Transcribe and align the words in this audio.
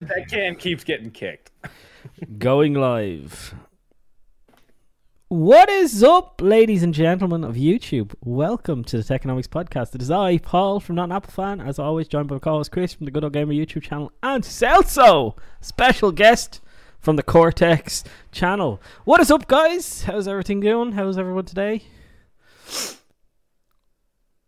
that 0.00 0.28
can 0.28 0.54
keeps 0.54 0.84
getting 0.84 1.10
kicked. 1.10 1.50
Going 2.38 2.74
live. 2.74 3.54
What 5.28 5.68
is 5.68 6.02
up, 6.02 6.40
ladies 6.40 6.82
and 6.82 6.94
gentlemen 6.94 7.44
of 7.44 7.56
YouTube? 7.56 8.14
Welcome 8.24 8.82
to 8.84 8.96
the 8.96 9.02
Techonomics 9.02 9.48
Podcast. 9.48 9.94
It 9.94 10.00
is 10.00 10.10
I, 10.10 10.38
Paul 10.38 10.80
from 10.80 10.94
Not 10.94 11.04
an 11.04 11.12
Apple 11.12 11.32
Fan, 11.32 11.60
as 11.60 11.78
always, 11.78 12.08
joined 12.08 12.28
by 12.28 12.36
my 12.36 12.38
co-host 12.38 12.72
Chris 12.72 12.94
from 12.94 13.04
the 13.04 13.10
Good 13.10 13.24
Old 13.24 13.34
Gamer 13.34 13.52
YouTube 13.52 13.82
channel, 13.82 14.10
and 14.22 14.42
Celso, 14.42 15.36
special 15.60 16.12
guest 16.12 16.62
from 16.98 17.16
the 17.16 17.22
Coreteks 17.22 18.04
channel. 18.32 18.80
What 19.04 19.20
is 19.20 19.30
up, 19.30 19.48
guys? 19.48 20.04
How's 20.04 20.26
everything 20.26 20.60
going? 20.60 20.92
How's 20.92 21.18
everyone 21.18 21.44
today? 21.44 21.82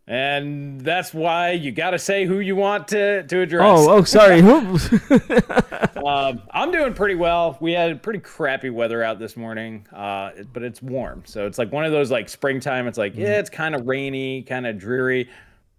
And 0.07 0.81
that's 0.81 1.15
why 1.15 1.53
you 1.53 1.71
got 1.71 1.91
to 1.91 1.99
say 1.99 2.25
who 2.25 2.41
you 2.41 2.57
want 2.57 2.89
to, 2.89 3.23
to 3.23 3.41
address. 3.43 3.63
Oh, 3.65 3.91
oh, 3.91 4.03
sorry. 4.03 4.41
um, 6.05 6.43
I'm 6.51 6.73
doing 6.73 6.95
pretty 6.95 7.15
well. 7.15 7.57
We 7.61 7.73
had 7.73 8.03
pretty 8.03 8.19
crappy 8.19 8.71
weather 8.71 9.05
out 9.05 9.21
this 9.21 9.37
morning, 9.37 9.87
uh, 9.93 10.33
but 10.53 10.65
it's 10.65 10.83
warm. 10.83 11.23
So 11.27 11.47
it's 11.47 11.59
like 11.59 11.71
one 11.71 11.85
of 11.85 11.93
those 11.93 12.11
like 12.11 12.29
springtime. 12.29 12.89
It's 12.89 12.99
like, 12.99 13.15
yeah, 13.15 13.39
it's 13.39 13.51
kind 13.51 13.75
of 13.75 13.87
rainy, 13.87 14.43
kind 14.43 14.67
of 14.67 14.79
dreary, 14.79 15.31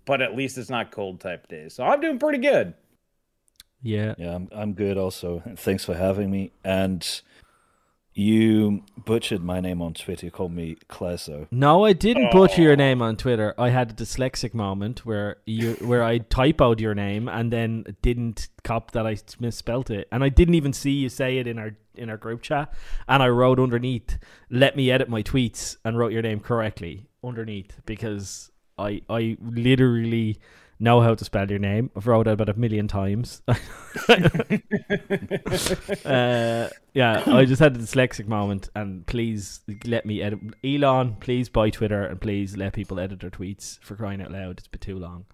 but 0.05 0.21
at 0.21 0.33
least 0.33 0.57
it's 0.57 0.69
not 0.69 0.91
cold 0.91 1.19
type 1.19 1.49
days. 1.49 1.73
So 1.73 1.83
I'm 1.83 1.99
doing 1.99 2.17
pretty 2.17 2.39
good. 2.39 2.73
Yeah. 3.81 4.15
Yeah, 4.17 4.35
I'm, 4.35 4.47
I'm 4.53 4.73
good 4.73 4.97
also. 4.97 5.41
Thanks 5.57 5.83
for 5.83 5.95
having 5.95 6.31
me. 6.31 6.51
And 6.63 7.21
you 8.21 8.83
butchered 9.05 9.43
my 9.43 9.59
name 9.59 9.81
on 9.81 9.93
Twitter. 9.93 10.27
You 10.27 10.31
called 10.31 10.53
me 10.53 10.77
Kleso. 10.89 11.47
No, 11.51 11.85
I 11.85 11.93
didn't 11.93 12.27
oh. 12.27 12.31
butcher 12.31 12.61
your 12.61 12.75
name 12.75 13.01
on 13.01 13.17
Twitter. 13.17 13.53
I 13.57 13.69
had 13.69 13.91
a 13.91 13.93
dyslexic 13.93 14.53
moment 14.53 15.05
where 15.05 15.37
you 15.45 15.73
where 15.81 16.03
I 16.03 16.19
typoed 16.19 16.79
your 16.79 16.93
name 16.93 17.27
and 17.27 17.51
then 17.51 17.83
didn't 18.01 18.49
cop 18.63 18.91
that 18.91 19.07
I 19.07 19.17
misspelt 19.39 19.89
it, 19.89 20.07
and 20.11 20.23
I 20.23 20.29
didn't 20.29 20.55
even 20.55 20.73
see 20.73 20.91
you 20.91 21.09
say 21.09 21.37
it 21.37 21.47
in 21.47 21.57
our 21.57 21.71
in 21.95 22.09
our 22.09 22.17
group 22.17 22.41
chat. 22.41 22.73
And 23.07 23.21
I 23.23 23.29
wrote 23.29 23.59
underneath, 23.59 24.17
"Let 24.49 24.75
me 24.75 24.91
edit 24.91 25.09
my 25.09 25.23
tweets," 25.23 25.77
and 25.83 25.97
wrote 25.97 26.11
your 26.11 26.21
name 26.21 26.39
correctly 26.39 27.07
underneath 27.23 27.81
because 27.85 28.51
I 28.77 29.01
I 29.09 29.37
literally 29.41 30.37
know 30.81 30.99
how 30.99 31.15
to 31.15 31.23
spell 31.23 31.49
your 31.49 31.59
name. 31.59 31.91
I've 31.95 32.07
wrote 32.07 32.27
it 32.27 32.31
about 32.31 32.49
a 32.49 32.53
million 32.55 32.87
times. 32.87 33.41
uh, 33.47 33.53
yeah, 36.93 37.23
I 37.27 37.45
just 37.45 37.59
had 37.59 37.75
a 37.75 37.79
dyslexic 37.79 38.27
moment, 38.27 38.69
and 38.75 39.05
please 39.05 39.61
let 39.85 40.05
me 40.05 40.21
edit. 40.21 40.39
Elon, 40.63 41.17
please 41.19 41.47
buy 41.47 41.69
Twitter, 41.69 42.03
and 42.03 42.19
please 42.19 42.57
let 42.57 42.73
people 42.73 42.99
edit 42.99 43.19
their 43.21 43.29
tweets 43.29 43.79
for 43.81 43.95
crying 43.95 44.21
out 44.21 44.31
loud. 44.31 44.57
It's 44.59 44.67
been 44.67 44.79
too 44.79 44.97
long. 44.97 45.25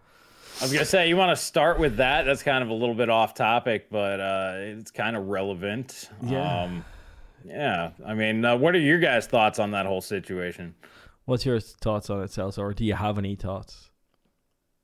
I 0.59 0.63
was 0.63 0.73
gonna 0.73 0.85
say 0.85 1.07
you 1.07 1.17
want 1.17 1.37
to 1.37 1.43
start 1.43 1.79
with 1.79 1.97
that. 1.97 2.23
That's 2.25 2.43
kind 2.43 2.63
of 2.63 2.69
a 2.69 2.73
little 2.73 2.95
bit 2.95 3.09
off 3.09 3.33
topic, 3.33 3.89
but 3.89 4.19
uh, 4.19 4.53
it's 4.57 4.91
kind 4.91 5.15
of 5.15 5.27
relevant. 5.27 6.09
Yeah. 6.23 6.63
Um, 6.63 6.85
yeah. 7.45 7.91
I 8.05 8.15
mean, 8.15 8.43
uh, 8.43 8.57
what 8.57 8.75
are 8.75 8.79
your 8.79 8.99
guys' 8.99 9.27
thoughts 9.27 9.59
on 9.59 9.71
that 9.71 9.85
whole 9.85 10.01
situation? 10.01 10.75
What's 11.25 11.45
your 11.45 11.59
thoughts 11.59 12.09
on 12.09 12.21
it, 12.23 12.31
Celso, 12.31 12.59
or 12.59 12.73
do 12.73 12.83
you 12.85 12.95
have 12.95 13.17
any 13.17 13.35
thoughts? 13.35 13.86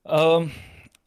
Um, 0.06 0.52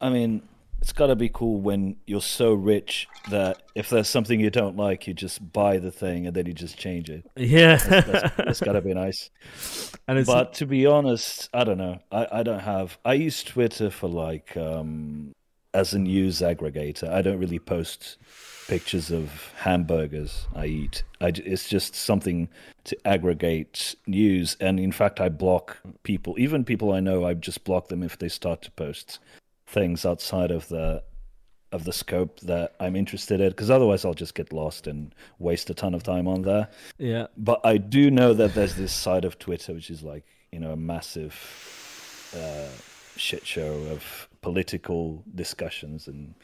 I 0.01 0.09
mean, 0.09 0.41
it's 0.81 0.93
got 0.93 1.07
to 1.07 1.15
be 1.15 1.29
cool 1.29 1.59
when 1.59 1.97
you're 2.05 2.21
so 2.21 2.53
rich 2.53 3.07
that 3.29 3.61
if 3.75 3.89
there's 3.89 4.07
something 4.07 4.39
you 4.39 4.49
don't 4.49 4.77
like, 4.77 5.07
you 5.07 5.13
just 5.13 5.51
buy 5.51 5.79
the 5.79 5.91
thing 5.91 6.27
and 6.27 6.35
then 6.35 6.45
you 6.45 6.53
just 6.53 6.77
change 6.77 7.09
it. 7.09 7.25
Yeah, 7.35 7.77
That's, 7.77 8.07
that's, 8.07 8.35
that's 8.37 8.61
got 8.61 8.73
to 8.73 8.81
be 8.81 8.93
nice. 8.93 9.29
and 10.07 10.17
it's 10.17 10.27
But 10.27 10.53
to 10.55 10.65
be 10.65 10.85
honest, 10.85 11.49
I 11.53 11.63
don't 11.63 11.77
know. 11.77 11.99
I, 12.11 12.27
I 12.31 12.43
don't 12.43 12.59
have. 12.59 12.97
I 13.03 13.13
use 13.13 13.43
Twitter 13.43 13.89
for 13.89 14.07
like 14.07 14.55
um 14.57 15.33
as 15.73 15.93
a 15.93 15.99
news 15.99 16.39
aggregator. 16.39 17.09
I 17.09 17.21
don't 17.21 17.39
really 17.39 17.59
post 17.59 18.17
pictures 18.67 19.11
of 19.11 19.53
hamburgers 19.57 20.47
I 20.55 20.65
eat. 20.65 21.03
I, 21.21 21.31
it's 21.35 21.67
just 21.69 21.95
something 21.95 22.49
to 22.85 22.97
aggregate 23.07 23.95
news. 24.05 24.57
And 24.59 24.79
in 24.79 24.91
fact, 24.91 25.19
I 25.19 25.29
block 25.29 25.77
people, 26.03 26.35
even 26.37 26.63
people 26.63 26.91
I 26.91 26.99
know. 26.99 27.25
I 27.25 27.33
just 27.33 27.63
block 27.63 27.87
them 27.87 28.03
if 28.03 28.17
they 28.17 28.29
start 28.29 28.61
to 28.63 28.71
post 28.71 29.19
things 29.65 30.05
outside 30.05 30.51
of 30.51 30.67
the 30.67 31.03
of 31.73 31.83
the 31.83 31.91
scope 31.91 32.39
that 32.39 32.73
I'm 32.79 32.95
interested 32.95 33.41
in, 33.41 33.49
because 33.49 33.69
otherwise 33.69 34.05
I'll 34.05 34.13
just 34.13 34.35
get 34.35 34.53
lost 34.53 34.87
and 34.87 35.13
waste 35.37 35.69
a 35.69 35.73
ton 35.73 35.93
of 35.93 36.01
time 36.01 36.25
on 36.25 36.43
there. 36.43 36.69
yeah, 36.97 37.27
But 37.35 37.59
I 37.65 37.75
do 37.75 38.09
know 38.09 38.33
that 38.33 38.53
there's 38.53 38.75
this 38.75 38.93
side 38.93 39.25
of 39.25 39.37
Twitter 39.37 39.73
which 39.73 39.89
is 39.89 40.01
like, 40.01 40.23
you 40.53 40.59
know, 40.59 40.71
a 40.71 40.77
massive 40.77 41.35
uh, 42.33 42.69
shit 43.17 43.45
show 43.45 43.73
of 43.91 44.29
political 44.41 45.23
discussions 45.35 46.07
and 46.07 46.35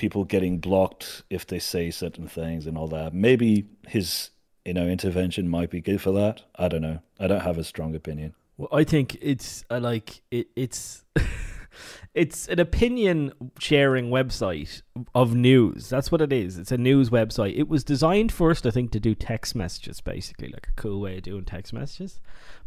people 0.00 0.24
getting 0.24 0.58
blocked 0.58 1.22
if 1.28 1.46
they 1.46 1.58
say 1.58 1.90
certain 1.90 2.26
things 2.26 2.66
and 2.66 2.78
all 2.78 2.88
that. 2.88 3.12
Maybe 3.12 3.66
his, 3.86 4.30
you 4.64 4.72
know, 4.72 4.86
intervention 4.86 5.46
might 5.46 5.68
be 5.68 5.82
good 5.82 6.00
for 6.00 6.10
that. 6.12 6.42
I 6.56 6.68
don't 6.68 6.80
know. 6.80 7.00
I 7.20 7.26
don't 7.26 7.42
have 7.42 7.58
a 7.58 7.64
strong 7.64 7.94
opinion. 7.94 8.34
Well, 8.56 8.70
I 8.72 8.82
think 8.84 9.18
it's 9.20 9.62
uh, 9.70 9.78
like 9.78 10.22
it, 10.30 10.48
it's 10.56 11.04
it's 12.14 12.48
an 12.48 12.58
opinion 12.58 13.32
sharing 13.58 14.08
website 14.08 14.80
of 15.14 15.34
news. 15.34 15.90
That's 15.90 16.10
what 16.10 16.22
it 16.22 16.32
is. 16.32 16.56
It's 16.56 16.72
a 16.72 16.78
news 16.78 17.10
website. 17.10 17.58
It 17.58 17.68
was 17.68 17.84
designed 17.84 18.32
first, 18.32 18.64
I 18.64 18.70
think, 18.70 18.92
to 18.92 19.00
do 19.00 19.14
text 19.14 19.54
messages, 19.54 20.00
basically, 20.00 20.48
like 20.48 20.68
a 20.68 20.80
cool 20.80 21.02
way 21.02 21.18
of 21.18 21.24
doing 21.24 21.44
text 21.44 21.74
messages. 21.74 22.20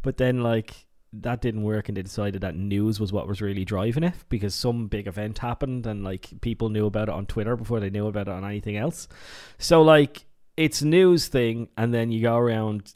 But 0.03 0.17
then, 0.17 0.43
like 0.43 0.85
that 1.21 1.41
didn't 1.41 1.63
work, 1.63 1.89
and 1.89 1.97
they 1.97 2.01
decided 2.01 2.41
that 2.41 2.55
news 2.55 2.99
was 2.99 3.13
what 3.13 3.27
was 3.27 3.41
really 3.41 3.65
driving 3.65 4.03
it 4.03 4.15
because 4.29 4.55
some 4.55 4.87
big 4.87 5.07
event 5.07 5.37
happened, 5.37 5.85
and 5.85 6.03
like 6.03 6.29
people 6.41 6.69
knew 6.69 6.85
about 6.85 7.09
it 7.09 7.13
on 7.13 7.25
Twitter 7.25 7.55
before 7.55 7.79
they 7.79 7.89
knew 7.89 8.07
about 8.07 8.27
it 8.27 8.31
on 8.33 8.45
anything 8.45 8.77
else. 8.77 9.07
So 9.57 9.81
like 9.81 10.25
it's 10.57 10.81
news 10.81 11.27
thing, 11.27 11.69
and 11.77 11.93
then 11.93 12.11
you 12.11 12.21
go 12.21 12.37
around 12.37 12.93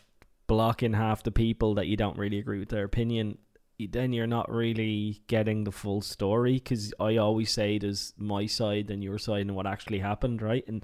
blocking 0.47 0.93
half 0.93 1.23
the 1.23 1.31
people 1.31 1.75
that 1.75 1.87
you 1.87 1.97
don't 1.97 2.17
really 2.17 2.39
agree 2.39 2.59
with 2.59 2.69
their 2.69 2.85
opinion 2.85 3.37
then 3.85 4.11
you're 4.11 4.25
not 4.25 4.51
really 4.51 5.21
getting 5.27 5.63
the 5.63 5.71
full 5.71 6.01
story 6.01 6.53
because 6.53 6.93
I 6.99 7.17
always 7.17 7.51
say 7.51 7.77
there's 7.77 8.13
my 8.17 8.47
side 8.47 8.89
and 8.89 9.03
your 9.03 9.19
side 9.19 9.41
and 9.41 9.55
what 9.55 9.67
actually 9.67 9.99
happened, 9.99 10.41
right? 10.41 10.63
And 10.67 10.83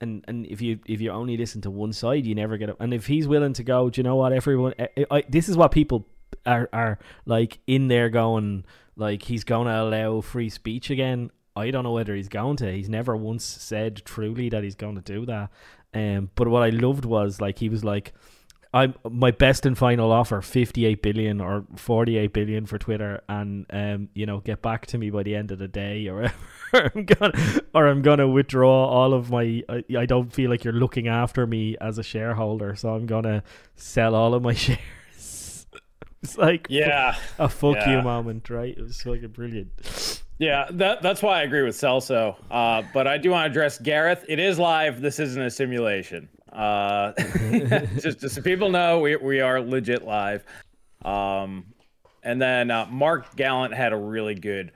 and 0.00 0.24
and 0.26 0.46
if 0.46 0.60
you 0.60 0.80
if 0.86 1.00
you 1.00 1.10
only 1.10 1.36
listen 1.36 1.60
to 1.62 1.70
one 1.70 1.92
side, 1.92 2.26
you 2.26 2.34
never 2.34 2.56
get 2.56 2.70
it. 2.70 2.76
And 2.80 2.92
if 2.92 3.06
he's 3.06 3.28
willing 3.28 3.52
to 3.54 3.62
go, 3.62 3.90
do 3.90 4.00
you 4.00 4.02
know 4.02 4.16
what? 4.16 4.32
Everyone, 4.32 4.74
I, 4.78 5.06
I, 5.10 5.24
this 5.28 5.48
is 5.48 5.56
what 5.56 5.70
people 5.70 6.08
are 6.46 6.68
are 6.72 6.98
like 7.26 7.58
in 7.66 7.88
there 7.88 8.08
going 8.08 8.64
like 8.96 9.22
he's 9.22 9.44
going 9.44 9.66
to 9.66 9.82
allow 9.82 10.20
free 10.20 10.48
speech 10.48 10.90
again. 10.90 11.30
I 11.54 11.70
don't 11.70 11.84
know 11.84 11.92
whether 11.92 12.14
he's 12.14 12.28
going 12.28 12.56
to. 12.58 12.72
He's 12.72 12.88
never 12.88 13.16
once 13.16 13.44
said 13.44 14.02
truly 14.04 14.48
that 14.50 14.62
he's 14.62 14.74
going 14.74 14.94
to 14.96 15.02
do 15.02 15.26
that. 15.26 15.50
Um, 15.94 16.30
but 16.34 16.48
what 16.48 16.62
I 16.62 16.70
loved 16.70 17.04
was 17.04 17.40
like 17.40 17.58
he 17.58 17.68
was 17.68 17.84
like. 17.84 18.12
I'm 18.74 18.94
my 19.04 19.32
best 19.32 19.66
and 19.66 19.76
final 19.76 20.10
offer, 20.10 20.40
fifty 20.40 20.86
eight 20.86 21.02
billion 21.02 21.42
or 21.42 21.66
forty 21.76 22.16
eight 22.16 22.32
billion 22.32 22.64
for 22.64 22.78
Twitter, 22.78 23.20
and 23.28 23.66
um, 23.68 24.08
you 24.14 24.24
know, 24.24 24.40
get 24.40 24.62
back 24.62 24.86
to 24.86 24.96
me 24.96 25.10
by 25.10 25.22
the 25.24 25.36
end 25.36 25.50
of 25.50 25.58
the 25.58 25.68
day, 25.68 26.08
or 26.08 26.32
I'm 26.72 27.04
gonna, 27.04 27.60
or 27.74 27.86
I'm 27.86 28.00
gonna 28.00 28.26
withdraw 28.26 28.86
all 28.86 29.12
of 29.12 29.30
my. 29.30 29.62
I, 29.68 29.84
I 29.98 30.06
don't 30.06 30.32
feel 30.32 30.48
like 30.48 30.64
you're 30.64 30.72
looking 30.72 31.06
after 31.06 31.46
me 31.46 31.76
as 31.82 31.98
a 31.98 32.02
shareholder, 32.02 32.74
so 32.74 32.94
I'm 32.94 33.04
gonna 33.04 33.42
sell 33.76 34.14
all 34.14 34.32
of 34.32 34.42
my 34.42 34.54
shares. 34.54 34.78
It's 36.22 36.38
like 36.38 36.66
Yeah. 36.70 37.16
a 37.38 37.48
fuck 37.48 37.76
Yeah. 37.76 37.96
you 37.98 38.02
moment, 38.02 38.48
right? 38.50 38.76
It 38.76 38.82
was 38.82 39.04
like 39.06 39.22
a 39.22 39.28
brilliant. 39.28 40.22
Yeah, 40.38 40.66
that, 40.72 41.02
that's 41.02 41.22
why 41.22 41.40
I 41.40 41.42
agree 41.42 41.62
with 41.62 41.76
Celso. 41.76 42.36
Uh, 42.50 42.82
but 42.92 43.06
I 43.06 43.16
do 43.18 43.30
want 43.30 43.44
to 43.46 43.50
address 43.50 43.78
Gareth. 43.78 44.24
It 44.28 44.38
is 44.40 44.58
live. 44.58 45.00
This 45.00 45.18
isn't 45.20 45.40
a 45.40 45.50
simulation. 45.50 46.28
Uh, 46.52 47.12
just, 48.00 48.20
just 48.20 48.34
so 48.34 48.42
people 48.42 48.68
know, 48.68 48.98
we, 49.00 49.16
we 49.16 49.40
are 49.40 49.60
legit 49.60 50.04
live. 50.04 50.44
Um, 51.04 51.66
and 52.24 52.40
then 52.40 52.70
uh, 52.70 52.86
Mark 52.90 53.34
Gallant 53.36 53.74
had 53.74 53.92
a 53.92 53.96
really 53.96 54.34
good 54.34 54.72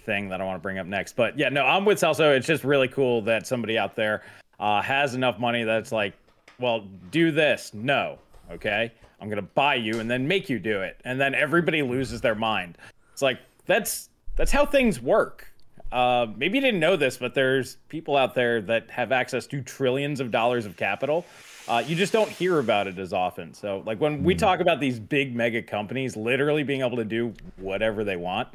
thing 0.00 0.28
that 0.30 0.40
I 0.40 0.44
want 0.44 0.56
to 0.56 0.62
bring 0.62 0.78
up 0.78 0.86
next. 0.86 1.16
But 1.16 1.38
yeah, 1.38 1.48
no, 1.50 1.64
I'm 1.66 1.84
with 1.84 1.98
Celso. 1.98 2.34
It's 2.34 2.46
just 2.46 2.64
really 2.64 2.88
cool 2.88 3.20
that 3.22 3.46
somebody 3.46 3.76
out 3.78 3.96
there 3.96 4.22
uh, 4.58 4.80
has 4.82 5.14
enough 5.14 5.38
money 5.38 5.64
that's 5.64 5.92
like, 5.92 6.14
well, 6.58 6.86
do 7.10 7.30
this. 7.30 7.72
No, 7.74 8.18
okay, 8.50 8.92
I'm 9.20 9.28
gonna 9.28 9.42
buy 9.42 9.76
you 9.76 10.00
and 10.00 10.10
then 10.10 10.26
make 10.26 10.48
you 10.48 10.58
do 10.58 10.80
it, 10.82 11.00
and 11.04 11.20
then 11.20 11.34
everybody 11.34 11.82
loses 11.82 12.20
their 12.20 12.34
mind. 12.34 12.78
It's 13.12 13.22
like 13.22 13.38
that's 13.66 14.08
that's 14.36 14.52
how 14.52 14.64
things 14.64 15.00
work. 15.00 15.52
Uh, 15.92 16.26
maybe 16.36 16.58
you 16.58 16.62
didn't 16.62 16.80
know 16.80 16.96
this, 16.96 17.16
but 17.16 17.34
there's 17.34 17.76
people 17.88 18.16
out 18.16 18.34
there 18.34 18.60
that 18.62 18.88
have 18.90 19.10
access 19.12 19.46
to 19.48 19.60
trillions 19.60 20.20
of 20.20 20.30
dollars 20.30 20.64
of 20.64 20.76
capital. 20.76 21.26
Uh, 21.68 21.82
you 21.86 21.94
just 21.96 22.12
don't 22.12 22.30
hear 22.30 22.58
about 22.58 22.86
it 22.86 22.98
as 22.98 23.12
often. 23.12 23.52
So, 23.54 23.82
like 23.84 24.00
when 24.00 24.22
we 24.22 24.34
talk 24.34 24.60
about 24.60 24.80
these 24.80 24.98
big 24.98 25.34
mega 25.34 25.62
companies 25.62 26.16
literally 26.16 26.62
being 26.62 26.80
able 26.80 26.96
to 26.96 27.04
do 27.04 27.34
whatever 27.56 28.04
they 28.04 28.16
want, 28.16 28.48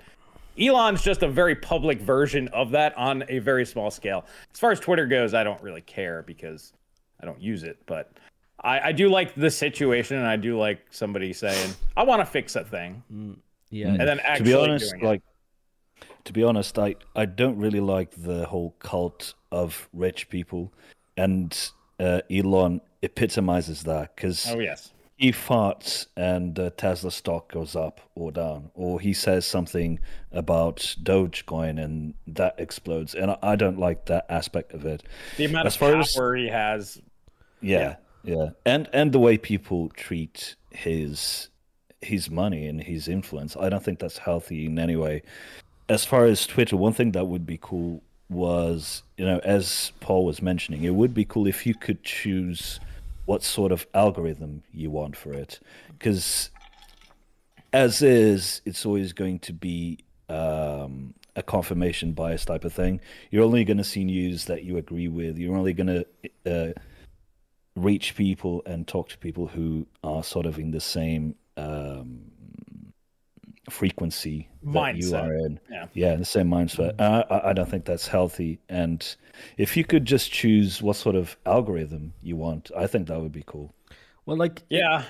Elon's 0.59 1.01
just 1.01 1.23
a 1.23 1.27
very 1.27 1.55
public 1.55 1.99
version 1.99 2.47
of 2.49 2.71
that 2.71 2.97
on 2.97 3.23
a 3.27 3.39
very 3.39 3.65
small 3.65 3.91
scale. 3.91 4.25
As 4.53 4.59
far 4.59 4.71
as 4.71 4.79
Twitter 4.79 5.05
goes, 5.05 5.33
I 5.33 5.43
don't 5.43 5.61
really 5.61 5.81
care 5.81 6.23
because 6.23 6.73
I 7.21 7.25
don't 7.25 7.41
use 7.41 7.63
it, 7.63 7.77
but 7.85 8.11
I, 8.65 8.87
I 8.87 8.91
do 8.91 9.09
like 9.09 9.35
the 9.35 9.51
situation, 9.51 10.17
and 10.17 10.25
I 10.25 10.35
do 10.37 10.57
like 10.57 10.79
somebody 10.89 11.31
saying, 11.33 11.73
"I 11.95 12.03
want 12.03 12.21
to 12.21 12.25
fix 12.25 12.55
a 12.55 12.63
thing," 12.63 13.03
Yeah, 13.69 13.87
and 13.89 13.99
then 13.99 14.19
to 14.37 14.43
be 14.43 14.53
honest, 14.53 14.89
doing 14.91 15.03
it. 15.03 15.05
like 15.05 15.21
to 16.25 16.33
be 16.33 16.43
honest, 16.43 16.77
I, 16.79 16.95
I 17.15 17.25
don't 17.25 17.57
really 17.57 17.79
like 17.79 18.11
the 18.17 18.45
whole 18.47 18.71
cult 18.79 19.35
of 19.51 19.87
rich 19.93 20.29
people, 20.29 20.73
and 21.15 21.55
uh, 21.99 22.21
Elon 22.31 22.81
epitomizes 23.03 23.83
that 23.83 24.15
because 24.15 24.47
Oh 24.49 24.59
yes. 24.59 24.91
he 25.15 25.31
farts 25.31 26.07
and 26.17 26.57
uh, 26.59 26.71
Tesla 26.75 27.11
stock 27.11 27.51
goes 27.51 27.75
up 27.75 28.01
or 28.15 28.31
down, 28.31 28.71
or 28.73 28.99
he 28.99 29.13
says 29.13 29.45
something 29.45 29.99
about 30.31 30.95
Dogecoin 31.03 31.81
and 31.83 32.15
that 32.25 32.55
explodes, 32.57 33.13
and 33.13 33.29
I, 33.31 33.37
I 33.43 33.55
don't 33.55 33.77
like 33.79 34.05
that 34.07 34.25
aspect 34.27 34.73
of 34.73 34.85
it. 34.87 35.03
The 35.37 35.45
amount 35.45 35.67
As 35.67 35.75
of 35.75 35.79
far 35.79 35.91
power 35.91 36.35
as- 36.35 36.41
he 36.41 36.47
has. 36.47 37.01
Yeah, 37.61 37.79
yeah, 37.79 37.95
and 38.65 38.89
and 38.93 39.11
the 39.11 39.19
way 39.19 39.37
people 39.37 39.89
treat 39.89 40.55
his 40.71 41.49
his 42.01 42.29
money 42.29 42.67
and 42.67 42.83
his 42.83 43.07
influence, 43.07 43.55
I 43.57 43.69
don't 43.69 43.83
think 43.83 43.99
that's 43.99 44.17
healthy 44.17 44.65
in 44.65 44.77
any 44.77 44.95
way. 44.95 45.23
As 45.89 46.05
far 46.05 46.25
as 46.25 46.45
Twitter, 46.47 46.77
one 46.77 46.93
thing 46.93 47.11
that 47.11 47.25
would 47.25 47.45
be 47.45 47.59
cool 47.61 48.01
was, 48.29 49.03
you 49.17 49.25
know, 49.25 49.39
as 49.43 49.91
Paul 49.99 50.25
was 50.25 50.41
mentioning, 50.41 50.83
it 50.83 50.95
would 50.95 51.13
be 51.13 51.25
cool 51.25 51.47
if 51.47 51.65
you 51.65 51.75
could 51.75 52.03
choose 52.03 52.79
what 53.25 53.43
sort 53.43 53.71
of 53.71 53.87
algorithm 53.93 54.63
you 54.71 54.89
want 54.91 55.15
for 55.15 55.33
it, 55.33 55.59
because 55.97 56.49
as 57.73 58.01
is, 58.01 58.61
it's 58.65 58.85
always 58.85 59.13
going 59.13 59.39
to 59.39 59.53
be 59.53 59.99
um, 60.29 61.13
a 61.35 61.43
confirmation 61.43 62.13
bias 62.13 62.45
type 62.45 62.63
of 62.63 62.73
thing. 62.73 63.01
You're 63.31 63.43
only 63.43 63.65
going 63.65 63.77
to 63.77 63.83
see 63.83 64.03
news 64.03 64.45
that 64.45 64.63
you 64.63 64.77
agree 64.77 65.07
with. 65.07 65.37
You're 65.37 65.57
only 65.57 65.73
going 65.73 65.87
to 65.87 66.05
uh, 66.45 66.79
reach 67.75 68.15
people 68.15 68.61
and 68.65 68.87
talk 68.87 69.09
to 69.09 69.17
people 69.17 69.47
who 69.47 69.85
are 70.03 70.23
sort 70.23 70.45
of 70.45 70.57
in 70.57 70.71
the 70.71 70.79
same 70.79 71.35
um, 71.57 72.21
frequency 73.69 74.47
that 74.63 74.95
you 74.95 75.11
Mindset. 75.11 75.23
are 75.23 75.33
in. 75.35 75.59
Yeah. 75.69 75.85
Yeah, 75.93 76.15
the 76.15 76.25
same 76.25 76.49
mindset. 76.49 76.99
I, 76.99 77.49
I 77.49 77.53
don't 77.53 77.69
think 77.69 77.85
that's 77.85 78.07
healthy. 78.07 78.59
And 78.69 79.15
if 79.57 79.75
you 79.75 79.83
could 79.83 80.05
just 80.05 80.31
choose 80.31 80.81
what 80.81 80.95
sort 80.95 81.15
of 81.15 81.37
algorithm 81.45 82.13
you 82.21 82.35
want, 82.35 82.71
I 82.77 82.87
think 82.87 83.07
that 83.07 83.19
would 83.19 83.31
be 83.31 83.43
cool. 83.45 83.73
Well, 84.25 84.37
like 84.37 84.63
Yeah, 84.69 85.03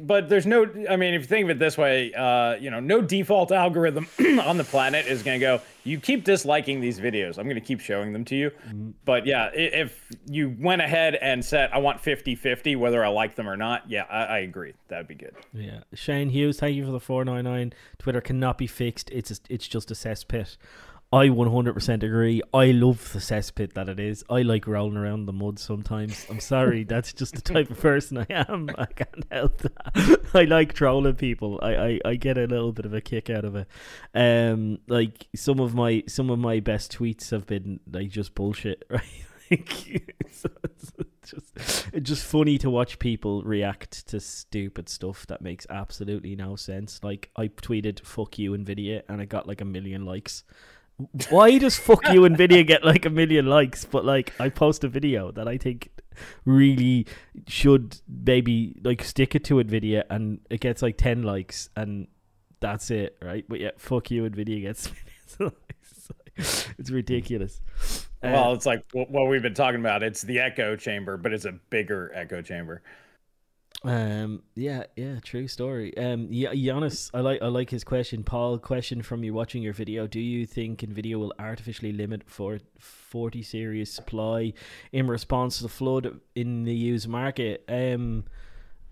but 0.00 0.28
there's 0.28 0.46
no. 0.46 0.64
I 0.88 0.94
mean, 0.96 1.14
if 1.14 1.22
you 1.22 1.26
think 1.26 1.44
of 1.44 1.50
it 1.50 1.58
this 1.58 1.76
way, 1.76 2.14
uh, 2.14 2.54
you 2.54 2.70
know, 2.70 2.78
no 2.78 3.00
default 3.00 3.50
algorithm 3.50 4.06
on 4.40 4.58
the 4.58 4.64
planet 4.64 5.06
is 5.06 5.24
going 5.24 5.40
to 5.40 5.44
go. 5.44 5.60
You 5.82 5.98
keep 5.98 6.24
disliking 6.24 6.80
these 6.80 7.00
videos. 7.00 7.36
I'm 7.36 7.44
going 7.44 7.56
to 7.56 7.60
keep 7.60 7.80
showing 7.80 8.12
them 8.12 8.24
to 8.26 8.36
you. 8.36 8.52
But 9.04 9.26
yeah, 9.26 9.50
if 9.52 10.08
you 10.26 10.54
went 10.58 10.82
ahead 10.82 11.16
and 11.16 11.44
said, 11.44 11.70
"I 11.72 11.78
want 11.78 12.00
50-50, 12.00 12.76
whether 12.78 13.04
I 13.04 13.08
like 13.08 13.34
them 13.34 13.48
or 13.48 13.56
not," 13.56 13.90
yeah, 13.90 14.04
I, 14.08 14.24
I 14.24 14.38
agree. 14.38 14.74
That'd 14.86 15.08
be 15.08 15.16
good. 15.16 15.34
Yeah, 15.52 15.80
Shane 15.92 16.30
Hughes, 16.30 16.60
thank 16.60 16.76
you 16.76 16.84
for 16.84 16.92
the 16.92 17.00
four 17.00 17.24
nine 17.24 17.44
nine. 17.44 17.72
Twitter 17.98 18.20
cannot 18.20 18.56
be 18.56 18.68
fixed. 18.68 19.10
It's 19.10 19.32
a, 19.32 19.36
it's 19.48 19.66
just 19.66 19.90
a 19.90 19.94
cesspit. 19.94 20.56
I 21.14 21.28
one 21.28 21.48
hundred 21.48 21.74
percent 21.74 22.02
agree. 22.02 22.42
I 22.52 22.72
love 22.72 23.12
the 23.12 23.20
cesspit 23.20 23.74
that 23.74 23.88
it 23.88 24.00
is. 24.00 24.24
I 24.28 24.42
like 24.42 24.66
rolling 24.66 24.96
around 24.96 25.20
in 25.20 25.26
the 25.26 25.32
mud 25.32 25.60
sometimes. 25.60 26.26
I'm 26.28 26.40
sorry, 26.40 26.82
that's 26.88 27.12
just 27.12 27.36
the 27.36 27.40
type 27.40 27.70
of 27.70 27.78
person 27.78 28.18
I 28.18 28.26
am. 28.28 28.68
I 28.76 28.86
can't 28.86 29.24
help 29.30 29.58
that. 29.58 30.20
I 30.34 30.42
like 30.42 30.72
trolling 30.72 31.14
people. 31.14 31.60
I, 31.62 31.76
I, 31.76 32.00
I 32.04 32.14
get 32.16 32.36
a 32.36 32.48
little 32.48 32.72
bit 32.72 32.84
of 32.84 32.94
a 32.94 33.00
kick 33.00 33.30
out 33.30 33.44
of 33.44 33.54
it. 33.54 33.68
Um, 34.12 34.80
like 34.88 35.28
some 35.36 35.60
of 35.60 35.72
my 35.72 36.02
some 36.08 36.30
of 36.30 36.40
my 36.40 36.58
best 36.58 36.98
tweets 36.98 37.30
have 37.30 37.46
been 37.46 37.78
like 37.88 38.08
just 38.08 38.34
bullshit, 38.34 38.84
right? 38.90 39.04
It's 39.50 40.42
just 41.30 41.88
it's 41.92 42.08
just 42.08 42.24
funny 42.24 42.58
to 42.58 42.68
watch 42.68 42.98
people 42.98 43.42
react 43.44 44.08
to 44.08 44.18
stupid 44.18 44.88
stuff 44.88 45.28
that 45.28 45.42
makes 45.42 45.64
absolutely 45.70 46.34
no 46.34 46.56
sense. 46.56 46.98
Like 47.04 47.30
I 47.36 47.48
tweeted 47.48 48.04
"fuck 48.04 48.36
you" 48.36 48.50
Nvidia 48.50 49.02
and 49.08 49.20
I 49.20 49.26
got 49.26 49.46
like 49.46 49.60
a 49.60 49.64
million 49.64 50.04
likes. 50.04 50.42
Why 51.30 51.58
does 51.58 51.76
"fuck 51.76 52.08
you" 52.12 52.20
Nvidia 52.22 52.66
get 52.66 52.84
like 52.84 53.04
a 53.04 53.10
million 53.10 53.46
likes? 53.46 53.84
But 53.84 54.04
like 54.04 54.38
I 54.40 54.48
post 54.48 54.84
a 54.84 54.88
video 54.88 55.32
that 55.32 55.48
I 55.48 55.58
think 55.58 55.90
really 56.44 57.06
should 57.48 57.96
maybe 58.08 58.76
like 58.84 59.02
stick 59.02 59.34
it 59.34 59.44
to 59.44 59.54
Nvidia 59.54 60.04
and 60.08 60.40
it 60.50 60.60
gets 60.60 60.82
like 60.82 60.96
ten 60.96 61.22
likes 61.22 61.68
and 61.76 62.06
that's 62.60 62.90
it, 62.90 63.16
right? 63.20 63.44
But 63.48 63.60
yeah, 63.60 63.70
"fuck 63.76 64.10
you" 64.10 64.22
Nvidia 64.28 64.62
gets 64.62 64.90
millions 65.40 65.54
likes. 66.36 66.68
It's 66.78 66.90
ridiculous. 66.90 67.60
Uh, 68.22 68.30
well, 68.32 68.52
it's 68.54 68.66
like 68.66 68.84
what 68.92 69.28
we've 69.28 69.42
been 69.42 69.54
talking 69.54 69.80
about. 69.80 70.02
It's 70.02 70.22
the 70.22 70.40
echo 70.40 70.76
chamber, 70.76 71.16
but 71.16 71.32
it's 71.32 71.44
a 71.44 71.52
bigger 71.70 72.10
echo 72.14 72.40
chamber. 72.40 72.82
Um. 73.84 74.42
Yeah. 74.54 74.84
Yeah. 74.96 75.20
True 75.22 75.46
story. 75.46 75.96
Um. 75.96 76.28
Yeah. 76.30 76.52
Giannis, 76.52 77.10
I 77.12 77.20
like. 77.20 77.42
I 77.42 77.48
like 77.48 77.70
his 77.70 77.84
question. 77.84 78.24
Paul, 78.24 78.58
question 78.58 79.02
from 79.02 79.22
you 79.22 79.34
watching 79.34 79.62
your 79.62 79.74
video. 79.74 80.06
Do 80.06 80.20
you 80.20 80.46
think 80.46 80.80
Nvidia 80.80 81.16
will 81.16 81.34
artificially 81.38 81.92
limit 81.92 82.22
for 82.26 82.60
40 82.78 83.42
series 83.42 83.92
supply 83.92 84.54
in 84.92 85.06
response 85.06 85.58
to 85.58 85.64
the 85.64 85.68
flood 85.68 86.20
in 86.34 86.64
the 86.64 86.74
used 86.74 87.08
market? 87.08 87.64
Um. 87.68 88.24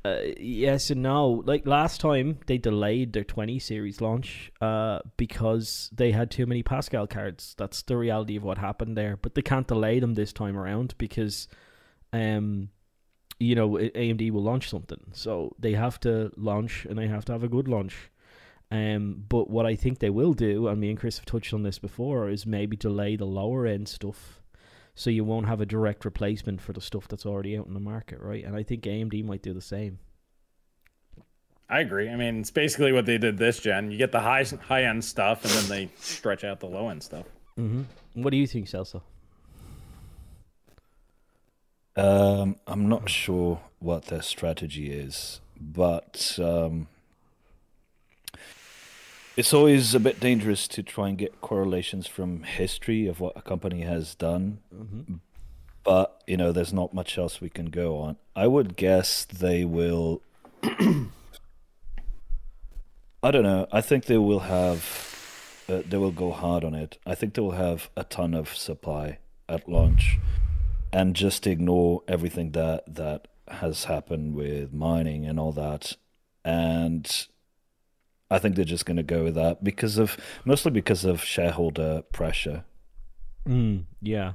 Uh, 0.04 0.18
yes 0.36 0.90
and 0.90 1.00
no. 1.00 1.42
Like 1.46 1.64
last 1.64 2.00
time, 2.00 2.40
they 2.46 2.58
delayed 2.58 3.12
their 3.12 3.22
20 3.22 3.60
series 3.60 4.00
launch 4.00 4.50
uh, 4.60 4.98
because 5.16 5.90
they 5.92 6.10
had 6.10 6.28
too 6.28 6.44
many 6.44 6.64
Pascal 6.64 7.06
cards. 7.06 7.54
That's 7.56 7.82
the 7.82 7.96
reality 7.96 8.34
of 8.36 8.42
what 8.42 8.58
happened 8.58 8.96
there. 8.96 9.16
But 9.16 9.36
they 9.36 9.42
can't 9.42 9.68
delay 9.68 10.00
them 10.00 10.14
this 10.14 10.32
time 10.32 10.58
around 10.58 10.94
because 10.98 11.46
um, 12.12 12.70
you 13.42 13.54
know, 13.54 13.70
AMD 13.70 14.30
will 14.30 14.42
launch 14.42 14.68
something. 14.68 15.00
So 15.12 15.54
they 15.58 15.72
have 15.72 15.98
to 16.00 16.30
launch 16.36 16.86
and 16.88 16.98
they 16.98 17.08
have 17.08 17.24
to 17.26 17.32
have 17.32 17.42
a 17.42 17.48
good 17.48 17.68
launch. 17.68 18.10
Um, 18.70 19.24
but 19.28 19.50
what 19.50 19.66
I 19.66 19.74
think 19.74 19.98
they 19.98 20.10
will 20.10 20.32
do, 20.32 20.66
and 20.68 20.80
me 20.80 20.90
and 20.90 20.98
Chris 20.98 21.18
have 21.18 21.26
touched 21.26 21.52
on 21.52 21.62
this 21.62 21.78
before, 21.78 22.30
is 22.30 22.46
maybe 22.46 22.76
delay 22.76 23.16
the 23.16 23.26
lower 23.26 23.66
end 23.66 23.88
stuff 23.88 24.40
so 24.94 25.10
you 25.10 25.24
won't 25.24 25.46
have 25.46 25.60
a 25.60 25.66
direct 25.66 26.04
replacement 26.04 26.60
for 26.60 26.72
the 26.72 26.80
stuff 26.80 27.08
that's 27.08 27.26
already 27.26 27.56
out 27.56 27.66
in 27.66 27.74
the 27.74 27.80
market, 27.80 28.20
right? 28.20 28.44
And 28.44 28.56
I 28.56 28.62
think 28.62 28.84
AMD 28.84 29.24
might 29.24 29.42
do 29.42 29.52
the 29.52 29.60
same. 29.60 29.98
I 31.68 31.80
agree. 31.80 32.08
I 32.08 32.16
mean, 32.16 32.40
it's 32.40 32.50
basically 32.50 32.92
what 32.92 33.06
they 33.06 33.18
did 33.18 33.38
this 33.38 33.58
gen. 33.58 33.90
You 33.90 33.98
get 33.98 34.12
the 34.12 34.20
high 34.20 34.44
high 34.44 34.84
end 34.84 35.04
stuff, 35.04 35.44
and 35.44 35.52
then 35.54 35.68
they 35.68 35.90
stretch 35.98 36.44
out 36.44 36.60
the 36.60 36.66
low 36.66 36.88
end 36.88 37.02
stuff. 37.02 37.26
Mm-hmm. 37.58 38.22
What 38.22 38.30
do 38.30 38.36
you 38.36 38.46
think, 38.46 38.66
Celso? 38.66 39.02
Um, 41.96 42.56
I'm 42.66 42.88
not 42.88 43.10
sure 43.10 43.60
what 43.78 44.06
their 44.06 44.22
strategy 44.22 44.92
is, 44.92 45.40
but 45.60 46.38
um, 46.42 46.88
it's 49.36 49.52
always 49.52 49.94
a 49.94 50.00
bit 50.00 50.18
dangerous 50.18 50.66
to 50.68 50.82
try 50.82 51.08
and 51.08 51.18
get 51.18 51.40
correlations 51.40 52.06
from 52.06 52.44
history 52.44 53.06
of 53.06 53.20
what 53.20 53.36
a 53.36 53.42
company 53.42 53.82
has 53.82 54.14
done. 54.14 54.58
But 55.84 56.22
you 56.26 56.36
know, 56.36 56.52
there's 56.52 56.72
not 56.72 56.94
much 56.94 57.18
else 57.18 57.40
we 57.40 57.50
can 57.50 57.66
go 57.66 57.98
on. 57.98 58.16
I 58.34 58.46
would 58.46 58.76
guess 58.76 59.24
they 59.24 59.64
will. 59.64 60.22
I 60.62 61.08
don't 63.30 63.42
know. 63.42 63.66
I 63.70 63.80
think 63.80 64.06
they 64.06 64.18
will 64.18 64.40
have. 64.40 65.08
Uh, 65.68 65.82
they 65.88 65.96
will 65.96 66.10
go 66.10 66.32
hard 66.32 66.64
on 66.64 66.74
it. 66.74 66.98
I 67.06 67.14
think 67.14 67.34
they 67.34 67.42
will 67.42 67.52
have 67.52 67.88
a 67.96 68.04
ton 68.04 68.34
of 68.34 68.56
supply 68.56 69.18
at 69.48 69.68
launch 69.68 70.18
and 70.92 71.16
just 71.16 71.46
ignore 71.46 72.02
everything 72.06 72.52
that 72.52 72.82
that 72.94 73.28
has 73.48 73.84
happened 73.84 74.34
with 74.34 74.72
mining 74.72 75.26
and 75.26 75.38
all 75.40 75.52
that 75.52 75.96
and 76.44 77.26
i 78.30 78.38
think 78.38 78.56
they're 78.56 78.64
just 78.64 78.86
going 78.86 78.96
to 78.96 79.02
go 79.02 79.24
with 79.24 79.34
that 79.34 79.62
because 79.64 79.98
of 79.98 80.16
mostly 80.44 80.70
because 80.70 81.04
of 81.04 81.22
shareholder 81.22 82.02
pressure 82.12 82.64
Mm, 83.44 83.86
yeah, 84.00 84.34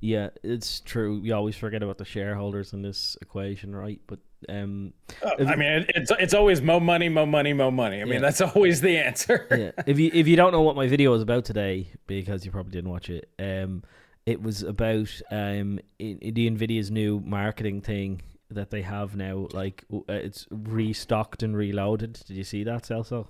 yeah, 0.00 0.30
it's 0.42 0.80
true. 0.80 1.20
We 1.20 1.30
always 1.30 1.54
forget 1.54 1.84
about 1.84 1.98
the 1.98 2.04
shareholders 2.04 2.72
in 2.72 2.82
this 2.82 3.16
equation, 3.22 3.76
right? 3.76 4.00
But 4.08 4.18
um, 4.48 4.92
Uh, 5.22 5.30
If- 5.38 5.46
I 5.46 5.54
mean, 5.54 5.86
it's 5.94 6.10
it's 6.18 6.34
always 6.34 6.60
mo 6.60 6.80
money, 6.80 7.08
mo 7.08 7.24
money, 7.26 7.52
mo 7.52 7.70
money. 7.70 8.00
I 8.02 8.04
mean, 8.06 8.14
Yeah. 8.14 8.18
that's 8.22 8.40
always 8.40 8.80
the 8.80 8.98
answer. 8.98 9.46
yeah. 9.52 9.70
If 9.86 10.00
you 10.00 10.10
if 10.12 10.26
you 10.26 10.34
don't 10.34 10.50
know 10.50 10.62
what 10.62 10.74
my 10.74 10.88
video 10.88 11.14
is 11.14 11.22
about 11.22 11.44
today, 11.44 11.92
because 12.08 12.44
you 12.44 12.50
probably 12.50 12.72
didn't 12.72 12.90
watch 12.90 13.08
it, 13.08 13.28
um, 13.38 13.84
it 14.26 14.42
was 14.42 14.62
about 14.62 15.08
um 15.30 15.78
in, 15.98 16.18
in 16.18 16.34
the 16.34 16.50
Nvidia's 16.50 16.90
new 16.90 17.20
marketing 17.20 17.80
thing 17.80 18.22
that 18.50 18.70
they 18.70 18.82
have 18.82 19.16
now. 19.16 19.48
Like 19.52 19.84
uh, 19.92 20.00
it's 20.08 20.46
restocked 20.50 21.42
and 21.42 21.56
reloaded. 21.56 22.20
Did 22.26 22.36
you 22.36 22.44
see 22.44 22.64
that, 22.64 22.82
Celso? 22.84 23.28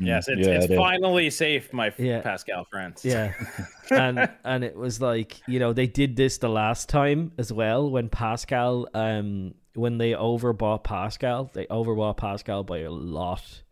Yes, 0.00 0.28
it's, 0.28 0.46
Yeah, 0.46 0.54
it's 0.54 0.64
I 0.66 0.68
did. 0.68 0.76
finally 0.76 1.30
safe, 1.30 1.72
my 1.72 1.92
Yeah. 1.98 2.20
Pascal 2.20 2.64
friends. 2.70 3.04
Yeah, 3.04 3.32
and 3.90 4.28
and 4.44 4.62
it 4.64 4.76
was 4.76 5.00
like 5.00 5.40
you 5.48 5.58
know 5.58 5.72
they 5.72 5.86
did 5.86 6.16
this 6.16 6.38
the 6.38 6.48
last 6.48 6.88
time 6.88 7.32
as 7.38 7.52
well 7.52 7.90
when 7.90 8.08
Pascal 8.08 8.88
um 8.94 9.54
when 9.74 9.98
they 9.98 10.12
overbought 10.12 10.84
Pascal 10.84 11.50
they 11.52 11.66
overbought 11.66 12.16
Pascal 12.16 12.62
by 12.62 12.78
a 12.80 12.90
lot, 12.90 13.62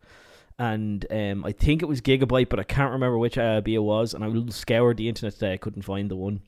and 0.59 1.05
um 1.11 1.45
I 1.45 1.53
think 1.53 1.81
it 1.81 1.85
was 1.85 2.01
Gigabyte 2.01 2.49
but 2.49 2.59
I 2.59 2.63
can't 2.63 2.91
remember 2.91 3.17
which 3.17 3.35
AIB 3.35 3.69
it 3.69 3.79
was 3.79 4.13
and 4.13 4.23
I 4.23 4.51
scoured 4.51 4.97
the 4.97 5.07
internet 5.07 5.33
today 5.35 5.53
I 5.53 5.57
couldn't 5.57 5.83
find 5.83 6.11
the 6.11 6.15
one, 6.17 6.41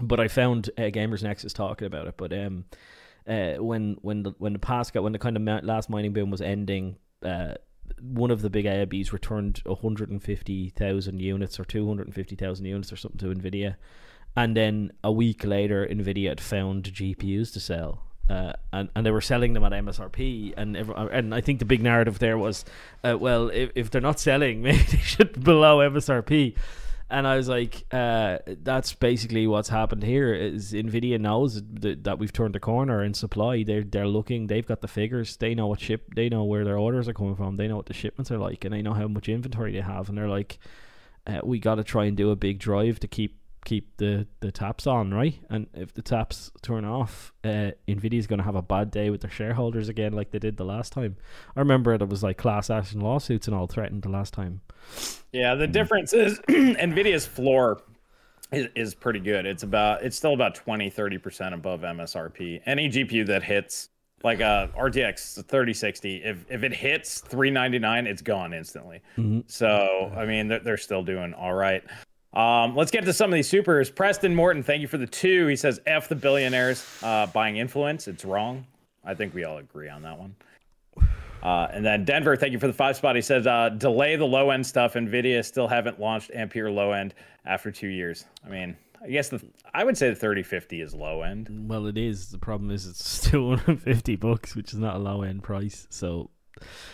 but 0.00 0.20
I 0.20 0.28
found 0.28 0.70
uh, 0.78 0.82
Gamers 0.82 1.22
Nexus 1.22 1.52
talking 1.52 1.86
about 1.86 2.06
it 2.06 2.16
but 2.16 2.32
um 2.32 2.64
uh 3.28 3.54
when 3.54 3.96
when 4.02 4.22
the 4.22 4.34
when 4.38 4.52
the 4.52 4.58
Pascal 4.58 5.02
when 5.02 5.12
the 5.12 5.18
kind 5.18 5.36
of 5.36 5.42
ma- 5.42 5.60
last 5.62 5.90
mining 5.90 6.12
boom 6.12 6.30
was 6.30 6.40
ending 6.40 6.96
uh 7.22 7.54
one 8.00 8.30
of 8.30 8.42
the 8.42 8.50
big 8.50 8.64
AIBs 8.64 9.12
returned 9.12 9.60
150,000 9.64 11.20
units 11.20 11.60
or 11.60 11.64
250,000 11.64 12.64
units 12.64 12.92
or 12.92 12.96
something 12.96 13.18
to 13.18 13.40
Nvidia, 13.40 13.76
and 14.36 14.56
then 14.56 14.92
a 15.04 15.12
week 15.12 15.44
later, 15.44 15.86
Nvidia 15.86 16.30
had 16.30 16.40
found 16.40 16.84
GPUs 16.84 17.52
to 17.52 17.60
sell. 17.60 18.02
Uh, 18.30 18.52
and, 18.72 18.88
and 18.94 19.04
they 19.04 19.10
were 19.10 19.20
selling 19.20 19.52
them 19.52 19.64
at 19.64 19.72
MSRP, 19.72 20.54
and 20.56 20.76
every, 20.76 20.94
and 21.12 21.34
I 21.34 21.40
think 21.40 21.58
the 21.58 21.64
big 21.64 21.82
narrative 21.82 22.18
there 22.18 22.38
was, 22.38 22.64
uh, 23.04 23.18
well, 23.18 23.48
if, 23.50 23.70
if 23.74 23.90
they're 23.90 24.00
not 24.00 24.20
selling, 24.20 24.62
maybe 24.62 24.82
they 24.82 24.98
should 24.98 25.42
below 25.42 25.78
MSRP 25.78 26.56
and 27.12 27.28
I 27.28 27.36
was 27.36 27.46
like, 27.46 27.84
uh, 27.92 28.38
that's 28.46 28.94
basically 28.94 29.46
what's 29.46 29.68
happened 29.68 30.02
here. 30.02 30.32
Is 30.32 30.72
Nvidia 30.72 31.20
knows 31.20 31.62
that, 31.62 32.16
we've 32.18 32.32
turned 32.32 32.54
the 32.54 32.60
corner 32.60 33.04
in 33.04 33.12
supply. 33.12 33.64
They're 33.64 33.84
they're 33.84 34.08
looking. 34.08 34.46
They've 34.46 34.66
got 34.66 34.80
the 34.80 34.88
figures. 34.88 35.36
They 35.36 35.54
know 35.54 35.66
what 35.66 35.80
ship. 35.80 36.14
They 36.16 36.30
know 36.30 36.44
where 36.44 36.64
their 36.64 36.78
orders 36.78 37.08
are 37.08 37.12
coming 37.12 37.36
from. 37.36 37.56
They 37.56 37.68
know 37.68 37.76
what 37.76 37.86
the 37.86 37.92
shipments 37.92 38.30
are 38.30 38.38
like, 38.38 38.64
and 38.64 38.72
they 38.72 38.80
know 38.80 38.94
how 38.94 39.08
much 39.08 39.28
inventory 39.28 39.72
they 39.72 39.82
have. 39.82 40.08
And 40.08 40.16
they're 40.16 40.28
like, 40.28 40.58
uh, 41.26 41.40
we 41.44 41.58
got 41.58 41.74
to 41.74 41.84
try 41.84 42.06
and 42.06 42.16
do 42.16 42.30
a 42.30 42.36
big 42.36 42.58
drive 42.58 42.98
to 43.00 43.08
keep 43.08 43.38
keep 43.66 43.96
the, 43.98 44.26
the 44.40 44.50
taps 44.50 44.86
on, 44.86 45.12
right? 45.12 45.38
And 45.48 45.68
if 45.74 45.92
the 45.94 46.02
taps 46.02 46.50
turn 46.62 46.84
off, 46.84 47.32
uh, 47.44 47.72
Nvidia's 47.86 48.26
going 48.26 48.38
to 48.38 48.44
have 48.44 48.56
a 48.56 48.62
bad 48.62 48.90
day 48.90 49.10
with 49.10 49.20
their 49.20 49.30
shareholders 49.30 49.88
again, 49.88 50.14
like 50.14 50.30
they 50.30 50.38
did 50.38 50.56
the 50.56 50.64
last 50.64 50.92
time. 50.92 51.16
I 51.54 51.60
remember 51.60 51.92
it 51.92 52.08
was 52.08 52.22
like 52.22 52.38
class 52.38 52.70
action 52.70 53.00
lawsuits 53.00 53.46
and 53.46 53.54
all 53.54 53.66
threatened 53.66 54.02
the 54.02 54.08
last 54.08 54.34
time. 54.34 54.62
Yeah, 55.32 55.54
the 55.54 55.66
difference 55.66 56.12
is 56.12 56.38
Nvidia's 56.48 57.26
floor 57.26 57.82
is, 58.52 58.68
is 58.74 58.94
pretty 58.94 59.20
good. 59.20 59.46
It's 59.46 59.62
about 59.62 60.02
it's 60.02 60.16
still 60.16 60.34
about 60.34 60.54
20 60.54 60.90
30% 60.90 61.54
above 61.54 61.80
MSRP. 61.80 62.60
Any 62.66 62.88
GPU 62.88 63.26
that 63.26 63.42
hits 63.42 63.88
like 64.22 64.40
a 64.40 64.70
RTX 64.78 65.44
3060, 65.46 66.22
if 66.24 66.44
if 66.48 66.62
it 66.62 66.72
hits 66.72 67.20
399, 67.20 68.06
it's 68.06 68.22
gone 68.22 68.52
instantly. 68.52 69.00
Mm-hmm. 69.16 69.40
So, 69.46 70.12
I 70.16 70.26
mean, 70.26 70.48
they're, 70.48 70.60
they're 70.60 70.76
still 70.76 71.02
doing 71.02 71.34
all 71.34 71.54
right. 71.54 71.82
Um, 72.34 72.74
let's 72.74 72.90
get 72.90 73.04
to 73.04 73.12
some 73.12 73.30
of 73.30 73.34
these 73.34 73.48
supers. 73.48 73.90
Preston 73.90 74.34
Morton, 74.34 74.62
thank 74.62 74.80
you 74.80 74.88
for 74.88 74.96
the 74.96 75.06
two. 75.06 75.48
He 75.48 75.56
says, 75.56 75.80
F 75.86 76.08
the 76.08 76.14
billionaires 76.14 76.86
uh, 77.02 77.26
buying 77.26 77.58
influence. 77.58 78.08
It's 78.08 78.24
wrong. 78.24 78.66
I 79.04 79.14
think 79.14 79.34
we 79.34 79.44
all 79.44 79.58
agree 79.58 79.88
on 79.88 80.02
that 80.02 80.18
one. 80.18 80.34
Uh, 81.42 81.68
and 81.72 81.84
then 81.84 82.04
Denver, 82.04 82.36
thank 82.36 82.52
you 82.52 82.58
for 82.58 82.68
the 82.68 82.72
five 82.72 82.96
spot. 82.96 83.16
He 83.16 83.22
says, 83.22 83.46
uh, 83.46 83.70
delay 83.70 84.16
the 84.16 84.24
low 84.24 84.50
end 84.50 84.64
stuff. 84.66 84.94
NVIDIA 84.94 85.44
still 85.44 85.66
haven't 85.66 85.98
launched 85.98 86.30
Ampere 86.34 86.70
low 86.70 86.92
end 86.92 87.14
after 87.44 87.70
two 87.70 87.88
years. 87.88 88.26
I 88.46 88.48
mean, 88.48 88.76
I 89.02 89.08
guess 89.08 89.28
the 89.28 89.42
I 89.74 89.84
would 89.84 89.98
say 89.98 90.10
the 90.10 90.14
3050 90.14 90.80
is 90.80 90.94
low 90.94 91.22
end. 91.22 91.48
Well, 91.68 91.86
it 91.86 91.98
is. 91.98 92.30
The 92.30 92.38
problem 92.38 92.70
is 92.70 92.86
it's 92.86 93.08
still 93.26 93.48
150 93.48 94.16
bucks, 94.16 94.54
which 94.54 94.72
is 94.72 94.78
not 94.78 94.96
a 94.96 94.98
low 94.98 95.22
end 95.22 95.42
price. 95.42 95.86
So 95.90 96.30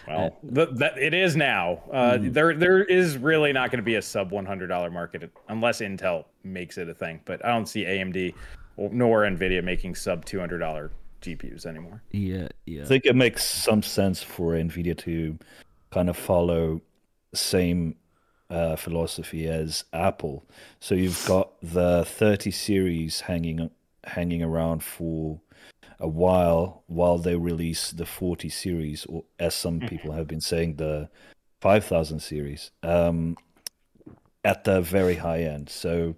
well, 0.06 0.26
uh, 0.26 0.30
the, 0.42 0.66
that 0.66 0.98
it 0.98 1.12
is 1.12 1.36
now. 1.36 1.82
Uh, 1.92 2.12
mm. 2.12 2.32
There, 2.32 2.54
there 2.54 2.82
is 2.82 3.18
really 3.18 3.52
not 3.52 3.70
going 3.70 3.78
to 3.78 3.84
be 3.84 3.96
a 3.96 4.02
sub 4.02 4.30
one 4.30 4.46
hundred 4.46 4.68
dollar 4.68 4.90
market 4.90 5.30
unless 5.48 5.80
Intel 5.80 6.24
makes 6.44 6.78
it 6.78 6.88
a 6.88 6.94
thing. 6.94 7.20
But 7.24 7.44
I 7.44 7.48
don't 7.48 7.66
see 7.66 7.84
AMD 7.84 8.34
nor 8.78 9.22
Nvidia 9.22 9.62
making 9.62 9.94
sub 9.94 10.24
two 10.24 10.38
hundred 10.38 10.58
dollar 10.58 10.90
GPUs 11.20 11.66
anymore. 11.66 12.02
Yeah, 12.10 12.48
yeah. 12.66 12.82
I 12.82 12.86
think 12.86 13.06
it 13.06 13.16
makes 13.16 13.44
some 13.44 13.82
sense 13.82 14.22
for 14.22 14.52
Nvidia 14.52 14.96
to 14.98 15.38
kind 15.90 16.08
of 16.08 16.16
follow 16.16 16.80
same 17.34 17.96
uh, 18.50 18.76
philosophy 18.76 19.46
as 19.46 19.84
Apple. 19.92 20.44
So 20.80 20.94
you've 20.94 21.24
got 21.26 21.52
the 21.62 22.04
30 22.04 22.50
series 22.50 23.20
hanging 23.20 23.70
hanging 24.04 24.42
around 24.42 24.82
for 24.82 25.40
a 26.00 26.08
while 26.08 26.82
while 26.86 27.18
they 27.18 27.36
release 27.36 27.90
the 27.90 28.06
40 28.06 28.48
series, 28.48 29.04
or 29.06 29.24
as 29.38 29.54
some 29.54 29.80
mm-hmm. 29.80 29.88
people 29.88 30.12
have 30.12 30.26
been 30.26 30.40
saying, 30.40 30.76
the 30.76 31.08
5000 31.60 32.20
series 32.20 32.70
um, 32.82 33.36
at 34.44 34.64
the 34.64 34.80
very 34.80 35.16
high 35.16 35.42
end. 35.42 35.68
So 35.68 36.14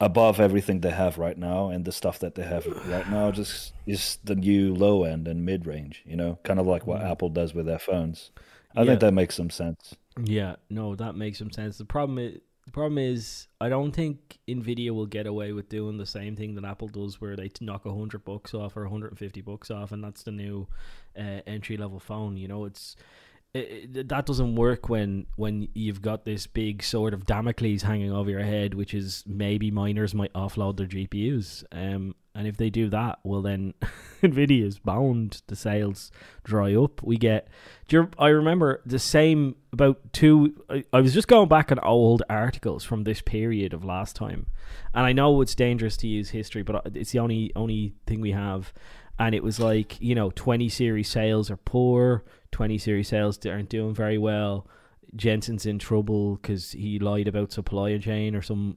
above 0.00 0.40
everything 0.40 0.80
they 0.80 0.90
have 0.90 1.18
right 1.18 1.38
now, 1.38 1.68
and 1.68 1.84
the 1.84 1.92
stuff 1.92 2.18
that 2.20 2.34
they 2.34 2.44
have 2.44 2.66
right 2.86 3.08
now 3.08 3.30
just 3.30 3.72
is 3.86 4.18
the 4.24 4.34
new 4.34 4.74
low 4.74 5.04
end 5.04 5.28
and 5.28 5.44
mid 5.44 5.66
range. 5.66 6.02
You 6.06 6.16
know, 6.16 6.38
kind 6.42 6.60
of 6.60 6.66
like 6.66 6.86
what 6.86 7.00
mm-hmm. 7.00 7.12
Apple 7.12 7.28
does 7.28 7.54
with 7.54 7.66
their 7.66 7.78
phones. 7.78 8.30
I 8.76 8.80
yeah. 8.80 8.86
think 8.86 9.00
that 9.00 9.14
makes 9.14 9.36
some 9.36 9.50
sense. 9.50 9.94
Yeah, 10.22 10.56
no, 10.70 10.94
that 10.96 11.14
makes 11.14 11.38
some 11.38 11.50
sense. 11.50 11.78
The 11.78 11.84
problem 11.84 12.18
is 12.18 12.40
the 12.64 12.70
problem 12.70 12.98
is, 12.98 13.46
I 13.60 13.68
don't 13.68 13.92
think 13.92 14.38
Nvidia 14.48 14.90
will 14.90 15.06
get 15.06 15.26
away 15.26 15.52
with 15.52 15.68
doing 15.68 15.98
the 15.98 16.06
same 16.06 16.34
thing 16.34 16.54
that 16.54 16.64
Apple 16.64 16.88
does, 16.88 17.20
where 17.20 17.36
they 17.36 17.50
knock 17.60 17.84
a 17.84 17.94
hundred 17.94 18.24
bucks 18.24 18.54
off 18.54 18.76
or 18.76 18.86
hundred 18.86 19.08
and 19.08 19.18
fifty 19.18 19.42
bucks 19.42 19.70
off, 19.70 19.92
and 19.92 20.02
that's 20.02 20.22
the 20.22 20.32
new 20.32 20.66
uh, 21.16 21.40
entry 21.46 21.76
level 21.76 22.00
phone. 22.00 22.36
You 22.36 22.48
know, 22.48 22.64
it's 22.64 22.96
it, 23.54 23.90
it, 23.94 24.08
that 24.08 24.26
doesn't 24.26 24.56
work 24.56 24.88
when 24.88 25.26
when 25.36 25.68
you've 25.74 26.02
got 26.02 26.24
this 26.24 26.46
big 26.46 26.82
sort 26.82 27.14
of 27.14 27.24
Damocles 27.24 27.82
hanging 27.82 28.12
over 28.12 28.28
your 28.28 28.42
head, 28.42 28.74
which 28.74 28.92
is 28.92 29.22
maybe 29.26 29.70
miners 29.70 30.12
might 30.12 30.32
offload 30.32 30.76
their 30.76 30.88
GPUs. 30.88 31.64
Um, 31.70 32.16
and 32.34 32.48
if 32.48 32.56
they 32.56 32.68
do 32.68 32.88
that, 32.90 33.20
well 33.22 33.42
then 33.42 33.74
Nvidia 34.22 34.64
is 34.64 34.80
bound 34.80 35.42
the 35.46 35.54
sales 35.54 36.10
dry 36.42 36.74
up. 36.74 37.00
We 37.02 37.16
get. 37.16 37.46
You, 37.88 38.10
I 38.18 38.28
remember 38.28 38.82
the 38.84 38.98
same 38.98 39.54
about 39.72 40.12
two. 40.12 40.60
I, 40.68 40.82
I, 40.92 41.00
was 41.00 41.14
just 41.14 41.28
going 41.28 41.48
back 41.48 41.70
on 41.70 41.78
old 41.78 42.24
articles 42.28 42.82
from 42.82 43.04
this 43.04 43.20
period 43.20 43.72
of 43.72 43.84
last 43.84 44.16
time, 44.16 44.46
and 44.94 45.06
I 45.06 45.12
know 45.12 45.40
it's 45.42 45.54
dangerous 45.54 45.96
to 45.98 46.08
use 46.08 46.30
history, 46.30 46.64
but 46.64 46.90
it's 46.94 47.12
the 47.12 47.20
only 47.20 47.52
only 47.54 47.94
thing 48.06 48.20
we 48.20 48.32
have. 48.32 48.72
And 49.16 49.32
it 49.32 49.44
was 49.44 49.60
like 49.60 50.00
you 50.00 50.16
know, 50.16 50.30
twenty 50.30 50.68
series 50.68 51.08
sales 51.08 51.52
are 51.52 51.56
poor. 51.56 52.24
Twenty 52.54 52.78
series 52.78 53.08
sales 53.08 53.44
aren't 53.46 53.68
doing 53.68 53.96
very 53.96 54.16
well. 54.16 54.68
Jensen's 55.16 55.66
in 55.66 55.80
trouble 55.80 56.36
because 56.36 56.70
he 56.70 57.00
lied 57.00 57.26
about 57.26 57.50
supply 57.50 57.98
chain 57.98 58.36
or 58.36 58.42
some 58.42 58.76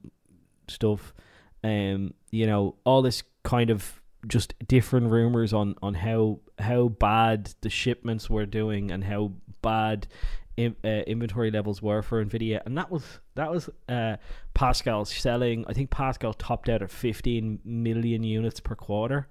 stuff. 0.66 1.14
Um, 1.62 2.12
you 2.32 2.44
know, 2.48 2.74
all 2.82 3.02
this 3.02 3.22
kind 3.44 3.70
of 3.70 4.02
just 4.26 4.52
different 4.66 5.12
rumors 5.12 5.52
on 5.52 5.76
on 5.80 5.94
how 5.94 6.40
how 6.58 6.88
bad 6.88 7.54
the 7.60 7.70
shipments 7.70 8.28
were 8.28 8.46
doing 8.46 8.90
and 8.90 9.04
how 9.04 9.30
bad 9.62 10.08
in, 10.56 10.74
uh, 10.82 11.04
inventory 11.06 11.52
levels 11.52 11.80
were 11.80 12.02
for 12.02 12.24
Nvidia, 12.24 12.60
and 12.66 12.76
that 12.76 12.90
was 12.90 13.20
that 13.36 13.48
was 13.48 13.70
uh, 13.88 14.16
Pascal 14.54 15.04
selling. 15.04 15.64
I 15.68 15.72
think 15.72 15.90
Pascal 15.90 16.34
topped 16.34 16.68
out 16.68 16.82
at 16.82 16.90
15 16.90 17.60
million 17.64 18.24
units 18.24 18.58
per 18.58 18.74
quarter. 18.74 19.28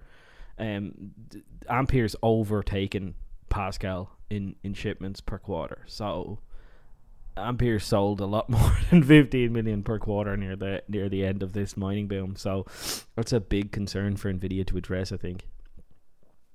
Um, 0.57 1.11
Ampere's 1.67 2.15
overtaken 2.23 3.15
Pascal 3.49 4.11
in 4.29 4.55
in 4.63 4.73
shipments 4.73 5.21
per 5.21 5.37
quarter. 5.37 5.83
So 5.85 6.39
Ampere 7.37 7.79
sold 7.79 8.19
a 8.19 8.25
lot 8.25 8.49
more 8.49 8.77
than 8.89 9.03
15 9.03 9.51
million 9.51 9.83
per 9.83 9.99
quarter 9.99 10.35
near 10.35 10.55
the 10.55 10.83
near 10.87 11.09
the 11.09 11.25
end 11.25 11.43
of 11.43 11.53
this 11.53 11.77
mining 11.77 12.07
boom. 12.07 12.35
So 12.35 12.65
that's 13.15 13.33
a 13.33 13.39
big 13.39 13.71
concern 13.71 14.17
for 14.17 14.31
Nvidia 14.31 14.65
to 14.67 14.77
address. 14.77 15.11
I 15.11 15.17
think. 15.17 15.47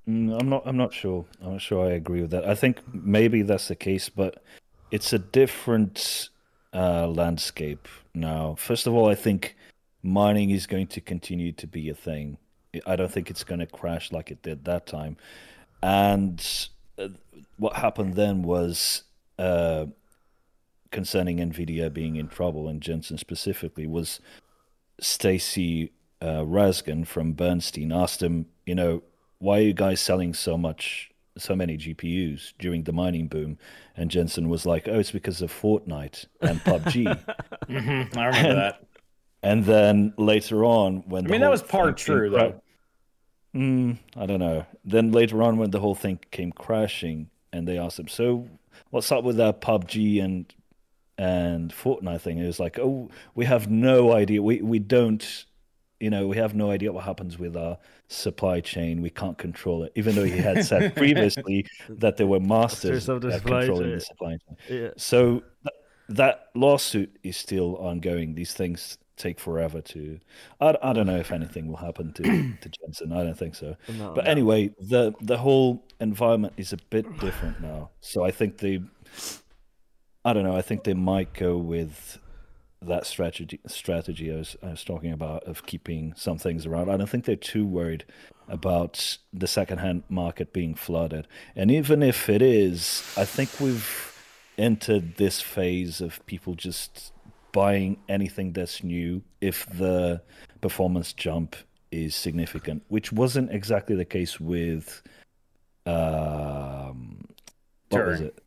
Mm, 0.09 0.41
I'm 0.41 0.49
not. 0.49 0.63
I'm 0.67 0.77
not 0.77 0.93
sure. 0.93 1.25
I'm 1.41 1.53
not 1.53 1.61
sure. 1.61 1.87
I 1.87 1.93
agree 1.93 2.23
with 2.23 2.31
that. 2.31 2.45
I 2.45 2.55
think 2.55 2.81
maybe 2.93 3.43
that's 3.43 3.69
the 3.69 3.77
case, 3.77 4.09
but 4.09 4.43
it's 4.91 5.13
a 5.13 5.19
different 5.19 6.29
uh, 6.75 7.07
landscape 7.07 7.89
now. 8.15 8.57
First 8.59 8.87
of 8.87 8.95
all, 8.95 9.09
I 9.09 9.15
think 9.15 9.57
mining 10.03 10.51
is 10.51 10.67
going 10.67 10.89
to 10.89 11.01
continue 11.01 11.53
to 11.53 11.67
be 11.67 11.89
a 11.89 11.95
thing. 11.95 12.39
I 12.87 12.97
don't 12.97 13.13
think 13.13 13.31
it's 13.31 13.45
going 13.45 13.61
to 13.61 13.67
crash 13.67 14.11
like 14.13 14.31
it 14.31 14.43
did 14.43 14.65
that 14.65 14.87
time. 14.87 15.17
And 15.83 16.69
uh, 16.99 17.09
what 17.57 17.77
happened 17.77 18.15
then 18.15 18.43
was 18.43 19.05
uh, 19.39 19.87
concerning 20.91 21.39
Nvidia 21.39 21.93
being 21.93 22.17
in 22.17 22.29
trouble 22.29 22.69
and 22.69 22.81
Jensen 22.81 23.19
specifically 23.19 23.87
was 23.87 24.21
Stacy 25.01 25.93
uh, 26.21 26.43
Rasgon 26.45 27.07
from 27.07 27.33
Bernstein 27.33 27.93
asked 27.93 28.23
him, 28.23 28.47
you 28.65 28.75
know, 28.75 29.03
why 29.39 29.59
are 29.59 29.63
you 29.63 29.73
guys 29.73 30.01
selling 30.01 30.35
so 30.35 30.57
much, 30.57 31.11
so 31.37 31.57
many 31.57 31.77
GPUs 31.77 32.53
during 32.59 32.85
the 32.85 32.93
mining 32.93 33.27
boom? 33.27 33.59
And 33.97 34.11
Jensen 34.11 34.49
was 34.49 34.65
like, 34.65 34.87
oh, 34.87 35.01
it's 35.01 35.11
because 35.11 35.43
of 35.43 35.53
Fortnite 35.53 36.27
and 36.41 36.61
PUBG. 36.61 37.05
mm-hmm, 37.69 38.19
I 38.19 38.27
remember 38.27 38.49
and, 38.49 38.59
that. 38.59 38.85
And 39.43 39.65
then 39.65 40.15
later 40.17 40.65
on, 40.65 41.03
when 41.09 41.27
I 41.27 41.31
mean, 41.31 41.41
that 41.41 41.51
was 41.51 41.63
part 41.63 41.97
true 41.97 42.31
though. 42.31 42.62
Mm, 43.55 43.99
I 44.17 44.27
don't 44.27 44.41
know. 44.41 44.65
Then 44.85 45.13
later 45.13 45.43
on, 45.43 45.59
when 45.59 45.71
the 45.71 45.81
whole 45.81 45.95
thing 45.95 46.19
came 46.31 46.53
crashing, 46.53 47.29
and 47.53 47.69
they 47.69 47.79
asked 47.79 47.99
him, 47.99 48.09
"So, 48.09 48.49
what's 48.91 49.13
up 49.13 49.25
with 49.25 49.37
that 49.37 49.61
PUBG 49.61 50.23
and 50.23 50.53
and 51.19 51.71
Fortnite 51.73 52.21
thing 52.23 52.39
It 52.39 52.47
was 52.47 52.59
like, 52.59 52.79
oh, 52.79 53.11
we 53.35 53.45
have 53.45 53.71
no 53.71 54.13
idea. 54.13 54.43
We 54.43 54.63
we 54.63 54.79
don't, 54.79 55.45
you 56.01 56.11
know, 56.11 56.27
we 56.27 56.37
have 56.37 56.55
no 56.55 56.71
idea 56.71 56.93
what 56.93 57.05
happens 57.05 57.39
with 57.39 57.57
our 57.57 57.79
supply 58.09 58.61
chain. 58.61 59.03
We 59.03 59.11
can't 59.11 59.39
control 59.39 59.85
it, 59.85 59.93
even 59.95 60.15
though 60.15 60.25
he 60.25 60.39
had 60.39 60.65
said 60.65 60.97
previously 60.97 61.67
that 61.89 62.17
they 62.17 62.25
were 62.25 62.41
masters 62.41 63.09
at 63.09 63.21
controlling 63.45 63.83
chain. 63.83 63.95
the 63.95 64.01
supply 64.01 64.31
chain. 64.31 64.57
Yeah. 64.69 64.91
So 64.97 65.43
th- 65.63 65.77
that 66.09 66.47
lawsuit 66.55 67.17
is 67.23 67.37
still 67.37 67.77
ongoing. 67.77 68.35
These 68.35 68.55
things 68.55 68.99
take 69.17 69.39
forever 69.39 69.81
to. 69.81 70.21
I, 70.61 70.77
I 70.83 70.93
don't 70.93 71.07
know 71.07 71.19
if 71.19 71.33
anything 71.33 71.69
will 71.69 71.77
happen 71.77 72.13
to 72.15 72.23
to 72.61 72.69
Jensen. 72.69 73.13
I 73.13 73.23
don't 73.25 73.39
think 73.39 73.55
so. 73.55 73.77
No, 73.89 74.13
but 74.15 74.25
no. 74.25 74.31
anyway, 74.31 74.75
the 74.81 75.15
the 75.21 75.39
whole 75.39 75.85
environment 76.01 76.55
is 76.57 76.73
a 76.73 76.79
bit 76.91 77.07
different 77.19 77.61
now. 77.61 77.91
So 78.01 78.25
I 78.25 78.31
think 78.31 78.59
the 78.59 78.83
I 80.25 80.33
don't 80.33 80.45
know. 80.45 80.57
I 80.57 80.63
think 80.63 80.85
they 80.85 80.95
might 80.95 81.35
go 81.35 81.57
with 81.57 82.19
that 82.81 83.07
strategy 83.07 83.61
strategy 83.67 84.33
I 84.33 84.37
was, 84.37 84.57
I 84.63 84.71
was 84.71 84.85
talking 84.85 85.13
about 85.13 85.45
of 85.45 85.65
keeping 85.67 86.15
some 86.17 86.39
things 86.39 86.67
around. 86.67 86.91
I 86.91 86.97
don't 86.97 87.09
think 87.09 87.25
they're 87.25 87.37
too 87.37 87.67
worried 87.67 88.05
about 88.49 89.19
the 89.33 89.47
secondhand 89.47 90.03
market 90.09 90.53
being 90.53 90.75
flooded. 90.75 91.29
And 91.55 91.71
even 91.71 92.03
if 92.03 92.29
it 92.29 92.43
is, 92.43 93.03
I 93.17 93.25
think 93.25 93.61
we've 93.61 94.13
entered 94.59 95.17
this 95.17 95.41
phase 95.41 96.01
of 96.01 96.25
people 96.27 96.55
just 96.55 97.12
buying 97.53 97.99
anything 98.09 98.53
that's 98.53 98.83
new 98.83 99.23
if 99.41 99.67
the 99.79 100.21
performance 100.61 101.13
jump 101.13 101.55
is 101.91 102.15
significant, 102.15 102.83
which 102.89 103.13
wasn't 103.13 103.51
exactly 103.53 103.95
the 103.95 104.05
case 104.05 104.41
with 104.41 105.03
um, 105.87 107.25
what 107.91 108.01
Turing. 108.03 108.07
was 108.11 108.21
it? 108.21 108.43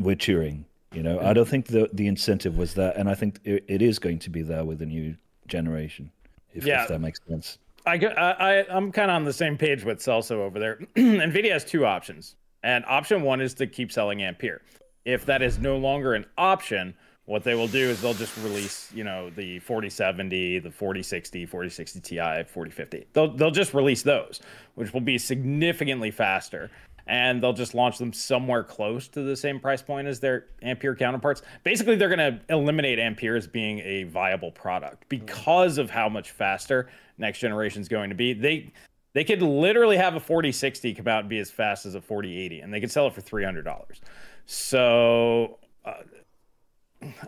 With 0.00 0.18
Turing. 0.18 0.64
You 0.92 1.02
know, 1.02 1.20
I 1.20 1.32
don't 1.34 1.46
think 1.48 1.66
the 1.66 1.88
the 1.92 2.06
incentive 2.06 2.56
was 2.56 2.74
there, 2.74 2.92
and 2.96 3.08
I 3.10 3.14
think 3.14 3.40
it, 3.44 3.64
it 3.68 3.82
is 3.82 3.98
going 3.98 4.18
to 4.20 4.30
be 4.30 4.42
there 4.42 4.64
with 4.64 4.78
the 4.78 4.86
new 4.86 5.14
generation. 5.46 6.10
If, 6.54 6.64
Yeah. 6.64 6.82
if 6.82 6.88
that 6.88 7.00
makes 7.00 7.20
sense. 7.28 7.58
I, 7.86 7.94
I 7.96 8.66
I'm 8.74 8.90
kind 8.92 9.10
of 9.10 9.16
on 9.16 9.24
the 9.24 9.32
same 9.32 9.56
page 9.56 9.84
with 9.84 9.98
Celso 9.98 10.32
over 10.32 10.58
there. 10.58 10.76
Nvidia 10.96 11.52
has 11.52 11.64
two 11.64 11.84
options, 11.84 12.36
and 12.62 12.84
option 12.86 13.22
one 13.22 13.40
is 13.40 13.54
to 13.54 13.66
keep 13.66 13.92
selling 13.92 14.22
Ampere. 14.22 14.62
If 15.04 15.26
that 15.26 15.42
is 15.42 15.58
no 15.58 15.76
longer 15.76 16.14
an 16.14 16.26
option, 16.36 16.94
what 17.28 17.44
they 17.44 17.54
will 17.54 17.68
do 17.68 17.90
is 17.90 18.00
they'll 18.00 18.14
just 18.14 18.34
release, 18.38 18.90
you 18.94 19.04
know, 19.04 19.28
the 19.28 19.58
4070, 19.58 20.60
the 20.60 20.70
4060, 20.70 21.44
4060 21.44 22.00
Ti, 22.00 22.16
4050. 22.16 23.06
They'll 23.12 23.36
they'll 23.36 23.50
just 23.50 23.74
release 23.74 24.02
those, 24.02 24.40
which 24.76 24.94
will 24.94 25.02
be 25.02 25.18
significantly 25.18 26.10
faster. 26.10 26.70
And 27.06 27.42
they'll 27.42 27.54
just 27.54 27.74
launch 27.74 27.98
them 27.98 28.12
somewhere 28.12 28.62
close 28.62 29.08
to 29.08 29.22
the 29.22 29.36
same 29.36 29.60
price 29.60 29.80
point 29.80 30.08
as 30.08 30.20
their 30.20 30.46
Ampere 30.62 30.94
counterparts. 30.94 31.40
Basically, 31.64 31.96
they're 31.96 32.14
going 32.14 32.18
to 32.18 32.40
eliminate 32.50 32.98
Ampere 32.98 33.36
as 33.36 33.46
being 33.46 33.78
a 33.80 34.04
viable 34.04 34.50
product 34.50 35.08
because 35.08 35.78
of 35.78 35.88
how 35.88 36.08
much 36.08 36.32
faster 36.32 36.90
next 37.16 37.38
generation 37.38 37.80
is 37.80 37.88
going 37.88 38.08
to 38.10 38.16
be. 38.16 38.32
They 38.32 38.72
they 39.12 39.24
could 39.24 39.42
literally 39.42 39.98
have 39.98 40.14
a 40.14 40.20
4060 40.20 40.94
come 40.94 41.08
out 41.08 41.20
and 41.20 41.28
be 41.28 41.38
as 41.38 41.50
fast 41.50 41.84
as 41.84 41.94
a 41.94 42.00
4080, 42.00 42.60
and 42.60 42.72
they 42.72 42.80
could 42.80 42.90
sell 42.90 43.06
it 43.06 43.12
for 43.12 43.20
three 43.20 43.44
hundred 43.44 43.64
dollars. 43.64 44.00
So, 44.46 45.58
uh, 45.84 45.92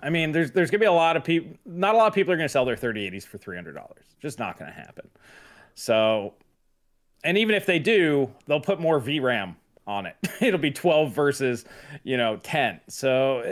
I 0.02 0.10
mean, 0.10 0.32
there's 0.32 0.50
there's 0.52 0.70
gonna 0.70 0.80
be 0.80 0.86
a 0.86 0.92
lot 0.92 1.16
of 1.16 1.24
people. 1.24 1.56
Not 1.64 1.94
a 1.94 1.98
lot 1.98 2.08
of 2.08 2.14
people 2.14 2.32
are 2.32 2.36
gonna 2.36 2.48
sell 2.48 2.64
their 2.64 2.76
3080s 2.76 3.24
for 3.24 3.38
three 3.38 3.56
hundred 3.56 3.74
dollars. 3.74 4.04
Just 4.20 4.38
not 4.38 4.58
gonna 4.58 4.72
happen. 4.72 5.08
So, 5.74 6.34
and 7.24 7.38
even 7.38 7.54
if 7.54 7.66
they 7.66 7.78
do, 7.78 8.30
they'll 8.46 8.60
put 8.60 8.80
more 8.80 9.00
VRAM 9.00 9.54
on 9.86 10.06
it. 10.06 10.16
It'll 10.40 10.60
be 10.60 10.70
12 10.70 11.12
versus, 11.14 11.64
you 12.02 12.16
know, 12.16 12.36
10. 12.42 12.80
So 12.88 13.38
uh, 13.38 13.46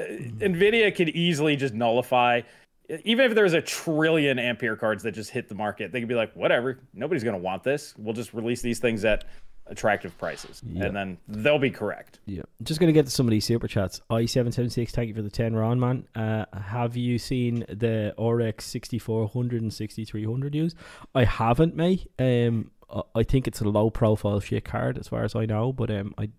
Nvidia 0.44 0.94
could 0.94 1.08
easily 1.10 1.56
just 1.56 1.74
nullify 1.74 2.42
even 3.04 3.26
if 3.26 3.34
there's 3.34 3.52
a 3.52 3.60
trillion 3.60 4.38
ampere 4.38 4.76
cards 4.76 5.02
that 5.02 5.12
just 5.12 5.30
hit 5.30 5.48
the 5.48 5.54
market, 5.54 5.92
they 5.92 6.00
could 6.00 6.08
be 6.08 6.14
like, 6.14 6.34
whatever, 6.34 6.78
nobody's 6.94 7.22
going 7.24 7.36
to 7.36 7.42
want 7.42 7.62
this. 7.62 7.94
We'll 7.98 8.14
just 8.14 8.32
release 8.32 8.62
these 8.62 8.78
things 8.78 9.04
at 9.04 9.24
attractive 9.68 10.16
prices, 10.18 10.62
Yeah. 10.66 10.84
and 10.86 10.96
then 10.96 11.18
they'll 11.28 11.58
be 11.58 11.70
correct. 11.70 12.20
Yeah, 12.26 12.42
just 12.62 12.80
gonna 12.80 12.92
get 12.92 13.06
to 13.06 13.10
some 13.12 13.26
of 13.26 13.30
these 13.30 13.44
super 13.44 13.68
chats. 13.68 14.00
I 14.10 14.26
seven 14.26 14.52
seven 14.52 14.70
six, 14.70 14.92
thank 14.92 15.08
you 15.08 15.14
for 15.14 15.22
the 15.22 15.30
ten 15.30 15.54
round, 15.54 15.80
man. 15.80 16.06
Uh, 16.14 16.44
have 16.58 16.96
you 16.96 17.18
seen 17.18 17.64
the 17.68 18.14
RX 18.18 18.64
sixty 18.64 18.98
four 18.98 19.28
hundred 19.28 19.62
and 19.62 19.72
sixty 19.72 20.04
three 20.04 20.24
hundred 20.24 20.54
use? 20.54 20.74
I 21.14 21.24
haven't, 21.24 21.74
mate. 21.76 22.10
Um, 22.18 22.70
I- 22.90 23.02
I 23.16 23.22
think 23.22 23.46
it's 23.46 23.60
a 23.60 23.68
low 23.68 23.90
profile 23.90 24.40
shit 24.40 24.64
card 24.64 24.96
as 24.98 25.08
far 25.08 25.22
as 25.24 25.34
I 25.36 25.44
know. 25.46 25.72
But 25.72 25.90
um, 25.90 26.14
I 26.18 26.30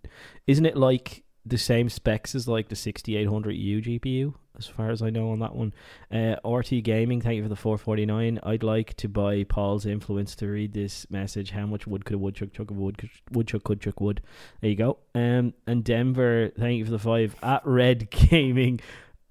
isn't 0.47 0.65
it 0.65 0.75
like 0.75 1.23
the 1.45 1.57
same 1.57 1.89
specs 1.89 2.35
as 2.35 2.47
like 2.47 2.69
the 2.69 2.75
sixty 2.75 3.15
eight 3.17 3.27
hundred 3.27 3.51
U 3.55 3.81
GPU 3.81 4.33
as 4.59 4.67
far 4.67 4.91
as 4.91 5.01
I 5.01 5.09
know 5.09 5.31
on 5.31 5.39
that 5.39 5.55
one. 5.55 5.73
Uh, 6.11 6.35
RT 6.47 6.83
Gaming, 6.83 7.21
thank 7.21 7.37
you 7.37 7.43
for 7.43 7.49
the 7.49 7.55
four 7.55 7.77
forty 7.77 8.05
nine. 8.05 8.39
I'd 8.43 8.61
like 8.61 8.95
to 8.97 9.07
buy 9.09 9.43
Paul's 9.45 9.85
influence 9.85 10.35
to 10.35 10.47
read 10.47 10.73
this 10.73 11.09
message. 11.09 11.51
How 11.51 11.65
much 11.65 11.87
wood 11.87 12.05
could 12.05 12.15
a 12.15 12.17
woodchuck 12.19 12.53
chuck 12.53 12.69
a 12.69 12.73
wood? 12.73 12.97
Could, 12.97 13.09
woodchuck 13.31 13.63
could 13.63 13.81
chuck 13.81 13.99
wood. 13.99 14.21
There 14.61 14.69
you 14.69 14.75
go. 14.75 14.97
Um, 15.15 15.53
and 15.65 15.83
Denver, 15.83 16.51
thank 16.59 16.77
you 16.77 16.85
for 16.85 16.91
the 16.91 16.99
five 16.99 17.35
at 17.41 17.65
Red 17.65 18.09
Gaming. 18.29 18.79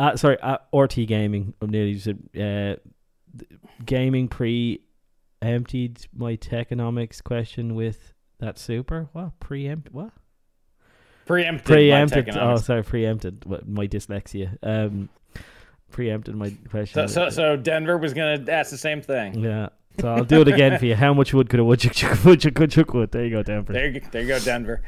At 0.00 0.18
sorry, 0.18 0.40
at 0.42 0.66
RT 0.74 1.06
Gaming. 1.06 1.54
I'm 1.60 1.70
nearly 1.70 1.98
said 1.98 2.18
uh, 2.40 2.76
gaming 3.84 4.28
pre 4.28 4.80
emptied 5.40 6.06
my 6.16 6.36
techonomics 6.36 7.22
question 7.22 7.74
with 7.74 8.14
that 8.40 8.58
super. 8.58 9.08
What 9.12 9.38
preempt? 9.40 9.92
What 9.92 10.10
Preempted. 11.26 11.64
preempted? 11.66 12.36
Oh, 12.38 12.56
sorry, 12.56 12.82
preempted. 12.82 13.44
My 13.66 13.86
dyslexia. 13.86 14.56
Um, 14.62 15.10
preempted 15.90 16.34
my 16.34 16.50
question. 16.70 17.08
so, 17.08 17.28
so, 17.28 17.30
so 17.30 17.56
Denver 17.56 17.98
was 17.98 18.14
going 18.14 18.44
to 18.44 18.52
ask 18.52 18.70
the 18.70 18.78
same 18.78 19.02
thing. 19.02 19.38
yeah. 19.38 19.68
So 20.00 20.06
I'll 20.08 20.24
do 20.24 20.40
it 20.42 20.46
again 20.46 20.78
for 20.78 20.86
you. 20.86 20.94
How 20.94 21.12
much 21.12 21.34
wood 21.34 21.48
could 21.50 21.58
a 21.58 21.64
woodchuck 21.64 21.92
chuck 21.92 22.24
woodchuck 22.24 22.54
could 22.54 22.70
chuck 22.70 22.94
wood? 22.94 23.10
There 23.10 23.24
you 23.24 23.30
go, 23.30 23.42
Denver. 23.42 23.72
There 23.72 23.88
you, 23.88 24.00
there 24.12 24.22
you 24.22 24.28
go, 24.28 24.38
Denver. 24.38 24.82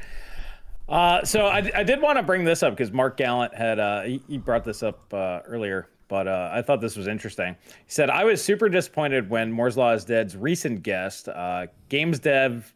Uh, 0.89 1.25
so 1.25 1.47
I, 1.47 1.69
I 1.75 1.83
did 1.83 2.01
want 2.01 2.17
to 2.19 2.23
bring 2.23 2.45
this 2.45 2.63
up 2.63 2.75
because 2.75 2.93
Mark 2.93 3.17
Gallant 3.17 3.53
had 3.55 3.79
uh, 3.81 4.03
he, 4.03 4.23
he 4.29 4.39
brought 4.39 4.65
this 4.65 4.83
up 4.85 5.13
uh, 5.13 5.41
earlier, 5.47 5.89
but 6.07 6.29
uh, 6.29 6.51
I 6.53 6.63
thought 6.63 6.81
this 6.81 6.97
was 6.97 7.09
interesting. 7.09 7.57
He 7.65 7.91
said 7.91 8.09
I 8.09 8.23
was 8.25 8.43
super 8.43 8.69
disappointed 8.69 9.29
when 9.31 9.51
Moore's 9.51 9.77
Law 9.77 9.93
is 9.93 10.05
Dead's 10.05 10.37
recent 10.37 10.83
guest, 10.85 11.29
uh, 11.29 11.67
Games 11.89 12.19
Dev, 12.21 12.73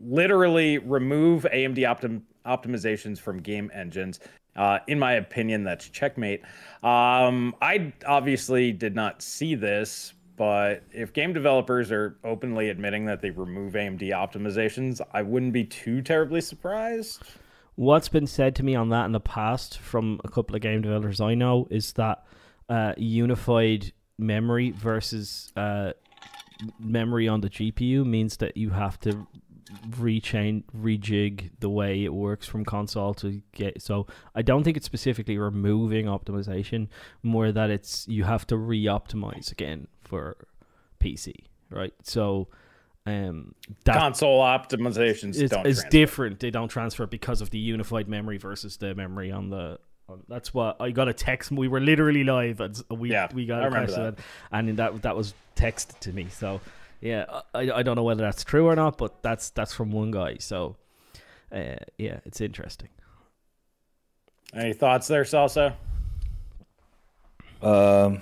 literally 0.00 0.78
remove 0.78 1.46
AMD 1.52 1.78
optim- 1.78 2.22
optimizations 2.44 3.18
from 3.20 3.38
game 3.38 3.70
engines. 3.72 4.18
Uh, 4.54 4.78
in 4.86 4.98
my 4.98 5.14
opinion, 5.14 5.64
that's 5.64 5.88
checkmate. 5.88 6.42
Um, 6.82 7.54
I 7.62 7.92
obviously 8.06 8.72
did 8.72 8.94
not 8.94 9.22
see 9.22 9.54
this, 9.54 10.12
but 10.36 10.82
if 10.92 11.12
game 11.12 11.32
developers 11.32 11.90
are 11.90 12.16
openly 12.24 12.68
admitting 12.68 13.06
that 13.06 13.22
they 13.22 13.30
remove 13.30 13.74
AMD 13.74 14.02
optimizations, 14.02 15.00
I 15.12 15.22
wouldn't 15.22 15.52
be 15.52 15.64
too 15.64 16.02
terribly 16.02 16.40
surprised. 16.40 17.22
What's 17.76 18.08
been 18.08 18.26
said 18.26 18.54
to 18.56 18.62
me 18.62 18.74
on 18.74 18.90
that 18.90 19.06
in 19.06 19.12
the 19.12 19.20
past 19.20 19.78
from 19.78 20.20
a 20.24 20.28
couple 20.28 20.54
of 20.54 20.60
game 20.60 20.82
developers 20.82 21.20
I 21.20 21.34
know 21.34 21.66
is 21.70 21.94
that 21.94 22.24
uh, 22.68 22.92
unified 22.98 23.92
memory 24.18 24.70
versus 24.70 25.52
uh, 25.56 25.92
memory 26.78 27.28
on 27.28 27.40
the 27.40 27.48
GPU 27.48 28.04
means 28.04 28.36
that 28.38 28.56
you 28.56 28.70
have 28.70 29.00
to 29.00 29.26
rechain 29.90 30.62
rejig 30.76 31.50
the 31.60 31.68
way 31.68 32.04
it 32.04 32.12
works 32.12 32.46
from 32.46 32.64
console 32.64 33.14
to 33.14 33.42
get 33.52 33.80
so 33.80 34.06
I 34.34 34.42
don't 34.42 34.64
think 34.64 34.76
it's 34.76 34.86
specifically 34.86 35.38
removing 35.38 36.06
optimization 36.06 36.88
more 37.22 37.52
that 37.52 37.70
it's 37.70 38.06
you 38.08 38.24
have 38.24 38.46
to 38.48 38.56
re-optimize 38.56 39.50
again 39.50 39.88
for 40.00 40.36
PC 41.00 41.32
right 41.70 41.94
so 42.02 42.48
um 43.06 43.54
that 43.84 43.96
Console 43.96 44.40
optimizations 44.40 45.40
it's, 45.40 45.54
it's 45.64 45.84
different. 45.90 46.38
They 46.40 46.50
don't 46.50 46.68
transfer 46.68 47.06
because 47.06 47.40
of 47.40 47.50
the 47.50 47.58
unified 47.58 48.08
memory 48.08 48.38
versus 48.38 48.76
the 48.76 48.94
memory 48.94 49.32
on 49.32 49.50
the. 49.50 49.78
On, 50.08 50.22
that's 50.28 50.52
what 50.52 50.80
I 50.80 50.90
got 50.90 51.08
a 51.08 51.12
text. 51.12 51.50
We 51.50 51.68
were 51.68 51.80
literally 51.80 52.22
live, 52.24 52.60
and 52.60 52.80
we 52.90 53.10
Yeah, 53.10 53.28
we 53.32 53.46
got 53.46 53.62
I 53.62 53.82
a 53.82 53.86
that. 53.86 54.18
and 54.52 54.76
that 54.76 55.02
that 55.02 55.16
was 55.16 55.34
texted 55.56 55.98
to 56.00 56.12
me. 56.12 56.28
So 56.30 56.60
yeah, 57.02 57.40
I, 57.52 57.70
I 57.72 57.82
don't 57.82 57.96
know 57.96 58.04
whether 58.04 58.22
that's 58.22 58.44
true 58.44 58.68
or 58.68 58.76
not, 58.76 58.96
but 58.96 59.22
that's 59.22 59.50
that's 59.50 59.74
from 59.74 59.90
one 59.90 60.12
guy. 60.12 60.36
So 60.38 60.76
uh, 61.50 61.74
yeah, 61.98 62.20
it's 62.24 62.40
interesting. 62.40 62.88
Any 64.54 64.72
thoughts 64.72 65.08
there, 65.08 65.24
Celso? 65.24 65.74
Um, 67.60 68.20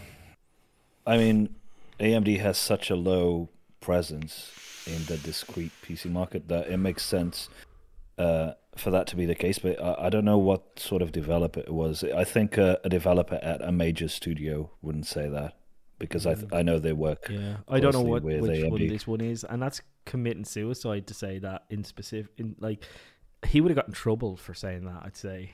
I 1.07 1.19
mean, 1.19 1.55
AMD 1.99 2.41
has 2.41 2.57
such 2.57 2.89
a 2.89 2.97
low 2.97 3.51
presence 3.81 4.51
in 4.87 5.05
the 5.05 5.19
discrete 5.19 5.73
PC 5.83 6.11
market 6.11 6.49
that 6.49 6.69
it 6.69 6.79
makes 6.79 7.05
sense 7.05 7.51
uh, 8.17 8.53
for 8.77 8.91
that 8.91 9.07
to 9.09 9.17
be 9.17 9.27
the 9.27 9.35
case. 9.35 9.59
But 9.59 9.83
I, 9.83 10.07
I 10.07 10.09
don't 10.09 10.25
know 10.25 10.39
what 10.39 10.79
sort 10.79 11.03
of 11.03 11.13
developer 11.13 11.61
it 11.61 11.73
was. 11.75 12.03
I 12.03 12.25
think 12.25 12.57
uh, 12.57 12.77
a 12.83 12.89
developer 12.89 13.39
at 13.43 13.61
a 13.61 13.73
major 13.73 14.09
studio 14.09 14.71
wouldn't 14.81 15.07
say 15.07 15.29
that 15.29 15.60
because 16.01 16.27
I 16.27 16.35
th- 16.35 16.49
I 16.53 16.63
know 16.63 16.81
they 16.81 16.93
work. 16.93 17.29
Yeah, 17.31 17.59
I 17.69 17.79
don't 17.79 17.93
know 17.93 18.01
closely 18.01 18.11
what 18.11 18.23
with 18.25 18.41
which 18.41 18.65
one 18.65 18.89
this 18.89 19.07
one 19.07 19.21
is, 19.21 19.45
and 19.45 19.63
that's 19.63 19.81
committing 20.07 20.45
suicide 20.45 21.07
to 21.07 21.15
say 21.15 21.39
that 21.39 21.65
in 21.71 21.85
specific. 21.85 22.33
In 22.39 22.57
like, 22.59 22.85
he 23.47 23.61
would 23.61 23.71
have 23.71 23.77
gotten 23.77 23.95
trouble 23.95 24.37
for 24.37 24.55
saying 24.55 24.87
that. 24.87 25.03
I'd 25.05 25.17
say 25.17 25.53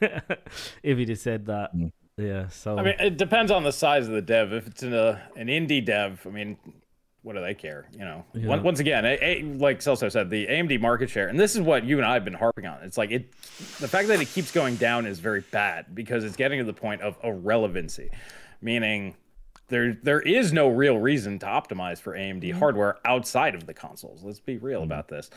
if 0.00 0.98
he'd 0.98 1.10
have 1.10 1.18
said 1.18 1.46
that. 1.46 1.76
Mm. 1.76 1.92
Yeah. 2.16 2.48
So 2.48 2.78
I 2.78 2.82
mean, 2.82 2.94
it 2.98 3.16
depends 3.16 3.52
on 3.52 3.62
the 3.62 3.72
size 3.72 4.08
of 4.08 4.14
the 4.14 4.22
dev. 4.22 4.52
If 4.52 4.66
it's 4.66 4.82
in 4.82 4.94
a 4.94 5.22
an 5.36 5.46
indie 5.48 5.84
dev, 5.84 6.26
I 6.26 6.30
mean, 6.30 6.56
what 7.22 7.34
do 7.34 7.42
they 7.42 7.54
care? 7.54 7.86
You 7.92 8.04
know. 8.04 8.24
Yeah. 8.32 8.48
Once, 8.48 8.62
once 8.62 8.80
again, 8.80 9.04
a, 9.04 9.18
a, 9.20 9.42
like 9.42 9.80
Celso 9.80 10.10
said, 10.10 10.30
the 10.30 10.46
AMD 10.46 10.80
market 10.80 11.10
share, 11.10 11.28
and 11.28 11.38
this 11.38 11.54
is 11.54 11.60
what 11.60 11.84
you 11.84 11.98
and 11.98 12.06
I 12.06 12.14
have 12.14 12.24
been 12.24 12.34
harping 12.34 12.66
on. 12.66 12.82
It's 12.82 12.96
like 12.96 13.10
it, 13.10 13.32
the 13.80 13.88
fact 13.88 14.08
that 14.08 14.20
it 14.20 14.28
keeps 14.28 14.50
going 14.50 14.76
down 14.76 15.06
is 15.06 15.18
very 15.18 15.40
bad 15.40 15.94
because 15.94 16.24
it's 16.24 16.36
getting 16.36 16.58
to 16.58 16.64
the 16.64 16.72
point 16.72 17.02
of 17.02 17.16
irrelevancy, 17.22 18.10
meaning 18.62 19.16
there 19.68 19.96
there 20.02 20.20
is 20.20 20.52
no 20.52 20.68
real 20.68 20.98
reason 20.98 21.38
to 21.40 21.46
optimize 21.46 21.98
for 21.98 22.14
AMD 22.14 22.42
mm-hmm. 22.42 22.58
hardware 22.58 22.98
outside 23.04 23.54
of 23.54 23.66
the 23.66 23.74
consoles. 23.74 24.22
Let's 24.22 24.40
be 24.40 24.58
real 24.58 24.80
mm-hmm. 24.80 24.92
about 24.92 25.08
this. 25.08 25.30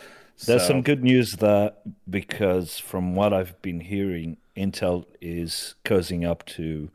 There's 0.45 0.61
so, 0.63 0.67
some 0.67 0.81
good 0.81 1.03
news 1.03 1.33
there 1.33 1.71
because 2.09 2.77
from 2.77 3.15
what 3.15 3.33
I've 3.33 3.59
been 3.61 3.79
hearing, 3.79 4.37
Intel 4.55 5.05
is 5.19 5.75
cozying 5.83 6.27
up 6.27 6.45
to 6.45 6.89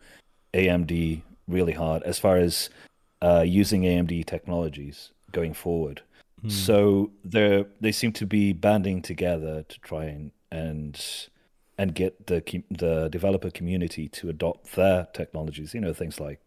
AMD 0.55 1.23
really 1.49 1.73
hard 1.73 2.03
as 2.05 2.19
far 2.19 2.37
as 2.37 2.71
uh, 3.21 3.45
using 3.47 3.83
AMD 3.83 4.27
technologies 4.27 5.11
going 5.33 5.55
forward. 5.55 6.03
Mm. 6.45 6.51
So 6.51 7.11
they 7.25 7.65
they 7.81 7.93
seem 7.93 8.13
to 8.13 8.27
be 8.27 8.53
banding 8.53 9.03
together 9.03 9.65
to 9.69 9.81
try 9.81 10.05
and 10.05 10.33
and 10.51 11.01
and 11.79 11.95
get 11.95 12.27
the 12.27 12.43
the 12.71 13.09
developer 13.09 13.51
community 13.51 14.09
to 14.09 14.29
adopt 14.29 14.75
their 14.75 15.09
technologies. 15.13 15.75
You 15.75 15.81
know, 15.81 15.93
things 15.93 16.21
like 16.21 16.41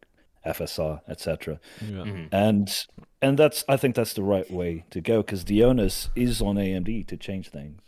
FSR, 0.46 1.02
etc. 1.08 1.60
Yeah. 1.82 1.98
Mm-hmm. 1.98 2.26
And 2.32 2.86
and 3.22 3.38
that's 3.38 3.64
I 3.68 3.78
think 3.78 3.96
that's 3.96 4.14
the 4.14 4.24
right 4.24 4.50
way 4.50 4.86
to 4.92 5.02
go 5.02 5.22
because 5.22 5.46
the 5.46 5.64
onus 5.64 6.10
is 6.16 6.42
on 6.42 6.56
AMD 6.56 7.08
to 7.08 7.18
change 7.18 7.50
things. 7.50 7.82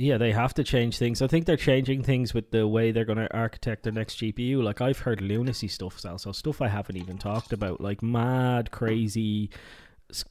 Yeah, 0.00 0.16
they 0.16 0.30
have 0.30 0.54
to 0.54 0.62
change 0.62 0.96
things. 0.96 1.20
I 1.20 1.26
think 1.26 1.44
they're 1.44 1.56
changing 1.56 2.04
things 2.04 2.32
with 2.32 2.52
the 2.52 2.68
way 2.68 2.92
they're 2.92 3.04
going 3.04 3.18
to 3.18 3.36
architect 3.36 3.82
their 3.82 3.92
next 3.92 4.20
GPU. 4.20 4.62
Like 4.62 4.80
I've 4.80 5.00
heard 5.00 5.20
lunacy 5.20 5.66
stuff, 5.66 5.98
so 5.98 6.16
stuff 6.30 6.62
I 6.62 6.68
haven't 6.68 6.96
even 6.96 7.18
talked 7.18 7.52
about, 7.52 7.80
like 7.80 8.00
mad, 8.00 8.70
crazy, 8.70 9.50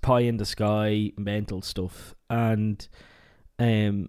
pie 0.02 0.22
in 0.22 0.38
the 0.38 0.46
sky, 0.46 1.12
mental 1.18 1.62
stuff. 1.62 2.16
And 2.30 2.88
um, 3.60 4.08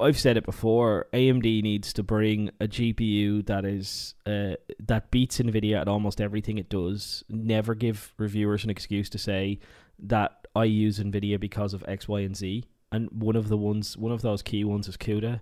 I've 0.00 0.18
said 0.18 0.36
it 0.36 0.44
before. 0.44 1.06
AMD 1.12 1.62
needs 1.62 1.92
to 1.94 2.02
bring 2.02 2.50
a 2.60 2.66
GPU 2.66 3.46
that 3.46 3.64
is 3.64 4.14
uh, 4.26 4.54
that 4.80 5.10
beats 5.10 5.38
Nvidia 5.38 5.80
at 5.80 5.88
almost 5.88 6.20
everything 6.20 6.58
it 6.58 6.68
does. 6.68 7.24
Never 7.28 7.74
give 7.74 8.14
reviewers 8.18 8.64
an 8.64 8.70
excuse 8.70 9.08
to 9.10 9.18
say 9.18 9.60
that 9.98 10.46
I 10.56 10.64
use 10.64 10.98
Nvidia 10.98 11.38
because 11.38 11.74
of 11.74 11.84
X, 11.86 12.08
Y, 12.08 12.20
and 12.20 12.36
Z. 12.36 12.64
And 12.92 13.08
one 13.10 13.36
of 13.36 13.48
the 13.48 13.56
ones, 13.56 13.96
one 13.96 14.12
of 14.12 14.22
those 14.22 14.42
key 14.42 14.64
ones 14.64 14.88
is 14.88 14.96
CUDA. 14.96 15.40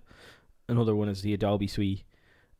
Another 0.67 0.95
one 0.95 1.09
is 1.09 1.21
the 1.21 1.33
Adobe 1.33 1.67
Suite 1.67 2.03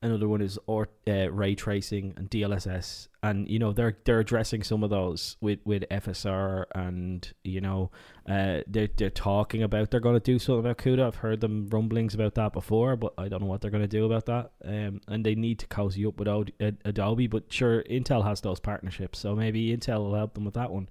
another 0.03 0.27
one 0.27 0.41
is 0.41 0.59
or 0.67 0.89
uh, 1.07 1.31
ray 1.31 1.55
tracing 1.55 2.13
and 2.17 2.29
DLSS, 2.29 3.07
and 3.23 3.47
you 3.47 3.57
know 3.57 3.71
they're 3.71 3.97
they're 4.03 4.19
addressing 4.19 4.63
some 4.63 4.83
of 4.83 4.89
those 4.89 5.37
with 5.41 5.59
with 5.65 5.83
FSR, 5.89 6.65
and 6.75 7.31
you 7.43 7.61
know 7.61 7.89
uh, 8.27 8.59
they're 8.67 8.89
they're 8.95 9.09
talking 9.09 9.63
about 9.63 9.91
they're 9.91 9.99
going 9.99 10.19
to 10.19 10.19
do 10.19 10.37
something 10.37 10.59
about 10.59 10.77
CUDA. 10.77 11.05
I've 11.05 11.15
heard 11.15 11.41
them 11.41 11.67
rumblings 11.69 12.13
about 12.13 12.35
that 12.35 12.53
before, 12.53 12.95
but 12.95 13.13
I 13.17 13.29
don't 13.29 13.41
know 13.41 13.47
what 13.47 13.61
they're 13.61 13.71
going 13.71 13.81
to 13.81 13.87
do 13.87 14.05
about 14.05 14.25
that. 14.25 14.51
Um, 14.63 15.01
and 15.07 15.25
they 15.25 15.35
need 15.35 15.59
to 15.59 15.67
cozy 15.67 16.05
up 16.05 16.19
with 16.19 16.51
Adobe, 16.85 17.27
but 17.27 17.51
sure, 17.51 17.83
Intel 17.83 18.23
has 18.23 18.41
those 18.41 18.59
partnerships, 18.59 19.19
so 19.19 19.35
maybe 19.35 19.75
Intel 19.75 19.99
will 19.99 20.15
help 20.15 20.33
them 20.33 20.45
with 20.45 20.55
that 20.55 20.71
one. 20.71 20.89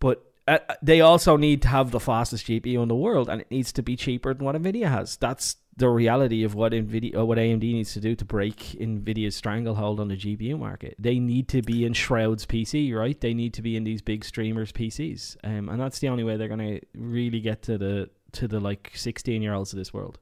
But 0.00 0.24
uh, 0.48 0.58
they 0.82 1.00
also 1.00 1.36
need 1.36 1.62
to 1.62 1.68
have 1.68 1.90
the 1.90 2.00
fastest 2.00 2.46
GPU 2.46 2.82
in 2.82 2.88
the 2.88 2.94
world, 2.94 3.28
and 3.28 3.40
it 3.40 3.50
needs 3.50 3.72
to 3.72 3.82
be 3.82 3.96
cheaper 3.96 4.32
than 4.32 4.44
what 4.44 4.54
Nvidia 4.54 4.88
has. 4.88 5.16
That's 5.16 5.56
the 5.76 5.88
reality 5.88 6.42
of 6.42 6.54
what 6.54 6.72
Nvidia 6.72 7.24
what 7.26 7.38
AMD 7.38 7.60
needs 7.60 7.92
to 7.92 8.00
do 8.00 8.14
to 8.16 8.24
break 8.24 8.56
Nvidia's 8.80 9.36
stranglehold 9.36 10.00
on 10.00 10.08
the 10.08 10.16
GPU 10.16 10.58
market. 10.58 10.94
They 10.98 11.18
need 11.18 11.48
to 11.48 11.62
be 11.62 11.84
in 11.84 11.92
Shroud's 11.92 12.46
PC, 12.46 12.94
right? 12.94 13.20
They 13.20 13.34
need 13.34 13.52
to 13.54 13.62
be 13.62 13.76
in 13.76 13.84
these 13.84 14.00
big 14.00 14.24
streamers' 14.24 14.72
PCs, 14.72 15.36
um, 15.44 15.68
and 15.68 15.80
that's 15.80 15.98
the 15.98 16.08
only 16.08 16.24
way 16.24 16.36
they're 16.36 16.48
going 16.48 16.80
to 16.80 16.80
really 16.94 17.40
get 17.40 17.62
to 17.62 17.78
the 17.78 18.10
to 18.32 18.48
the 18.48 18.60
like 18.60 18.92
sixteen 18.94 19.42
year 19.42 19.52
olds 19.52 19.72
of 19.72 19.78
this 19.78 19.92
world. 19.92 20.18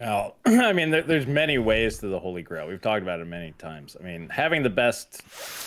Oh, 0.00 0.34
I 0.44 0.72
mean, 0.72 0.90
there, 0.90 1.02
there's 1.02 1.26
many 1.26 1.58
ways 1.58 1.98
to 1.98 2.08
the 2.08 2.18
Holy 2.18 2.42
Grail. 2.42 2.66
We've 2.66 2.80
talked 2.80 3.02
about 3.02 3.20
it 3.20 3.26
many 3.26 3.52
times. 3.52 3.96
I 3.98 4.02
mean, 4.02 4.28
having 4.28 4.62
the 4.62 4.70
best 4.70 5.22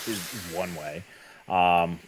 is 0.06 0.18
one 0.54 0.74
way. 0.76 1.02
Um, 1.48 1.98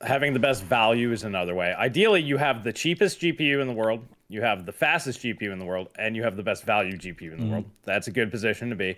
having 0.00 0.32
the 0.32 0.38
best 0.38 0.62
value 0.64 1.12
is 1.12 1.24
another 1.24 1.54
way. 1.54 1.72
Ideally, 1.72 2.22
you 2.22 2.36
have 2.36 2.64
the 2.64 2.72
cheapest 2.72 3.20
GPU 3.20 3.60
in 3.60 3.68
the 3.68 3.72
world, 3.72 4.04
you 4.28 4.42
have 4.42 4.66
the 4.66 4.72
fastest 4.72 5.20
GPU 5.20 5.52
in 5.52 5.58
the 5.58 5.64
world, 5.64 5.88
and 5.98 6.16
you 6.16 6.22
have 6.22 6.36
the 6.36 6.42
best 6.42 6.64
value 6.64 6.96
GPU 6.96 7.32
in 7.32 7.38
the 7.38 7.44
mm 7.44 7.50
world. 7.50 7.64
That's 7.84 8.08
a 8.08 8.10
good 8.10 8.30
position 8.30 8.70
to 8.70 8.76
be. 8.76 8.96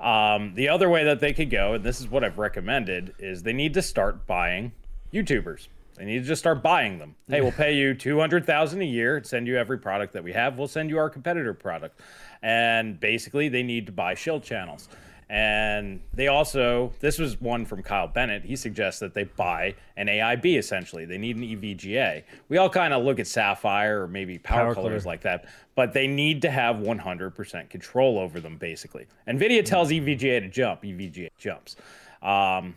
Um, 0.00 0.54
the 0.54 0.68
other 0.68 0.88
way 0.88 1.04
that 1.04 1.20
they 1.20 1.32
could 1.32 1.50
go, 1.50 1.74
and 1.74 1.84
this 1.84 2.00
is 2.00 2.08
what 2.08 2.24
I've 2.24 2.38
recommended, 2.38 3.14
is 3.18 3.42
they 3.42 3.52
need 3.52 3.74
to 3.74 3.82
start 3.82 4.26
buying 4.26 4.72
YouTubers. 5.12 5.68
They 5.96 6.04
need 6.04 6.20
to 6.20 6.24
just 6.24 6.40
start 6.40 6.62
buying 6.62 6.98
them. 6.98 7.14
Hey, 7.28 7.40
we'll 7.40 7.52
pay 7.52 7.76
you 7.76 7.94
two 7.94 8.18
hundred 8.18 8.44
thousand 8.44 8.82
a 8.82 8.86
year, 8.86 9.22
send 9.22 9.46
you 9.46 9.56
every 9.56 9.78
product 9.78 10.12
that 10.14 10.24
we 10.24 10.32
have. 10.32 10.58
We'll 10.58 10.66
send 10.66 10.90
you 10.90 10.98
our 10.98 11.08
competitor 11.08 11.54
product, 11.54 12.00
and 12.42 12.98
basically 12.98 13.48
they 13.48 13.62
need 13.62 13.86
to 13.86 13.92
buy 13.92 14.14
shield 14.14 14.42
channels. 14.42 14.88
And 15.30 16.00
they 16.12 16.28
also, 16.28 16.92
this 17.00 17.18
was 17.18 17.40
one 17.40 17.64
from 17.64 17.82
Kyle 17.82 18.06
Bennett. 18.06 18.44
He 18.44 18.56
suggests 18.56 19.00
that 19.00 19.14
they 19.14 19.24
buy 19.24 19.74
an 19.96 20.06
AIB 20.06 20.58
essentially. 20.58 21.04
They 21.06 21.18
need 21.18 21.36
an 21.36 21.42
EVGA. 21.42 22.24
We 22.48 22.58
all 22.58 22.68
kind 22.68 22.92
of 22.92 23.04
look 23.04 23.18
at 23.18 23.26
Sapphire 23.26 24.02
or 24.02 24.08
maybe 24.08 24.38
Power, 24.38 24.74
Power 24.74 24.74
Colors 24.74 25.06
like 25.06 25.22
that, 25.22 25.46
but 25.74 25.92
they 25.92 26.06
need 26.06 26.42
to 26.42 26.50
have 26.50 26.76
100% 26.76 27.70
control 27.70 28.18
over 28.18 28.40
them 28.40 28.58
basically. 28.58 29.06
NVIDIA 29.26 29.64
tells 29.64 29.90
EVGA 29.90 30.40
to 30.40 30.48
jump, 30.48 30.82
EVGA 30.82 31.28
jumps. 31.38 31.76
Um, 32.22 32.76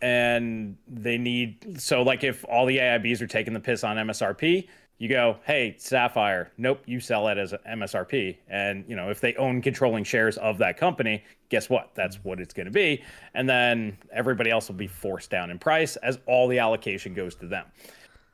and 0.00 0.76
they 0.88 1.18
need, 1.18 1.80
so 1.80 2.02
like 2.02 2.24
if 2.24 2.44
all 2.46 2.66
the 2.66 2.78
AIBs 2.78 3.20
are 3.20 3.26
taking 3.26 3.52
the 3.52 3.60
piss 3.60 3.84
on 3.84 3.96
MSRP, 3.96 4.68
you 4.98 5.08
go, 5.08 5.36
hey, 5.44 5.74
Sapphire, 5.78 6.52
nope, 6.56 6.82
you 6.86 7.00
sell 7.00 7.28
it 7.28 7.36
as 7.36 7.52
MSRP. 7.68 8.36
And, 8.48 8.84
you 8.88 8.94
know, 8.94 9.10
if 9.10 9.20
they 9.20 9.34
own 9.34 9.60
controlling 9.60 10.04
shares 10.04 10.38
of 10.38 10.58
that 10.58 10.76
company, 10.76 11.24
guess 11.48 11.68
what? 11.68 11.90
That's 11.94 12.16
what 12.24 12.40
it's 12.40 12.54
going 12.54 12.66
to 12.66 12.72
be. 12.72 13.02
And 13.34 13.48
then 13.48 13.98
everybody 14.12 14.50
else 14.50 14.68
will 14.68 14.76
be 14.76 14.86
forced 14.86 15.30
down 15.30 15.50
in 15.50 15.58
price 15.58 15.96
as 15.96 16.18
all 16.26 16.46
the 16.46 16.58
allocation 16.58 17.12
goes 17.12 17.34
to 17.36 17.46
them. 17.46 17.66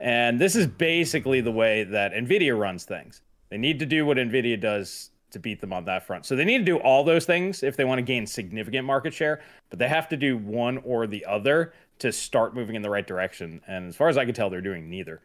And 0.00 0.38
this 0.38 0.54
is 0.54 0.66
basically 0.66 1.40
the 1.40 1.50
way 1.50 1.84
that 1.84 2.12
NVIDIA 2.12 2.58
runs 2.58 2.84
things. 2.84 3.22
They 3.50 3.58
need 3.58 3.78
to 3.78 3.86
do 3.86 4.06
what 4.06 4.16
NVIDIA 4.16 4.60
does 4.60 5.10
to 5.30 5.38
beat 5.38 5.60
them 5.60 5.72
on 5.72 5.84
that 5.84 6.06
front. 6.06 6.26
So 6.26 6.36
they 6.36 6.44
need 6.44 6.58
to 6.58 6.64
do 6.64 6.78
all 6.78 7.04
those 7.04 7.24
things 7.24 7.62
if 7.62 7.76
they 7.76 7.84
want 7.84 7.98
to 7.98 8.02
gain 8.02 8.26
significant 8.26 8.84
market 8.84 9.14
share, 9.14 9.40
but 9.70 9.78
they 9.78 9.88
have 9.88 10.08
to 10.08 10.16
do 10.16 10.36
one 10.36 10.78
or 10.78 11.06
the 11.06 11.24
other 11.24 11.72
to 12.00 12.12
start 12.12 12.54
moving 12.54 12.76
in 12.76 12.82
the 12.82 12.90
right 12.90 13.06
direction. 13.06 13.60
And 13.66 13.88
as 13.88 13.96
far 13.96 14.08
as 14.08 14.18
I 14.18 14.24
can 14.24 14.34
tell, 14.34 14.50
they're 14.50 14.60
doing 14.60 14.88
neither. 14.88 15.20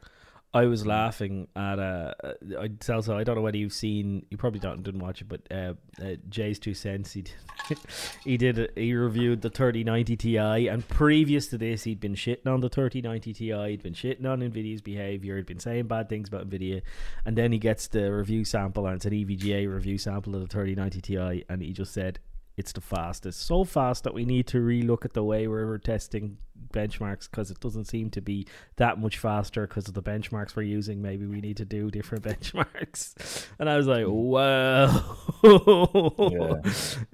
I 0.55 0.67
was 0.67 0.85
laughing 0.85 1.49
at 1.53 1.79
uh, 1.79 2.13
I 2.57 2.69
also 2.89 3.17
I 3.17 3.25
don't 3.25 3.35
know 3.35 3.41
whether 3.41 3.57
you've 3.57 3.73
seen 3.73 4.25
you 4.29 4.37
probably 4.37 4.61
don't 4.61 4.83
didn't 4.83 5.01
watch 5.01 5.19
it, 5.19 5.27
but 5.27 5.41
uh, 5.51 5.73
uh 6.01 6.15
JayzTwoCents 6.29 7.11
he 7.11 7.23
did, 7.23 7.77
he 8.23 8.37
did 8.37 8.71
he 8.77 8.93
reviewed 8.93 9.41
the 9.41 9.49
thirty 9.49 9.83
ninety 9.83 10.15
Ti, 10.15 10.37
and 10.37 10.87
previous 10.87 11.47
to 11.47 11.57
this 11.57 11.83
he'd 11.83 11.99
been 11.99 12.15
shitting 12.15 12.47
on 12.47 12.61
the 12.61 12.69
thirty 12.69 13.01
ninety 13.01 13.33
Ti, 13.33 13.51
he'd 13.67 13.83
been 13.83 13.93
shitting 13.93 14.25
on 14.25 14.39
Nvidia's 14.39 14.81
behavior, 14.81 15.35
he'd 15.35 15.45
been 15.45 15.59
saying 15.59 15.87
bad 15.87 16.07
things 16.07 16.29
about 16.29 16.49
Nvidia, 16.49 16.81
and 17.25 17.37
then 17.37 17.51
he 17.51 17.59
gets 17.59 17.87
the 17.87 18.09
review 18.09 18.45
sample 18.45 18.87
and 18.87 18.95
it's 18.95 19.05
an 19.05 19.11
EVGA 19.11 19.69
review 19.69 19.97
sample 19.97 20.35
of 20.35 20.41
the 20.41 20.47
thirty 20.47 20.73
ninety 20.73 21.01
Ti, 21.01 21.43
and 21.49 21.61
he 21.61 21.73
just 21.73 21.93
said 21.93 22.19
it's 22.57 22.71
the 22.71 22.81
fastest. 22.81 23.45
So 23.45 23.63
fast 23.63 24.03
that 24.03 24.13
we 24.13 24.25
need 24.25 24.47
to 24.47 24.57
relook 24.57 25.05
at 25.05 25.13
the 25.13 25.23
way 25.23 25.47
we're 25.47 25.77
testing 25.77 26.37
benchmarks 26.73 27.29
because 27.29 27.51
it 27.51 27.59
doesn't 27.59 27.85
seem 27.85 28.09
to 28.11 28.21
be 28.21 28.47
that 28.77 28.99
much 28.99 29.17
faster 29.17 29.67
because 29.67 29.87
of 29.87 29.93
the 29.93 30.01
benchmarks 30.01 30.55
we're 30.55 30.63
using. 30.63 31.01
Maybe 31.01 31.25
we 31.25 31.41
need 31.41 31.57
to 31.57 31.65
do 31.65 31.91
different 31.91 32.23
benchmarks. 32.25 33.47
And 33.59 33.69
I 33.69 33.77
was 33.77 33.87
like, 33.87 34.05
wow, 34.07 35.17
yeah. 35.43 36.61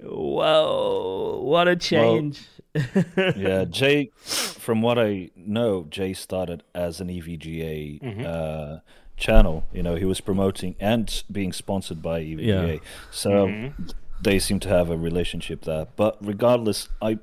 wow, 0.00 1.40
what 1.42 1.68
a 1.68 1.76
change. 1.76 2.46
Well, 2.74 3.04
yeah, 3.36 3.64
Jay, 3.64 4.10
from 4.16 4.80
what 4.80 4.98
I 4.98 5.30
know, 5.36 5.86
Jay 5.90 6.12
started 6.12 6.62
as 6.74 7.00
an 7.00 7.08
EVGA. 7.08 8.00
Mm-hmm. 8.02 8.26
Uh, 8.26 8.78
channel 9.14 9.64
you 9.72 9.82
know 9.82 9.94
he 9.94 10.06
was 10.06 10.20
promoting 10.20 10.74
and 10.80 11.22
being 11.30 11.52
sponsored 11.52 12.02
by 12.02 12.20
EVGA 12.20 12.74
yeah. 12.74 12.78
so 13.10 13.46
mm-hmm 13.46 13.90
they 14.22 14.38
seem 14.38 14.60
to 14.60 14.68
have 14.68 14.90
a 14.90 14.96
relationship 14.96 15.62
there. 15.62 15.86
But 15.96 16.16
regardless, 16.24 16.88
I 17.00 17.18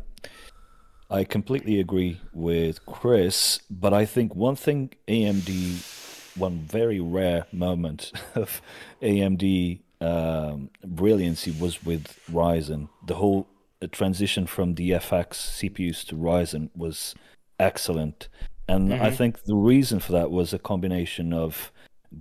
I 1.09 1.23
completely 1.23 1.79
agree 1.79 2.21
with 2.33 2.85
Chris. 2.85 3.61
But 3.69 3.93
I 3.93 4.05
think 4.05 4.35
one 4.35 4.55
thing 4.55 4.91
AMD, 5.07 6.37
one 6.37 6.59
very 6.59 6.99
rare 6.99 7.45
moment 7.51 8.11
of 8.35 8.61
AMD 9.01 9.79
um, 10.01 10.69
brilliancy 10.85 11.51
was 11.51 11.83
with 11.83 12.19
Ryzen. 12.31 12.89
The 13.05 13.15
whole 13.15 13.47
transition 13.91 14.45
from 14.45 14.75
the 14.75 14.91
FX 14.91 15.29
CPUs 15.57 16.05
to 16.07 16.15
Ryzen 16.15 16.69
was 16.75 17.15
excellent. 17.59 18.29
And 18.67 18.91
mm-hmm. 18.91 19.01
I 19.01 19.09
think 19.09 19.43
the 19.43 19.55
reason 19.55 19.99
for 19.99 20.11
that 20.11 20.29
was 20.29 20.53
a 20.53 20.59
combination 20.59 21.33
of 21.33 21.71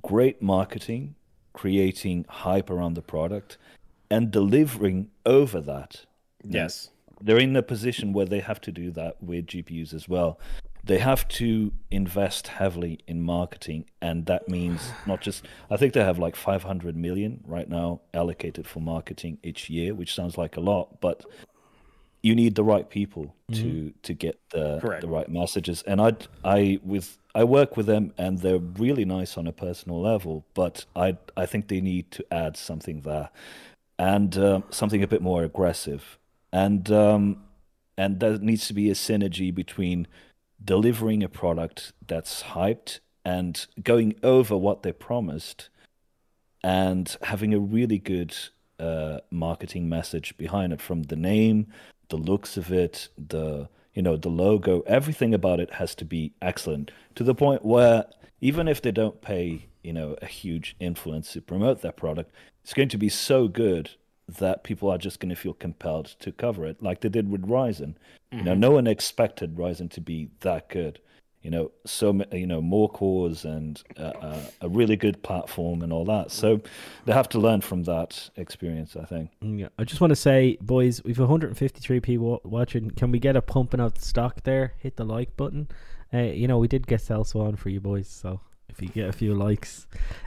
great 0.02 0.40
marketing, 0.40 1.14
creating 1.52 2.24
hype 2.28 2.70
around 2.70 2.94
the 2.94 3.02
product, 3.02 3.58
and 4.10 4.30
delivering 4.30 5.10
over 5.26 5.60
that. 5.60 6.04
Yes. 6.44 6.90
They're 7.20 7.38
in 7.38 7.56
a 7.56 7.62
position 7.62 8.12
where 8.12 8.26
they 8.26 8.40
have 8.40 8.60
to 8.62 8.72
do 8.72 8.90
that 8.92 9.22
with 9.22 9.46
GPUs 9.46 9.92
as 9.92 10.08
well. 10.08 10.38
They 10.84 10.98
have 10.98 11.26
to 11.28 11.72
invest 11.90 12.46
heavily 12.46 13.00
in 13.06 13.20
marketing, 13.20 13.86
and 14.00 14.26
that 14.26 14.48
means 14.48 14.92
not 15.06 15.20
just. 15.20 15.44
I 15.70 15.76
think 15.76 15.92
they 15.92 16.04
have 16.04 16.18
like 16.18 16.36
500 16.36 16.96
million 16.96 17.42
right 17.46 17.68
now 17.68 18.00
allocated 18.14 18.66
for 18.66 18.80
marketing 18.80 19.38
each 19.42 19.68
year, 19.68 19.94
which 19.94 20.14
sounds 20.14 20.38
like 20.38 20.56
a 20.56 20.60
lot, 20.60 21.00
but 21.00 21.26
you 22.22 22.34
need 22.34 22.54
the 22.54 22.64
right 22.64 22.88
people 22.88 23.34
mm-hmm. 23.50 23.62
to 23.62 23.94
to 24.02 24.14
get 24.14 24.38
the 24.50 24.78
Correct. 24.80 25.02
the 25.02 25.08
right 25.08 25.28
messages. 25.28 25.82
And 25.82 26.00
I 26.00 26.16
I 26.44 26.80
with 26.82 27.18
I 27.34 27.44
work 27.44 27.76
with 27.76 27.86
them, 27.86 28.12
and 28.18 28.38
they're 28.38 28.58
really 28.58 29.04
nice 29.04 29.36
on 29.36 29.46
a 29.46 29.52
personal 29.52 30.00
level. 30.00 30.44
But 30.54 30.86
I 30.96 31.16
I 31.36 31.46
think 31.46 31.68
they 31.68 31.80
need 31.80 32.10
to 32.12 32.24
add 32.32 32.56
something 32.56 33.02
there, 33.02 33.30
and 33.98 34.36
um, 34.38 34.64
something 34.70 35.02
a 35.02 35.08
bit 35.08 35.22
more 35.22 35.42
aggressive. 35.42 36.18
And 36.52 36.90
um, 36.90 37.44
and 37.96 38.20
there 38.20 38.38
needs 38.38 38.68
to 38.68 38.74
be 38.74 38.90
a 38.90 38.94
synergy 38.94 39.54
between 39.54 40.06
delivering 40.64 41.22
a 41.22 41.28
product 41.28 41.92
that's 42.06 42.42
hyped 42.44 43.00
and 43.24 43.66
going 43.82 44.14
over 44.22 44.56
what 44.56 44.82
they 44.82 44.92
promised 44.92 45.68
and 46.62 47.16
having 47.22 47.52
a 47.52 47.58
really 47.58 47.98
good 47.98 48.34
uh, 48.78 49.18
marketing 49.30 49.88
message 49.88 50.36
behind 50.36 50.72
it 50.72 50.80
from 50.80 51.04
the 51.04 51.16
name 51.16 51.66
the 52.08 52.16
looks 52.16 52.56
of 52.56 52.72
it 52.72 53.08
the 53.18 53.68
you 53.94 54.02
know 54.02 54.16
the 54.16 54.28
logo 54.28 54.82
everything 54.86 55.34
about 55.34 55.60
it 55.60 55.74
has 55.74 55.94
to 55.94 56.04
be 56.04 56.32
excellent 56.40 56.90
to 57.14 57.24
the 57.24 57.34
point 57.34 57.64
where 57.64 58.06
even 58.40 58.68
if 58.68 58.80
they 58.80 58.92
don't 58.92 59.20
pay 59.20 59.66
you 59.82 59.92
know 59.92 60.16
a 60.22 60.26
huge 60.26 60.76
influence 60.80 61.32
to 61.32 61.40
promote 61.40 61.82
their 61.82 61.92
product 61.92 62.32
it's 62.62 62.74
going 62.74 62.88
to 62.88 62.98
be 62.98 63.08
so 63.08 63.48
good 63.48 63.90
that 64.28 64.62
people 64.62 64.90
are 64.90 64.98
just 64.98 65.20
going 65.20 65.30
to 65.30 65.36
feel 65.36 65.54
compelled 65.54 66.06
to 66.20 66.30
cover 66.30 66.66
it 66.66 66.82
like 66.82 67.00
they 67.00 67.08
did 67.08 67.30
with 67.30 67.42
Ryzen. 67.42 67.94
You 68.30 68.42
know, 68.42 68.54
no 68.54 68.72
one 68.72 68.86
expected 68.86 69.56
Ryzen 69.56 69.90
to 69.92 70.02
be 70.02 70.28
that 70.40 70.68
good. 70.68 71.00
You 71.40 71.50
know, 71.50 71.70
so 71.86 72.20
you 72.32 72.46
know 72.46 72.60
more 72.60 72.90
cores 72.90 73.44
and 73.44 73.82
uh, 73.96 74.12
uh, 74.20 74.40
a 74.60 74.68
really 74.68 74.96
good 74.96 75.22
platform 75.22 75.82
and 75.82 75.92
all 75.92 76.04
that. 76.06 76.30
So 76.30 76.60
they 77.06 77.12
have 77.12 77.28
to 77.30 77.38
learn 77.38 77.62
from 77.62 77.84
that 77.84 78.28
experience, 78.36 78.96
I 78.96 79.04
think. 79.04 79.30
Yeah, 79.40 79.68
I 79.78 79.84
just 79.84 80.00
want 80.00 80.10
to 80.10 80.16
say, 80.16 80.58
boys, 80.60 81.02
we've 81.04 81.18
153 81.18 82.00
people 82.00 82.40
watching. 82.44 82.90
Can 82.90 83.12
we 83.12 83.18
get 83.18 83.36
a 83.36 83.40
pumping 83.40 83.80
out 83.80 83.94
the 83.94 84.04
stock 84.04 84.42
there? 84.42 84.74
Hit 84.78 84.96
the 84.96 85.04
like 85.04 85.36
button. 85.36 85.68
Uh, 86.12 86.18
you 86.18 86.48
know, 86.48 86.58
we 86.58 86.68
did 86.68 86.86
get 86.86 87.00
Celso 87.00 87.40
on 87.46 87.56
for 87.56 87.68
you 87.68 87.80
boys, 87.80 88.08
so 88.08 88.40
if 88.68 88.80
you 88.80 88.88
get 88.88 89.08
a 89.08 89.12
few 89.12 89.34
likes 89.34 89.86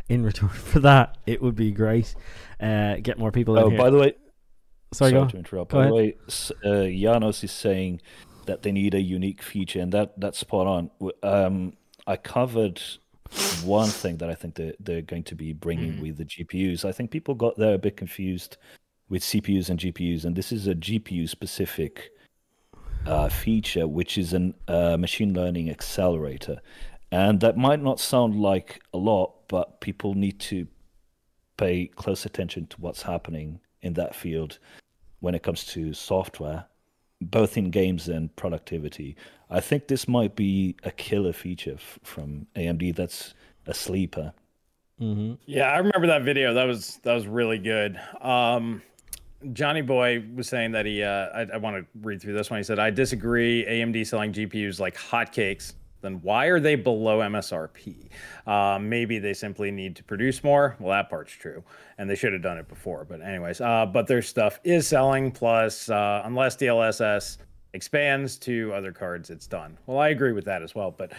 in 0.10 0.24
return 0.24 0.50
for 0.72 0.80
that, 0.82 1.17
it 1.26 1.41
would 1.41 1.56
be 1.56 1.72
great. 1.72 2.13
Uh, 2.60 2.96
get 3.02 3.17
more 3.17 3.32
people 3.32 3.58
in 3.58 3.63
Oh, 3.74 3.78
by 3.78 3.89
the 3.89 3.98
way, 3.98 4.13
Sorry, 4.94 5.12
go. 5.12 5.26
to 5.28 5.38
interrupt. 5.38 5.72
Go 5.72 5.78
By 5.78 5.84
ahead. 5.86 5.91
the 5.91 5.96
way, 5.96 6.94
uh, 6.94 7.13
Janos 7.13 7.44
is 7.44 7.52
saying 7.52 8.02
that 8.46 8.62
they 8.63 8.72
need 8.72 8.94
a 8.94 9.02
unique 9.02 9.41
feature, 9.41 9.80
and 9.80 9.91
that 9.94 10.20
that's 10.20 10.38
spot 10.38 10.67
on. 10.67 10.91
Um, 11.24 11.74
I 12.06 12.17
covered 12.17 12.82
one 13.63 13.88
thing 13.89 14.17
that 14.17 14.30
I 14.30 14.34
think 14.36 14.56
they're, 14.56 14.74
they're 14.80 15.02
going 15.02 15.24
to 15.24 15.36
be 15.36 15.54
bringing 15.54 15.94
Mm. 15.94 16.02
with 16.02 16.17
the 16.17 16.26
GPUs. 16.26 16.84
I 16.84 16.91
think 16.91 17.12
people 17.12 17.34
got 17.36 17.58
there 17.58 17.74
a 17.76 17.78
bit 17.78 17.96
confused 17.96 18.58
with 19.10 19.22
CPUs 19.24 19.70
and 19.70 19.80
GPUs, 19.80 20.26
and 20.26 20.36
this 20.36 20.52
is 20.52 20.67
a 20.67 20.76
GPU 20.76 21.28
specific 21.30 22.12
uh, 23.06 23.30
feature, 23.30 23.88
which 23.88 24.18
is 24.18 24.34
a 24.34 24.54
uh, 24.68 24.98
machine 24.98 25.34
learning 25.34 25.70
accelerator. 25.70 26.62
And 27.12 27.42
that 27.42 27.58
might 27.58 27.82
not 27.82 28.00
sound 28.00 28.40
like 28.40 28.82
a 28.94 28.98
lot, 28.98 29.48
but 29.48 29.82
people 29.82 30.14
need 30.14 30.40
to 30.42 30.68
pay 31.58 31.88
close 31.88 32.26
attention 32.26 32.68
to 32.68 32.78
what's 32.80 33.04
happening 33.04 33.60
in 33.82 33.94
that 33.94 34.16
field 34.16 34.60
when 35.20 35.36
it 35.36 35.44
comes 35.44 35.66
to 35.66 35.94
software, 35.94 36.66
both 37.20 37.58
in 37.58 37.70
games 37.70 38.08
and 38.08 38.36
productivity. 38.36 39.16
I 39.50 39.60
think 39.60 39.88
this 39.88 40.08
might 40.08 40.36
be 40.36 40.76
a 40.84 40.92
killer 40.92 41.34
feature 41.34 41.76
f- 41.76 42.00
from 42.04 42.48
AMD 42.56 42.96
that's 42.96 43.34
a 43.68 43.74
sleeper. 43.74 44.34
Mm-hmm. 45.00 45.34
Yeah, 45.46 45.72
I 45.72 45.78
remember 45.78 46.08
that 46.08 46.24
video. 46.24 46.54
That 46.54 46.66
was 46.66 47.00
that 47.04 47.14
was 47.14 47.28
really 47.28 47.58
good. 47.58 48.00
Um, 48.22 48.82
Johnny 49.54 49.82
Boy 49.82 50.23
was 50.36 50.47
saying 50.47 50.71
that 50.73 50.86
he. 50.86 51.04
Uh, 51.04 51.27
I, 51.34 51.47
I 51.54 51.58
want 51.58 51.77
to 51.77 51.86
read 52.01 52.21
through 52.21 52.34
this 52.34 52.49
one. 52.49 52.60
He 52.60 52.63
said, 52.63 52.80
"I 52.80 52.89
disagree. 52.89 53.65
AMD 53.65 54.06
selling 54.08 54.34
GPUs 54.34 54.80
like 54.80 54.95
hotcakes. 54.95 55.73
Then 56.01 56.19
why 56.23 56.47
are 56.47 56.60
they 56.60 56.75
below 56.75 57.19
MSRP? 57.19 58.10
Uh, 58.47 58.80
maybe 58.80 59.19
they 59.19 59.34
simply 59.34 59.69
need 59.71 59.95
to 59.97 60.04
produce 60.04 60.43
more. 60.43 60.75
Well, 60.80 60.91
that 60.91 61.10
part's 61.10 61.32
true, 61.32 61.63
and 61.97 62.10
they 62.10 62.15
should 62.15 62.34
have 62.34 62.41
done 62.41 62.58
it 62.58 62.67
before. 62.67 63.06
But 63.06 63.21
anyways, 63.21 63.62
uh, 63.62 63.86
but 63.86 64.08
their 64.08 64.21
stuff 64.21 64.60
is 64.63 64.88
selling. 64.88 65.32
Plus, 65.32 65.89
uh, 65.89 66.23
unless 66.25 66.58
DLSS 66.58 67.38
expands 67.73 68.38
to 68.39 68.73
other 68.73 68.91
cards, 68.91 69.30
it's 69.30 69.47
done. 69.47 69.77
Well, 69.86 69.99
I 69.99 70.10
agree 70.10 70.32
with 70.34 70.45
that 70.45 70.63
as 70.63 70.73
well. 70.75 70.91
But 70.91 71.13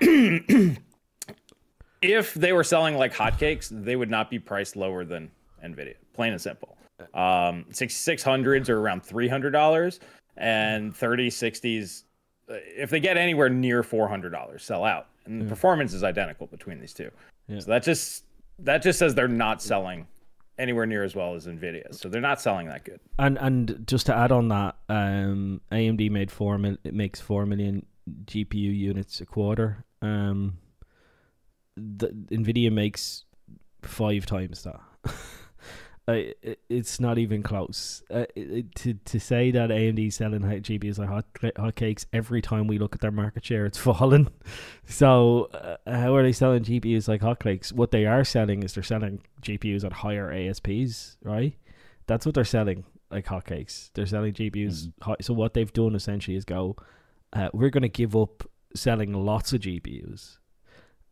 if 2.02 2.34
they 2.34 2.52
were 2.52 2.64
selling 2.64 2.96
like 2.96 3.12
hotcakes, 3.14 3.68
they 3.70 3.96
would 3.96 4.10
not 4.10 4.30
be 4.30 4.38
priced 4.38 4.76
lower 4.76 5.04
than 5.04 5.30
Nvidia. 5.64 5.94
Plain 6.14 6.32
and 6.32 6.40
simple. 6.40 6.77
Um, 7.14 7.66
six 7.70 7.94
six 7.94 8.22
hundreds 8.22 8.68
are 8.68 8.78
around 8.78 9.02
three 9.02 9.28
hundred 9.28 9.50
dollars, 9.50 10.00
and 10.36 10.94
thirty 10.96 11.30
sixties, 11.30 12.04
uh, 12.50 12.54
if 12.76 12.90
they 12.90 13.00
get 13.00 13.16
anywhere 13.16 13.48
near 13.48 13.82
four 13.82 14.08
hundred 14.08 14.30
dollars, 14.30 14.64
sell 14.64 14.84
out. 14.84 15.08
And 15.26 15.42
the 15.42 15.46
performance 15.46 15.92
is 15.92 16.02
identical 16.02 16.46
between 16.46 16.80
these 16.80 16.94
two. 16.94 17.10
Yeah. 17.48 17.60
So 17.60 17.70
that 17.70 17.82
just 17.82 18.24
that 18.60 18.82
just 18.82 18.98
says 18.98 19.14
they're 19.14 19.28
not 19.28 19.62
selling 19.62 20.06
anywhere 20.58 20.86
near 20.86 21.04
as 21.04 21.14
well 21.14 21.34
as 21.34 21.46
Nvidia. 21.46 21.94
So 21.94 22.08
they're 22.08 22.20
not 22.20 22.40
selling 22.40 22.66
that 22.68 22.84
good. 22.84 23.00
And 23.18 23.38
and 23.38 23.84
just 23.86 24.06
to 24.06 24.16
add 24.16 24.32
on 24.32 24.48
that, 24.48 24.76
um, 24.88 25.60
AMD 25.70 26.10
made 26.10 26.30
four 26.30 26.58
mil. 26.58 26.76
It 26.84 26.94
makes 26.94 27.20
four 27.20 27.46
million 27.46 27.86
GPU 28.24 28.76
units 28.76 29.20
a 29.20 29.26
quarter. 29.26 29.84
Um, 30.02 30.58
the 31.76 32.08
Nvidia 32.08 32.72
makes 32.72 33.24
five 33.82 34.26
times 34.26 34.64
that. 34.64 34.80
Uh, 36.08 36.32
it, 36.42 36.58
it's 36.70 36.98
not 36.98 37.18
even 37.18 37.42
close. 37.42 38.02
Uh, 38.10 38.24
it, 38.34 38.74
to 38.74 38.94
to 39.04 39.20
say 39.20 39.50
that 39.50 39.68
AMD 39.68 40.08
is 40.08 40.14
selling 40.14 40.40
GPUs 40.40 40.98
like 40.98 41.08
hot 41.08 41.26
hotcakes 41.42 42.06
every 42.14 42.40
time 42.40 42.66
we 42.66 42.78
look 42.78 42.94
at 42.94 43.02
their 43.02 43.10
market 43.10 43.44
share, 43.44 43.66
it's 43.66 43.76
fallen. 43.88 44.30
So 44.86 45.50
uh, 45.52 45.76
how 45.86 46.16
are 46.16 46.22
they 46.22 46.32
selling 46.32 46.64
GPUs 46.64 47.08
like 47.08 47.20
hotcakes? 47.20 47.74
What 47.74 47.90
they 47.90 48.06
are 48.06 48.24
selling 48.24 48.62
is 48.62 48.72
they're 48.72 48.82
selling 48.82 49.20
GPUs 49.42 49.84
at 49.84 49.92
higher 49.92 50.32
ASPs, 50.32 51.18
right? 51.22 51.54
That's 52.06 52.24
what 52.24 52.34
they're 52.34 52.44
selling 52.44 52.84
like 53.10 53.26
hotcakes. 53.26 53.90
They're 53.92 54.06
selling 54.06 54.32
GPUs. 54.32 54.90
High, 55.02 55.16
so 55.20 55.34
what 55.34 55.52
they've 55.52 55.72
done 55.72 55.94
essentially 55.94 56.38
is 56.38 56.46
go, 56.46 56.76
uh, 57.34 57.50
we're 57.52 57.68
going 57.70 57.82
to 57.82 57.88
give 57.90 58.16
up 58.16 58.48
selling 58.74 59.12
lots 59.12 59.52
of 59.52 59.60
GPUs, 59.60 60.38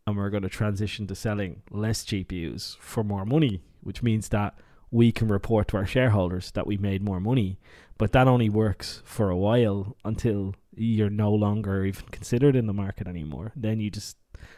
and 0.07 0.17
we're 0.17 0.31
going 0.31 0.41
to 0.41 0.49
transition 0.49 1.05
to 1.05 1.13
selling 1.13 1.61
less 1.69 2.03
GPUs 2.03 2.77
for 2.79 3.03
more 3.03 3.25
money, 3.25 3.61
which 3.81 4.01
means 4.01 4.29
that 4.29 4.57
we 4.91 5.11
can 5.11 5.27
report 5.27 5.67
to 5.69 5.77
our 5.77 5.85
shareholders 5.85 6.51
that 6.51 6.65
we 6.67 6.77
made 6.77 7.01
more 7.03 7.19
money. 7.19 7.59
But 7.97 8.11
that 8.11 8.27
only 8.27 8.47
works 8.49 9.01
for 9.05 9.29
a 9.31 9.35
while 9.37 9.95
until 10.05 10.53
you're 10.75 11.09
no 11.09 11.31
longer 11.33 11.83
even 11.83 12.05
considered 12.11 12.55
in 12.55 12.67
the 12.67 12.73
market 12.73 13.07
anymore. 13.07 13.51
Then 13.55 13.79
you 13.79 13.89
just 13.89 14.17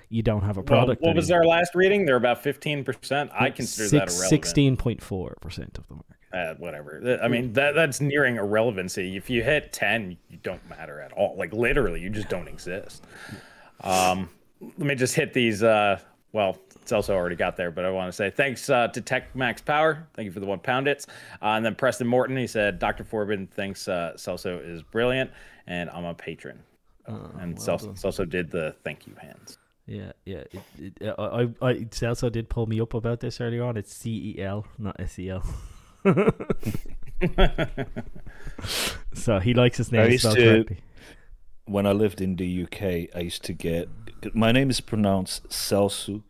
you 0.10 0.22
don't 0.22 0.42
have 0.42 0.58
a 0.58 0.60
Well, 0.60 0.66
product. 0.66 1.02
what 1.02 1.16
was 1.16 1.32
anymore. 1.32 1.44
our 1.54 1.58
last 1.60 1.74
reading? 1.74 2.06
They're 2.06 2.18
about 2.18 2.44
fifteen 2.44 2.84
percent. 2.84 3.32
I 3.34 3.50
consider 3.50 3.88
that 3.90 3.96
irrelevant. 4.10 4.30
Sixteen 4.30 4.76
point 4.76 5.02
four 5.02 5.38
percent 5.40 5.78
of 5.78 5.88
the 5.88 5.94
market. 5.96 6.16
uh, 6.34 6.56
whatever. 6.60 7.20
I 7.24 7.30
mean, 7.30 7.54
that 7.54 7.76
that's 7.76 8.02
nearing 8.02 8.36
irrelevancy. 8.36 9.16
If 9.16 9.30
you 9.30 9.42
hit 9.42 9.72
10, 9.72 10.18
you 10.30 10.38
don't 10.44 10.68
matter 10.70 11.00
at 11.00 11.12
all. 11.14 11.36
Like 11.38 11.54
literally, 11.54 12.02
you 12.02 12.10
just 12.10 12.28
don't 12.30 12.48
exist. 12.50 13.06
Um, 13.82 14.30
let 14.60 14.80
me 14.80 14.96
just 14.96 15.16
hit 15.16 15.34
these. 15.34 15.64
Uh, 15.64 16.00
well, 16.34 16.58
it's 16.90 16.94
also 16.94 17.16
already 17.16 17.36
got 17.36 17.56
there, 17.56 17.70
but 17.70 17.86
I 17.86 17.92
want 17.92 18.08
to 18.08 18.16
say 18.16 18.32
thanks 18.32 18.68
uh, 18.68 18.88
to 18.88 19.00
Tech 19.00 19.36
Max 19.36 19.62
Power. 19.62 20.08
Thank 20.16 20.26
you 20.26 20.32
for 20.32 20.40
the 20.40 20.48
one 20.48 20.58
pound 20.58 20.88
it's. 20.88 21.06
Uh, 21.40 21.50
and 21.50 21.64
then 21.64 21.76
Preston 21.76 22.08
Morton, 22.08 22.36
he 22.36 22.48
said, 22.48 22.80
Dr. 22.80 23.04
Forbin 23.04 23.48
thinks 23.48 23.88
uh, 23.88 24.14
Celso 24.16 24.60
is 24.68 24.82
brilliant, 24.82 25.30
and 25.68 25.92
I'm 25.92 26.06
a 26.06 26.16
patron. 26.16 26.64
and 27.06 27.60
well 27.60 27.78
Celso. 27.78 27.94
Celso 27.94 28.28
did 28.28 28.50
the 28.50 28.76
thank 28.84 29.06
you 29.06 29.14
hands. 29.22 29.60
Yeah, 29.86 30.14
yeah. 30.26 30.44
It, 30.52 30.94
it, 31.00 31.16
I, 31.20 31.24
I, 31.24 31.42
I, 31.62 31.74
Celso 31.92 32.32
did 32.32 32.50
pull 32.50 32.66
me 32.66 32.82
up 32.82 32.96
about 32.96 33.20
this 33.20 33.40
earlier 33.40 33.64
on. 33.64 33.78
It's 33.78 33.94
C 33.94 34.36
E 34.36 34.42
L, 34.42 34.66
not 34.80 34.96
S 35.00 35.20
E 35.20 35.30
L. 35.30 35.44
so 39.14 39.38
he 39.38 39.54
likes 39.54 39.78
his 39.78 39.92
name. 39.92 40.02
I 40.02 40.06
name 40.06 40.12
used 40.14 40.24
spelled 40.24 40.38
to- 40.38 40.44
correctly. 40.44 40.78
When 41.66 41.86
I 41.86 41.92
lived 41.92 42.20
in 42.20 42.36
the 42.38 42.64
UK, 42.64 43.16
I 43.16 43.20
used 43.20 43.44
to 43.44 43.54
get 43.54 43.90
my 44.34 44.52
name 44.52 44.72
is 44.72 44.82
pronounced 44.82 45.50
Celso 45.50 46.24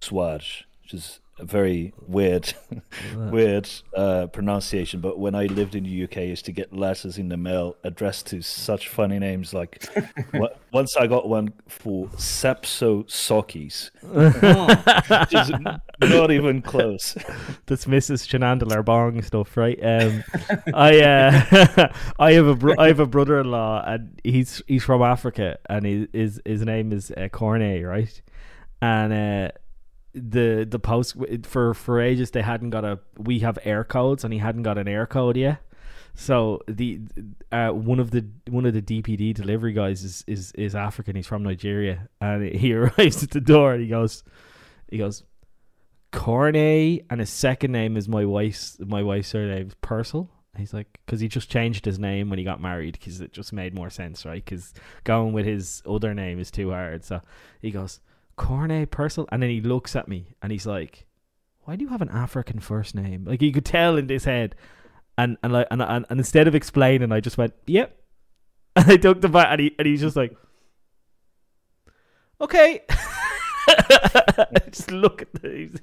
Soares, 0.00 0.64
which 0.82 0.94
is 0.94 1.20
a 1.38 1.44
very 1.44 1.92
weird, 2.06 2.54
weird 3.14 3.68
uh, 3.94 4.26
pronunciation. 4.28 5.00
But 5.00 5.18
when 5.18 5.34
I 5.34 5.46
lived 5.46 5.74
in 5.74 5.84
the 5.84 6.04
UK, 6.04 6.18
I 6.18 6.22
used 6.22 6.46
to 6.46 6.52
get 6.52 6.72
letters 6.72 7.18
in 7.18 7.28
the 7.28 7.36
mail 7.36 7.76
addressed 7.84 8.28
to 8.28 8.40
such 8.40 8.88
funny 8.88 9.18
names. 9.18 9.52
Like 9.52 9.84
once 10.72 10.96
I 10.96 11.06
got 11.06 11.28
one 11.28 11.52
for 11.68 12.06
Sepso 12.08 13.04
Sokis, 13.04 13.90
which 16.00 16.10
not 16.10 16.30
even 16.30 16.62
close. 16.62 17.14
That's 17.66 17.84
Mrs. 17.84 18.26
Chanandler 18.26 18.84
Bong 18.84 19.20
stuff, 19.22 19.56
right? 19.56 19.78
Um, 19.82 20.24
I 20.72 21.00
uh, 21.00 21.92
I 22.18 22.32
have 22.32 22.46
a 22.46 22.54
bro- 22.54 22.76
I 22.78 22.88
have 22.88 23.00
a 23.00 23.06
brother-in-law, 23.06 23.84
and 23.86 24.20
he's 24.24 24.62
he's 24.66 24.84
from 24.84 25.02
Africa, 25.02 25.58
and 25.68 25.84
he, 25.84 26.08
his 26.14 26.40
his 26.46 26.62
name 26.62 26.92
is 26.92 27.10
uh, 27.10 27.28
Cornet, 27.28 27.84
right? 27.84 28.22
And 28.80 29.12
uh, 29.12 29.50
the 30.16 30.66
the 30.68 30.78
post 30.78 31.14
for 31.42 31.74
for 31.74 32.00
ages 32.00 32.30
they 32.30 32.42
hadn't 32.42 32.70
got 32.70 32.84
a 32.84 32.98
we 33.18 33.40
have 33.40 33.58
Eircodes, 33.64 34.24
and 34.24 34.32
he 34.32 34.38
hadn't 34.38 34.62
got 34.62 34.78
an 34.78 34.86
Eircode 34.86 35.36
yet. 35.36 35.60
So 36.14 36.62
the 36.66 37.00
uh, 37.52 37.68
one 37.68 38.00
of 38.00 38.10
the 38.10 38.26
one 38.48 38.64
of 38.64 38.72
the 38.72 38.80
DPD 38.80 39.34
delivery 39.34 39.74
guys 39.74 40.02
is 40.02 40.24
is 40.26 40.52
is 40.52 40.74
African. 40.74 41.14
He's 41.14 41.26
from 41.26 41.42
Nigeria, 41.42 42.08
and 42.20 42.42
he 42.42 42.72
arrives 42.74 43.22
at 43.22 43.30
the 43.30 43.40
door 43.40 43.74
and 43.74 43.82
he 43.82 43.88
goes, 43.88 44.24
he 44.90 44.96
goes, 44.96 45.22
Cornet, 46.12 47.04
and 47.10 47.20
his 47.20 47.30
second 47.30 47.72
name 47.72 47.98
is 47.98 48.08
my 48.08 48.24
wife's 48.24 48.78
my 48.80 49.02
wife's 49.02 49.28
surname 49.28 49.66
is 49.68 49.74
Purcell. 49.82 50.30
He's 50.56 50.72
like, 50.72 50.98
because 51.04 51.20
he 51.20 51.28
just 51.28 51.50
changed 51.50 51.84
his 51.84 51.98
name 51.98 52.30
when 52.30 52.38
he 52.38 52.44
got 52.44 52.62
married 52.62 52.92
because 52.98 53.20
it 53.20 53.34
just 53.34 53.52
made 53.52 53.74
more 53.74 53.90
sense, 53.90 54.24
right? 54.24 54.42
Because 54.42 54.72
going 55.04 55.34
with 55.34 55.44
his 55.44 55.82
other 55.86 56.14
name 56.14 56.40
is 56.40 56.50
too 56.50 56.70
hard. 56.70 57.04
So 57.04 57.20
he 57.60 57.70
goes, 57.70 58.00
Cornet 58.36 58.90
Purcell, 58.90 59.28
and 59.32 59.42
then 59.42 59.50
he 59.50 59.60
looks 59.60 59.96
at 59.96 60.08
me 60.08 60.34
and 60.42 60.52
he's 60.52 60.66
like, 60.66 61.06
"Why 61.64 61.76
do 61.76 61.84
you 61.84 61.90
have 61.90 62.02
an 62.02 62.10
African 62.10 62.60
first 62.60 62.94
name?" 62.94 63.24
Like 63.24 63.42
you 63.42 63.52
could 63.52 63.64
tell 63.64 63.96
in 63.96 64.08
his 64.08 64.24
head, 64.24 64.54
and 65.18 65.36
and 65.42 65.52
like 65.52 65.66
and 65.70 65.82
and, 65.82 66.06
and 66.08 66.20
instead 66.20 66.46
of 66.46 66.54
explaining, 66.54 67.12
I 67.12 67.20
just 67.20 67.38
went, 67.38 67.54
"Yep," 67.66 67.96
and 68.76 68.90
I 68.90 68.96
took 68.96 69.20
the 69.20 69.28
back, 69.28 69.48
and 69.50 69.60
he 69.60 69.74
and 69.78 69.86
he's 69.86 70.00
just 70.00 70.16
like, 70.16 70.36
"Okay." 72.40 72.82
just 74.70 74.90
look 74.90 75.22
at 75.22 75.32
the, 75.34 75.80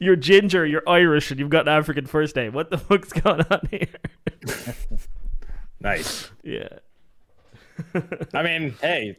you're 0.00 0.16
ginger, 0.16 0.66
you're 0.66 0.88
Irish, 0.88 1.30
and 1.30 1.38
you've 1.38 1.50
got 1.50 1.68
an 1.68 1.74
African 1.74 2.06
first 2.06 2.34
name. 2.36 2.52
What 2.52 2.70
the 2.70 2.78
fuck's 2.78 3.12
going 3.12 3.42
on 3.50 3.68
here? 3.70 3.88
nice. 5.80 6.30
Yeah. 6.42 6.68
I 8.32 8.42
mean, 8.42 8.74
hey, 8.80 9.16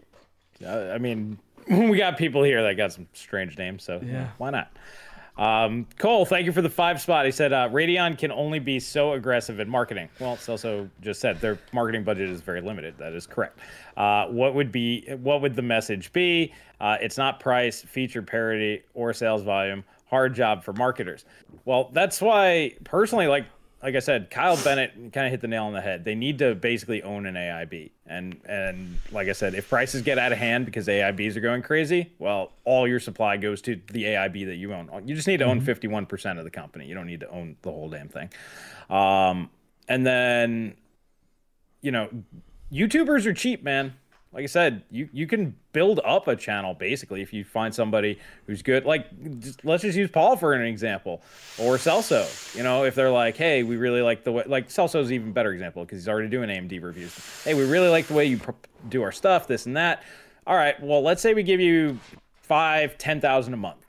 I 0.65 0.97
mean, 0.97 1.38
we 1.89 1.97
got 1.97 2.17
people 2.17 2.43
here 2.43 2.62
that 2.63 2.75
got 2.75 2.93
some 2.93 3.08
strange 3.13 3.58
names, 3.58 3.84
so 3.84 3.99
Yeah. 4.04 4.30
why 4.38 4.49
not? 4.51 4.71
Um, 5.38 5.86
Cole, 5.97 6.25
thank 6.25 6.45
you 6.45 6.54
for 6.54 6.62
the 6.62 6.69
five 6.69 7.01
spot. 7.01 7.25
He 7.25 7.32
said 7.32 7.51
uh, 7.51 7.67
Radeon 7.67 8.17
can 8.17 8.32
only 8.32 8.60
be 8.60 8.80
so 8.80 9.13
aggressive 9.13 9.60
in 9.60 9.67
marketing. 9.67 10.08
Well, 10.19 10.36
it's 10.36 10.47
also 10.47 10.89
just 11.01 11.19
said 11.19 11.41
their 11.41 11.60
marketing 11.73 12.06
budget 12.06 12.30
is 12.30 12.39
very 12.39 12.62
limited. 12.62 12.97
That 12.97 13.12
is 13.12 13.28
correct. 13.28 13.60
Uh, 13.97 14.28
what 14.28 14.56
would 14.56 14.71
be 14.71 15.06
what 15.21 15.41
would 15.41 15.54
the 15.56 15.62
message 15.62 16.13
be? 16.13 16.54
Uh, 16.80 16.95
it's 17.01 17.17
not 17.17 17.41
price, 17.41 17.82
feature 17.82 18.21
parity, 18.21 18.84
or 18.93 19.12
sales 19.12 19.41
volume. 19.43 19.84
Hard 20.10 20.36
job 20.36 20.63
for 20.63 20.71
marketers. 20.71 21.25
Well, 21.65 21.89
that's 21.91 22.21
why 22.21 22.75
personally, 22.86 23.28
like 23.28 23.45
like 23.84 23.96
I 23.96 24.00
said, 24.00 24.30
Kyle 24.30 24.58
Bennett 24.64 24.94
kind 25.14 25.28
of 25.28 25.32
hit 25.32 25.42
the 25.42 25.48
nail 25.48 25.66
on 25.66 25.74
the 25.74 25.82
head. 25.82 26.06
They 26.06 26.16
need 26.16 26.40
to 26.40 26.56
basically 26.56 27.04
own 27.04 27.26
an 27.26 27.36
AIB, 27.36 27.92
and 28.08 28.40
and 28.46 28.98
like 29.12 29.28
I 29.28 29.34
said, 29.34 29.54
if 29.54 29.70
prices 29.70 30.02
get 30.02 30.18
out 30.18 30.32
of 30.32 30.38
hand 30.38 30.66
because 30.66 30.88
AIBs 30.88 31.36
are 31.36 31.42
going 31.42 31.62
crazy, 31.62 32.12
well, 32.18 32.52
all 32.64 32.88
your 32.88 33.00
supply 33.00 33.38
goes 33.38 33.62
to 33.64 33.80
the 33.92 34.06
AIB 34.06 34.46
that 34.48 34.56
you 34.56 34.74
own. 34.74 34.90
You 35.06 35.16
just 35.16 35.28
need 35.28 35.38
to 35.38 35.46
own 35.46 35.62
fifty 35.62 35.88
one 35.88 36.06
percent 36.06 36.40
of 36.40 36.46
the 36.46 36.52
company. 36.52 36.88
You 36.88 36.96
don't 36.96 37.08
need 37.08 37.20
to 37.20 37.30
own 37.30 37.58
the 37.62 37.72
whole 37.72 37.90
damn 37.90 38.10
thing. 38.10 38.30
Um, 38.90 39.50
and 39.88 40.06
then, 40.06 40.76
you 41.82 41.92
know, 41.92 42.10
YouTubers 42.72 43.26
are 43.26 43.34
cheap, 43.34 43.64
man. 43.64 43.94
Like 44.36 44.43
I 44.43 44.48
said, 44.48 44.84
you 44.91 45.08
you 45.13 45.28
can 45.28 45.56
build 45.71 46.02
up 46.04 46.28
a 46.28 46.36
channel 46.36 46.74
basically 46.74 47.21
if 47.21 47.32
you 47.32 47.45
find 47.45 47.74
somebody 47.74 48.19
who's 48.48 48.62
good. 48.62 48.84
Like, 48.84 49.08
just, 49.39 49.63
let's 49.63 49.82
just 49.82 49.98
use 49.98 50.12
Paul 50.12 50.36
for 50.36 50.52
an 50.52 50.62
example, 50.62 51.21
or 51.58 51.78
Celso. 51.78 52.54
You 52.54 52.62
know, 52.62 52.84
if 52.84 52.95
they're 52.95 53.10
like, 53.10 53.38
hey, 53.38 53.63
we 53.63 53.78
really 53.78 54.02
like 54.02 54.26
the 54.26 54.34
way, 54.34 54.43
like 54.45 54.67
Celso's 54.67 55.10
even 55.13 55.32
better 55.32 55.54
example 55.54 55.86
because 55.86 56.00
he's 56.00 56.10
already 56.10 56.28
doing 56.28 56.50
AMD 56.50 56.84
reviews. 56.84 57.17
Hey, 57.45 57.54
we 57.54 57.63
really 57.63 57.88
like 57.88 58.08
the 58.08 58.13
way 58.13 58.26
you 58.26 58.41
do 58.89 59.04
our 59.04 59.13
stuff, 59.13 59.48
this 59.48 59.67
and 59.67 59.78
that. 59.78 60.04
All 60.45 60.58
right, 60.58 60.80
well, 60.84 61.02
let's 61.02 61.21
say 61.21 61.34
we 61.34 61.41
give 61.41 61.62
you 61.62 61.98
five, 62.41 62.98
ten 62.98 63.21
thousand 63.21 63.54
a 63.54 63.58
month. 63.58 63.86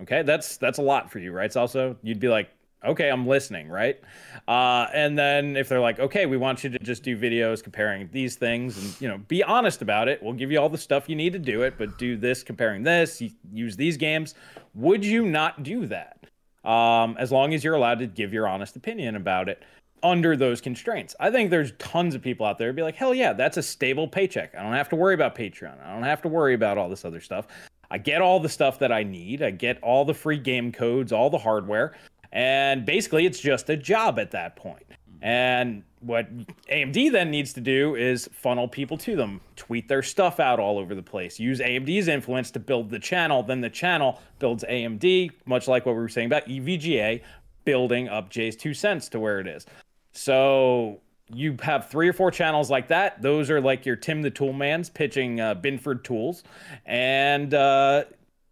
Okay, 0.00 0.22
that's 0.22 0.56
that's 0.56 0.78
a 0.78 0.82
lot 0.82 1.12
for 1.12 1.18
you, 1.18 1.30
right? 1.30 1.50
Celso, 1.50 1.94
you'd 2.02 2.20
be 2.20 2.28
like, 2.28 2.48
okay, 2.84 3.10
I'm 3.10 3.26
listening, 3.26 3.68
right? 3.68 4.00
Uh, 4.48 4.86
and 4.92 5.18
then 5.18 5.56
if 5.56 5.68
they're 5.68 5.80
like, 5.80 5.98
okay, 6.00 6.26
we 6.26 6.36
want 6.36 6.64
you 6.64 6.70
to 6.70 6.78
just 6.78 7.02
do 7.02 7.16
videos 7.16 7.62
comparing 7.62 8.08
these 8.12 8.36
things 8.36 8.78
and, 8.78 9.00
you 9.00 9.08
know, 9.08 9.18
be 9.18 9.42
honest 9.42 9.82
about 9.82 10.08
it. 10.08 10.22
We'll 10.22 10.32
give 10.32 10.50
you 10.50 10.58
all 10.58 10.68
the 10.68 10.78
stuff 10.78 11.08
you 11.08 11.16
need 11.16 11.32
to 11.34 11.38
do 11.38 11.62
it, 11.62 11.74
but 11.78 11.98
do 11.98 12.16
this 12.16 12.42
comparing 12.42 12.82
this, 12.82 13.22
use 13.52 13.76
these 13.76 13.96
games. 13.96 14.34
Would 14.74 15.04
you 15.04 15.26
not 15.26 15.62
do 15.62 15.86
that? 15.86 16.16
Um, 16.64 17.16
as 17.18 17.32
long 17.32 17.54
as 17.54 17.64
you're 17.64 17.74
allowed 17.74 18.00
to 18.00 18.06
give 18.06 18.32
your 18.32 18.46
honest 18.46 18.76
opinion 18.76 19.16
about 19.16 19.48
it 19.48 19.62
under 20.02 20.36
those 20.36 20.60
constraints. 20.60 21.14
I 21.20 21.30
think 21.30 21.50
there's 21.50 21.72
tons 21.78 22.14
of 22.14 22.22
people 22.22 22.46
out 22.46 22.58
there 22.58 22.72
be 22.72 22.82
like, 22.82 22.96
hell 22.96 23.14
yeah, 23.14 23.32
that's 23.32 23.56
a 23.56 23.62
stable 23.62 24.08
paycheck. 24.08 24.54
I 24.54 24.62
don't 24.62 24.72
have 24.72 24.88
to 24.90 24.96
worry 24.96 25.14
about 25.14 25.34
Patreon. 25.34 25.82
I 25.84 25.92
don't 25.92 26.02
have 26.02 26.22
to 26.22 26.28
worry 26.28 26.54
about 26.54 26.78
all 26.78 26.88
this 26.88 27.04
other 27.04 27.20
stuff. 27.20 27.46
I 27.90 27.98
get 27.98 28.22
all 28.22 28.40
the 28.40 28.48
stuff 28.48 28.78
that 28.78 28.92
I 28.92 29.02
need. 29.02 29.42
I 29.42 29.50
get 29.50 29.82
all 29.82 30.04
the 30.04 30.14
free 30.14 30.38
game 30.38 30.70
codes, 30.70 31.12
all 31.12 31.28
the 31.28 31.38
hardware. 31.38 31.94
And 32.32 32.84
basically, 32.84 33.26
it's 33.26 33.40
just 33.40 33.68
a 33.70 33.76
job 33.76 34.18
at 34.18 34.30
that 34.32 34.56
point. 34.56 34.84
And 35.22 35.82
what 36.00 36.28
AMD 36.68 37.12
then 37.12 37.30
needs 37.30 37.52
to 37.52 37.60
do 37.60 37.94
is 37.94 38.28
funnel 38.32 38.68
people 38.68 38.96
to 38.98 39.16
them, 39.16 39.40
tweet 39.54 39.86
their 39.88 40.02
stuff 40.02 40.40
out 40.40 40.58
all 40.58 40.78
over 40.78 40.94
the 40.94 41.02
place, 41.02 41.38
use 41.38 41.60
AMD's 41.60 42.08
influence 42.08 42.50
to 42.52 42.58
build 42.58 42.88
the 42.88 42.98
channel. 42.98 43.42
Then 43.42 43.60
the 43.60 43.70
channel 43.70 44.20
builds 44.38 44.64
AMD, 44.64 45.30
much 45.44 45.68
like 45.68 45.84
what 45.84 45.94
we 45.94 46.00
were 46.00 46.08
saying 46.08 46.26
about 46.26 46.46
EVGA 46.46 47.20
building 47.64 48.08
up 48.08 48.30
JayzTwoCents 48.30 49.10
to 49.10 49.20
where 49.20 49.40
it 49.40 49.46
is. 49.46 49.66
So 50.12 51.00
you 51.32 51.56
have 51.62 51.90
three 51.90 52.08
or 52.08 52.12
four 52.12 52.30
channels 52.30 52.70
like 52.70 52.88
that. 52.88 53.20
Those 53.20 53.50
are 53.50 53.60
like 53.60 53.84
your 53.84 53.96
Tim 53.96 54.22
the 54.22 54.30
Toolman's 54.30 54.88
pitching 54.88 55.40
uh, 55.40 55.54
Binford 55.54 56.02
tools, 56.04 56.42
and 56.86 57.52
uh, 57.52 58.04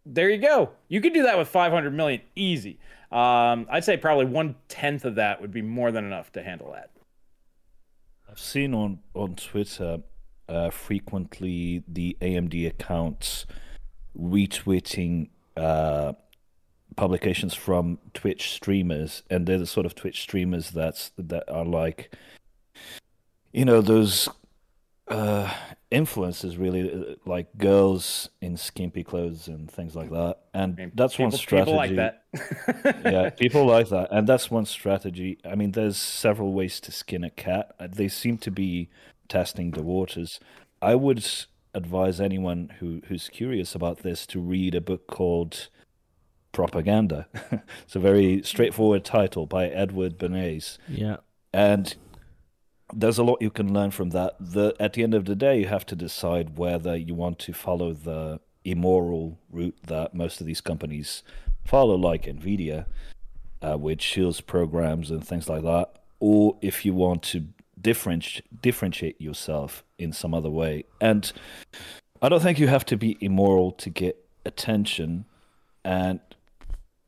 there 0.05 0.29
you 0.29 0.37
go. 0.37 0.69
You 0.87 1.01
can 1.01 1.13
do 1.13 1.23
that 1.23 1.37
with 1.37 1.47
500 1.47 1.93
million 1.93 2.21
easy. 2.35 2.79
Um, 3.11 3.67
I'd 3.71 3.83
say 3.83 3.97
probably 3.97 4.25
one 4.25 4.55
tenth 4.67 5.03
of 5.05 5.15
that 5.15 5.41
would 5.41 5.51
be 5.51 5.61
more 5.61 5.91
than 5.91 6.05
enough 6.05 6.31
to 6.33 6.43
handle 6.43 6.71
that. 6.73 6.91
I've 8.29 8.39
seen 8.39 8.73
on 8.73 8.99
on 9.15 9.35
Twitter 9.35 9.99
uh, 10.47 10.69
frequently 10.69 11.83
the 11.87 12.15
AMD 12.21 12.67
accounts 12.67 13.45
retweeting 14.17 15.29
uh, 15.57 16.13
publications 16.95 17.53
from 17.53 17.97
Twitch 18.13 18.51
streamers, 18.51 19.23
and 19.29 19.47
they're 19.47 19.57
the 19.57 19.65
sort 19.65 19.85
of 19.85 19.95
Twitch 19.95 20.21
streamers 20.21 20.71
that's 20.71 21.11
that 21.17 21.49
are 21.51 21.65
like, 21.65 22.13
you 23.51 23.65
know, 23.65 23.81
those 23.81 24.29
uh, 25.07 25.51
influencers 25.91 26.59
really 26.59 26.91
uh, 26.91 27.15
like 27.25 27.47
girls 27.57 28.29
in 28.41 28.57
skimpy 28.57 29.03
clothes 29.03 29.47
and 29.47 29.69
things 29.71 29.95
like 29.95 30.11
that, 30.11 30.37
and 30.53 30.73
I 30.73 30.81
mean, 30.83 30.91
that's 30.93 31.17
one 31.17 31.31
strategy 31.31 31.71
People 31.71 31.75
like 31.77 31.95
that. 31.95 32.23
yeah, 33.05 33.29
people 33.37 33.65
like 33.65 33.89
that, 33.89 34.09
and 34.11 34.27
that's 34.27 34.51
one 34.51 34.65
strategy. 34.65 35.39
I 35.43 35.55
mean, 35.55 35.71
there's 35.71 35.97
several 35.97 36.53
ways 36.53 36.79
to 36.81 36.91
skin 36.91 37.23
a 37.23 37.29
cat. 37.29 37.73
Uh, 37.79 37.87
They 37.91 38.07
seem 38.07 38.37
to 38.39 38.51
be 38.51 38.89
testing 39.27 39.71
the 39.71 39.83
waters. 39.83 40.39
I 40.81 40.95
would 40.95 41.25
advise 41.73 42.19
anyone 42.21 42.73
who 42.79 43.01
who's 43.07 43.27
curious 43.29 43.73
about 43.75 43.99
this 44.03 44.25
to 44.27 44.39
read 44.39 44.75
a 44.75 44.81
book 44.81 45.07
called 45.07 45.69
Propaganda. 46.51 47.27
it's 47.83 47.95
a 47.95 47.99
very 47.99 48.41
straightforward 48.43 49.03
title 49.05 49.45
by 49.45 49.67
Edward 49.67 50.17
Bernays, 50.17 50.77
Yeah. 50.87 51.17
and 51.53 51.95
there's 52.93 53.17
a 53.17 53.23
lot 53.23 53.41
you 53.41 53.49
can 53.49 53.73
learn 53.73 53.91
from 53.91 54.09
that. 54.11 54.35
The 54.39 54.75
at 54.79 54.93
the 54.93 55.03
end 55.03 55.13
of 55.13 55.25
the 55.25 55.35
day, 55.35 55.59
you 55.59 55.67
have 55.67 55.85
to 55.87 55.95
decide 55.95 56.57
whether 56.57 56.95
you 56.95 57.15
want 57.15 57.39
to 57.39 57.53
follow 57.53 57.93
the 57.93 58.39
immoral 58.65 59.37
route 59.51 59.77
that 59.87 60.13
most 60.13 60.41
of 60.41 60.47
these 60.47 60.61
companies 60.61 61.23
follow, 61.65 61.95
like 61.95 62.23
Nvidia, 62.23 62.85
uh, 63.61 63.77
with 63.77 64.01
Shields 64.01 64.41
programs 64.41 65.11
and 65.11 65.25
things 65.25 65.47
like 65.47 65.63
that, 65.63 65.95
or 66.19 66.57
if 66.61 66.85
you 66.85 66.93
want 66.93 67.23
to 67.23 67.45
differentiate 67.81 68.61
differentiate 68.61 69.19
yourself 69.21 69.83
in 69.97 70.11
some 70.11 70.33
other 70.33 70.49
way. 70.49 70.83
And 70.99 71.31
I 72.21 72.29
don't 72.29 72.41
think 72.41 72.59
you 72.59 72.67
have 72.67 72.85
to 72.85 72.97
be 72.97 73.17
immoral 73.21 73.71
to 73.73 73.89
get 73.89 74.25
attention, 74.45 75.25
and 75.83 76.19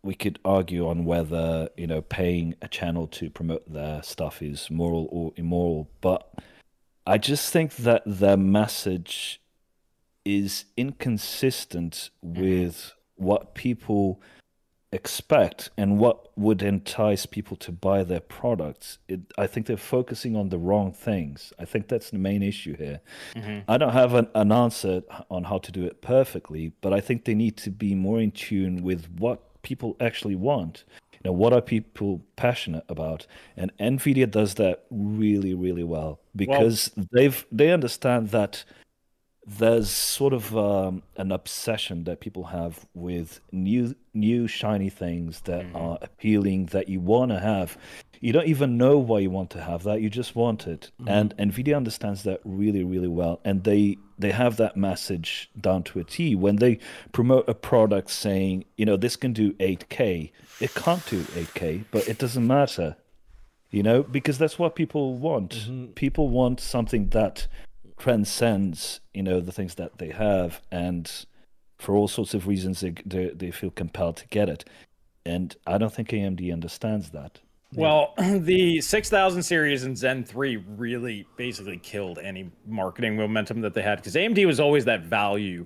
we 0.03 0.15
could 0.15 0.39
argue 0.43 0.87
on 0.87 1.05
whether 1.05 1.69
you 1.77 1.87
know 1.87 2.01
paying 2.01 2.55
a 2.61 2.67
channel 2.67 3.07
to 3.07 3.29
promote 3.29 3.71
their 3.71 4.01
stuff 4.03 4.41
is 4.41 4.69
moral 4.69 5.07
or 5.11 5.33
immoral 5.35 5.89
but 6.01 6.33
i 7.05 7.17
just 7.17 7.51
think 7.51 7.75
that 7.77 8.03
their 8.05 8.37
message 8.37 9.41
is 10.25 10.65
inconsistent 10.77 12.09
mm-hmm. 12.23 12.41
with 12.41 12.93
what 13.15 13.53
people 13.53 14.21
expect 14.93 15.69
and 15.77 15.97
what 15.97 16.37
would 16.37 16.61
entice 16.61 17.25
people 17.25 17.55
to 17.55 17.71
buy 17.71 18.03
their 18.03 18.19
products. 18.19 18.97
It, 19.07 19.21
i 19.37 19.47
think 19.47 19.65
they're 19.65 19.77
focusing 19.77 20.35
on 20.35 20.49
the 20.49 20.57
wrong 20.57 20.91
things. 20.91 21.53
I 21.57 21.65
think 21.65 21.87
that's 21.87 22.09
the 22.09 22.17
main 22.17 22.43
issue 22.43 22.75
here. 22.75 22.99
Mm-hmm. 23.35 23.71
I 23.71 23.77
don't 23.77 23.93
have 23.93 24.13
an, 24.13 24.27
an 24.35 24.51
answer 24.51 25.03
on 25.29 25.45
how 25.45 25.59
to 25.59 25.71
do 25.71 25.85
it 25.85 26.01
perfectly, 26.01 26.73
but 26.81 26.93
I 26.93 26.99
think 26.99 27.23
they 27.23 27.35
need 27.35 27.57
to 27.57 27.71
be 27.71 27.95
more 27.95 28.19
in 28.19 28.31
tune 28.31 28.83
with 28.83 29.07
what 29.17 29.50
people 29.61 29.95
actually 29.99 30.35
want. 30.35 30.83
You 31.13 31.29
know, 31.29 31.33
what 31.33 31.53
are 31.53 31.61
people 31.61 32.21
passionate 32.35 32.83
about? 32.89 33.27
And 33.55 33.71
Nvidia 33.77 34.29
does 34.29 34.55
that 34.55 34.85
really, 34.89 35.53
really 35.53 35.83
well 35.83 36.19
because 36.35 36.91
they've 37.11 37.45
they 37.51 37.71
understand 37.71 38.29
that 38.29 38.63
there's 39.45 39.89
sort 39.89 40.33
of 40.33 40.55
um, 40.55 41.03
an 41.17 41.31
obsession 41.31 42.03
that 42.05 42.19
people 42.19 42.45
have 42.45 42.85
with 42.93 43.39
new 43.51 43.95
new 44.13 44.47
shiny 44.47 44.89
things 44.89 45.41
that 45.41 45.65
are 45.73 45.97
appealing 46.01 46.67
that 46.67 46.89
you 46.89 46.99
want 46.99 47.31
to 47.31 47.39
have 47.39 47.77
you 48.21 48.31
don't 48.31 48.47
even 48.47 48.77
know 48.77 48.97
why 48.99 49.19
you 49.19 49.29
want 49.31 49.49
to 49.49 49.61
have 49.61 49.83
that. 49.83 49.99
You 50.01 50.09
just 50.09 50.35
want 50.35 50.67
it, 50.67 50.91
Mm-hmm. 51.01 51.09
and 51.09 51.37
Nvidia 51.37 51.75
understands 51.75 52.23
that 52.23 52.39
really, 52.45 52.83
really 52.83 53.07
well, 53.07 53.41
and 53.43 53.63
they 53.63 53.97
they 54.17 54.31
have 54.31 54.55
that 54.57 54.77
message 54.77 55.49
down 55.59 55.81
to 55.83 55.99
a 55.99 56.03
T 56.03 56.35
when 56.35 56.57
they 56.57 56.77
promote 57.11 57.49
a 57.49 57.55
product 57.55 58.11
saying, 58.11 58.65
you 58.77 58.85
know, 58.85 58.95
this 58.95 59.15
can 59.15 59.33
do 59.33 59.53
8K. 59.53 60.31
It 60.59 60.75
can't 60.75 61.03
do 61.07 61.23
8K, 61.23 61.85
but 61.89 62.07
it 62.07 62.19
doesn't 62.19 62.45
matter, 62.45 62.95
you 63.71 63.81
know, 63.81 64.03
because 64.03 64.37
that's 64.37 64.59
what 64.59 64.75
people 64.75 65.15
want. 65.15 65.51
Mm-hmm. 65.51 65.85
People 65.93 66.29
want 66.29 66.59
something 66.59 67.09
that 67.09 67.47
transcends, 67.97 68.99
you 69.13 69.23
know, 69.23 69.39
the 69.39 69.51
things 69.51 69.75
that 69.75 69.97
they 69.97 70.09
have, 70.09 70.61
and 70.71 71.25
for 71.79 71.95
all 71.95 72.07
sorts 72.07 72.33
of 72.35 72.45
reasons, 72.47 72.81
they 72.81 72.93
they, 73.05 73.29
they 73.29 73.51
feel 73.51 73.71
compelled 73.71 74.17
to 74.17 74.27
get 74.27 74.47
it. 74.49 74.63
And 75.25 75.55
I 75.65 75.77
don't 75.79 75.93
think 75.93 76.09
AMD 76.09 76.51
understands 76.53 77.09
that. 77.11 77.39
Well, 77.73 78.13
the 78.17 78.81
6000 78.81 79.43
series 79.43 79.83
and 79.83 79.97
Zen 79.97 80.23
3 80.23 80.57
really 80.57 81.25
basically 81.37 81.77
killed 81.77 82.19
any 82.19 82.51
marketing 82.67 83.15
momentum 83.15 83.61
that 83.61 83.73
they 83.73 83.81
had 83.81 83.97
because 83.97 84.15
AMD 84.15 84.45
was 84.45 84.59
always 84.59 84.85
that 84.85 85.03
value 85.03 85.65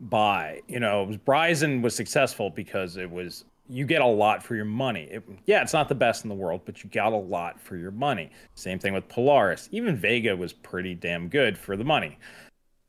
buy. 0.00 0.60
You 0.66 0.80
know, 0.80 1.06
Ryzen 1.26 1.82
was 1.82 1.94
successful 1.94 2.50
because 2.50 2.96
it 2.96 3.10
was 3.10 3.44
you 3.68 3.86
get 3.86 4.02
a 4.02 4.06
lot 4.06 4.42
for 4.42 4.56
your 4.56 4.64
money. 4.64 5.04
It, 5.04 5.22
yeah, 5.46 5.62
it's 5.62 5.72
not 5.72 5.88
the 5.88 5.94
best 5.94 6.24
in 6.24 6.28
the 6.28 6.34
world, 6.34 6.62
but 6.66 6.82
you 6.84 6.90
got 6.90 7.12
a 7.12 7.16
lot 7.16 7.60
for 7.60 7.76
your 7.76 7.92
money. 7.92 8.30
Same 8.54 8.78
thing 8.78 8.92
with 8.92 9.08
Polaris. 9.08 9.68
Even 9.72 9.96
Vega 9.96 10.36
was 10.36 10.52
pretty 10.52 10.94
damn 10.94 11.28
good 11.28 11.56
for 11.56 11.76
the 11.76 11.84
money, 11.84 12.18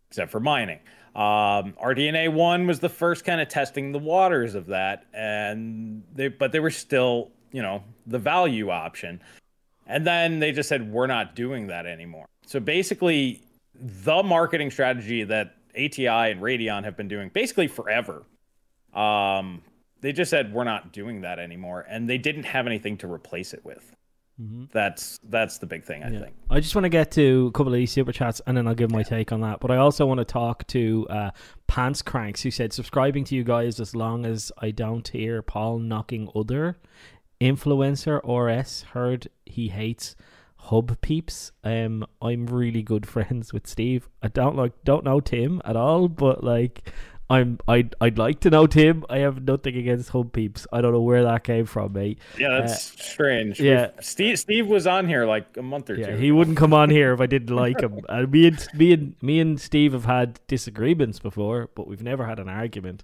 except 0.09 0.31
for 0.31 0.39
mining. 0.39 0.79
Um, 1.15 1.75
RDNA 1.81 2.33
one 2.33 2.67
was 2.67 2.81
the 2.81 2.89
first 2.89 3.23
kind 3.23 3.39
of 3.39 3.47
testing 3.47 3.93
the 3.93 3.99
waters 3.99 4.53
of 4.53 4.65
that, 4.67 5.05
and 5.13 6.03
they 6.13 6.27
but 6.27 6.51
they 6.51 6.59
were 6.59 6.71
still 6.71 7.31
you 7.53 7.61
know 7.61 7.83
the 8.05 8.19
value 8.19 8.69
option, 8.69 9.21
and 9.87 10.05
then 10.05 10.39
they 10.39 10.51
just 10.51 10.69
said 10.69 10.91
we're 10.91 11.07
not 11.07 11.35
doing 11.35 11.67
that 11.67 11.85
anymore. 11.85 12.25
So 12.45 12.59
basically, 12.59 13.41
the 13.73 14.23
marketing 14.23 14.71
strategy 14.71 15.23
that 15.23 15.55
ATI 15.75 16.07
and 16.31 16.41
Radeon 16.41 16.83
have 16.83 16.95
been 16.95 17.07
doing 17.07 17.29
basically 17.33 17.67
forever. 17.67 18.23
Um, 18.93 19.61
they 20.01 20.11
just 20.13 20.29
said 20.29 20.53
we're 20.53 20.63
not 20.63 20.93
doing 20.93 21.21
that 21.21 21.39
anymore, 21.39 21.85
and 21.89 22.09
they 22.09 22.17
didn't 22.17 22.43
have 22.43 22.67
anything 22.67 22.97
to 22.97 23.11
replace 23.11 23.53
it 23.53 23.63
with. 23.65 23.95
Mm-hmm. 24.41 24.65
That's 24.73 25.17
that's 25.23 25.59
the 25.59 25.65
big 25.65 25.85
thing, 25.85 26.03
I 26.03 26.09
Yeah. 26.11 26.19
think. 26.19 26.35
I 26.49 26.59
just 26.59 26.75
want 26.75 26.83
to 26.83 26.89
get 26.89 27.09
to 27.11 27.47
a 27.47 27.51
couple 27.57 27.73
of 27.73 27.77
these 27.77 27.89
super 27.91 28.11
chats 28.11 28.41
and 28.45 28.57
then 28.57 28.67
I'll 28.67 28.75
give 28.75 28.91
my 28.91 29.01
take 29.01 29.31
on 29.31 29.39
that. 29.41 29.61
But 29.61 29.71
I 29.71 29.77
also 29.77 30.05
want 30.05 30.17
to 30.17 30.25
talk 30.25 30.67
to 30.67 31.07
uh, 31.09 31.31
Pants 31.67 32.01
Cranks 32.01 32.41
who 32.41 32.51
said 32.51 32.73
subscribing 32.73 33.23
to 33.25 33.35
you 33.35 33.45
guys 33.45 33.79
as 33.79 33.95
long 33.95 34.25
as 34.25 34.51
I 34.57 34.71
don't 34.71 35.07
hear 35.07 35.41
Paul 35.41 35.79
knocking 35.79 36.27
other 36.35 36.77
influencer 37.41 38.19
RS 38.23 38.83
heard 38.93 39.27
he 39.45 39.69
hates 39.69 40.15
hub 40.57 40.99
peeps. 41.01 41.51
Um, 41.63 42.05
I'm 42.21 42.47
really 42.47 42.83
good 42.83 43.05
friends 43.07 43.53
with 43.53 43.67
Steve. 43.67 44.09
I 44.21 44.27
don't 44.27 44.55
like 44.55 44.73
don't 44.83 45.03
know 45.05 45.19
Tim 45.19 45.61
at 45.65 45.75
all, 45.75 46.07
but 46.07 46.43
like. 46.43 46.91
I'm 47.29 47.57
I'd 47.67 47.95
I'd 47.99 48.17
like 48.19 48.39
to 48.41 48.49
know 48.51 48.67
Tim. 48.67 49.03
I 49.09 49.17
have 49.19 49.43
nothing 49.43 49.75
against 49.75 50.09
home 50.09 50.29
peeps. 50.29 50.67
I 50.71 50.81
don't 50.81 50.91
know 50.93 51.01
where 51.01 51.23
that 51.23 51.43
came 51.43 51.65
from, 51.65 51.93
mate. 51.93 52.19
Yeah, 52.37 52.59
that's 52.61 52.83
strange. 53.03 53.59
yeah. 53.59 53.89
Steve 53.99 54.37
Steve 54.37 54.67
was 54.67 54.85
on 54.85 55.07
here 55.07 55.25
like 55.25 55.57
a 55.57 55.63
month 55.63 55.89
or 55.89 55.95
Yeah, 55.95 56.11
two. 56.11 56.17
he 56.17 56.31
wouldn't 56.31 56.57
come 56.57 56.73
on 56.73 56.89
here 56.91 57.13
if 57.13 57.21
I 57.21 57.25
didn't 57.25 57.55
like 57.55 57.81
him. 57.81 57.99
And 58.09 58.31
me 58.31 58.47
and 58.47 58.67
me 58.75 58.93
and 58.93 59.15
me 59.23 59.39
and 59.39 59.59
Steve 59.59 59.93
have 59.93 60.05
had 60.05 60.39
disagreements 60.47 61.17
before, 61.19 61.69
but 61.75 61.87
we've 61.87 62.03
never 62.03 62.25
had 62.27 62.39
an 62.39 62.47
argument. 62.49 63.03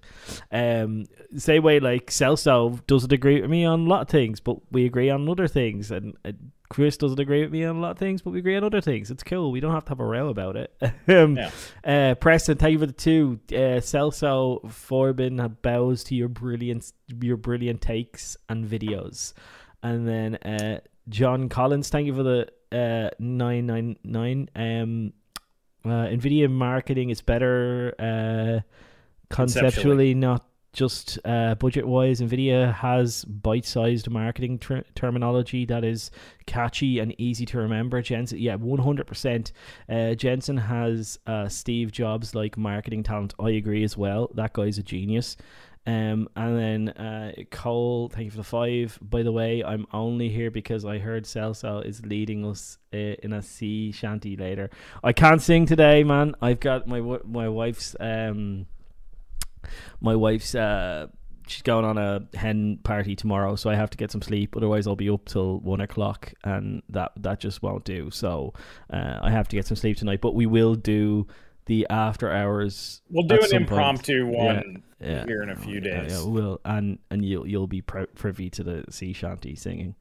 Um, 0.52 1.06
same 1.36 1.64
way 1.64 1.80
like 1.80 2.06
Celso 2.06 2.84
doesn't 2.86 3.12
agree 3.12 3.40
with 3.40 3.50
me 3.50 3.64
on 3.64 3.80
a 3.80 3.88
lot 3.88 4.02
of 4.02 4.08
things, 4.08 4.38
but 4.38 4.58
we 4.70 4.84
agree 4.86 5.10
on 5.10 5.28
other 5.28 5.48
things, 5.48 5.90
and. 5.90 6.14
Uh, 6.24 6.32
Chris 6.72 6.96
doesn't 6.96 7.20
agree 7.20 7.42
with 7.42 7.52
me 7.52 7.64
on 7.64 7.76
a 7.76 7.80
lot 7.80 7.90
of 7.90 7.98
things, 7.98 8.22
but 8.22 8.30
we 8.30 8.38
agree 8.38 8.56
on 8.56 8.64
other 8.64 8.80
things. 8.80 9.10
It's 9.10 9.22
cool. 9.22 9.52
We 9.52 9.60
don't 9.60 9.74
have 9.74 9.84
to 9.84 9.90
have 9.90 10.00
a 10.00 10.06
row 10.06 10.28
about 10.28 10.56
it. 10.56 10.74
um, 11.08 11.36
Yeah. 11.36 11.50
uh, 11.84 12.14
Preston, 12.14 12.56
thank 12.56 12.72
you 12.72 12.78
for 12.78 12.86
the 12.86 12.92
two. 12.94 13.40
Uh, 13.50 13.78
Celso 13.80 14.62
Forbin 14.64 15.60
bows 15.60 16.02
to 16.04 16.14
your 16.14 16.28
brilliant, 16.28 16.90
your 17.20 17.36
brilliant 17.36 17.82
takes 17.82 18.38
and 18.48 18.64
videos. 18.66 19.34
And 19.82 20.08
then 20.08 20.36
uh, 20.36 20.80
John 21.10 21.50
Collins, 21.50 21.90
thank 21.90 22.06
you 22.06 22.14
for 22.14 22.22
the 22.22 22.48
uh, 22.72 23.10
nine 23.18 23.66
nine 23.66 23.98
nine. 24.02 24.48
Um, 24.56 25.12
uh, 25.84 26.06
Nvidia 26.08 26.50
marketing 26.50 27.10
is 27.10 27.20
better 27.20 27.94
uh, 27.98 28.60
conceptually, 29.28 30.14
not 30.14 30.46
just 30.72 31.18
uh, 31.24 31.54
budget 31.56 31.86
wise. 31.86 32.20
Nvidia 32.20 32.72
has 32.72 33.24
bite 33.24 33.66
sized 33.66 34.08
marketing 34.10 34.58
ter- 34.58 34.84
terminology 34.94 35.66
that 35.66 35.84
is 35.84 36.10
catchy 36.46 36.98
and 36.98 37.14
easy 37.20 37.44
to 37.46 37.58
remember. 37.58 38.00
Jensen, 38.00 38.38
yeah, 38.38 38.54
one 38.54 38.80
hundred 38.80 39.06
percent. 39.06 39.52
Uh, 39.88 40.14
Jensen 40.14 40.56
has 40.56 41.18
uh, 41.26 41.48
Steve 41.48 41.92
Jobs 41.92 42.34
like 42.34 42.56
marketing 42.56 43.02
talent. 43.02 43.34
I 43.38 43.50
agree 43.50 43.84
as 43.84 43.96
well. 43.96 44.30
That 44.34 44.52
guy's 44.54 44.78
a 44.78 44.82
genius. 44.82 45.36
Um, 45.84 46.28
and 46.36 46.56
then 46.56 46.88
uh, 46.90 47.32
Cole, 47.50 48.08
thank 48.08 48.26
you 48.26 48.30
for 48.30 48.36
the 48.36 48.44
five. 48.44 48.96
By 49.02 49.24
the 49.24 49.32
way, 49.32 49.64
I'm 49.64 49.84
only 49.92 50.28
here 50.28 50.50
because 50.50 50.84
I 50.84 50.98
heard 50.98 51.24
Celso 51.24 51.84
is 51.84 52.06
leading 52.06 52.46
us 52.46 52.78
uh, 52.94 53.18
in 53.22 53.32
a 53.32 53.42
sea 53.42 53.90
shanty 53.90 54.36
later. 54.36 54.70
I 55.02 55.12
can't 55.12 55.42
sing 55.42 55.66
today, 55.66 56.04
man. 56.04 56.36
I've 56.40 56.60
got 56.60 56.86
my 56.86 57.00
my 57.24 57.48
wife's 57.48 57.96
um 57.98 58.66
my 60.00 60.16
wife's 60.16 60.54
uh 60.54 61.06
she's 61.46 61.62
going 61.62 61.84
on 61.84 61.98
a 61.98 62.22
hen 62.34 62.78
party 62.82 63.14
tomorrow, 63.16 63.56
so 63.56 63.70
I 63.70 63.74
have 63.74 63.90
to 63.90 63.98
get 63.98 64.10
some 64.10 64.22
sleep. 64.22 64.56
Otherwise, 64.56 64.86
I'll 64.86 64.96
be 64.96 65.10
up 65.10 65.24
till 65.26 65.58
one 65.60 65.80
o'clock, 65.80 66.32
and 66.44 66.82
that 66.88 67.12
that 67.16 67.40
just 67.40 67.62
won't 67.62 67.84
do. 67.84 68.10
So 68.10 68.54
uh, 68.92 69.18
I 69.22 69.30
have 69.30 69.48
to 69.48 69.56
get 69.56 69.66
some 69.66 69.76
sleep 69.76 69.96
tonight. 69.96 70.20
But 70.20 70.34
we 70.34 70.46
will 70.46 70.74
do 70.74 71.26
the 71.66 71.86
after 71.90 72.30
hours. 72.30 73.02
We'll 73.08 73.26
do 73.26 73.36
an 73.36 73.42
some 73.42 73.50
point. 73.66 73.70
impromptu 73.70 74.26
one 74.26 74.82
yeah. 75.00 75.24
here 75.26 75.42
in 75.42 75.50
a 75.50 75.56
few 75.56 75.80
days. 75.80 76.12
yeah, 76.12 76.24
we 76.24 76.32
will, 76.32 76.60
and 76.64 76.98
and 77.10 77.24
you'll 77.24 77.46
you'll 77.46 77.66
be 77.66 77.82
pri- 77.82 78.06
privy 78.14 78.50
to 78.50 78.64
the 78.64 78.84
sea 78.90 79.12
shanty 79.12 79.54
singing. 79.54 79.94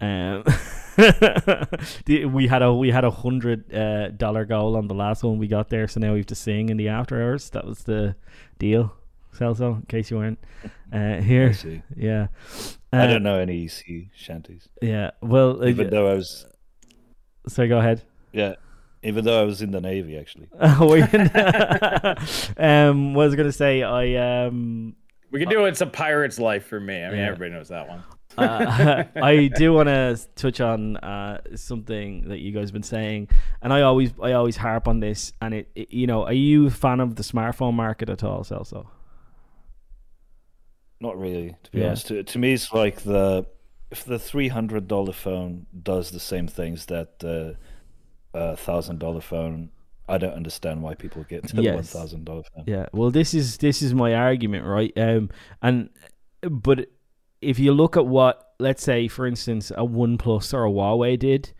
Um, 0.00 0.44
we 2.32 2.46
had 2.46 2.62
a 2.62 2.72
we 2.72 2.90
had 2.90 3.04
a 3.04 3.10
hundred 3.10 3.72
uh, 3.74 4.08
dollar 4.10 4.44
goal 4.44 4.76
on 4.76 4.88
the 4.88 4.94
last 4.94 5.22
one 5.22 5.38
we 5.38 5.48
got 5.48 5.68
there, 5.68 5.88
so 5.88 6.00
now 6.00 6.12
we 6.12 6.18
have 6.18 6.26
to 6.26 6.34
sing 6.34 6.68
in 6.68 6.76
the 6.76 6.88
after 6.88 7.20
hours. 7.22 7.50
That 7.50 7.64
was 7.66 7.82
the 7.84 8.14
deal, 8.58 8.94
Celso. 9.34 9.76
In 9.76 9.82
case 9.82 10.10
you 10.10 10.18
weren't 10.18 10.38
uh, 10.92 10.96
I 11.18 11.20
here, 11.20 11.52
see. 11.52 11.82
yeah. 11.96 12.28
I 12.92 13.00
Uh, 13.04 13.06
don't 13.06 13.22
know 13.22 13.38
any 13.38 13.68
sea 13.68 14.10
shanties. 14.14 14.68
Yeah, 14.82 15.10
well, 15.20 15.62
uh, 15.62 15.66
Even 15.66 15.90
though 15.90 16.08
I 16.10 16.14
was, 16.14 16.46
so 17.48 17.66
go 17.68 17.78
ahead. 17.78 18.02
yeah, 18.32 18.54
even 19.02 19.24
though 19.24 19.40
I 19.40 19.44
was 19.44 19.62
in 19.62 19.70
the 19.72 19.80
navy, 19.80 20.16
actually. 20.18 20.48
Oh, 20.60 20.88
were 20.88 21.02
um, 22.56 23.14
what 23.14 23.24
was 23.24 23.34
I 23.34 23.36
gonna 23.36 23.52
say? 23.52 23.82
I 23.82 24.44
um. 24.46 24.94
We 25.30 25.40
could 25.40 25.50
do 25.50 25.66
it's 25.66 25.82
a 25.82 25.86
pirate's 25.86 26.38
life 26.38 26.64
for 26.66 26.80
me. 26.80 27.04
I 27.04 27.08
mean, 27.10 27.18
Yeah. 27.18 27.26
everybody 27.26 27.50
knows 27.50 27.68
that 27.68 27.86
one. 27.88 28.02
Uh, 28.38 29.04
I 29.16 29.48
do 29.48 29.72
want 29.72 29.88
to 29.88 30.18
touch 30.36 30.60
on 30.60 30.96
uh, 30.98 31.40
something 31.56 32.28
that 32.28 32.38
you 32.38 32.52
guys 32.52 32.68
have 32.68 32.72
been 32.72 32.82
saying, 32.82 33.28
and 33.62 33.72
I 33.72 33.82
always 33.82 34.12
I 34.22 34.32
always 34.32 34.56
harp 34.56 34.88
on 34.88 35.00
this. 35.00 35.32
And 35.40 35.54
it, 35.54 35.68
it 35.74 35.90
you 35.92 36.06
know, 36.06 36.24
are 36.24 36.32
you 36.32 36.66
a 36.66 36.70
fan 36.70 37.00
of 37.00 37.16
the 37.16 37.22
smartphone 37.22 37.74
market 37.74 38.08
at 38.08 38.22
all, 38.24 38.42
Celso? 38.44 38.86
Not 41.00 41.18
really, 41.18 41.56
to 41.62 41.70
be 41.70 41.78
Yeah. 41.80 41.86
honest. 41.88 42.08
To, 42.08 42.22
to 42.22 42.38
me, 42.38 42.52
it's 42.54 42.72
like 42.72 43.02
the 43.02 43.46
if 43.90 44.04
the 44.04 44.18
three 44.18 44.48
hundred 44.48 44.88
dollar 44.88 45.12
phone 45.12 45.66
does 45.82 46.10
the 46.10 46.20
same 46.20 46.46
things 46.48 46.86
that 46.86 47.20
the 47.20 47.56
uh, 48.34 48.56
thousand 48.56 48.98
dollar 48.98 49.20
phone, 49.20 49.70
I 50.08 50.18
don't 50.18 50.34
understand 50.34 50.82
why 50.82 50.94
people 50.94 51.24
get 51.24 51.46
to 51.48 51.56
the 51.56 51.62
Yes. 51.62 51.74
one 51.74 51.84
thousand 51.84 52.24
dollar 52.24 52.42
phone. 52.54 52.64
Yeah. 52.66 52.86
Well, 52.92 53.10
this 53.10 53.32
is 53.32 53.58
this 53.58 53.80
is 53.80 53.94
my 53.94 54.14
argument, 54.14 54.66
right? 54.66 54.92
Um, 54.96 55.30
and 55.62 55.90
but 56.42 56.88
if 57.40 57.58
you 57.58 57.72
look 57.72 57.96
at 57.96 58.06
what, 58.06 58.52
let's 58.58 58.82
say, 58.82 59.08
for 59.08 59.26
instance, 59.26 59.70
a 59.70 59.84
OnePlus 59.84 60.52
or 60.54 60.64
a 60.66 60.70
Huawei 60.70 61.18
did, 61.18 61.52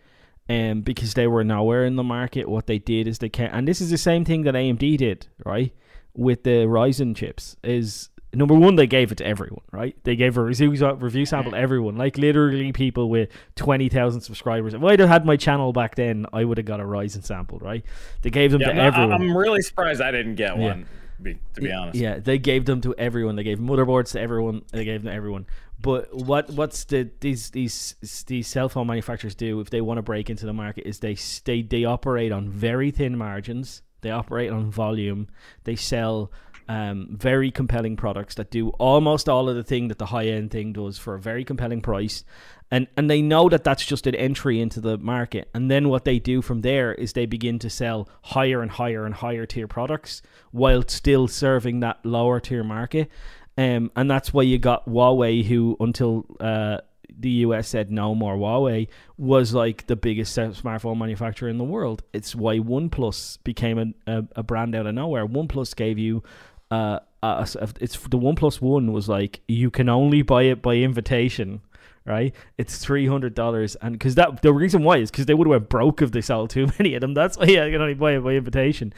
um, 0.49 0.81
because 0.81 1.13
they 1.13 1.27
were 1.27 1.43
nowhere 1.43 1.85
in 1.85 1.95
the 1.95 2.03
market, 2.03 2.49
what 2.49 2.67
they 2.67 2.79
did 2.79 3.07
is 3.07 3.19
they 3.19 3.29
can, 3.29 3.49
and 3.51 3.67
this 3.67 3.81
is 3.81 3.89
the 3.91 3.97
same 3.97 4.25
thing 4.25 4.43
that 4.43 4.55
AMD 4.55 4.97
did, 4.97 5.27
right, 5.45 5.73
with 6.13 6.43
the 6.43 6.65
Ryzen 6.65 7.15
chips. 7.15 7.55
Is 7.63 8.09
number 8.33 8.55
one, 8.55 8.75
they 8.75 8.87
gave 8.87 9.11
it 9.11 9.19
to 9.19 9.25
everyone, 9.25 9.61
right? 9.71 9.95
They 10.03 10.15
gave 10.15 10.37
a 10.37 10.43
review 10.43 10.71
review 10.71 11.25
sample 11.25 11.51
to 11.51 11.57
everyone, 11.57 11.97
like 11.97 12.17
literally 12.17 12.71
people 12.71 13.09
with 13.09 13.29
twenty 13.55 13.89
thousand 13.89 14.21
subscribers. 14.21 14.73
If 14.73 14.83
I'd 14.83 14.99
have 14.99 15.09
had 15.09 15.25
my 15.25 15.37
channel 15.37 15.71
back 15.71 15.95
then, 15.95 16.25
I 16.33 16.43
would 16.43 16.57
have 16.57 16.65
got 16.65 16.79
a 16.79 16.83
Ryzen 16.83 17.23
sample, 17.23 17.59
right? 17.59 17.85
They 18.23 18.31
gave 18.31 18.51
them 18.51 18.61
Yeah, 18.61 18.73
to 18.73 18.73
I'm, 18.73 18.87
everyone. 18.93 19.11
I'm 19.13 19.37
really 19.37 19.61
surprised 19.61 20.01
I 20.01 20.11
didn't 20.11 20.35
get 20.35 20.57
Yeah. 20.57 20.63
one. 20.63 20.85
Be, 21.21 21.37
to 21.55 21.61
be 21.61 21.71
honest. 21.71 21.99
Yeah, 21.99 22.19
they 22.19 22.37
gave 22.37 22.63
them 22.65 22.79
to 22.81 22.95
everyone. 22.97 23.35
They 23.35 23.43
gave 23.43 23.59
motherboards 23.59 24.13
to 24.13 24.21
everyone. 24.21 24.61
They 24.71 24.85
gave 24.85 25.03
them 25.03 25.11
to 25.11 25.15
everyone. 25.15 25.47
But 25.81 26.13
what 26.13 26.49
what's 26.49 26.83
the 26.85 27.09
these 27.21 27.51
these 27.51 28.25
these 28.27 28.47
cell 28.47 28.67
phone 28.67 28.87
manufacturers 28.87 29.35
do 29.35 29.61
if 29.61 29.69
they 29.69 29.81
want 29.81 29.97
to 29.97 30.01
break 30.01 30.29
into 30.29 30.45
the 30.45 30.53
market 30.53 30.87
is 30.87 30.99
they 30.99 31.15
they 31.45 31.61
they 31.61 31.85
operate 31.85 32.31
on 32.31 32.49
very 32.49 32.91
thin 32.91 33.17
margins. 33.17 33.81
They 34.01 34.11
operate 34.11 34.51
on 34.51 34.71
volume. 34.71 35.27
They 35.63 35.75
sell 35.75 36.31
um, 36.69 37.07
very 37.11 37.49
compelling 37.49 37.97
products 37.97 38.35
that 38.35 38.51
do 38.51 38.69
almost 38.71 39.27
all 39.27 39.49
of 39.49 39.55
the 39.55 39.63
thing 39.63 39.87
that 39.87 39.97
the 39.97 40.05
high 40.05 40.27
end 40.27 40.51
thing 40.51 40.71
does 40.71 40.97
for 40.97 41.15
a 41.15 41.19
very 41.19 41.43
compelling 41.43 41.81
price, 41.81 42.23
and 42.69 42.87
and 42.95 43.09
they 43.09 43.21
know 43.21 43.49
that 43.49 43.63
that's 43.63 43.85
just 43.85 44.05
an 44.05 44.15
entry 44.15 44.61
into 44.61 44.79
the 44.79 44.97
market. 44.97 45.49
And 45.53 45.71
then 45.71 45.89
what 45.89 46.05
they 46.05 46.19
do 46.19 46.41
from 46.41 46.61
there 46.61 46.93
is 46.93 47.13
they 47.13 47.25
begin 47.25 47.57
to 47.59 47.69
sell 47.69 48.07
higher 48.21 48.61
and 48.61 48.69
higher 48.69 49.05
and 49.05 49.15
higher 49.15 49.45
tier 49.45 49.67
products 49.67 50.21
while 50.51 50.83
still 50.87 51.27
serving 51.27 51.79
that 51.79 52.05
lower 52.05 52.39
tier 52.39 52.63
market. 52.63 53.09
Um, 53.59 53.91
and 53.97 54.09
that's 54.09 54.33
why 54.33 54.43
you 54.43 54.57
got 54.57 54.87
Huawei, 54.87 55.43
who 55.43 55.75
until 55.81 56.25
uh, 56.39 56.77
the 57.09 57.29
US 57.29 57.67
said 57.67 57.91
no 57.91 58.15
more 58.15 58.37
Huawei, 58.37 58.87
was 59.17 59.53
like 59.53 59.85
the 59.87 59.97
biggest 59.97 60.33
smartphone 60.37 60.97
manufacturer 60.97 61.49
in 61.49 61.57
the 61.57 61.65
world. 61.65 62.01
It's 62.13 62.33
why 62.33 62.59
OnePlus 62.59 63.39
became 63.43 63.77
a, 64.07 64.19
a, 64.19 64.23
a 64.37 64.43
brand 64.43 64.75
out 64.75 64.85
of 64.85 64.95
nowhere. 64.95 65.27
OnePlus 65.27 65.75
gave 65.75 65.99
you 65.99 66.23
uh, 66.71 66.99
it's 67.21 67.97
the 67.97 68.17
One 68.17 68.35
Plus 68.37 68.61
One 68.61 68.93
was 68.93 69.09
like 69.09 69.41
you 69.49 69.69
can 69.69 69.89
only 69.89 70.21
buy 70.21 70.43
it 70.43 70.61
by 70.61 70.75
invitation, 70.75 71.59
right? 72.05 72.33
It's 72.57 72.77
three 72.77 73.07
hundred 73.07 73.35
dollars, 73.35 73.75
and 73.81 73.91
because 73.91 74.15
that 74.15 74.41
the 74.41 74.53
reason 74.53 74.83
why 74.83 74.97
is 74.97 75.11
because 75.11 75.25
they 75.25 75.33
would 75.33 75.47
have 75.47 75.51
went 75.51 75.69
broke 75.69 76.01
if 76.01 76.13
they 76.13 76.21
sold 76.21 76.51
too 76.51 76.67
many 76.79 76.93
of 76.95 77.01
them. 77.01 77.13
That's 77.13 77.37
why 77.37 77.47
yeah, 77.47 77.65
you 77.65 77.73
can 77.73 77.81
only 77.81 77.93
buy 77.95 78.13
it 78.13 78.21
by 78.21 78.35
invitation. 78.35 78.93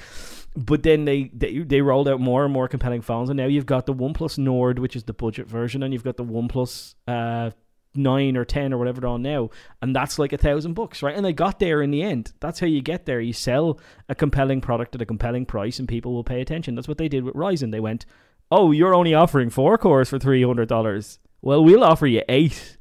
But 0.56 0.84
then 0.84 1.06
they, 1.06 1.32
they 1.34 1.60
they 1.60 1.82
rolled 1.82 2.10
out 2.10 2.20
more 2.20 2.44
and 2.44 2.52
more 2.54 2.68
compelling 2.68 3.02
phones, 3.02 3.30
and 3.30 3.38
now 3.38 3.46
you've 3.46 3.66
got 3.66 3.86
the 3.86 3.94
One 3.94 4.14
Plus 4.14 4.38
Nord, 4.38 4.80
which 4.80 4.98
is 4.98 5.04
the 5.04 5.14
budget 5.14 5.48
version, 5.48 5.82
and 5.82 5.94
you've 5.94 6.04
got 6.04 6.18
the 6.18 6.24
One 6.24 6.50
Plus 6.50 6.96
uh, 7.08 7.52
nine 7.96 8.36
or 8.36 8.44
ten 8.44 8.74
or 8.74 8.78
whatever 8.78 9.00
they're 9.02 9.10
on 9.10 9.22
now, 9.22 9.50
and 9.82 9.96
that's 9.96 10.20
like 10.20 10.34
a 10.34 10.38
thousand 10.38 10.74
bucks, 10.74 11.02
right? 11.02 11.16
And 11.16 11.26
they 11.26 11.32
got 11.32 11.60
there 11.60 11.82
in 11.82 11.90
the 11.92 12.04
end. 12.04 12.34
That's 12.42 12.60
how 12.60 12.68
you 12.68 12.82
get 12.82 13.06
there. 13.06 13.22
You 13.22 13.32
sell 13.32 13.80
a 14.10 14.16
compelling 14.16 14.60
product 14.60 14.94
at 14.94 15.02
a 15.02 15.06
compelling 15.06 15.46
price, 15.46 15.80
and 15.80 15.88
people 15.88 16.14
will 16.14 16.24
pay 16.24 16.42
attention. 16.42 16.76
That's 16.76 16.88
what 16.88 16.98
they 16.98 17.08
did 17.08 17.24
with 17.24 17.36
Ryzen. 17.36 17.72
They 17.72 17.80
went, 17.80 18.06
"Oh, 18.52 18.72
you're 18.72 18.96
only 18.96 19.14
offering 19.14 19.50
four 19.50 19.78
cores 19.78 20.10
for 20.10 20.20
three 20.20 20.44
hundred 20.44 20.68
dollars. 20.68 21.20
Well, 21.42 21.64
we'll 21.64 21.84
offer 21.84 22.08
you 22.08 22.24
eight, 22.28 22.78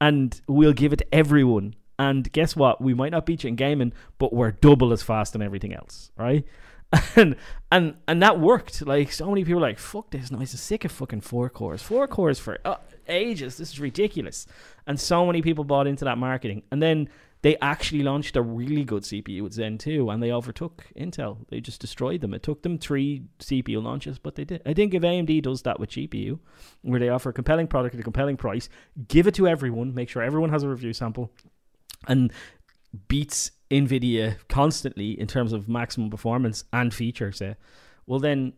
and 0.00 0.40
we'll 0.48 0.72
give 0.72 0.92
it 0.92 0.96
to 0.96 1.14
everyone." 1.14 1.76
And 1.96 2.30
guess 2.32 2.56
what? 2.56 2.80
We 2.80 2.92
might 2.92 3.12
not 3.12 3.24
beat 3.24 3.44
you 3.44 3.48
in 3.48 3.54
gaming, 3.54 3.92
but 4.18 4.32
we're 4.32 4.50
double 4.50 4.92
as 4.92 5.00
fast 5.00 5.36
in 5.36 5.42
everything 5.42 5.72
else, 5.72 6.10
right? 6.18 6.44
and 7.16 7.36
and 7.70 7.96
and 8.06 8.22
that 8.22 8.40
worked. 8.40 8.86
Like 8.86 9.12
so 9.12 9.28
many 9.28 9.44
people, 9.44 9.60
like 9.60 9.78
fuck 9.78 10.10
this 10.10 10.30
noise. 10.30 10.52
I'm 10.52 10.58
sick 10.58 10.84
of 10.84 10.92
fucking 10.92 11.22
four 11.22 11.48
cores. 11.50 11.82
Four 11.82 12.06
cores 12.06 12.38
for 12.38 12.58
uh, 12.64 12.76
ages. 13.08 13.56
This 13.56 13.72
is 13.72 13.80
ridiculous. 13.80 14.46
And 14.86 14.98
so 14.98 15.26
many 15.26 15.42
people 15.42 15.64
bought 15.64 15.86
into 15.86 16.04
that 16.04 16.18
marketing. 16.18 16.62
And 16.70 16.82
then 16.82 17.08
they 17.44 17.58
actually 17.60 18.02
launched 18.02 18.36
a 18.36 18.42
really 18.42 18.84
good 18.84 19.02
CPU 19.02 19.42
with 19.42 19.52
Zen 19.52 19.76
2 19.76 20.08
and 20.08 20.22
they 20.22 20.32
overtook 20.32 20.86
Intel. 20.96 21.46
They 21.50 21.60
just 21.60 21.78
destroyed 21.78 22.22
them. 22.22 22.32
It 22.32 22.42
took 22.42 22.62
them 22.62 22.78
three 22.78 23.24
CPU 23.38 23.82
launches, 23.82 24.18
but 24.18 24.34
they 24.34 24.46
did. 24.46 24.62
I 24.64 24.72
think 24.72 24.94
if 24.94 25.02
AMD 25.02 25.42
does 25.42 25.60
that 25.62 25.78
with 25.78 25.90
GPU, 25.90 26.38
where 26.80 26.98
they 26.98 27.10
offer 27.10 27.28
a 27.28 27.34
compelling 27.34 27.66
product 27.66 27.94
at 27.94 28.00
a 28.00 28.02
compelling 28.02 28.38
price, 28.38 28.70
give 29.08 29.26
it 29.26 29.34
to 29.34 29.46
everyone, 29.46 29.92
make 29.94 30.08
sure 30.08 30.22
everyone 30.22 30.48
has 30.48 30.62
a 30.62 30.68
review 30.70 30.94
sample, 30.94 31.30
and 32.08 32.32
beats 33.08 33.50
NVIDIA 33.70 34.36
constantly 34.48 35.18
in 35.18 35.26
terms 35.26 35.52
of 35.52 35.68
maximum 35.68 36.10
performance 36.10 36.64
and 36.72 36.92
features, 36.92 37.42
uh, 37.42 37.54
well, 38.06 38.20
then 38.20 38.52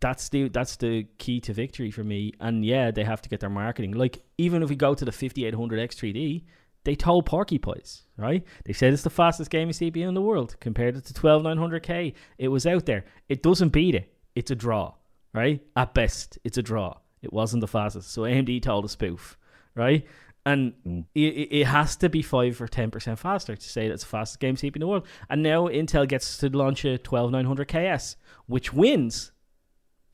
that's 0.00 0.28
the 0.28 0.48
that's 0.48 0.76
the 0.76 1.06
key 1.18 1.40
to 1.40 1.52
victory 1.52 1.90
for 1.90 2.04
me. 2.04 2.32
And 2.40 2.64
yeah, 2.64 2.90
they 2.90 3.04
have 3.04 3.22
to 3.22 3.28
get 3.28 3.40
their 3.40 3.50
marketing. 3.50 3.92
Like 3.92 4.22
even 4.38 4.62
if 4.62 4.68
we 4.68 4.76
go 4.76 4.94
to 4.94 5.04
the 5.04 5.12
5800 5.12 5.90
X3D, 5.90 6.44
they 6.84 6.94
told 6.94 7.26
Porcupines, 7.26 8.04
right? 8.16 8.44
They 8.64 8.72
said 8.72 8.92
it's 8.92 9.02
the 9.02 9.10
fastest 9.10 9.50
gaming 9.50 9.74
CPU 9.74 10.08
in 10.08 10.14
the 10.14 10.22
world. 10.22 10.56
Compared 10.60 10.96
it 10.96 11.04
to 11.06 11.14
12900K, 11.14 12.14
it 12.38 12.48
was 12.48 12.66
out 12.66 12.86
there. 12.86 13.04
It 13.28 13.42
doesn't 13.42 13.70
beat 13.70 13.94
it. 13.94 14.12
It's 14.34 14.50
a 14.50 14.54
draw, 14.54 14.94
right? 15.34 15.60
At 15.74 15.94
best, 15.94 16.38
it's 16.44 16.58
a 16.58 16.62
draw. 16.62 16.98
It 17.22 17.32
wasn't 17.32 17.62
the 17.62 17.66
fastest. 17.66 18.12
So 18.12 18.22
AMD 18.22 18.62
told 18.62 18.84
a 18.84 18.88
spoof, 18.88 19.36
right? 19.74 20.06
And 20.46 20.72
mm. 20.86 21.04
it, 21.14 21.48
it 21.50 21.66
has 21.66 21.96
to 21.96 22.08
be 22.08 22.22
5 22.22 22.62
or 22.62 22.68
10% 22.68 23.18
faster 23.18 23.54
to 23.54 23.68
say 23.68 23.88
that's 23.88 24.04
the 24.04 24.08
fastest 24.08 24.40
game 24.40 24.56
CPU 24.56 24.76
in 24.76 24.80
the 24.80 24.86
world. 24.86 25.06
And 25.28 25.42
now 25.42 25.66
Intel 25.66 26.08
gets 26.08 26.38
to 26.38 26.48
launch 26.48 26.86
a 26.86 26.96
12900KS, 26.96 28.16
which 28.46 28.72
wins 28.72 29.32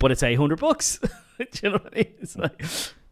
but 0.03 0.11
it's 0.11 0.25
800 0.25 0.59
bucks. 0.59 0.99
Do 1.39 1.47
you 1.63 1.71
know 1.71 1.77
what 1.77 1.93
I 1.93 1.97
mean? 1.97 2.15
It's 2.21 2.37
like, 2.37 2.61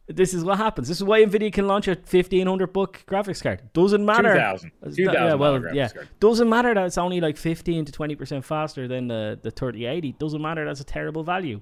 this 0.08 0.34
is 0.34 0.42
what 0.42 0.58
happens. 0.58 0.88
This 0.88 0.96
is 0.96 1.04
why 1.04 1.24
Nvidia 1.24 1.52
can 1.52 1.68
launch 1.68 1.86
a 1.86 1.92
1500 1.92 2.72
buck 2.72 3.06
graphics 3.06 3.40
card. 3.40 3.72
Doesn't 3.72 4.04
matter. 4.04 4.34
2000. 4.34 4.72
2000 4.96 5.14
yeah, 5.14 5.34
well, 5.34 5.72
yeah. 5.72 5.88
Card. 5.88 6.08
Doesn't 6.18 6.48
matter 6.48 6.74
that 6.74 6.84
it's 6.84 6.98
only 6.98 7.20
like 7.20 7.36
15 7.36 7.84
to 7.84 7.92
20% 7.92 8.42
faster 8.42 8.88
than 8.88 9.06
the, 9.06 9.38
the 9.40 9.52
3080. 9.52 10.16
Doesn't 10.18 10.42
matter 10.42 10.64
that's 10.64 10.80
a 10.80 10.84
terrible 10.84 11.22
value. 11.22 11.60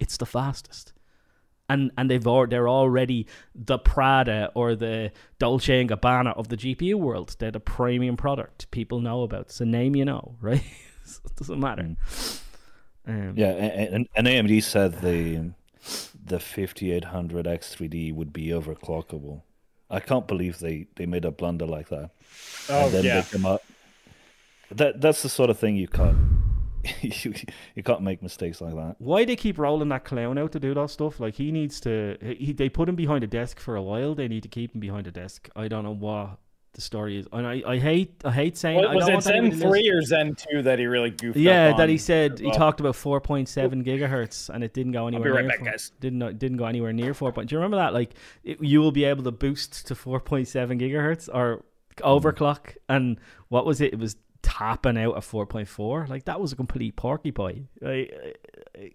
It's 0.00 0.16
the 0.16 0.26
fastest. 0.26 0.94
And 1.70 1.90
and 1.96 2.10
they've 2.10 2.22
they're 2.22 2.68
already 2.68 3.26
the 3.54 3.78
Prada 3.78 4.50
or 4.54 4.74
the 4.74 5.12
Dolce 5.38 5.80
and 5.80 5.88
Gabbana 5.88 6.36
of 6.36 6.48
the 6.48 6.56
GPU 6.56 6.96
world. 6.96 7.36
They're 7.38 7.50
the 7.50 7.60
premium 7.60 8.16
product 8.16 8.70
people 8.70 9.00
know 9.00 9.22
about. 9.22 9.42
It's 9.42 9.60
a 9.60 9.64
name 9.64 9.94
you 9.94 10.04
know, 10.04 10.34
right? 10.40 10.64
it 11.24 11.36
doesn't 11.36 11.60
matter. 11.60 11.82
Mm. 11.82 11.96
Um, 13.06 13.32
yeah, 13.36 13.50
and, 13.50 14.08
and 14.14 14.26
AMD 14.26 14.62
said 14.62 15.00
the 15.00 15.52
the 16.22 16.38
5800 16.38 17.46
X3D 17.46 18.14
would 18.14 18.32
be 18.32 18.48
overclockable. 18.48 19.42
I 19.88 20.00
can't 20.00 20.28
believe 20.28 20.58
they, 20.58 20.86
they 20.96 21.06
made 21.06 21.24
a 21.24 21.30
blunder 21.30 21.66
like 21.66 21.88
that. 21.88 22.10
Oh 22.68 22.84
and 22.84 22.94
then 22.94 23.04
yeah. 23.04 23.20
They 23.22 23.30
come 23.30 23.46
up. 23.46 23.62
That 24.70 25.00
that's 25.00 25.22
the 25.22 25.28
sort 25.28 25.50
of 25.50 25.58
thing 25.58 25.74
you 25.76 25.88
can't 25.88 26.16
you, 27.00 27.34
you 27.74 27.82
can't 27.82 28.02
make 28.02 28.22
mistakes 28.22 28.60
like 28.60 28.74
that. 28.74 28.96
Why 28.98 29.24
they 29.24 29.36
keep 29.36 29.58
rolling 29.58 29.88
that 29.90 30.04
clown 30.04 30.38
out 30.38 30.52
to 30.52 30.60
do 30.60 30.74
that 30.74 30.90
stuff? 30.90 31.20
Like 31.20 31.34
he 31.34 31.52
needs 31.52 31.80
to. 31.80 32.16
He, 32.20 32.52
they 32.52 32.68
put 32.68 32.88
him 32.88 32.96
behind 32.96 33.24
a 33.24 33.26
desk 33.26 33.58
for 33.58 33.76
a 33.76 33.82
while. 33.82 34.14
They 34.14 34.28
need 34.28 34.42
to 34.42 34.48
keep 34.48 34.74
him 34.74 34.80
behind 34.80 35.06
a 35.06 35.10
desk. 35.10 35.48
I 35.56 35.68
don't 35.68 35.84
know 35.84 35.94
what 35.94 36.38
the 36.72 36.80
story 36.80 37.18
is. 37.18 37.26
And 37.32 37.46
I, 37.46 37.62
I 37.66 37.78
hate 37.78 38.22
I 38.24 38.30
hate 38.30 38.56
saying. 38.56 38.78
Well, 38.78 38.94
was 38.94 39.08
it 39.08 39.22
Zen 39.22 39.50
three 39.52 39.88
or 39.90 40.02
Zen 40.02 40.34
two 40.34 40.62
that 40.62 40.78
he 40.78 40.86
really 40.86 41.10
goofed? 41.10 41.36
Yeah, 41.36 41.76
that 41.76 41.88
he 41.88 41.98
said 41.98 42.38
he 42.38 42.50
talked 42.52 42.80
about 42.80 42.96
four 42.96 43.20
point 43.20 43.48
seven 43.48 43.84
gigahertz, 43.84 44.48
and 44.48 44.62
it 44.62 44.72
didn't 44.72 44.92
go 44.92 45.06
anywhere. 45.06 45.30
I'll 45.30 45.36
be 45.36 45.42
right 45.42 45.48
near 45.48 45.58
back, 45.58 45.72
guys. 45.72 45.92
Didn't 46.00 46.38
didn't 46.38 46.58
go 46.58 46.66
anywhere 46.66 46.92
near 46.92 47.14
four 47.14 47.32
point. 47.32 47.48
Do 47.48 47.54
you 47.54 47.58
remember 47.58 47.78
that? 47.78 47.92
Like 47.92 48.14
it, 48.44 48.62
you 48.62 48.80
will 48.80 48.92
be 48.92 49.04
able 49.04 49.24
to 49.24 49.32
boost 49.32 49.86
to 49.88 49.94
four 49.94 50.20
point 50.20 50.48
seven 50.48 50.78
gigahertz 50.78 51.28
or 51.32 51.64
overclock, 51.98 52.76
and 52.88 53.18
what 53.48 53.66
was 53.66 53.80
it? 53.80 53.92
It 53.92 53.98
was 53.98 54.16
tapping 54.42 54.98
out 54.98 55.16
at 55.16 55.24
four 55.24 55.46
point 55.46 55.68
four. 55.68 56.06
Like 56.08 56.24
that 56.24 56.40
was 56.40 56.52
a 56.52 56.56
complete 56.56 56.96
porcupine. 56.96 57.68
Like, 57.80 58.38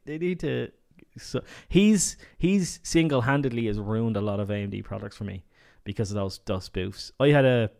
they 0.05 0.17
need 0.17 0.39
to. 0.41 0.71
So 1.17 1.41
he's 1.69 2.17
he's 2.37 2.79
single 2.83 3.21
handedly 3.21 3.67
has 3.67 3.79
ruined 3.79 4.17
a 4.17 4.21
lot 4.21 4.39
of 4.39 4.49
AMD 4.49 4.83
products 4.83 5.15
for 5.15 5.23
me 5.23 5.45
because 5.83 6.11
of 6.11 6.15
those 6.15 6.39
those 6.45 6.69
spoofs. 6.69 7.11
I 7.19 7.29
had 7.29 7.45
a 7.45 7.71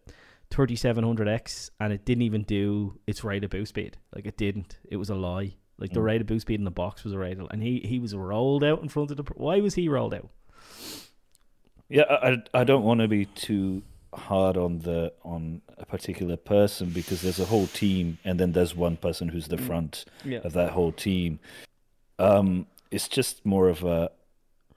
3700X 0.52 1.72
and 1.80 1.92
it 1.92 2.06
didn't 2.06 2.22
even 2.22 2.44
do 2.44 3.00
its 3.08 3.24
rate 3.24 3.44
of 3.44 3.50
boot 3.50 3.68
speed. 3.68 3.98
Like 4.14 4.26
it 4.26 4.38
didn't. 4.38 4.78
It 4.90 4.98
was 4.98 5.10
a 5.10 5.16
lie. 5.16 5.56
Like 5.78 5.92
the 5.92 6.00
mm. 6.00 6.06
rate 6.06 6.22
of 6.22 6.28
boot 6.28 6.42
speed 6.42 6.60
in 6.60 6.64
the 6.64 6.72
box 6.72 7.04
was 7.04 7.14
a 7.14 7.18
rate, 7.18 7.38
of, 7.38 7.48
and 7.52 7.62
he 7.62 7.82
he 7.84 8.00
was 8.00 8.16
rolled 8.16 8.64
out 8.64 8.82
in 8.82 8.88
front 8.88 9.12
of 9.12 9.18
the. 9.18 9.24
Why 9.36 9.60
was 9.60 9.76
he 9.76 9.90
rolled 9.90 10.14
out? 10.14 10.30
Yeah, 11.90 12.04
I 12.10 12.38
I 12.54 12.64
don't 12.64 12.84
want 12.84 13.02
to 13.02 13.10
be 13.10 13.26
too 13.26 13.84
hard 14.18 14.58
on 14.58 14.80
the 14.80 15.14
on 15.24 15.62
a 15.78 15.86
particular 15.86 16.38
person 16.38 16.90
because 16.90 17.22
there's 17.22 17.40
a 17.40 17.46
whole 17.46 17.68
team 17.68 18.18
and 18.24 18.40
then 18.40 18.52
there's 18.54 18.76
one 18.76 18.98
person 18.98 19.30
who's 19.30 19.48
the 19.48 19.58
mm. 19.58 19.66
front 19.66 20.06
yeah. 20.24 20.40
of 20.44 20.54
that 20.54 20.72
whole 20.72 20.92
team. 20.92 21.40
Um, 22.20 22.68
it's 22.92 23.08
just 23.08 23.46
more 23.46 23.70
of 23.70 23.84
a 23.84 24.12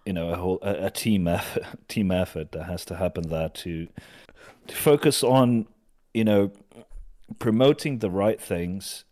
you 0.09 0.13
know 0.13 0.31
a 0.31 0.37
whole 0.37 0.59
a, 0.63 0.87
a 0.87 0.91
team 0.91 1.29
effort 1.29 1.65
team 1.89 2.11
effort 2.11 2.53
that 2.53 2.65
has 2.65 2.85
to 2.87 2.97
happen 2.97 3.29
there 3.29 3.51
to 3.51 3.89
to 4.67 4.75
focus 4.75 5.23
on 5.23 5.67
you 6.15 6.25
know 6.25 6.51
promoting 7.39 7.99
the 7.99 8.11
right 8.11 8.41
things 8.41 9.05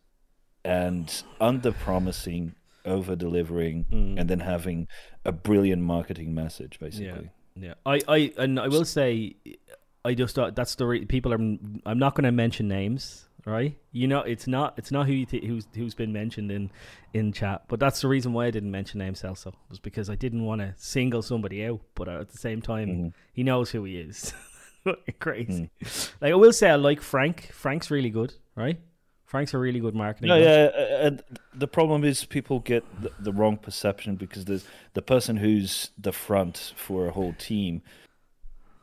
and 0.65 1.23
under 1.39 1.71
promising 1.71 2.55
over 2.87 3.15
delivering 3.15 3.85
mm. 3.93 4.19
and 4.19 4.31
then 4.31 4.41
having 4.41 4.89
a 5.25 5.33
brilliant 5.33 5.83
marketing 5.83 6.35
message 6.35 6.79
basically 6.81 7.31
yeah, 7.55 7.69
yeah. 7.69 7.75
i 7.85 8.01
i 8.09 8.33
and 8.39 8.59
i 8.59 8.69
will 8.69 8.85
say 8.85 9.37
i 10.07 10.15
just 10.15 10.35
thought 10.35 10.55
that's 10.55 10.75
the 10.77 10.87
re- 10.87 11.05
people 11.05 11.33
are 11.33 11.41
i'm 11.87 11.99
not 11.99 12.15
going 12.15 12.25
to 12.25 12.33
mention 12.33 12.69
names 12.69 13.27
right? 13.47 13.79
You 13.93 14.09
know, 14.09 14.21
it's 14.21 14.47
not 14.47 14.75
it's 14.77 14.91
not 14.91 15.07
who 15.07 15.13
you 15.13 15.25
th- 15.25 15.45
who's 15.45 15.67
who's 15.75 15.95
been 15.95 16.13
mentioned 16.13 16.51
in 16.51 16.71
in 17.15 17.33
chat, 17.33 17.63
but 17.69 17.81
that's 17.81 18.03
the 18.03 18.09
reason 18.09 18.35
why 18.35 18.47
I 18.47 18.51
didn't 18.51 18.71
mention 18.71 18.99
names. 18.99 19.25
Also, 19.25 19.55
was 19.71 19.79
because 19.79 20.11
I 20.11 20.17
didn't 20.17 20.45
want 20.45 20.61
to 20.61 20.75
single 20.77 21.23
somebody 21.23 21.65
out, 21.65 21.81
but 21.95 22.09
at 22.09 22.29
the 22.29 22.39
same 22.39 22.61
time, 22.61 22.89
mm-hmm. 22.89 23.09
he 23.33 23.43
knows 23.43 23.71
who 23.71 23.85
he 23.85 23.97
is. 23.97 24.35
Crazy. 25.19 25.71
Mm. 25.83 26.13
Like 26.21 26.33
I 26.33 26.35
will 26.35 26.53
say, 26.53 26.69
I 26.69 26.75
like 26.75 27.01
Frank. 27.01 27.51
Frank's 27.53 27.91
really 27.91 28.11
good, 28.11 28.35
right? 28.55 28.79
Frank's 29.25 29.55
a 29.55 29.59
really 29.59 29.81
good 29.81 29.95
marketing. 29.95 30.29
No, 30.29 30.37
yeah, 30.37 30.71
and 31.05 31.23
the 31.53 31.67
problem 31.67 32.05
is 32.05 32.25
people 32.25 32.61
get 32.61 32.85
the, 33.03 33.11
the 33.19 33.33
wrong 33.33 33.57
perception 33.57 34.15
because 34.15 34.45
there's 34.45 34.65
the 34.95 35.03
person 35.03 35.39
who's 35.39 35.91
the 35.99 36.13
front 36.13 36.73
for 36.77 37.09
a 37.09 37.11
whole 37.11 37.33
team. 37.33 37.83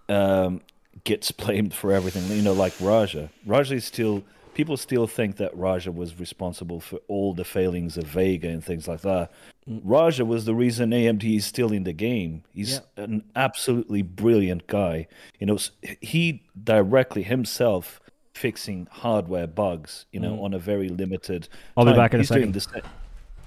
Um, 0.09 0.61
gets 1.03 1.31
blamed 1.31 1.73
for 1.73 1.91
everything. 1.91 2.25
You 2.35 2.43
know, 2.43 2.53
like 2.53 2.73
Raja. 2.79 3.29
Raja 3.45 3.75
is 3.75 3.85
still 3.85 4.23
people 4.53 4.77
still 4.77 5.07
think 5.07 5.37
that 5.37 5.55
Raja 5.57 5.91
was 5.91 6.19
responsible 6.19 6.79
for 6.79 6.99
all 7.07 7.33
the 7.33 7.43
failings 7.43 7.97
of 7.97 8.05
Vega 8.05 8.47
and 8.47 8.63
things 8.63 8.87
like 8.87 9.01
that. 9.01 9.31
Mm. 9.69 9.81
Raja 9.83 10.25
was 10.25 10.45
the 10.45 10.53
reason 10.53 10.91
AMD 10.91 11.37
is 11.37 11.45
still 11.45 11.71
in 11.71 11.83
the 11.83 11.93
game. 11.93 12.43
He's 12.53 12.81
an 12.97 13.23
absolutely 13.35 14.01
brilliant 14.01 14.67
guy. 14.67 15.07
You 15.39 15.47
know, 15.47 15.57
he 16.01 16.43
directly 16.61 17.23
himself 17.23 17.99
fixing 18.33 18.87
hardware 18.91 19.47
bugs. 19.47 20.05
You 20.11 20.19
know, 20.19 20.43
on 20.43 20.53
a 20.53 20.59
very 20.59 20.89
limited. 20.89 21.43
Mm. 21.43 21.47
I'll 21.77 21.85
be 21.85 21.93
back 21.93 22.13
in 22.13 22.19
a 22.19 22.23
he's 22.23 22.29
doing 22.29 22.53
second. 22.53 22.83
sa- 22.83 22.89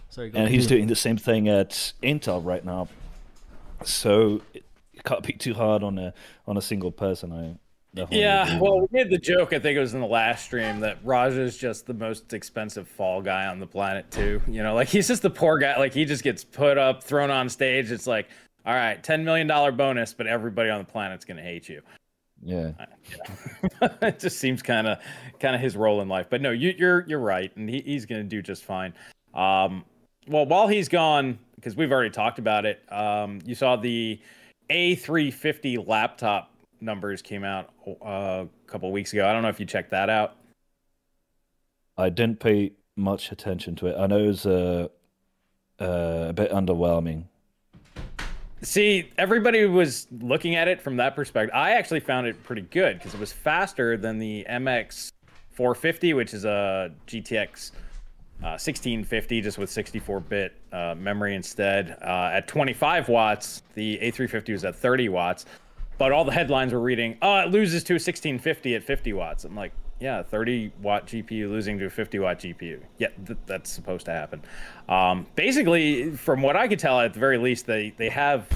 Sorry, 0.09 0.30
and 0.34 0.49
he's 0.49 0.66
doing 0.66 0.86
the 0.86 0.97
same 0.97 1.16
thing 1.16 1.49
at 1.49 1.92
Intel 2.03 2.44
right 2.44 2.64
now. 2.64 2.88
So 3.84 4.40
can't 5.07 5.23
be 5.23 5.33
too 5.33 5.55
hard 5.55 5.83
on 5.83 5.99
a 5.99 6.13
on 6.47 6.57
a 6.57 6.63
single 6.63 6.93
person. 6.93 7.33
I 7.33 7.57
Yeah, 8.11 8.61
well, 8.61 8.81
we 8.81 8.87
made 8.91 9.11
the 9.11 9.19
joke. 9.19 9.53
I 9.53 9.59
think 9.59 9.77
it 9.77 9.81
was 9.81 9.95
in 9.95 10.01
the 10.01 10.07
last 10.07 10.45
stream 10.45 10.81
that 10.81 10.99
Raja 11.03 11.41
is 11.41 11.57
just 11.57 11.87
the 11.87 11.95
most 11.95 12.35
expensive 12.35 12.87
fall 12.87 13.23
guy 13.23 13.47
on 13.47 13.59
the 13.59 13.67
planet, 13.67 14.11
too. 14.11 14.43
You 14.47 14.63
know, 14.63 14.75
like 14.75 14.89
he's 14.89 15.09
just 15.09 15.23
the 15.23 15.31
poor 15.31 15.59
guy. 15.59 15.79
Like 15.79 15.95
he 15.95 16.05
just 16.05 16.23
gets 16.23 16.45
put 16.45 16.77
up, 16.77 17.03
thrown 17.03 17.31
on 17.31 17.49
stage. 17.49 17.91
It's 17.91 18.07
like, 18.07 18.29
all 18.67 18.75
right, 18.75 19.03
ten 19.03 19.25
million 19.25 19.47
dollar 19.47 19.73
bonus, 19.73 20.13
but 20.13 20.27
everybody 20.27 20.69
on 20.69 20.79
the 20.79 20.85
planet's 20.85 21.25
gonna 21.25 21.43
hate 21.43 21.69
you. 21.69 21.81
yeah. 23.81 23.89
it 24.03 24.19
just 24.19 24.39
seems 24.39 24.63
kind 24.63 24.87
of 24.87 24.99
kind 25.41 25.55
of 25.55 25.61
his 25.61 25.77
role 25.77 26.03
in 26.03 26.09
life. 26.09 26.27
But 26.29 26.43
no, 26.43 26.51
you, 26.51 26.75
you're 26.77 27.07
you're 27.09 27.19
right, 27.19 27.55
and 27.57 27.69
he, 27.69 27.81
he's 27.81 28.05
going 28.05 28.23
to 28.23 28.29
do 28.29 28.43
just 28.43 28.65
fine. 28.65 28.93
Um, 29.35 29.85
well, 30.29 30.45
while 30.47 30.69
he's 30.69 30.89
gone, 30.89 31.39
because 31.55 31.77
we've 31.77 31.93
already 31.93 32.11
talked 32.11 32.39
about 32.39 32.67
it, 32.67 32.81
um, 32.93 33.41
you 33.45 33.55
saw 33.55 33.77
the 33.77 34.21
A350 34.71 35.87
laptop 35.87 36.53
numbers 36.81 37.23
came 37.23 37.45
out 37.45 37.71
uh, 37.87 38.45
a 38.45 38.49
couple 38.67 38.91
weeks 38.93 39.12
ago. 39.12 39.29
I 39.29 39.33
don't 39.33 39.43
know 39.43 39.49
if 39.49 39.61
you 39.61 39.67
checked 39.67 39.91
that 39.91 40.11
out. 40.11 40.37
I 41.97 42.11
didn't 42.11 42.41
pay 42.41 42.73
much 42.97 43.33
attention 43.33 43.75
to 43.77 43.87
it. 43.87 43.97
I 43.99 44.07
know 44.07 44.19
it 44.19 44.27
was 44.27 44.47
uh, 44.47 44.89
uh, 45.81 46.27
a 46.29 46.33
bit 46.33 46.51
underwhelming. 46.51 47.25
See, 48.62 49.11
everybody 49.19 49.67
was 49.67 50.07
looking 50.21 50.57
at 50.57 50.67
it 50.67 50.81
from 50.81 50.97
that 50.97 51.14
perspective. 51.14 51.55
I 51.55 51.73
actually 51.73 52.01
found 52.01 52.27
it 52.27 52.43
pretty 52.43 52.62
good 52.62 52.99
because 52.99 53.14
it 53.14 53.21
was 53.21 53.33
faster 53.33 53.97
than 53.97 54.19
the 54.19 54.47
MX 54.49 55.12
450, 55.53 56.14
which 56.14 56.35
is 56.35 56.45
a 56.45 56.91
GTX 57.07 57.73
uh, 58.43 58.59
1650, 58.61 59.41
just 59.41 59.59
with 59.59 59.70
64-bit 59.70 60.55
uh, 60.72 60.95
memory 60.97 61.34
instead. 61.34 61.97
Uh, 62.03 62.30
at 62.32 62.47
25 62.47 63.09
watts, 63.09 63.62
the 63.74 63.99
A350 64.03 64.53
was 64.53 64.64
at 64.64 64.76
30 64.76 65.09
watts, 65.09 65.47
but 65.99 66.12
all 66.12 66.24
the 66.24 66.32
headlines 66.32 66.72
were 66.72 66.80
reading, 66.80 67.16
"Oh, 67.22 67.39
it 67.41 67.51
loses 67.51 67.82
to 67.84 67.95
a 67.95 67.97
1650 67.97 68.74
at 68.74 68.84
50 68.84 69.12
watts." 69.14 69.45
I'm 69.45 69.57
like, 69.57 69.72
yeah, 69.99 70.22
30 70.22 70.72
watt 70.82 71.07
GPU 71.07 71.49
losing 71.49 71.78
to 71.78 71.87
a 71.87 71.91
50 71.91 72.18
watt 72.18 72.39
GPU. 72.39 72.80
Yeah, 72.99 73.09
th- 73.26 73.39
that's 73.47 73.70
supposed 73.70 74.05
to 74.07 74.12
happen. 74.12 74.43
Um, 74.89 75.26
basically, 75.34 76.11
from 76.11 76.43
what 76.43 76.57
I 76.57 76.68
could 76.68 76.78
tell, 76.78 77.01
at 77.01 77.14
the 77.14 77.20
very 77.20 77.39
least, 77.39 77.66
they 77.66 77.95
they 77.97 78.11
have 78.11 78.47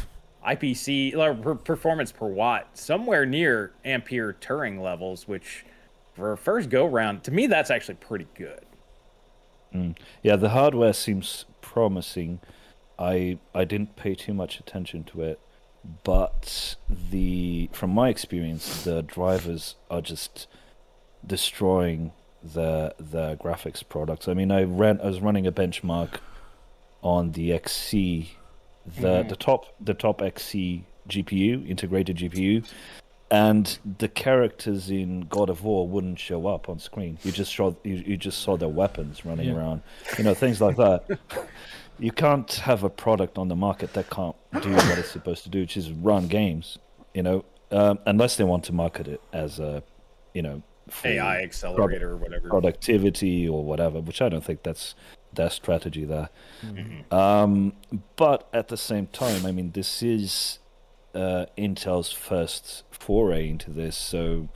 IPC 0.46 1.16
or 1.16 1.34
per- 1.34 1.54
performance 1.54 2.12
per 2.12 2.26
watt 2.26 2.68
somewhere 2.76 3.24
near 3.24 3.72
Ampere 3.84 4.36
Turing 4.40 4.80
levels, 4.80 5.26
which 5.26 5.64
for 6.14 6.32
a 6.32 6.36
first 6.36 6.68
go 6.68 6.84
round, 6.86 7.24
to 7.24 7.30
me, 7.30 7.46
that's 7.46 7.70
actually 7.70 7.94
pretty 7.94 8.26
good. 8.34 8.60
Mm. 9.74 9.96
Yeah, 10.22 10.36
the 10.36 10.50
hardware 10.50 10.92
seems 10.92 11.44
promising. 11.60 12.40
I 12.98 13.38
I 13.54 13.64
didn't 13.64 13.96
pay 13.96 14.14
too 14.14 14.34
much 14.34 14.58
attention 14.58 15.04
to 15.04 15.22
it, 15.22 15.40
but 16.04 16.76
the 16.88 17.70
from 17.72 17.90
my 17.90 18.08
experience, 18.08 18.84
the 18.84 19.02
drivers 19.02 19.76
are 19.90 20.00
just 20.00 20.46
destroying 21.26 22.12
the 22.42 22.94
the 22.98 23.36
graphics 23.36 23.86
products. 23.86 24.28
I 24.28 24.34
mean, 24.34 24.50
I 24.50 24.62
ran 24.64 25.00
I 25.00 25.06
was 25.06 25.20
running 25.20 25.46
a 25.46 25.52
benchmark 25.52 26.20
on 27.02 27.32
the 27.32 27.50
Xe, 27.50 28.28
the 28.86 29.00
mm-hmm. 29.00 29.28
the 29.28 29.36
top 29.36 29.74
the 29.80 29.94
top 29.94 30.20
Xe 30.20 30.82
GPU 31.08 31.68
integrated 31.68 32.16
GPU, 32.16 32.66
and 33.30 33.78
the 33.98 34.08
characters 34.08 34.90
in 34.90 35.20
God 35.22 35.48
of 35.50 35.62
War 35.62 35.86
wouldn't 35.86 36.18
show 36.18 36.46
up 36.46 36.68
on 36.68 36.78
screen. 36.78 37.18
You 37.22 37.32
just 37.32 37.54
saw 37.54 37.74
you, 37.84 37.94
you 38.06 38.16
just 38.16 38.40
saw 38.42 38.56
their 38.56 38.68
weapons 38.68 39.24
running 39.24 39.48
Yeah. 39.48 39.56
around, 39.56 39.82
you 40.18 40.24
know, 40.24 40.34
things 40.34 40.60
like 40.60 40.76
that. 40.76 41.04
you 41.98 42.10
can't 42.12 42.50
have 42.54 42.82
a 42.82 42.90
product 42.90 43.38
on 43.38 43.48
the 43.48 43.56
market 43.56 43.92
that 43.94 44.10
can't 44.10 44.34
do 44.62 44.72
what 44.72 44.98
it's 44.98 45.10
supposed 45.10 45.44
to 45.44 45.48
do, 45.50 45.60
which 45.60 45.76
is 45.76 45.90
run 45.92 46.26
games, 46.26 46.78
you 47.14 47.22
know, 47.22 47.44
um, 47.70 47.98
unless 48.06 48.36
they 48.36 48.44
want 48.44 48.64
to 48.64 48.72
market 48.72 49.06
it 49.06 49.20
as 49.32 49.60
a, 49.60 49.82
you 50.34 50.42
know, 50.42 50.62
AI 51.04 51.42
accelerator 51.42 52.10
or 52.12 52.16
whatever. 52.16 52.48
productivity 52.48 53.48
or 53.48 53.64
whatever, 53.64 54.00
which 54.00 54.20
I 54.20 54.28
don't 54.28 54.42
think 54.44 54.64
that's 54.64 54.96
their 55.32 55.50
strategy 55.50 56.04
there. 56.04 56.30
Um, 57.12 57.74
but 58.16 58.48
at 58.52 58.68
the 58.68 58.76
same 58.76 59.06
time, 59.06 59.46
I 59.46 59.52
mean, 59.52 59.70
this 59.70 60.02
is 60.02 60.58
uh, 61.14 61.46
Intel's 61.58 62.12
first 62.12 62.84
foray 62.90 63.48
into 63.48 63.70
this, 63.70 63.96
so 63.96 64.48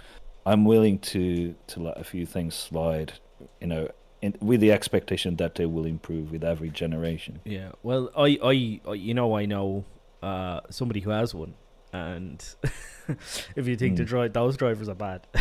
I'm 0.46 0.64
willing 0.64 0.98
to 1.00 1.54
to 1.68 1.80
let 1.82 2.00
a 2.00 2.04
few 2.04 2.26
things 2.26 2.54
slide, 2.54 3.14
you 3.60 3.66
know, 3.66 3.88
in, 4.22 4.34
with 4.40 4.60
the 4.60 4.72
expectation 4.72 5.36
that 5.36 5.54
they 5.56 5.66
will 5.66 5.84
improve 5.86 6.30
with 6.30 6.44
every 6.44 6.70
generation. 6.70 7.40
Yeah. 7.44 7.72
Well, 7.82 8.10
I, 8.16 8.38
I, 8.42 8.80
I 8.90 8.94
you 8.94 9.14
know, 9.14 9.36
I 9.36 9.46
know 9.46 9.84
uh, 10.22 10.60
somebody 10.70 11.00
who 11.00 11.10
has 11.10 11.34
one, 11.34 11.54
and 11.92 12.44
if 13.56 13.66
you 13.66 13.76
think 13.76 13.96
the 13.96 14.02
Hmm. 14.04 14.08
dri- 14.08 14.28
those 14.28 14.56
drivers 14.56 14.88
are 14.88 14.94
bad. 14.94 15.26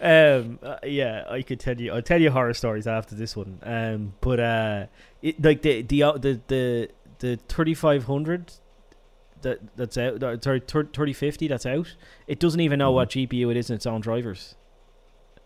um 0.00 0.58
uh, 0.62 0.76
yeah 0.84 1.24
i 1.30 1.40
could 1.40 1.58
tell 1.58 1.80
you 1.80 1.92
i'll 1.92 2.02
tell 2.02 2.20
you 2.20 2.30
horror 2.30 2.52
stories 2.52 2.86
after 2.86 3.14
this 3.14 3.34
one 3.34 3.58
um 3.62 4.12
but 4.20 4.38
uh 4.38 4.86
it 5.22 5.42
like 5.42 5.62
the 5.62 5.80
the 5.82 6.00
the 6.18 6.40
the, 6.48 6.88
the 7.20 7.36
3500 7.48 8.52
that 9.46 9.76
that's 9.76 9.96
out 9.96 10.22
uh, 10.22 10.36
sorry 10.40 10.60
3050 10.60 11.48
that's 11.48 11.64
out 11.64 11.94
it 12.26 12.40
doesn't 12.40 12.60
even 12.60 12.78
know 12.78 12.90
what 12.90 13.10
gpu 13.10 13.50
it 13.50 13.56
is 13.56 13.70
in 13.70 13.76
its 13.76 13.86
own 13.86 14.00
drivers 14.00 14.56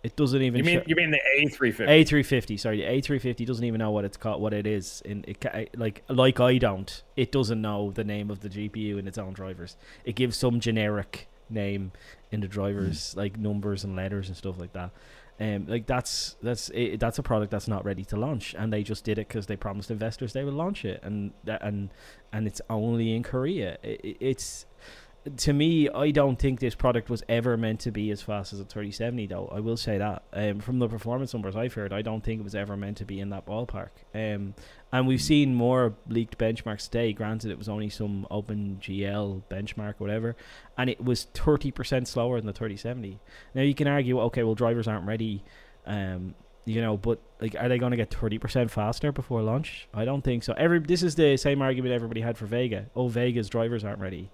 it 0.03 0.17
doesn't 0.17 0.41
even 0.41 0.59
You 0.59 0.65
mean 0.65 0.83
you 0.87 0.97
mean 0.97 1.11
the 1.11 1.21
A350? 1.39 1.87
a350, 1.87 2.59
sorry, 2.59 2.79
the 2.79 2.85
A350 2.85 3.45
doesn't 3.45 3.65
even 3.65 3.79
know 3.79 3.91
what 3.91 4.07
it's 4.07 4.17
called, 4.17 4.41
what 4.41 4.55
it 4.55 4.67
is. 4.67 5.03
In 5.05 5.25
it, 5.29 5.45
like 5.77 6.05
like 6.09 6.41
I 6.41 6.57
don't, 6.57 7.03
it 7.17 7.31
doesn't 7.31 7.61
know 7.61 7.91
the 7.91 8.05
name 8.05 8.31
of 8.31 8.41
the 8.41 8.49
GPU 8.49 8.99
in 8.99 9.07
its 9.07 9.19
own 9.19 9.35
drivers. 9.35 9.77
It 10.07 10.15
gives 10.17 10.39
some 10.39 10.59
generic 10.59 11.29
name 11.51 11.93
in 12.31 12.41
the 12.41 12.49
drivers, 12.49 13.15
like 13.17 13.37
numbers 13.37 13.85
and 13.85 13.95
letters 13.95 14.29
and 14.29 14.37
stuff 14.37 14.59
like 14.59 14.73
that. 14.73 14.91
Um, 15.41 15.67
like 15.67 15.87
that's 15.87 16.37
that's 16.43 16.69
it, 16.75 17.01
that's 17.01 17.19
a 17.19 17.23
product 17.23 17.51
that's 17.51 17.67
not 17.67 17.85
ready 17.85 18.05
to 18.07 18.17
launch, 18.17 18.55
and 18.59 18.71
they 18.73 18.83
just 18.83 19.05
did 19.05 19.19
it 19.19 19.27
because 19.29 19.47
they 19.47 19.57
promised 19.57 19.91
investors 19.91 20.35
they 20.35 20.45
would 20.45 20.53
launch 20.55 20.85
it, 20.85 21.01
and 21.03 21.33
that 21.45 21.63
and 21.63 21.89
and 22.33 22.47
it's 22.47 22.61
only 22.69 23.15
in 23.15 23.23
Korea. 23.23 23.79
It- 23.83 24.19
it's 24.21 24.67
to 25.37 25.53
me, 25.53 25.87
I 25.91 26.13
don't 26.13 26.39
think 26.39 26.61
this 26.61 26.75
product 26.75 27.11
was 27.11 27.23
ever 27.29 27.57
meant 27.59 27.81
to 27.81 27.91
be 27.91 28.11
as 28.11 28.23
fast 28.23 28.55
as 28.55 28.61
a 28.61 28.65
3070. 28.65 29.27
Though 29.27 29.51
I 29.55 29.61
will 29.61 29.77
say 29.77 29.99
that 29.99 30.23
um, 30.33 30.61
from 30.61 30.79
the 30.79 30.89
performance 30.89 31.35
numbers 31.35 31.57
I've 31.57 31.75
heard, 31.75 31.93
I 31.93 32.01
don't 32.03 32.25
think 32.25 32.41
it 32.41 32.45
was 32.45 32.55
ever 32.55 32.77
meant 32.77 32.97
to 32.99 33.05
be 33.05 33.21
in 33.21 33.29
that 33.31 33.45
ballpark. 33.47 33.91
Um, 34.15 34.55
and 34.93 35.07
we've 35.07 35.23
seen 35.23 35.55
more 35.55 35.95
leaked 36.09 36.39
benchmarks 36.39 36.85
today. 36.85 37.13
Granted, 37.13 37.51
it 37.51 37.59
was 37.59 37.69
only 37.69 37.89
some 37.89 38.27
OpenGL 38.31 39.43
benchmark, 39.51 39.95
or 39.99 40.05
whatever, 40.05 40.37
and 40.77 40.91
it 40.91 41.03
was 41.03 41.27
30% 41.35 42.07
slower 42.07 42.39
than 42.39 42.47
the 42.47 42.53
3070. 42.53 43.19
Now 43.55 43.63
you 43.63 43.75
can 43.75 43.87
argue, 43.87 44.21
okay, 44.23 44.43
well 44.43 44.55
drivers 44.55 44.89
aren't 44.89 45.07
ready, 45.07 45.43
um, 45.87 46.35
you 46.65 46.81
know, 46.81 46.97
but 46.97 47.21
like, 47.41 47.57
are 47.59 47.69
they 47.69 47.79
going 47.79 47.93
to 47.93 47.97
get 47.97 48.11
30% 48.11 48.71
faster 48.71 49.13
before 49.13 49.43
launch? 49.43 49.89
I 49.95 50.05
don't 50.05 50.23
think 50.23 50.43
so. 50.45 50.53
Every 50.55 50.79
this 50.81 51.03
is 51.03 51.15
the 51.15 51.37
same 51.37 51.63
argument 51.63 51.95
everybody 51.95 52.21
had 52.21 52.37
for 52.37 52.47
Vega. 52.47 52.87
Oh, 52.95 53.09
Vega's 53.09 53.49
drivers 53.49 53.85
aren't 53.85 54.01
ready 54.01 54.31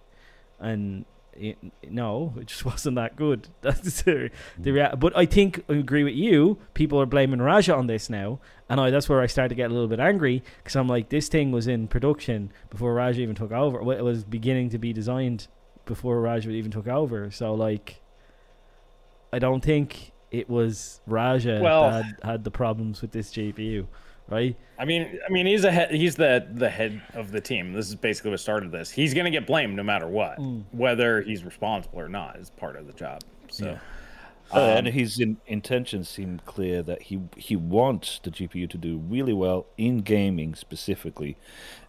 and 0.59 1.05
it, 1.39 1.59
no, 1.91 2.35
it 2.41 2.47
just 2.47 2.65
wasn't 2.65 2.97
that 2.97 3.17
good. 3.17 3.49
That's 3.63 4.03
the, 4.03 4.31
the 4.59 4.71
rea- 4.73 4.95
But 4.99 5.17
I 5.17 5.27
think 5.27 5.65
I 5.69 5.75
agree 5.75 6.05
with 6.05 6.15
you. 6.15 6.59
People 6.75 7.01
are 7.01 7.07
blaming 7.07 7.41
Raja 7.41 7.75
on 7.75 7.87
this 7.87 8.09
now, 8.11 8.41
and 8.69 8.81
I 8.81 8.91
that's 8.91 9.09
where 9.09 9.21
I 9.21 9.27
started 9.27 9.51
to 9.51 9.55
get 9.55 9.71
a 9.71 9.75
little 9.75 9.89
bit 9.89 10.01
angry 10.01 10.43
because 10.59 10.77
I'm 10.77 10.89
like, 10.89 11.09
this 11.09 11.29
thing 11.29 11.53
was 11.53 11.67
in 11.67 11.89
production 11.89 12.53
before 12.71 12.95
Raja 12.95 13.21
even 13.21 13.35
took 13.35 13.53
over. 13.53 13.79
It 13.93 14.03
was 14.03 14.25
beginning 14.25 14.71
to 14.71 14.79
be 14.79 14.93
designed 14.93 15.49
before 15.85 16.21
Raja 16.21 16.51
even 16.51 16.71
took 16.71 16.89
over. 16.89 17.31
So 17.31 17.55
like, 17.55 18.01
I 19.33 19.39
don't 19.39 19.63
think 19.63 20.13
it 20.31 20.49
was 20.49 21.01
Raja 21.07 21.61
Well- 21.63 21.91
that 21.91 22.05
had, 22.05 22.17
had 22.25 22.45
the 22.45 22.51
problems 22.51 23.01
with 23.03 23.13
this 23.13 23.33
GPU, 23.33 23.87
right? 24.29 24.57
I 24.79 24.85
mean, 24.85 25.19
I 25.27 25.33
mean, 25.33 25.47
he's 25.47 25.65
a 25.65 25.71
head, 25.73 25.91
he's 25.91 26.17
the 26.17 26.47
the 26.55 26.69
head 26.69 27.01
of 27.15 27.31
the 27.33 27.41
team. 27.41 27.73
This 27.73 27.89
is 27.89 27.95
basically 27.95 28.31
what 28.33 28.41
started 28.41 28.71
this. 28.73 28.91
He's 28.91 29.15
gonna 29.15 29.31
get 29.31 29.47
blamed 29.47 29.77
no 29.77 29.83
matter 29.83 30.09
what, 30.09 30.39
whether 30.73 31.23
he's 31.23 31.45
responsible 31.45 32.01
or 32.01 32.09
not 32.09 32.37
is 32.37 32.51
part 32.51 32.77
of 32.77 32.87
the 32.87 32.93
job. 32.93 33.23
So, 33.49 33.65
Yeah. 33.67 33.79
Uh, 34.53 34.61
Um, 34.61 34.63
and 34.63 34.87
his 34.87 35.19
in, 35.19 35.39
intentions 35.49 36.09
seem 36.09 36.41
clear 36.47 36.81
that 36.83 37.03
he 37.03 37.21
he 37.37 37.57
wants 37.57 38.21
the 38.23 38.31
GPU 38.31 38.69
to 38.71 38.79
do 38.79 38.99
really 38.99 39.33
well 39.33 39.67
in 39.77 40.03
gaming 40.03 40.55
specifically. 40.55 41.37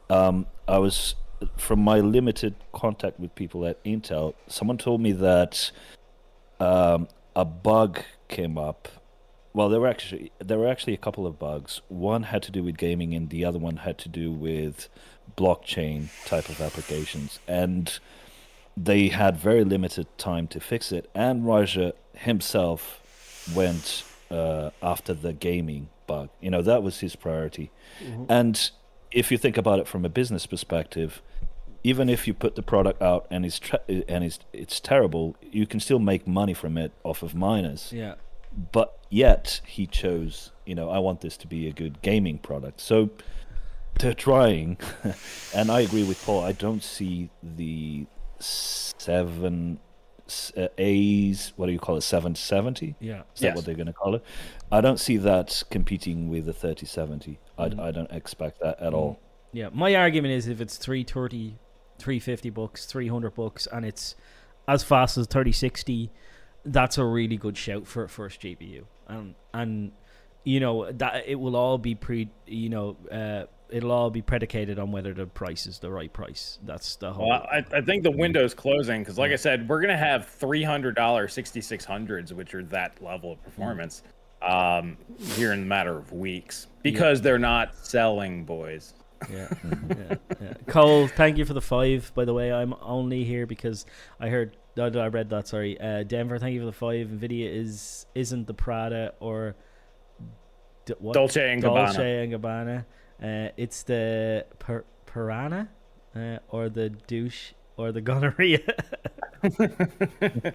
Um, 0.09 0.47
I 0.67 0.79
was 0.79 1.13
from 1.55 1.79
my 1.81 1.99
limited 1.99 2.55
contact 2.73 3.19
with 3.19 3.35
people 3.35 3.63
at 3.65 3.83
Intel. 3.83 4.33
Someone 4.47 4.79
told 4.79 5.01
me 5.01 5.11
that 5.11 5.71
um, 6.59 7.07
a 7.35 7.45
bug 7.45 8.01
came 8.27 8.57
up. 8.57 8.87
Well, 9.57 9.69
there 9.69 9.79
were 9.79 9.87
actually 9.87 10.31
there 10.37 10.59
were 10.59 10.67
actually 10.67 10.93
a 10.93 10.97
couple 10.97 11.25
of 11.25 11.39
bugs. 11.39 11.81
One 11.87 12.23
had 12.23 12.43
to 12.43 12.51
do 12.51 12.63
with 12.63 12.77
gaming, 12.77 13.15
and 13.15 13.31
the 13.31 13.43
other 13.43 13.57
one 13.57 13.77
had 13.77 13.97
to 13.97 14.07
do 14.07 14.31
with 14.31 14.87
blockchain 15.35 16.09
type 16.27 16.47
of 16.47 16.61
applications. 16.61 17.39
And 17.47 17.97
they 18.77 19.07
had 19.07 19.35
very 19.35 19.63
limited 19.63 20.15
time 20.19 20.45
to 20.49 20.59
fix 20.59 20.91
it. 20.91 21.09
And 21.15 21.43
Raja 21.43 21.95
himself 22.13 23.01
went 23.55 24.03
uh, 24.29 24.69
after 24.83 25.15
the 25.15 25.33
gaming 25.33 25.89
bug. 26.05 26.29
You 26.39 26.51
know 26.51 26.61
that 26.61 26.83
was 26.83 26.99
his 26.99 27.15
priority. 27.15 27.71
And 28.29 28.69
if 29.09 29.31
you 29.31 29.39
think 29.39 29.57
about 29.57 29.79
it 29.79 29.87
from 29.87 30.05
a 30.05 30.09
business 30.09 30.45
perspective, 30.45 31.23
even 31.83 32.09
if 32.09 32.27
you 32.27 32.35
put 32.35 32.53
the 32.53 32.61
product 32.61 33.01
out 33.01 33.25
and 33.31 33.43
it's 33.43 33.57
tra- 33.57 33.81
and 33.87 34.23
it's 34.23 34.37
it's 34.53 34.79
terrible, 34.79 35.35
you 35.41 35.65
can 35.65 35.79
still 35.79 35.97
make 35.97 36.27
money 36.27 36.53
from 36.53 36.77
it 36.77 36.91
off 37.03 37.23
of 37.23 37.33
miners. 37.33 37.91
Yeah. 37.91 38.15
But 38.71 38.97
yet 39.09 39.61
he 39.65 39.85
chose, 39.85 40.51
you 40.65 40.73
know, 40.75 40.89
I 40.89 40.97
want 40.99 41.21
this 41.21 41.37
to 41.37 41.47
be 41.47 41.67
a 41.67 41.71
good 41.71 42.01
gaming 42.01 42.39
product. 42.39 42.81
So 42.81 43.11
they're 43.99 44.13
trying, 44.13 44.77
and 45.55 45.69
I 45.71 45.81
agree 45.81 46.03
with 46.03 46.23
Paul. 46.25 46.43
I 46.43 46.51
don't 46.53 46.81
see 46.83 47.29
the 47.43 48.07
seven 48.39 49.79
uh, 50.57 50.67
A's. 50.77 51.53
What 51.55 51.67
do 51.67 51.71
you 51.71 51.79
call 51.79 51.97
it? 51.97 52.01
Seven 52.01 52.35
seventy. 52.35 52.95
Yeah. 52.99 53.21
Is 53.35 53.41
that 53.41 53.47
Yes. 53.49 53.55
what 53.55 53.65
they're 53.65 53.75
going 53.75 53.87
to 53.87 53.93
call 53.93 54.15
it? 54.15 54.23
I 54.71 54.81
don't 54.81 54.99
see 54.99 55.17
that 55.17 55.63
competing 55.69 56.29
with 56.29 56.45
the 56.45 56.53
3070. 56.53 57.39
I, 57.57 57.63
I 57.65 57.91
don't 57.91 58.11
expect 58.11 58.59
that 58.61 58.79
at 58.79 58.93
all. 58.93 59.19
Yeah, 59.53 59.69
my 59.73 59.95
argument 59.95 60.33
is 60.33 60.47
if 60.47 60.59
it's 60.59 60.77
330, 60.77 61.57
350 61.99 62.49
bucks, 62.49 62.85
300 62.85 63.33
bucks, 63.33 63.67
and 63.71 63.85
it's 63.85 64.15
as 64.67 64.83
fast 64.83 65.17
as 65.17 65.25
3060, 65.27 66.11
that's 66.65 66.97
a 66.97 67.05
really 67.05 67.37
good 67.37 67.57
shout 67.57 67.87
for 67.87 68.03
a 68.03 68.09
first 68.09 68.41
GPU. 68.41 68.83
And, 69.07 69.35
and 69.53 69.91
you 70.43 70.59
know, 70.59 70.91
that 70.91 71.27
it 71.27 71.35
will 71.35 71.55
all 71.55 71.77
be 71.77 71.95
pre, 71.95 72.29
you 72.45 72.69
know, 72.69 72.97
uh, 73.11 73.45
it'll 73.69 73.91
all 73.91 74.09
be 74.09 74.21
predicated 74.21 74.79
on 74.79 74.91
whether 74.91 75.13
the 75.13 75.25
price 75.25 75.67
is 75.67 75.79
the 75.79 75.91
right 75.91 76.11
price. 76.11 76.59
That's 76.63 76.95
the 76.95 77.11
whole. 77.11 77.29
Well, 77.29 77.47
I, 77.51 77.63
I 77.73 77.81
think 77.81 78.03
the 78.03 78.11
window's 78.11 78.53
closing 78.53 79.01
because, 79.01 79.17
like 79.17 79.31
I 79.31 79.35
said, 79.35 79.67
we're 79.67 79.81
gonna 79.81 79.97
have 79.97 80.27
three 80.27 80.63
hundred 80.63 80.95
dollar 80.95 81.27
sixty 81.27 81.61
six 81.61 81.85
hundreds, 81.85 82.33
which 82.33 82.53
are 82.53 82.63
that 82.63 83.01
level 83.03 83.33
of 83.33 83.43
performance, 83.43 84.03
um, 84.41 84.97
here 85.19 85.53
in 85.53 85.63
a 85.63 85.65
matter 85.65 85.97
of 85.97 86.11
weeks 86.13 86.67
because 86.83 87.21
they're 87.21 87.39
not 87.39 87.75
selling, 87.85 88.45
boys. 88.45 88.93
Yeah, 89.31 89.49
yeah, 89.89 90.15
yeah. 90.41 90.53
Cole, 90.67 91.07
thank 91.07 91.37
you 91.37 91.45
for 91.45 91.53
the 91.53 91.61
five. 91.61 92.11
By 92.15 92.25
the 92.25 92.33
way, 92.33 92.53
I'm 92.53 92.73
only 92.81 93.23
here 93.23 93.45
because 93.45 93.85
I 94.19 94.29
heard. 94.29 94.55
No, 94.77 94.87
no, 94.89 94.99
I 95.01 95.07
read 95.07 95.29
that. 95.31 95.47
Sorry, 95.47 95.79
uh, 95.81 96.03
Denver. 96.03 96.37
Thank 96.37 96.53
you 96.53 96.59
for 96.61 96.65
the 96.67 96.71
five. 96.71 97.07
Nvidia 97.07 97.51
is 97.51 98.05
isn't 98.13 98.45
the 98.45 98.53
Prada 98.53 99.13
or 99.19 99.55
D- 100.85 100.93
what? 100.99 101.13
Dolce 101.13 101.51
and 101.51 101.63
Gabbana. 101.63 101.85
Dolce 101.87 102.23
and 102.23 102.33
Gabbana. 102.33 102.85
Uh, 103.21 103.51
it's 103.57 103.81
the 103.83 104.45
per- 104.59 104.85
Piranha, 105.07 105.67
uh, 106.15 106.37
or 106.49 106.69
the 106.69 106.89
douche, 106.89 107.53
or 107.75 107.91
the 107.91 108.01
gonorrhea. 108.09 108.61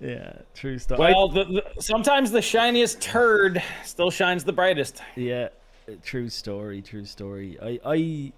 yeah, 0.00 0.32
true 0.54 0.78
stuff. 0.78 0.98
Well, 0.98 1.28
the, 1.28 1.44
the, 1.44 1.82
sometimes 1.82 2.30
the 2.30 2.42
shiniest 2.42 3.00
turd 3.00 3.62
still 3.84 4.10
shines 4.10 4.44
the 4.44 4.52
brightest. 4.52 5.00
Yeah, 5.16 5.48
uh, 5.88 5.92
true 6.02 6.28
story, 6.28 6.82
true 6.82 7.04
story. 7.04 7.56
I 7.62 7.78
I 7.84 8.32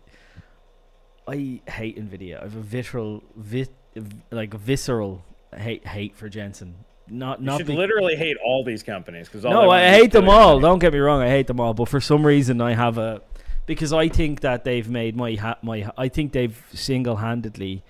I 1.27 1.61
hate 1.71 1.99
Nvidia. 1.99 2.41
I 2.41 2.45
have 2.45 2.57
a 2.57 2.61
visceral, 2.61 3.23
vi- 3.37 3.67
like 4.31 4.55
visceral 4.55 5.25
hate 5.57 5.87
hate 5.87 6.17
for 6.17 6.29
Jensen. 6.29 6.75
Not 7.09 7.41
You 7.41 7.47
not 7.47 7.59
should 7.59 7.67
be- 7.67 7.75
literally 7.77 8.15
hate 8.17 8.37
all 8.45 8.63
these 8.65 8.83
companies 8.83 9.27
because 9.29 9.43
no, 9.45 9.69
I 9.71 9.89
hate 9.89 10.13
them 10.13 10.29
all. 10.29 10.61
Don't 10.61 10.79
get 10.79 10.93
me 10.93 10.99
wrong, 11.01 11.21
I 11.23 11.29
hate 11.29 11.47
them 11.49 11.59
all. 11.61 11.75
But 11.75 11.89
for 11.89 12.01
some 12.01 12.25
reason, 12.25 12.61
I 12.61 12.75
have 12.75 12.99
a 12.99 13.21
because 13.67 13.93
I 13.93 14.09
think 14.09 14.41
that 14.41 14.65
they've 14.65 14.89
made 14.89 15.17
my 15.17 15.35
ha- 15.35 15.59
my 15.63 15.91
I 15.99 16.09
think 16.09 16.33
they've 16.33 16.63
single 16.73 17.17
handedly 17.17 17.83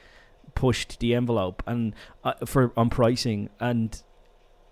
pushed 0.54 0.98
the 1.00 1.14
envelope 1.14 1.62
and 1.66 1.94
uh, 2.24 2.32
for 2.44 2.72
on 2.76 2.90
pricing 2.90 3.48
and 3.60 4.02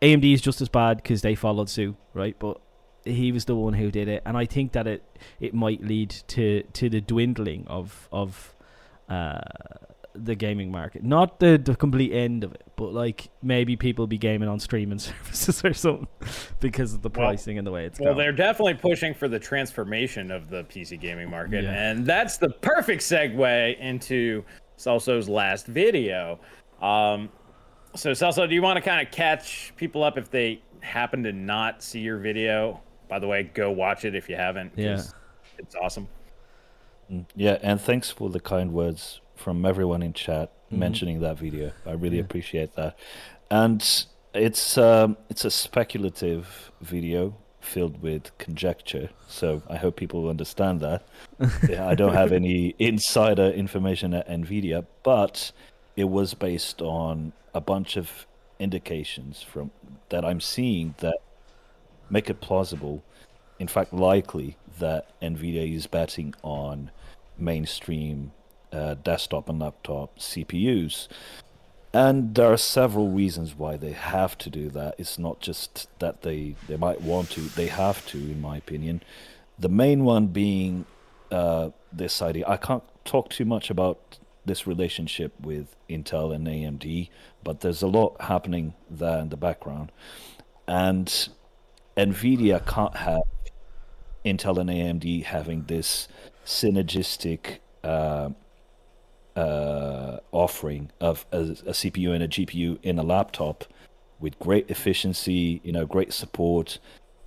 AMD 0.02 0.32
is 0.34 0.40
just 0.40 0.60
as 0.60 0.68
bad 0.68 0.98
because 0.98 1.22
they 1.22 1.34
followed 1.34 1.68
suit, 1.68 1.96
right? 2.14 2.36
But 2.38 2.60
he 3.04 3.32
was 3.32 3.46
the 3.46 3.54
one 3.56 3.72
who 3.74 3.90
did 3.90 4.06
it, 4.08 4.22
and 4.26 4.36
I 4.36 4.44
think 4.46 4.72
that 4.72 4.86
it 4.86 5.02
it 5.40 5.54
might 5.54 5.82
lead 5.82 6.10
to 6.28 6.62
to 6.62 6.88
the 6.88 7.00
dwindling 7.00 7.66
of 7.68 8.08
of 8.12 8.54
uh, 9.08 9.40
the 10.24 10.34
gaming 10.34 10.70
market. 10.70 11.02
Not 11.04 11.38
the 11.40 11.56
the 11.58 11.74
complete 11.76 12.12
end 12.12 12.44
of 12.44 12.52
it, 12.54 12.62
but 12.76 12.92
like 12.92 13.28
maybe 13.42 13.76
people 13.76 14.06
be 14.06 14.18
gaming 14.18 14.48
on 14.48 14.58
streaming 14.60 14.98
services 15.00 15.64
or 15.64 15.72
something 15.74 16.06
because 16.60 16.94
of 16.94 17.02
the 17.02 17.08
Well- 17.08 17.28
pricing 17.28 17.58
and 17.58 17.66
the 17.66 17.70
way 17.70 17.84
it's 17.86 17.98
Well, 18.00 18.14
going. 18.14 18.18
they're 18.18 18.32
definitely 18.32 18.74
pushing 18.74 19.14
for 19.14 19.28
the 19.28 19.38
transformation 19.38 20.30
of 20.30 20.48
the 20.50 20.64
PC 20.64 20.98
gaming 21.00 21.30
market, 21.30 21.64
Yeah. 21.64 21.90
and 21.90 22.04
that's 22.06 22.36
the 22.38 22.50
perfect 22.50 23.02
segue 23.02 23.78
into 23.78 24.44
Celso's 24.76 25.28
last 25.28 25.66
video. 25.66 26.38
Um, 26.80 27.28
so, 27.94 28.12
Celso, 28.12 28.48
do 28.48 28.54
you 28.54 28.62
want 28.62 28.76
to 28.76 28.82
kind 28.82 29.04
of 29.04 29.12
catch 29.12 29.72
people 29.76 30.02
up 30.04 30.18
if 30.18 30.30
they 30.30 30.60
happen 30.80 31.22
to 31.24 31.32
not 31.32 31.82
see 31.82 32.00
your 32.00 32.18
video? 32.18 32.80
By 33.08 33.18
the 33.18 33.26
way, 33.26 33.42
go 33.42 33.70
watch 33.72 34.04
it 34.04 34.14
if 34.14 34.28
you 34.28 34.36
haven't. 34.36 34.72
Yeah. 34.76 35.02
it's 35.58 35.74
awesome. 35.74 36.06
Yeah, 37.34 37.56
and 37.62 37.80
thanks 37.80 38.10
for 38.10 38.28
the 38.28 38.38
kind 38.38 38.72
words 38.72 39.20
from 39.38 39.64
everyone 39.64 40.02
in 40.02 40.12
chat 40.12 40.50
Mhm. 40.70 40.78
mentioning 40.78 41.20
that 41.20 41.38
video. 41.38 41.72
I 41.86 41.92
really 41.92 42.16
Yeah. 42.18 42.24
appreciate 42.24 42.74
that. 42.74 42.96
And 43.50 43.80
it's 44.34 44.76
um, 44.76 45.16
it's 45.30 45.44
a 45.44 45.50
speculative 45.50 46.70
video 46.80 47.34
filled 47.60 48.02
with 48.02 48.36
conjecture, 48.38 49.10
so 49.26 49.62
I 49.68 49.76
hope 49.76 49.96
people 49.96 50.28
understand 50.28 50.80
that. 50.80 51.02
Yeah, 51.68 51.86
I 51.86 51.94
don't 51.94 52.14
have 52.14 52.32
any 52.32 52.74
insider 52.78 53.48
information 53.50 54.14
at 54.14 54.28
Nvidia, 54.28 54.86
but 55.02 55.52
it 55.96 56.04
was 56.04 56.34
based 56.34 56.80
on 56.82 57.32
a 57.54 57.60
bunch 57.60 57.96
of 57.96 58.26
indications 58.58 59.42
from 59.42 59.70
that 60.10 60.24
I'm 60.24 60.40
seeing 60.40 60.94
that 60.98 61.16
make 62.10 62.28
it 62.30 62.40
plausible, 62.40 63.02
in 63.58 63.68
fact 63.68 63.92
likely, 63.92 64.56
that 64.78 65.06
Nvidia 65.20 65.74
is 65.74 65.86
betting 65.86 66.34
on 66.42 66.90
mainstream 67.36 68.32
uh, 68.72 68.94
desktop 68.94 69.48
and 69.48 69.58
laptop 69.58 70.18
CPUs. 70.18 71.08
And 71.92 72.34
there 72.34 72.52
are 72.52 72.58
several 72.58 73.08
reasons 73.08 73.54
why 73.56 73.76
they 73.76 73.92
have 73.92 74.36
to 74.38 74.50
do 74.50 74.68
that. 74.70 74.94
It's 74.98 75.18
not 75.18 75.40
just 75.40 75.88
that 76.00 76.22
they, 76.22 76.54
they 76.66 76.76
might 76.76 77.00
want 77.00 77.30
to, 77.30 77.40
they 77.40 77.68
have 77.68 78.06
to, 78.08 78.18
in 78.18 78.40
my 78.40 78.58
opinion. 78.58 79.02
The 79.58 79.70
main 79.70 80.04
one 80.04 80.26
being 80.26 80.84
uh, 81.30 81.70
this 81.92 82.22
idea. 82.22 82.44
I 82.46 82.56
can't 82.56 82.82
talk 83.04 83.30
too 83.30 83.44
much 83.44 83.70
about 83.70 84.18
this 84.44 84.66
relationship 84.66 85.32
with 85.40 85.76
Intel 85.88 86.34
and 86.34 86.46
AMD, 86.46 87.08
but 87.44 87.60
there's 87.60 87.82
a 87.82 87.86
lot 87.86 88.20
happening 88.20 88.74
there 88.90 89.18
in 89.18 89.28
the 89.28 89.36
background. 89.36 89.92
And 90.66 91.28
NVIDIA 91.96 92.64
can't 92.66 92.96
have 92.96 93.22
Intel 94.24 94.58
and 94.58 94.70
AMD 94.70 95.24
having 95.24 95.64
this 95.64 96.08
synergistic 96.44 97.58
uh, 97.84 98.30
uh, 99.38 100.18
offering 100.32 100.90
of 101.00 101.24
a, 101.30 101.38
a 101.40 101.74
CPU 101.80 102.12
and 102.12 102.24
a 102.24 102.28
GPU 102.28 102.78
in 102.82 102.98
a 102.98 103.04
laptop 103.04 103.64
with 104.18 104.36
great 104.40 104.68
efficiency, 104.68 105.60
you 105.62 105.70
know, 105.70 105.86
great 105.86 106.12
support. 106.12 106.80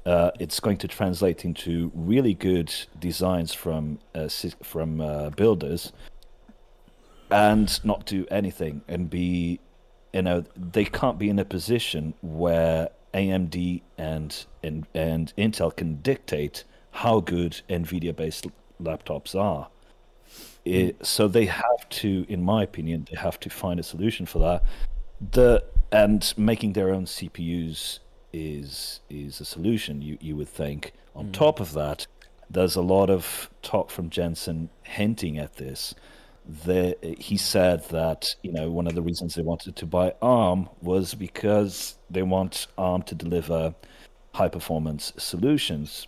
Uh, 0.05 0.31
it's 0.37 0.59
going 0.59 0.77
to 0.77 0.87
translate 0.89 1.45
into 1.45 1.89
really 1.95 2.33
good 2.33 2.73
designs 2.99 3.53
from 3.53 3.99
uh, 4.13 4.27
from 4.61 4.99
uh, 4.99 5.29
builders, 5.29 5.93
and 7.29 7.83
not 7.85 8.05
do 8.05 8.25
anything 8.29 8.81
and 8.89 9.09
be, 9.09 9.61
you 10.13 10.23
know, 10.23 10.43
they 10.57 10.83
can't 10.83 11.17
be 11.17 11.29
in 11.29 11.39
a 11.39 11.45
position 11.45 12.13
where 12.21 12.89
AMD 13.13 13.81
and 13.97 14.45
and, 14.61 14.85
and 14.93 15.33
Intel 15.37 15.73
can 15.73 16.01
dictate 16.01 16.65
how 16.91 17.21
good 17.21 17.61
NVIDIA-based 17.69 18.47
laptops 18.83 19.33
are. 19.33 19.69
Mm. 20.65 20.89
It, 20.89 21.05
so 21.05 21.27
they 21.27 21.45
have 21.45 21.89
to, 21.89 22.25
in 22.27 22.43
my 22.43 22.63
opinion, 22.63 23.07
they 23.09 23.17
have 23.17 23.39
to 23.41 23.49
find 23.49 23.79
a 23.79 23.83
solution 23.83 24.25
for 24.25 24.39
that. 24.39 24.63
The 25.31 25.63
and 25.91 26.33
making 26.37 26.73
their 26.73 26.91
own 26.91 27.05
CPUs 27.05 27.99
is 28.33 29.01
is 29.09 29.41
a 29.41 29.45
solution. 29.45 30.01
You 30.01 30.17
you 30.21 30.35
would 30.35 30.49
think. 30.49 30.93
On 31.15 31.27
mm. 31.27 31.33
top 31.33 31.59
of 31.59 31.73
that, 31.73 32.07
there's 32.49 32.75
a 32.75 32.81
lot 32.81 33.09
of 33.09 33.49
talk 33.61 33.89
from 33.89 34.09
Jensen 34.09 34.69
hinting 34.83 35.37
at 35.37 35.55
this. 35.55 35.93
The, 36.65 36.97
he 37.19 37.37
said 37.37 37.87
that 37.89 38.35
you 38.41 38.51
know 38.51 38.71
one 38.71 38.87
of 38.87 38.95
the 38.95 39.01
reasons 39.01 39.35
they 39.35 39.43
wanted 39.43 39.75
to 39.75 39.85
buy 39.85 40.13
ARM 40.21 40.69
was 40.81 41.13
because 41.13 41.97
they 42.09 42.23
want 42.23 42.67
ARM 42.77 43.03
to 43.03 43.15
deliver 43.15 43.75
high 44.33 44.47
performance 44.47 45.13
solutions 45.17 46.07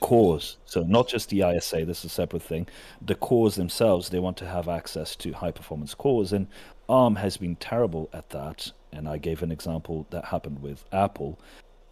cores. 0.00 0.56
So 0.64 0.82
not 0.82 1.08
just 1.08 1.28
the 1.28 1.42
ISA, 1.42 1.84
this 1.84 2.00
is 2.00 2.06
a 2.06 2.08
separate 2.08 2.42
thing. 2.42 2.66
The 3.00 3.14
cores 3.14 3.54
themselves, 3.54 4.08
they 4.08 4.18
want 4.18 4.36
to 4.38 4.46
have 4.46 4.68
access 4.68 5.16
to 5.16 5.32
high 5.32 5.50
performance 5.50 5.94
cores, 5.94 6.32
and 6.32 6.48
ARM 6.88 7.16
has 7.16 7.36
been 7.36 7.56
terrible 7.56 8.08
at 8.12 8.30
that. 8.30 8.72
And 8.92 9.08
I 9.08 9.18
gave 9.18 9.42
an 9.42 9.52
example 9.52 10.06
that 10.10 10.26
happened 10.26 10.62
with 10.62 10.84
Apple. 10.92 11.38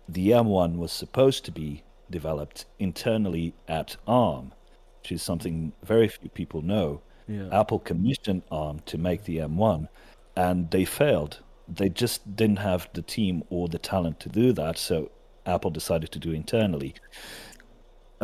The 0.08 0.30
M1 0.30 0.76
was 0.76 0.92
supposed 0.92 1.44
to 1.44 1.52
be 1.52 1.82
developed 2.10 2.66
internally 2.78 3.54
at 3.68 3.96
ARM, 4.06 4.52
which 5.00 5.12
is 5.12 5.22
something 5.22 5.72
very 5.82 6.08
few 6.08 6.28
people 6.30 6.62
know. 6.62 7.00
Yeah. 7.26 7.48
Apple 7.52 7.78
commissioned 7.78 8.42
ARM 8.50 8.80
to 8.86 8.98
make 8.98 9.24
the 9.24 9.38
M1, 9.38 9.88
and 10.36 10.70
they 10.70 10.84
failed. 10.84 11.40
They 11.66 11.88
just 11.88 12.36
didn't 12.36 12.58
have 12.58 12.88
the 12.92 13.02
team 13.02 13.44
or 13.48 13.68
the 13.68 13.78
talent 13.78 14.20
to 14.20 14.28
do 14.28 14.52
that, 14.52 14.76
so 14.76 15.10
Apple 15.46 15.70
decided 15.70 16.12
to 16.12 16.18
do 16.18 16.32
internally. 16.32 16.94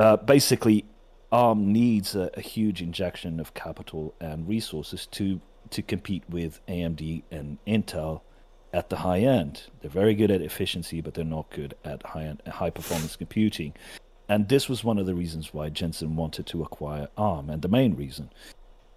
Uh, 0.00 0.16
basically, 0.16 0.86
ARM 1.30 1.74
needs 1.74 2.14
a, 2.14 2.30
a, 2.32 2.40
huge 2.40 2.80
injection 2.80 3.38
of 3.38 3.52
capital 3.52 4.14
and 4.18 4.48
resources 4.48 5.04
to 5.08 5.42
to 5.68 5.82
compete 5.82 6.24
with 6.26 6.58
AMD 6.68 7.22
and 7.30 7.58
Intel 7.66 8.22
at 8.72 8.88
the 8.88 8.96
high 8.96 9.18
end. 9.20 9.64
They're 9.82 9.90
very 9.90 10.14
good 10.14 10.30
at 10.30 10.40
efficiency, 10.40 11.02
but 11.02 11.12
they're 11.12 11.22
not 11.22 11.50
good 11.50 11.74
at 11.84 12.02
high 12.02 12.24
end, 12.24 12.40
high 12.46 12.70
performance 12.70 13.14
computing. 13.14 13.74
And 14.26 14.48
this 14.48 14.70
was 14.70 14.82
one 14.82 14.98
of 14.98 15.04
the 15.04 15.14
reasons 15.14 15.52
why 15.52 15.68
Jensen 15.68 16.16
wanted 16.16 16.46
to 16.46 16.62
acquire 16.62 17.08
ARM, 17.18 17.50
and 17.50 17.60
the 17.60 17.68
main 17.68 17.94
reason. 17.94 18.30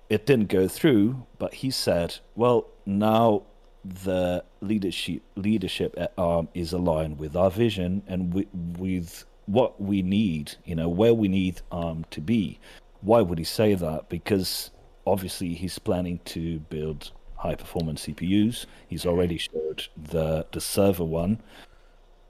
It 0.10 0.26
didn't 0.26 0.47
go 0.47 0.70
through, 0.70 1.28
but 1.38 1.56
he 1.56 1.70
said, 1.70 2.20
"Well, 2.34 2.68
now 2.86 3.43
the 3.84 4.45
leadership 4.62 5.22
leadership 5.36 5.95
at 5.97 6.14
ARM 6.18 6.47
is 6.54 6.72
aligned 6.72 7.20
with 7.20 7.36
our 7.36 7.51
vision 7.51 8.04
and 8.08 8.34
with, 8.34 8.47
with 8.54 9.26
what 9.45 9.81
we 9.81 10.01
need, 10.01 10.55
you 10.65 10.75
know, 10.75 10.89
where 10.89 11.13
we 11.13 11.27
need 11.27 11.61
ARM 11.71 12.05
to 12.11 12.21
be. 12.21 12.59
Why 13.01 13.21
would 13.21 13.37
he 13.37 13.43
say 13.43 13.73
that? 13.73 14.09
Because 14.09 14.71
obviously 15.05 15.53
he's 15.53 15.77
planning 15.79 16.19
to 16.25 16.59
build 16.59 17.11
high 17.35 17.55
performance 17.55 18.05
CPUs. 18.05 18.65
He's 18.87 19.05
already 19.05 19.37
showed 19.37 19.87
the 19.97 20.45
the 20.51 20.61
server 20.61 21.03
one, 21.03 21.41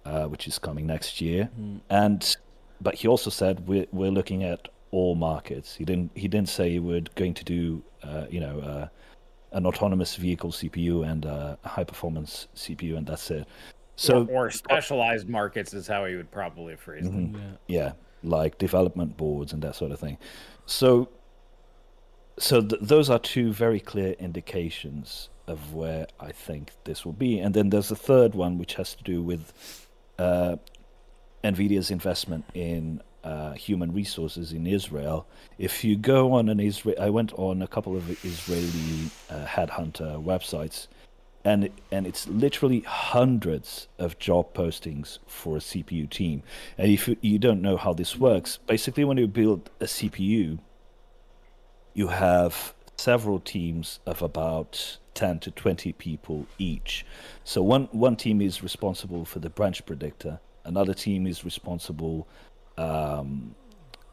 uh, 0.05 0.25
which 0.25 0.47
is 0.47 0.57
coming 0.57 0.87
next 0.87 1.21
year, 1.21 1.49
mm. 1.59 1.79
and 1.89 2.35
but 2.81 2.95
he 2.95 3.07
also 3.07 3.29
said 3.29 3.67
we're 3.67 3.85
we're 3.91 4.11
looking 4.11 4.43
at 4.43 4.67
all 4.91 5.15
markets. 5.15 5.75
He 5.75 5.85
didn't 5.85 6.11
he 6.15 6.27
didn't 6.27 6.49
say 6.49 6.79
we're 6.79 7.05
going 7.15 7.35
to 7.35 7.43
do 7.43 7.83
uh, 8.03 8.25
you 8.29 8.39
know 8.39 8.59
uh, 8.59 8.87
an 9.51 9.65
autonomous 9.65 10.15
vehicle 10.15 10.51
CPU 10.51 11.07
and 11.09 11.25
a 11.25 11.57
high 11.63 11.83
performance 11.83 12.47
CPU, 12.55 12.97
and 12.97 13.05
that's 13.05 13.29
it. 13.31 13.47
So 14.03 14.25
or, 14.25 14.47
or 14.47 14.51
specialized 14.51 15.29
markets 15.29 15.73
is 15.73 15.87
how 15.87 16.05
he 16.05 16.15
would 16.15 16.29
probably 16.29 16.75
phrase 16.75 17.05
mm-hmm. 17.05 17.33
them. 17.33 17.57
Yeah. 17.67 17.79
yeah, 17.79 17.91
like 18.21 18.57
development 18.57 19.15
boards 19.15 19.53
and 19.53 19.61
that 19.63 19.75
sort 19.75 19.91
of 19.91 19.99
thing. 19.99 20.17
So, 20.65 21.09
so 22.37 22.61
th- 22.61 22.81
those 22.81 23.09
are 23.09 23.19
two 23.19 23.53
very 23.53 23.79
clear 23.79 24.11
indications 24.19 25.29
of 25.47 25.73
where 25.73 26.07
I 26.19 26.31
think 26.31 26.71
this 26.83 27.05
will 27.05 27.13
be. 27.13 27.39
And 27.39 27.53
then 27.53 27.69
there's 27.69 27.91
a 27.91 27.95
third 27.95 28.35
one 28.35 28.57
which 28.57 28.73
has 28.75 28.93
to 28.95 29.03
do 29.03 29.21
with 29.21 29.87
uh, 30.19 30.57
Nvidia's 31.43 31.89
investment 31.89 32.43
in 32.53 33.01
uh, 33.23 33.53
human 33.53 33.93
resources 33.93 34.51
in 34.51 34.67
Israel. 34.67 35.25
If 35.57 35.83
you 35.85 35.95
go 35.95 36.33
on 36.33 36.49
an 36.49 36.59
Israel, 36.59 36.97
I 36.99 37.09
went 37.09 37.31
on 37.33 37.61
a 37.61 37.67
couple 37.67 37.95
of 37.95 38.09
Israeli 38.25 39.09
uh, 39.29 39.45
headhunter 39.45 40.21
websites 40.21 40.87
and 41.45 41.69
and 41.91 42.07
it's 42.07 42.27
literally 42.27 42.81
hundreds 42.81 43.87
of 43.99 44.17
job 44.17 44.53
postings 44.53 45.19
for 45.27 45.57
a 45.57 45.59
CPU 45.59 46.09
team. 46.09 46.43
And 46.77 46.91
if 46.91 47.09
you 47.21 47.39
don't 47.39 47.61
know 47.61 47.77
how 47.77 47.93
this 47.93 48.17
works, 48.17 48.57
basically 48.65 49.03
when 49.03 49.17
you 49.17 49.27
build 49.27 49.69
a 49.79 49.85
CPU, 49.85 50.59
you 51.93 52.07
have 52.07 52.73
several 52.97 53.39
teams 53.39 53.99
of 54.05 54.21
about 54.21 54.97
10 55.15 55.39
to 55.39 55.51
20 55.51 55.93
people 55.93 56.47
each. 56.57 57.05
So 57.43 57.61
one 57.61 57.89
one 57.91 58.15
team 58.15 58.41
is 58.41 58.63
responsible 58.63 59.25
for 59.25 59.39
the 59.39 59.49
branch 59.49 59.85
predictor, 59.85 60.39
another 60.63 60.93
team 60.93 61.27
is 61.27 61.43
responsible 61.43 62.27
um, 62.77 63.55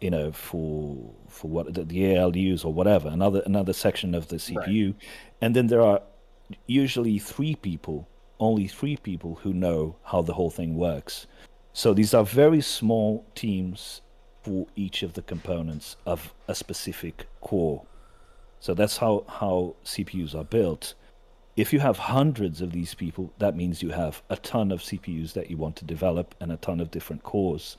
you 0.00 0.10
know 0.10 0.32
for 0.32 0.96
for 1.28 1.48
what 1.48 1.74
the, 1.74 1.84
the 1.84 2.02
ALUs 2.14 2.64
or 2.64 2.72
whatever 2.72 3.08
another 3.08 3.42
another 3.44 3.72
section 3.72 4.14
of 4.14 4.28
the 4.28 4.36
CPU 4.36 4.86
right. 4.86 4.94
and 5.40 5.54
then 5.54 5.66
there 5.66 5.82
are 5.82 6.00
usually 6.66 7.18
three 7.18 7.54
people, 7.54 8.08
only 8.38 8.66
three 8.66 8.96
people 8.96 9.38
who 9.42 9.52
know 9.52 9.96
how 10.04 10.22
the 10.22 10.34
whole 10.34 10.50
thing 10.50 10.76
works. 10.76 11.26
So 11.72 11.94
these 11.94 12.14
are 12.14 12.24
very 12.24 12.60
small 12.60 13.24
teams 13.34 14.00
for 14.42 14.66
each 14.74 15.02
of 15.02 15.12
the 15.12 15.22
components 15.22 15.96
of 16.06 16.32
a 16.48 16.54
specific 16.54 17.26
core. 17.40 17.84
So 18.58 18.74
that's 18.74 18.96
how, 18.96 19.24
how 19.28 19.74
CPUs 19.84 20.34
are 20.34 20.44
built. 20.44 20.94
If 21.56 21.72
you 21.72 21.80
have 21.80 21.98
hundreds 21.98 22.60
of 22.60 22.72
these 22.72 22.94
people, 22.94 23.32
that 23.38 23.56
means 23.56 23.82
you 23.82 23.90
have 23.90 24.22
a 24.30 24.36
ton 24.36 24.72
of 24.72 24.80
CPUs 24.80 25.32
that 25.34 25.50
you 25.50 25.56
want 25.56 25.76
to 25.76 25.84
develop 25.84 26.34
and 26.40 26.52
a 26.52 26.56
ton 26.56 26.80
of 26.80 26.90
different 26.90 27.22
cores. 27.22 27.76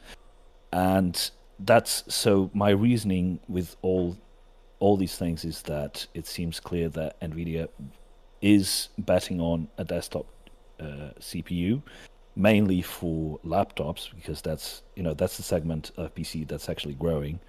And 0.72 1.32
that's 1.60 2.04
so 2.08 2.50
my 2.54 2.70
reasoning 2.70 3.40
with 3.48 3.76
all 3.82 4.18
all 4.80 4.98
these 4.98 5.16
things 5.16 5.46
is 5.46 5.62
that 5.62 6.08
it 6.16 6.26
seems 6.26 6.60
clear 6.60 6.90
that 6.90 7.20
Nvidia 7.22 7.70
is 8.42 8.90
betting 8.98 9.40
on 9.40 9.68
a 9.78 9.84
desktop 9.84 10.26
uh, 10.80 11.12
CPU, 11.20 11.82
mainly 12.36 12.82
for 12.82 13.40
laptops 13.46 14.10
because 14.16 14.42
that's 14.42 14.82
you 14.96 15.04
know 15.04 15.14
that's 15.14 15.38
the 15.38 15.44
segment 15.44 15.92
of 15.98 16.14
PC 16.16 16.48
that's 16.48 16.70
actually 16.70 16.96
growing, 16.96 17.40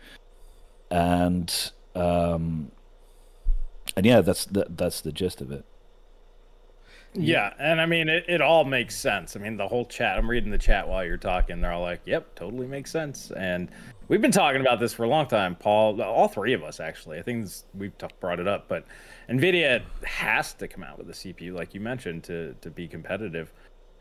and 0.91 1.73
um, 1.95 2.71
and 3.97 4.07
yeah, 4.07 4.21
that's 4.21 4.45
the, 4.47 4.67
that's 4.69 5.01
the 5.01 5.13
gist 5.13 5.41
of 5.41 5.51
it. 5.51 5.65
Yeah, 7.15 7.53
and 7.59 7.81
I 7.81 7.87
mean 7.87 8.09
it, 8.09 8.25
it 8.27 8.41
all 8.41 8.65
makes 8.65 8.97
sense. 8.97 9.37
I 9.37 9.41
mean 9.41 9.57
the 9.57 9.69
whole 9.69 9.85
chat. 9.85 10.17
I'm 10.17 10.29
reading 10.29 10.51
the 10.51 10.59
chat 10.59 10.89
while 10.89 11.05
you're 11.05 11.19
talking. 11.19 11.61
They're 11.61 11.73
all 11.73 11.83
like, 11.83 12.01
"Yep, 12.07 12.35
totally 12.37 12.67
makes 12.67 12.91
sense." 12.91 13.31
And 13.37 13.71
we've 14.09 14.23
been 14.23 14.33
talking 14.33 14.63
about 14.63 14.81
this 14.81 14.95
for 14.95 15.05
a 15.05 15.09
long 15.09 15.27
time, 15.27 15.55
Paul. 15.55 16.01
All 16.01 16.29
three 16.29 16.55
of 16.55 16.63
us 16.63 16.81
actually. 16.81 17.19
I 17.19 17.23
think 17.23 17.45
this, 17.45 17.65
we've 17.75 17.97
t- 17.99 18.07
brought 18.21 18.41
it 18.41 18.49
up, 18.49 18.67
but 18.67 18.87
Nvidia 19.29 19.83
has 20.05 20.55
to 20.55 20.69
come 20.69 20.83
out 20.83 20.99
with 20.99 21.09
a 21.11 21.13
CPU, 21.13 21.55
like 21.55 21.75
you 21.75 21.81
mentioned, 21.81 22.25
to 22.25 22.55
to 22.61 22.71
be 22.71 22.89
competitive. 22.89 23.53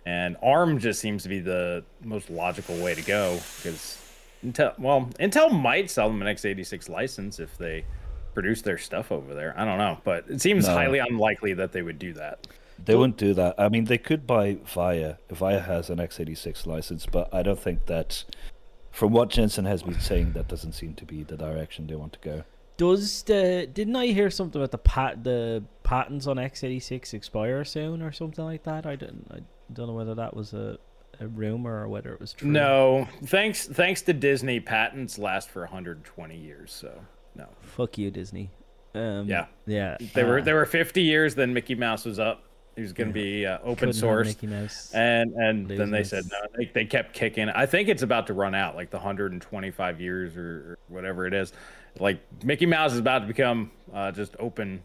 And 0.05 0.35
ARM 0.41 0.79
just 0.79 0.99
seems 0.99 1.23
to 1.23 1.29
be 1.29 1.39
the 1.39 1.83
most 2.03 2.29
logical 2.29 2.75
way 2.77 2.95
to 2.95 3.01
go 3.03 3.39
because 3.57 3.99
Intel. 4.43 4.77
Well, 4.79 5.09
Intel 5.19 5.51
might 5.51 5.89
sell 5.91 6.07
them 6.07 6.21
an 6.21 6.35
x86 6.35 6.89
license 6.89 7.39
if 7.39 7.57
they 7.57 7.85
produce 8.33 8.61
their 8.61 8.77
stuff 8.77 9.11
over 9.11 9.33
there. 9.33 9.53
I 9.57 9.65
don't 9.65 9.77
know, 9.77 9.99
but 10.03 10.25
it 10.29 10.41
seems 10.41 10.67
no. 10.67 10.73
highly 10.73 10.99
unlikely 10.99 11.53
that 11.55 11.71
they 11.71 11.81
would 11.81 11.99
do 11.99 12.13
that. 12.13 12.47
They 12.83 12.95
wouldn't 12.95 13.17
do 13.17 13.33
that. 13.35 13.55
I 13.59 13.69
mean, 13.69 13.85
they 13.85 13.99
could 13.99 14.25
buy 14.25 14.57
VIA. 14.65 15.19
VIA 15.29 15.59
has 15.59 15.89
an 15.89 15.99
x86 15.99 16.65
license, 16.65 17.05
but 17.05 17.31
I 17.31 17.43
don't 17.43 17.59
think 17.59 17.85
that, 17.85 18.23
from 18.91 19.11
what 19.11 19.29
Jensen 19.29 19.65
has 19.65 19.83
been 19.83 19.99
saying, 19.99 20.33
that 20.33 20.47
doesn't 20.47 20.73
seem 20.73 20.95
to 20.95 21.05
be 21.05 21.23
the 21.23 21.37
direction 21.37 21.85
they 21.85 21.95
want 21.95 22.13
to 22.13 22.19
go. 22.19 22.43
Does 22.81 23.21
the 23.21 23.69
didn't 23.71 23.95
I 23.95 24.07
hear 24.07 24.31
something 24.31 24.59
about 24.59 24.71
the 24.71 24.79
pat 24.79 25.23
the 25.23 25.63
patents 25.83 26.25
on 26.25 26.37
x86 26.37 27.13
expire 27.13 27.63
soon 27.63 28.01
or 28.01 28.11
something 28.11 28.43
like 28.43 28.63
that? 28.63 28.87
I 28.87 28.95
don't 28.95 29.27
I 29.31 29.41
don't 29.71 29.85
know 29.85 29.93
whether 29.93 30.15
that 30.15 30.35
was 30.35 30.53
a, 30.53 30.79
a 31.19 31.27
rumor 31.27 31.83
or 31.83 31.87
whether 31.89 32.11
it 32.11 32.19
was 32.19 32.33
true. 32.33 32.49
No, 32.49 33.07
thanks 33.25 33.67
thanks 33.67 34.01
to 34.03 34.13
Disney, 34.13 34.59
patents 34.59 35.19
last 35.19 35.51
for 35.51 35.61
120 35.61 36.35
years. 36.35 36.71
So 36.71 36.91
no. 37.35 37.45
Fuck 37.61 37.99
you, 37.99 38.09
Disney. 38.09 38.49
Um, 38.95 39.27
yeah, 39.27 39.45
yeah. 39.67 39.97
They 40.15 40.23
uh, 40.23 40.27
were 40.27 40.41
they 40.41 40.53
were 40.53 40.65
50 40.65 41.03
years. 41.03 41.35
Then 41.35 41.53
Mickey 41.53 41.75
Mouse 41.75 42.03
was 42.03 42.17
up 42.17 42.45
he 42.75 42.81
was 42.81 42.93
going 42.93 43.09
to 43.09 43.13
be 43.13 43.45
uh, 43.45 43.57
open 43.63 43.91
source, 43.91 44.35
and 44.93 45.33
and 45.33 45.67
then 45.67 45.91
they 45.91 46.03
said 46.03 46.23
no. 46.31 46.37
They, 46.57 46.71
they 46.73 46.85
kept 46.85 47.13
kicking. 47.13 47.49
I 47.49 47.65
think 47.65 47.89
it's 47.89 48.01
about 48.01 48.27
to 48.27 48.33
run 48.33 48.55
out, 48.55 48.75
like 48.75 48.89
the 48.89 48.97
125 48.97 49.99
years 49.99 50.37
or, 50.37 50.41
or 50.41 50.77
whatever 50.87 51.27
it 51.27 51.33
is. 51.33 51.51
Like 51.99 52.21
Mickey 52.43 52.65
Mouse 52.65 52.93
is 52.93 52.99
about 52.99 53.19
to 53.19 53.27
become 53.27 53.71
uh, 53.93 54.11
just 54.11 54.35
open, 54.39 54.83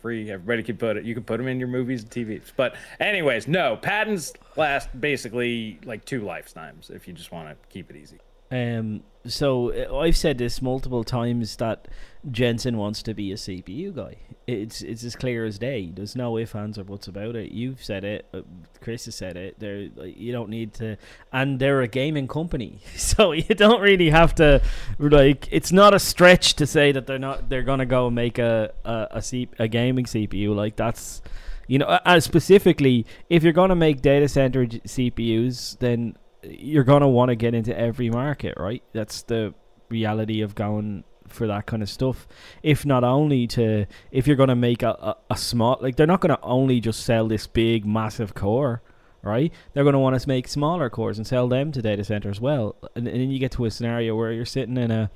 free. 0.00 0.30
Everybody 0.30 0.62
can 0.62 0.76
put 0.76 0.96
it. 0.96 1.04
You 1.04 1.14
can 1.14 1.24
put 1.24 1.38
them 1.38 1.46
in 1.46 1.58
your 1.58 1.68
movies 1.68 2.02
and 2.02 2.10
TVs. 2.10 2.52
But 2.56 2.74
anyways, 2.98 3.46
no 3.46 3.76
patents 3.76 4.32
last 4.56 4.88
basically 4.98 5.78
like 5.84 6.04
two 6.04 6.22
lifetimes 6.22 6.90
if 6.90 7.06
you 7.06 7.14
just 7.14 7.32
want 7.32 7.48
to 7.48 7.68
keep 7.68 7.90
it 7.90 7.96
easy. 7.96 8.18
Um, 8.50 9.02
so 9.26 9.72
uh, 9.72 9.98
I've 9.98 10.16
said 10.16 10.38
this 10.38 10.62
multiple 10.62 11.04
times 11.04 11.56
that 11.56 11.88
Jensen 12.30 12.76
wants 12.76 13.02
to 13.02 13.14
be 13.14 13.32
a 13.32 13.34
CPU 13.34 13.94
guy. 13.94 14.16
It's 14.46 14.82
it's 14.82 15.04
as 15.04 15.14
clear 15.14 15.44
as 15.44 15.58
day. 15.58 15.90
There's 15.94 16.16
no 16.16 16.36
ifs, 16.38 16.54
ands, 16.54 16.78
or 16.78 16.84
buts 16.84 17.06
about 17.06 17.36
it. 17.36 17.52
You've 17.52 17.84
said 17.84 18.04
it. 18.04 18.26
Uh, 18.32 18.42
Chris 18.80 19.04
has 19.04 19.14
said 19.14 19.36
it. 19.36 19.58
There, 19.58 19.76
you 19.78 20.32
don't 20.32 20.48
need 20.48 20.74
to, 20.74 20.96
and 21.32 21.58
they're 21.58 21.82
a 21.82 21.88
gaming 21.88 22.28
company, 22.28 22.80
so 22.96 23.32
you 23.32 23.54
don't 23.54 23.80
really 23.80 24.10
have 24.10 24.34
to. 24.36 24.62
Like, 24.98 25.48
it's 25.50 25.72
not 25.72 25.94
a 25.94 25.98
stretch 25.98 26.54
to 26.54 26.66
say 26.66 26.92
that 26.92 27.06
they're 27.06 27.18
not. 27.18 27.48
They're 27.48 27.62
gonna 27.62 27.86
go 27.86 28.10
make 28.10 28.38
a 28.38 28.72
a 28.84 29.08
a, 29.12 29.22
C, 29.22 29.48
a 29.58 29.68
gaming 29.68 30.06
CPU. 30.06 30.54
Like 30.54 30.76
that's, 30.76 31.22
you 31.68 31.78
know, 31.78 31.98
as 32.04 32.24
specifically 32.24 33.06
if 33.28 33.42
you're 33.42 33.52
gonna 33.52 33.76
make 33.76 34.02
data 34.02 34.28
center 34.28 34.66
CPUs, 34.66 35.78
then 35.78 36.16
you're 36.42 36.84
gonna 36.84 37.08
want 37.08 37.30
to 37.30 37.36
get 37.36 37.54
into 37.54 37.76
every 37.78 38.10
market, 38.10 38.54
right? 38.58 38.82
That's 38.92 39.22
the 39.22 39.54
reality 39.88 40.40
of 40.40 40.54
going 40.54 41.04
for 41.28 41.46
that 41.46 41.66
kind 41.66 41.82
of 41.82 41.88
stuff. 41.88 42.26
If 42.62 42.84
not 42.84 43.04
only 43.04 43.46
to, 43.48 43.86
if 44.10 44.26
you're 44.26 44.36
gonna 44.36 44.56
make 44.56 44.82
a, 44.82 44.90
a, 44.90 45.16
a 45.30 45.36
small, 45.36 45.78
like 45.80 45.96
they're 45.96 46.06
not 46.06 46.20
gonna 46.20 46.38
only 46.42 46.80
just 46.80 47.04
sell 47.04 47.28
this 47.28 47.46
big 47.46 47.84
massive 47.86 48.34
core, 48.34 48.82
right? 49.22 49.52
They're 49.72 49.84
gonna 49.84 50.00
want 50.00 50.20
to 50.20 50.28
make 50.28 50.48
smaller 50.48 50.90
cores 50.90 51.18
and 51.18 51.26
sell 51.26 51.48
them 51.48 51.72
to 51.72 51.82
data 51.82 52.04
center 52.04 52.30
as 52.30 52.40
well. 52.40 52.76
And, 52.94 53.06
and 53.06 53.20
then 53.20 53.30
you 53.30 53.38
get 53.38 53.52
to 53.52 53.64
a 53.64 53.70
scenario 53.70 54.16
where 54.16 54.32
you're 54.32 54.44
sitting 54.44 54.76
in 54.76 54.90
a 54.90 55.10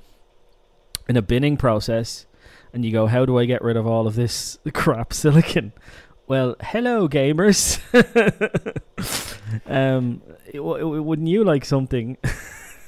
in 1.07 1.17
a 1.17 1.21
binning 1.21 1.55
process, 1.57 2.25
and 2.73 2.83
you 2.83 2.91
go, 2.91 3.07
how 3.07 3.25
do 3.25 3.37
I 3.37 3.45
get 3.45 3.63
rid 3.63 3.77
of 3.77 3.87
all 3.87 4.07
of 4.07 4.15
this 4.15 4.57
crap 4.73 5.13
silicon? 5.13 5.71
Well, 6.27 6.55
hello 6.59 7.07
gamers. 7.07 7.79
um, 9.67 10.23
wouldn't 10.53 11.27
you 11.27 11.43
like 11.43 11.65
something? 11.65 12.17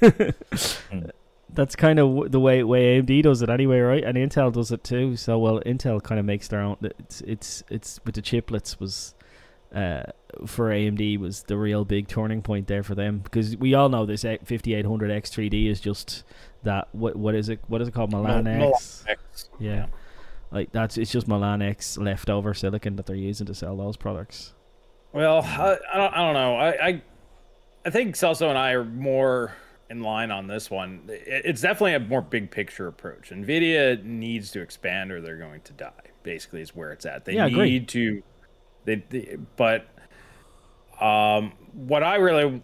That's 1.50 1.76
kind 1.76 2.00
of 2.00 2.32
the 2.32 2.40
way 2.40 2.62
way 2.64 3.00
AMD 3.00 3.22
does 3.22 3.42
it 3.42 3.48
anyway, 3.48 3.78
right? 3.78 4.02
And 4.02 4.16
Intel 4.16 4.52
does 4.52 4.72
it 4.72 4.82
too. 4.82 5.16
So 5.16 5.38
well, 5.38 5.60
Intel 5.60 6.02
kind 6.02 6.18
of 6.18 6.26
makes 6.26 6.48
their 6.48 6.60
own. 6.60 6.78
It's 6.82 7.20
it's 7.20 7.62
it's 7.70 8.00
with 8.04 8.16
the 8.16 8.22
chiplets 8.22 8.80
was. 8.80 9.14
Uh, 9.74 10.02
for 10.46 10.70
AMD 10.70 11.18
was 11.18 11.42
the 11.42 11.58
real 11.58 11.84
big 11.84 12.08
turning 12.08 12.40
point 12.40 12.68
there 12.68 12.82
for 12.82 12.94
them 12.94 13.18
because 13.18 13.54
we 13.58 13.74
all 13.74 13.90
know 13.90 14.06
this 14.06 14.22
5800 14.22 15.10
X3D 15.10 15.70
is 15.70 15.78
just 15.78 16.24
that 16.62 16.88
what 16.92 17.16
what 17.16 17.34
is 17.34 17.50
it 17.50 17.60
what 17.66 17.82
is 17.82 17.88
it 17.88 17.92
called 17.92 18.10
Milan 18.10 18.46
X? 18.46 19.04
X. 19.06 19.50
Yeah. 19.58 19.74
yeah. 19.74 19.86
Like 20.50 20.72
that's 20.72 20.96
it's 20.96 21.10
just 21.10 21.28
Milan 21.28 21.62
X 21.62 21.98
leftover 21.98 22.54
silicon 22.54 22.96
that 22.96 23.06
they're 23.06 23.16
using 23.16 23.46
to 23.46 23.54
sell 23.54 23.76
those 23.76 23.96
products. 23.96 24.54
Well, 25.12 25.42
I, 25.42 25.76
I 25.92 25.96
don't, 25.96 26.14
I 26.14 26.16
don't 26.16 26.34
know. 26.34 26.56
I, 26.56 26.86
I 26.86 27.02
I 27.86 27.90
think 27.90 28.14
Celso 28.14 28.48
and 28.48 28.58
I 28.58 28.72
are 28.72 28.84
more 28.84 29.54
in 29.90 30.02
line 30.02 30.30
on 30.30 30.46
this 30.46 30.70
one. 30.70 31.02
It's 31.08 31.60
definitely 31.62 31.94
a 31.94 32.00
more 32.00 32.22
big 32.22 32.50
picture 32.50 32.86
approach. 32.86 33.30
Nvidia 33.30 34.02
needs 34.04 34.50
to 34.52 34.60
expand 34.60 35.12
or 35.12 35.20
they're 35.20 35.38
going 35.38 35.62
to 35.62 35.72
die. 35.72 35.92
Basically, 36.22 36.60
is 36.60 36.74
where 36.74 36.92
it's 36.92 37.06
at. 37.06 37.24
They 37.24 37.34
yeah, 37.34 37.46
need 37.46 37.88
to. 37.88 38.22
They, 38.84 38.96
they, 39.08 39.38
but 39.56 39.86
um, 41.00 41.52
what 41.72 42.02
I 42.02 42.16
really 42.16 42.62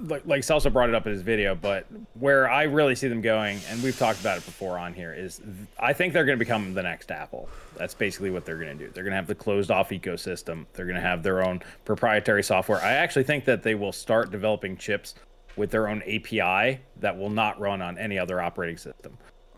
like, 0.00 0.26
like 0.26 0.42
Celso 0.42 0.72
brought 0.72 0.88
it 0.88 0.94
up 0.94 1.06
in 1.06 1.12
his 1.12 1.22
video, 1.22 1.54
but 1.54 1.86
where 2.14 2.48
I 2.50 2.64
really 2.64 2.94
see 2.94 3.08
them 3.08 3.20
going, 3.20 3.60
and 3.70 3.82
we've 3.82 3.98
talked 3.98 4.20
about 4.20 4.38
it 4.38 4.44
before 4.44 4.78
on 4.78 4.94
here, 4.94 5.12
is 5.12 5.40
I 5.78 5.92
think 5.92 6.12
they're 6.12 6.24
going 6.24 6.38
to 6.38 6.44
become 6.44 6.74
the 6.74 6.82
next 6.82 7.10
Apple. 7.10 7.48
That's 7.76 7.94
basically 7.94 8.30
what 8.30 8.44
they're 8.44 8.58
going 8.58 8.76
to 8.76 8.86
do. 8.86 8.90
They're 8.92 9.04
going 9.04 9.12
to 9.12 9.16
have 9.16 9.26
the 9.26 9.34
closed 9.34 9.70
off 9.70 9.90
ecosystem. 9.90 10.66
They're 10.74 10.86
going 10.86 10.96
to 10.96 11.02
have 11.02 11.22
their 11.22 11.44
own 11.44 11.62
proprietary 11.84 12.42
software. 12.42 12.80
I 12.80 12.92
actually 12.92 13.24
think 13.24 13.44
that 13.44 13.62
they 13.62 13.74
will 13.74 13.92
start 13.92 14.30
developing 14.30 14.76
chips 14.76 15.14
with 15.56 15.70
their 15.70 15.88
own 15.88 16.02
API 16.02 16.80
that 17.00 17.16
will 17.16 17.30
not 17.30 17.60
run 17.60 17.80
on 17.80 17.98
any 17.98 18.18
other 18.18 18.40
operating 18.40 18.76
system 18.76 19.16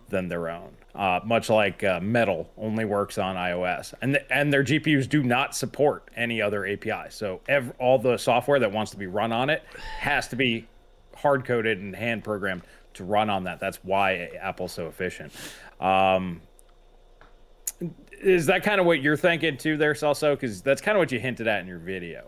than 0.09 0.29
their 0.29 0.49
own. 0.49 0.77
Uh, 0.97 1.21
much 1.27 1.51
like 1.51 1.85
uh, 1.85 2.01
Metal 2.01 2.51
only 2.57 2.87
works 2.87 3.19
on 3.19 3.37
iOS, 3.37 3.93
and 4.01 4.15
th- 4.15 4.25
and 4.31 4.51
their 4.51 4.65
GPUs 4.65 5.07
do 5.07 5.23
not 5.23 5.55
support 5.55 6.11
any 6.17 6.41
other 6.41 6.67
API. 6.67 7.11
So 7.11 7.43
ev- 7.49 7.75
all 7.79 7.99
the 7.99 8.17
software 8.17 8.59
that 8.61 8.73
wants 8.73 8.93
to 8.93 8.97
be 8.97 9.07
run 9.07 9.31
on 9.31 9.51
it 9.51 9.63
has 9.99 10.27
to 10.29 10.37
be 10.37 10.67
hard 11.15 11.45
coded 11.45 11.81
and 11.81 11.95
hand 11.95 12.25
programmed 12.25 12.63
to 12.95 13.05
run 13.05 13.29
on 13.29 13.45
that. 13.45 13.61
That's 13.61 13.79
why 13.85 14.31
Apple's 14.41 14.73
so 14.73 14.87
efficient. 14.87 15.33
Um, 15.81 16.41
is 18.23 18.47
that 18.47 18.63
kind 18.63 18.81
of 18.81 18.87
what 18.87 19.03
you're 19.03 19.19
thinking 19.19 19.59
too, 19.59 19.77
there, 19.77 19.93
Celso? 19.93 20.33
Because 20.33 20.63
that's 20.63 20.81
kind 20.81 20.97
of 20.97 21.01
what 21.01 21.13
you 21.13 21.21
hinted 21.21 21.47
at 21.47 21.61
in 21.61 21.67
your 21.67 21.79
video. 21.79 22.25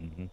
Mm-hmm. 0.00 0.26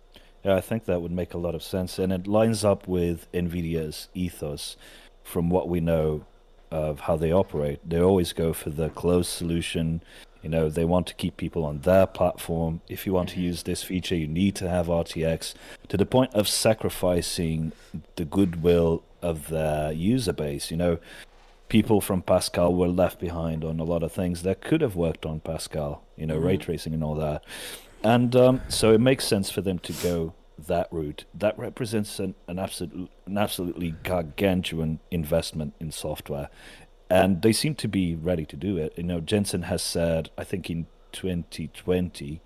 Yeah, 0.44 0.56
I 0.56 0.62
think 0.62 0.86
that 0.86 1.02
would 1.02 1.12
make 1.12 1.34
a 1.34 1.38
lot 1.40 1.56
of 1.56 1.64
sense, 1.64 1.98
and 1.98 2.14
it 2.14 2.28
lines 2.28 2.64
up 2.64 2.88
with 2.88 3.32
Nvidia's 3.32 4.10
ethos. 4.14 4.78
From 5.24 5.50
what 5.50 5.70
we 5.70 5.80
know 5.80 6.26
of 6.74 7.02
how 7.02 7.16
they 7.16 7.32
operate. 7.32 7.88
They 7.88 8.00
always 8.00 8.34
go 8.34 8.52
for 8.52 8.72
the 8.72 8.90
closed 8.90 9.30
solution. 9.30 10.02
You 10.42 10.50
know, 10.50 10.70
they 10.70 10.86
want 10.86 11.06
to 11.08 11.14
keep 11.14 11.38
people 11.38 11.64
on 11.64 11.82
their 11.82 12.08
platform. 12.08 12.82
If 12.90 13.06
you 13.06 13.14
want 13.14 13.30
to 13.30 13.40
use 13.40 13.62
this 13.62 13.84
feature, 13.84 14.16
you 14.16 14.28
need 14.28 14.56
to 14.56 14.68
have 14.68 14.88
RTX 14.88 15.54
to 15.90 15.98
the 15.98 16.06
point 16.08 16.34
of 16.34 16.48
sacrificing 16.48 17.74
the 18.16 18.26
goodwill 18.26 19.04
of 19.22 19.50
their 19.50 19.92
user 19.92 20.34
base. 20.34 20.72
You 20.72 20.78
know, 20.78 20.98
people 21.70 22.02
from 22.02 22.24
Pascal 22.24 22.74
were 22.74 22.88
left 22.88 23.20
behind 23.20 23.64
on 23.64 23.80
a 23.80 23.84
lot 23.84 24.02
of 24.02 24.12
things 24.12 24.42
that 24.42 24.62
could 24.62 24.82
have 24.82 24.96
worked 24.96 25.28
on 25.28 25.42
Pascal, 25.42 26.04
you 26.18 26.26
know, 26.26 26.38
mm-hmm. 26.38 26.48
ray 26.48 26.58
tracing 26.58 26.96
and 26.96 27.04
all 27.04 27.16
that. 27.16 27.44
And 28.04 28.36
um, 28.36 28.62
so 28.68 28.92
it 28.94 29.00
makes 29.00 29.28
sense 29.28 29.52
for 29.52 29.62
them 29.62 29.78
to 29.80 29.94
go 29.94 30.34
that 30.58 30.88
route, 30.92 31.26
that 31.34 31.58
represents 31.58 32.20
an, 32.20 32.36
an 32.48 32.60
absolute, 32.60 33.10
an 33.26 33.38
absolutely 33.38 33.96
gargantuan 34.04 35.00
investment 35.12 35.74
in 35.80 35.92
software, 35.92 36.50
and 37.10 37.42
they 37.42 37.54
seem 37.54 37.76
to 37.76 37.88
be 37.88 38.16
ready 38.16 38.46
to 38.46 38.56
do 38.56 38.78
it. 38.78 38.94
You 38.98 39.04
know, 39.04 39.20
Jensen 39.20 39.64
has 39.64 39.82
said, 39.82 40.30
I 40.38 40.44
think 40.44 40.70
in 40.70 40.88
2020, 41.12 42.42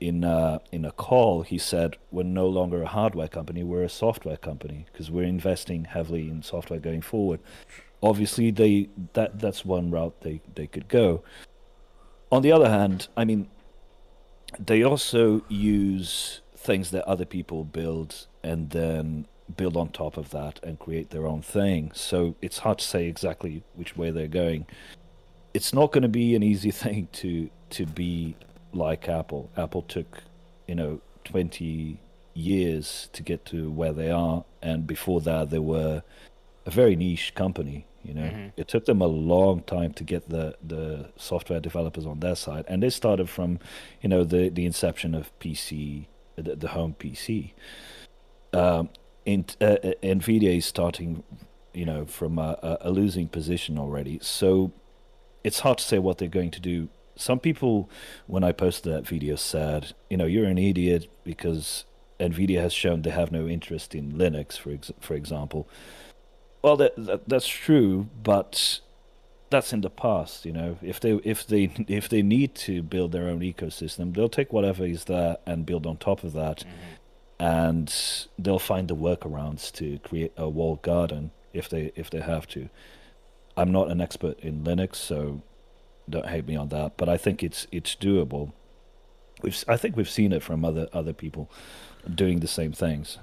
in 0.00 0.24
a, 0.24 0.60
in 0.72 0.84
a 0.84 0.92
call, 0.92 1.42
he 1.42 1.58
said, 1.58 1.96
"We're 2.10 2.24
no 2.24 2.48
longer 2.48 2.82
a 2.82 2.86
hardware 2.86 3.28
company; 3.28 3.62
we're 3.62 3.84
a 3.84 3.88
software 3.88 4.36
company 4.36 4.86
because 4.92 5.10
we're 5.10 5.24
investing 5.24 5.84
heavily 5.84 6.28
in 6.28 6.42
software 6.42 6.80
going 6.80 7.00
forward." 7.00 7.40
Obviously, 8.02 8.50
they 8.50 8.90
that 9.14 9.38
that's 9.38 9.64
one 9.64 9.90
route 9.90 10.20
they 10.20 10.42
they 10.54 10.66
could 10.66 10.88
go. 10.88 11.24
On 12.30 12.42
the 12.42 12.52
other 12.52 12.68
hand, 12.68 13.08
I 13.16 13.24
mean, 13.24 13.48
they 14.58 14.82
also 14.82 15.42
use 15.48 16.42
things 16.66 16.90
that 16.90 17.04
other 17.04 17.24
people 17.24 17.64
build 17.64 18.26
and 18.42 18.70
then 18.70 19.26
build 19.56 19.76
on 19.76 19.88
top 19.90 20.16
of 20.16 20.30
that 20.30 20.58
and 20.62 20.78
create 20.78 21.10
their 21.10 21.26
own 21.26 21.40
thing. 21.40 21.92
So 21.94 22.34
it's 22.42 22.58
hard 22.58 22.78
to 22.78 22.84
say 22.84 23.06
exactly 23.06 23.62
which 23.74 23.96
way 23.96 24.10
they're 24.10 24.26
going. 24.26 24.66
It's 25.54 25.72
not 25.72 25.92
going 25.92 26.02
to 26.02 26.08
be 26.08 26.34
an 26.34 26.42
easy 26.42 26.70
thing 26.82 27.08
to 27.12 27.50
to 27.70 27.86
be 27.86 28.36
like 28.72 29.08
Apple. 29.08 29.50
Apple 29.56 29.82
took, 29.82 30.22
you 30.68 30.74
know, 30.74 31.00
20 31.24 31.98
years 32.34 33.08
to 33.12 33.22
get 33.22 33.44
to 33.46 33.70
where 33.70 33.92
they 33.92 34.10
are 34.10 34.44
and 34.62 34.86
before 34.86 35.20
that 35.22 35.50
they 35.50 35.58
were 35.58 36.02
a 36.64 36.70
very 36.70 36.94
niche 36.94 37.34
company, 37.34 37.86
you 38.04 38.14
know. 38.14 38.22
Mm-hmm. 38.22 38.48
It 38.56 38.68
took 38.68 38.84
them 38.84 39.00
a 39.00 39.06
long 39.06 39.62
time 39.62 39.92
to 39.94 40.04
get 40.04 40.28
the 40.28 40.56
the 40.62 41.10
software 41.16 41.60
developers 41.60 42.06
on 42.06 42.20
their 42.20 42.36
side 42.36 42.64
and 42.68 42.82
they 42.82 42.90
started 42.90 43.28
from, 43.28 43.58
you 44.02 44.08
know, 44.08 44.24
the 44.24 44.48
the 44.48 44.66
inception 44.66 45.14
of 45.14 45.36
PC 45.38 46.06
the, 46.36 46.56
the 46.56 46.68
home 46.68 46.94
PC. 46.98 47.52
Um, 48.52 48.90
in, 49.24 49.44
uh, 49.60 49.76
Nvidia 50.02 50.56
is 50.56 50.66
starting, 50.66 51.22
you 51.74 51.84
know, 51.84 52.06
from 52.06 52.38
a, 52.38 52.78
a 52.80 52.90
losing 52.90 53.28
position 53.28 53.78
already. 53.78 54.18
So 54.22 54.72
it's 55.42 55.60
hard 55.60 55.78
to 55.78 55.84
say 55.84 55.98
what 55.98 56.18
they're 56.18 56.28
going 56.28 56.52
to 56.52 56.60
do. 56.60 56.88
Some 57.16 57.40
people, 57.40 57.90
when 58.26 58.44
I 58.44 58.52
posted 58.52 58.92
that 58.92 59.06
video, 59.06 59.36
said, 59.36 59.94
you 60.10 60.16
know, 60.16 60.26
you're 60.26 60.46
an 60.46 60.58
idiot 60.58 61.10
because 61.24 61.84
Nvidia 62.20 62.60
has 62.60 62.72
shown 62.72 63.02
they 63.02 63.10
have 63.10 63.32
no 63.32 63.46
interest 63.46 63.94
in 63.94 64.12
Linux, 64.12 64.58
for 64.58 64.70
ex- 64.70 64.92
for 65.00 65.14
example. 65.14 65.68
Well, 66.62 66.76
that, 66.76 66.94
that 66.96 67.28
that's 67.28 67.46
true, 67.46 68.08
but 68.22 68.80
that's 69.50 69.72
in 69.72 69.80
the 69.80 69.90
past. 69.90 70.44
You 70.44 70.52
know, 70.52 70.78
if 70.82 71.00
they 71.00 71.12
if 71.24 71.46
they 71.46 71.64
if 71.88 72.08
they 72.08 72.22
need 72.22 72.54
to 72.56 72.82
build 72.82 73.12
their 73.12 73.28
own 73.28 73.40
ecosystem, 73.40 74.14
they'll 74.14 74.28
take 74.28 74.52
whatever 74.52 74.84
is 74.84 75.04
there 75.04 75.38
and 75.46 75.66
build 75.66 75.86
on 75.86 75.96
top 75.96 76.24
of 76.24 76.32
that, 76.32 76.60
mm-hmm. 76.60 77.44
and 77.44 78.26
they'll 78.38 78.58
find 78.58 78.88
the 78.88 78.96
workarounds 78.96 79.72
to 79.72 79.98
create 80.00 80.32
a 80.36 80.48
walled 80.48 80.82
garden 80.82 81.30
if 81.52 81.68
they 81.68 81.92
if 81.94 82.10
they 82.10 82.20
have 82.20 82.46
to. 82.48 82.68
I'm 83.56 83.72
not 83.72 83.90
an 83.90 84.00
expert 84.00 84.38
in 84.40 84.64
Linux, 84.64 84.96
so 84.96 85.42
don't 86.08 86.26
hate 86.26 86.46
me 86.46 86.56
on 86.56 86.68
that, 86.68 86.96
but 86.96 87.08
I 87.08 87.16
think 87.16 87.42
it's 87.42 87.66
it's 87.72 87.94
doable. 87.94 88.52
We've 89.42 89.64
I 89.68 89.76
think 89.76 89.96
we've 89.96 90.10
seen 90.10 90.32
it 90.32 90.42
from 90.42 90.64
other 90.64 90.88
other 90.92 91.12
people 91.12 91.50
doing 92.12 92.40
the 92.40 92.48
same 92.48 92.72
things, 92.72 93.18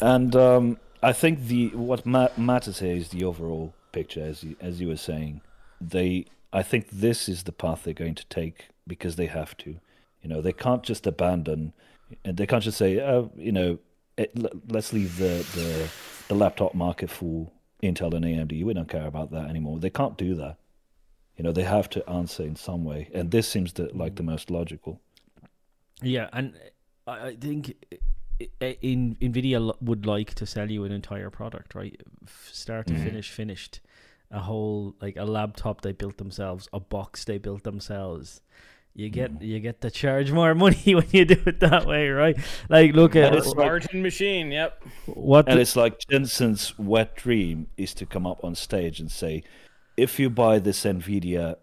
and 0.00 0.34
um, 0.36 0.78
I 1.02 1.12
think 1.12 1.46
the 1.46 1.68
what 1.68 2.04
ma- 2.04 2.28
matters 2.36 2.80
here 2.80 2.94
is 2.94 3.08
the 3.08 3.24
overall 3.24 3.74
picture, 3.92 4.22
as 4.22 4.42
you, 4.44 4.56
as 4.60 4.80
you 4.80 4.88
were 4.88 4.96
saying. 4.96 5.40
They, 5.80 6.26
I 6.52 6.62
think 6.62 6.88
this 6.90 7.28
is 7.28 7.44
the 7.44 7.52
path 7.52 7.84
they're 7.84 7.94
going 7.94 8.14
to 8.16 8.26
take 8.26 8.68
because 8.86 9.16
they 9.16 9.26
have 9.26 9.56
to. 9.58 9.78
You 10.22 10.28
know, 10.28 10.40
they 10.40 10.52
can't 10.52 10.82
just 10.82 11.06
abandon, 11.06 11.72
and 12.24 12.36
they 12.36 12.46
can't 12.46 12.62
just 12.62 12.78
say, 12.78 13.00
oh, 13.00 13.30
you 13.36 13.52
know, 13.52 13.78
it, 14.16 14.32
let's 14.70 14.92
leave 14.92 15.16
the, 15.18 15.46
the 15.54 15.88
the 16.28 16.34
laptop 16.34 16.74
market 16.74 17.10
for 17.10 17.50
Intel 17.82 18.14
and 18.14 18.24
AMD. 18.24 18.64
We 18.64 18.74
don't 18.74 18.88
care 18.88 19.06
about 19.06 19.30
that 19.32 19.48
anymore. 19.48 19.78
They 19.78 19.90
can't 19.90 20.16
do 20.16 20.34
that. 20.36 20.56
You 21.36 21.44
know, 21.44 21.52
they 21.52 21.62
have 21.62 21.88
to 21.90 22.08
answer 22.08 22.42
in 22.42 22.56
some 22.56 22.84
way, 22.84 23.10
and 23.14 23.30
this 23.30 23.48
seems 23.48 23.72
to, 23.74 23.90
like 23.94 24.16
the 24.16 24.22
most 24.22 24.50
logical. 24.50 25.00
Yeah, 26.02 26.28
and 26.32 26.58
I 27.06 27.36
think 27.40 27.74
in 28.60 29.16
Nvidia 29.20 29.74
would 29.80 30.06
like 30.06 30.34
to 30.34 30.46
sell 30.46 30.70
you 30.70 30.84
an 30.84 30.92
entire 30.92 31.30
product, 31.30 31.74
right? 31.74 32.00
Start 32.50 32.86
to 32.88 32.94
mm. 32.94 33.04
finish, 33.04 33.30
finished. 33.30 33.80
A 34.30 34.40
whole 34.40 34.94
like 35.00 35.16
a 35.16 35.24
laptop 35.24 35.80
they 35.80 35.92
built 35.92 36.18
themselves, 36.18 36.68
a 36.72 36.80
box 36.80 37.24
they 37.24 37.38
built 37.38 37.64
themselves. 37.64 38.42
You 38.94 39.08
get 39.08 39.40
you 39.40 39.58
get 39.60 39.80
to 39.82 39.90
charge 39.90 40.32
more 40.32 40.54
money 40.66 40.94
when 40.94 41.06
you 41.12 41.24
do 41.24 41.40
it 41.46 41.60
that 41.60 41.86
way, 41.86 42.08
right? 42.08 42.36
Like 42.68 42.94
look 42.94 43.16
at 43.16 43.32
And 43.32 43.36
it's 43.36 43.46
like- 43.46 43.94
machine. 43.94 44.50
Yep. 44.50 44.82
what 45.06 45.48
And 45.48 45.56
the- 45.56 45.62
it's 45.62 45.76
like 45.76 45.98
Jensen's 46.10 46.78
wet 46.78 47.16
dream 47.16 47.68
is 47.76 47.94
to 47.94 48.06
come 48.06 48.26
up 48.26 48.44
on 48.44 48.54
stage 48.54 49.00
and 49.00 49.10
say, 49.10 49.44
if 49.96 50.18
you 50.18 50.28
buy 50.28 50.58
this 50.58 50.84
NVIDIA 50.84 51.56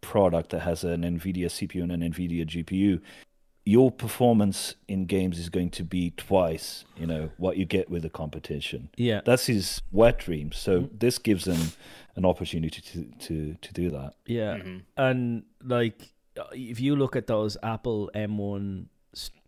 product 0.00 0.50
that 0.50 0.60
has 0.60 0.84
an 0.84 1.02
NVIDIA 1.02 1.46
CPU 1.46 1.82
and 1.82 1.92
an 1.92 2.00
NVIDIA 2.00 2.46
GPU, 2.46 3.00
your 3.74 3.90
performance 3.92 4.74
in 4.88 5.06
games 5.06 5.38
is 5.38 5.48
going 5.48 5.70
to 5.70 5.84
be 5.84 6.04
twice, 6.16 6.84
you 7.00 7.06
know, 7.06 7.30
what 7.38 7.56
you 7.56 7.64
get 7.64 7.86
with 7.92 8.02
the 8.02 8.10
competition. 8.10 8.88
yeah 8.96 9.20
That's 9.24 9.46
his 9.46 9.80
wet 9.92 10.18
dream. 10.18 10.50
So 10.52 10.88
this 11.04 11.18
gives 11.18 11.44
him 11.46 11.62
an 12.16 12.24
opportunity 12.24 12.80
to 12.90 12.98
to, 13.26 13.36
to 13.66 13.70
do 13.80 13.86
that. 13.90 14.10
Yeah, 14.26 14.56
Mhm. 14.58 14.82
and 14.96 15.18
like 15.76 15.98
if 16.72 16.80
you 16.80 16.96
look 16.96 17.14
at 17.16 17.26
those 17.26 17.56
Apple 17.62 18.10
M1 18.14 18.86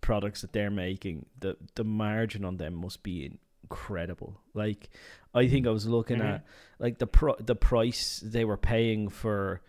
products 0.01 0.41
that 0.43 0.53
they're 0.53 0.77
making, 0.89 1.27
the 1.41 1.57
the 1.75 1.85
margin 1.85 2.45
on 2.45 2.57
them 2.57 2.75
must 2.75 3.03
be 3.03 3.39
incredible. 3.65 4.41
Like 4.55 4.91
I 5.35 5.49
think 5.49 5.67
I 5.67 5.71
was 5.71 5.87
looking 5.87 6.19
Mhm. 6.21 6.35
at 6.35 6.45
like 6.79 6.99
the 6.99 7.07
pro- 7.07 7.41
the 7.51 7.55
price 7.57 8.21
they 8.35 8.45
were 8.45 8.59
paying 8.75 9.09
for 9.11 9.63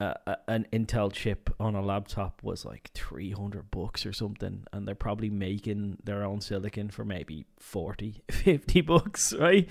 uh, 0.00 0.14
a- 0.26 0.36
an 0.48 0.66
Intel 0.72 1.10
chip 1.12 1.48
on 1.58 1.74
a 1.74 1.80
laptop 1.82 2.42
was 2.42 2.64
like 2.64 2.90
300 2.94 3.70
bucks 3.70 4.04
or 4.04 4.12
something 4.12 4.64
and 4.72 4.86
they're 4.86 4.94
probably 4.94 5.30
making 5.30 5.98
their 6.04 6.22
own 6.24 6.40
silicon 6.40 6.90
for 6.90 7.04
maybe 7.04 7.46
40 7.58 8.22
50 8.30 8.80
bucks 8.82 9.32
right? 9.32 9.68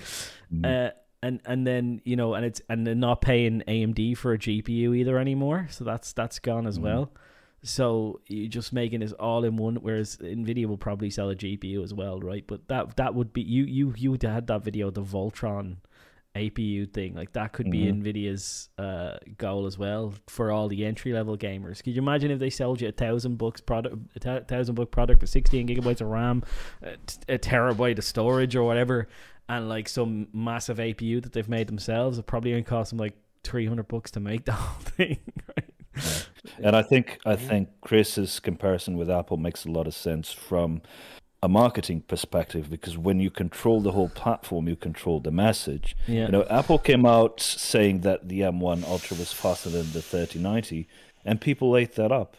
Uh, 0.64 0.90
and 1.22 1.40
and 1.46 1.66
then 1.66 2.00
you 2.04 2.16
know 2.16 2.34
and 2.34 2.44
it's 2.44 2.60
and 2.68 2.86
they're 2.86 2.94
not 2.94 3.20
paying 3.20 3.62
AMD 3.68 4.16
for 4.18 4.32
a 4.32 4.38
GPU 4.38 4.96
either 4.96 5.18
anymore 5.18 5.66
so 5.70 5.84
that's 5.84 6.12
that's 6.12 6.38
gone 6.40 6.66
as 6.66 6.78
Mhm. 6.78 6.82
well. 6.82 7.12
So 7.62 8.20
you're 8.28 8.48
just 8.48 8.72
making 8.72 9.00
this 9.00 9.12
all 9.12 9.42
in 9.44 9.56
one 9.56 9.76
whereas 9.76 10.18
Nvidia 10.18 10.66
will 10.66 10.76
probably 10.76 11.10
sell 11.10 11.30
a 11.30 11.34
GPU 11.34 11.82
as 11.82 11.94
well 11.94 12.20
right? 12.20 12.44
But 12.46 12.68
that 12.68 12.96
that 12.96 13.14
would 13.14 13.32
be 13.32 13.42
you 13.42 13.64
you 13.64 13.94
you 13.96 14.18
had 14.22 14.46
that 14.48 14.62
video 14.62 14.90
the 14.90 15.02
Voltron 15.02 15.76
APU 16.36 16.92
thing 16.92 17.14
like 17.14 17.32
that 17.32 17.52
could 17.52 17.70
be 17.70 17.84
Mhm. 17.86 18.02
Nvidia's 18.02 18.68
uh, 18.78 19.16
goal 19.38 19.66
as 19.66 19.78
well 19.78 20.14
for 20.28 20.50
all 20.52 20.68
the 20.68 20.84
entry 20.84 21.12
level 21.12 21.36
gamers. 21.36 21.82
Could 21.82 21.94
you 21.96 22.02
imagine 22.02 22.30
if 22.30 22.38
they 22.38 22.50
sold 22.50 22.80
you 22.80 22.88
a 22.88 22.92
thousand 22.92 23.36
bucks 23.36 23.60
product, 23.60 23.96
a 24.24 24.40
thousand 24.42 24.74
buck 24.74 24.90
product 24.90 25.20
with 25.20 25.30
sixteen 25.30 25.66
gigabytes 25.66 26.00
of 26.00 26.08
RAM, 26.08 26.42
a, 26.82 26.96
t- 26.96 27.18
a 27.34 27.38
terabyte 27.38 27.98
of 27.98 28.04
storage 28.04 28.54
or 28.54 28.64
whatever, 28.64 29.08
and 29.48 29.68
like 29.68 29.88
some 29.88 30.28
massive 30.32 30.78
APU 30.78 31.22
that 31.22 31.32
they've 31.32 31.48
made 31.48 31.66
themselves? 31.68 32.18
It 32.18 32.26
probably 32.26 32.52
only 32.52 32.62
cost 32.64 32.90
them 32.90 32.98
like 32.98 33.14
three 33.44 33.66
hundred 33.66 33.88
bucks 33.88 34.10
to 34.12 34.20
make 34.20 34.44
the 34.44 34.52
whole 34.60 34.82
thing. 34.82 35.18
Right? 35.56 36.28
And 36.62 36.76
I 36.76 36.82
think 36.82 37.18
I 37.24 37.36
think 37.36 37.68
Chris's 37.80 38.38
comparison 38.40 38.96
with 38.98 39.08
Apple 39.10 39.36
makes 39.38 39.64
a 39.64 39.70
lot 39.70 39.86
of 39.86 39.94
sense 39.94 40.30
from 40.32 40.82
a 41.42 41.48
marketing 41.48 42.00
perspective 42.02 42.70
because 42.70 42.96
when 42.96 43.20
you 43.20 43.30
control 43.30 43.80
the 43.80 43.92
whole 43.92 44.08
platform, 44.08 44.68
you 44.68 44.76
control 44.76 45.20
the 45.20 45.30
message. 45.30 45.96
Yeah. 46.06 46.26
You 46.26 46.32
know, 46.32 46.44
Apple 46.44 46.78
came 46.78 47.04
out 47.04 47.40
saying 47.40 48.00
that 48.00 48.28
the 48.28 48.40
M1 48.40 48.84
Ultra 48.84 49.16
was 49.16 49.32
faster 49.32 49.68
than 49.70 49.92
the 49.92 50.02
3090, 50.02 50.88
and 51.24 51.40
people 51.40 51.76
ate 51.76 51.94
that 51.96 52.10
up. 52.10 52.36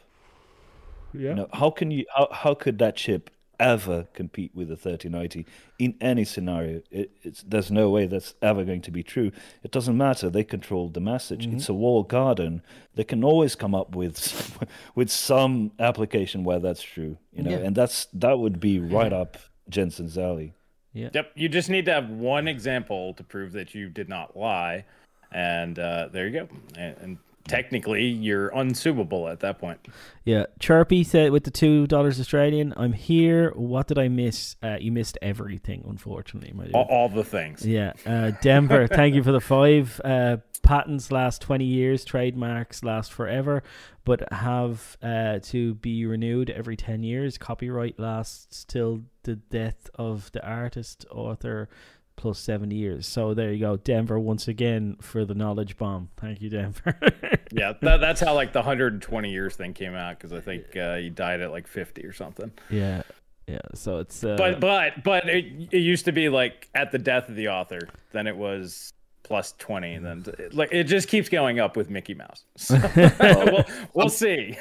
Yeah. 1.13 1.29
You 1.29 1.35
know, 1.35 1.49
how 1.53 1.69
can 1.69 1.91
you? 1.91 2.05
How, 2.15 2.27
how 2.31 2.53
could 2.53 2.79
that 2.79 2.95
chip 2.95 3.29
ever 3.59 4.07
compete 4.13 4.51
with 4.53 4.67
the 4.69 4.75
3090 4.75 5.45
in 5.79 5.95
any 6.01 6.23
scenario? 6.23 6.81
It, 6.91 7.11
it's 7.23 7.43
there's 7.43 7.71
no 7.71 7.89
way 7.89 8.05
that's 8.07 8.35
ever 8.41 8.63
going 8.63 8.81
to 8.81 8.91
be 8.91 9.03
true. 9.03 9.31
It 9.63 9.71
doesn't 9.71 9.97
matter. 9.97 10.29
They 10.29 10.43
control 10.43 10.89
the 10.89 10.99
message. 11.01 11.45
It's 11.47 11.69
a 11.69 11.73
walled 11.73 12.09
garden. 12.09 12.61
They 12.95 13.03
can 13.03 13.23
always 13.23 13.55
come 13.55 13.73
up 13.75 13.95
with 13.95 14.57
with 14.95 15.09
some 15.09 15.71
application 15.79 16.43
where 16.43 16.59
that's 16.59 16.81
true. 16.81 17.17
You 17.33 17.43
know, 17.43 17.51
Yeah. 17.51 17.57
and 17.57 17.75
that's 17.75 18.05
that 18.13 18.39
would 18.39 18.59
be 18.59 18.79
right 18.79 19.13
up 19.13 19.37
Jensen's 19.69 20.17
alley. 20.17 20.53
Yeah. 20.93 21.09
Yep. 21.13 21.31
You 21.35 21.49
just 21.49 21.69
need 21.69 21.85
to 21.85 21.93
have 21.93 22.09
one 22.09 22.47
example 22.47 23.13
to 23.15 23.23
prove 23.23 23.51
that 23.53 23.75
you 23.75 23.89
did 23.89 24.09
not 24.09 24.35
lie, 24.37 24.85
and 25.31 25.77
uh, 25.77 26.09
there 26.11 26.27
you 26.27 26.39
go. 26.39 26.47
And, 26.75 26.97
and 27.01 27.17
technically, 27.47 28.05
you're 28.05 28.49
unsuable 28.49 29.27
at 29.27 29.39
that 29.41 29.59
point. 29.59 29.79
Yeah, 30.25 30.45
Chirpy 30.59 31.03
said 31.03 31.31
with 31.31 31.43
the 31.43 31.51
two 31.51 31.87
dollars 31.87 32.19
Australian, 32.19 32.73
I'm 32.77 32.93
here. 32.93 33.51
What 33.55 33.87
did 33.87 33.97
I 33.97 34.07
miss? 34.07 34.55
Uh, 34.61 34.77
you 34.79 34.91
missed 34.91 35.17
everything, 35.21 35.83
unfortunately. 35.87 36.71
All, 36.73 36.87
all 36.89 37.09
the 37.09 37.23
things. 37.23 37.65
Yeah, 37.65 37.93
uh, 38.05 38.31
Denver. 38.41 38.87
thank 38.91 39.15
you 39.15 39.23
for 39.23 39.31
the 39.31 39.41
five. 39.41 39.99
Uh, 40.03 40.37
patents 40.63 41.11
last 41.11 41.41
twenty 41.41 41.65
years, 41.65 42.03
trademarks 42.03 42.83
last 42.83 43.13
forever, 43.13 43.63
but 44.03 44.31
have 44.33 44.97
uh, 45.01 45.39
to 45.43 45.75
be 45.75 46.05
renewed 46.05 46.49
every 46.49 46.75
ten 46.75 47.03
years. 47.03 47.37
Copyright 47.37 47.99
lasts 47.99 48.65
till 48.65 49.03
the 49.23 49.35
death 49.35 49.89
of 49.95 50.31
the 50.33 50.45
artist, 50.45 51.05
author, 51.09 51.69
plus 52.17 52.37
seven 52.39 52.69
years. 52.71 53.07
So 53.07 53.33
there 53.33 53.53
you 53.53 53.59
go, 53.59 53.77
Denver 53.77 54.19
once 54.19 54.47
again 54.49 54.97
for 54.99 55.23
the 55.23 55.33
knowledge 55.33 55.77
bomb. 55.77 56.09
Thank 56.17 56.41
you, 56.41 56.49
Denver. 56.49 56.99
Yeah, 57.49 57.71
that, 57.81 58.01
that's 58.01 58.19
how 58.19 58.35
like 58.35 58.51
the 58.51 58.59
120 58.59 59.31
years 59.31 59.55
thing 59.55 59.73
came 59.73 59.95
out 59.95 60.19
because 60.19 60.33
I 60.33 60.41
think 60.41 60.75
uh, 60.75 60.97
he 60.97 61.09
died 61.09 61.39
at 61.39 61.49
like 61.49 61.65
50 61.65 62.03
or 62.03 62.11
something. 62.11 62.51
yeah, 62.69 63.03
yeah. 63.47 63.59
So 63.73 63.99
it's 63.99 64.21
uh, 64.21 64.35
But 64.37 64.59
but 64.59 65.01
but 65.01 65.29
it, 65.29 65.45
it 65.71 65.77
used 65.77 66.03
to 66.05 66.11
be 66.11 66.27
like 66.27 66.67
at 66.75 66.91
the 66.91 66.97
death 66.99 67.29
of 67.29 67.35
the 67.37 67.47
author, 67.47 67.79
then 68.11 68.27
it 68.27 68.35
was 68.35 68.91
plus 69.23 69.53
20, 69.59 69.93
and 69.93 70.05
then 70.05 70.25
like 70.51 70.73
it 70.73 70.83
just 70.83 71.07
keeps 71.07 71.29
going 71.29 71.57
up 71.61 71.77
with 71.77 71.89
Mickey 71.89 72.13
Mouse. 72.15 72.43
So, 72.57 72.77
we'll, 73.45 73.63
we'll 73.93 74.09
see. 74.09 74.57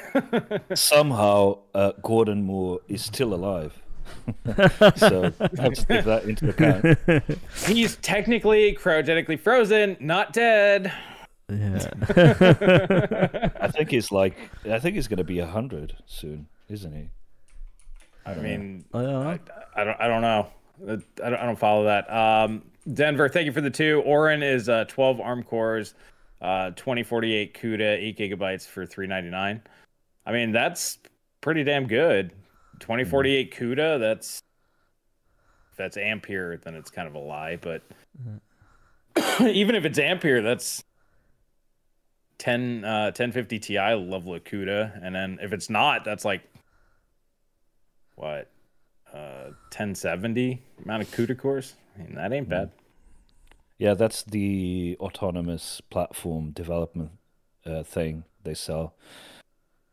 Somehow, 0.73 1.59
uh, 1.75 1.91
Gordon 2.01 2.43
Moore 2.43 2.79
is 2.87 3.03
still 3.03 3.33
alive. 3.33 3.77
So 4.95 5.31
let's 5.53 5.83
take 5.85 6.05
that 6.05 6.23
into 6.25 6.49
account. 6.49 7.39
He's 7.65 7.95
technically 7.97 8.75
cryogenically 8.75 9.39
frozen, 9.39 9.97
not 9.99 10.33
dead. 10.33 10.91
yeah. 11.49 11.89
I 13.61 13.67
think 13.69 13.89
he's 13.89 14.11
like, 14.11 14.35
I 14.69 14.79
think 14.79 14.95
he's 14.95 15.07
going 15.07 15.17
to 15.17 15.23
be 15.23 15.39
a 15.39 15.45
hundred 15.45 15.95
soon, 16.05 16.47
isn't 16.69 16.93
he? 16.93 17.09
I 18.25 18.35
mean, 18.35 18.83
I 18.93 19.01
don't 19.01 19.23
know. 19.23 19.39
I 19.75 19.83
don't 19.85 20.01
I 20.01 20.07
don't 20.07 20.21
know. 20.21 20.47
I 20.85 21.29
don't, 21.29 21.39
I 21.39 21.45
don't 21.45 21.57
follow 21.57 21.85
that. 21.85 22.11
Um, 22.13 22.63
Denver, 22.93 23.29
thank 23.29 23.45
you 23.45 23.51
for 23.51 23.61
the 23.61 23.69
two. 23.69 24.01
Orin 24.05 24.43
is 24.43 24.69
uh, 24.69 24.85
12 24.85 25.19
ARM 25.19 25.43
cores, 25.43 25.93
uh, 26.41 26.71
2048 26.71 27.53
CUDA, 27.53 27.81
8 27.81 28.17
gigabytes 28.17 28.67
for 28.67 28.85
399. 28.85 29.61
I 30.25 30.31
mean, 30.31 30.51
that's 30.51 30.99
pretty 31.41 31.63
damn 31.63 31.87
good. 31.87 32.33
2048 32.79 33.55
CUDA, 33.55 33.99
that's 33.99 34.43
if 35.71 35.77
that's 35.77 35.97
Ampere, 35.97 36.59
then 36.63 36.75
it's 36.75 36.89
kind 36.89 37.07
of 37.07 37.15
a 37.15 37.19
lie. 37.19 37.57
But 37.57 37.83
even 39.41 39.75
if 39.75 39.85
it's 39.85 39.99
Ampere, 39.99 40.41
that's 40.41 40.83
10 42.37 42.83
uh, 42.83 43.05
1050 43.05 43.59
Ti 43.59 43.79
level 43.95 44.35
of 44.35 44.43
CUDA, 44.43 44.99
and 45.03 45.15
then 45.15 45.39
if 45.41 45.53
it's 45.53 45.69
not, 45.69 46.05
that's 46.05 46.25
like 46.25 46.43
what 48.15 48.49
uh 49.13 49.51
1070 49.69 50.61
amount 50.83 51.03
of 51.03 51.11
CUDA 51.11 51.37
cores. 51.37 51.73
I 51.95 52.03
mean, 52.03 52.15
that 52.15 52.33
ain't 52.33 52.49
bad. 52.49 52.71
Yeah, 53.77 53.93
that's 53.93 54.23
the 54.23 54.97
autonomous 54.99 55.81
platform 55.81 56.51
development 56.51 57.11
uh, 57.65 57.83
thing 57.83 58.23
they 58.43 58.53
sell, 58.53 58.95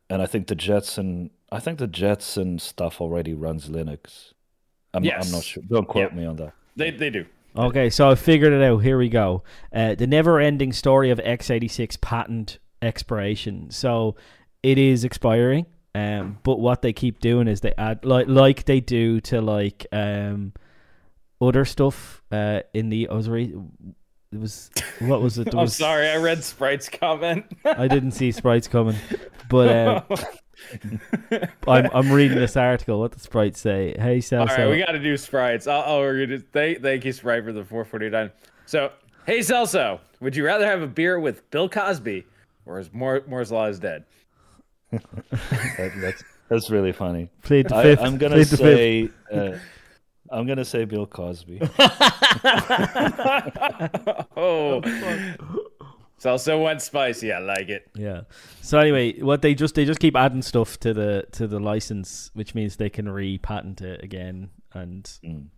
and 0.08 0.22
I 0.22 0.26
think 0.26 0.46
the 0.46 0.54
Jetson, 0.54 1.30
I 1.52 1.60
think 1.60 1.78
the 1.78 1.86
Jetson 1.86 2.58
stuff 2.58 3.00
already 3.00 3.34
runs 3.34 3.68
Linux. 3.68 4.32
I'm, 4.92 5.04
I'm 5.08 5.30
not 5.30 5.42
sure. 5.44 5.62
Don't 5.68 5.86
quote 5.88 6.10
Yeah. 6.12 6.16
me 6.18 6.24
on 6.26 6.36
that. 6.36 6.52
They 6.76 6.90
they 6.90 7.10
do. 7.10 7.26
Okay, 7.56 7.88
so 7.90 8.10
I 8.10 8.16
figured 8.16 8.52
it 8.52 8.62
out. 8.62 8.78
Here 8.78 8.98
we 8.98 9.08
go. 9.08 9.44
Uh, 9.72 9.94
the 9.94 10.08
never-ending 10.08 10.72
story 10.72 11.10
of 11.10 11.18
x86 11.18 12.00
patent 12.00 12.58
expiration. 12.82 13.70
So 13.70 14.16
it 14.62 14.76
is 14.78 15.04
expiring. 15.04 15.66
Um, 15.94 16.38
but 16.42 16.58
what 16.58 16.82
they 16.82 16.92
keep 16.92 17.20
doing 17.20 17.46
is 17.46 17.60
they 17.60 17.72
add 17.78 18.04
like 18.04 18.26
like 18.26 18.64
they 18.64 18.80
do 18.80 19.20
to 19.22 19.40
like 19.40 19.86
um 19.92 20.52
other 21.40 21.64
stuff. 21.64 22.22
Uh, 22.32 22.60
in 22.72 22.88
the 22.88 23.08
I 23.08 23.14
was 23.14 23.28
re- 23.28 23.54
it 24.32 24.40
was 24.40 24.70
what 24.98 25.22
was 25.22 25.38
it? 25.38 25.44
There 25.52 25.60
I'm 25.60 25.64
was- 25.66 25.76
sorry, 25.76 26.08
I 26.08 26.16
read 26.16 26.42
Sprite's 26.42 26.88
comment. 26.88 27.44
I 27.64 27.86
didn't 27.86 28.12
see 28.12 28.32
sprites 28.32 28.66
coming, 28.66 28.96
but 29.48 29.68
um, 30.10 30.18
I'm 31.68 31.88
I'm 31.92 32.12
reading 32.12 32.38
this 32.38 32.56
article. 32.56 33.00
What 33.00 33.12
the 33.12 33.20
sprites 33.20 33.60
say? 33.60 33.94
Hey, 33.98 34.16
All 34.16 34.46
Celso. 34.46 34.58
right, 34.58 34.70
we 34.70 34.78
got 34.78 34.92
to 34.92 34.98
do 34.98 35.16
sprites. 35.16 35.66
Oh, 35.66 35.82
oh 35.86 36.00
we're 36.00 36.26
gonna 36.26 36.40
thank 36.52 36.82
thank 36.82 37.04
you 37.04 37.12
Sprite 37.12 37.44
for 37.44 37.52
the 37.52 37.64
449. 37.64 38.30
So, 38.66 38.92
hey 39.26 39.40
Celso, 39.40 40.00
would 40.20 40.36
you 40.36 40.44
rather 40.44 40.66
have 40.66 40.82
a 40.82 40.86
beer 40.86 41.18
with 41.20 41.48
Bill 41.50 41.68
Cosby 41.68 42.26
or 42.66 42.78
is 42.78 42.92
Moore, 42.92 43.22
Moore's 43.26 43.52
Law 43.52 43.66
is 43.66 43.78
dead? 43.78 44.04
That, 45.76 45.92
that's 45.96 46.22
that's 46.48 46.70
really 46.70 46.92
funny. 46.92 47.28
Plead 47.42 47.68
the 47.68 47.76
I, 47.76 47.82
fifth. 47.82 48.00
I'm 48.00 48.16
gonna 48.16 48.36
Plead 48.36 48.46
say, 48.46 49.08
uh, 49.32 49.58
I'm 50.30 50.46
gonna 50.46 50.64
say 50.64 50.84
Bill 50.84 51.06
Cosby. 51.06 51.60
oh. 54.36 54.80
It's 56.24 56.30
also 56.30 56.62
went 56.62 56.80
spicy. 56.80 57.32
I 57.34 57.38
like 57.38 57.68
it. 57.68 57.86
Yeah. 57.94 58.22
So 58.62 58.78
anyway, 58.78 59.20
what 59.20 59.42
they 59.42 59.54
just 59.54 59.74
they 59.74 59.84
just 59.84 60.00
keep 60.00 60.16
adding 60.16 60.40
stuff 60.40 60.80
to 60.80 60.94
the 60.94 61.26
to 61.32 61.46
the 61.46 61.60
license, 61.60 62.30
which 62.32 62.54
means 62.54 62.76
they 62.76 62.88
can 62.88 63.06
re-patent 63.10 63.82
it 63.82 64.02
again, 64.02 64.48
and 64.72 65.04
Mm. 65.22 65.48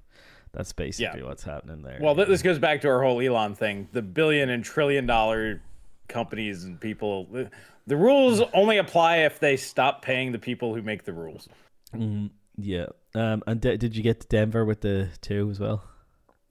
that's 0.50 0.72
basically 0.72 1.22
what's 1.22 1.44
happening 1.44 1.82
there. 1.82 1.98
Well, 2.00 2.16
this 2.16 2.42
goes 2.42 2.58
back 2.58 2.80
to 2.80 2.88
our 2.88 3.00
whole 3.00 3.20
Elon 3.20 3.54
thing. 3.54 3.86
The 3.92 4.02
billion 4.02 4.50
and 4.50 4.64
trillion 4.64 5.06
dollar 5.06 5.62
companies 6.08 6.64
and 6.64 6.80
people. 6.80 7.26
The, 7.26 7.48
the 7.86 7.96
rules 7.96 8.40
only 8.52 8.78
apply 8.78 9.18
if 9.18 9.38
they 9.38 9.56
stop 9.56 10.02
paying 10.02 10.32
the 10.32 10.40
people 10.40 10.74
who 10.74 10.82
make 10.82 11.04
the 11.04 11.12
rules. 11.12 11.48
Mhm. 11.94 12.30
yeah. 12.58 12.86
Um, 13.14 13.44
and 13.46 13.60
d- 13.60 13.76
did 13.76 13.94
you 13.96 14.02
get 14.02 14.18
to 14.18 14.26
Denver 14.26 14.64
with 14.64 14.80
the 14.80 15.10
two 15.20 15.48
as 15.48 15.60
well? 15.60 15.84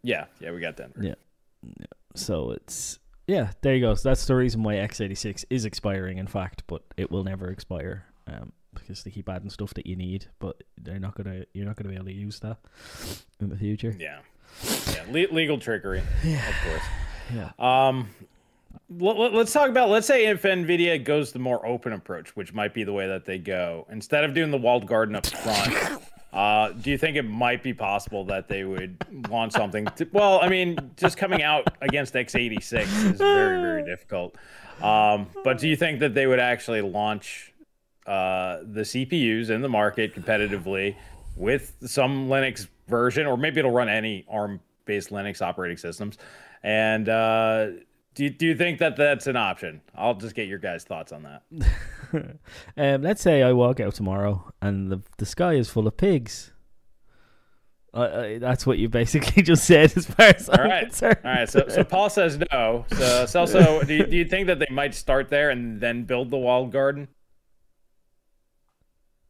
Yeah, 0.04 0.28
yeah, 0.40 0.52
we 0.52 0.62
got 0.62 0.78
Denver. 0.78 1.02
Yeah. 1.04 1.16
Yeah. 1.62 1.86
So 2.16 2.52
it's 2.52 3.00
yeah, 3.28 3.52
there 3.62 3.76
you 3.76 3.82
go. 3.82 3.96
So 3.96 4.10
that's 4.10 4.26
the 4.26 4.36
reason 4.36 4.64
why 4.64 4.76
x86 4.76 5.46
is 5.50 5.66
expiring, 5.66 6.18
in 6.18 6.28
fact, 6.28 6.64
but 6.68 6.84
it 6.98 7.12
will 7.12 7.24
never 7.24 7.50
expire 7.50 8.06
um, 8.28 8.52
because 8.74 9.04
they 9.04 9.12
keep 9.12 9.30
adding 9.30 9.50
stuff 9.50 9.74
that 9.76 9.86
you 9.88 9.96
need, 9.96 10.28
but 10.40 10.64
they're 10.78 11.00
not 11.00 11.16
gonna. 11.16 11.46
You're 11.54 11.66
not 11.66 11.76
gonna 11.76 11.90
be 11.90 11.96
able 11.96 12.06
to 12.06 12.14
use 12.14 12.40
that 12.42 12.58
in 13.40 13.50
the 13.50 13.58
future. 13.58 13.96
Yeah, 14.00 14.20
yeah, 14.94 15.04
le- 15.10 15.34
legal 15.34 15.58
trickery, 15.58 16.02
Yeah, 16.24 16.48
of 16.50 16.56
course. 16.70 16.84
Yeah. 17.34 17.52
Um, 17.90 18.10
let, 18.90 19.34
let's 19.34 19.52
talk 19.52 19.70
about. 19.70 19.90
Let's 19.90 20.08
say 20.08 20.28
if 20.28 20.44
Nvidia 20.44 21.04
goes 21.04 21.32
the 21.32 21.40
more 21.40 21.66
open 21.66 21.94
approach, 21.94 22.36
which 22.36 22.54
might 22.54 22.74
be 22.74 22.84
the 22.84 22.94
way 22.94 23.08
that 23.08 23.26
they 23.26 23.38
go, 23.38 23.88
instead 23.90 24.24
of 24.24 24.34
doing 24.34 24.52
the 24.52 24.58
walled 24.58 24.86
garden 24.86 25.16
up 25.16 25.26
front. 25.26 26.04
Uh, 26.36 26.74
do 26.74 26.92
you 26.92 26.98
think 26.98 27.16
it 27.16 27.24
might 27.24 27.64
be 27.64 27.74
possible 27.74 28.26
that 28.26 28.50
they 28.50 28.66
would 28.66 28.98
launch 29.30 29.54
something? 29.54 29.86
To, 29.86 30.08
well, 30.12 30.42
I 30.42 30.50
mean, 30.50 30.92
just 30.98 31.18
coming 31.18 31.42
out 31.42 31.66
against 31.82 32.14
x86 32.14 32.82
is 32.82 33.18
very, 33.18 33.62
very 33.62 33.86
difficult. 33.86 34.36
Um, 34.82 35.28
but 35.46 35.58
do 35.58 35.70
you 35.70 35.78
think 35.78 36.02
that 36.02 36.14
they 36.14 36.28
would 36.28 36.42
actually 36.42 36.82
launch 36.82 37.54
uh, 38.06 38.58
the 38.64 38.82
CPUs 38.82 39.50
in 39.50 39.62
the 39.62 39.70
market 39.70 40.14
competitively 40.14 40.98
with 41.38 41.74
some 41.86 42.28
Linux 42.28 42.68
version, 42.90 43.26
or 43.26 43.38
maybe 43.38 43.60
it'll 43.60 43.72
run 43.72 43.88
any 43.88 44.26
ARM-based 44.28 45.12
Linux 45.12 45.42
operating 45.42 45.78
systems? 45.78 46.18
And 46.64 47.08
uh, 47.08 47.68
do 48.16 48.24
you, 48.24 48.30
do 48.30 48.48
you 48.48 48.56
think 48.56 48.80
that 48.80 48.96
that's 48.96 49.28
an 49.28 49.36
option? 49.36 49.82
I'll 49.94 50.16
just 50.16 50.36
get 50.36 50.48
your 50.48 50.58
guys' 50.58 50.86
thoughts 50.86 51.12
on 51.12 51.24
that. 51.24 51.44
um, 52.78 53.02
let's 53.02 53.22
say 53.22 53.44
I 53.44 53.52
walk 53.52 53.80
out 53.80 53.94
tomorrow 53.94 54.52
and 54.62 54.90
the 54.92 55.02
the 55.18 55.26
sky 55.26 55.54
is 55.54 55.70
full 55.70 55.86
of 55.86 55.98
pigs. 55.98 56.54
Uh, 57.94 57.98
uh, 57.98 58.40
that's 58.40 58.66
what 58.66 58.78
you 58.78 58.90
basically 58.90 59.42
just 59.44 59.66
said, 59.66 59.96
as 59.96 60.06
far 60.06 60.28
as 60.28 60.50
All 60.50 60.60
I'm 60.60 60.70
right. 60.70 60.84
concerned. 60.86 61.18
All 61.24 61.32
right. 61.32 61.50
So, 61.50 61.66
so 61.70 61.84
Paul 61.84 62.10
says 62.10 62.38
no. 62.52 62.86
So, 62.92 63.24
Celso, 63.24 63.88
do 63.88 63.94
you, 63.94 64.06
do 64.06 64.18
you 64.18 64.26
think 64.26 64.48
that 64.48 64.60
they 64.60 64.68
might 64.70 64.94
start 64.94 65.30
there 65.30 65.50
and 65.50 65.80
then 65.80 66.04
build 66.04 66.30
the 66.30 66.38
walled 66.38 66.74
garden? 66.74 67.08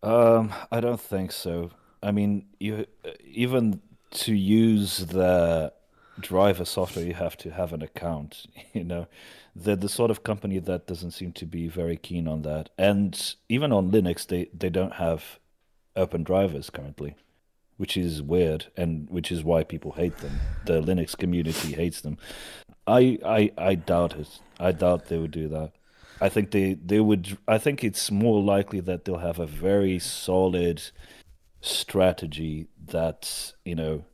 Um, 0.01 0.51
I 0.71 0.79
don't 0.79 0.99
think 0.99 1.31
so. 1.31 1.71
I 2.01 2.11
mean, 2.11 2.47
you 2.59 2.87
even 3.23 3.81
to 4.11 4.33
use 4.33 4.97
the 4.97 5.71
driver 6.19 6.65
software, 6.65 7.05
you 7.05 7.13
have 7.13 7.37
to 7.37 7.51
have 7.51 7.73
an 7.73 7.81
account. 7.81 8.45
You 8.73 8.83
know, 8.83 9.07
they're 9.55 9.77
the 9.77 9.87
sort 9.87 10.11
of 10.11 10.23
company 10.23 10.59
that 10.59 10.85
doesn't 10.85 11.11
seem 11.11 11.31
to 11.33 11.45
be 11.45 11.69
very 11.69 11.95
keen 11.95 12.27
on 12.27 12.41
that. 12.41 12.69
And 12.77 13.35
even 13.47 13.71
on 13.71 13.89
Linux, 13.91 14.27
they 14.27 14.49
they 14.53 14.69
don't 14.69 14.95
have 14.95 15.39
open 15.95 16.23
drivers 16.23 16.69
currently, 16.69 17.15
which 17.77 17.95
is 17.95 18.21
weird, 18.21 18.65
and 18.75 19.09
which 19.09 19.31
is 19.31 19.45
why 19.45 19.63
people 19.63 19.93
hate 19.93 20.17
them. 20.17 20.41
The 20.65 20.81
Linux 20.81 21.17
community 21.17 21.71
hates 21.73 22.01
them. 22.01 22.17
I 22.85 23.17
I 23.25 23.51
I 23.57 23.75
doubt 23.75 24.15
it. 24.17 24.39
I 24.59 24.73
doubt 24.73 25.05
they 25.05 25.17
would 25.17 25.31
do 25.31 25.47
that. 25.47 25.71
I 26.21 26.29
think 26.29 26.51
they, 26.51 26.73
they 26.73 26.99
would. 26.99 27.37
I 27.47 27.57
think 27.57 27.83
it's 27.83 28.09
more 28.09 28.41
likely 28.41 28.79
that 28.81 29.05
they'll 29.05 29.17
have 29.17 29.39
a 29.39 29.47
very 29.47 29.99
solid 29.99 30.81
strategy 31.61 32.67
that 32.87 33.53
you 33.65 33.75
know 33.75 34.05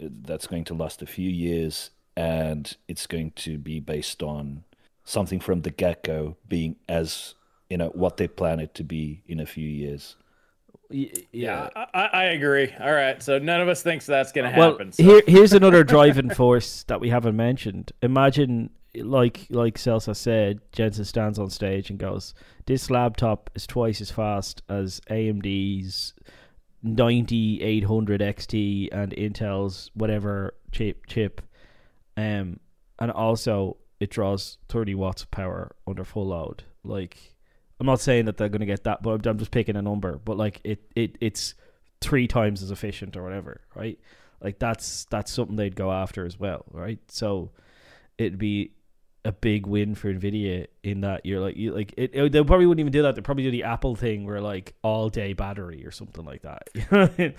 that's 0.00 0.46
going 0.46 0.64
to 0.64 0.74
last 0.74 1.02
a 1.02 1.06
few 1.06 1.28
years, 1.30 1.90
and 2.16 2.76
it's 2.88 3.06
going 3.06 3.32
to 3.32 3.58
be 3.58 3.80
based 3.80 4.22
on 4.22 4.64
something 5.04 5.40
from 5.40 5.62
the 5.62 5.70
get 5.70 6.02
go 6.04 6.36
being 6.48 6.76
as 6.88 7.34
you 7.70 7.76
know 7.78 7.88
what 7.94 8.16
they 8.18 8.28
plan 8.28 8.60
it 8.60 8.74
to 8.74 8.84
be 8.84 9.22
in 9.26 9.40
a 9.40 9.46
few 9.46 9.68
years. 9.68 10.16
Y- 10.90 11.10
Yeah, 11.32 11.68
I, 11.94 12.08
I 12.12 12.24
agree. 12.24 12.72
All 12.80 12.92
right. 12.92 13.22
So 13.22 13.38
none 13.38 13.60
of 13.60 13.68
us 13.68 13.82
thinks 13.82 14.06
that's 14.06 14.32
going 14.32 14.50
to 14.50 14.58
Well, 14.58 14.70
happen. 14.72 14.92
so- 14.92 15.02
here 15.02 15.22
here's 15.26 15.52
another 15.62 15.84
driving 15.84 16.30
force 16.30 16.84
that 16.84 17.00
we 17.00 17.10
haven't 17.10 17.36
mentioned. 17.36 17.92
Imagine, 18.02 18.70
like 18.94 19.46
like 19.50 19.76
Celso 19.76 20.16
said, 20.16 20.60
Jensen 20.72 21.04
stands 21.04 21.38
on 21.38 21.50
stage 21.50 21.90
and 21.90 21.98
goes, 21.98 22.32
"This 22.66 22.90
laptop 22.90 23.50
is 23.54 23.66
twice 23.66 24.00
as 24.00 24.10
fast 24.10 24.62
as 24.68 25.00
AMD's 25.10 26.14
9800 26.82 28.20
XT 28.20 28.88
and 28.92 29.12
Intel's 29.12 29.90
whatever 29.94 30.54
chip 30.72 31.06
chip, 31.06 31.40
um, 32.16 32.60
and 32.98 33.10
also 33.10 33.76
it 34.00 34.10
draws 34.10 34.58
30 34.68 34.94
watts 34.94 35.22
of 35.22 35.30
power 35.30 35.74
under 35.86 36.04
full 36.04 36.28
load. 36.28 36.62
Like, 36.84 37.34
I'm 37.80 37.86
not 37.86 38.00
saying 38.00 38.26
that 38.26 38.36
they're 38.36 38.48
going 38.48 38.60
to 38.60 38.66
get 38.66 38.84
that, 38.84 39.02
but 39.02 39.26
I'm 39.26 39.38
just 39.38 39.50
picking 39.50 39.76
a 39.76 39.82
number. 39.82 40.18
But 40.24 40.36
like, 40.36 40.60
it 40.64 40.82
it 40.94 41.16
it's 41.20 41.54
three 42.00 42.28
times 42.28 42.62
as 42.62 42.70
efficient 42.70 43.16
or 43.16 43.22
whatever, 43.22 43.60
right? 43.74 43.98
Like 44.40 44.58
that's 44.58 45.04
that's 45.06 45.32
something 45.32 45.56
they'd 45.56 45.76
go 45.76 45.90
after 45.90 46.24
as 46.24 46.38
well, 46.38 46.64
right? 46.70 46.98
So 47.08 47.50
it'd 48.18 48.38
be 48.38 48.72
a 49.24 49.32
big 49.32 49.66
win 49.66 49.94
for 49.94 50.12
Nvidia 50.12 50.66
in 50.82 51.00
that 51.02 51.26
you're 51.26 51.40
like 51.40 51.56
you 51.56 51.74
like 51.74 51.92
it, 51.96 52.10
it- 52.14 52.32
they 52.32 52.42
probably 52.44 52.66
wouldn't 52.66 52.80
even 52.80 52.92
do 52.92 53.02
that. 53.02 53.14
They'd 53.14 53.24
probably 53.24 53.44
do 53.44 53.50
the 53.50 53.64
Apple 53.64 53.96
thing 53.96 54.24
where 54.24 54.40
like 54.40 54.74
all 54.82 55.08
day 55.08 55.32
battery 55.32 55.84
or 55.84 55.90
something 55.90 56.24
like 56.24 56.42
that. 56.42 56.68
You 56.74 56.84
know 56.90 57.00
what 57.00 57.12
I 57.18 57.22
mean? 57.22 57.34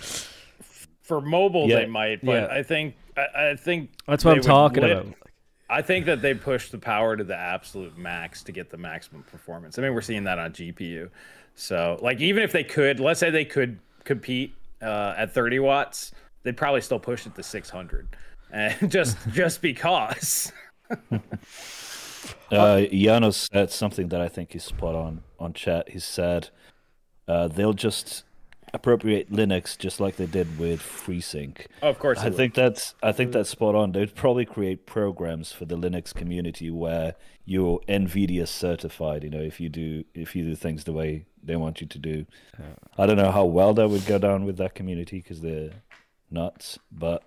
for 1.01 1.21
mobile, 1.21 1.67
Yeah. 1.67 1.79
they 1.79 1.85
might, 1.87 2.23
but 2.23 2.31
Yeah. 2.33 2.47
I 2.55 2.61
think 2.63 2.95
I, 3.17 3.49
I 3.51 3.55
think 3.55 3.91
That's 4.07 4.23
what 4.23 4.35
I'm 4.35 4.41
talking 4.43 4.83
about. 4.83 5.07
I 5.71 5.81
think 5.81 6.05
that 6.07 6.21
they 6.21 6.33
push 6.33 6.69
the 6.69 6.77
power 6.79 7.15
to 7.15 7.23
the 7.23 7.35
absolute 7.35 7.97
max 7.97 8.43
to 8.43 8.51
get 8.51 8.69
the 8.71 8.77
maximum 8.77 9.23
performance. 9.23 9.77
I 9.77 9.83
mean, 9.83 9.93
we're 9.93 10.01
seeing 10.01 10.23
that 10.23 10.39
on 10.39 10.51
GPU. 10.51 11.09
So, 11.55 11.99
like, 12.01 12.19
even 12.21 12.41
if 12.43 12.51
they 12.51 12.63
could, 12.63 12.99
let's 12.99 13.19
say 13.19 13.29
they 13.29 13.45
could 13.45 13.77
compete 14.03 14.55
uh, 14.81 15.13
at 15.17 15.31
30 15.33 15.59
watts, 15.59 16.11
they'd 16.43 16.57
probably 16.57 16.81
still 16.81 16.99
push 16.99 17.27
it 17.27 17.35
to 17.35 17.43
600, 17.43 18.07
and 18.51 18.91
just 18.91 19.17
just 19.31 19.61
because. 19.61 20.51
Uh, 22.51 22.81
Janos 22.91 23.47
said 23.51 23.69
something 23.71 24.09
that 24.09 24.21
I 24.21 24.27
think 24.27 24.55
is 24.55 24.63
spot 24.63 24.95
on 24.95 25.21
on 25.39 25.53
chat. 25.53 25.89
He 25.89 25.99
said 25.99 26.49
uh, 27.27 27.47
they'll 27.47 27.73
just 27.73 28.23
appropriate 28.73 29.31
Linux 29.31 29.77
just 29.77 29.99
like 29.99 30.15
they 30.15 30.25
did 30.25 30.59
with 30.59 30.79
FreeSync. 30.79 31.65
Oh, 31.81 31.89
of 31.89 31.99
course, 31.99 32.19
I 32.19 32.29
think 32.29 32.53
that's 32.55 32.95
I 33.03 33.11
think 33.11 33.31
that's 33.31 33.49
spot 33.49 33.75
on. 33.75 33.91
They'd 33.91 34.15
probably 34.15 34.45
create 34.45 34.85
programs 34.85 35.51
for 35.51 35.65
the 35.65 35.77
Linux 35.77 36.13
community 36.13 36.69
where 36.71 37.15
you're 37.45 37.79
NVIDIA 37.87 38.47
certified. 38.47 39.23
You 39.23 39.29
know, 39.29 39.41
if 39.41 39.59
you 39.59 39.69
do 39.69 40.03
if 40.13 40.35
you 40.35 40.43
do 40.43 40.55
things 40.55 40.83
the 40.83 40.93
way 40.93 41.25
they 41.43 41.55
want 41.55 41.81
you 41.81 41.87
to 41.87 41.97
do. 41.97 42.25
I 42.97 43.05
don't 43.05 43.17
know 43.17 43.31
how 43.31 43.45
well 43.45 43.73
that 43.75 43.89
would 43.89 44.05
go 44.05 44.17
down 44.17 44.43
with 44.43 44.57
that 44.57 44.75
community 44.75 45.19
because 45.19 45.41
they're 45.41 45.71
nuts, 46.29 46.77
but 46.91 47.23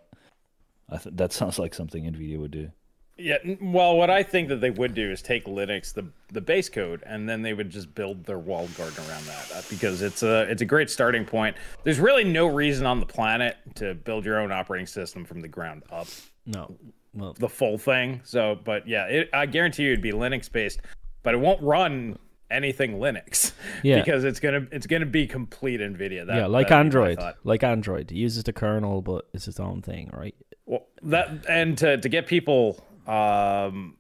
I 0.91 0.99
th- 0.99 1.17
that 1.17 1.33
sounds 1.33 1.59
like 1.59 1.75
something 1.75 2.05
NVIDIA 2.05 2.39
would 2.39 2.51
do. 2.51 2.71
Yeah, 3.19 3.37
well, 3.61 3.97
what 3.97 4.09
I 4.09 4.23
think 4.23 4.49
that 4.49 4.61
they 4.61 4.71
would 4.71 4.95
do 4.95 5.11
is 5.11 5.21
take 5.21 5.45
Linux, 5.45 5.93
the 5.93 6.07
the 6.33 6.41
base 6.41 6.71
code, 6.71 7.03
and 7.07 7.29
then 7.29 7.43
they 7.43 7.53
would 7.53 7.69
just 7.69 7.95
build 7.95 8.25
their 8.25 8.39
walled 8.39 8.75
garden 8.75 9.05
around 9.09 9.25
that 9.27 9.53
uh, 9.55 9.63
because 9.69 10.01
it's 10.01 10.23
a 10.23 10.43
it's 10.51 10.63
a 10.63 10.65
great 10.65 10.89
starting 10.89 11.27
point. 11.27 11.57
There's 11.85 12.01
really 12.01 12.25
no 12.25 12.47
reason 12.47 12.87
on 12.87 13.01
the 13.01 13.07
planet 13.07 13.59
to 13.77 13.95
build 13.95 14.25
your 14.25 14.41
own 14.41 14.51
operating 14.51 14.87
system 14.87 15.25
from 15.27 15.41
the 15.41 15.49
ground 15.49 15.83
up, 15.91 16.09
No, 16.47 16.75
well, 17.13 17.35
the 17.35 17.51
full 17.51 17.77
thing. 17.77 18.23
So, 18.25 18.59
but 18.65 18.89
yeah, 18.89 19.05
it, 19.07 19.31
I 19.35 19.45
guarantee 19.45 19.83
you 19.85 19.93
it'd 19.93 20.03
be 20.03 20.13
Linux 20.13 20.51
based, 20.51 20.81
but 21.23 21.35
it 21.35 21.39
won't 21.39 21.61
run 21.61 22.19
anything 22.51 22.99
Linux. 22.99 23.53
Yeah. 23.83 23.99
because 23.99 24.23
it's 24.25 24.39
gonna 24.39 24.67
it's 24.71 24.87
gonna 24.87 25.07
be 25.07 25.27
complete 25.27 25.81
NVIDIA. 25.81 26.27
That, 26.27 26.37
yeah, 26.37 26.47
like 26.47 26.69
that'd 26.69 26.93
be 26.93 26.99
my 26.99 27.09
Android, 27.11 27.35
like 27.43 27.65
Android, 27.65 28.13
it 28.13 28.15
uses 28.15 28.45
the 28.45 28.53
kernel, 28.53 29.03
but 29.03 29.29
it's 29.35 29.49
its 29.49 29.59
own 29.59 29.83
thing, 29.83 30.11
right? 30.13 30.35
Well, 30.67 30.87
that 31.03 31.45
and 31.49 31.77
to 31.79 31.97
to 31.97 32.09
get 32.09 32.27
people 32.27 32.83
um 33.07 33.97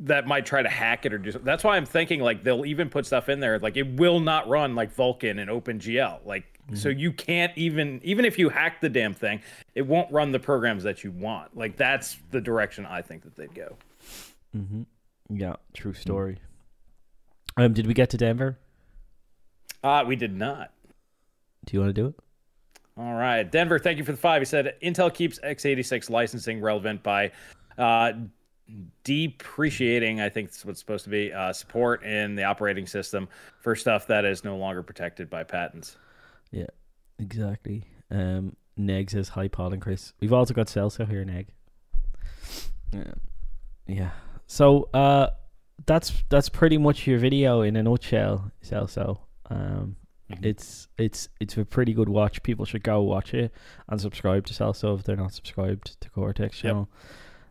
that 0.00 0.26
might 0.26 0.44
try 0.44 0.62
to 0.62 0.68
hack 0.68 1.06
it 1.06 1.12
or 1.12 1.18
do 1.18 1.32
that's 1.32 1.62
why 1.62 1.76
I'm 1.76 1.86
thinking 1.86 2.20
like 2.20 2.42
they'll 2.42 2.66
even 2.66 2.88
put 2.88 3.06
stuff 3.06 3.28
in 3.28 3.40
there 3.40 3.58
like 3.58 3.76
it 3.76 3.94
will 3.94 4.20
not 4.20 4.48
run 4.48 4.74
like 4.74 4.94
Vulkan 4.94 5.40
and 5.40 5.48
OpenGL 5.50 6.20
like 6.24 6.44
so 6.74 6.88
you 6.88 7.12
can't 7.12 7.52
even 7.56 8.00
even 8.02 8.24
if 8.24 8.38
you 8.38 8.48
hack 8.48 8.80
the 8.80 8.88
damn 8.88 9.14
thing 9.14 9.42
it 9.74 9.86
won't 9.86 10.10
run 10.12 10.32
the 10.32 10.38
programs 10.38 10.82
that 10.84 11.04
you 11.04 11.10
want 11.10 11.56
like 11.56 11.76
that's 11.76 12.16
the 12.30 12.40
direction 12.40 12.86
I 12.86 13.02
think 13.02 13.22
that 13.24 13.36
they'd 13.36 13.54
go. 13.54 13.76
Mm-hmm. 14.56 14.82
Yeah, 15.30 15.56
true 15.74 15.92
story. 15.92 16.38
Um, 17.56 17.72
did 17.72 17.86
we 17.86 17.94
get 17.94 18.10
to 18.10 18.16
Denver? 18.16 18.58
Uh 19.84 20.04
we 20.06 20.16
did 20.16 20.34
not. 20.34 20.72
Do 21.64 21.76
you 21.76 21.80
want 21.80 21.94
to 21.94 22.00
do 22.00 22.08
it? 22.08 22.14
All 22.96 23.14
right, 23.14 23.50
Denver. 23.50 23.78
Thank 23.78 23.98
you 23.98 24.04
for 24.04 24.12
the 24.12 24.18
five. 24.18 24.42
He 24.42 24.46
said 24.46 24.74
Intel 24.82 25.12
keeps 25.12 25.38
x86 25.40 26.10
licensing 26.10 26.60
relevant 26.60 27.02
by 27.02 27.32
uh, 27.78 28.12
depreciating, 29.04 30.20
I 30.20 30.28
think 30.28 30.50
that's 30.50 30.64
what's 30.64 30.80
supposed 30.80 31.04
to 31.04 31.10
be, 31.10 31.32
uh, 31.32 31.52
support 31.52 32.04
in 32.04 32.34
the 32.34 32.44
operating 32.44 32.86
system 32.86 33.28
for 33.60 33.74
stuff 33.74 34.06
that 34.08 34.24
is 34.24 34.44
no 34.44 34.56
longer 34.56 34.82
protected 34.82 35.30
by 35.30 35.44
patents. 35.44 35.96
Yeah, 36.50 36.66
exactly. 37.18 37.84
Um, 38.10 38.56
Neg 38.76 39.10
says 39.10 39.30
hi, 39.30 39.48
Paul 39.48 39.72
and 39.72 39.82
Chris. 39.82 40.12
We've 40.20 40.32
also 40.32 40.54
got 40.54 40.66
Celso 40.66 41.08
here, 41.08 41.24
Neg. 41.24 41.48
Yeah, 42.92 43.14
yeah. 43.86 44.10
So, 44.46 44.88
uh, 44.92 45.28
that's 45.86 46.22
that's 46.28 46.48
pretty 46.48 46.78
much 46.78 47.06
your 47.06 47.18
video 47.18 47.62
in 47.62 47.74
a 47.76 47.82
nutshell, 47.82 48.52
Celso. 48.62 49.18
Um, 49.50 49.96
Mhm. 50.40 50.44
it's 50.46 50.88
it's 50.98 51.28
it's 51.40 51.56
a 51.56 51.64
pretty 51.64 51.92
good 51.92 52.08
watch. 52.08 52.42
People 52.42 52.64
should 52.64 52.82
go 52.82 53.02
watch 53.02 53.34
it 53.34 53.52
and 53.88 54.00
subscribe 54.00 54.46
to 54.46 54.54
Celso 54.54 54.96
if 54.98 55.04
they're 55.04 55.16
not 55.16 55.32
subscribed 55.32 56.00
to 56.00 56.10
Coreteks 56.10 56.38
Yep. 56.40 56.50
channel. 56.52 56.88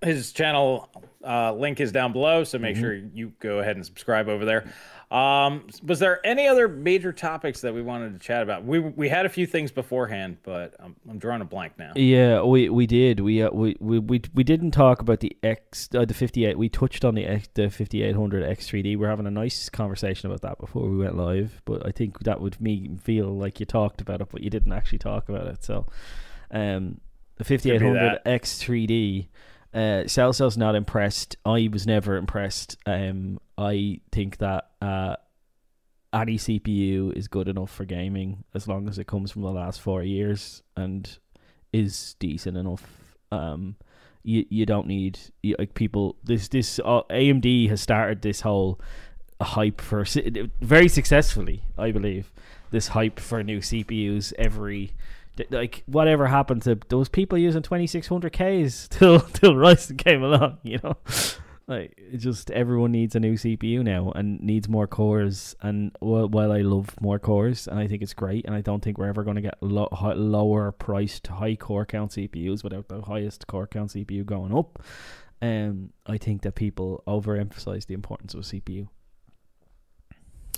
His 0.04 0.32
channel 0.32 0.90
uh, 1.24 1.54
link 1.54 1.80
is 1.80 1.92
down 1.92 2.12
below, 2.12 2.44
so 2.44 2.58
make 2.58 2.76
Mhm. 2.76 2.80
sure 2.80 2.96
you 2.96 3.34
go 3.40 3.60
ahead 3.60 3.76
and 3.76 3.86
subscribe 3.86 4.28
over 4.28 4.44
there. 4.46 4.66
Um, 5.12 5.68
was 5.84 6.00
there 6.00 6.26
any 6.26 6.48
other 6.48 6.68
major 6.68 7.12
topics 7.12 7.62
that 7.62 7.74
we 7.74 7.82
wanted 7.84 8.14
to 8.14 8.20
chat 8.20 8.42
about? 8.42 8.64
We 8.66 8.80
we 8.80 9.10
had 9.10 9.26
a 9.26 9.30
few 9.30 9.46
things 9.46 9.70
beforehand, 9.70 10.38
but 10.42 10.74
I'm, 10.80 10.96
I'm 11.08 11.20
drawing 11.20 11.42
a 11.42 11.46
blank 11.46 11.74
now. 11.78 11.92
Yeah, 11.96 12.42
we 12.42 12.70
we 12.70 12.88
did. 12.88 13.20
We 13.20 13.44
uh, 13.44 13.52
we, 13.52 13.76
we 13.80 14.00
we 14.00 14.22
we 14.34 14.44
didn't 14.44 14.72
talk 14.72 15.02
about 15.02 15.20
the 15.20 15.36
X 15.44 15.90
uh, 15.94 16.06
the 16.06 16.14
58. 16.14 16.58
We 16.58 16.70
touched 16.70 17.04
on 17.06 17.14
the 17.14 17.26
X, 17.26 17.50
the 17.54 17.70
5800 17.70 18.58
X3D. 18.58 18.98
We're 18.98 19.10
having 19.10 19.28
a 19.28 19.32
nice 19.32 19.70
conversation 19.70 20.28
about 20.32 20.42
that 20.42 20.58
before 20.60 20.90
we 20.90 20.98
went 20.98 21.18
live, 21.18 21.62
but 21.66 21.86
I 21.86 21.92
think 21.92 22.20
that 22.22 22.40
would 22.42 22.60
me 22.62 22.90
feel 23.04 23.28
like 23.28 23.60
you 23.60 23.66
talked 23.68 24.02
about 24.02 24.22
it, 24.22 24.30
but 24.32 24.42
you 24.42 24.50
didn't 24.50 24.72
actually 24.72 25.00
talk 25.00 25.28
about 25.30 25.46
it. 25.48 25.64
So, 25.64 25.86
um, 26.50 27.02
the 27.36 27.44
5800 27.44 28.24
X3D. 28.26 29.28
Uh, 29.74 30.04
Celso's 30.06 30.58
not 30.58 30.76
impressed. 30.76 31.38
I 31.46 31.70
was 31.72 31.88
never 31.88 32.18
impressed. 32.18 32.78
Um, 32.86 33.40
I 33.58 34.02
think 34.12 34.38
that 34.38 34.70
uh, 34.82 35.16
any 36.14 36.38
CPU 36.38 37.16
is 37.16 37.28
good 37.28 37.48
enough 37.48 37.72
for 37.72 37.86
gaming 37.86 38.44
as 38.54 38.68
long 38.68 38.90
as 38.90 39.00
it 39.00 39.08
comes 39.08 39.32
from 39.32 39.44
the 39.44 39.52
last 39.52 39.80
four 39.80 40.04
years 40.04 40.62
and 40.76 41.18
is 41.72 42.16
decent 42.20 42.58
enough. 42.58 42.86
Um, 43.32 43.78
you 44.24 44.46
you 44.50 44.66
don't 44.66 44.88
need 44.88 45.20
you, 45.42 45.56
like 45.58 45.74
people. 45.74 46.18
This 46.24 46.48
this 46.50 46.80
uh, 46.80 47.04
AMD 47.10 47.70
has 47.70 47.82
started 47.82 48.22
this 48.22 48.42
whole 48.42 48.80
hype 49.42 49.82
for 49.82 50.06
very 50.62 50.88
successfully, 50.88 51.64
I 51.78 51.92
believe. 51.92 52.32
This 52.72 52.90
hype 52.90 53.20
for 53.20 53.44
new 53.44 53.60
CPUs 53.60 54.34
every 54.38 54.92
like 55.50 55.84
whatever 55.86 56.28
happened 56.28 56.62
to 56.64 56.78
those 56.90 57.10
people 57.10 57.38
using 57.38 57.62
2600Ks 57.62 58.90
till 58.98 59.20
till 59.20 59.54
Ryzen 59.54 59.98
came 59.98 60.24
along, 60.24 60.58
you 60.64 60.80
know. 60.84 60.98
Like 61.68 61.98
just 62.18 62.52
everyone 62.52 62.92
needs 62.92 63.16
a 63.16 63.20
new 63.22 63.36
CPU 63.36 63.82
now 63.82 64.12
and 64.12 64.42
needs 64.42 64.68
more 64.68 64.88
cores. 64.88 65.56
And 65.62 65.96
while, 66.02 66.28
while 66.28 66.52
I 66.52 66.62
love 66.64 66.90
more 67.00 67.18
cores 67.18 67.66
and 67.66 67.80
I 67.80 67.88
think 67.88 68.02
it's 68.02 68.14
great, 68.14 68.46
and 68.46 68.54
I 68.54 68.60
don't 68.60 68.84
think 68.84 68.98
we're 68.98 69.08
ever 69.08 69.24
going 69.24 69.38
to 69.38 69.42
get 69.42 69.56
lo- 69.62 69.88
hi- 69.94 70.12
lower 70.14 70.74
priced 70.74 71.28
high 71.28 71.56
core 71.56 71.86
count 71.86 72.12
CPUs 72.12 72.62
without 72.62 72.90
the 72.90 73.02
highest 73.04 73.48
core 73.48 73.68
count 73.68 73.92
CPU 73.92 74.26
going 74.26 74.54
up. 74.54 74.84
Um, 75.42 75.92
I 76.06 76.18
think 76.18 76.42
that 76.42 76.56
people 76.56 77.04
overemphasize 77.08 77.86
the 77.86 77.94
importance 77.94 78.34
of 78.34 78.42
CPU. 78.42 78.90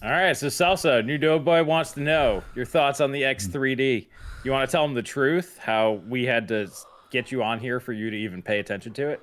All 0.03 0.11
right, 0.11 0.35
so 0.35 0.47
Celso, 0.47 1.03
new 1.05 1.17
Doughboy 1.17 1.63
wants 1.63 1.93
to 1.93 2.01
know 2.01 2.43
your 2.55 2.65
thoughts 2.65 2.99
on 2.99 3.13
the 3.13 3.21
X3D. 3.21 4.05
You 4.43 4.51
want 4.51 4.69
to 4.69 4.71
tell 4.71 4.84
him 4.84 4.93
the 4.93 5.01
truth? 5.01 5.57
How 5.57 6.01
we 6.09 6.25
had 6.25 6.49
to 6.49 6.69
get 7.09 7.31
you 7.31 7.41
on 7.41 7.57
here 7.57 7.80
for 7.80 7.93
you 7.93 8.09
to 8.09 8.17
even 8.17 8.41
pay 8.41 8.59
attention 8.59 8.91
to 8.95 9.11
it? 9.11 9.21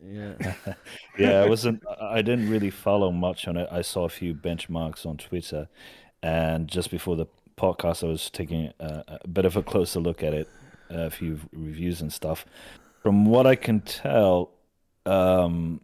Yeah, 0.00 0.34
yeah, 1.18 1.40
I 1.40 1.48
wasn't. 1.48 1.82
I 2.00 2.22
didn't 2.22 2.48
really 2.48 2.70
follow 2.70 3.10
much 3.10 3.48
on 3.48 3.56
it. 3.56 3.68
I 3.72 3.82
saw 3.82 4.04
a 4.04 4.08
few 4.08 4.32
benchmarks 4.32 5.04
on 5.04 5.16
Twitter, 5.16 5.68
and 6.22 6.68
just 6.68 6.92
before 6.92 7.16
the 7.16 7.26
podcast, 7.56 8.04
I 8.04 8.06
was 8.06 8.30
taking 8.30 8.72
a, 8.78 9.18
a 9.24 9.26
bit 9.26 9.46
of 9.46 9.56
a 9.56 9.64
closer 9.64 9.98
look 9.98 10.22
at 10.22 10.32
it, 10.32 10.48
a 10.90 11.10
few 11.10 11.40
reviews 11.52 12.00
and 12.00 12.12
stuff. 12.12 12.46
From 13.02 13.24
what 13.24 13.48
I 13.48 13.56
can 13.56 13.80
tell, 13.80 14.52
um, 15.06 15.80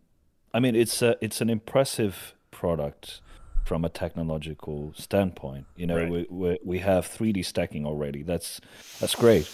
I 0.55 0.61
mean, 0.61 0.77
it's 0.77 1.03
a 1.03 1.17
it's 1.21 1.41
an 1.41 1.51
impressive 1.51 2.35
product 2.53 3.23
from 3.67 3.85
a 3.85 3.89
technological 3.89 4.93
standpoint. 4.95 5.67
You 5.77 5.87
know, 5.89 5.97
Right. 5.97 6.11
we, 6.11 6.27
we 6.31 6.59
we 6.65 6.79
have 6.79 7.07
3D 7.07 7.45
stacking 7.45 7.85
already. 7.85 8.23
That's 8.23 8.61
that's 9.01 9.15
great, 9.15 9.47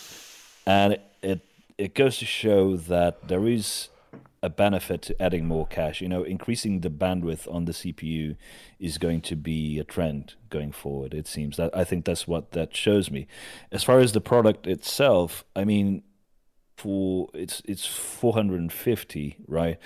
and 0.67 0.93
it, 0.95 1.03
it 1.23 1.41
it 1.79 1.95
goes 1.95 2.19
to 2.19 2.27
show 2.27 2.77
that 2.77 3.29
there 3.29 3.47
is 3.49 3.89
a 4.45 4.51
benefit 4.51 5.01
to 5.03 5.23
adding 5.23 5.47
more 5.47 5.67
cache. 5.67 6.01
You 6.03 6.09
know, 6.09 6.25
increasing 6.25 6.81
the 6.81 6.91
bandwidth 6.91 7.53
on 7.53 7.65
the 7.65 7.73
CPU 7.73 8.37
is 8.79 8.99
going 8.99 9.21
to 9.23 9.37
be 9.37 9.79
a 9.79 9.85
trend 9.85 10.35
going 10.51 10.73
forward. 10.73 11.15
It 11.15 11.27
seems 11.29 11.57
that 11.57 11.71
I 11.77 11.85
think 11.85 12.05
that's 12.05 12.27
what 12.29 12.51
that 12.53 12.77
shows 12.77 13.11
me. 13.11 13.27
As 13.71 13.83
far 13.85 14.01
as 14.01 14.13
the 14.13 14.21
product 14.21 14.67
itself, 14.67 15.45
I 15.57 15.65
mean, 15.65 16.03
for 16.83 17.29
it's 17.33 17.63
it's 17.65 17.87
450, 17.87 19.37
right? 19.47 19.79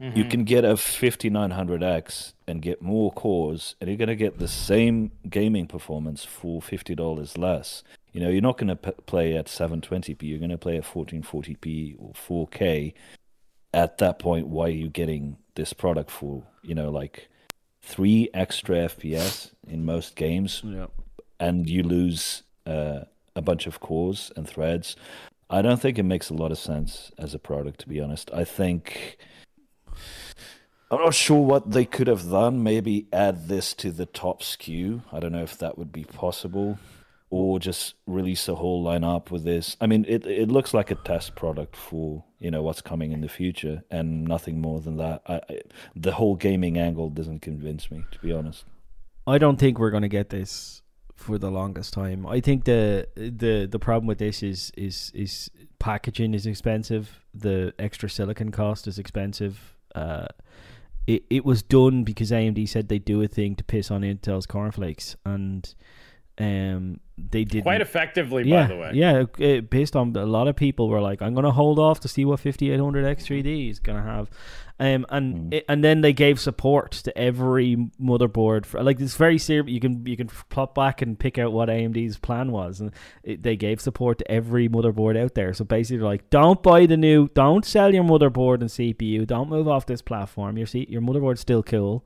You 0.00 0.24
can 0.24 0.44
get 0.44 0.64
a 0.64 0.74
5900X 0.74 2.32
and 2.48 2.60
get 2.60 2.82
more 2.82 3.12
cores, 3.12 3.76
and 3.80 3.88
you're 3.88 3.96
going 3.96 4.08
to 4.08 4.16
get 4.16 4.38
the 4.38 4.48
same 4.48 5.12
gaming 5.28 5.66
performance 5.66 6.24
for 6.24 6.60
fifty 6.60 6.94
dollars 6.94 7.38
less. 7.38 7.84
You 8.12 8.20
know, 8.20 8.28
you're 8.28 8.42
not 8.42 8.58
going 8.58 8.68
to 8.68 8.76
p- 8.76 9.02
play 9.06 9.36
at 9.36 9.46
720p. 9.46 10.22
You're 10.22 10.40
going 10.40 10.50
to 10.50 10.58
play 10.58 10.76
at 10.76 10.82
1440p 10.82 11.94
or 11.96 12.12
4K. 12.48 12.92
At 13.72 13.98
that 13.98 14.18
point, 14.18 14.48
why 14.48 14.64
are 14.64 14.70
you 14.70 14.88
getting 14.88 15.36
this 15.54 15.72
product 15.72 16.10
for? 16.10 16.42
You 16.62 16.74
know, 16.74 16.90
like 16.90 17.28
three 17.80 18.28
extra 18.34 18.76
FPS 18.88 19.52
in 19.68 19.84
most 19.84 20.16
games, 20.16 20.62
yeah. 20.64 20.86
and 21.38 21.70
you 21.70 21.84
lose 21.84 22.42
uh, 22.66 23.02
a 23.36 23.42
bunch 23.42 23.68
of 23.68 23.78
cores 23.78 24.32
and 24.34 24.48
threads. 24.48 24.96
I 25.50 25.62
don't 25.62 25.82
think 25.82 25.98
it 25.98 26.04
makes 26.04 26.30
a 26.30 26.34
lot 26.34 26.52
of 26.52 26.58
sense 26.58 27.10
as 27.18 27.34
a 27.34 27.38
product, 27.38 27.80
to 27.80 27.88
be 27.88 28.00
honest. 28.00 28.30
I 28.32 28.44
think 28.44 29.18
I'm 30.92 31.00
not 31.00 31.14
sure 31.14 31.44
what 31.44 31.72
they 31.72 31.84
could 31.84 32.06
have 32.06 32.30
done. 32.30 32.62
Maybe 32.62 33.08
add 33.12 33.48
this 33.48 33.74
to 33.74 33.90
the 33.90 34.06
top 34.06 34.42
SKU. 34.42 35.02
I 35.12 35.18
don't 35.18 35.32
know 35.32 35.42
if 35.42 35.58
that 35.58 35.76
would 35.76 35.90
be 35.90 36.04
possible, 36.04 36.78
or 37.30 37.58
just 37.58 37.94
release 38.06 38.46
a 38.48 38.54
whole 38.54 38.84
lineup 38.84 39.32
with 39.32 39.42
this. 39.42 39.76
I 39.80 39.88
mean, 39.88 40.04
it 40.08 40.24
it 40.24 40.48
looks 40.48 40.72
like 40.72 40.92
a 40.92 40.94
test 40.94 41.34
product 41.34 41.74
for 41.74 42.22
you 42.38 42.52
know 42.52 42.62
what's 42.62 42.80
coming 42.80 43.10
in 43.10 43.20
the 43.20 43.28
future, 43.28 43.82
and 43.90 44.24
nothing 44.24 44.60
more 44.60 44.80
than 44.80 44.98
that. 44.98 45.22
I, 45.26 45.34
I, 45.34 45.60
the 45.96 46.12
whole 46.12 46.36
gaming 46.36 46.78
angle 46.78 47.10
doesn't 47.10 47.40
convince 47.40 47.90
me, 47.90 48.04
to 48.12 48.18
be 48.20 48.32
honest. 48.32 48.64
I 49.26 49.38
don't 49.38 49.58
think 49.58 49.80
we're 49.80 49.90
going 49.90 50.02
to 50.02 50.08
get 50.08 50.30
this 50.30 50.82
for 51.20 51.38
the 51.38 51.50
longest 51.50 51.92
time. 51.92 52.26
I 52.26 52.40
think 52.40 52.64
the 52.64 53.06
the 53.14 53.68
the 53.70 53.78
problem 53.78 54.06
with 54.06 54.18
this 54.18 54.42
is 54.42 54.72
is 54.76 55.12
is 55.14 55.50
packaging 55.78 56.34
is 56.34 56.46
expensive. 56.46 57.24
The 57.34 57.74
extra 57.78 58.08
silicon 58.08 58.50
cost 58.50 58.88
is 58.88 58.98
expensive. 58.98 59.76
Uh, 59.94 60.26
it 61.06 61.24
it 61.28 61.44
was 61.44 61.62
done 61.62 62.04
because 62.04 62.30
AMD 62.30 62.66
said 62.68 62.88
they'd 62.88 63.04
do 63.04 63.22
a 63.22 63.28
thing 63.28 63.54
to 63.56 63.64
piss 63.64 63.90
on 63.90 64.00
Intel's 64.00 64.46
cornflakes, 64.46 65.16
and 65.24 65.74
um 66.38 67.00
they 67.18 67.44
did 67.44 67.64
Quite 67.64 67.82
effectively, 67.82 68.44
yeah, 68.44 68.62
by 68.62 68.74
the 68.74 68.80
way. 68.80 68.90
Yeah, 68.94 69.24
it, 69.38 69.68
based 69.68 69.94
on 69.94 70.16
a 70.16 70.24
lot 70.24 70.48
of 70.48 70.56
people 70.56 70.88
were 70.88 71.02
like, 71.02 71.20
I'm 71.20 71.34
gonna 71.34 71.52
hold 71.52 71.78
off 71.78 72.00
to 72.00 72.08
see 72.08 72.24
what 72.24 72.40
5800 72.40 73.18
X3D 73.18 73.70
is 73.70 73.78
gonna 73.78 74.02
have, 74.02 74.30
um, 74.80 75.04
and 75.10 75.34
Mm. 75.34 75.54
it, 75.54 75.64
and 75.68 75.84
then 75.84 76.00
they 76.00 76.12
gave 76.12 76.40
support 76.40 76.90
to 76.92 77.16
every 77.16 77.76
motherboard. 78.02 78.64
For, 78.66 78.82
like 78.82 78.98
it's 79.00 79.14
very 79.14 79.38
serious. 79.38 79.68
You 79.70 79.78
can 79.78 80.04
you 80.06 80.16
can 80.16 80.28
plot 80.48 80.74
back 80.74 81.02
and 81.02 81.18
pick 81.18 81.38
out 81.38 81.52
what 81.52 81.68
AMD's 81.68 82.16
plan 82.18 82.50
was, 82.50 82.80
and 82.80 82.90
it, 83.22 83.42
they 83.42 83.56
gave 83.56 83.80
support 83.80 84.18
to 84.18 84.30
every 84.30 84.68
motherboard 84.68 85.16
out 85.22 85.34
there. 85.34 85.52
So 85.54 85.64
basically, 85.64 85.98
they're 85.98 86.06
like, 86.06 86.30
don't 86.30 86.62
buy 86.62 86.86
the 86.86 86.96
new, 86.96 87.28
don't 87.34 87.64
sell 87.64 87.94
your 87.94 88.04
motherboard 88.04 88.60
and 88.62 88.70
CPU, 88.70 89.26
don't 89.26 89.48
move 89.50 89.68
off 89.68 89.86
this 89.86 90.02
platform. 90.02 90.56
Your 90.56 90.66
C, 90.66 90.86
your 90.88 91.02
motherboard's 91.02 91.40
still 91.40 91.62
cool. 91.62 92.04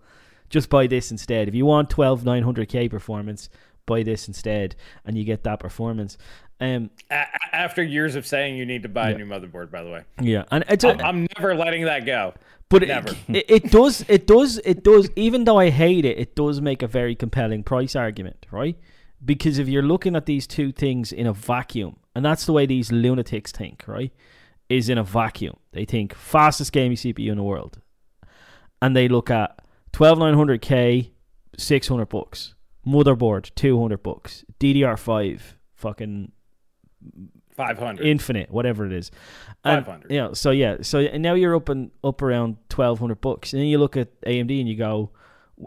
Just 0.51 0.69
buy 0.69 0.87
this 0.87 1.11
instead. 1.11 1.49
If 1.49 1.55
you 1.55 1.65
want 1.67 1.89
12900K 1.91 2.91
performance, 2.91 3.49
buy 3.87 4.03
this 4.03 4.29
instead, 4.29 4.77
and 5.05 5.17
you 5.17 5.25
get 5.25 5.45
that 5.45 5.59
performance. 5.61 6.19
Um, 6.61 6.91
A- 7.11 7.15
a- 7.15 7.55
after 7.57 7.83
years 7.83 8.15
of 8.15 8.27
saying 8.27 8.57
you 8.57 8.65
need 8.67 8.83
to 8.85 8.89
buy 8.89 9.11
Yeah. 9.11 9.17
a 9.17 9.19
new 9.19 9.27
motherboard, 9.27 9.71
by 9.71 9.83
the 9.83 9.91
way, 9.91 10.03
yeah, 10.21 10.45
and 10.51 10.65
it's 10.69 10.85
a, 10.85 10.91
I'm, 10.93 11.01
I'm 11.01 11.27
never 11.39 11.55
letting 11.57 11.85
that 11.87 12.07
go. 12.07 12.35
But 12.75 12.83
it, 12.83 13.17
it, 13.29 13.45
it 13.49 13.71
does, 13.71 14.05
it 14.09 14.27
does, 14.27 14.59
it 14.65 14.83
does. 14.83 15.09
Even 15.17 15.45
though 15.45 15.59
I 15.59 15.71
hate 15.71 16.05
it, 16.05 16.19
it 16.19 16.35
does 16.35 16.61
make 16.61 16.83
a 16.83 16.89
very 16.89 17.15
compelling 17.15 17.63
price 17.63 17.95
argument, 17.95 18.47
right? 18.51 18.77
Because 19.25 19.59
if 19.59 19.69
you're 19.69 19.83
looking 19.83 20.17
at 20.17 20.27
these 20.27 20.47
two 20.47 20.73
things 20.73 21.13
in 21.13 21.27
a 21.27 21.33
vacuum, 21.33 21.97
and 22.15 22.25
that's 22.25 22.47
the 22.47 22.53
way 22.53 22.67
these 22.67 22.91
lunatics 22.91 23.53
think, 23.53 23.85
right? 23.87 24.13
Is 24.69 24.89
in 24.89 24.99
a 24.99 25.05
vacuum. 25.05 25.57
They 25.73 25.85
think 25.85 26.15
fastest 26.15 26.73
gaming 26.73 26.97
CPU 26.97 27.31
in 27.31 27.37
the 27.37 27.43
world, 27.43 27.81
and 28.83 28.97
they 28.97 29.09
look 29.09 29.31
at 29.31 29.61
12900K, 29.93 31.11
600 31.57 32.07
bucks, 32.07 32.55
motherboard 32.87 33.55
200 33.55 34.03
bucks, 34.03 34.45
DDR5 34.59 35.41
fucking 35.75 36.33
Five 37.55 37.79
hundred. 37.79 38.07
Infinite, 38.07 38.51
whatever 38.51 38.85
it 38.85 38.93
is. 38.93 39.11
Five 39.63 39.87
hundred. 39.87 40.11
Yeah. 40.11 40.33
So 40.33 40.51
yeah. 40.51 40.79
So 40.83 40.99
and 40.99 41.23
now 41.23 41.35
you're 41.35 41.55
up 41.55 41.69
and 41.69 41.91
up 42.03 42.21
around 42.21 42.57
twelve 42.69 42.99
hundred 42.99 43.21
bucks, 43.21 43.53
and 43.53 43.61
then 43.61 43.69
you 43.69 43.79
look 43.79 43.97
at 43.97 44.21
AMD 44.23 44.59
and 44.59 44.69
you 44.69 44.77
go, 44.77 45.11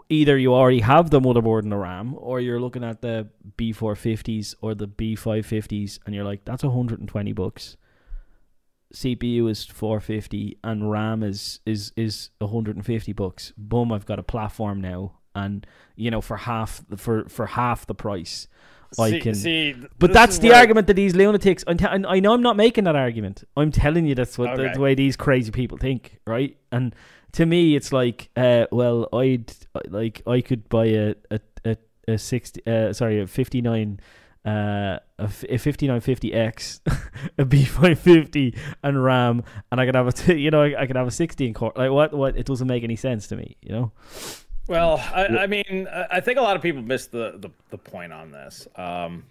either 0.09 0.38
you 0.38 0.53
already 0.53 0.81
have 0.81 1.09
the 1.09 1.22
motherboard 1.22 1.64
and 1.64 1.72
the 1.72 1.77
RAM, 1.77 2.15
or 2.18 2.41
you're 2.41 2.59
looking 2.59 2.84
at 2.84 3.01
the 3.01 3.30
B450s 3.57 4.55
or 4.61 4.76
the 4.76 4.88
B550s, 4.88 5.99
and 6.05 6.14
you're 6.14 6.26
like, 6.26 6.43
that's 6.43 6.64
hundred 6.64 6.99
and 6.99 7.07
twenty 7.07 7.31
bucks. 7.31 7.77
CPU 8.93 9.49
is 9.49 9.65
450 9.65 10.59
and 10.64 10.89
RAM 10.89 11.22
is 11.22 11.59
is 11.65 11.91
is 11.97 12.30
150 12.39 13.14
bucks. 13.14 13.53
Boom, 13.57 13.91
I've 13.91 14.05
got 14.05 14.18
a 14.18 14.23
platform 14.23 14.80
now 14.80 15.18
and 15.38 15.68
you 15.95 16.09
know 16.09 16.22
for 16.22 16.38
half 16.38 16.84
the, 16.89 16.97
for 16.97 17.26
for 17.30 17.45
half 17.45 17.85
the 17.85 17.95
price 17.95 18.47
I 18.99 19.11
see, 19.11 19.19
can 19.19 19.35
see, 19.35 19.76
but 19.99 20.14
that's 20.14 20.38
the 20.39 20.49
where- 20.49 20.57
argument 20.57 20.88
that 20.88 20.95
these 20.95 21.15
lunatics. 21.15 21.64
I'm 21.68 21.77
te- 21.77 21.85
I 21.88 22.19
know 22.19 22.34
I'm 22.34 22.41
not 22.41 22.55
making 22.55 22.85
that 22.85 22.95
argument. 22.95 23.43
I'm 23.55 23.72
telling 23.72 24.05
you 24.05 24.15
that's 24.15 24.38
what 24.38 24.55
the, 24.55 24.64
Okay. 24.64 24.73
the 24.73 24.80
way 24.80 24.95
these 24.95 25.15
crazy 25.15 25.51
people 25.51 25.77
think, 25.77 26.19
right? 26.26 26.55
And 26.72 26.95
to 27.34 27.45
me, 27.45 27.76
it's 27.76 27.91
like, 27.91 28.30
uh, 28.35 28.65
well, 28.72 29.07
I'd 29.14 29.53
like 29.89 30.22
I 30.27 30.41
could 30.41 30.68
buy 30.69 30.85
a 30.88 31.15
a 31.31 31.39
a, 31.65 31.77
a 32.07 32.18
sixty, 32.18 32.61
uh, 32.65 32.93
sorry, 32.93 33.19
a 33.22 33.27
fifty 33.27 33.61
nine. 33.61 33.99
Uh, 34.45 34.97
a, 35.19 35.23
f- 35.23 35.43
a 35.43 35.55
5950X, 35.57 36.80
a 37.38 37.43
B550, 37.43 38.57
and 38.81 39.03
RAM, 39.03 39.43
and 39.69 39.81
I 39.81 39.85
could 39.85 39.95
have 39.95 40.07
a, 40.07 40.14
t- 40.14 40.35
you 40.39 40.51
know, 40.51 40.64
I, 40.64 40.84
I 40.84 40.88
could 40.88 40.95
have 40.95 41.05
a 41.07 41.11
16 41.11 41.53
core. 41.53 41.73
Like 41.76 41.91
what? 41.91 42.14
What? 42.14 42.38
It 42.38 42.45
doesn't 42.45 42.68
make 42.68 42.85
any 42.85 42.95
sense 42.95 43.27
to 43.27 43.35
me, 43.35 43.57
you 43.61 43.73
know. 43.73 43.91
Well, 44.68 44.98
I, 45.14 45.26
I 45.27 45.48
mean, 45.48 45.88
I 46.11 46.19
think 46.19 46.38
a 46.38 46.41
lot 46.41 46.57
of 46.57 46.61
people 46.61 46.81
missed 46.81 47.11
the, 47.11 47.35
the, 47.38 47.49
the 47.69 47.77
point 47.77 48.11
on 48.11 48.31
this. 48.31 48.68
Um, 48.76 49.23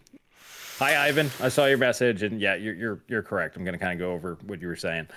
hi, 0.79 1.09
Ivan. 1.09 1.31
I 1.41 1.51
saw 1.51 1.67
your 1.67 1.77
message, 1.79 2.23
and 2.23 2.41
yeah, 2.41 2.55
you're 2.55 2.75
you're 2.75 3.01
you're 3.07 3.23
correct. 3.23 3.57
I'm 3.57 3.65
going 3.65 3.75
to 3.75 3.79
kind 3.79 3.93
of 3.93 3.99
go 3.99 4.13
over 4.13 4.39
what 4.47 4.63
you 4.63 4.69
were 4.69 4.77
saying. 4.77 5.09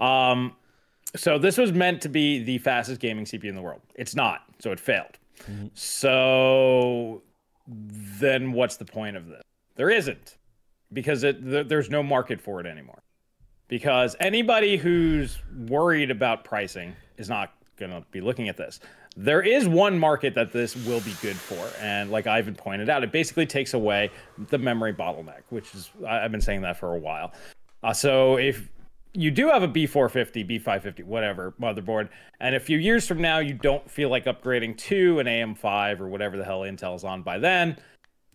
Um, 0.00 0.56
so 1.14 1.38
this 1.38 1.56
was 1.56 1.72
meant 1.72 2.02
to 2.02 2.08
be 2.08 2.42
the 2.42 2.58
fastest 2.58 3.00
gaming 3.00 3.24
CPU 3.24 3.44
in 3.44 3.54
the 3.54 3.62
world. 3.62 3.80
It's 3.94 4.14
not, 4.14 4.42
so 4.58 4.72
it 4.72 4.80
failed. 4.80 5.16
So 5.74 7.22
then, 7.66 8.52
what's 8.52 8.76
the 8.76 8.84
point 8.84 9.16
of 9.16 9.28
this? 9.28 9.42
There 9.76 9.90
isn't, 9.90 10.36
because 10.92 11.22
it 11.22 11.42
th- 11.42 11.68
there's 11.68 11.88
no 11.88 12.02
market 12.02 12.40
for 12.40 12.60
it 12.60 12.66
anymore. 12.66 13.02
Because 13.68 14.16
anybody 14.18 14.76
who's 14.76 15.38
worried 15.68 16.10
about 16.10 16.44
pricing 16.44 16.96
is 17.16 17.28
not 17.28 17.52
going 17.76 17.92
to 17.92 18.04
be 18.10 18.20
looking 18.20 18.48
at 18.48 18.56
this. 18.56 18.80
There 19.20 19.42
is 19.42 19.66
one 19.66 19.98
market 19.98 20.36
that 20.36 20.52
this 20.52 20.76
will 20.86 21.00
be 21.00 21.12
good 21.20 21.34
for, 21.34 21.68
and 21.80 22.08
like 22.08 22.28
Ivan 22.28 22.54
pointed 22.54 22.88
out, 22.88 23.02
it 23.02 23.10
basically 23.10 23.46
takes 23.46 23.74
away 23.74 24.12
the 24.38 24.58
memory 24.58 24.94
bottleneck, 24.94 25.42
which 25.48 25.74
is 25.74 25.90
I've 26.06 26.30
been 26.30 26.40
saying 26.40 26.62
that 26.62 26.76
for 26.76 26.94
a 26.94 26.98
while. 26.98 27.32
Uh, 27.82 27.92
so 27.92 28.36
if 28.36 28.68
you 29.14 29.32
do 29.32 29.48
have 29.48 29.64
a 29.64 29.68
B450, 29.68 30.62
B550, 30.62 31.02
whatever 31.02 31.52
motherboard, 31.60 32.10
and 32.38 32.54
a 32.54 32.60
few 32.60 32.78
years 32.78 33.08
from 33.08 33.20
now 33.20 33.40
you 33.40 33.54
don't 33.54 33.90
feel 33.90 34.08
like 34.08 34.26
upgrading 34.26 34.78
to 34.78 35.18
an 35.18 35.26
AM5 35.26 35.98
or 35.98 36.06
whatever 36.06 36.36
the 36.36 36.44
hell 36.44 36.60
Intel's 36.60 37.02
on 37.02 37.22
by 37.22 37.38
then, 37.38 37.76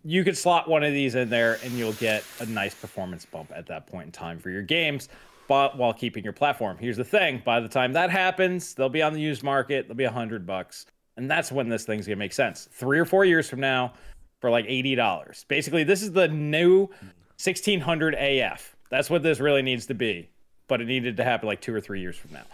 you 0.04 0.22
could 0.22 0.36
slot 0.36 0.68
one 0.68 0.84
of 0.84 0.92
these 0.92 1.14
in 1.14 1.30
there 1.30 1.58
and 1.64 1.72
you'll 1.72 1.94
get 1.94 2.22
a 2.40 2.46
nice 2.46 2.74
performance 2.74 3.24
bump 3.24 3.50
at 3.56 3.66
that 3.68 3.86
point 3.86 4.04
in 4.04 4.12
time 4.12 4.38
for 4.38 4.50
your 4.50 4.60
games 4.60 5.08
but 5.48 5.76
while 5.76 5.92
keeping 5.92 6.24
your 6.24 6.32
platform. 6.32 6.76
Here's 6.78 6.96
the 6.96 7.04
thing 7.04 7.42
by 7.44 7.60
the 7.60 7.68
time 7.68 7.92
that 7.92 8.10
happens 8.10 8.74
they'll 8.74 8.88
be 8.88 9.02
on 9.02 9.12
the 9.12 9.20
used 9.20 9.42
market 9.42 9.88
they'll 9.88 9.96
be 9.96 10.04
a 10.04 10.10
hundred 10.10 10.46
bucks 10.46 10.86
and 11.16 11.30
that's 11.30 11.52
when 11.52 11.68
this 11.68 11.84
thing's 11.84 12.06
gonna 12.06 12.16
make 12.16 12.32
sense. 12.32 12.68
Three 12.72 12.98
or 12.98 13.04
four 13.04 13.24
years 13.24 13.48
from 13.48 13.60
now 13.60 13.94
for 14.40 14.50
like 14.50 14.66
$80 14.66 15.46
basically 15.48 15.84
this 15.84 16.02
is 16.02 16.12
the 16.12 16.28
new 16.28 16.82
1600 17.42 18.14
af 18.14 18.76
that's 18.90 19.10
what 19.10 19.22
this 19.22 19.40
really 19.40 19.62
needs 19.62 19.86
to 19.86 19.94
be 19.94 20.28
but 20.68 20.80
it 20.80 20.86
needed 20.86 21.16
to 21.16 21.24
happen 21.24 21.46
like 21.46 21.60
two 21.60 21.74
or 21.74 21.80
three 21.80 22.00
years 22.00 22.16
from 22.16 22.32
now. 22.32 22.44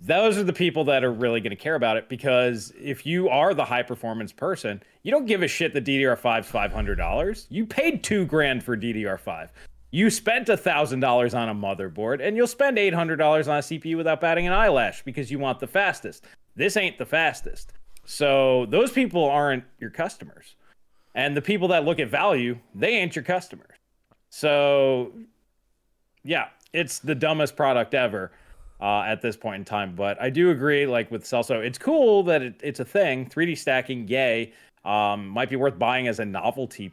Those 0.00 0.38
are 0.38 0.44
the 0.44 0.52
people 0.52 0.84
that 0.84 1.02
are 1.02 1.12
really 1.12 1.40
going 1.40 1.50
to 1.50 1.56
care 1.56 1.74
about 1.74 1.96
it 1.96 2.08
because 2.08 2.72
if 2.80 3.04
you 3.04 3.28
are 3.28 3.52
the 3.52 3.64
high 3.64 3.82
performance 3.82 4.32
person, 4.32 4.80
you 5.02 5.10
don't 5.10 5.26
give 5.26 5.42
a 5.42 5.48
shit 5.48 5.74
that 5.74 5.84
DDR5 5.84 6.40
is 6.40 6.46
$500. 6.46 7.46
You 7.48 7.66
paid 7.66 8.04
two 8.04 8.24
grand 8.24 8.62
for 8.62 8.76
DDR5. 8.76 9.48
You 9.90 10.10
spent 10.10 10.48
a 10.48 10.56
thousand 10.56 11.00
dollars 11.00 11.34
on 11.34 11.48
a 11.48 11.54
motherboard, 11.54 12.20
and 12.20 12.36
you'll 12.36 12.46
spend 12.46 12.78
eight 12.78 12.94
hundred 12.94 13.16
dollars 13.16 13.48
on 13.48 13.58
a 13.58 13.60
CPU 13.60 13.96
without 13.96 14.20
batting 14.20 14.46
an 14.46 14.52
eyelash 14.52 15.02
because 15.02 15.30
you 15.30 15.38
want 15.38 15.60
the 15.60 15.66
fastest. 15.66 16.24
This 16.56 16.76
ain't 16.76 16.98
the 16.98 17.06
fastest. 17.06 17.72
So 18.04 18.66
those 18.66 18.90
people 18.90 19.24
aren't 19.24 19.64
your 19.78 19.90
customers, 19.90 20.56
and 21.14 21.36
the 21.36 21.42
people 21.42 21.68
that 21.68 21.84
look 21.84 21.98
at 21.98 22.08
value, 22.08 22.58
they 22.74 22.96
ain't 22.96 23.16
your 23.16 23.24
customers. 23.24 23.76
So 24.30 25.12
yeah, 26.22 26.48
it's 26.72 26.98
the 26.98 27.14
dumbest 27.14 27.56
product 27.56 27.94
ever 27.94 28.32
uh, 28.80 29.00
at 29.02 29.22
this 29.22 29.36
point 29.36 29.56
in 29.56 29.64
time. 29.64 29.94
But 29.94 30.20
I 30.20 30.30
do 30.30 30.50
agree, 30.50 30.86
like 30.86 31.10
with 31.10 31.24
Celso, 31.24 31.64
it's 31.64 31.78
cool 31.78 32.22
that 32.24 32.42
it, 32.42 32.60
it's 32.62 32.80
a 32.80 32.84
thing. 32.84 33.26
3D 33.28 33.56
stacking, 33.56 34.06
yay. 34.08 34.52
Um, 34.84 35.28
might 35.28 35.50
be 35.50 35.56
worth 35.56 35.78
buying 35.78 36.08
as 36.08 36.18
a 36.18 36.24
novelty 36.24 36.92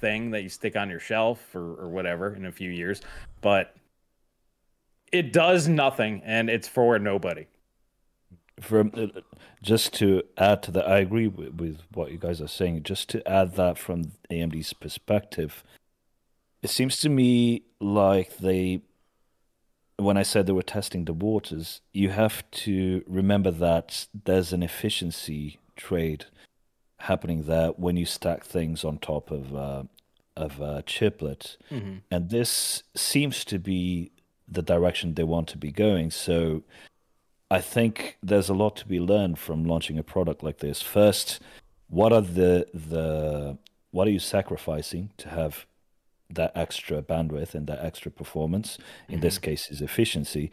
thing 0.00 0.30
that 0.30 0.42
you 0.42 0.48
stick 0.48 0.76
on 0.76 0.90
your 0.90 1.00
shelf 1.00 1.54
or, 1.54 1.74
or 1.74 1.88
whatever 1.88 2.34
in 2.34 2.46
a 2.46 2.52
few 2.52 2.70
years. 2.70 3.00
But 3.40 3.74
it 5.12 5.32
does 5.32 5.68
nothing, 5.68 6.22
and 6.24 6.48
it's 6.48 6.68
for 6.68 6.98
nobody. 6.98 7.46
From 8.60 8.92
uh, 8.94 9.20
just 9.62 9.94
to 9.94 10.22
add 10.36 10.62
to 10.64 10.70
that, 10.72 10.88
I 10.88 10.98
agree 10.98 11.28
with, 11.28 11.54
with 11.54 11.80
what 11.92 12.12
you 12.12 12.18
guys 12.18 12.40
are 12.40 12.48
saying. 12.48 12.82
Just 12.82 13.08
to 13.10 13.26
add 13.28 13.56
that 13.56 13.78
from 13.78 14.12
AMD's 14.30 14.72
perspective, 14.72 15.64
it 16.62 16.70
seems 16.70 16.98
to 16.98 17.08
me 17.08 17.62
like 17.80 18.38
they, 18.38 18.82
when 19.96 20.16
I 20.16 20.22
said 20.22 20.46
they 20.46 20.52
were 20.52 20.62
testing 20.62 21.06
the 21.06 21.12
waters, 21.12 21.80
you 21.92 22.10
have 22.10 22.48
to 22.50 23.02
remember 23.06 23.50
that 23.50 24.06
there's 24.24 24.52
an 24.52 24.62
efficiency 24.62 25.58
trade 25.76 26.26
happening 27.00 27.44
there 27.44 27.68
when 27.70 27.96
you 27.96 28.06
stack 28.06 28.44
things 28.44 28.84
on 28.84 28.98
top 28.98 29.30
of 29.30 29.54
uh, 29.54 29.84
of 30.36 30.60
a 30.60 30.82
chiplet, 30.82 31.56
mm-hmm. 31.70 31.98
and 32.10 32.30
this 32.30 32.82
seems 32.94 33.44
to 33.46 33.58
be 33.58 34.10
the 34.48 34.62
direction 34.62 35.14
they 35.14 35.24
want 35.24 35.48
to 35.48 35.58
be 35.58 35.72
going. 35.72 36.10
So. 36.10 36.62
I 37.52 37.60
think 37.60 38.16
there's 38.22 38.48
a 38.48 38.54
lot 38.54 38.76
to 38.76 38.86
be 38.86 39.00
learned 39.00 39.36
from 39.36 39.64
launching 39.64 39.98
a 39.98 40.04
product 40.04 40.44
like 40.44 40.58
this. 40.58 40.80
First, 40.80 41.40
what 41.88 42.12
are 42.12 42.20
the 42.20 42.68
the 42.72 43.58
what 43.90 44.06
are 44.06 44.12
you 44.12 44.20
sacrificing 44.20 45.10
to 45.18 45.28
have 45.28 45.66
that 46.30 46.52
extra 46.54 47.02
bandwidth 47.02 47.54
and 47.54 47.66
that 47.66 47.84
extra 47.84 48.10
performance? 48.10 48.78
In 49.08 49.20
this 49.20 49.34
mm-hmm. 49.34 49.50
case, 49.50 49.70
is 49.70 49.82
efficiency. 49.82 50.50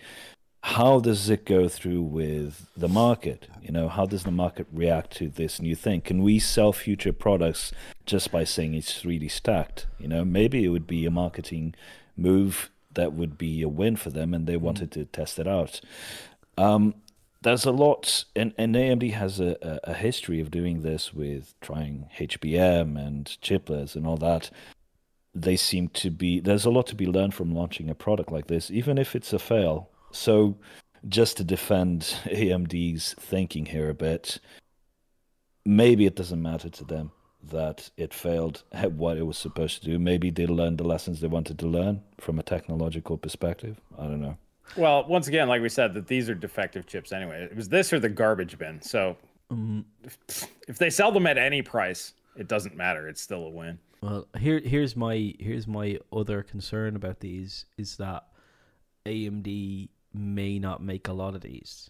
How 0.64 1.00
does 1.00 1.30
it 1.30 1.46
go 1.46 1.70
through 1.70 2.02
with 2.02 2.68
the 2.76 2.90
market? 2.90 3.48
You 3.62 3.72
know, 3.72 3.88
how 3.88 4.06
does 4.06 4.24
the 4.24 4.32
market 4.32 4.68
react 4.72 5.12
to 5.18 5.30
this 5.30 5.62
new 5.62 5.76
thing? 5.76 6.02
Can 6.02 6.22
we 6.24 6.40
sell 6.40 6.74
future 6.74 7.14
products 7.14 7.72
just 8.06 8.32
by 8.32 8.44
saying 8.44 8.74
it's 8.74 9.02
3D 9.02 9.32
stacked? 9.32 9.88
You 10.00 10.08
know, 10.08 10.26
maybe 10.26 10.66
it 10.66 10.70
would 10.70 10.88
be 10.88 11.06
a 11.06 11.12
marketing 11.12 11.76
move 12.18 12.70
that 12.94 13.14
would 13.14 13.38
be 13.38 13.62
a 13.62 13.70
win 13.70 13.96
for 13.96 14.10
them, 14.10 14.34
and 14.34 14.46
they 14.46 14.58
wanted 14.58 14.92
to 14.92 15.06
test 15.06 15.40
it 15.40 15.48
out. 15.48 15.80
Um, 16.58 16.96
there's 17.42 17.66
a 17.66 17.72
lot, 17.72 18.26
and, 18.36 18.54
and 18.58 18.76
AMD 18.76 19.14
has 19.14 19.40
a, 19.40 19.80
a, 19.84 19.94
history 19.94 20.42
of 20.42 20.52
doing 20.52 20.82
this 20.82 21.14
with 21.14 21.54
trying 21.62 22.10
HBM 22.18 22.98
and 22.98 23.26
chiplets 23.42 23.96
and 23.96 24.08
all 24.08 24.18
that. 24.18 24.50
They 25.36 25.56
seem 25.56 25.90
to 25.90 26.10
be, 26.10 26.40
there's 26.40 26.66
a 26.66 26.72
lot 26.72 26.88
to 26.88 26.96
be 26.96 27.06
learned 27.06 27.36
from 27.36 27.54
launching 27.54 27.90
a 27.90 27.96
product 27.96 28.32
like 28.32 28.48
this, 28.48 28.72
even 28.72 28.98
if 28.98 29.16
it's 29.16 29.32
a 29.32 29.40
fail. 29.40 29.90
So, 30.12 30.58
just 31.08 31.38
to 31.38 31.44
defend 31.44 32.02
AMD's 32.26 33.14
thinking 33.20 33.66
here 33.66 33.90
a 33.90 33.94
bit, 33.94 34.40
maybe 35.66 36.06
it 36.06 36.16
doesn't 36.16 36.42
matter 36.42 36.70
to 36.70 36.84
them 36.86 37.12
that 37.44 37.90
it 37.98 38.14
failed 38.14 38.64
at 38.72 38.94
what 38.94 39.18
it 39.18 39.24
was 39.24 39.38
supposed 39.38 39.82
to 39.82 39.86
do. 39.86 40.00
Maybe 40.00 40.30
they 40.30 40.48
learned 40.48 40.78
the 40.78 40.84
lessons 40.84 41.22
they 41.22 41.28
wanted 41.28 41.60
to 41.60 41.68
learn 41.68 42.02
from 42.20 42.40
a 42.40 42.44
technological 42.44 43.18
perspective. 43.18 43.80
I 43.98 44.04
don't 44.04 44.22
know. 44.22 44.38
Well, 44.76 45.06
once 45.08 45.28
again, 45.28 45.48
like 45.48 45.62
we 45.62 45.70
said, 45.70 45.94
that 45.94 46.08
these 46.08 46.30
are 46.30 46.36
defective 46.36 46.86
chips 46.88 47.14
anyway. 47.14 47.44
It 47.44 47.56
was 47.56 47.70
this 47.70 47.94
or 47.94 48.00
the 48.00 48.10
garbage 48.10 48.58
bin. 48.58 48.82
So 48.82 49.16
if, 50.04 50.48
if 50.68 50.78
they 50.78 50.90
sell 50.90 51.12
them 51.12 51.26
at 51.26 51.38
any 51.38 51.62
price, 51.62 52.14
it 52.36 52.48
doesn't 52.48 52.76
matter. 52.76 53.08
It's 53.08 53.22
still 53.22 53.46
a 53.46 53.50
win. 53.50 53.80
Well, 54.02 54.28
here 54.38 54.60
here's 54.60 54.96
my 54.96 55.34
here's 55.40 55.68
my 55.68 56.00
other 56.14 56.44
concern 56.44 56.96
about 56.96 57.20
these 57.20 57.66
is 57.78 57.98
that 57.98 58.26
AMD 59.06 59.90
may 60.18 60.60
not 60.60 60.82
make 60.82 61.08
a 61.08 61.14
lot 61.14 61.36
of 61.36 61.42
these, 61.42 61.90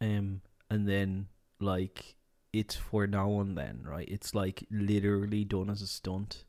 um, 0.00 0.40
and 0.68 0.88
then 0.88 1.28
like 1.60 2.16
it's 2.52 2.74
for 2.74 3.06
now 3.06 3.40
and 3.40 3.56
Then 3.56 3.82
right, 3.84 4.08
it's 4.08 4.34
like 4.34 4.64
literally 4.70 5.44
done 5.44 5.70
as 5.70 5.82
a 5.82 5.86
stunt 5.86 6.44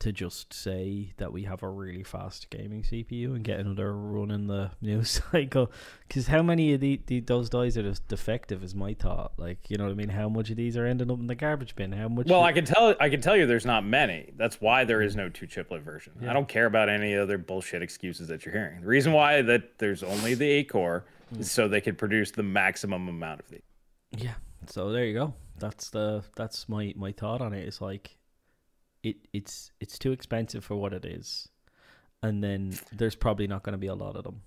to 0.00 0.12
just 0.12 0.52
say 0.54 1.12
that 1.16 1.32
we 1.32 1.42
have 1.42 1.62
a 1.62 1.68
really 1.68 2.04
fast 2.04 2.50
gaming 2.50 2.82
CPU 2.82 3.34
and 3.34 3.42
get 3.42 3.58
another 3.58 3.92
run 3.92 4.30
in 4.30 4.46
the 4.46 4.70
news 4.80 5.20
cycle. 5.32 5.72
Because 6.06 6.28
how 6.28 6.42
many 6.42 6.72
of 6.72 6.80
the, 6.80 7.00
the 7.06 7.20
those 7.20 7.50
dies 7.50 7.76
are 7.76 7.82
just 7.82 8.06
defective 8.06 8.62
is 8.62 8.74
my 8.74 8.94
thought. 8.94 9.32
Like 9.36 9.70
you 9.70 9.76
know 9.76 9.84
what 9.84 9.90
I 9.90 9.94
mean? 9.94 10.08
How 10.08 10.28
much 10.28 10.50
of 10.50 10.56
these 10.56 10.76
are 10.76 10.86
ending 10.86 11.10
up 11.10 11.18
in 11.18 11.26
the 11.26 11.34
garbage 11.34 11.74
bin? 11.74 11.92
How 11.92 12.08
much? 12.08 12.28
Well, 12.28 12.44
I 12.44 12.52
can 12.52 12.64
tell 12.64 12.94
I 13.00 13.08
can 13.08 13.20
tell 13.20 13.36
you 13.36 13.46
there's 13.46 13.66
not 13.66 13.84
many. 13.84 14.32
That's 14.36 14.60
why 14.60 14.84
there 14.84 15.02
is 15.02 15.16
no 15.16 15.28
two 15.28 15.46
chiplet 15.46 15.82
version. 15.82 16.12
Yeah. 16.20 16.30
I 16.30 16.32
don't 16.32 16.48
care 16.48 16.66
about 16.66 16.88
any 16.88 17.16
other 17.16 17.38
bullshit 17.38 17.82
excuses 17.82 18.28
that 18.28 18.44
you're 18.44 18.54
hearing. 18.54 18.80
The 18.80 18.86
reason 18.86 19.12
why 19.12 19.42
that 19.42 19.78
there's 19.78 20.02
only 20.02 20.34
the 20.34 20.48
eight 20.48 20.68
core 20.68 21.06
hmm. 21.32 21.40
is 21.40 21.50
so 21.50 21.66
they 21.66 21.80
could 21.80 21.98
produce 21.98 22.30
the 22.30 22.44
maximum 22.44 23.08
amount 23.08 23.40
of 23.40 23.48
these. 23.48 23.62
Yeah. 24.16 24.34
So 24.66 24.92
there 24.92 25.04
you 25.04 25.14
go. 25.14 25.34
That's 25.58 25.90
the 25.90 26.22
that's 26.36 26.68
my 26.68 26.94
my 26.96 27.10
thought 27.10 27.40
on 27.40 27.52
it. 27.52 27.66
It's 27.66 27.80
like 27.80 28.17
it 29.02 29.16
it's 29.32 29.72
it's 29.80 29.98
too 29.98 30.12
expensive 30.12 30.64
for 30.64 30.76
what 30.76 30.92
it 30.92 31.04
is, 31.04 31.48
and 32.22 32.42
then 32.42 32.78
there's 32.92 33.14
probably 33.14 33.46
not 33.46 33.62
going 33.62 33.72
to 33.72 33.78
be 33.78 33.86
a 33.86 33.94
lot 33.94 34.16
of 34.16 34.24
them. 34.24 34.42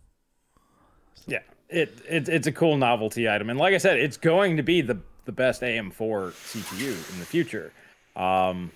Yeah, 1.28 1.40
it, 1.70 1.98
it 2.08 2.30
it's 2.30 2.48
a 2.48 2.52
cool 2.52 2.78
novelty 2.78 3.30
item, 3.30 3.50
and 3.50 3.60
like 3.60 3.74
I 3.74 3.78
said, 3.78 4.00
it's 4.00 4.18
going 4.18 4.58
to 4.58 4.64
be 4.64 4.82
the 4.82 5.00
the 5.26 5.32
best 5.32 5.62
AM4 5.62 5.92
CPU 6.32 7.14
in 7.14 7.20
the 7.20 7.26
future. 7.26 7.72
Um, 8.16 8.72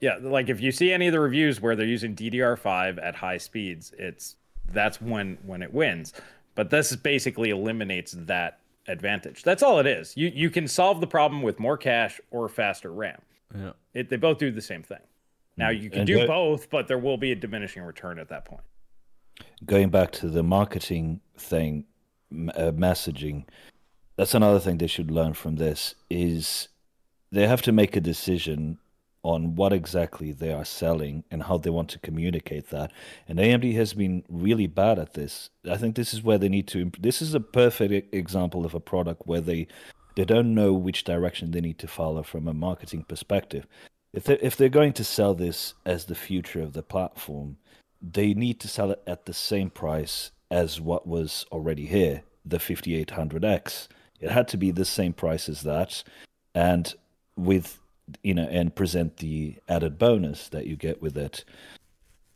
yeah, 0.00 0.18
like 0.20 0.48
if 0.48 0.60
you 0.60 0.70
see 0.70 0.92
any 0.92 1.06
of 1.06 1.12
the 1.12 1.20
reviews 1.20 1.60
where 1.60 1.74
they're 1.74 1.86
using 1.86 2.14
DDR5 2.14 3.02
at 3.02 3.16
high 3.16 3.38
speeds, 3.38 3.92
it's 3.98 4.36
that's 4.72 5.00
when 5.00 5.38
when 5.44 5.62
it 5.62 5.72
wins. 5.72 6.12
But 6.54 6.70
this 6.70 6.94
basically 6.94 7.50
eliminates 7.50 8.12
that 8.12 8.58
advantage. 8.86 9.42
That's 9.42 9.62
all 9.62 9.78
it 9.78 9.86
is. 9.86 10.16
You 10.16 10.30
you 10.34 10.50
can 10.50 10.68
solve 10.68 11.00
the 11.00 11.06
problem 11.06 11.42
with 11.42 11.58
more 11.58 11.76
cache 11.76 12.20
or 12.30 12.48
faster 12.48 12.92
RAM. 12.92 13.20
Yeah. 13.56 13.72
It, 13.92 14.08
they 14.10 14.16
both 14.16 14.38
do 14.38 14.50
the 14.50 14.60
same 14.62 14.82
thing. 14.82 14.98
Now 15.56 15.70
you 15.70 15.88
can 15.90 16.00
And 16.00 16.06
do 16.06 16.20
the- 16.20 16.26
both, 16.26 16.68
but 16.70 16.88
there 16.88 16.98
will 16.98 17.16
be 17.16 17.30
a 17.32 17.36
diminishing 17.36 17.82
return 17.84 18.18
at 18.18 18.28
that 18.28 18.44
point. 18.44 18.62
going 19.66 19.88
back 19.90 20.12
to 20.12 20.28
the 20.28 20.42
marketing 20.42 21.20
thing, 21.36 21.84
uh, 22.32 22.70
messaging. 22.72 23.44
That's 24.16 24.34
another 24.34 24.60
thing 24.60 24.78
they 24.78 24.86
should 24.86 25.10
learn 25.10 25.34
from 25.34 25.56
this 25.56 25.94
is 26.10 26.68
they 27.32 27.46
have 27.48 27.62
to 27.62 27.72
make 27.72 27.96
a 27.96 28.00
decision 28.00 28.78
on 29.24 29.54
what 29.56 29.72
exactly 29.72 30.30
they 30.32 30.52
are 30.52 30.64
selling 30.66 31.24
and 31.30 31.44
how 31.44 31.56
they 31.56 31.70
want 31.70 31.88
to 31.88 31.98
communicate 31.98 32.68
that. 32.70 32.92
And 33.26 33.38
AMD 33.40 33.74
has 33.74 33.94
been 33.94 34.22
really 34.28 34.66
bad 34.66 34.98
at 34.98 35.14
this. 35.14 35.50
I 35.68 35.76
think 35.78 35.96
this 35.96 36.12
is 36.12 36.22
where 36.22 36.36
they 36.38 36.48
need 36.50 36.68
to. 36.68 36.82
imp- 36.82 37.00
This 37.02 37.22
is 37.22 37.34
a 37.34 37.40
perfect 37.40 38.14
example 38.14 38.64
of 38.66 38.74
a 38.74 38.80
product 38.80 39.22
where 39.26 39.40
they 39.40 39.66
they 40.14 40.24
don't 40.24 40.54
know 40.54 40.72
which 40.72 41.04
direction 41.04 41.50
they 41.50 41.60
need 41.60 41.78
to 41.78 41.88
follow 41.88 42.22
from 42.22 42.46
a 42.48 42.54
marketing 42.54 43.04
perspective. 43.04 43.66
If 44.12 44.24
they're, 44.24 44.38
if 44.40 44.56
they're 44.56 44.68
going 44.68 44.92
to 44.94 45.04
sell 45.04 45.34
this 45.34 45.74
as 45.84 46.04
the 46.04 46.14
future 46.14 46.62
of 46.62 46.72
the 46.72 46.82
platform, 46.82 47.56
they 48.00 48.34
need 48.34 48.60
to 48.60 48.68
sell 48.68 48.90
it 48.90 49.02
at 49.06 49.26
the 49.26 49.34
same 49.34 49.70
price 49.70 50.30
as 50.50 50.80
what 50.80 51.06
was 51.06 51.46
already 51.50 51.86
here, 51.86 52.22
the 52.44 52.58
5800X. 52.58 53.88
It 54.20 54.30
had 54.30 54.46
to 54.48 54.56
be 54.56 54.70
the 54.70 54.84
same 54.84 55.12
price 55.12 55.48
as 55.48 55.62
that, 55.62 56.04
and 56.54 56.94
with 57.36 57.80
you 58.22 58.34
know, 58.34 58.46
and 58.50 58.74
present 58.74 59.16
the 59.18 59.56
added 59.68 59.98
bonus 59.98 60.48
that 60.50 60.66
you 60.66 60.76
get 60.76 61.00
with 61.00 61.16
it. 61.16 61.44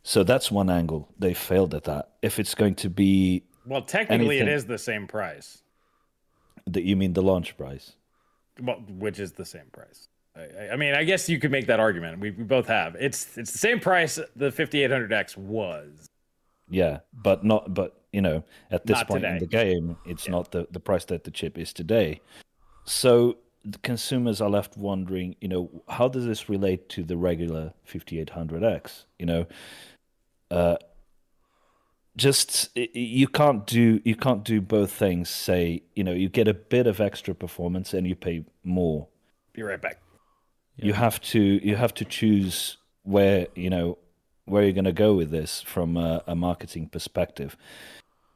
So 0.03 0.23
that's 0.23 0.51
one 0.51 0.69
angle. 0.69 1.09
They 1.19 1.33
failed 1.33 1.75
at 1.75 1.83
that. 1.83 2.09
If 2.21 2.39
it's 2.39 2.55
going 2.55 2.75
to 2.75 2.89
be 2.89 3.43
Well, 3.65 3.81
technically, 3.83 4.39
Anything- 4.39 4.47
it 4.47 4.53
is 4.53 4.65
the 4.65 4.77
same 4.77 5.07
price. 5.07 5.61
That 6.73 6.83
you 6.83 6.95
mean 6.95 7.13
the 7.13 7.21
launch 7.21 7.57
price. 7.57 7.93
well, 8.61 8.77
which 8.87 9.19
is 9.19 9.33
the 9.33 9.45
same 9.45 9.67
price. 9.71 10.07
I, 10.35 10.69
I- 10.73 10.75
mean, 10.75 10.93
I 10.93 11.03
guess 11.03 11.27
you 11.29 11.39
could 11.39 11.51
make 11.51 11.67
that 11.67 11.79
argument. 11.79 12.19
We, 12.19 12.31
we 12.31 12.43
both 12.43 12.67
have. 12.67 12.95
It's 12.95 13.37
it's 13.37 13.51
the 13.51 13.57
same 13.57 13.79
price 13.79 14.19
the 14.35 14.51
5800X 14.51 15.37
was. 15.37 16.07
Yeah, 16.69 16.99
but 17.13 17.43
not. 17.43 17.73
But 17.73 18.01
you 18.13 18.21
know, 18.21 18.43
at 18.71 18.85
this 18.85 18.97
Not 18.97 19.07
point 19.07 19.25
in 19.25 19.39
the 19.39 19.47
game, 19.47 19.97
it's 20.05 20.27
not 20.27 20.51
the 20.51 20.67
the 20.71 20.79
price 20.79 21.05
that 21.05 21.23
the 21.23 21.31
chip 21.31 21.57
is 21.57 21.73
today. 21.73 22.21
So 22.85 23.37
the 23.65 23.77
consumers 23.79 24.39
are 24.39 24.49
left 24.49 24.77
wondering, 24.77 25.35
you 25.41 25.47
know, 25.47 25.69
how 25.89 26.07
does 26.07 26.25
this 26.25 26.47
relate 26.47 26.87
to 26.89 27.03
the 27.03 27.17
regular 27.17 27.73
5800X? 27.87 29.03
You 29.19 29.25
know, 29.25 29.45
uh, 30.49 30.77
just 32.19 32.69
i- 32.77 32.81
i- 32.95 32.99
you 32.99 33.27
can't 33.27 33.65
do 33.65 34.01
you 34.03 34.15
can't 34.15 34.43
do 34.43 34.61
both 34.61 34.91
things. 34.91 35.29
Say, 35.29 35.83
you 35.95 36.03
know, 36.03 36.13
you 36.13 36.29
get 36.29 36.47
a 36.47 36.53
bit 36.53 36.85
of 36.87 36.99
extra 36.99 37.33
performance 37.33 37.93
and 37.93 38.05
you 38.07 38.15
pay 38.15 38.45
more. 38.63 39.07
Be 39.53 39.63
right 39.63 39.81
back. 39.81 39.97
you 40.81 40.93
have 40.93 41.19
to 41.33 41.39
you 41.67 41.75
have 41.75 41.93
to 41.93 42.05
choose 42.05 42.77
where 43.03 43.47
you 43.55 43.69
know 43.69 43.97
where 44.45 44.63
you're 44.63 44.79
going 44.81 44.85
to 44.95 45.03
go 45.07 45.13
with 45.13 45.29
this 45.29 45.61
from 45.61 45.97
a, 45.97 46.23
a 46.27 46.35
marketing 46.35 46.87
perspective. 46.89 47.55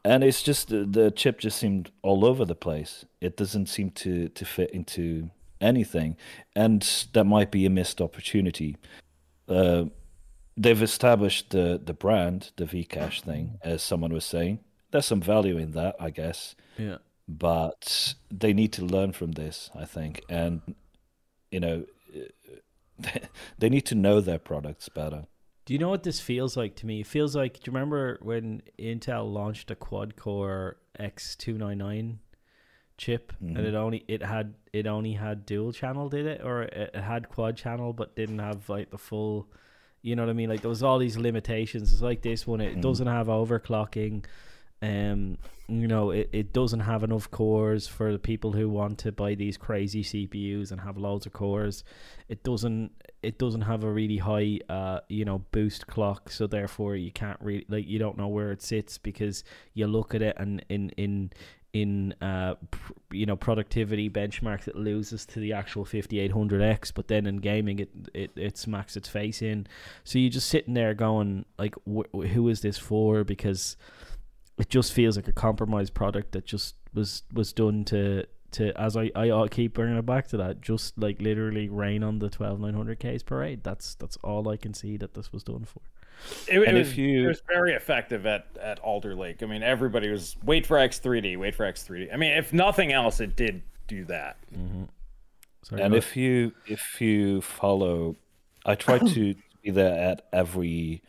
And 0.05 0.23
it's 0.23 0.43
just 0.43 0.67
the, 0.67 0.83
the 0.85 1.09
chip 1.11 1.39
just 1.39 1.57
seemed 1.57 1.89
all 2.01 2.25
over 2.25 2.43
the 2.45 2.55
place. 2.55 3.05
It 3.21 3.37
doesn't 3.37 3.67
seem 3.67 3.91
to 4.03 4.27
to 4.29 4.45
fit 4.45 4.71
into 4.71 5.29
anything. 5.61 6.17
And 6.55 6.81
that 7.13 7.23
might 7.25 7.49
be 7.51 7.65
a 7.65 7.69
missed 7.69 8.01
opportunity. 8.01 8.75
Uh, 9.47 9.85
they've 10.57 10.81
established 10.81 11.49
the 11.49 11.79
the 11.83 11.93
brand 11.93 12.51
the 12.57 12.65
vcache 12.65 13.21
thing 13.21 13.59
as 13.63 13.81
someone 13.81 14.13
was 14.13 14.25
saying 14.25 14.59
there's 14.91 15.05
some 15.05 15.21
value 15.21 15.57
in 15.57 15.71
that 15.71 15.95
i 15.99 16.09
guess 16.09 16.55
Yeah. 16.77 16.97
but 17.27 18.15
they 18.29 18.53
need 18.53 18.71
to 18.73 18.85
learn 18.85 19.13
from 19.13 19.33
this 19.33 19.69
i 19.75 19.85
think 19.85 20.21
and 20.29 20.61
you 21.51 21.59
know 21.59 21.85
they 23.57 23.69
need 23.69 23.85
to 23.87 23.95
know 23.95 24.21
their 24.21 24.39
products 24.39 24.89
better 24.89 25.25
Do 25.65 25.73
you 25.73 25.79
know 25.79 25.89
what 25.89 26.03
this 26.03 26.19
feels 26.19 26.57
like 26.57 26.75
to 26.77 26.85
me? 26.85 26.99
It 27.01 27.07
feels 27.07 27.35
like. 27.35 27.53
Do 27.53 27.61
you 27.71 27.73
remember 27.73 28.19
when 28.21 28.61
Intel 28.77 29.31
launched 29.31 29.71
a 29.71 29.75
quad 29.75 30.15
core 30.17 30.75
X 30.99 31.37
two 31.37 31.57
nine 31.57 31.77
nine 31.77 32.19
chip, 32.97 33.31
and 33.39 33.55
mm-hmm. 33.55 33.65
it 33.65 33.73
only 33.73 34.03
it 34.09 34.21
had 34.21 34.55
it 34.73 34.87
only 34.87 35.13
had 35.13 35.45
dual 35.45 35.71
channel, 35.71 36.09
did 36.09 36.25
it, 36.25 36.41
or 36.43 36.63
it 36.63 36.93
had 36.95 37.29
quad 37.29 37.55
channel 37.55 37.93
but 37.93 38.13
didn't 38.15 38.39
have 38.39 38.67
like 38.67 38.91
the 38.91 38.97
full. 38.97 39.47
You 40.03 40.15
know 40.15 40.23
what 40.23 40.29
I 40.29 40.33
mean? 40.33 40.49
Like 40.49 40.61
there 40.61 40.69
was 40.69 40.83
all 40.83 40.99
these 40.99 41.17
limitations. 41.17 41.91
It's 41.91 42.01
like 42.01 42.21
this 42.21 42.45
one. 42.45 42.61
It 42.61 42.81
doesn't 42.81 43.07
have 43.07 43.27
overclocking. 43.27 44.25
Um, 44.81 45.37
you 45.69 45.87
know, 45.87 46.11
it, 46.11 46.29
it 46.33 46.51
doesn't 46.51 46.81
have 46.81 47.03
enough 47.03 47.31
cores 47.31 47.87
for 47.87 48.11
the 48.11 48.19
people 48.19 48.51
who 48.51 48.67
want 48.67 48.97
to 48.99 49.13
buy 49.13 49.33
these 49.33 49.55
crazy 49.55 50.03
CPUs 50.03 50.71
and 50.73 50.81
have 50.81 50.97
loads 50.97 51.25
of 51.25 51.31
cores. 51.31 51.85
It 52.27 52.43
doesn't 52.43 52.91
it 53.21 53.39
doesn't 53.39 53.61
have 53.61 53.85
a 53.85 53.89
really 53.89 54.17
high 54.17 54.59
uh 54.67 54.99
you 55.07 55.23
know 55.23 55.45
boost 55.51 55.87
clock, 55.87 56.29
so 56.29 56.47
therefore 56.47 56.97
you 56.97 57.11
can't 57.11 57.39
really 57.39 57.65
like 57.69 57.87
you 57.87 57.97
don't 57.97 58.17
know 58.17 58.27
where 58.27 58.51
it 58.51 58.61
sits 58.61 58.97
because 58.97 59.45
you 59.73 59.87
look 59.87 60.13
at 60.13 60.21
it 60.21 60.35
and 60.37 60.65
in 60.67 60.89
in 60.97 61.31
in 61.73 62.13
uh 62.21 62.53
pr- 62.69 62.93
you 63.11 63.25
know 63.25 63.35
productivity 63.35 64.07
benchmarks 64.07 64.67
it 64.67 64.75
loses 64.75 65.25
to 65.25 65.39
the 65.39 65.51
actual 65.53 65.83
5800X 65.83 66.93
but 66.93 67.07
then 67.07 67.25
in 67.25 67.37
gaming 67.37 67.79
it 67.79 67.89
it, 68.13 68.31
it 68.35 68.57
smacks 68.57 68.95
its 68.95 69.09
face 69.09 69.41
in. 69.41 69.67
So 70.03 70.19
you're 70.19 70.29
just 70.29 70.47
sitting 70.49 70.75
there 70.75 70.93
going 70.93 71.45
like 71.57 71.75
wh- 71.85 72.07
wh- 72.15 72.27
who 72.27 72.47
is 72.47 72.61
this 72.61 72.77
for? 72.77 73.23
Because 73.23 73.75
it 74.57 74.69
just 74.69 74.93
feels 74.93 75.15
like 75.15 75.27
a 75.27 75.33
compromised 75.33 75.93
product 75.95 76.31
that 76.33 76.45
just 76.45 76.75
was 76.93 77.23
was 77.33 77.51
done 77.53 77.83
to 77.85 78.25
to 78.51 78.79
as 78.79 78.95
I 78.95 79.09
I 79.15 79.31
I 79.31 79.47
keep 79.47 79.73
bringing 79.73 79.97
it 79.97 80.05
back 80.05 80.27
to 80.27 80.37
that 80.37 80.61
just 80.61 80.95
like 80.97 81.19
literally 81.19 81.69
rain 81.69 82.03
on 82.03 82.19
the 82.19 82.29
12900Ks 82.29 83.25
parade. 83.25 83.63
That's 83.63 83.95
that's 83.95 84.17
all 84.17 84.47
I 84.47 84.57
can 84.57 84.75
see 84.75 84.95
that 84.97 85.15
this 85.15 85.33
was 85.33 85.43
done 85.43 85.65
for 85.65 85.81
It, 86.47 86.59
it 86.61 86.67
And 86.67 86.77
was, 86.77 86.97
you- 86.97 87.25
it 87.25 87.27
was 87.27 87.41
very 87.47 87.73
effective 87.73 88.25
at, 88.25 88.47
at 88.61 88.79
Alder 88.79 89.15
Lake. 89.15 89.43
I 89.43 89.45
mean, 89.45 89.63
everybody 89.63 90.09
was 90.09 90.35
wait 90.43 90.65
for 90.65 90.77
X3D, 90.77 91.37
wait 91.37 91.55
for 91.55 91.65
X3D. 91.65 92.13
I 92.13 92.17
mean, 92.17 92.33
if 92.33 92.53
nothing 92.53 92.91
else, 92.93 93.19
it 93.19 93.35
did 93.35 93.61
do 93.87 94.05
that. 94.05 94.37
Sorry, 95.63 95.81
and 95.81 95.95
if 95.95 96.17
you 96.17 96.51
if 96.65 96.99
you 96.99 97.41
follow 97.41 98.15
i 98.65 98.75
try 98.75 98.97
to 98.97 99.35
be 99.63 99.69
there 99.71 99.97
at 99.97 100.25
every 100.33 101.01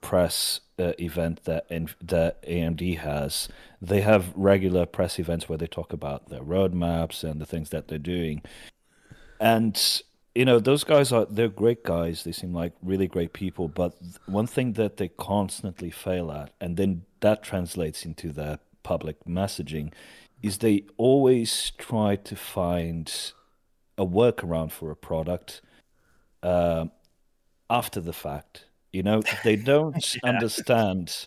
press 0.00 0.60
uh, 0.78 0.92
event 1.00 1.42
that 1.44 1.66
in, 1.68 1.88
that 2.00 2.40
amd 2.42 2.98
has 2.98 3.48
they 3.82 4.00
have 4.00 4.32
regular 4.36 4.86
press 4.86 5.18
events 5.18 5.48
where 5.48 5.58
they 5.58 5.66
talk 5.66 5.92
about 5.92 6.28
their 6.28 6.42
roadmaps 6.42 7.24
and 7.28 7.40
the 7.40 7.46
things 7.46 7.70
that 7.70 7.88
they're 7.88 7.98
doing 7.98 8.40
and 9.40 10.02
you 10.38 10.44
know 10.44 10.60
those 10.60 10.84
guys 10.84 11.10
are 11.10 11.24
they're 11.24 11.48
great 11.48 11.82
guys. 11.82 12.22
They 12.22 12.30
seem 12.30 12.54
like 12.54 12.72
really 12.80 13.08
great 13.08 13.32
people. 13.32 13.66
But 13.66 13.94
one 14.26 14.46
thing 14.46 14.74
that 14.74 14.96
they 14.96 15.08
constantly 15.08 15.90
fail 15.90 16.30
at 16.30 16.52
and 16.60 16.76
then 16.76 17.02
that 17.18 17.42
translates 17.42 18.06
into 18.06 18.30
their 18.30 18.60
public 18.84 19.16
messaging 19.24 19.92
is 20.40 20.58
they 20.58 20.84
always 20.96 21.72
try 21.76 22.14
to 22.14 22.36
find 22.36 23.32
a 23.96 24.06
workaround 24.06 24.70
for 24.70 24.92
a 24.92 24.96
product 24.96 25.60
uh, 26.44 26.86
after 27.68 28.00
the 28.00 28.12
fact. 28.12 28.66
You 28.92 29.02
know 29.02 29.22
they 29.42 29.56
don't 29.56 30.16
understand 30.22 31.26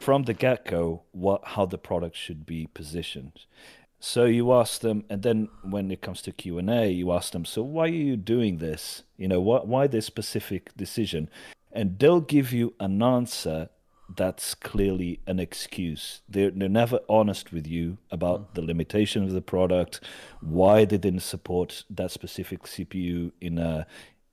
from 0.00 0.24
the 0.24 0.34
get-go 0.34 1.02
what 1.12 1.40
how 1.52 1.64
the 1.64 1.78
product 1.78 2.14
should 2.14 2.44
be 2.44 2.68
positioned 2.74 3.46
So 4.00 4.24
you 4.24 4.52
ask 4.52 4.80
them, 4.80 5.04
and 5.08 5.22
then 5.22 5.48
when 5.62 5.90
it 5.90 6.02
comes 6.02 6.20
to 6.22 6.32
Q 6.32 6.58
and 6.58 6.68
A, 6.68 6.90
you 6.90 7.12
ask 7.12 7.32
them, 7.32 7.44
"So 7.44 7.62
why 7.62 7.84
are 7.84 7.88
you 7.88 8.16
doing 8.16 8.58
this? 8.58 9.02
You 9.16 9.28
know, 9.28 9.40
what, 9.40 9.66
why 9.66 9.86
this 9.86 10.06
specific 10.06 10.76
decision?" 10.76 11.30
And 11.72 11.98
they'll 11.98 12.20
give 12.20 12.52
you 12.52 12.74
an 12.78 13.02
answer 13.02 13.70
that's 14.14 14.54
clearly 14.54 15.20
an 15.26 15.40
excuse. 15.40 16.20
They're 16.28 16.50
they're 16.50 16.68
never 16.68 17.00
honest 17.08 17.52
with 17.52 17.66
you 17.66 17.98
about 18.10 18.54
the 18.54 18.62
limitation 18.62 19.22
of 19.24 19.32
the 19.32 19.40
product, 19.40 20.00
why 20.40 20.84
they 20.84 20.98
didn't 20.98 21.20
support 21.20 21.84
that 21.90 22.10
specific 22.10 22.64
CPU 22.64 23.32
in 23.40 23.58
a 23.58 23.86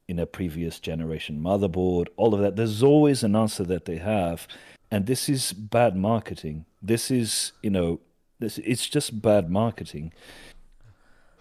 in 0.07 0.19
a 0.19 0.25
previous 0.25 0.79
generation 0.79 1.39
motherboard, 1.39 2.07
all 2.17 2.33
of 2.33 2.41
that. 2.41 2.57
There's 2.57 2.83
always 2.83 3.23
an 3.23 3.35
answer 3.35 3.63
that 3.63 3.85
they 3.85 3.97
have, 3.97 4.47
and 4.89 5.05
this 5.05 5.29
is 5.29 5.53
bad 5.53 5.95
marketing. 5.95 6.65
This 6.81 7.09
is 7.09 7.53
you 7.63 7.69
know 7.69 8.01
this 8.41 8.57
it's 8.59 8.87
just 8.89 9.21
bad 9.21 9.49
marketing. 9.49 10.11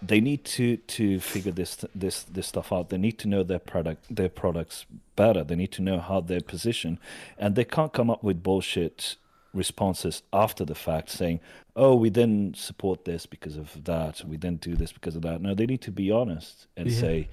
They 0.02 0.20
need 0.20 0.44
to 0.56 0.77
to 0.78 1.20
figure 1.20 1.52
this 1.52 1.85
this 1.94 2.22
this 2.22 2.47
stuff 2.47 2.72
out. 2.72 2.89
They 2.89 2.97
need 2.98 3.18
to 3.18 3.28
know 3.28 3.43
their 3.43 3.59
product 3.59 4.14
their 4.14 4.31
products 4.31 4.86
better. 5.16 5.44
They 5.44 5.56
need 5.56 5.72
to 5.72 5.82
know 5.82 5.98
how 5.98 6.20
they're 6.20 6.40
positioned, 6.40 6.98
and 7.36 7.55
they 7.55 7.64
can't 7.64 7.93
come 7.93 8.09
up 8.09 8.22
with 8.22 8.43
bullshit 8.43 9.16
responses 9.52 10.22
after 10.32 10.64
the 10.64 10.74
fact 10.74 11.10
saying, 11.10 11.40
"Oh, 11.77 11.94
we 11.97 12.09
didn't 12.09 12.56
support 12.56 13.05
this 13.05 13.27
because 13.27 13.56
of 13.56 13.85
that. 13.85 14.22
We 14.24 14.36
didn't 14.39 14.62
do 14.62 14.74
this 14.74 14.93
because 14.93 15.16
of 15.16 15.22
that." 15.22 15.43
No, 15.43 15.55
they 15.55 15.66
need 15.66 15.82
to 15.82 15.90
be 15.93 16.10
honest 16.10 16.66
and 16.78 16.89
Yeah. 16.90 17.01
say, 17.01 17.28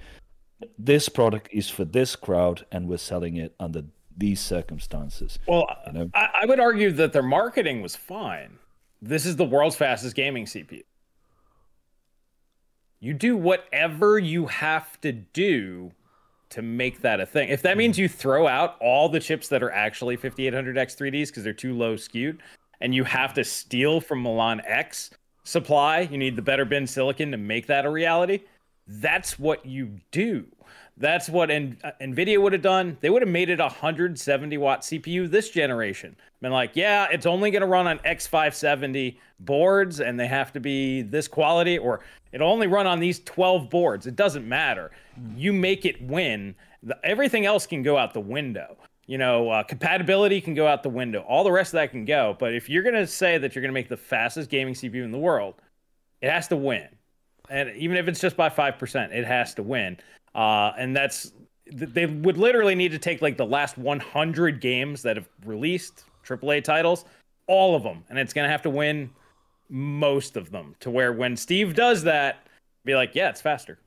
"This 0.78 1.08
product 1.08 1.48
is 1.52 1.70
for 1.70 1.86
this 1.86 2.16
crowd, 2.16 2.66
and 2.70 2.86
we're 2.86 2.98
selling 2.98 3.36
it 3.36 3.54
under 3.58 3.84
these 4.14 4.40
circumstances." 4.40 5.38
Well, 5.46 5.64
You 5.86 5.92
know? 5.92 6.10
I, 6.12 6.28
I 6.42 6.46
would 6.46 6.60
argue 6.60 6.90
that 6.92 7.14
their 7.14 7.22
marketing 7.22 7.80
was 7.80 7.96
fine. 7.96 8.58
This 9.00 9.26
is 9.26 9.36
the 9.36 9.44
world's 9.44 9.76
fastest 9.76 10.16
gaming 10.16 10.44
CPU. 10.44 10.82
You 13.00 13.14
do 13.14 13.36
whatever 13.36 14.18
you 14.18 14.46
have 14.46 15.00
to 15.02 15.12
do 15.12 15.92
to 16.50 16.62
make 16.62 17.02
that 17.02 17.20
a 17.20 17.26
thing. 17.26 17.48
If 17.50 17.62
that 17.62 17.76
means 17.76 17.98
you 17.98 18.08
throw 18.08 18.48
out 18.48 18.76
all 18.80 19.08
the 19.08 19.20
chips 19.20 19.48
that 19.48 19.62
are 19.62 19.70
actually 19.70 20.16
5800X 20.16 20.96
3Ds 20.96 21.28
because 21.28 21.44
they're 21.44 21.52
too 21.52 21.74
low 21.74 21.94
skewed, 21.96 22.42
and 22.80 22.94
you 22.94 23.04
have 23.04 23.34
to 23.34 23.44
steal 23.44 24.00
from 24.00 24.22
Milan 24.22 24.62
X 24.64 25.10
supply, 25.44 26.00
you 26.00 26.18
need 26.18 26.36
the 26.36 26.42
better 26.42 26.64
bin 26.64 26.86
silicon 26.86 27.30
to 27.30 27.36
make 27.36 27.66
that 27.66 27.84
a 27.84 27.90
reality. 27.90 28.40
That's 28.86 29.38
what 29.38 29.64
you 29.66 30.00
do. 30.10 30.46
That's 30.98 31.28
what 31.28 31.50
N- 31.50 31.78
uh, 31.84 31.92
Nvidia 32.00 32.42
would 32.42 32.52
have 32.52 32.62
done. 32.62 32.96
They 33.00 33.10
would 33.10 33.22
have 33.22 33.30
made 33.30 33.50
it 33.50 33.60
a 33.60 33.64
170 33.64 34.58
watt 34.58 34.80
CPU 34.82 35.30
this 35.30 35.50
generation. 35.50 36.16
Been 36.40 36.52
like, 36.52 36.72
yeah, 36.74 37.06
it's 37.10 37.26
only 37.26 37.50
going 37.50 37.62
to 37.62 37.68
run 37.68 37.86
on 37.86 37.98
X570 38.00 39.16
boards 39.40 40.00
and 40.00 40.18
they 40.18 40.26
have 40.26 40.52
to 40.52 40.60
be 40.60 41.02
this 41.02 41.28
quality, 41.28 41.78
or 41.78 42.00
it'll 42.32 42.50
only 42.50 42.66
run 42.66 42.86
on 42.86 42.98
these 42.98 43.20
12 43.20 43.70
boards. 43.70 44.06
It 44.06 44.16
doesn't 44.16 44.48
matter. 44.48 44.90
You 45.36 45.52
make 45.52 45.84
it 45.84 46.02
win. 46.02 46.54
The, 46.82 46.98
everything 47.04 47.46
else 47.46 47.66
can 47.66 47.82
go 47.82 47.96
out 47.96 48.12
the 48.12 48.20
window. 48.20 48.76
You 49.06 49.18
know, 49.18 49.50
uh, 49.50 49.62
compatibility 49.62 50.40
can 50.40 50.54
go 50.54 50.66
out 50.66 50.82
the 50.82 50.90
window. 50.90 51.20
All 51.20 51.44
the 51.44 51.52
rest 51.52 51.68
of 51.68 51.78
that 51.78 51.92
can 51.92 52.04
go. 52.04 52.36
But 52.38 52.54
if 52.54 52.68
you're 52.68 52.82
going 52.82 52.94
to 52.94 53.06
say 53.06 53.38
that 53.38 53.54
you're 53.54 53.62
going 53.62 53.70
to 53.70 53.74
make 53.74 53.88
the 53.88 53.96
fastest 53.96 54.50
gaming 54.50 54.74
CPU 54.74 55.04
in 55.04 55.12
the 55.12 55.18
world, 55.18 55.54
it 56.20 56.30
has 56.30 56.48
to 56.48 56.56
win 56.56 56.88
and 57.50 57.74
even 57.76 57.96
if 57.96 58.08
it's 58.08 58.20
just 58.20 58.36
by 58.36 58.48
5% 58.48 59.12
it 59.12 59.24
has 59.24 59.54
to 59.54 59.62
win 59.62 59.96
uh, 60.38 60.72
and 60.78 60.94
that's 60.96 61.32
they 61.70 62.06
would 62.06 62.38
literally 62.38 62.74
need 62.74 62.92
to 62.92 62.98
take 62.98 63.20
like 63.20 63.36
the 63.36 63.44
last 63.56 63.76
100 63.76 64.60
games 64.60 65.02
that 65.02 65.16
have 65.16 65.28
released 65.44 66.04
aaa 66.26 66.62
titles 66.64 67.04
all 67.46 67.74
of 67.76 67.82
them 67.82 68.04
and 68.08 68.18
it's 68.18 68.32
going 68.32 68.46
to 68.46 68.50
have 68.56 68.62
to 68.62 68.70
win 68.70 69.10
most 69.68 70.36
of 70.36 70.50
them 70.50 70.74
to 70.80 70.90
where 70.90 71.12
when 71.12 71.36
steve 71.36 71.74
does 71.74 72.02
that 72.04 72.46
be 72.84 72.94
like 72.94 73.14
yeah 73.14 73.28
it's 73.28 73.40
faster 73.42 73.78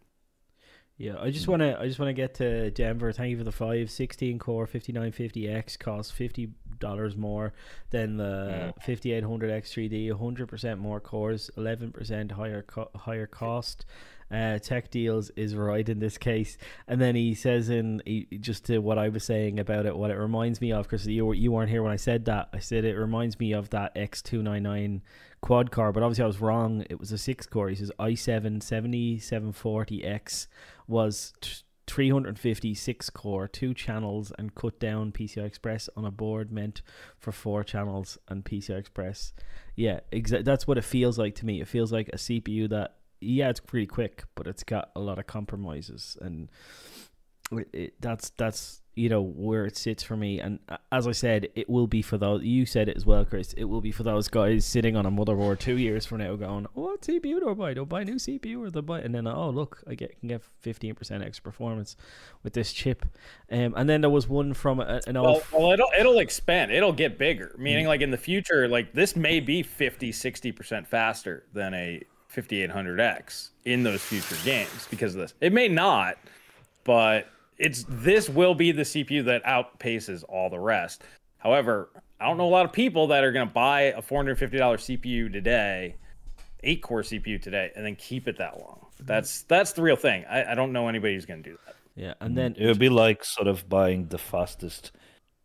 Yeah, 0.97 1.17
I 1.27 1.31
just 1.31 1.47
wanna 1.47 1.71
I 1.81 1.87
just 1.87 1.97
wanna 1.97 2.13
get 2.13 2.35
to 2.35 2.69
Denver. 2.71 3.11
Thank 3.11 3.31
you 3.31 3.37
for 3.41 3.43
the 3.51 3.57
five 3.65 3.89
sixteen 3.89 4.37
core 4.37 4.67
fifty 4.67 4.91
nine 4.99 5.11
fifty 5.11 5.43
X 5.49 5.75
costs 5.75 6.11
fifty 6.11 6.45
dollars 6.79 7.15
more 7.17 7.47
than 7.89 8.17
the 8.17 8.71
fifty 8.89 9.09
eight 9.13 9.23
hundred 9.23 9.49
X 9.49 9.73
three 9.73 9.89
D. 9.89 10.09
hundred 10.09 10.47
percent 10.47 10.79
more 10.79 10.99
cores, 10.99 11.49
eleven 11.57 11.91
percent 11.91 12.31
higher 12.31 12.61
co- 12.73 12.91
higher 12.95 13.25
cost. 13.25 13.85
Uh, 14.31 14.59
tech 14.59 14.89
deals 14.89 15.29
is 15.31 15.55
right 15.55 15.87
in 15.89 15.99
this 15.99 16.17
case, 16.17 16.57
and 16.87 17.01
then 17.01 17.15
he 17.15 17.33
says 17.33 17.69
in 17.69 18.01
he, 18.05 18.27
just 18.39 18.65
to 18.65 18.79
what 18.79 18.97
I 18.97 19.09
was 19.09 19.23
saying 19.23 19.59
about 19.59 19.85
it, 19.85 19.95
what 19.95 20.09
it 20.09 20.17
reminds 20.17 20.61
me 20.61 20.71
of, 20.71 20.83
because 20.83 21.05
you 21.05 21.33
you 21.33 21.51
weren't 21.51 21.69
here 21.69 21.83
when 21.83 21.91
I 21.91 21.97
said 21.97 22.25
that. 22.25 22.49
I 22.53 22.59
said 22.59 22.85
it 22.85 22.95
reminds 22.95 23.39
me 23.39 23.51
of 23.51 23.69
that 23.71 23.91
X 23.95 24.21
two 24.21 24.41
nine 24.41 24.63
nine 24.63 25.01
quad 25.41 25.71
core, 25.71 25.91
but 25.91 26.03
obviously 26.03 26.23
I 26.23 26.27
was 26.27 26.39
wrong. 26.39 26.85
It 26.89 26.99
was 26.99 27.11
a 27.11 27.17
six 27.17 27.45
core. 27.45 27.69
He 27.69 27.75
says 27.75 27.91
i7 27.99 28.59
7740X 28.61 30.47
was 30.87 31.33
t- 31.41 31.63
356 31.87 33.09
core, 33.09 33.47
two 33.49 33.73
channels, 33.73 34.31
and 34.37 34.55
cut 34.55 34.79
down 34.79 35.11
PCI 35.11 35.45
Express 35.45 35.89
on 35.97 36.05
a 36.05 36.11
board 36.11 36.49
meant 36.49 36.81
for 37.17 37.33
four 37.33 37.65
channels 37.65 38.17
and 38.29 38.45
PCI 38.45 38.77
Express. 38.77 39.33
Yeah, 39.75 39.99
exa- 40.13 40.45
that's 40.45 40.65
what 40.65 40.77
it 40.77 40.85
feels 40.85 41.17
like 41.17 41.35
to 41.35 41.45
me. 41.45 41.59
It 41.59 41.67
feels 41.67 41.91
like 41.91 42.07
a 42.09 42.17
CPU 42.17 42.69
that, 42.69 42.95
yeah, 43.21 43.49
it's 43.49 43.59
pretty 43.59 43.87
quick, 43.87 44.23
but 44.35 44.47
it's 44.47 44.63
got 44.63 44.89
a 44.95 44.99
lot 44.99 45.19
of 45.19 45.27
compromises, 45.27 46.17
and 46.21 46.49
it, 47.51 47.69
it, 47.73 47.93
that's 48.01 48.31
that's 48.31 48.81
you 48.95 49.07
know 49.07 49.21
where 49.21 49.65
it 49.65 49.77
sits 49.77 50.03
for 50.03 50.17
me. 50.17 50.39
And 50.39 50.59
uh, 50.67 50.77
as 50.91 51.07
I 51.07 51.11
said, 51.11 51.47
it 51.55 51.69
will 51.69 51.87
be 51.87 52.01
for 52.01 52.17
those. 52.17 52.43
You 52.43 52.65
said 52.65 52.89
it 52.89 52.97
as 52.97 53.05
well, 53.05 53.23
Chris. 53.23 53.53
It 53.53 53.65
will 53.65 53.79
be 53.79 53.91
for 53.91 54.03
those 54.03 54.27
guys 54.27 54.65
sitting 54.65 54.95
on 54.95 55.05
a 55.05 55.11
motherboard 55.11 55.59
two 55.59 55.77
years 55.77 56.05
from 56.05 56.19
now, 56.19 56.35
going, 56.35 56.65
"Oh, 56.75 56.81
"What 56.81 57.01
CPU 57.01 57.39
do 57.39 57.49
I 57.49 57.53
buy? 57.53 57.73
Do 57.73 57.83
I 57.83 57.85
buy 57.85 58.01
a 58.01 58.05
new 58.05 58.15
CPU 58.15 58.65
or 58.65 58.69
do 58.69 58.79
I 58.79 58.81
buy?" 58.81 58.99
And 59.01 59.13
then, 59.15 59.27
oh 59.27 59.49
look, 59.49 59.83
I 59.87 59.95
get 59.95 60.19
can 60.19 60.29
get 60.29 60.41
fifteen 60.59 60.95
percent 60.95 61.23
extra 61.23 61.43
performance 61.43 61.95
with 62.43 62.53
this 62.53 62.73
chip. 62.73 63.05
Um, 63.51 63.73
and 63.77 63.89
then 63.89 64.01
there 64.01 64.09
was 64.09 64.27
one 64.27 64.53
from 64.53 64.79
a, 64.79 64.99
an 65.07 65.15
old. 65.15 65.43
well, 65.51 65.61
well 65.61 65.71
it'll 65.71 65.91
it'll 65.97 66.19
expand 66.19 66.71
it'll 66.71 66.93
get 66.93 67.17
bigger 67.17 67.55
meaning 67.57 67.85
like 67.85 68.01
in 68.01 68.11
the 68.11 68.17
future 68.17 68.67
like 68.67 68.93
this 68.93 69.15
may 69.15 69.39
be 69.39 69.61
50 69.61 70.11
60% 70.11 70.87
faster 70.87 71.45
than 71.53 71.73
a 71.73 72.01
5800x 72.33 73.49
in 73.65 73.83
those 73.83 74.01
future 74.01 74.37
games 74.43 74.87
because 74.89 75.15
of 75.15 75.21
this. 75.21 75.33
It 75.41 75.53
may 75.53 75.67
not 75.67 76.17
but 76.83 77.27
it's 77.57 77.85
this 77.87 78.27
will 78.29 78.55
be 78.55 78.71
the 78.71 78.81
cpu 78.81 79.23
that 79.25 79.43
outpaces 79.43 80.23
all 80.27 80.49
the 80.49 80.59
rest. 80.59 81.03
However 81.37 81.89
i 82.19 82.25
don't 82.27 82.37
know 82.37 82.47
a 82.47 82.49
lot 82.49 82.65
of 82.65 82.71
people 82.71 83.07
that 83.07 83.23
are 83.23 83.31
going 83.31 83.47
to 83.47 83.53
buy 83.53 83.81
a 83.81 84.01
$450 84.01 84.51
cpu 84.51 85.31
today 85.31 85.95
eight 86.63 86.81
core 86.81 87.01
cpu 87.01 87.41
today 87.41 87.71
and 87.75 87.85
then 87.85 87.95
keep 87.95 88.27
it 88.27 88.37
that 88.37 88.59
long. 88.59 88.85
Mm-hmm. 88.95 89.05
That's 89.05 89.43
that's 89.43 89.73
the 89.73 89.81
real 89.81 89.95
thing. 89.95 90.25
I, 90.29 90.51
I 90.51 90.55
don't 90.55 90.71
know 90.71 90.87
anybody 90.87 91.15
who's 91.15 91.25
going 91.25 91.43
to 91.43 91.49
do 91.49 91.57
that. 91.65 91.75
Yeah, 91.95 92.13
and 92.21 92.37
then 92.37 92.55
It 92.57 92.67
would 92.67 92.79
be 92.79 92.89
like 92.89 93.23
sort 93.23 93.47
of 93.47 93.67
buying 93.67 94.07
the 94.07 94.17
fastest 94.17 94.91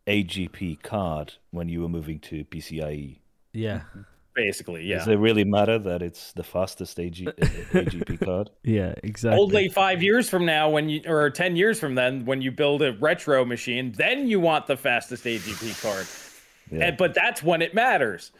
AGP 0.07 0.81
card 0.81 1.33
when 1.51 1.67
you 1.67 1.81
were 1.81 1.89
moving 1.89 2.19
to 2.21 2.45
PCIe. 2.45 3.17
yeah, 3.53 3.79
mm-hmm. 3.79 4.01
Basically 4.37 4.85
yeah 4.85 4.99
Does 4.99 5.07
it 5.09 5.19
really 5.19 5.43
matter 5.43 5.77
that 5.79 6.01
it's 6.01 6.31
the 6.33 6.43
fastest 6.43 6.97
AG, 6.99 7.25
AGP 7.25 8.19
card? 8.25 8.51
yeah, 8.63 8.93
exactly. 9.03 9.41
Only 9.41 9.67
five 9.67 10.01
years 10.01 10.29
from 10.29 10.45
now, 10.45 10.69
when 10.69 10.87
you 10.87 11.01
or 11.05 11.29
ten 11.29 11.55
years 11.57 11.79
from 11.79 11.95
then, 11.95 12.23
when 12.23 12.41
you 12.41 12.51
build 12.51 12.81
a 12.81 12.93
retro 12.93 13.43
machine, 13.43 13.91
then 13.93 14.27
you 14.27 14.39
want 14.39 14.67
the 14.67 14.77
fastest 14.77 15.25
AGP 15.25 15.81
card. 15.81 16.07
Yeah. 16.71 16.87
And, 16.87 16.97
but 16.97 17.13
that's 17.13 17.41
when 17.41 17.61
it 17.61 17.73
matters. 17.73 18.31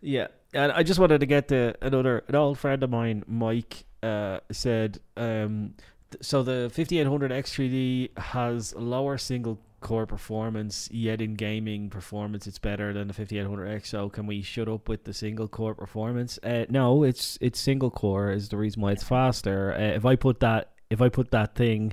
Yeah, 0.00 0.28
and 0.52 0.72
I 0.72 0.82
just 0.82 0.98
wanted 0.98 1.20
to 1.20 1.26
get 1.26 1.48
to 1.48 1.74
another 1.80 2.24
an 2.28 2.34
old 2.34 2.58
friend 2.58 2.82
of 2.82 2.90
mine, 2.90 3.22
Mike, 3.26 3.84
uh, 4.02 4.40
said 4.50 4.98
um, 5.16 5.74
so 6.20 6.42
the 6.42 6.70
5800 6.72 7.30
X3D 7.30 8.18
has 8.18 8.74
lower 8.74 9.18
single 9.18 9.58
core 9.80 10.06
performance, 10.06 10.88
yet 10.90 11.20
in 11.20 11.34
gaming 11.34 11.88
performance 11.90 12.46
it's 12.46 12.58
better 12.58 12.92
than 12.92 13.08
the 13.08 13.14
5800X. 13.14 13.86
So 13.86 14.08
can 14.08 14.26
we 14.26 14.42
shut 14.42 14.68
up 14.68 14.88
with 14.88 15.04
the 15.04 15.12
single 15.14 15.48
core 15.48 15.74
performance? 15.74 16.38
Uh, 16.42 16.64
no, 16.68 17.02
it's 17.04 17.38
it's 17.40 17.60
single 17.60 17.90
core 17.90 18.30
is 18.30 18.48
the 18.48 18.56
reason 18.56 18.82
why 18.82 18.92
it's 18.92 19.04
faster. 19.04 19.72
Uh, 19.74 19.94
if 19.96 20.04
I 20.04 20.16
put 20.16 20.40
that 20.40 20.70
if 20.90 21.00
I 21.00 21.08
put 21.08 21.30
that 21.30 21.54
thing 21.54 21.92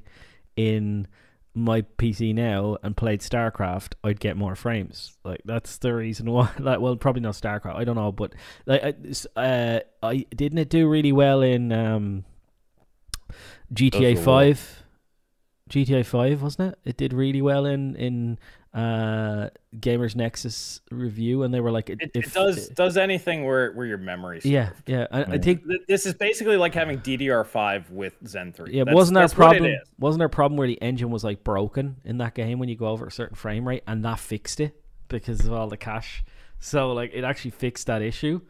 in 0.56 1.07
my 1.57 1.82
PC 1.84 2.34
now 2.36 2.78
and 2.84 2.98
played 2.98 3.22
StarCraft, 3.22 3.94
I'd 4.03 4.20
get 4.20 4.36
more 4.36 4.56
frames. 4.56 5.16
Like 5.24 5.41
that's 5.45 5.78
the 5.78 5.94
reason 5.94 6.30
why. 6.32 6.49
Like, 6.60 6.80
well, 6.82 6.95
probably 6.98 7.22
not 7.22 7.34
StarCraft. 7.36 7.76
I 7.76 7.84
don't 7.86 7.95
know, 7.95 8.12
but 8.12 8.34
like, 8.66 8.84
I, 8.84 8.94
s- 9.07 9.28
uh, 9.36 9.80
I 10.03 10.26
didn't 10.36 10.57
it 10.57 10.70
do 10.70 10.88
really 10.90 11.12
well 11.14 11.41
in 11.41 11.72
um, 11.72 12.26
GTA 13.74 14.18
Five. 14.18 14.84
GTA 15.70 16.06
Five 16.06 16.42
wasn't 16.42 16.74
it? 16.74 16.80
It 16.86 16.98
did 16.98 17.14
really 17.14 17.42
well 17.42 17.66
in 17.66 17.96
in 17.96 18.40
uh, 18.76 19.50
Gamers 19.78 20.18
Nexus 20.18 20.82
review, 20.92 21.44
and 21.44 21.54
they 21.54 21.62
were 21.62 21.72
like, 21.72 21.90
It, 21.90 22.12
if, 22.14 22.28
it 22.28 22.34
does 22.34 22.68
does 22.70 22.98
anything 22.98 23.46
where 23.46 23.72
where 23.72 23.86
your 23.86 23.98
memory. 23.98 24.42
Yeah, 24.44 24.72
yeah. 24.86 25.08
I, 25.12 25.24
I 25.24 25.38
think 25.38 25.64
This 25.88 26.06
is 26.06 26.14
basically 26.14 26.58
like 26.58 26.74
having 26.76 27.00
DDR5 27.00 27.90
with 27.90 28.16
Zen 28.28 28.52
3. 28.52 28.74
Yeah, 28.74 28.84
That's- 28.84 28.94
wasn't 28.94 29.18
our 29.18 29.24
that's 29.24 29.34
problem? 29.34 29.74
Wasn't 29.98 30.22
our 30.22 30.30
problem 30.30 30.58
where 30.58 30.68
the 30.68 30.82
engine 30.82 31.10
was 31.10 31.24
like 31.24 31.44
broken 31.44 31.96
in 32.04 32.18
that 32.18 32.36
game 32.36 32.60
when 32.60 32.68
you 32.68 32.76
go 32.76 32.88
over 32.88 33.08
a 33.08 33.12
certain 33.12 33.36
frame 33.36 33.66
rate, 33.66 33.84
and 33.88 34.04
that 34.04 34.20
fixed 34.20 34.60
it 34.60 34.76
because 35.08 35.46
of 35.46 35.54
all 35.54 35.70
the 35.70 35.78
cache. 35.78 36.26
So 36.60 36.92
like 36.92 37.12
it 37.14 37.24
actually 37.24 37.52
fixed 37.52 37.88
that 37.88 38.02
issue. 38.02 38.42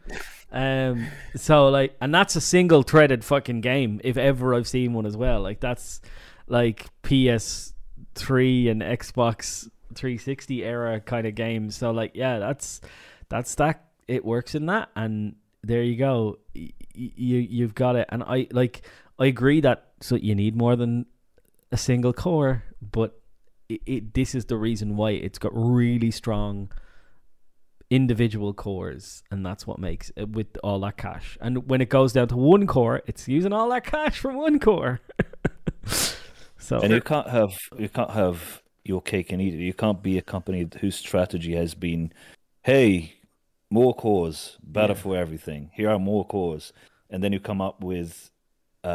Um, 0.50 1.06
so 1.36 1.68
like, 1.68 1.96
and 2.00 2.12
that's 2.12 2.34
a 2.34 2.40
single 2.40 2.82
threaded 2.82 3.24
fucking 3.24 3.60
game 3.60 4.00
if 4.02 4.16
ever 4.16 4.54
I've 4.54 4.66
seen 4.66 4.92
one 4.92 5.06
as 5.06 5.16
well. 5.16 5.40
Like 5.40 5.60
that's 5.60 6.00
like 6.48 6.86
PS3 7.02 8.70
and 8.70 8.82
Xbox 8.82 9.68
360 9.94 10.64
era 10.64 11.00
kind 11.00 11.26
of 11.26 11.34
games. 11.34 11.76
So 11.76 11.90
like, 11.90 12.12
yeah, 12.14 12.38
that's 12.38 12.80
that's 13.28 13.54
that. 13.56 13.82
It 14.08 14.24
works 14.24 14.54
in 14.54 14.66
that, 14.66 14.90
and 14.94 15.34
there 15.62 15.82
you 15.82 15.96
go. 15.96 16.38
Y- 16.54 16.72
you 16.94 17.38
you've 17.38 17.74
got 17.74 17.96
it. 17.96 18.06
And 18.10 18.22
I 18.22 18.46
like, 18.52 18.82
I 19.18 19.26
agree 19.26 19.60
that 19.62 19.88
so 20.00 20.14
you 20.16 20.34
need 20.34 20.56
more 20.56 20.76
than 20.76 21.06
a 21.72 21.76
single 21.76 22.12
core, 22.12 22.62
but 22.80 23.20
it, 23.68 23.80
it 23.86 24.14
this 24.14 24.34
is 24.34 24.46
the 24.46 24.56
reason 24.56 24.96
why 24.96 25.10
it's 25.10 25.38
got 25.38 25.52
really 25.54 26.10
strong 26.10 26.70
individual 27.88 28.52
cores 28.52 29.22
and 29.30 29.46
that's 29.46 29.64
what 29.64 29.78
makes 29.78 30.10
it 30.16 30.30
with 30.30 30.48
all 30.64 30.80
that 30.80 30.96
cache 30.96 31.38
and 31.40 31.68
when 31.68 31.80
it 31.80 31.88
goes 31.88 32.12
down 32.12 32.26
to 32.26 32.36
one 32.36 32.66
core 32.66 33.00
it's 33.06 33.28
using 33.28 33.52
all 33.52 33.68
that 33.68 33.84
cache 33.84 34.18
from 34.18 34.34
one 34.34 34.58
core 34.58 35.00
so 36.58 36.80
And 36.80 36.92
you 36.92 37.00
can't 37.00 37.28
have 37.28 37.54
you 37.78 37.88
can't 37.88 38.10
have 38.10 38.62
your 38.84 39.02
cake 39.02 39.32
and 39.32 39.42
eat 39.42 39.54
it. 39.54 39.60
You 39.60 39.74
can't 39.74 40.02
be 40.02 40.16
a 40.18 40.22
company 40.22 40.68
whose 40.80 40.94
strategy 40.96 41.54
has 41.54 41.74
been, 41.74 42.12
hey, 42.62 43.14
more 43.70 43.94
cores, 43.94 44.56
better 44.62 44.92
Yeah. 44.94 45.00
for 45.02 45.16
everything. 45.16 45.70
Here 45.74 45.90
are 45.90 45.98
more 45.98 46.24
cores, 46.24 46.72
and 47.10 47.22
then 47.22 47.32
you 47.32 47.40
come 47.40 47.60
up 47.60 47.80
with 47.82 48.30
a, 48.84 48.88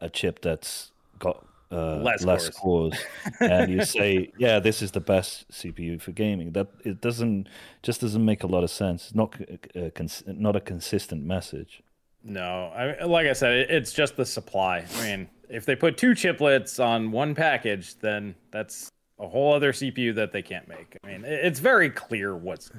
a, 0.00 0.06
a 0.06 0.10
chip 0.10 0.42
that's 0.42 0.92
got 1.18 1.44
uh, 1.70 1.96
Less 1.96 2.24
less, 2.24 2.48
cores. 2.50 2.94
and 3.40 3.70
you 3.72 3.84
say, 3.96 4.32
yeah, 4.38 4.58
this 4.58 4.80
is 4.82 4.90
the 4.92 5.00
best 5.00 5.50
CPU 5.50 6.00
for 6.00 6.12
gaming. 6.12 6.52
That 6.52 6.68
it 6.84 7.00
doesn't 7.00 7.48
just 7.82 8.00
doesn't 8.02 8.24
make 8.24 8.42
a 8.42 8.46
lot 8.46 8.64
of 8.64 8.70
sense. 8.70 9.06
It's 9.06 9.14
not 9.14 9.34
a, 9.74 9.90
cons- 9.90 10.24
not 10.26 10.56
a 10.56 10.60
consistent 10.60 11.24
message. 11.24 11.82
No, 12.28 12.66
I 12.76 13.04
like 13.04 13.26
I 13.26 13.32
said, 13.32 13.54
it, 13.54 13.70
it's 13.70 13.92
just 13.92 14.16
the 14.16 14.26
supply. 14.26 14.84
I 14.98 15.02
mean, 15.02 15.28
if 15.48 15.64
they 15.64 15.74
put 15.74 15.96
two 15.96 16.10
chiplets 16.10 16.82
on 16.82 17.10
one 17.10 17.34
package, 17.34 17.94
then 17.96 18.34
that's 18.50 18.90
a 19.18 19.26
whole 19.26 19.54
other 19.54 19.72
CPU 19.72 20.14
that 20.14 20.30
they 20.30 20.42
can't 20.42 20.68
make. 20.68 20.96
I 21.02 21.06
mean, 21.06 21.24
it, 21.24 21.44
it's 21.44 21.58
very 21.58 21.88
clear 21.88 22.36
what's 22.36 22.70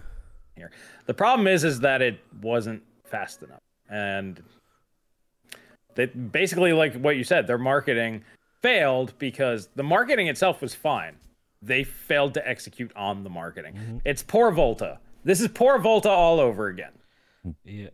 here. 0.56 0.70
The 1.08 1.16
problem 1.16 1.48
is, 1.48 1.64
is 1.64 1.80
that 1.80 2.02
it 2.04 2.20
wasn't 2.42 2.84
fast 3.06 3.42
enough, 3.42 3.62
and 3.90 4.42
they 5.96 6.06
basically 6.06 6.72
like 6.72 6.94
what 6.94 7.18
you 7.18 7.24
said. 7.24 7.48
Their 7.48 7.58
marketing 7.58 8.24
failed 8.62 9.14
because 9.18 9.70
the 9.76 9.84
marketing 9.84 10.28
itself 10.28 10.62
was 10.62 10.76
fine. 10.76 11.16
They 11.64 11.84
failed 11.84 12.36
to 12.36 12.48
execute 12.48 12.96
on 12.96 13.24
the 13.24 13.32
marketing. 13.32 13.74
Mm-hmm. 13.74 13.98
It's 14.06 14.22
poor 14.22 14.52
Volta. 14.52 15.00
This 15.24 15.42
is 15.42 15.48
poor 15.48 15.80
Volta 15.80 16.10
all 16.10 16.40
over 16.40 16.68
again. 16.68 16.92
yeah 17.66 17.90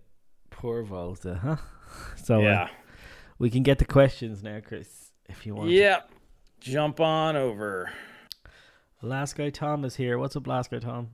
poor 0.57 0.84
volta 0.84 1.36
huh 1.41 1.57
so 2.23 2.38
uh, 2.38 2.41
Yeah. 2.41 2.69
we 3.40 3.49
can 3.49 3.64
get 3.64 3.77
the 3.80 3.86
questions 3.86 4.41
now 4.44 4.60
chris 4.65 5.11
if 5.27 5.45
you 5.45 5.56
want 5.56 5.69
Yep. 5.69 6.11
Jump 6.61 6.99
on 6.99 7.36
over. 7.36 7.91
last 9.02 9.36
guy 9.36 9.49
tom 9.49 9.84
is 9.86 9.95
here 9.95 10.18
what's 10.18 10.36
up 10.36 10.48
last 10.48 10.72
guy 10.72 10.80
tom 10.80 11.10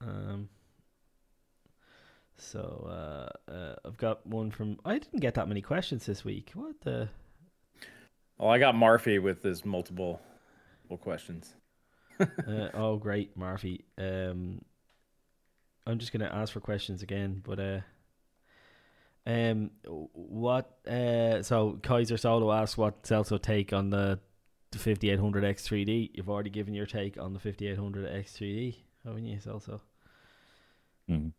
um 0.00 0.48
so 2.36 2.86
uh, 3.48 3.50
uh 3.50 3.74
i've 3.84 3.96
got 3.96 4.26
one 4.26 4.50
from 4.50 4.78
i 4.84 4.98
didn't 4.98 5.20
get 5.20 5.34
that 5.34 5.48
many 5.48 5.60
questions 5.62 6.04
this 6.06 6.24
week 6.24 6.50
what 6.54 6.80
the 6.82 7.08
Well, 8.38 8.50
I 8.50 8.58
got 8.58 8.74
Marfy 8.74 9.22
with 9.22 9.42
his 9.44 9.64
multiple, 9.64 10.20
multiple 10.88 10.98
questions. 10.98 11.54
uh, 12.20 12.68
oh 12.74 12.96
great 12.96 13.36
Murphy 13.36 13.84
um 13.98 14.60
I'm 15.86 15.98
just 15.98 16.12
gonna 16.12 16.30
ask 16.32 16.52
for 16.52 16.60
questions 16.60 17.02
again 17.02 17.40
but 17.44 17.58
uh 17.58 17.80
um 19.26 19.70
what 19.82 20.78
uh 20.86 21.42
so 21.42 21.78
Kaiser 21.82 22.16
Solo 22.18 22.52
asks 22.52 22.76
what 22.76 23.02
Celso 23.04 23.40
take 23.40 23.72
on 23.72 23.88
the, 23.90 24.18
the 24.70 24.78
5800 24.78 25.44
X3D 25.44 26.10
you've 26.14 26.28
already 26.28 26.50
given 26.50 26.74
your 26.74 26.86
take 26.86 27.18
on 27.18 27.32
the 27.32 27.40
5800 27.40 28.06
X3D 28.24 28.76
haven't 29.04 29.24
you 29.24 29.38
Celso 29.38 29.80
Mhm. 31.10 31.32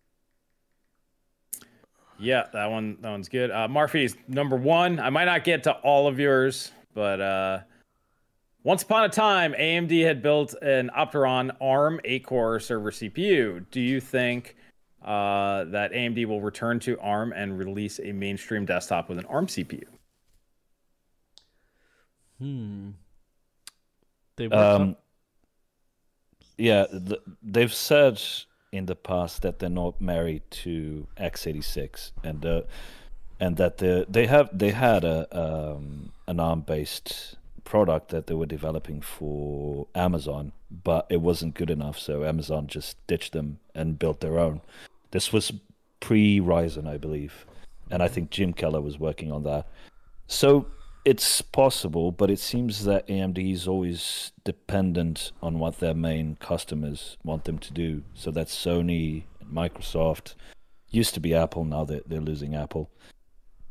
Yeah, 2.20 2.44
that 2.54 2.72
one 2.72 2.98
that 3.02 3.10
one's 3.10 3.30
good. 3.30 3.52
Uh 3.52 3.68
Marfy's 3.68 4.16
number 4.28 4.56
one. 4.56 5.00
I 5.00 5.10
might 5.10 5.26
not 5.26 5.44
get 5.44 5.64
to 5.64 5.74
all 5.74 6.08
of 6.08 6.20
yours, 6.20 6.72
but 6.94 7.20
uh 7.20 7.60
once 8.64 8.82
upon 8.82 9.04
a 9.04 9.10
time, 9.10 9.54
AMD 9.54 10.04
had 10.04 10.24
built 10.24 10.56
an 10.62 10.90
Opteron 10.98 11.56
ARM 11.62 12.00
8-core 12.04 12.60
server 12.60 12.90
CPU. 12.90 13.64
Do 13.70 13.80
you 13.80 14.02
think 14.02 14.56
uh, 15.06 15.64
that 15.66 15.92
AMD 15.94 16.26
will 16.26 16.42
return 16.42 16.80
to 16.82 17.00
ARM 17.00 17.32
and 17.34 17.58
release 17.58 18.00
a 18.04 18.12
mainstream 18.12 18.66
desktop 18.66 19.08
with 19.08 19.18
an 19.20 19.26
ARM 19.28 19.48
CPU? 19.48 19.84
hmm 22.40 22.90
they 24.36 24.48
work 24.48 24.54
on- 24.60 24.82
Um, 24.82 24.96
yeah, 26.58 26.86
th- 26.88 27.22
they've 27.42 27.74
said 27.74 28.22
in 28.72 28.86
the 28.86 28.96
past 28.96 29.42
that 29.44 29.60
they're 29.60 29.70
not 29.70 30.02
married 30.02 30.44
to 30.52 31.08
x86, 31.18 32.12
and 32.24 32.46
uh, 32.46 32.62
and 33.40 33.56
that 33.58 33.78
they 33.78 34.06
they 34.10 34.26
have 34.28 34.50
they 34.58 34.72
had 34.72 35.04
a 35.06 35.28
um, 35.38 36.12
an 36.28 36.40
ARM 36.40 36.62
based 36.62 37.36
product 37.64 38.10
that 38.10 38.28
they 38.28 38.34
were 38.36 38.46
developing 38.46 39.02
for 39.02 39.88
Amazon, 39.96 40.52
but 40.70 41.06
it 41.10 41.22
wasn't 41.22 41.56
good 41.56 41.70
enough, 41.70 41.98
so 41.98 42.24
Amazon 42.26 42.68
just 42.68 42.96
ditched 43.08 43.32
them 43.34 43.60
and 43.74 43.98
built 43.98 44.20
their 44.20 44.38
own. 44.40 44.62
This 45.16 45.32
was 45.32 45.54
pre 46.02 46.42
Ryzen, 46.42 46.90
I 46.90 46.98
believe, 46.98 47.46
and 47.90 48.04
I 48.04 48.10
think 48.10 48.32
Jim 48.32 48.52
Keller 48.52 48.82
was 48.82 49.00
working 49.00 49.32
on 49.32 49.44
that. 49.44 49.66
So 50.28 50.66
it's 51.06 51.42
possible, 51.42 52.12
but 52.12 52.30
it 52.30 52.38
seems 52.38 52.84
that 52.84 53.08
AMD 53.08 53.54
is 53.54 53.66
always 53.66 54.34
dependent 54.44 55.32
on 55.42 55.58
what 55.58 55.80
their 55.80 55.94
main 55.94 56.36
customers 56.42 57.16
want 57.24 57.46
them 57.46 57.60
to 57.60 57.72
do. 57.72 58.04
So 58.14 58.30
that's 58.30 58.54
Sony, 58.54 59.24
Microsoft, 59.50 60.36
used 60.90 61.14
to 61.14 61.22
be 61.22 61.34
Apple, 61.34 61.64
now 61.64 61.86
they're, 61.86 62.02
they're 62.06 62.20
losing 62.20 62.54
Apple. 62.54 62.90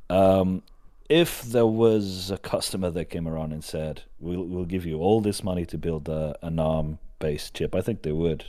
Um, 0.08 0.62
if 1.10 1.42
there 1.42 1.66
was 1.66 2.30
a 2.30 2.38
customer 2.38 2.88
that 2.92 3.10
came 3.10 3.28
around 3.28 3.52
and 3.52 3.62
said, 3.62 4.04
"We'll 4.18 4.44
we'll 4.44 4.64
give 4.64 4.86
you 4.86 5.00
all 5.00 5.20
this 5.20 5.44
money 5.44 5.66
to 5.66 5.76
build 5.76 6.08
a, 6.08 6.38
an 6.40 6.58
ARM-based 6.58 7.52
chip," 7.52 7.74
I 7.74 7.82
think 7.82 8.00
they 8.00 8.12
would. 8.12 8.46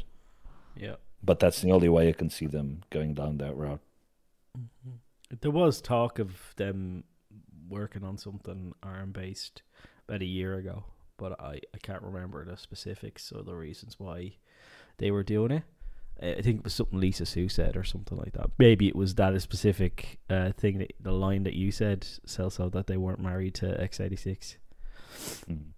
yeah 0.78 0.96
But 1.24 1.40
that's 1.40 1.62
the 1.62 1.72
only 1.72 1.90
way 1.90 2.10
I 2.10 2.14
can 2.14 2.30
see 2.30 2.46
them 2.46 2.84
going 2.90 3.14
down 3.14 3.38
that 3.38 3.56
route. 3.56 3.82
There 5.42 5.52
was 5.52 5.82
talk 5.82 6.20
of 6.20 6.54
them 6.56 7.04
working 7.68 8.04
on 8.04 8.18
something 8.18 8.74
ARM 8.84 9.12
based 9.12 9.64
about 10.08 10.22
a 10.22 10.26
year 10.26 10.56
ago, 10.56 10.86
but 11.18 11.40
I, 11.40 11.60
I 11.74 11.78
can't 11.82 12.04
remember 12.04 12.46
the 12.46 12.58
specifics 12.58 13.32
or 13.32 13.44
the 13.44 13.56
reasons 13.56 14.00
why 14.00 14.36
they 14.98 15.12
were 15.12 15.24
doing 15.24 15.52
it. 15.52 15.64
I 16.22 16.42
think 16.42 16.60
it 16.60 16.64
was 16.64 16.74
something 16.74 17.00
Lisa 17.00 17.26
Su 17.26 17.50
said 17.50 17.76
or 17.76 17.84
something 17.84 18.18
like 18.18 18.34
that. 18.34 18.52
Maybe 18.58 18.88
it 18.88 18.96
was 18.96 19.16
that 19.16 19.40
specific 19.42 20.20
uh, 20.30 20.54
thing, 20.54 20.78
that, 20.78 20.94
the 21.02 21.12
line 21.12 21.44
that 21.44 21.56
you 21.56 21.72
said, 21.72 22.02
Celso, 22.26 22.72
that 22.72 22.88
they 22.88 22.96
weren't 22.96 23.20
married 23.20 23.56
to 23.56 23.66
x86. 23.66 24.56
Mm. 25.50 25.75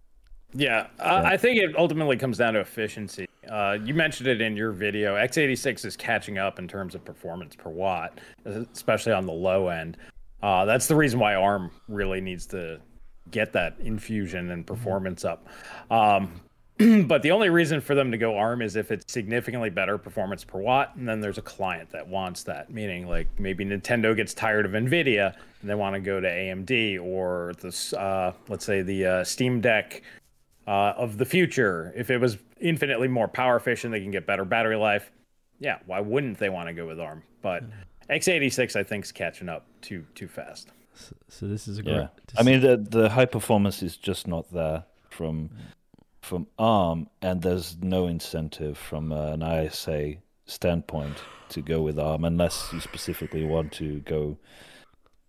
Yeah, 0.53 0.87
uh, 0.99 1.21
I 1.25 1.37
think 1.37 1.59
it 1.59 1.77
ultimately 1.77 2.17
comes 2.17 2.37
down 2.37 2.53
to 2.53 2.61
efficiency. 2.61 3.27
Uh, 3.49 3.77
you 3.83 3.93
mentioned 3.93 4.27
it 4.27 4.41
in 4.41 4.55
your 4.55 4.71
video. 4.71 5.15
x86 5.15 5.85
is 5.85 5.95
catching 5.95 6.37
up 6.37 6.59
in 6.59 6.67
terms 6.67 6.95
of 6.95 7.03
performance 7.03 7.55
per 7.55 7.69
watt, 7.69 8.19
especially 8.45 9.13
on 9.13 9.25
the 9.25 9.33
low 9.33 9.67
end. 9.67 9.97
Uh, 10.41 10.65
that's 10.65 10.87
the 10.87 10.95
reason 10.95 11.19
why 11.19 11.35
ARM 11.35 11.71
really 11.87 12.21
needs 12.21 12.45
to 12.47 12.79
get 13.31 13.51
that 13.53 13.75
infusion 13.79 14.51
and 14.51 14.65
performance 14.65 15.25
up. 15.25 15.47
Um, 15.91 16.41
but 17.07 17.23
the 17.23 17.31
only 17.31 17.49
reason 17.49 17.81
for 17.81 17.95
them 17.95 18.11
to 18.11 18.17
go 18.17 18.37
ARM 18.37 18.61
is 18.61 18.75
if 18.75 18.91
it's 18.91 19.11
significantly 19.11 19.69
better 19.69 19.97
performance 19.97 20.43
per 20.43 20.59
watt, 20.59 20.95
and 20.95 21.07
then 21.07 21.19
there's 21.19 21.39
a 21.39 21.43
client 21.43 21.89
that 21.89 22.07
wants 22.07 22.43
that. 22.43 22.71
Meaning, 22.71 23.07
like 23.07 23.27
maybe 23.39 23.65
Nintendo 23.65 24.15
gets 24.15 24.33
tired 24.33 24.65
of 24.65 24.73
Nvidia 24.73 25.35
and 25.61 25.69
they 25.69 25.75
want 25.75 25.95
to 25.95 25.99
go 25.99 26.19
to 26.19 26.27
AMD, 26.27 27.01
or 27.01 27.53
this, 27.61 27.93
uh, 27.93 28.31
let's 28.47 28.63
say 28.63 28.81
the 28.81 29.05
uh, 29.05 29.23
Steam 29.23 29.59
Deck 29.59 30.03
uh, 30.67 30.93
of 30.97 31.17
the 31.17 31.25
future. 31.25 31.93
If 31.95 32.09
it 32.09 32.17
was 32.19 32.37
infinitely 32.59 33.07
more 33.07 33.27
power 33.27 33.55
efficient, 33.55 33.91
they 33.91 34.01
can 34.01 34.11
get 34.11 34.27
better 34.27 34.45
battery 34.45 34.75
life. 34.75 35.11
Yeah, 35.59 35.79
why 35.85 36.01
wouldn't 36.01 36.37
they 36.37 36.49
want 36.49 36.67
to 36.67 36.73
go 36.73 36.85
with 36.85 36.99
ARM? 36.99 37.23
But 37.41 37.63
x86, 38.09 38.75
I 38.75 38.83
think, 38.83 39.05
is 39.05 39.11
catching 39.11 39.49
up 39.49 39.65
too 39.81 40.05
too 40.13 40.27
fast. 40.27 40.69
So, 40.93 41.15
so 41.29 41.47
this 41.47 41.67
is 41.67 41.79
a 41.79 41.83
Yeah. 41.83 42.07
I 42.37 42.43
mean 42.43 42.61
the 42.61 42.77
the 42.77 43.09
high 43.09 43.25
performance 43.25 43.81
is 43.81 43.97
just 43.97 44.27
not 44.27 44.51
there 44.51 44.83
from 45.09 45.49
from 46.21 46.47
ARM, 46.59 47.07
and 47.21 47.41
there's 47.41 47.77
no 47.81 48.07
incentive 48.07 48.77
from 48.77 49.11
uh, 49.11 49.31
an 49.31 49.41
ISA 49.41 50.15
standpoint 50.45 51.17
to 51.49 51.61
go 51.61 51.81
with 51.81 51.97
ARM 51.97 52.25
unless 52.25 52.69
you 52.73 52.79
specifically 52.81 53.45
want 53.45 53.71
to 53.73 53.99
go 54.01 54.37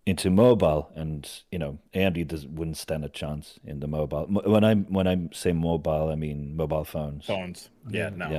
into 0.09 0.31
mobile. 0.31 0.91
And 0.95 1.29
you 1.51 1.59
know, 1.59 1.79
AMD 1.95 2.27
does, 2.29 2.47
wouldn't 2.47 2.77
stand 2.77 3.05
a 3.05 3.09
chance 3.09 3.59
in 3.65 3.81
the 3.81 3.87
mobile. 3.87 4.27
When 4.27 4.65
I 4.65 4.75
when 4.75 5.07
I 5.07 5.29
say 5.33 5.53
mobile, 5.53 6.09
I 6.11 6.15
mean 6.15 6.57
mobile 6.57 6.85
phones. 6.85 7.27
Phones. 7.27 7.71
Yeah, 7.89 8.11
Yeah. 8.11 8.17
no. 8.17 8.31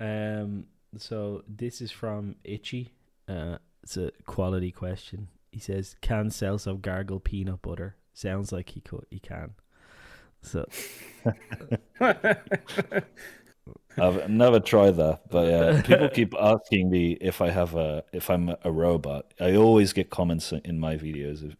Yeah. 0.00 0.40
Um. 0.40 0.66
So 0.98 1.42
this 1.48 1.80
is 1.80 1.90
from 1.90 2.36
Itchy. 2.44 2.92
Uh, 3.28 3.58
it's 3.82 3.96
a 3.96 4.10
quality 4.26 4.70
question. 4.72 5.28
He 5.52 5.60
says, 5.60 5.96
"Can 6.00 6.30
Celso 6.30 6.80
gargle 6.80 7.20
peanut 7.20 7.62
butter?" 7.62 7.96
Sounds 8.12 8.52
like 8.52 8.70
he 8.70 8.80
could. 8.80 9.06
He 9.10 9.18
can. 9.20 9.54
So 10.42 10.66
I've 13.98 14.28
never 14.30 14.60
tried 14.60 14.96
that, 14.96 15.28
but 15.30 15.48
yeah, 15.48 15.82
people 15.82 16.08
keep 16.14 16.34
asking 16.40 16.90
me 16.90 17.12
if 17.20 17.40
I 17.40 17.50
have 17.50 17.74
a 17.74 18.04
if 18.12 18.30
I'm 18.30 18.54
a 18.64 18.70
robot. 18.70 19.32
I 19.40 19.56
always 19.56 19.92
get 19.92 20.10
comments 20.10 20.52
in 20.52 20.78
my 20.78 20.96
videos 20.96 21.44
of 21.44 21.56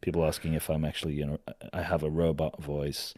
people 0.00 0.24
asking 0.24 0.54
if 0.54 0.70
I'm 0.70 0.84
actually 0.84 1.14
you 1.14 1.26
know 1.26 1.38
I 1.72 1.82
have 1.82 2.02
a 2.02 2.10
robot 2.10 2.62
voice. 2.62 3.14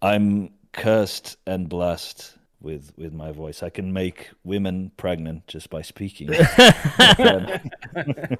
I'm 0.00 0.50
cursed 0.72 1.36
and 1.46 1.68
blessed 1.68 2.38
with 2.60 2.92
with 2.96 3.12
my 3.12 3.32
voice. 3.32 3.62
I 3.62 3.70
can 3.70 3.92
make 3.92 4.30
women 4.44 4.92
pregnant 4.96 5.46
just 5.46 5.70
by 5.70 5.82
speaking. 5.82 6.28
but, 6.56 7.16
then, 7.18 7.70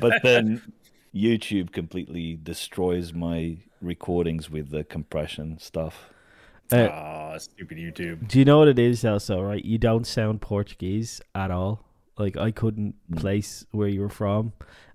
but 0.00 0.22
then 0.22 0.72
YouTube 1.14 1.72
completely 1.72 2.38
destroys 2.42 3.12
my 3.12 3.58
recordings 3.80 4.50
with 4.50 4.70
the 4.70 4.84
compression 4.84 5.58
stuff. 5.58 6.10
Uh, 6.72 6.88
oh, 6.88 7.38
stupid 7.38 7.78
YouTube. 7.78 8.28
Do 8.28 8.38
you 8.38 8.44
know 8.44 8.58
what 8.58 8.68
it 8.68 8.78
is 8.78 9.04
also, 9.04 9.40
right? 9.40 9.64
You 9.64 9.78
don't 9.78 10.06
sound 10.06 10.40
Portuguese 10.40 11.20
at 11.34 11.50
all. 11.50 11.84
Like 12.18 12.36
I 12.36 12.50
couldn't 12.50 12.94
mm. 13.10 13.20
place 13.20 13.66
where 13.70 13.88
you 13.88 14.00
were 14.00 14.08
from. 14.08 14.52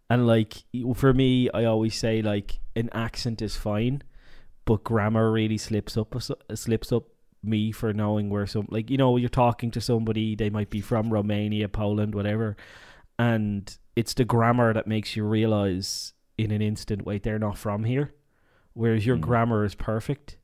And 0.10 0.28
like 0.28 0.56
for 0.96 1.14
me, 1.14 1.50
I 1.54 1.66
always 1.66 1.96
say 1.96 2.22
like 2.22 2.60
an 2.76 2.90
accent 2.94 3.42
is 3.42 3.56
fine, 3.56 4.04
but 4.66 4.84
grammar 4.84 5.32
really 5.32 5.58
slips 5.58 5.96
up 5.96 6.16
slips 6.54 6.92
up 6.92 7.06
me 7.44 7.72
for 7.72 7.94
knowing 7.94 8.30
where 8.30 8.46
some 8.46 8.68
like 8.70 8.90
you 8.90 8.98
know 8.98 9.18
you're 9.18 9.30
talking 9.30 9.72
to 9.72 9.82
somebody 9.82 10.36
they 10.36 10.50
might 10.50 10.70
be 10.70 10.82
from 10.82 11.14
Romania, 11.14 11.70
Poland, 11.70 12.14
whatever, 12.14 12.58
and 13.18 13.78
it's 13.96 14.14
the 14.14 14.26
grammar 14.26 14.74
that 14.74 14.88
makes 14.88 15.16
you 15.16 15.24
realize 15.24 16.14
in 16.38 16.52
an 16.52 16.62
instant, 16.62 17.06
wait, 17.06 17.24
they're 17.24 17.40
not 17.40 17.58
from 17.58 17.84
here, 17.84 18.14
whereas 18.74 19.06
your 19.06 19.18
mm. 19.18 19.22
grammar 19.22 19.64
is 19.64 19.76
perfect. 19.76 20.38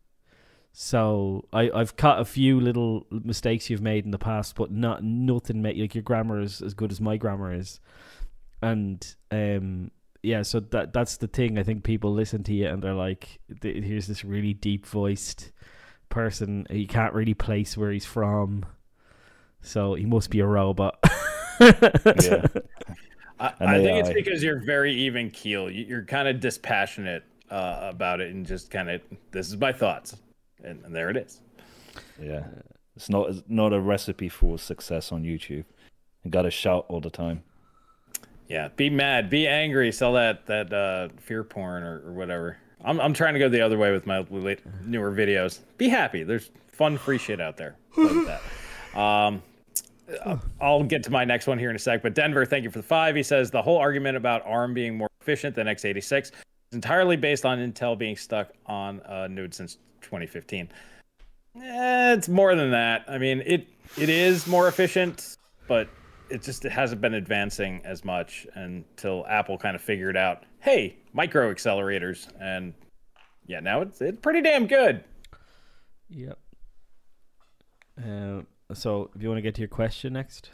So 0.80 1.44
I 1.52 1.72
I've 1.74 1.96
caught 1.98 2.20
a 2.20 2.26
few 2.26 2.60
little 2.60 3.08
mistakes 3.10 3.68
you've 3.68 3.82
made 3.82 4.06
in 4.06 4.12
the 4.12 4.20
past, 4.20 4.56
but 4.56 4.70
not 4.70 5.04
nothing 5.04 5.60
made 5.60 5.80
like 5.80 5.96
your 5.96 6.04
grammar 6.04 6.40
is 6.40 6.62
as 6.62 6.76
good 6.76 6.92
as 6.92 7.02
my 7.02 7.18
grammar 7.18 7.52
is, 7.52 7.80
and 8.62 9.16
um 9.32 9.90
yeah, 10.22 10.44
so 10.44 10.60
that 10.60 10.94
that's 10.94 11.18
the 11.18 11.26
thing. 11.26 11.58
I 11.58 11.64
think 11.64 11.84
people 11.84 12.14
listen 12.14 12.44
to 12.44 12.54
you 12.54 12.68
and 12.68 12.84
they're 12.84 12.94
like, 12.94 13.40
here's 13.64 14.06
this 14.06 14.24
really 14.24 14.54
deep 14.54 14.86
voiced 14.86 15.52
person. 16.10 16.68
He 16.70 16.86
can't 16.86 17.16
really 17.16 17.34
place 17.34 17.76
where 17.76 17.92
he's 17.92 18.06
from, 18.06 18.64
so 19.62 19.96
he 19.96 20.06
must 20.06 20.30
be 20.30 20.42
a 20.42 20.46
robot. 20.46 21.00
yeah. 21.60 22.46
I, 23.40 23.54
I 23.60 23.82
think 23.82 24.06
it's 24.06 24.14
because 24.14 24.44
you're 24.44 24.64
very 24.64 24.94
even 24.94 25.32
keel. 25.32 25.72
You're 25.72 26.06
kind 26.06 26.28
of 26.28 26.40
dispassionate 26.40 27.24
uh, 27.50 27.80
about 27.82 28.22
it, 28.22 28.32
and 28.32 28.46
just 28.46 28.70
kind 28.70 28.92
of 28.92 29.02
this 29.32 29.48
is 29.48 29.58
my 29.58 29.72
thoughts, 29.72 30.16
and, 30.64 30.84
and, 30.84 30.96
there 30.96 31.10
it 31.10 31.18
is. 31.18 31.42
Yeah, 32.22 32.46
it's 32.96 33.10
not 33.10 33.30
it's 33.30 33.44
not 33.48 33.74
a 33.74 33.80
recipe 33.80 34.30
for 34.30 34.58
success 34.58 35.12
on 35.12 35.24
YouTube. 35.24 35.66
You 36.24 36.32
got 36.32 36.44
to 36.44 36.52
shout 36.52 36.86
all 36.90 37.02
the 37.02 37.10
time. 37.10 37.44
Yeah, 38.48 38.70
be 38.76 38.90
mad, 38.90 39.30
be 39.30 39.48
angry, 39.48 39.92
sell 39.92 40.14
that 40.14 40.46
that 40.48 40.72
uh, 40.74 41.10
fear 41.18 41.44
porn 41.44 41.84
or, 41.84 42.02
or 42.06 42.14
whatever. 42.14 42.58
I'm 42.84 43.00
I'm 43.00 43.14
trying 43.14 43.34
to 43.34 43.40
go 43.40 43.50
the 43.50 43.62
other 43.62 43.78
way 43.78 43.92
with 43.92 44.06
my 44.06 44.20
late, 44.30 44.62
newer 44.86 45.12
videos. 45.12 45.60
Be 45.78 45.90
happy. 45.90 46.24
There's 46.24 46.52
fun, 46.72 46.98
free 46.98 47.18
shit 47.18 47.42
out 47.42 47.58
there. 47.58 47.76
Like 47.96 48.26
that. 48.26 48.42
Um, 48.98 49.44
I'll 50.62 50.84
get 50.84 51.04
to 51.04 51.12
my 51.12 51.26
next 51.26 51.48
one 51.48 51.60
here 51.60 51.70
in 51.70 51.76
a 51.76 51.80
sec. 51.80 52.02
But 52.02 52.16
Denver, 52.16 52.46
thank 52.46 52.64
you 52.64 52.72
for 52.72 52.80
the 52.80 52.84
five. 52.84 53.16
He 53.16 53.22
says 53.22 53.52
the 53.52 53.62
whole 53.62 53.78
argument 53.78 54.18
about 54.18 54.44
ARM 54.46 54.74
being 54.74 54.98
more 54.98 55.10
efficient 55.22 55.56
than 55.56 55.68
x86 55.68 56.22
is 56.22 56.32
entirely 56.72 57.18
based 57.18 57.46
on 57.46 57.60
Intel 57.60 57.98
being 57.98 58.16
stuck 58.16 58.54
on 58.66 59.02
a 59.06 59.28
node 59.28 59.54
since 59.54 59.78
2015. 60.02 60.70
Eh, 61.62 62.14
it's 62.14 62.30
more 62.30 62.56
than 62.56 62.72
that. 62.72 63.06
I 63.08 63.18
mean, 63.18 63.42
it 63.46 63.68
it 63.98 64.10
is 64.10 64.48
more 64.48 64.68
efficient, 64.68 65.38
but 65.68 65.90
it 66.30 66.44
just 66.44 66.66
it 66.66 66.72
hasn't 66.72 67.02
been 67.02 67.14
advancing 67.14 67.82
as 67.84 68.04
much 68.04 68.48
until 68.54 69.26
Apple 69.28 69.58
kind 69.58 69.76
of 69.76 69.82
figured 69.82 70.18
out, 70.18 70.44
hey, 70.60 70.98
micro 71.14 71.54
accelerators, 71.54 72.28
and 72.40 72.74
yeah, 73.46 73.60
now 73.60 73.82
it's 73.82 74.02
it's 74.02 74.20
pretty 74.20 74.42
damn 74.42 74.68
good. 74.68 75.04
Yep. 76.10 76.38
Uh, 78.00 78.42
so, 78.74 79.10
if 79.16 79.22
you 79.22 79.30
want 79.30 79.38
to 79.38 79.42
get 79.42 79.56
to 79.56 79.62
your 79.62 79.68
question 79.68 80.14
next, 80.14 80.52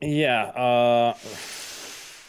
yeah. 0.00 0.44
Uh, 0.44 1.16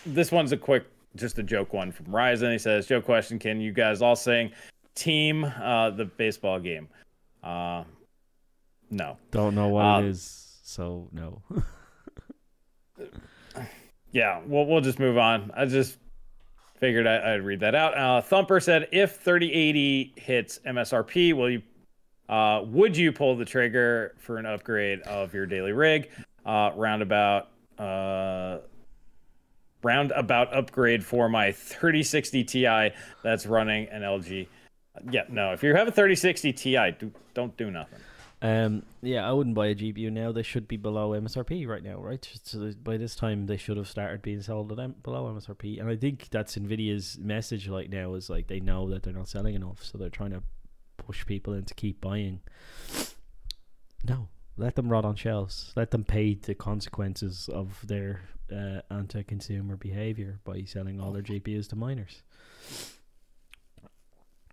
this 0.05 0.31
one's 0.31 0.51
a 0.51 0.57
quick, 0.57 0.85
just 1.15 1.37
a 1.37 1.43
joke 1.43 1.73
one 1.73 1.91
from 1.91 2.07
Ryzen. 2.07 2.51
He 2.51 2.57
says, 2.57 2.87
"Joke 2.87 3.05
question: 3.05 3.37
Can 3.37 3.61
you 3.61 3.71
guys 3.71 4.01
all 4.01 4.15
sing 4.15 4.51
team 4.99 5.43
uh, 5.43 5.91
the 5.91 6.05
baseball 6.05 6.59
game?" 6.59 6.87
Uh, 7.43 7.83
no. 8.91 9.17
Don't 9.31 9.55
know 9.55 9.67
what 9.67 9.85
it 9.85 10.05
uh, 10.05 10.07
is, 10.07 10.59
so 10.63 11.07
no. 11.11 11.41
yeah, 14.11 14.41
we'll 14.45 14.65
we'll 14.65 14.81
just 14.81 14.99
move 14.99 15.17
on. 15.17 15.51
I 15.55 15.65
just 15.65 15.97
figured 16.79 17.05
I, 17.07 17.33
would 17.33 17.43
read 17.43 17.59
that 17.61 17.75
out. 17.75 17.97
Uh, 17.97 18.21
Thumper 18.21 18.59
said, 18.59 18.87
"If 18.91 19.17
3080 19.17 20.13
hits 20.15 20.59
MSRP, 20.65 21.33
will 21.33 21.49
you 21.49 21.61
uh, 22.29 22.63
would 22.67 22.95
you 22.95 23.11
pull 23.11 23.35
the 23.35 23.45
trigger 23.45 24.15
for 24.19 24.37
an 24.37 24.45
upgrade 24.45 25.01
of 25.01 25.33
your 25.33 25.45
daily 25.45 25.71
rig? 25.71 26.09
Uh, 26.45 26.71
roundabout 26.75 27.49
uh, 27.79 28.59
roundabout 29.81 30.53
upgrade 30.53 31.03
for 31.03 31.29
my 31.29 31.51
3060 31.51 32.43
Ti 32.43 32.91
that's 33.23 33.45
running 33.45 33.87
an 33.89 34.01
LG. 34.01 34.47
Yeah, 35.09 35.23
no. 35.29 35.53
If 35.53 35.63
you 35.63 35.73
have 35.75 35.87
a 35.87 35.91
3060 35.91 36.53
Ti, 36.53 36.91
do, 36.99 37.11
don't 37.33 37.55
do 37.57 37.71
nothing. 37.71 37.99
Um, 38.41 38.83
yeah, 39.01 39.27
I 39.27 39.33
wouldn't 39.33 39.55
buy 39.55 39.67
a 39.67 39.75
GPU 39.75 40.11
now. 40.11 40.31
They 40.31 40.43
should 40.43 40.67
be 40.67 40.77
below 40.77 41.09
MSRP 41.09 41.67
right 41.67 41.83
now, 41.83 41.97
right? 41.97 42.27
So 42.43 42.71
by 42.83 42.95
this 42.97 43.15
time, 43.15 43.47
they 43.47 43.57
should 43.57 43.75
have 43.75 43.89
started 43.89 44.21
being 44.21 44.41
sold 44.41 44.71
at 44.71 44.79
M- 44.79 44.95
below 45.03 45.25
MSRP. 45.33 45.79
And 45.79 45.89
I 45.89 45.97
think 45.97 46.29
that's 46.29 46.55
Nvidia's 46.55 47.17
message 47.17 47.67
right 47.67 47.89
now 47.89 48.13
is 48.13 48.29
like 48.29 48.47
they 48.47 48.61
know 48.61 48.89
that 48.89 49.03
they're 49.03 49.13
not 49.13 49.27
selling 49.27 49.55
enough, 49.55 49.83
so 49.83 49.97
they're 49.97 50.09
trying 50.09 50.31
to 50.31 50.43
push 50.97 51.25
people 51.25 51.53
into 51.53 51.73
keep 51.73 51.99
buying. 51.99 52.39
No, 54.05 54.29
let 54.55 54.75
them 54.75 54.87
rot 54.89 55.03
on 55.03 55.15
shelves. 55.15 55.73
Let 55.75 55.91
them 55.91 56.05
pay 56.05 56.35
the 56.35 56.55
consequences 56.55 57.49
of 57.51 57.85
their 57.85 58.21
uh, 58.51 58.81
anti-consumer 58.89 59.75
behavior 59.75 60.39
by 60.45 60.63
selling 60.63 61.01
all 61.01 61.11
their 61.11 61.21
GPUs 61.23 61.67
to 61.69 61.75
miners. 61.75 62.21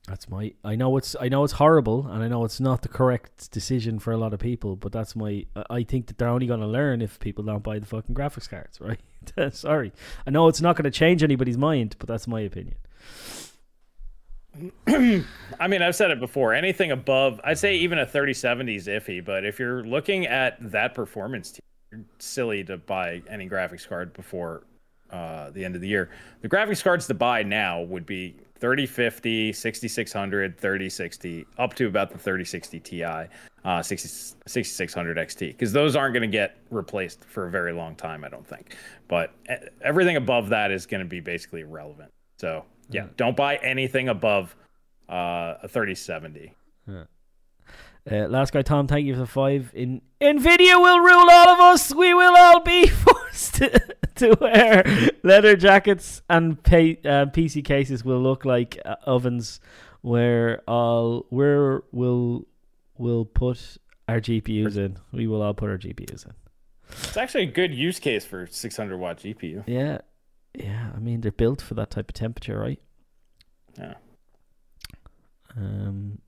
That's 0.06 0.28
my. 0.28 0.52
I 0.62 0.76
know 0.76 0.96
it's. 0.96 1.16
I 1.20 1.28
know 1.28 1.42
it's 1.42 1.54
horrible, 1.54 2.06
and 2.06 2.22
I 2.22 2.28
know 2.28 2.44
it's 2.44 2.60
not 2.60 2.82
the 2.82 2.88
correct 2.88 3.50
decision 3.50 3.98
for 3.98 4.12
a 4.12 4.16
lot 4.16 4.32
of 4.32 4.38
people. 4.38 4.76
But 4.76 4.92
that's 4.92 5.16
my. 5.16 5.46
I 5.68 5.82
think 5.82 6.06
that 6.06 6.18
they're 6.18 6.28
only 6.28 6.46
going 6.46 6.60
to 6.60 6.66
learn 6.66 7.02
if 7.02 7.18
people 7.18 7.42
don't 7.42 7.62
buy 7.62 7.80
the 7.80 7.86
fucking 7.86 8.14
graphics 8.14 8.48
cards, 8.48 8.80
right? 8.80 9.00
Sorry, 9.54 9.92
I 10.26 10.30
know 10.30 10.46
it's 10.46 10.60
not 10.60 10.76
going 10.76 10.84
to 10.84 10.90
change 10.90 11.22
anybody's 11.22 11.58
mind, 11.58 11.96
but 11.98 12.06
that's 12.08 12.28
my 12.28 12.40
opinion. 12.40 12.76
I 15.60 15.68
mean, 15.68 15.82
I've 15.82 15.96
said 15.96 16.10
it 16.10 16.20
before. 16.20 16.54
Anything 16.54 16.92
above, 16.92 17.40
I'd 17.44 17.58
say 17.58 17.76
even 17.76 17.98
a 17.98 18.06
3070 18.06 18.76
is 18.76 18.86
iffy. 18.86 19.24
But 19.24 19.44
if 19.44 19.58
you're 19.58 19.84
looking 19.84 20.26
at 20.26 20.56
that 20.70 20.94
performance, 20.94 21.60
you're 21.90 22.02
silly 22.18 22.64
to 22.64 22.76
buy 22.76 23.22
any 23.28 23.48
graphics 23.48 23.86
card 23.86 24.12
before 24.12 24.62
uh, 25.10 25.50
the 25.50 25.64
end 25.64 25.74
of 25.74 25.80
the 25.80 25.88
year. 25.88 26.10
The 26.42 26.48
graphics 26.48 26.82
cards 26.82 27.06
to 27.08 27.14
buy 27.14 27.42
now 27.42 27.82
would 27.82 28.06
be 28.06 28.36
3050, 28.58 29.52
6600, 29.52 30.58
3060, 30.58 31.46
up 31.58 31.74
to 31.74 31.86
about 31.86 32.10
the 32.10 32.18
3060 32.18 32.80
Ti, 32.80 33.04
uh, 33.04 33.82
60, 33.82 34.08
6600 34.46 35.16
XT, 35.16 35.38
because 35.48 35.72
those 35.72 35.96
aren't 35.96 36.14
going 36.14 36.22
to 36.22 36.28
get 36.28 36.56
replaced 36.70 37.24
for 37.24 37.46
a 37.46 37.50
very 37.50 37.72
long 37.72 37.94
time, 37.94 38.24
I 38.24 38.28
don't 38.28 38.46
think. 38.46 38.76
But 39.08 39.32
everything 39.82 40.16
above 40.16 40.48
that 40.50 40.70
is 40.70 40.86
going 40.86 41.00
to 41.00 41.06
be 41.06 41.20
basically 41.20 41.60
irrelevant. 41.60 42.10
So 42.38 42.64
yeah, 42.90 43.02
yeah. 43.02 43.08
don't 43.16 43.36
buy 43.36 43.56
anything 43.56 44.08
above 44.08 44.56
uh, 45.08 45.54
a 45.62 45.68
3070. 45.68 46.52
Yeah. 46.88 47.04
Uh, 48.10 48.28
last 48.28 48.52
guy, 48.52 48.62
Tom, 48.62 48.86
thank 48.86 49.04
you 49.04 49.14
for 49.14 49.20
the 49.20 49.26
five. 49.26 49.72
In 49.74 50.00
Nvidia 50.20 50.80
will 50.80 51.00
rule 51.00 51.28
all 51.28 51.48
of 51.48 51.60
us. 51.60 51.92
We 51.92 52.14
will 52.14 52.36
all 52.36 52.60
be 52.60 52.86
forced 52.86 53.54
to, 53.56 53.96
to 54.16 54.36
wear 54.40 55.10
leather 55.24 55.56
jackets, 55.56 56.22
and 56.30 56.62
pay, 56.62 56.98
uh, 57.04 57.26
PC 57.26 57.64
cases 57.64 58.04
will 58.04 58.20
look 58.22 58.44
like 58.44 58.80
uh, 58.84 58.96
ovens. 59.04 59.60
Where 60.02 60.62
all 60.68 61.26
where 61.30 61.82
will 61.90 62.46
will 62.96 63.24
put 63.24 63.76
our 64.06 64.20
GPUs 64.20 64.76
in? 64.76 64.98
We 65.10 65.26
will 65.26 65.42
all 65.42 65.54
put 65.54 65.68
our 65.68 65.78
GPUs 65.78 66.26
in. 66.26 66.32
It's 66.88 67.16
actually 67.16 67.44
a 67.44 67.50
good 67.50 67.74
use 67.74 67.98
case 67.98 68.24
for 68.24 68.46
600 68.46 68.96
watt 68.98 69.18
GPU. 69.18 69.64
Yeah, 69.66 69.98
yeah. 70.54 70.92
I 70.94 71.00
mean, 71.00 71.22
they're 71.22 71.32
built 71.32 71.60
for 71.60 71.74
that 71.74 71.90
type 71.90 72.10
of 72.10 72.14
temperature, 72.14 72.56
right? 72.56 72.80
Yeah. 73.76 73.94
Um, 75.56 76.20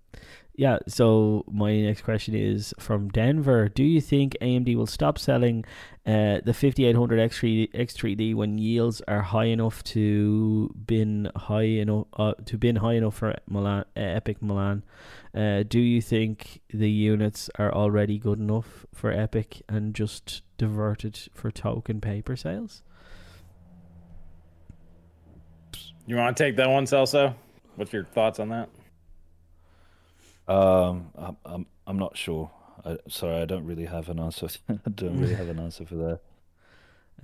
yeah. 0.59 0.79
So 0.89 1.45
my 1.49 1.81
next 1.81 2.03
question 2.03 2.35
is 2.35 2.75
from 2.81 3.11
Denver. 3.11 3.69
Do 3.69 3.85
you 3.85 4.01
think 4.01 4.37
AMD 4.43 4.75
will 4.75 4.89
stop 4.89 5.17
selling 5.17 5.65
uh, 6.05 6.41
the 6.45 6.53
5800 6.53 7.31
X3 7.31 7.73
X3D 7.73 8.35
when 8.35 8.59
yields 8.59 9.01
are 9.07 9.23
high 9.23 9.45
enough 9.45 9.85
to 9.85 10.75
been 10.85 11.31
high 11.37 11.63
enough 11.63 12.07
uh, 12.15 12.35
to 12.47 12.59
been 12.59 12.75
high 12.75 12.95
enough 12.95 13.15
for 13.15 13.37
Milan 13.49 13.85
uh, 13.97 14.01
EPYC 14.01 14.43
Milan? 14.43 14.83
Uh, 15.33 15.63
do 15.63 15.79
you 15.79 16.03
think 16.03 16.61
the 16.75 16.91
units 16.91 17.49
are 17.57 17.73
already 17.73 18.19
good 18.19 18.41
enough 18.41 18.85
for 18.93 19.15
EPYC 19.15 19.63
and 19.69 19.95
just 19.95 20.43
diverted 20.57 21.21
for 21.35 21.53
token 21.53 22.01
paper 22.01 22.35
sales? 22.35 22.83
You 26.09 26.17
want 26.17 26.37
to 26.37 26.43
take 26.43 26.57
that 26.57 26.69
one, 26.69 26.85
Celso? 26.85 27.37
What's 27.77 27.93
your 27.93 28.07
thoughts 28.07 28.41
on 28.41 28.49
that? 28.49 28.69
Um, 30.49 31.11
I'm 31.17 31.37
I'm, 31.45 31.67
I'm 31.87 31.99
not 31.99 32.17
sure. 32.17 32.51
I, 32.85 32.97
sorry, 33.09 33.43
I 33.43 33.45
don't 33.45 33.67
really 33.67 33.85
have 33.87 34.09
an 34.09 34.19
answer. 34.19 34.49
I 34.69 34.91
don't 34.95 35.21
really 35.21 35.35
have 35.35 35.49
an 35.49 35.59
answer 35.59 35.85
for 35.85 35.97
that. 35.97 36.21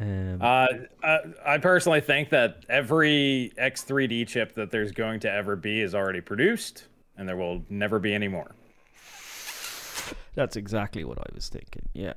Um, 0.00 0.38
Uh, 0.42 0.66
I, 1.02 1.18
I 1.54 1.58
personally 1.58 2.00
think 2.00 2.30
that 2.30 2.64
every 2.68 3.52
X3D 3.58 4.26
chip 4.26 4.54
that 4.54 4.70
there's 4.70 4.92
going 4.92 5.20
to 5.20 5.30
ever 5.30 5.54
be 5.56 5.80
is 5.80 5.94
already 5.94 6.20
produced, 6.20 6.86
and 7.16 7.28
there 7.28 7.36
will 7.36 7.64
never 7.70 7.98
be 7.98 8.12
any 8.12 8.28
more. 8.28 8.50
That's 10.34 10.56
exactly 10.56 11.04
what 11.04 11.18
I 11.18 11.26
was 11.34 11.48
thinking. 11.48 11.88
Yeah, 11.92 12.14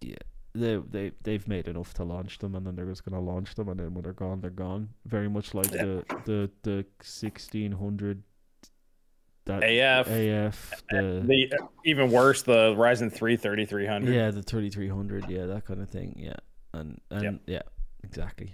yeah. 0.00 0.16
They 0.54 0.76
they 0.76 1.12
they've 1.22 1.46
made 1.46 1.68
enough 1.68 1.94
to 1.94 2.04
launch 2.04 2.38
them, 2.38 2.54
and 2.54 2.66
then 2.66 2.74
they're 2.74 2.86
just 2.86 3.04
gonna 3.04 3.20
launch 3.20 3.54
them, 3.54 3.68
and 3.68 3.78
then 3.78 3.94
when 3.94 4.02
they're 4.02 4.12
gone, 4.12 4.40
they're 4.40 4.50
gone. 4.50 4.88
Very 5.04 5.28
much 5.28 5.54
like 5.54 5.70
the 5.70 6.04
the 6.24 6.50
the 6.62 6.84
sixteen 7.02 7.72
hundred. 7.72 8.22
That 9.46 9.62
AF, 9.62 10.08
AF 10.08 10.82
the 10.90 11.22
the 11.24 11.58
even 11.84 12.10
worse, 12.10 12.42
the 12.42 12.74
Ryzen 12.74 13.12
3 13.12 13.36
3300. 13.36 14.12
yeah 14.12 14.30
the 14.32 14.42
thirty 14.42 14.70
three 14.70 14.88
hundred 14.88 15.28
yeah 15.30 15.46
that 15.46 15.64
kind 15.64 15.80
of 15.80 15.88
thing 15.88 16.14
yeah 16.18 16.34
and 16.74 17.00
and 17.10 17.22
Yep. 17.22 17.34
yeah 17.46 17.62
exactly 18.04 18.52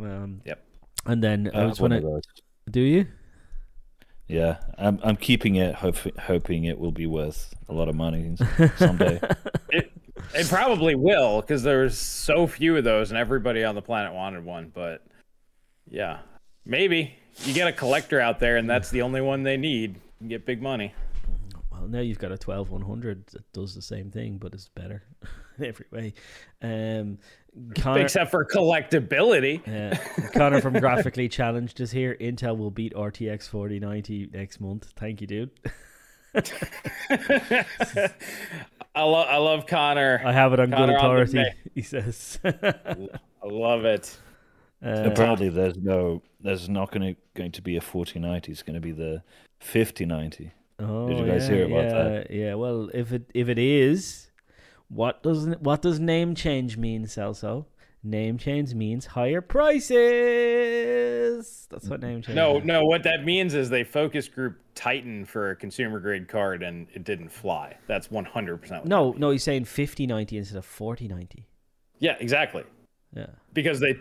um 0.00 0.40
Yep. 0.44 0.62
and 1.06 1.22
then 1.22 1.50
I 1.54 1.60
I 1.60 1.66
was 1.66 1.78
have 1.78 1.82
one 1.82 1.90
want 1.92 2.04
of 2.04 2.10
to 2.10 2.14
those. 2.14 2.22
do 2.70 2.80
you 2.80 3.06
Yeah, 4.26 4.56
I'm 4.78 4.98
I'm 5.04 5.16
keeping 5.16 5.54
it, 5.56 5.74
hope, 5.76 5.96
hoping 6.18 6.64
it 6.64 6.78
will 6.78 6.90
be 6.92 7.06
worth 7.06 7.54
a 7.68 7.72
lot 7.74 7.88
of 7.88 7.94
money 7.94 8.36
someday. 8.76 9.20
It, 9.70 9.90
it 10.34 10.48
probably 10.48 10.94
will 10.94 11.40
because 11.40 11.62
there's 11.64 11.98
so 11.98 12.46
few 12.46 12.76
of 12.76 12.84
those, 12.84 13.10
and 13.10 13.18
everybody 13.18 13.64
on 13.64 13.74
the 13.74 13.82
planet 13.82 14.12
wanted 14.14 14.44
one. 14.44 14.70
But 14.72 15.02
yeah, 15.90 16.20
maybe 16.64 17.14
you 17.44 17.52
get 17.52 17.66
a 17.66 17.72
collector 17.72 18.20
out 18.20 18.38
there, 18.38 18.56
and 18.56 18.70
that's 18.70 18.90
the 18.90 19.02
only 19.02 19.20
one 19.20 19.42
they 19.42 19.56
need. 19.56 19.96
You 20.20 20.28
get 20.28 20.46
big 20.46 20.62
money. 20.62 20.94
Well, 21.70 21.88
now 21.88 22.00
you've 22.00 22.18
got 22.18 22.32
a 22.32 22.38
twelve 22.38 22.70
one 22.70 22.82
hundred 22.82 23.26
that 23.28 23.50
does 23.52 23.74
the 23.74 23.82
same 23.82 24.10
thing, 24.10 24.38
but 24.38 24.54
it's 24.54 24.68
better 24.68 25.02
in 25.58 25.64
every 25.64 25.86
way. 25.90 26.14
Um, 26.62 27.18
Connor, 27.76 28.00
Except 28.00 28.30
for 28.30 28.44
collectability. 28.44 29.60
uh, 29.92 30.28
Connor 30.36 30.60
from 30.60 30.74
Graphically 30.74 31.28
Challenged 31.28 31.80
is 31.80 31.90
here. 31.90 32.16
Intel 32.20 32.56
will 32.56 32.70
beat 32.70 32.94
RTX 32.94 33.48
forty 33.48 33.80
ninety 33.80 34.28
next 34.32 34.60
month. 34.60 34.92
Thank 34.96 35.20
you, 35.20 35.26
dude. 35.26 35.50
I 38.94 39.02
love 39.02 39.26
I 39.28 39.36
love 39.36 39.66
Connor. 39.66 40.22
I 40.24 40.32
have 40.32 40.52
it 40.52 40.60
on 40.60 40.70
Connor 40.70 40.86
good 40.92 40.96
authority. 40.96 41.32
day. 41.32 41.54
He 41.74 41.82
says. 41.82 42.38
I 42.44 43.18
love 43.46 43.84
it. 43.84 44.16
Uh, 44.84 45.04
Apparently, 45.06 45.48
there's 45.48 45.76
no, 45.78 46.22
there's 46.40 46.68
not 46.68 46.90
going 46.90 47.14
to 47.14 47.20
going 47.34 47.52
to 47.52 47.62
be 47.62 47.76
a 47.76 47.80
4090. 47.80 48.52
It's 48.52 48.62
going 48.62 48.74
to 48.74 48.80
be 48.80 48.92
the 48.92 49.22
5090. 49.64 50.52
Oh, 50.80 51.08
Did 51.08 51.18
you 51.18 51.24
oh, 51.24 51.26
guys 51.26 51.48
yeah, 51.48 51.54
hear 51.54 51.66
about 51.66 51.84
yeah, 51.84 51.92
that? 51.92 52.30
Yeah. 52.30 52.54
Well, 52.54 52.90
if 52.92 53.12
it 53.12 53.30
if 53.32 53.48
it 53.48 53.58
is, 53.58 54.30
what 54.88 55.22
does 55.22 55.46
what 55.60 55.80
does 55.82 56.00
name 56.00 56.34
change 56.34 56.76
mean, 56.76 57.06
Celso? 57.06 57.66
Name 58.02 58.36
change 58.36 58.74
means 58.74 59.06
higher 59.06 59.40
prices. 59.40 59.96
That's 61.70 61.88
what 61.88 62.02
name 62.02 62.20
change. 62.20 62.36
No, 62.36 62.54
means. 62.54 62.66
no. 62.66 62.84
What 62.84 63.04
that 63.04 63.24
means 63.24 63.54
is 63.54 63.70
they 63.70 63.84
focus 63.84 64.28
group 64.28 64.58
Titan 64.74 65.24
for 65.24 65.52
a 65.52 65.56
consumer 65.56 66.00
grade 66.00 66.28
card, 66.28 66.62
and 66.62 66.86
it 66.92 67.04
didn't 67.04 67.30
fly. 67.30 67.78
That's 67.86 68.10
100. 68.10 68.58
percent 68.58 68.84
No, 68.84 69.12
no. 69.16 69.30
He's 69.30 69.42
saying 69.42 69.64
fifty 69.64 70.06
ninety 70.06 70.36
instead 70.36 70.58
of 70.58 70.66
forty 70.66 71.08
ninety. 71.08 71.48
Yeah, 71.98 72.16
exactly. 72.20 72.64
Yeah, 73.16 73.26
Because 73.52 73.78
they 73.78 73.96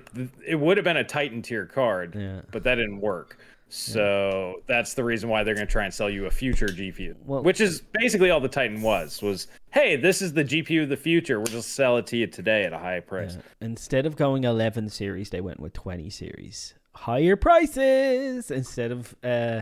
it 0.46 0.56
would 0.56 0.78
have 0.78 0.84
been 0.84 0.98
a 0.98 1.04
Titan 1.04 1.44
tier 1.44 1.68
card, 1.68 2.16
yeah. 2.16 2.42
but 2.52 2.64
that 2.64 2.76
didn't 2.76 3.00
work. 3.00 3.38
So 3.70 4.62
that's 4.68 4.94
the 4.94 5.04
reason 5.04 5.30
why 5.30 5.44
they're 5.44 5.56
going 5.56 5.66
to 5.66 5.72
try 5.72 5.86
and 5.86 5.94
sell 5.94 6.10
you 6.10 6.26
a 6.28 6.32
future 6.32 6.68
GPU, 6.68 7.16
Well- 7.26 7.42
which 7.44 7.60
is 7.60 7.82
basically 7.94 8.30
all 8.30 8.40
the 8.40 8.48
Titan 8.48 8.82
was. 8.82 9.22
Was 9.22 9.48
hey, 9.72 9.96
this 9.96 10.22
is 10.22 10.34
the 10.34 10.44
GPU 10.44 10.84
of 10.84 10.90
the 10.90 10.98
future. 10.98 11.40
We'll 11.40 11.48
just 11.48 11.70
sell 11.74 11.98
it 11.98 12.06
to 12.08 12.18
you 12.18 12.28
today 12.28 12.64
at 12.66 12.74
a 12.74 12.78
high 12.78 13.00
price. 13.00 13.36
Yeah. 13.36 13.42
Instead 13.68 14.06
of 14.06 14.16
going 14.16 14.44
11 14.44 14.90
series, 14.90 15.32
they 15.32 15.42
went 15.42 15.60
with 15.60 15.74
20 15.74 16.10
series. 16.12 16.76
Higher 16.96 17.36
prices 17.36 18.52
instead 18.52 18.92
of 18.92 19.16
uh, 19.24 19.62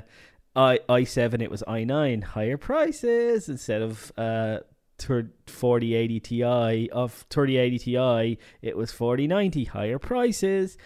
i 0.56 0.80
i7, 0.90 1.42
it 1.42 1.50
was 1.50 1.64
i9. 1.66 2.24
Higher 2.24 2.58
prices 2.58 3.48
instead 3.48 3.82
of 3.82 4.12
uh, 4.18 4.58
tur- 4.98 5.32
4080 5.48 6.20
Ti 6.20 6.90
of 6.92 7.26
3080 7.30 7.80
Ti, 7.80 8.38
it 8.62 8.76
was 8.76 8.92
4090. 8.92 9.64
Higher 9.66 10.00
prices. 10.00 10.78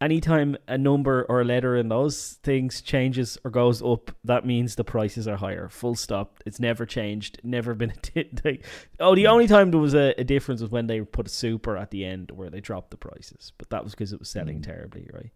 Anytime 0.00 0.56
a 0.68 0.76
number 0.76 1.24
or 1.28 1.40
a 1.40 1.44
letter 1.44 1.76
in 1.76 1.88
those 1.88 2.34
things 2.42 2.82
changes 2.82 3.38
or 3.44 3.50
goes 3.50 3.80
up, 3.80 4.10
that 4.24 4.44
means 4.44 4.74
the 4.74 4.84
prices 4.84 5.26
are 5.26 5.36
higher. 5.36 5.68
Full 5.68 5.94
stop. 5.94 6.42
It's 6.44 6.60
never 6.60 6.84
changed. 6.84 7.40
Never 7.42 7.74
been 7.74 7.90
a 7.90 7.94
di- 8.22 8.30
like, 8.44 8.64
Oh, 9.00 9.14
the 9.14 9.28
only 9.28 9.46
time 9.46 9.70
there 9.70 9.80
was 9.80 9.94
a, 9.94 10.12
a 10.18 10.24
difference 10.24 10.60
was 10.60 10.70
when 10.70 10.88
they 10.88 11.00
put 11.00 11.26
a 11.26 11.30
super 11.30 11.76
at 11.76 11.90
the 11.90 12.04
end 12.04 12.32
where 12.32 12.50
they 12.50 12.60
dropped 12.60 12.90
the 12.90 12.96
prices, 12.98 13.52
but 13.56 13.70
that 13.70 13.82
was 13.84 13.94
because 13.94 14.12
it 14.12 14.18
was 14.18 14.28
selling 14.28 14.60
terribly, 14.62 15.08
right? 15.12 15.30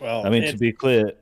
Well, 0.00 0.26
I 0.26 0.30
mean, 0.30 0.42
it- 0.42 0.52
to 0.52 0.58
be 0.58 0.72
clear, 0.72 1.12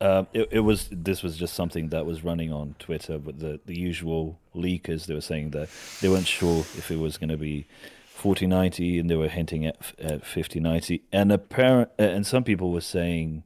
um, 0.00 0.26
it, 0.32 0.48
it 0.50 0.60
was 0.60 0.88
this 0.90 1.22
was 1.22 1.36
just 1.36 1.54
something 1.54 1.90
that 1.90 2.06
was 2.06 2.24
running 2.24 2.52
on 2.52 2.74
Twitter, 2.78 3.18
but 3.18 3.38
the, 3.38 3.60
the 3.66 3.78
usual 3.78 4.38
leakers 4.54 5.06
they 5.06 5.14
were 5.14 5.20
saying 5.20 5.50
that 5.50 5.68
they 6.00 6.08
weren't 6.08 6.26
sure 6.26 6.60
if 6.60 6.90
it 6.90 6.98
was 6.98 7.18
going 7.18 7.28
to 7.30 7.36
be 7.36 7.66
4090, 8.12 8.98
and 8.98 9.10
they 9.10 9.16
were 9.16 9.28
hinting 9.28 9.66
at, 9.66 9.76
at 9.98 10.24
5090, 10.24 11.02
and 11.12 11.32
apparent 11.32 11.90
uh, 11.98 12.02
and 12.02 12.26
some 12.26 12.44
people 12.44 12.70
were 12.70 12.80
saying 12.80 13.42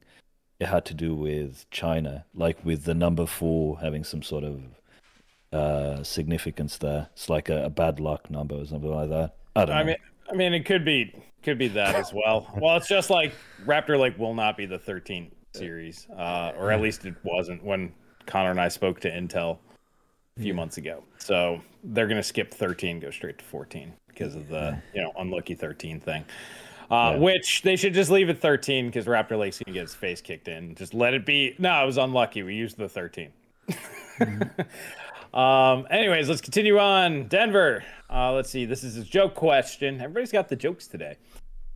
it 0.59 0.67
had 0.67 0.85
to 0.85 0.93
do 0.93 1.15
with 1.15 1.69
China, 1.71 2.25
like 2.33 2.63
with 2.65 2.83
the 2.83 2.93
number 2.93 3.25
four 3.25 3.79
having 3.79 4.03
some 4.03 4.21
sort 4.21 4.43
of 4.43 4.61
uh, 5.53 6.03
significance 6.03 6.77
there. 6.77 7.09
It's 7.13 7.29
like 7.29 7.49
a, 7.49 7.65
a 7.65 7.69
bad 7.69 7.99
luck 7.99 8.29
number 8.29 8.55
or 8.55 8.65
something 8.65 8.93
like 8.93 9.09
that. 9.09 9.35
I 9.55 9.65
don't 9.65 9.75
know. 9.75 9.81
I 9.81 9.83
mean, 9.83 9.95
I 10.29 10.35
mean, 10.35 10.53
it 10.53 10.65
could 10.65 10.83
be 10.85 11.13
could 11.43 11.57
be 11.57 11.69
that 11.69 11.95
as 11.95 12.13
well. 12.13 12.51
Well, 12.59 12.75
it's 12.77 12.87
just 12.87 13.09
like 13.09 13.33
Raptor 13.65 13.97
Lake 13.97 14.17
will 14.17 14.33
not 14.33 14.57
be 14.57 14.65
the 14.65 14.79
13 14.79 15.31
series, 15.53 16.07
uh, 16.17 16.51
or 16.57 16.71
at 16.71 16.81
least 16.81 17.05
it 17.05 17.15
wasn't 17.23 17.63
when 17.63 17.93
Connor 18.25 18.51
and 18.51 18.59
I 18.59 18.67
spoke 18.67 18.99
to 19.01 19.11
Intel 19.11 19.59
a 20.37 20.41
few 20.41 20.53
months 20.53 20.77
ago. 20.77 21.03
So 21.17 21.61
they're 21.83 22.07
gonna 22.07 22.23
skip 22.23 22.53
13, 22.53 22.99
go 22.99 23.09
straight 23.11 23.37
to 23.39 23.45
14 23.45 23.93
because 24.07 24.35
of 24.35 24.47
the 24.47 24.81
you 24.93 25.01
know 25.01 25.11
unlucky 25.17 25.55
13 25.55 25.99
thing. 25.99 26.23
Uh, 26.89 27.11
Yeah. 27.13 27.17
Which 27.19 27.61
they 27.63 27.75
should 27.75 27.93
just 27.93 28.09
leave 28.11 28.29
at 28.29 28.39
13 28.39 28.85
because 28.87 29.05
Raptor 29.05 29.37
Lake's 29.37 29.59
gonna 29.59 29.73
get 29.73 29.81
his 29.81 29.95
face 29.95 30.21
kicked 30.21 30.47
in. 30.47 30.73
Just 30.75 30.93
let 30.93 31.13
it 31.13 31.25
be. 31.25 31.55
No, 31.59 31.83
it 31.83 31.85
was 31.85 31.97
unlucky. 31.97 32.43
We 32.43 32.55
used 32.55 32.77
the 32.77 32.87
13. 32.89 33.31
Um, 35.33 35.85
anyways, 35.91 36.29
let's 36.29 36.41
continue 36.41 36.79
on. 36.79 37.27
Denver. 37.27 37.83
Uh, 38.09 38.31
let's 38.31 38.49
see. 38.49 38.65
This 38.65 38.83
is 38.83 38.95
a 38.97 39.03
joke 39.03 39.35
question. 39.35 39.95
Everybody's 40.01 40.31
got 40.31 40.47
the 40.47 40.55
jokes 40.55 40.87
today. 40.87 41.17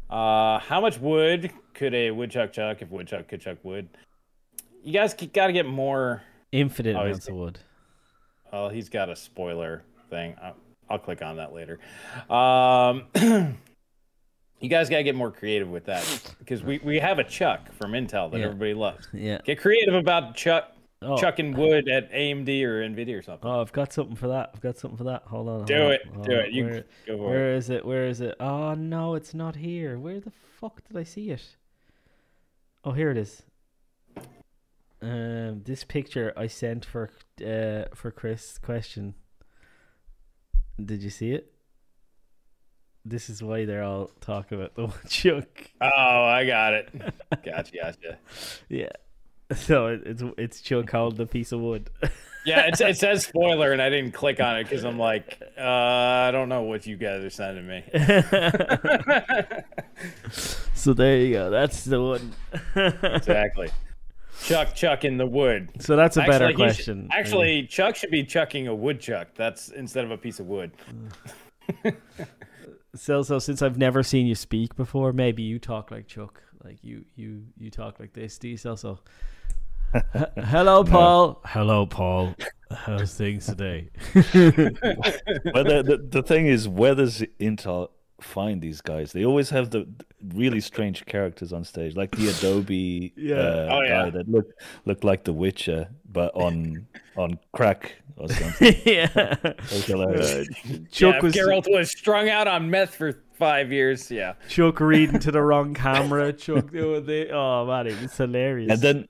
Uh, 0.10 0.58
how 0.60 0.80
much 0.82 1.00
wood 1.00 1.52
could 1.74 1.94
a 1.94 2.12
woodchuck 2.12 2.54
chuck 2.54 2.82
if 2.82 2.90
woodchuck 2.90 3.28
could 3.28 3.42
chuck 3.42 3.58
wood? 3.64 3.90
You 4.84 4.94
guys 4.94 5.14
got 5.14 5.48
to 5.48 5.54
get 5.54 5.66
more. 5.68 6.24
Infinite 6.52 6.96
Oh, 6.96 7.02
amounts 7.02 7.28
of 7.28 7.36
wood. 7.36 7.60
Well, 8.52 8.70
he's 8.70 8.90
got 8.90 9.10
a 9.10 9.16
spoiler 9.16 9.84
thing. 10.10 10.36
I'll, 10.42 10.56
I'll 10.90 11.00
click 11.00 11.22
on 11.22 11.38
that 11.38 11.54
later. 11.54 11.80
Um, 12.30 13.06
you 14.60 14.70
guys 14.70 14.90
got 14.90 14.98
to 14.98 15.04
get 15.04 15.16
more 15.16 15.32
creative 15.32 15.70
with 15.70 15.86
that 15.86 16.34
because 16.40 16.64
we, 16.64 16.80
we 16.84 17.00
have 17.00 17.20
a 17.20 17.24
chuck 17.24 17.72
from 17.74 17.92
Intel 17.94 18.30
that 18.32 18.40
Yeah. 18.40 18.46
everybody 18.46 18.74
loves. 18.74 19.08
Yeah. 19.14 19.40
Get 19.44 19.60
creative 19.60 19.94
about 19.96 20.36
chuck 20.36 20.74
Oh, 21.04 21.18
chucking 21.18 21.54
wood 21.58 21.90
at 21.90 22.12
AMD 22.12 22.48
or 22.64 22.88
Nvidia 22.88 23.18
or 23.18 23.22
something. 23.24 23.50
oh, 23.50 23.60
I've 23.62 23.72
got 23.72 23.92
something 23.92 24.16
for 24.16 24.28
that. 24.28 24.52
I've 24.54 24.62
got 24.62 24.78
something 24.78 25.00
for 25.00 25.06
that. 25.06 25.24
Hold 25.24 25.50
on. 25.50 25.66
Do 25.66 25.76
hold 25.76 25.92
it. 25.94 26.02
hold 26.14 26.28
Do 26.28 26.36
it. 26.36 26.52
You 26.52 26.64
Where, 26.66 26.74
go 26.74 26.86
for 27.08 27.12
it. 27.14 27.18
where 27.28 27.54
is 27.56 27.70
it? 27.72 27.84
Where 27.86 28.06
is 28.06 28.22
it? 28.22 28.36
Oh 28.40 28.76
no, 28.76 29.16
it's 29.16 29.34
not 29.34 29.56
here. 29.56 29.98
Where 29.98 30.20
the 30.20 30.32
fuck 30.60 30.84
did 30.88 30.96
I 30.96 31.02
see 31.04 31.32
it? 31.32 31.42
Oh, 32.84 32.92
here 32.92 33.10
it 33.10 33.18
is. 33.18 33.42
Um, 35.02 35.64
this 35.64 35.84
picture 35.84 36.32
I 36.38 36.48
sent 36.48 36.86
for 36.86 37.10
uh 37.44 37.86
for 37.96 38.12
Chris' 38.12 38.58
question. 38.60 39.16
Did 40.84 41.02
you 41.04 41.10
see 41.10 41.32
it? 41.32 41.52
This 43.04 43.30
is 43.30 43.42
why 43.42 43.66
they're 43.66 43.84
all 43.84 44.12
talking 44.22 44.60
about 44.60 44.76
the 44.76 44.86
woodchuck. 45.04 45.48
Oh, 45.82 45.88
I 46.24 46.46
got 46.46 46.74
it. 46.74 46.90
Gotcha, 47.44 47.72
gotcha. 47.76 48.18
Yeah. 48.70 48.90
So 49.56 49.88
it, 49.88 50.02
it's 50.06 50.24
it's 50.38 50.62
Chuck 50.62 50.88
called 50.88 51.18
the 51.18 51.26
piece 51.26 51.52
of 51.52 51.60
wood. 51.62 51.90
Yeah, 52.44 52.66
it, 52.66 52.82
it 52.82 52.98
says 52.98 53.24
spoiler, 53.24 53.72
and 53.72 53.80
I 53.80 53.92
didn't 53.92 54.14
click 54.14 54.40
on 54.40 54.58
it 54.58 54.64
because 54.64 54.84
I'm 54.84 54.98
like, 54.98 55.40
uh, 55.60 55.62
I 55.64 56.32
don't 56.32 56.50
know 56.50 56.64
what 56.64 56.88
you 56.88 56.98
guys 56.98 57.24
are 57.24 57.30
sending 57.30 57.68
me. 57.68 57.84
so 60.74 60.96
there 60.96 61.18
you 61.18 61.34
go. 61.34 61.52
That's 61.52 61.86
the 61.86 62.02
one. 62.02 62.34
exactly. 62.76 63.70
Chuck, 64.46 64.76
Chuck 64.76 65.06
in 65.06 65.18
the 65.18 65.26
wood. 65.26 65.70
So 65.80 65.96
that's 65.96 66.18
a 66.18 66.22
better 66.22 66.46
Actually, 66.46 66.48
he 66.48 66.54
should- 66.54 66.58
question. 66.76 67.10
actually, 67.12 67.64
Chuck 67.68 67.96
should 67.96 68.12
be 68.12 68.24
chucking 68.24 68.68
a 68.68 68.76
woodchuck. 68.76 69.30
That's 69.36 69.70
instead 69.70 70.04
of 70.06 70.12
a 70.12 70.18
piece 70.18 70.40
of 70.40 70.48
wood. 70.48 70.72
so 72.96 73.22
so 73.24 73.40
since 73.40 73.62
I've 73.62 73.78
never 73.78 74.04
seen 74.04 74.26
you 74.28 74.36
speak 74.36 74.76
before, 74.76 75.14
maybe 75.14 75.44
you 75.44 75.60
talk 75.60 75.92
like 75.92 76.08
Chuck. 76.08 76.42
Like 76.64 76.78
you 76.84 77.06
you 77.16 77.44
you 77.58 77.72
talk 77.72 78.00
like 78.00 78.14
this, 78.14 78.38
do 78.38 78.50
you 78.50 78.58
Celso? 78.58 79.00
H- 79.96 80.04
Hello, 80.46 80.84
Paul. 80.84 81.42
Hello, 81.46 81.86
Paul. 81.86 82.34
How's 82.72 83.14
things 83.16 83.46
today? 83.46 83.90
But 84.14 85.64
the, 85.68 85.84
the 85.86 86.08
the 86.10 86.24
thing 86.24 86.48
is, 86.48 86.68
weather's 86.68 87.20
does 87.20 87.28
Intel 87.40 87.90
find 88.24 88.62
these 88.62 88.82
guys? 88.82 89.12
They 89.12 89.26
always 89.26 89.50
have 89.50 89.70
the 89.72 89.88
really 90.34 90.62
strange 90.62 91.06
characters 91.06 91.52
on 91.54 91.64
stage, 91.64 91.96
like 91.96 92.12
the 92.16 92.30
Adobe 92.30 93.14
Yeah. 93.18 93.36
uh, 93.36 93.68
Oh, 93.72 93.82
yeah. 93.82 93.90
guy 94.04 94.10
that 94.12 94.30
looked 94.30 94.54
looked 94.86 95.04
like 95.04 95.24
The 95.24 95.34
Witcher, 95.34 95.90
but 96.12 96.34
on 96.36 96.88
on 97.18 97.40
crack 97.54 97.96
or 98.18 98.30
something. 98.30 98.76
yeah. 98.86 99.10
It 99.44 99.60
was 99.72 99.86
hilarious. 99.86 100.48
Chuck 100.92 101.16
yeah, 101.16 101.22
was 101.22 101.34
Geralt 101.34 101.72
was 101.72 101.92
strung 101.92 102.30
out 102.30 102.48
on 102.48 102.70
meth 102.70 102.96
for 102.96 103.22
five 103.34 103.72
years. 103.72 104.10
Yeah. 104.12 104.34
Chuck 104.48 104.80
reading 104.80 105.20
to 105.20 105.32
the 105.32 105.42
wrong 105.42 105.74
camera. 105.74 106.32
Chuck 106.34 106.72
doing 106.72 107.06
the 107.06 107.30
oh 107.32 107.66
man, 107.66 107.88
it 107.88 108.02
was 108.02 108.16
hilarious. 108.16 108.72
And 108.72 108.82
then, 108.82 109.08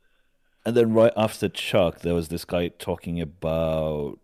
and 0.66 0.76
then 0.76 0.94
right 0.94 1.14
after 1.18 1.50
Chuck, 1.50 2.00
there 2.00 2.14
was 2.14 2.30
this 2.30 2.46
guy 2.46 2.70
talking 2.70 3.20
about 3.20 4.20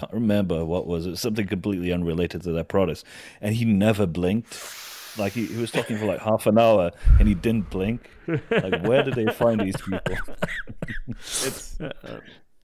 can't 0.00 0.12
remember 0.12 0.64
what 0.64 0.86
was 0.86 1.06
it, 1.06 1.16
something 1.18 1.46
completely 1.46 1.92
unrelated 1.92 2.42
to 2.42 2.52
their 2.52 2.64
products, 2.64 3.04
and 3.40 3.54
he 3.54 3.64
never 3.64 4.06
blinked. 4.06 4.58
Like 5.18 5.32
he, 5.32 5.46
he 5.46 5.60
was 5.60 5.70
talking 5.72 5.98
for 5.98 6.06
like 6.06 6.20
half 6.20 6.46
an 6.46 6.56
hour 6.56 6.92
and 7.18 7.26
he 7.26 7.34
didn't 7.34 7.68
blink. 7.68 8.08
Like 8.28 8.82
where 8.84 9.02
did 9.02 9.14
they 9.14 9.26
find 9.26 9.60
these 9.60 9.76
people? 9.76 10.16
It's 11.18 11.78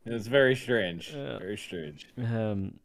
it's 0.05 0.27
very 0.29 0.55
strange. 0.55 1.11
Very 1.11 1.59
strange. 1.59 2.07
um, 2.19 2.79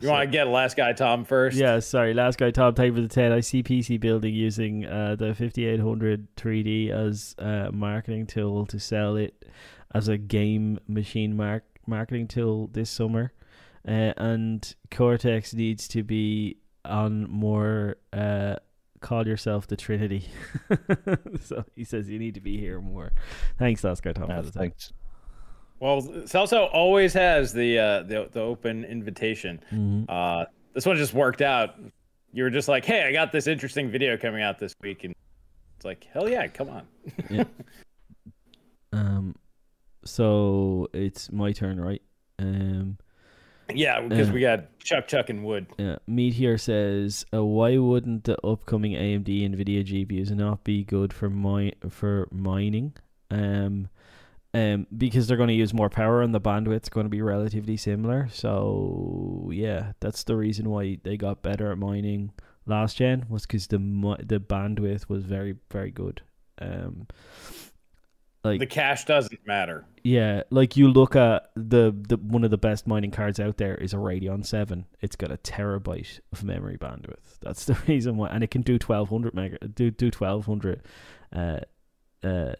You 0.00 0.08
want 0.10 0.22
to 0.22 0.30
get 0.30 0.48
last 0.48 0.76
guy 0.76 0.92
Tom 0.92 1.24
first? 1.24 1.56
Yeah, 1.56 1.78
sorry. 1.80 2.12
Last 2.12 2.38
guy, 2.38 2.50
Tom, 2.50 2.74
thank 2.74 2.88
you 2.88 2.94
for 2.96 3.00
the 3.00 3.08
10. 3.08 3.32
I 3.32 3.40
see 3.40 3.62
PC 3.62 3.98
building 3.98 4.34
using 4.34 4.84
uh, 4.84 5.16
the 5.16 5.34
5800 5.34 6.36
3D 6.36 6.90
as 6.90 7.34
a 7.38 7.70
marketing 7.72 8.26
tool 8.26 8.66
to 8.66 8.78
sell 8.78 9.16
it 9.16 9.46
as 9.94 10.08
a 10.08 10.18
game 10.18 10.78
machine 10.86 11.34
mark 11.34 11.64
marketing 11.86 12.28
tool 12.28 12.68
this 12.72 12.90
summer. 12.90 13.32
Uh, 13.86 14.12
and 14.16 14.74
Coreteks 14.90 15.54
needs 15.54 15.88
to 15.88 16.02
be 16.02 16.58
on 16.84 17.28
more 17.30 17.96
uh, 18.12 18.56
call 19.00 19.26
yourself 19.26 19.66
the 19.66 19.76
Trinity. 19.76 20.26
so 21.42 21.64
he 21.74 21.84
says 21.84 22.08
you 22.08 22.18
need 22.18 22.34
to 22.34 22.40
be 22.40 22.58
here 22.58 22.80
more. 22.80 23.12
Thanks, 23.58 23.82
last 23.82 24.02
guy, 24.02 24.12
Tom. 24.12 24.26
For 24.26 24.42
the 24.42 24.50
10. 24.50 24.52
thanks. 24.52 24.92
Well, 25.78 26.02
Celso 26.02 26.68
always 26.72 27.14
has 27.14 27.54
the 27.54 27.78
uh, 27.78 28.02
the 28.02 28.28
the 28.30 28.40
open 28.40 28.84
invitation. 28.84 29.60
Mhm. 29.72 30.04
Uh, 30.08 30.44
this 30.74 30.84
one 30.84 30.96
just 30.96 31.14
worked 31.14 31.40
out. 31.40 31.76
You 32.32 32.44
were 32.44 32.50
just 32.50 32.68
like, 32.68 32.84
"Hey, 32.84 33.02
I 33.04 33.12
got 33.12 33.32
this 33.32 33.46
interesting 33.46 33.90
video 33.90 34.18
coming 34.18 34.42
out 34.42 34.58
this 34.58 34.74
week," 34.82 35.04
and 35.04 35.14
it's 35.76 35.84
like, 35.86 36.06
"Hell 36.12 36.28
yeah, 36.28 36.46
come 36.48 36.68
on!" 36.68 36.86
Um, 38.92 39.36
so 40.04 40.88
it's 40.92 41.30
my 41.30 41.52
turn, 41.52 41.80
right? 41.80 42.02
Um, 42.40 42.98
yeah, 43.74 44.00
because 44.00 44.28
Yeah. 44.28 44.34
we 44.34 44.40
got 44.40 44.78
Chuck, 44.80 45.08
Chuck, 45.08 45.28
and 45.30 45.44
Wood. 45.44 45.66
Yeah, 45.78 45.96
Meteor 46.06 46.58
says, 46.58 47.24
uh, 47.34 47.44
"Why 47.44 47.76
wouldn't 47.78 48.24
the 48.24 48.40
upcoming 48.44 48.92
AMD 48.92 49.42
Nvidia 49.48 49.84
GPUs 49.84 50.30
not 50.30 50.64
be 50.64 50.84
good 50.84 51.12
for 51.12 51.28
my 51.30 51.72
for 51.88 52.28
mining? 52.30 52.94
Um, 53.30 53.88
um, 54.52 54.86
because 54.96 55.28
they're 55.28 55.36
going 55.36 55.48
to 55.48 55.54
use 55.54 55.72
more 55.72 55.88
power 55.88 56.22
and 56.22 56.34
the 56.34 56.40
bandwidth's 56.40 56.88
going 56.88 57.04
to 57.06 57.10
be 57.10 57.22
relatively 57.22 57.76
similar. 57.76 58.28
So 58.32 59.50
yeah, 59.52 59.92
that's 60.00 60.24
the 60.24 60.36
reason 60.36 60.68
why 60.70 60.98
they 61.02 61.16
got 61.16 61.42
better 61.42 61.70
at 61.70 61.78
mining 61.78 62.32
last 62.66 62.96
gen 62.96 63.26
was 63.28 63.42
because 63.46 63.68
the 63.68 63.78
the 63.78 64.40
bandwidth 64.40 65.08
was 65.08 65.24
very 65.24 65.54
very 65.70 65.90
good. 65.90 66.22
Um, 66.60 67.06
like 68.44 68.60
The 68.60 68.66
cache 68.66 69.04
doesn't 69.04 69.46
matter. 69.46 69.84
yeah, 70.02 70.42
like 70.50 70.76
you 70.76 70.88
look 70.88 71.14
at 71.16 71.50
the, 71.54 71.94
the 72.08 72.16
one 72.16 72.42
of 72.44 72.50
the 72.50 72.58
best 72.58 72.86
mining 72.86 73.10
cards 73.10 73.38
out 73.38 73.56
there 73.58 73.74
is 73.74 73.92
a 73.92 73.96
Radeon 73.98 74.44
Seven. 74.46 74.86
It's 75.00 75.16
got 75.16 75.30
a 75.30 75.36
terabyte 75.36 76.20
of 76.32 76.42
memory 76.42 76.78
bandwidth. 76.78 77.38
That's 77.42 77.64
the 77.66 77.74
reason 77.86 78.16
why, 78.16 78.28
and 78.28 78.42
it 78.42 78.50
can 78.50 78.62
do 78.62 78.78
twelve 78.78 79.08
hundred 79.10 79.34
mega, 79.34 79.58
do 79.68 79.90
do 79.90 80.10
twelve 80.10 80.46
hundred, 80.46 80.82
uh, 81.34 81.60
uh, 82.22 82.54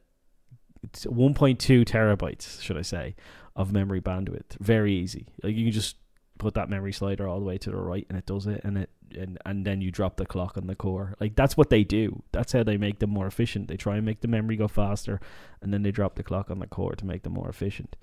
one 1.07 1.35
point 1.35 1.59
two 1.59 1.85
terabytes, 1.85 2.61
should 2.63 2.77
I 2.77 2.83
say, 2.83 3.15
of 3.57 3.73
memory 3.73 4.01
bandwidth. 4.01 4.59
Very 4.61 4.93
easy. 4.95 5.29
Like 5.43 5.55
you 5.57 5.65
can 5.65 5.73
just 5.73 5.97
put 6.41 6.55
that 6.55 6.69
memory 6.69 6.93
slider 6.93 7.29
all 7.29 7.39
the 7.39 7.45
way 7.45 7.59
to 7.59 7.71
the 7.71 7.77
right, 7.77 8.07
and 8.09 8.19
it 8.19 8.27
does 8.27 8.47
it, 8.47 8.63
and 8.65 8.79
it 8.79 8.91
and 9.17 9.39
and 9.45 9.65
then 9.65 9.81
you 9.81 9.91
drop 9.91 10.17
the 10.17 10.27
clock 10.27 10.57
on 10.57 10.67
the 10.67 10.75
core. 10.75 11.15
Like 11.21 11.35
that's 11.35 11.57
what 11.57 11.71
they 11.71 11.85
do. 11.85 12.23
That's 12.33 12.53
how 12.53 12.63
they 12.63 12.77
make 12.77 12.99
them 12.99 13.11
more 13.11 13.27
efficient. 13.27 13.69
They 13.69 13.77
try 13.77 13.97
and 13.97 14.05
make 14.05 14.21
the 14.21 14.29
memory 14.29 14.57
go 14.57 14.69
faster 14.69 15.21
and 15.61 15.73
then 15.73 15.83
they 15.83 15.91
drop 15.91 16.15
the 16.15 16.23
clock 16.23 16.51
on 16.51 16.59
the 16.59 16.67
core 16.67 16.95
to 16.95 17.07
make 17.07 17.23
them 17.23 17.35
more 17.35 17.49
efficient. 17.49 17.97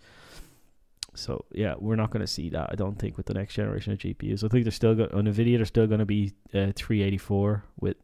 So 1.15 1.45
yeah, 1.51 1.75
we're 1.79 1.95
not 1.95 2.11
going 2.11 2.21
to 2.21 2.31
see 2.31 2.49
that. 2.49 2.69
I 2.71 2.75
don't 2.75 2.99
think 2.99 3.17
with 3.17 3.25
the 3.25 3.33
next 3.33 3.55
generation 3.55 3.93
of 3.93 3.99
GPUs. 3.99 4.43
I 4.43 4.47
think 4.49 4.65
they're 4.65 4.71
still 4.71 4.95
going 4.95 5.11
on 5.11 5.25
Nvidia. 5.25 5.57
They're 5.57 5.65
still 5.65 5.87
going 5.87 5.99
to 5.99 6.05
be 6.05 6.33
uh, 6.53 6.71
384 6.75 7.63
with 7.79 7.97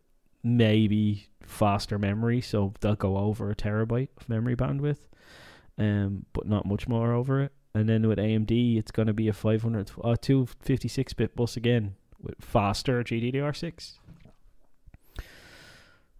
maybe 0.43 1.27
faster 1.41 1.99
memory, 1.99 2.41
so 2.41 2.73
they'll 2.81 2.95
go 2.95 3.17
over 3.17 3.49
a 3.51 3.55
terabyte 3.55 4.09
of 4.19 4.27
memory 4.27 4.55
bandwidth, 4.55 5.07
um, 5.77 6.25
but 6.33 6.47
not 6.47 6.65
much 6.65 6.87
more 6.87 7.13
over 7.13 7.41
it. 7.41 7.51
And 7.73 7.89
then 7.89 8.07
with 8.07 8.19
AMD, 8.19 8.77
it's 8.77 8.91
going 8.91 9.07
to 9.07 9.13
be 9.13 9.27
a 9.27 9.33
500, 9.33 9.91
uh, 10.03 10.15
256 10.21 11.13
bit 11.13 11.35
bus 11.35 11.57
again 11.57 11.95
with 12.21 12.35
faster 12.39 13.03
GDDR6. 13.03 13.93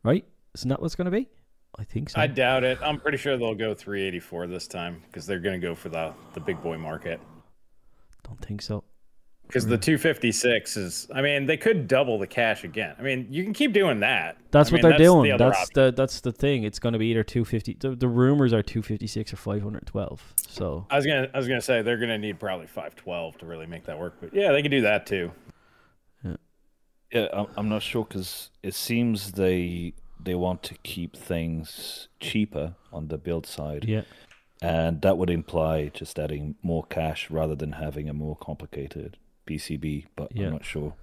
Right? 0.03 0.25
Isn't 0.55 0.69
that 0.69 0.81
what's 0.81 0.95
going 0.95 1.05
to 1.05 1.11
be? 1.11 1.29
I 1.77 1.83
think 1.83 2.09
so. 2.09 2.19
I 2.19 2.27
doubt 2.27 2.63
it. 2.63 2.77
I'm 2.83 2.99
pretty 2.99 3.17
sure 3.17 3.37
they'll 3.37 3.55
go 3.55 3.73
384 3.73 4.47
this 4.47 4.67
time 4.67 5.01
because 5.07 5.25
they're 5.25 5.39
going 5.39 5.59
to 5.59 5.67
go 5.67 5.73
for 5.73 5.89
the 5.89 6.13
the 6.33 6.39
big 6.39 6.61
boy 6.61 6.77
market. 6.77 7.19
don't 8.23 8.39
think 8.39 8.61
so. 8.61 8.83
Because 9.47 9.67
the 9.67 9.75
hmm. 9.75 9.81
256 9.81 10.77
is, 10.77 11.07
I 11.13 11.21
mean, 11.21 11.45
they 11.45 11.57
could 11.57 11.87
double 11.87 12.17
the 12.17 12.25
cache 12.25 12.63
again. 12.63 12.95
I 12.97 13.03
mean, 13.03 13.27
you 13.29 13.43
can 13.43 13.53
keep 13.53 13.71
doing 13.71 13.99
that. 13.99 14.37
That's 14.49 14.71
I 14.71 14.73
what 14.73 14.81
mean, 14.83 14.89
they're 14.89 14.97
the 14.97 15.03
doing. 15.03 15.31
other 15.31 15.45
That's 15.45 15.61
option. 15.61 15.73
the 15.73 15.91
that's 15.91 16.21
the 16.21 16.31
thing. 16.31 16.63
It's 16.63 16.79
going 16.79 16.93
to 16.93 16.99
be 16.99 17.07
either 17.07 17.23
250. 17.23 17.77
The, 17.79 17.95
the 17.95 18.07
rumors 18.07 18.51
are 18.53 18.63
256 18.63 19.33
or 19.33 19.35
512. 19.35 20.33
So 20.47 20.87
I 20.89 20.95
was 20.95 21.05
gonna, 21.05 21.29
I 21.33 21.37
was 21.37 21.47
gonna 21.47 21.61
say 21.61 21.81
they're 21.83 21.97
gonna 21.97 22.17
need 22.17 22.39
probably 22.39 22.67
512 22.67 23.37
to 23.39 23.45
really 23.45 23.67
make 23.67 23.85
that 23.85 23.99
work. 23.99 24.15
But 24.19 24.33
yeah, 24.33 24.51
they 24.51 24.61
can 24.61 24.71
do 24.71 24.81
that 24.81 25.05
too. 25.05 25.31
Yeah, 27.13 27.27
I'm, 27.31 27.47
I'm 27.55 27.69
not 27.69 27.83
sure 27.83 28.05
because 28.05 28.49
it 28.63 28.73
seems 28.73 29.33
they 29.33 29.93
they 30.19 30.33
want 30.33 30.63
to 30.63 30.75
keep 30.83 31.15
things 31.15 32.07
cheaper 32.19 32.73
on 32.91 33.09
the 33.09 33.19
build 33.19 33.45
side, 33.45 33.85
yeah, 33.87 34.01
and 34.61 35.01
that 35.03 35.17
would 35.19 35.29
imply 35.29 35.89
just 35.89 36.17
adding 36.17 36.55
more 36.63 36.83
cache 36.85 37.29
rather 37.29 37.53
than 37.53 37.73
having 37.73 38.09
a 38.09 38.13
more 38.13 38.35
complicated 38.35 39.17
PCB. 39.45 40.05
But 40.15 40.35
Yeah. 40.35 40.45
I'm 40.47 40.51
not 40.53 40.65
sure. 40.65 40.93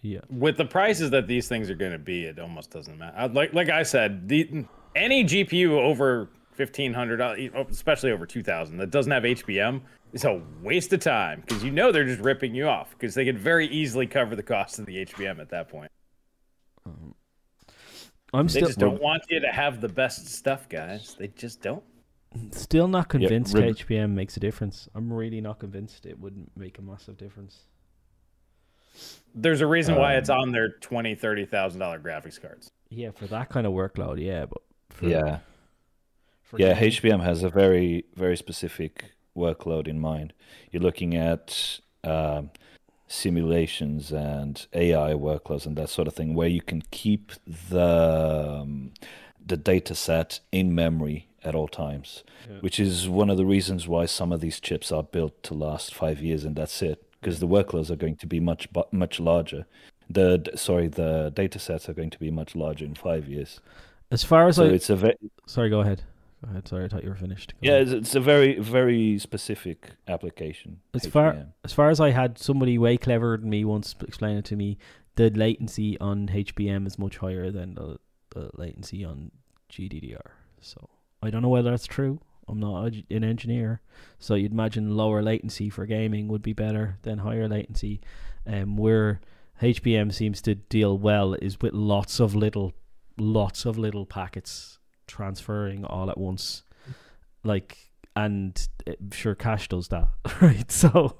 yeah, 0.00 0.20
With 0.28 0.56
the 0.56 0.64
prices 0.64 1.10
that 1.10 1.26
these 1.28 1.48
things 1.48 1.70
are 1.70 1.74
gonna 1.76 1.98
be, 1.98 2.24
it 2.24 2.38
almost 2.38 2.70
doesn't 2.70 2.98
matter. 2.98 3.16
I- 3.16 3.26
Like, 3.26 3.52
like 3.54 3.68
I 3.68 3.82
said, 3.84 4.28
the 4.28 4.64
any 4.94 5.24
GPU 5.24 5.78
over 5.78 6.28
1500, 6.56 7.20
uh, 7.20 7.34
especially 7.70 8.10
over 8.12 8.26
2000, 8.26 8.76
that 8.78 8.90
doesn't 8.90 9.12
have 9.12 9.24
HBM 9.24 9.80
is 10.12 10.24
a 10.24 10.42
waste 10.62 10.92
of 10.92 11.00
time 11.00 11.40
because 11.40 11.64
you 11.64 11.70
know 11.70 11.90
they're 11.92 12.04
just 12.04 12.20
ripping 12.20 12.54
you 12.54 12.66
off 12.66 12.90
because 12.90 13.14
they 13.14 13.24
could 13.24 13.38
very 13.38 13.66
easily 13.68 14.06
cover 14.06 14.36
the 14.36 14.42
cost 14.42 14.78
of 14.78 14.86
the 14.86 14.98
HBM 15.06 15.40
at 15.40 15.48
that 15.50 15.68
point. 15.68 15.90
I'm 18.34 18.46
They 18.46 18.52
still 18.52 18.66
just 18.68 18.78
don't 18.78 19.00
want 19.00 19.22
you 19.28 19.40
to 19.40 19.48
have 19.52 19.80
the 19.80 19.88
best 19.88 20.26
stuff, 20.26 20.68
guys. 20.68 21.14
They 21.18 21.28
just 21.28 21.60
don't. 21.62 21.82
still 22.50 22.88
not 22.88 23.08
convinced 23.10 23.54
rib- 23.54 23.76
HBM 23.76 24.14
makes 24.14 24.36
a 24.38 24.40
difference. 24.40 24.88
I'm 24.94 25.12
really 25.12 25.40
not 25.42 25.58
convinced 25.58 26.06
it 26.06 26.18
would 26.18 26.46
make 26.56 26.78
a 26.78 26.82
massive 26.82 27.18
difference. 27.18 27.64
There's 29.34 29.60
a 29.62 29.66
reason 29.66 29.94
why 29.96 30.16
it's 30.16 30.28
Um, 30.28 30.38
on 30.40 30.52
their 30.52 30.68
twenty, 30.80 31.14
thirty 31.14 31.44
thousand 31.46 31.80
dollar 31.80 31.98
graphics 31.98 32.40
cards. 32.40 32.70
Yeah, 32.90 33.10
for 33.12 33.26
that 33.28 33.48
kind 33.48 33.66
of 33.66 33.72
workload, 33.72 34.20
yeah, 34.20 34.44
but 34.46 34.60
for, 34.90 35.06
Yeah, 35.08 35.38
for 36.42 36.58
yeah. 36.60 36.74
game- 36.74 36.90
HBM 36.90 37.20
has 37.22 37.42
a 37.42 37.48
very 37.48 38.04
very 38.14 38.36
specific 38.36 39.12
workload 39.36 39.88
in 39.88 39.98
mind. 39.98 40.34
You're 40.70 40.82
looking 40.82 41.14
at 41.16 41.80
um, 42.04 42.50
simulations 43.08 44.12
and 44.12 44.66
AI 44.74 45.12
workloads 45.12 45.66
and 45.66 45.76
that 45.76 45.88
sort 45.88 46.08
of 46.08 46.14
thing, 46.14 46.34
where 46.34 46.48
you 46.48 46.60
can 46.60 46.82
keep 46.90 47.32
the 47.46 48.58
um, 48.60 48.92
the 49.44 49.56
data 49.56 49.94
set 49.94 50.40
in 50.50 50.74
memory 50.74 51.28
at 51.44 51.54
all 51.54 51.68
times, 51.68 52.22
Yeah. 52.48 52.58
which 52.60 52.78
is 52.78 53.08
one 53.08 53.28
of 53.30 53.36
the 53.36 53.44
reasons 53.46 53.88
why 53.88 54.06
some 54.06 54.30
of 54.32 54.40
these 54.40 54.60
chips 54.60 54.92
are 54.92 55.02
built 55.02 55.42
to 55.44 55.54
last 55.54 55.92
five 55.94 56.20
years 56.22 56.44
and 56.44 56.54
that's 56.54 56.80
it, 56.82 57.02
because 57.22 57.38
the 57.38 57.46
workloads 57.46 57.88
are 57.90 57.96
going 57.96 58.16
to 58.16 58.26
be 58.26 58.40
much 58.40 58.68
much 58.90 59.20
larger. 59.20 59.66
The 60.10 60.50
sorry, 60.56 60.88
the 60.88 61.32
data 61.34 61.58
sets 61.58 61.88
are 61.88 61.94
going 61.94 62.10
to 62.10 62.18
be 62.18 62.30
much 62.30 62.54
larger 62.54 62.84
in 62.84 62.94
five 62.94 63.28
years. 63.28 63.60
As 64.10 64.24
far 64.24 64.48
as 64.48 64.56
So 64.56 64.64
I 64.64 64.68
it's 64.68 64.90
a 64.90 64.96
ve- 64.96 65.14
sorry, 65.46 65.70
go 65.70 65.80
ahead. 65.80 66.02
Go 66.44 66.50
ahead. 66.50 66.66
Sorry, 66.68 66.84
I 66.84 66.88
thought 66.88 67.04
you 67.04 67.08
were 67.08 67.16
finished. 67.16 67.52
Go 67.52 67.58
yeah, 67.62 67.76
it's, 67.78 67.92
it's 67.92 68.14
a 68.16 68.20
very 68.20 68.58
very 68.58 69.18
specific 69.18 69.92
application. 70.08 70.80
As 70.92 71.06
far- 71.06 71.46
as 71.64 71.72
far 71.72 71.88
as 71.88 72.00
I 72.00 72.10
had 72.10 72.36
somebody 72.38 72.76
way 72.76 72.96
cleverer 72.96 73.36
than 73.38 73.48
me 73.48 73.64
once 73.64 73.94
explain 74.02 74.36
it 74.36 74.44
to 74.46 74.56
me, 74.56 74.76
the 75.14 75.30
latency 75.30 75.98
on 76.00 76.28
HBM 76.28 76.86
is 76.86 76.98
much 76.98 77.18
higher 77.18 77.50
than 77.50 77.74
the, 77.74 77.98
the 78.30 78.50
latency 78.54 79.04
on 79.04 79.30
GDDR. 79.70 80.32
So 80.60 80.88
I 81.22 81.30
don't 81.30 81.42
know 81.42 81.48
whether 81.48 81.70
that's 81.70 81.86
true. 81.86 82.20
I'm 82.48 82.60
not 82.60 82.92
an 83.10 83.24
engineer, 83.24 83.80
so 84.18 84.34
you'd 84.34 84.52
imagine 84.52 84.96
lower 84.96 85.22
latency 85.22 85.70
for 85.70 85.86
gaming 85.86 86.28
would 86.28 86.42
be 86.42 86.52
better 86.52 86.98
than 87.02 87.18
higher 87.18 87.48
latency. 87.48 88.00
Um, 88.46 88.76
where 88.76 89.20
HBM 89.60 90.12
seems 90.12 90.42
to 90.42 90.56
deal 90.56 90.98
well 90.98 91.34
is 91.34 91.60
with 91.60 91.72
lots 91.72 92.18
of 92.18 92.34
little, 92.34 92.72
lots 93.16 93.64
of 93.64 93.78
little 93.78 94.04
packets 94.04 94.78
transferring 95.06 95.84
all 95.84 96.10
at 96.10 96.18
once, 96.18 96.64
like 97.44 97.92
and 98.16 98.68
uh, 98.86 98.92
sure 99.12 99.34
cache 99.34 99.68
does 99.68 99.88
that, 99.88 100.08
right? 100.40 100.70
So 100.70 101.16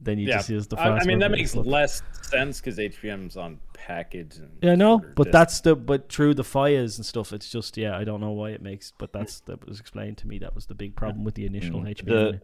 then 0.00 0.18
you 0.18 0.28
Yeah. 0.28 0.36
just 0.38 0.48
use 0.50 0.66
the 0.66 0.78
I, 0.78 0.98
I 0.98 1.04
mean, 1.04 1.18
that 1.18 1.30
makes 1.30 1.50
stuff. 1.52 1.66
less 1.66 2.02
sense 2.22 2.60
because 2.60 2.78
HBM's 2.78 3.36
on 3.36 3.58
package. 3.74 4.36
And 4.38 4.50
Yeah, 4.62 4.74
no, 4.74 4.98
but 4.98 5.24
distance. 5.24 5.32
that's 5.32 5.60
the 5.60 5.76
but 5.76 6.10
through 6.10 6.34
the 6.34 6.44
fires 6.44 6.96
and 6.98 7.04
stuff. 7.06 7.32
It's 7.32 7.50
just 7.50 7.76
yeah, 7.76 7.96
I 7.96 8.04
don't 8.04 8.20
know 8.20 8.30
why 8.30 8.50
it 8.50 8.62
makes, 8.62 8.92
but 8.98 9.12
that's 9.12 9.40
that 9.40 9.66
was 9.66 9.78
explained 9.80 10.16
to 10.18 10.26
me. 10.28 10.38
That 10.38 10.54
was 10.54 10.66
the 10.66 10.74
big 10.74 10.96
problem 10.96 11.24
with 11.24 11.34
the 11.34 11.46
initial 11.46 11.80
Mm. 11.80 11.88
HBM. 11.96 12.06
The- 12.06 12.40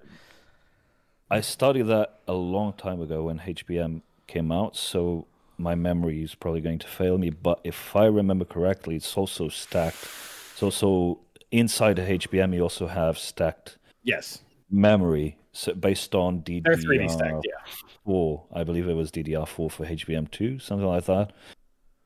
I 1.31 1.41
studied 1.41 1.87
that 1.89 2.21
a 2.29 2.35
long 2.35 2.73
time 2.75 3.01
ago 3.01 3.25
when 3.25 3.39
HBM 3.41 4.03
came 4.27 4.53
out, 4.53 4.77
so 4.77 5.27
my 5.59 5.75
memory 5.75 6.23
is 6.23 6.35
probably 6.35 6.61
going 6.61 6.79
to 6.79 6.87
fail 6.87 7.19
me. 7.19 7.31
But 7.31 7.61
if 7.65 7.97
I 7.97 8.05
remember 8.07 8.45
correctly, 8.45 8.97
it's 8.97 9.17
also 9.17 9.49
stacked. 9.49 10.05
It's 10.53 10.63
also 10.63 11.19
inside 11.51 11.97
the 11.97 12.03
HBM, 12.03 12.55
you 12.55 12.61
also 12.63 12.87
have 12.87 13.19
stacked 13.19 13.79
yes, 14.05 14.43
memory 14.71 15.39
so 15.57 15.73
based 15.75 16.15
on 16.15 16.43
they're 16.47 16.61
3D 16.61 17.11
stacked. 17.11 17.47
DDR4. 18.07 18.43
I 18.53 18.63
believe 18.65 18.89
it 18.89 18.95
was 18.95 19.11
DDR4 19.11 19.73
for 19.73 19.87
HBM2, 19.87 20.61
something 20.61 20.87
like 20.87 21.07
that. 21.07 21.33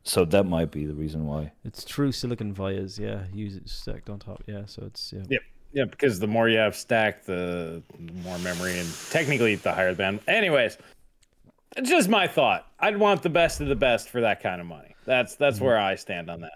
So 0.05 0.25
that 0.25 0.45
might 0.45 0.71
be 0.71 0.87
the 0.87 0.95
reason 0.95 1.27
why. 1.27 1.53
It's 1.65 1.83
through 1.85 2.13
silicon 2.13 2.55
vias, 2.55 2.99
yeah. 2.99 3.25
Use 3.33 3.57
it 3.57 3.69
stacked 3.69 4.09
on 4.09 4.19
top, 4.21 4.43
yeah. 4.47 4.63
So 4.67 4.83
it's 4.87 5.13
yeah. 5.13 5.25
Yep. 5.29 5.41
yeah, 5.73 5.85
because 5.85 6.21
the 6.21 6.27
more 6.27 6.49
you 6.49 6.59
have 6.59 6.77
stacked, 6.77 7.27
the 7.27 7.83
more 8.25 8.39
memory, 8.39 8.79
and 8.79 8.89
technically 9.11 9.57
the 9.57 9.73
higher 9.73 9.91
the 9.91 9.97
band. 9.99 10.21
Anyways, 10.29 10.79
it's 11.77 11.91
just 11.91 12.09
my 12.09 12.27
thought. 12.29 12.67
I'd 12.79 12.97
want 12.97 13.23
the 13.23 13.29
best 13.31 13.61
of 13.61 13.67
the 13.69 13.77
best 13.77 14.09
for 14.09 14.21
that 14.23 14.41
kind 14.43 14.61
of 14.61 14.67
money. 14.67 14.95
That's 15.05 15.35
that's 15.35 15.57
Mm-hmm. 15.57 15.65
where 15.67 15.79
I 15.79 15.97
stand 15.97 16.31
on 16.31 16.41
that. 16.43 16.53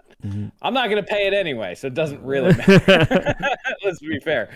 I'm 0.61 0.73
not 0.73 0.89
going 0.89 1.03
to 1.03 1.07
pay 1.07 1.27
it 1.27 1.33
anyway, 1.33 1.75
so 1.75 1.85
it 1.85 1.93
doesn't 1.93 2.23
really 2.23 2.55
matter. 2.55 3.35
Let's 3.85 3.99
be 3.99 4.19
fair. 4.21 4.49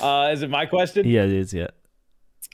Uh, 0.00 0.30
is 0.32 0.42
it 0.42 0.50
my 0.50 0.64
question? 0.64 1.08
Yeah, 1.08 1.24
it 1.24 1.32
is. 1.32 1.52
Yeah. 1.52 1.68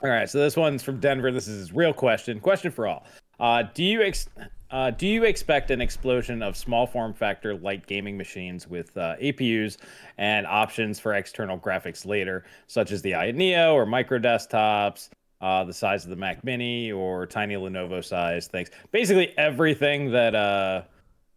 All 0.03 0.11
right, 0.11 0.29
so 0.29 0.39
this 0.39 0.57
one's 0.57 0.83
from 0.83 0.99
Denver. 0.99 1.31
This 1.31 1.47
is 1.47 1.73
real 1.73 1.93
question. 1.93 2.41
Question 2.41 2.73
for 2.73 2.87
all. 2.87 3.07
Uh, 3.39 3.62
do 3.75 3.85
you 3.85 4.03
ex- 4.03 4.29
uh, 4.71 4.91
do 4.91 5.07
you 5.07 5.23
expect 5.23 5.71
an 5.71 5.81
explosion 5.81 6.43
of 6.43 6.57
small 6.57 6.85
form 6.87 7.15
factor 7.15 7.55
light 7.55 7.87
gaming 7.87 8.16
machines 8.16 8.69
with 8.69 8.97
uh, 8.97 9.15
APUs 9.23 9.77
and 10.19 10.47
options 10.49 10.99
for 10.99 11.15
external 11.15 11.59
graphics 11.59 12.05
later, 12.05 12.45
such 12.66 12.91
as 12.91 13.03
the 13.03 13.15
i 13.15 13.31
Neo 13.31 13.73
or 13.73 13.87
micro 13.87 14.19
desktops, 14.19 15.11
uh, 15.41 15.62
the 15.62 15.73
size 15.73 16.03
of 16.03 16.11
the 16.11 16.16
Mac 16.16 16.43
Mini 16.43 16.91
or 16.91 17.25
tiny 17.25 17.55
Lenovo 17.55 18.05
size 18.05 18.49
things? 18.49 18.71
Basically 18.91 19.33
everything 19.39 20.11
that 20.11 20.35
uh, 20.35 20.83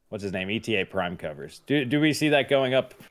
what's 0.09 0.23
his 0.23 0.33
name 0.33 0.49
ETA 0.49 0.87
Prime 0.89 1.15
covers. 1.15 1.61
Do 1.67 1.85
do 1.85 1.99
we 1.99 2.13
see 2.13 2.29
that 2.29 2.49
going 2.49 2.73
up? 2.73 2.95
What 2.95 2.95
do 2.95 3.01
you 3.01 3.03
guys 3.03 3.05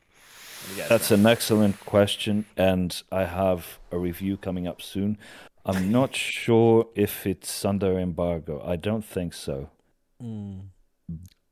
That's 0.88 1.10
an 1.10 1.26
excellent 1.26 1.80
question, 1.80 2.47
and 2.56 3.02
I 3.12 3.24
have 3.24 3.78
a 3.90 3.98
review 3.98 4.36
coming 4.36 4.66
up 4.66 4.82
soon. 4.82 5.18
I'm 5.64 5.90
not 5.90 6.14
sure 6.14 6.86
if 6.94 7.26
it's 7.26 7.64
under 7.64 7.98
embargo. 7.98 8.62
I 8.64 8.76
don't 8.76 9.05
think 9.05 9.34
so. 9.34 9.70
Hmm. 10.20 10.59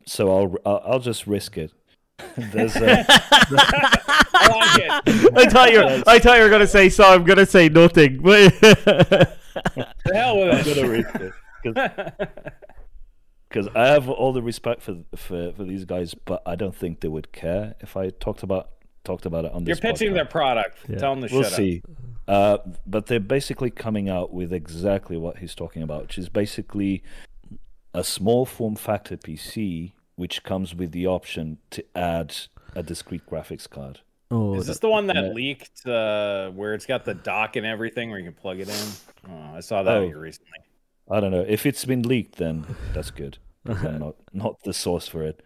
So 0.07 0.31
I'll 0.37 0.57
I'll, 0.65 0.83
I'll 0.93 1.01
just 1.01 1.27
risk 1.27 1.57
it. 1.59 1.73
There's 2.37 2.77
a, 2.77 3.05
I 3.09 5.01
like. 5.07 5.37
I 5.37 5.49
thought 5.49 5.73
you 5.73 5.79
were, 5.79 6.03
I 6.07 6.19
thought 6.19 6.37
you 6.37 6.45
were 6.45 6.51
gonna 6.51 6.67
say 6.67 6.89
so. 6.89 7.05
I'm 7.05 7.25
gonna 7.25 7.47
say 7.47 7.69
nothing. 7.69 8.23
The 10.07 10.13
hell 10.13 10.37
with 10.37 10.53
I'm 10.53 10.61
it. 10.61 10.75
gonna 10.75 10.89
risk 10.89 11.15
it 11.15 11.33
because 13.49 13.69
I 13.75 13.87
have 13.87 14.09
all 14.09 14.33
the 14.33 14.43
respect 14.43 14.83
for, 14.83 14.99
for 15.15 15.53
for 15.53 15.65
these 15.65 15.85
guys, 15.85 16.15
but 16.15 16.43
I 16.45 16.57
don't 16.57 16.75
think 16.75 17.01
they 17.01 17.09
would 17.09 17.33
care 17.33 17.75
if 17.81 17.97
I 17.97 18.11
talked 18.11 18.43
about 18.43 18.71
talked 19.05 19.27
about 19.27 19.45
it 19.45 19.53
on 19.53 19.65
this. 19.65 19.79
You're 19.83 19.93
pitching 19.93 20.11
podcast. 20.11 20.15
their 20.15 20.25
product. 20.25 20.79
Yeah. 20.89 20.99
Tell 20.99 21.15
them 21.15 21.29
to 21.29 21.33
We'll 21.35 21.45
shut 21.45 21.53
see. 21.53 21.83
Uh, 22.27 22.59
but 22.87 23.07
they're 23.07 23.21
basically 23.21 23.71
coming 23.71 24.09
out 24.09 24.33
with 24.33 24.53
exactly 24.53 25.17
what 25.17 25.39
he's 25.39 25.55
talking 25.55 25.83
about, 25.83 26.03
which 26.03 26.19
is 26.19 26.29
basically 26.29 27.03
a 27.93 28.03
small 28.03 28.47
form 28.47 28.75
factor 28.77 29.17
PC, 29.17 29.93
which 30.17 30.43
comes 30.43 30.75
with 30.75 30.93
the 30.93 31.07
option 31.07 31.59
to 31.71 31.85
add 31.95 32.35
a 32.75 32.83
discrete 32.83 33.27
graphics 33.27 33.69
card. 33.69 34.01
oh. 34.31 34.55
Is 34.55 34.67
this 34.67 34.77
that- 34.77 34.81
the 34.87 34.91
one 34.91 35.07
that 35.09 35.17
Yeah. 35.17 35.33
leaked 35.33 35.87
uh, 35.87 36.51
where 36.51 36.73
it's 36.75 36.87
got 36.87 37.05
the 37.05 37.15
dock 37.15 37.57
and 37.57 37.67
everything 37.67 38.11
where 38.11 38.19
you 38.19 38.25
can 38.25 38.35
plug 38.35 38.59
it 38.59 38.69
in? 38.69 39.31
Oh, 39.31 39.57
I 39.57 39.61
saw 39.61 39.83
that 39.83 39.95
Oh. 39.97 40.07
recently. 40.09 40.59
I 41.11 41.21
don't 41.21 41.31
know 41.31 41.45
if 41.47 41.67
it's 41.67 41.85
been 41.85 42.03
leaked, 42.03 42.37
then 42.37 42.65
that's 42.95 43.11
good. 43.11 43.37
I'm 43.67 43.99
not 43.99 44.17
not 44.33 44.63
the 44.65 44.73
source 44.73 45.07
for 45.09 45.23
it. 45.23 45.43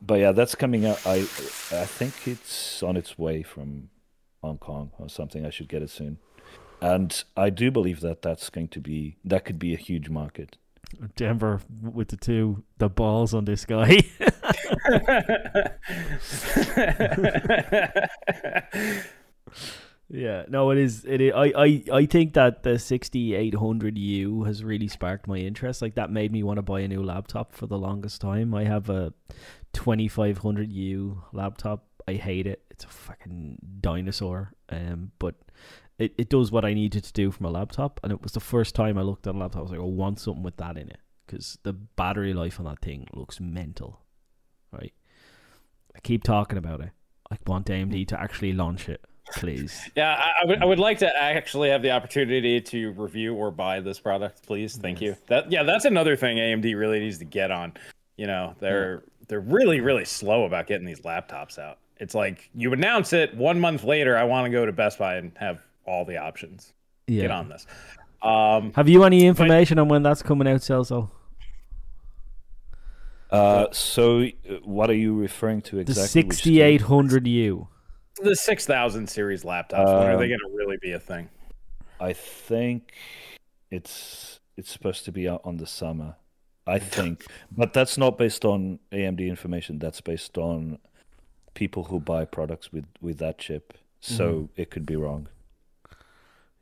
But 0.00 0.20
yeah, 0.20 0.32
that's 0.32 0.54
coming 0.54 0.86
out. 0.86 1.00
I 1.06 1.16
I 1.16 1.86
think 1.86 2.26
it's 2.26 2.82
on 2.82 2.96
its 2.96 3.18
way 3.18 3.42
from 3.42 3.90
Hong 4.42 4.58
Kong 4.58 4.92
or 4.98 5.08
something. 5.08 5.44
I 5.44 5.50
should 5.50 5.68
get 5.68 5.82
it 5.82 5.90
soon. 5.90 6.18
And 6.80 7.24
I 7.36 7.50
do 7.50 7.70
believe 7.70 8.00
that 8.00 8.22
that's 8.22 8.50
going 8.50 8.68
to 8.68 8.80
be 8.80 9.16
that 9.24 9.44
could 9.44 9.58
be 9.58 9.74
a 9.74 9.76
huge 9.76 10.08
market. 10.08 10.56
Denver 11.16 11.60
with 11.82 12.08
the 12.08 12.16
two 12.16 12.62
the 12.78 12.88
balls 12.88 13.34
on 13.34 13.44
this 13.44 13.64
guy. 13.64 13.98
Yeah, 20.10 20.44
no, 20.48 20.70
it 20.70 20.78
is. 20.78 21.04
It 21.04 21.20
is, 21.20 21.32
I, 21.34 21.52
I, 21.54 21.84
I 21.92 22.06
think 22.06 22.32
that 22.32 22.62
the 22.62 22.70
6800U 22.70 24.46
has 24.46 24.64
really 24.64 24.88
sparked 24.88 25.28
my 25.28 25.36
interest. 25.36 25.82
Like 25.82 25.96
that 25.96 26.10
made 26.10 26.32
me 26.32 26.42
want 26.42 26.56
to 26.56 26.62
buy 26.62 26.80
a 26.80 26.88
new 26.88 27.02
laptop 27.02 27.52
for 27.52 27.66
the 27.66 27.76
longest 27.76 28.22
time. 28.22 28.54
I 28.54 28.64
have 28.64 28.88
a 28.88 29.12
2500U 29.78 31.22
laptop. 31.32 31.86
I 32.06 32.14
hate 32.14 32.46
it. 32.46 32.62
It's 32.70 32.84
a 32.84 32.88
fucking 32.88 33.58
dinosaur. 33.80 34.52
Um, 34.70 35.12
but 35.18 35.36
it, 35.98 36.14
it 36.18 36.28
does 36.28 36.50
what 36.50 36.64
I 36.64 36.74
needed 36.74 37.04
to 37.04 37.12
do 37.12 37.30
from 37.30 37.46
a 37.46 37.50
laptop, 37.50 38.00
and 38.02 38.12
it 38.12 38.22
was 38.22 38.32
the 38.32 38.40
first 38.40 38.74
time 38.74 38.98
I 38.98 39.02
looked 39.02 39.26
at 39.26 39.34
a 39.34 39.38
laptop. 39.38 39.60
I 39.60 39.62
was 39.62 39.70
like, 39.70 39.80
I 39.80 39.84
want 39.84 40.20
something 40.20 40.42
with 40.42 40.56
that 40.56 40.76
in 40.76 40.88
it 40.88 40.98
because 41.26 41.58
the 41.62 41.72
battery 41.72 42.32
life 42.32 42.58
on 42.58 42.66
that 42.66 42.80
thing 42.80 43.06
looks 43.14 43.40
mental. 43.40 44.00
Right? 44.72 44.92
I 45.94 46.00
keep 46.00 46.24
talking 46.24 46.58
about 46.58 46.80
it. 46.80 46.90
I 47.30 47.36
want 47.46 47.66
AMD 47.66 48.08
to 48.08 48.20
actually 48.20 48.52
launch 48.52 48.88
it, 48.88 49.04
please. 49.32 49.90
yeah, 49.96 50.14
I, 50.14 50.42
I 50.42 50.46
would 50.46 50.62
I 50.62 50.64
would 50.64 50.78
like 50.78 50.98
to 50.98 51.22
actually 51.22 51.70
have 51.70 51.82
the 51.82 51.90
opportunity 51.90 52.60
to 52.60 52.92
review 52.92 53.34
or 53.34 53.50
buy 53.50 53.80
this 53.80 54.00
product, 54.00 54.46
please. 54.46 54.76
Thank 54.76 55.00
you. 55.00 55.16
That 55.26 55.52
yeah, 55.52 55.62
that's 55.62 55.84
another 55.84 56.16
thing 56.16 56.38
AMD 56.38 56.76
really 56.76 57.00
needs 57.00 57.18
to 57.18 57.24
get 57.24 57.50
on. 57.50 57.74
You 58.16 58.26
know, 58.26 58.56
they're 58.58 59.04
they're 59.28 59.40
really 59.40 59.80
really 59.80 60.04
slow 60.04 60.44
about 60.44 60.66
getting 60.66 60.86
these 60.86 61.00
laptops 61.02 61.58
out. 61.58 61.78
It's 61.98 62.14
like 62.14 62.48
you 62.54 62.72
announce 62.72 63.12
it 63.12 63.34
one 63.36 63.60
month 63.60 63.84
later. 63.84 64.16
I 64.16 64.24
want 64.24 64.46
to 64.46 64.50
go 64.50 64.64
to 64.66 64.72
Best 64.72 64.98
Buy 64.98 65.16
and 65.16 65.32
have 65.38 65.60
all 65.86 66.04
the 66.04 66.16
options. 66.18 66.72
Yeah. 67.06 67.22
Get 67.22 67.30
on 67.30 67.48
this. 67.48 67.66
Um, 68.22 68.72
Have 68.74 68.88
you 68.88 69.04
any 69.04 69.26
information 69.26 69.78
on 69.78 69.88
when 69.88 70.02
that's 70.02 70.22
coming 70.22 70.46
out, 70.48 70.60
Celso? 70.60 71.10
Uh, 73.30 73.66
so 73.72 74.22
uh, 74.22 74.54
what 74.64 74.88
are 74.90 74.94
you 74.94 75.14
referring 75.14 75.60
to 75.62 75.78
exactly? 75.78 76.24
Which 76.24 76.38
scheme? 76.38 76.60
6800U. 76.78 77.68
the 78.22 78.34
six 78.34 78.64
thousand 78.66 79.08
series 79.08 79.44
laptops. 79.44 79.84
when 79.86 80.08
are 80.08 80.16
they 80.16 80.24
Um, 80.24 80.28
going 80.30 80.40
to 80.40 80.50
really 80.54 80.78
be 80.80 80.92
a 80.92 80.98
thing? 81.00 81.28
I 82.00 82.12
think 82.12 82.92
it's 83.70 84.40
it's 84.56 84.70
supposed 84.70 85.04
to 85.04 85.12
be 85.12 85.28
out 85.28 85.42
on 85.44 85.58
the 85.58 85.66
summer. 85.66 86.16
I 86.68 86.78
think, 86.78 87.24
but 87.50 87.72
that's 87.72 87.96
not 87.96 88.18
based 88.18 88.44
on 88.44 88.78
AMD 88.92 89.26
information. 89.26 89.78
That's 89.78 90.00
based 90.00 90.36
on 90.38 90.78
people 91.54 91.84
who 91.84 91.98
buy 91.98 92.24
products 92.24 92.72
with 92.72 92.86
with 93.00 93.18
that 93.18 93.38
chip. 93.38 93.74
So 94.00 94.48
it 94.54 94.70
could 94.70 94.86
be 94.86 94.94
wrong. 94.94 95.28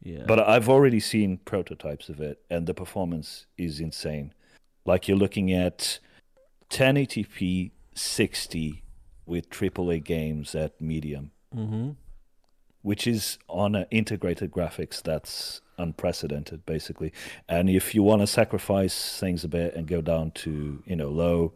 Yeah. 0.02 0.24
But 0.26 0.40
I've 0.40 0.68
already 0.68 1.00
seen 1.00 1.38
prototypes 1.44 2.08
of 2.08 2.20
it, 2.20 2.40
and 2.48 2.66
the 2.66 2.74
performance 2.74 3.46
is 3.58 3.80
insane. 3.80 4.32
Like 4.84 5.08
you're 5.08 5.18
looking 5.18 5.52
at 5.52 5.98
1080p 6.70 7.72
60 7.94 8.82
with 9.26 9.50
AAA 9.50 10.04
games 10.04 10.54
at 10.54 10.80
medium. 10.80 11.32
Mm-hmm. 11.54 11.90
which 12.82 13.06
is 13.06 13.38
on 13.48 13.74
an 13.74 13.86
integrated 13.90 14.50
graphics 14.50 15.02
that's 15.02 15.60
unprecedented 15.78 16.64
basically. 16.66 17.12
And 17.48 17.68
if 17.68 17.94
you 17.94 18.02
want 18.02 18.22
to 18.22 18.26
sacrifice 18.26 19.18
things 19.18 19.44
a 19.44 19.48
bit 19.48 19.74
and 19.74 19.86
go 19.86 20.00
down 20.00 20.32
to 20.32 20.82
you 20.86 20.96
know 20.96 21.08
low 21.08 21.52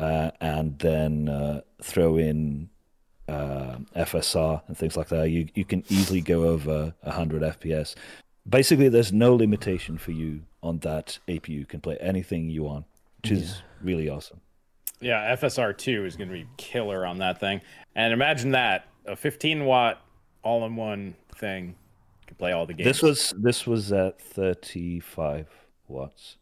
uh, 0.00 0.30
and 0.40 0.78
then 0.78 1.28
uh, 1.28 1.60
throw 1.82 2.16
in 2.16 2.70
uh, 3.28 3.78
FSR 3.96 4.62
and 4.68 4.76
things 4.76 4.96
like 4.96 5.08
that 5.08 5.30
you 5.30 5.48
you 5.54 5.64
can 5.64 5.84
easily 5.88 6.20
go 6.20 6.44
over 6.44 6.94
100 7.02 7.42
FPS 7.42 7.94
basically 8.48 8.88
there's 8.88 9.12
no 9.12 9.34
limitation 9.34 9.98
for 9.98 10.12
you 10.12 10.40
on 10.62 10.78
that 10.78 11.18
APU 11.28 11.48
you 11.48 11.66
can 11.66 11.80
play 11.80 11.98
anything 12.00 12.48
you 12.48 12.62
want 12.62 12.86
which 13.22 13.32
is 13.32 13.62
really 13.82 14.08
awesome. 14.08 14.40
Yeah, 15.00 15.34
FSR 15.36 15.76
two 15.76 16.04
is 16.04 16.16
going 16.16 16.28
to 16.28 16.34
be 16.34 16.46
killer 16.56 17.06
on 17.06 17.18
that 17.18 17.38
thing. 17.38 17.60
And 17.94 18.12
imagine 18.12 18.52
that 18.52 18.86
a 19.06 19.16
15 19.16 19.64
watt 19.64 20.00
all 20.42 20.64
in 20.66 20.76
one 20.76 21.14
thing. 21.36 21.76
You 22.28 22.34
can 22.34 22.36
play 22.36 22.52
all 22.52 22.66
the 22.66 22.74
games. 22.74 22.86
this 22.86 23.02
was 23.02 23.34
this 23.38 23.66
was 23.66 23.92
at 23.92 24.20
35 24.20 25.48
watts 25.88 26.36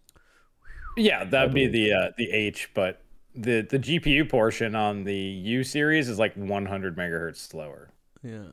yeah, 0.97 1.25
that'd 1.25 1.55
be 1.55 1.67
the 1.67 1.93
uh, 1.93 2.11
the 2.17 2.31
H, 2.31 2.71
but 2.75 3.03
the 3.35 3.61
the 3.61 3.79
GPU 3.79 4.29
portion 4.29 4.75
on 4.75 5.05
the 5.05 5.15
U 5.15 5.63
series 5.63 6.09
is 6.09 6.19
like 6.19 6.35
100 6.35 6.97
megahertz 6.97 7.37
slower. 7.37 7.91
Yeah. 8.23 8.49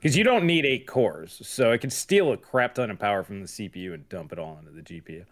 Because 0.00 0.16
you 0.16 0.24
don't 0.24 0.46
need 0.46 0.64
eight 0.64 0.86
cores, 0.86 1.42
so 1.44 1.72
it 1.72 1.82
can 1.82 1.90
steal 1.90 2.32
a 2.32 2.36
crap 2.38 2.74
ton 2.74 2.90
of 2.90 2.98
power 2.98 3.22
from 3.22 3.40
the 3.42 3.46
CPU 3.46 3.92
and 3.92 4.08
dump 4.08 4.32
it 4.32 4.38
all 4.38 4.58
into 4.58 4.70
the 4.70 4.80
GPU 4.80 5.26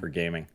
for 0.00 0.08
gaming. 0.08 0.46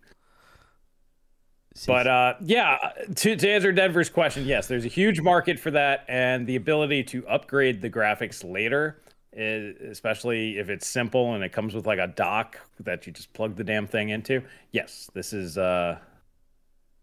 But 1.86 2.08
uh, 2.08 2.34
yeah, 2.42 2.78
to, 3.14 3.36
to 3.36 3.48
answer 3.48 3.72
Denver's 3.72 4.10
question, 4.10 4.46
yes, 4.46 4.68
there's 4.68 4.86
a 4.86 4.90
huge 4.90 5.22
market 5.22 5.60
for 5.60 5.70
that, 5.70 6.04
and 6.08 6.48
the 6.48 6.56
ability 6.56 7.04
to 7.06 7.28
upgrade 7.28 7.80
the 7.80 7.92
graphics 7.92 8.44
later, 8.44 9.04
is, 9.34 9.80
especially 9.92 10.58
if 10.58 10.70
it's 10.70 10.88
simple 10.88 11.34
and 11.36 11.44
it 11.44 11.52
comes 11.52 11.74
with 11.76 11.86
like 11.86 12.00
a 12.00 12.08
dock 12.08 12.60
that 12.80 13.06
you 13.06 13.14
just 13.14 13.32
plug 13.34 13.56
the 13.56 13.64
damn 13.64 13.86
thing 13.88 14.10
into. 14.10 14.42
Yes, 14.72 15.10
this 15.14 15.34
is 15.34 15.58
uh, 15.58 15.98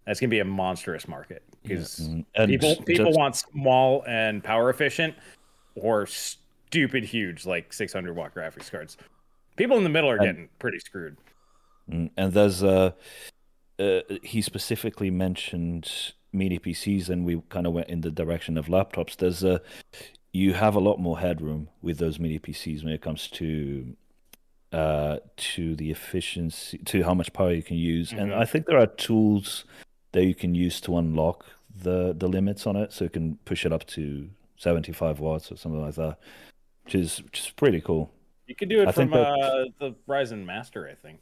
that's 0.07 0.21
gonna 0.21 0.31
be 0.31 0.41
a 0.41 0.45
monstrous 0.45 1.07
market 1.09 1.43
because 1.63 2.01
Mm, 2.01 2.25
and 2.35 2.49
people 2.51 2.77
people 2.85 3.07
just- 3.07 3.19
want 3.19 3.37
small 3.37 4.05
and 4.07 4.43
power 4.43 4.71
efficient 4.71 5.15
or 5.75 6.07
stupid 6.07 7.05
huge 7.05 7.47
like 7.47 7.73
600 7.73 8.15
watt 8.15 8.35
graphics 8.35 8.71
cards. 8.71 8.97
People 9.57 9.77
in 9.77 9.85
the 9.85 9.89
middle 9.91 10.11
are 10.11 10.19
getting 10.19 10.49
pretty 10.59 10.79
screwed. 10.81 11.17
Mm, 11.91 12.11
And 12.17 12.33
there's 12.33 12.63
uh, 12.63 12.91
uh, 13.79 14.01
he 14.23 14.43
specifically 14.43 15.11
mentioned 15.11 16.13
mini 16.33 16.59
PCs, 16.59 17.09
and 17.09 17.25
we 17.25 17.41
kind 17.49 17.67
of 17.67 17.73
went 17.73 17.89
in 17.89 18.01
the 18.03 18.11
direction 18.11 18.59
of 18.59 18.67
laptops. 18.67 19.17
There's 19.17 19.43
a 19.45 19.61
you 20.41 20.53
have 20.65 20.75
a 20.77 20.81
lot 20.89 20.99
more 21.07 21.19
headroom 21.27 21.63
with 21.87 21.97
those 21.99 22.17
mini 22.23 22.39
PCs 22.39 22.83
when 22.85 22.93
it 22.93 23.01
comes 23.07 23.23
to 23.41 23.97
uh 24.73 25.17
to 25.37 25.65
the 25.81 25.89
efficiency 25.97 26.77
to 26.79 26.97
how 27.05 27.15
much 27.21 27.33
power 27.33 27.53
you 27.53 27.63
can 27.71 27.77
use 27.97 28.09
and 28.21 28.29
Mhm. 28.33 28.37
i 28.43 28.45
think 28.51 28.67
there 28.67 28.81
are 28.85 28.91
tools 29.09 29.65
that 30.13 30.25
you 30.31 30.35
can 30.43 30.53
use 30.67 30.77
to 30.87 30.91
unlock 31.03 31.39
the 31.87 31.99
the 32.23 32.29
limits 32.39 32.67
on 32.67 32.75
it 32.83 32.89
so 32.93 33.05
you 33.07 33.11
can 33.19 33.37
push 33.51 33.65
it 33.65 33.73
up 33.77 33.85
to 33.97 34.29
75 34.57 35.21
watts 35.21 35.47
or 35.53 35.57
something 35.57 35.81
like 35.87 35.95
that 35.95 36.19
which 36.85 36.95
is 37.03 37.23
which 37.25 37.39
is 37.43 37.51
pretty 37.63 37.81
cool 37.81 38.05
You 38.49 38.57
could 38.59 38.69
do 38.75 38.83
it 38.83 38.89
I 38.89 38.93
from 38.93 39.11
that- 39.11 39.39
uh, 39.49 39.65
the 39.83 39.91
Ryzen 40.09 40.45
Master, 40.53 40.83
I 40.93 40.95
think. 41.05 41.19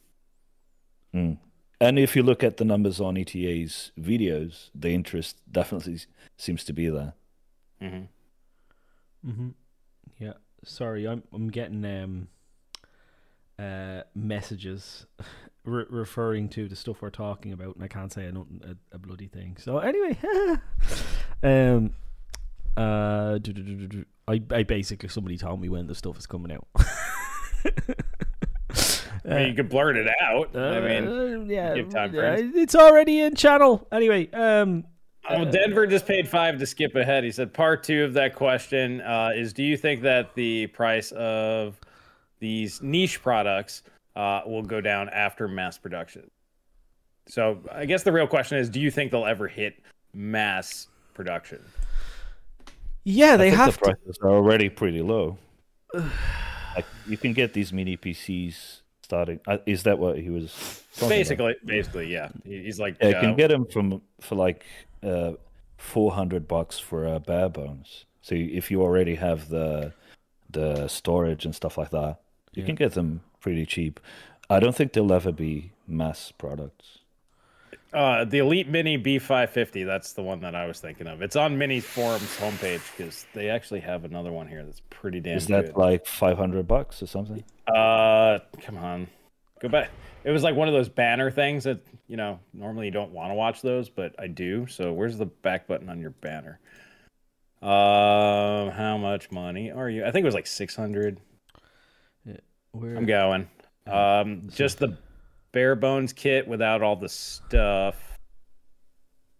Mm. 1.14 1.38
And 1.80 1.98
if 1.98 2.10
you 2.16 2.22
look 2.22 2.42
at 2.48 2.56
the 2.58 2.64
numbers 2.72 3.00
on 3.00 3.16
ETA's 3.16 3.92
videos, 4.10 4.70
the 4.82 4.90
interest 4.98 5.32
definitely 5.50 5.98
seems 6.36 6.64
to 6.64 6.72
be 6.80 6.86
there. 6.96 7.12
hmm 7.80 8.04
Mm-hmm. 9.26 9.48
Yeah. 10.18 10.32
Sorry, 10.64 11.06
I'm 11.06 11.22
I'm 11.32 11.48
getting 11.48 11.84
um 11.84 12.28
uh 13.58 14.02
messages 14.14 15.06
re- 15.64 15.86
referring 15.88 16.48
to 16.50 16.68
the 16.68 16.76
stuff 16.76 17.02
we're 17.02 17.10
talking 17.10 17.52
about, 17.52 17.74
and 17.76 17.84
I 17.84 17.88
can't 17.88 18.12
say 18.12 18.26
a, 18.26 18.32
nothing- 18.32 18.60
a, 18.64 18.94
a 18.96 18.98
bloody 18.98 19.28
thing. 19.28 19.56
So 19.58 19.78
anyway, 19.78 20.18
um, 21.42 21.94
uh, 22.76 23.38
do, 23.38 23.52
do, 23.52 23.86
do. 23.86 24.04
I 24.26 24.42
I 24.50 24.62
basically 24.62 25.08
somebody 25.08 25.36
told 25.38 25.60
me 25.60 25.68
when 25.68 25.86
the 25.86 25.94
stuff 25.94 26.18
is 26.18 26.26
coming 26.26 26.52
out. 26.52 26.66
I 29.26 29.36
mean, 29.36 29.48
you 29.48 29.54
can 29.54 29.68
blurt 29.68 29.96
it 29.96 30.08
out. 30.20 30.54
I 30.54 30.80
mean, 30.80 31.06
Uh, 31.08 31.44
yeah, 31.46 31.74
yeah, 31.74 32.36
it's 32.38 32.74
already 32.74 33.20
in 33.20 33.34
channel. 33.34 33.86
Anyway, 33.90 34.30
um, 34.32 34.84
oh, 35.28 35.44
Denver 35.44 35.86
just 35.86 36.06
paid 36.06 36.28
five 36.28 36.58
to 36.58 36.66
skip 36.66 36.94
ahead. 36.94 37.24
He 37.24 37.32
said 37.32 37.52
part 37.52 37.82
two 37.82 38.04
of 38.04 38.12
that 38.14 38.34
question 38.34 39.00
uh, 39.00 39.32
is: 39.34 39.52
Do 39.52 39.62
you 39.62 39.76
think 39.76 40.02
that 40.02 40.34
the 40.34 40.66
price 40.68 41.12
of 41.12 41.80
these 42.40 42.82
niche 42.82 43.22
products 43.22 43.82
uh, 44.16 44.42
will 44.46 44.62
go 44.62 44.80
down 44.80 45.08
after 45.10 45.48
mass 45.48 45.78
production? 45.78 46.30
So 47.26 47.60
I 47.72 47.86
guess 47.86 48.02
the 48.02 48.12
real 48.12 48.26
question 48.26 48.58
is: 48.58 48.68
Do 48.68 48.80
you 48.80 48.90
think 48.90 49.10
they'll 49.10 49.26
ever 49.26 49.48
hit 49.48 49.82
mass 50.12 50.88
production? 51.14 51.64
yeah, 53.04 53.36
they 53.36 53.48
I 53.48 53.50
think 53.50 53.60
have 53.60 53.66
the 53.66 53.78
to. 53.78 53.96
prices 53.96 54.18
are 54.22 54.30
already 54.30 54.68
pretty 54.68 55.02
low. 55.02 55.38
like 55.94 56.86
you 57.06 57.16
can 57.16 57.32
get 57.32 57.52
these 57.52 57.72
mini 57.72 57.96
PCs 57.96 58.80
starting. 59.02 59.40
Uh, 59.46 59.58
is 59.66 59.84
that 59.84 59.98
what 59.98 60.18
he 60.18 60.30
was? 60.30 60.82
talking 60.94 61.06
about? 61.06 61.08
Basically, 61.08 61.54
basically, 61.64 62.12
yeah. 62.12 62.28
He's 62.44 62.80
like, 62.80 62.96
yeah, 63.00 63.08
you 63.08 63.16
uh, 63.16 63.20
can 63.20 63.36
get 63.36 63.48
them 63.48 63.66
from 63.66 64.02
for 64.20 64.34
like 64.34 64.64
uh, 65.04 65.32
four 65.76 66.12
hundred 66.12 66.48
bucks 66.48 66.78
for 66.78 67.06
uh, 67.06 67.18
bare 67.18 67.48
bones. 67.48 68.04
So 68.22 68.34
if 68.34 68.70
you 68.70 68.82
already 68.82 69.16
have 69.16 69.48
the 69.48 69.92
the 70.50 70.88
storage 70.88 71.44
and 71.44 71.54
stuff 71.54 71.76
like 71.76 71.90
that, 71.90 72.20
you 72.52 72.62
Yeah. 72.62 72.66
can 72.66 72.74
get 72.76 72.92
them 72.94 73.22
pretty 73.40 73.66
cheap. 73.66 74.00
I 74.48 74.60
don't 74.60 74.74
think 74.74 74.92
they'll 74.92 75.12
ever 75.12 75.32
be 75.32 75.72
mass 75.86 76.32
products. 76.36 76.98
Uh, 77.92 78.24
the 78.24 78.38
Elite 78.38 78.68
Mini 78.68 78.98
B550. 78.98 79.86
That's 79.86 80.14
the 80.14 80.22
one 80.22 80.40
that 80.40 80.54
I 80.56 80.66
was 80.66 80.80
thinking 80.80 81.06
of. 81.06 81.22
It's 81.22 81.36
on 81.36 81.56
Minisforum's 81.58 82.36
homepage 82.38 82.82
because 82.96 83.24
they 83.34 83.48
actually 83.50 83.80
have 83.80 84.04
another 84.04 84.32
one 84.32 84.48
here 84.48 84.64
that's 84.64 84.80
pretty 84.90 85.20
damn 85.20 85.36
Is 85.36 85.46
that 85.46 85.66
good. 85.66 85.76
like 85.76 86.06
five 86.06 86.36
hundred 86.36 86.66
bucks 86.66 87.02
or 87.02 87.06
something? 87.06 87.44
Uh, 87.68 88.40
come 88.62 88.76
on, 88.78 89.06
go 89.64 89.70
back. 89.70 89.90
It 90.24 90.30
was 90.30 90.42
like 90.42 90.54
one 90.54 90.68
of 90.68 90.74
those 90.74 90.88
banner 90.88 91.30
things 91.30 91.64
that 91.64 91.80
you 92.06 92.16
know 92.16 92.38
normally 92.52 92.86
you 92.86 92.92
don't 92.92 93.12
want 93.12 93.30
to 93.30 93.34
watch 93.34 93.62
those, 93.62 93.88
but 93.88 94.14
I 94.18 94.26
do. 94.26 94.66
So 94.66 94.92
where's 94.92 95.18
the 95.18 95.26
back 95.26 95.66
button 95.66 95.88
on 95.88 96.00
your 96.00 96.10
banner? 96.10 96.60
Um, 97.62 98.70
how 98.70 98.98
much 98.98 99.30
money 99.30 99.70
are 99.70 99.88
you? 99.88 100.04
I 100.04 100.10
think 100.10 100.22
it 100.22 100.26
was 100.26 100.34
like 100.34 100.46
six 100.46 100.76
hundred. 100.76 101.18
Yeah, 102.26 102.36
Where, 102.72 102.94
I'm 102.94 103.06
going. 103.06 103.48
Um, 103.86 104.48
just 104.54 104.78
the 104.78 104.98
bare 105.52 105.74
bones 105.74 106.12
kit 106.12 106.46
without 106.46 106.82
all 106.82 106.96
the 106.96 107.08
stuff. 107.08 107.96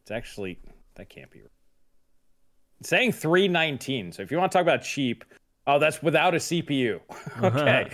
It's 0.02 0.10
actually 0.10 0.59
that 0.96 1.09
can't 1.09 1.30
be. 1.30 1.40
It's 2.80 2.88
saying 2.88 3.12
three 3.12 3.46
nineteen. 3.46 4.10
So 4.10 4.22
if 4.22 4.30
you 4.30 4.38
want 4.38 4.51
to 4.52 4.56
talk 4.56 4.62
about 4.62 4.82
cheap, 4.82 5.24
oh, 5.66 5.78
that's 5.78 6.03
without 6.03 6.35
a 6.35 6.39
CPU. 6.39 7.01
okay, 7.43 7.91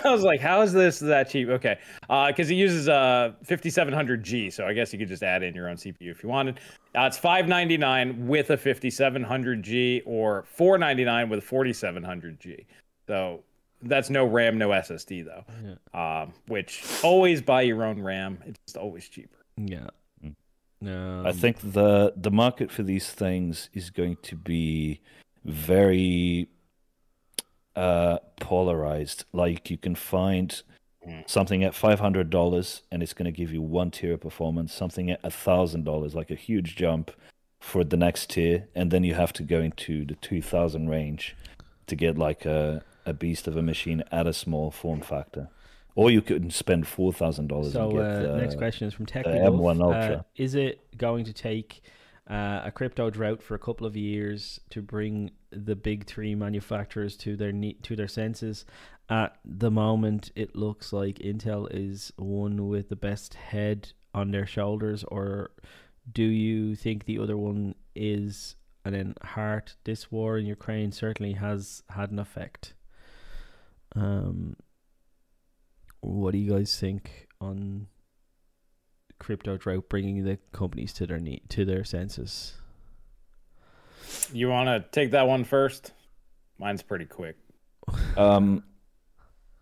I 0.04 0.10
was 0.10 0.22
like, 0.22 0.40
how 0.40 0.62
is 0.62 0.72
this 0.72 0.98
that 1.00 1.30
cheap? 1.30 1.48
Okay, 1.48 1.78
because 2.02 2.50
it 2.50 2.54
uses 2.54 2.88
a 2.88 3.34
5700G, 3.46 4.52
so 4.52 4.66
I 4.66 4.72
guess 4.72 4.92
you 4.92 4.98
could 4.98 5.08
just 5.08 5.22
add 5.22 5.42
in 5.42 5.54
your 5.54 5.68
own 5.68 5.76
CPU 5.76 6.10
if 6.10 6.22
you 6.22 6.28
wanted. 6.28 6.60
Uh, 6.96 7.02
it's 7.02 7.18
599 7.18 8.26
with 8.26 8.50
a 8.50 8.56
5700G 8.56 10.02
or 10.04 10.44
499 10.46 11.28
with 11.28 11.38
a 11.38 11.46
4700G. 11.46 12.66
So 13.06 13.42
that's 13.82 14.10
no 14.10 14.24
RAM, 14.24 14.58
no 14.58 14.70
SSD 14.70 15.24
though. 15.24 15.98
Um, 15.98 16.32
which 16.48 16.84
always 17.02 17.42
buy 17.42 17.62
your 17.62 17.84
own 17.84 18.00
RAM. 18.00 18.38
It's 18.46 18.58
just 18.66 18.76
always 18.76 19.08
cheaper. 19.08 19.38
Yeah. 19.56 19.88
Mm. 20.24 20.34
No. 20.80 21.22
I 21.26 21.32
think 21.32 21.58
the 21.60 22.12
the 22.16 22.30
market 22.30 22.70
for 22.70 22.82
these 22.82 23.10
things 23.10 23.70
is 23.72 23.90
going 23.90 24.16
to 24.22 24.36
be 24.36 25.00
very 25.44 26.48
uh, 27.76 28.18
polarized. 28.40 29.24
Like 29.32 29.70
you 29.70 29.78
can 29.78 29.94
find 29.94 30.62
Mm. 31.04 31.28
something 31.28 31.64
at 31.64 31.74
five 31.74 31.98
hundred 31.98 32.30
dollars, 32.30 32.82
and 32.92 33.02
it's 33.02 33.12
going 33.12 33.24
to 33.26 33.32
give 33.36 33.52
you 33.52 33.60
one 33.60 33.90
tier 33.90 34.12
of 34.12 34.20
performance. 34.20 34.72
Something 34.72 35.10
at 35.10 35.18
a 35.24 35.30
thousand 35.32 35.82
dollars, 35.84 36.14
like 36.14 36.30
a 36.30 36.36
huge 36.36 36.76
jump 36.76 37.10
for 37.60 37.82
the 37.82 37.96
next 37.96 38.30
tier, 38.30 38.68
and 38.72 38.92
then 38.92 39.02
you 39.02 39.14
have 39.14 39.32
to 39.32 39.42
go 39.42 39.58
into 39.60 40.04
the 40.04 40.14
two 40.14 40.40
thousand 40.40 40.88
range 40.90 41.34
to 41.88 41.96
get 41.96 42.16
like 42.16 42.44
a 42.46 42.84
a 43.04 43.12
beast 43.12 43.48
of 43.48 43.56
a 43.56 43.62
machine 43.62 44.04
at 44.12 44.28
a 44.28 44.32
small 44.32 44.70
form 44.70 45.00
factor. 45.00 45.48
Or 45.96 46.08
you 46.08 46.22
could 46.22 46.52
spend 46.52 46.86
four 46.86 47.12
thousand 47.12 47.48
dollars 47.48 47.72
So 47.72 47.88
and 47.90 47.92
get 47.98 48.06
uh, 48.06 48.32
the 48.36 48.40
next 48.40 48.56
question 48.56 48.86
is 48.86 48.94
from 48.94 49.06
Tech 49.06 49.26
M1 49.26 49.80
Uh, 49.80 49.84
Ultra. 49.84 50.24
is 50.36 50.54
it 50.54 50.78
going 50.96 51.24
to 51.24 51.32
take 51.32 51.82
uh, 52.28 52.62
a 52.64 52.72
crypto 52.72 53.10
drought 53.10 53.42
for 53.42 53.54
a 53.54 53.58
couple 53.58 53.86
of 53.86 53.96
years 53.96 54.60
to 54.70 54.80
bring 54.82 55.30
the 55.50 55.76
big 55.76 56.06
three 56.06 56.34
manufacturers 56.34 57.16
to 57.18 57.36
their 57.36 57.52
ne- 57.52 57.78
to 57.82 57.96
their 57.96 58.08
senses? 58.08 58.64
At 59.08 59.36
the 59.44 59.70
moment, 59.70 60.30
it 60.34 60.56
looks 60.56 60.92
like 60.92 61.18
Intel 61.18 61.68
is 61.70 62.12
one 62.16 62.68
with 62.68 62.88
the 62.88 62.96
best 62.96 63.34
head 63.34 63.92
on 64.14 64.30
their 64.30 64.46
shoulders, 64.46 65.04
or 65.04 65.50
do 66.10 66.22
you 66.22 66.74
think 66.76 67.04
the 67.04 67.18
other 67.18 67.36
one 67.36 67.74
is 67.94 68.56
and 68.84 68.94
then 68.94 69.14
heart. 69.22 69.76
This 69.84 70.10
war 70.10 70.38
in 70.38 70.46
Ukraine 70.46 70.92
certainly 70.92 71.34
has 71.34 71.82
had 71.90 72.10
an 72.10 72.18
effect. 72.18 72.74
Um, 73.94 74.56
what 76.00 76.32
do 76.32 76.38
you 76.38 76.52
guys 76.52 76.78
think 76.78 77.28
on 77.40 77.86
crypto 79.22 79.56
drought 79.56 79.88
bringing 79.88 80.24
the 80.24 80.38
companies 80.52 80.92
to 80.94 81.06
their 81.06 81.20
need 81.20 81.42
to 81.50 81.64
their 81.64 81.84
senses? 81.84 82.54
You 84.32 84.48
want 84.48 84.66
to 84.68 84.84
take 84.90 85.12
that 85.12 85.26
one 85.28 85.44
first? 85.44 85.92
Mine's 86.58 86.82
pretty 86.82 87.06
quick. 87.06 87.36
Um, 88.16 88.62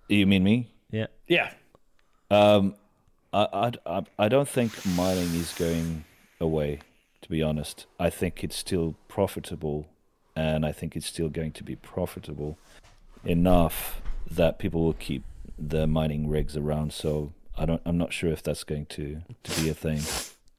you 0.09 0.27
mean 0.27 0.43
me? 0.43 0.69
Yeah. 0.91 1.07
Yeah. 1.29 1.53
Um, 2.31 2.75
I, 3.33 3.47
I, 3.87 3.99
I- 3.99 4.07
I 4.19 4.29
don't 4.29 4.49
think 4.49 4.73
mining 4.85 5.33
is 5.35 5.55
going 5.55 6.05
away, 6.41 6.81
to 7.23 7.29
be 7.31 7.43
honest. 7.43 7.87
I 8.01 8.11
think 8.11 8.43
it's 8.45 8.57
still 8.57 8.97
profitable, 9.09 9.87
and 10.35 10.67
I 10.67 10.73
think 10.73 10.97
it's 10.97 11.07
still 11.07 11.29
going 11.29 11.53
to 11.53 11.63
be 11.65 11.77
profitable 11.77 12.59
enough 13.25 14.03
that 14.31 14.59
people 14.59 14.83
will 14.85 14.95
keep 14.95 15.23
the 15.57 15.87
mining 15.87 16.29
rigs 16.29 16.57
around. 16.57 16.93
So 16.93 17.33
I 17.61 17.67
don't. 17.67 17.83
I'm 17.85 17.99
not 17.99 18.15
sure 18.15 18.33
if 18.33 18.43
that's 18.43 18.65
going 18.65 18.87
to, 18.87 19.21
to 19.43 19.61
be 19.61 19.69
a 19.69 19.75
thing. 19.75 20.01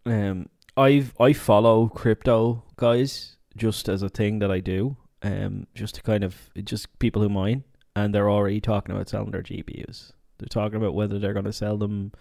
Um, 0.06 0.50
I 0.78 1.06
I 1.20 1.34
follow 1.34 1.90
crypto 1.90 2.64
guys 2.78 3.38
just 3.58 3.90
as 3.90 4.04
a 4.04 4.10
thing 4.10 4.38
that 4.40 4.52
I 4.52 4.60
do. 4.60 4.98
Um, 5.24 5.66
just 5.74 5.96
to 5.96 6.04
kind 6.04 6.24
of 6.24 6.36
just 6.64 6.98
people 7.00 7.24
who 7.24 7.30
mine, 7.30 7.64
and 7.96 8.14
they're 8.14 8.30
already 8.30 8.62
talking 8.62 8.94
about 8.94 9.10
selling 9.10 9.32
their 9.32 9.42
GPUs. 9.42 10.12
They're 10.38 10.48
talking 10.48 10.78
about 10.78 10.94
whether 10.94 11.18
they're 11.18 11.34
going 11.34 11.46
to 11.46 11.54
sell 11.54 11.78
them 11.78 12.12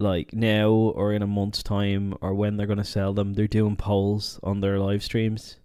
like 0.00 0.32
now 0.32 0.70
or 0.70 1.12
in 1.12 1.22
a 1.22 1.26
month's 1.26 1.62
time 1.62 2.14
or 2.20 2.34
when 2.34 2.56
they're 2.56 2.66
going 2.66 2.78
to 2.78 2.84
sell 2.84 3.12
them. 3.12 3.34
They're 3.34 3.46
doing 3.46 3.76
polls 3.76 4.40
on 4.42 4.60
their 4.60 4.80
live 4.80 5.04
streams, 5.04 5.58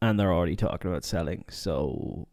and 0.00 0.18
they're 0.18 0.32
already 0.32 0.56
talking 0.56 0.90
about 0.90 1.04
selling. 1.04 1.44
So. 1.50 2.28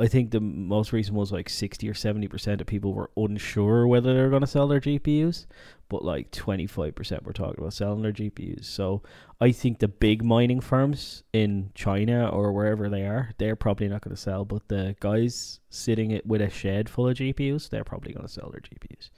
I 0.00 0.06
think 0.06 0.30
the 0.30 0.40
most 0.40 0.92
recent 0.92 1.16
was 1.16 1.32
like 1.32 1.48
sixty 1.48 1.88
or 1.88 1.94
seventy 1.94 2.28
percent 2.28 2.60
of 2.60 2.66
people 2.66 2.92
were 2.92 3.10
unsure 3.16 3.86
whether 3.86 4.14
they're 4.14 4.30
going 4.30 4.42
to 4.42 4.46
sell 4.46 4.68
their 4.68 4.80
GPUs, 4.80 5.46
but 5.88 6.04
like 6.04 6.30
25% 6.32 7.22
were 7.22 7.32
talking 7.32 7.58
about 7.58 7.72
selling 7.72 8.02
their 8.02 8.12
GPUs. 8.12 8.64
So 8.64 9.02
I 9.40 9.52
think 9.52 9.78
the 9.78 9.88
big 9.88 10.24
mining 10.24 10.60
firms 10.60 11.22
in 11.32 11.70
China 11.74 12.28
or 12.28 12.52
wherever 12.52 12.88
they 12.88 13.02
are, 13.02 13.30
they're 13.38 13.56
probably 13.56 13.88
not 13.88 14.02
going 14.02 14.14
to 14.14 14.20
sell. 14.20 14.44
But 14.44 14.68
the 14.68 14.96
guys 15.00 15.60
sitting 15.70 16.10
it 16.10 16.26
with 16.26 16.40
a 16.40 16.50
shed 16.50 16.88
full 16.88 17.08
of 17.08 17.16
GPUs, 17.16 17.68
they're 17.68 17.84
probably 17.84 18.12
going 18.12 18.26
to 18.26 18.32
sell 18.32 18.50
their 18.50 18.60
GPUs. 18.60 19.10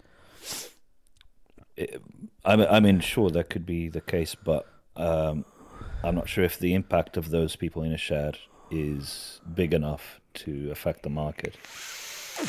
I 2.44 2.56
mean, 2.56 2.66
I 2.68 2.80
mean, 2.80 3.00
sure, 3.00 3.30
that 3.30 3.50
could 3.50 3.64
be 3.64 3.88
the 3.88 4.00
case, 4.00 4.34
but 4.34 4.66
um, 4.96 5.44
I'm 6.02 6.16
not 6.16 6.28
sure 6.28 6.44
if 6.44 6.58
the 6.58 6.74
impact 6.74 7.16
of 7.16 7.30
those 7.30 7.56
people 7.56 7.82
in 7.82 7.92
a 7.92 7.96
shed 7.96 8.38
is 8.70 9.40
big 9.54 9.72
enough 9.72 10.20
to 10.44 10.70
affect 10.70 11.02
the 11.02 11.10
market 11.10 11.56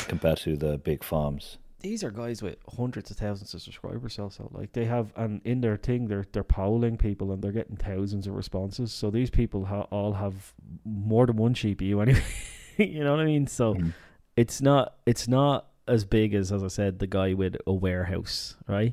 compared 0.08 0.38
to 0.38 0.56
the 0.56 0.78
big 0.78 1.02
farms. 1.04 1.58
These 1.80 2.04
are 2.04 2.10
guys 2.10 2.42
with 2.42 2.56
hundreds 2.76 3.10
of 3.10 3.16
thousands 3.16 3.54
of 3.54 3.62
subscribers 3.62 4.18
also. 4.18 4.50
Like 4.52 4.72
they 4.72 4.84
have, 4.84 5.12
and 5.16 5.40
in 5.44 5.62
their 5.62 5.76
thing, 5.78 6.08
they're 6.08 6.26
they're 6.32 6.44
polling 6.44 6.98
people 6.98 7.32
and 7.32 7.42
they're 7.42 7.52
getting 7.52 7.76
thousands 7.76 8.26
of 8.26 8.34
responses. 8.34 8.92
So 8.92 9.10
these 9.10 9.30
people 9.30 9.64
ha- 9.64 9.86
all 9.90 10.12
have 10.12 10.52
more 10.84 11.26
than 11.26 11.36
one 11.36 11.54
GPU 11.54 12.02
anyway. 12.06 12.22
you 12.76 13.02
know 13.02 13.12
what 13.12 13.20
I 13.20 13.24
mean? 13.24 13.46
So 13.46 13.74
Mhm. 13.74 13.94
it's 14.36 14.60
not 14.60 14.96
it's 15.06 15.26
not 15.26 15.68
as 15.88 16.04
big 16.04 16.34
as 16.34 16.52
as 16.52 16.62
I 16.62 16.68
said 16.68 16.98
the 16.98 17.06
guy 17.06 17.32
with 17.32 17.56
a 17.66 17.72
warehouse, 17.72 18.56
right? 18.68 18.92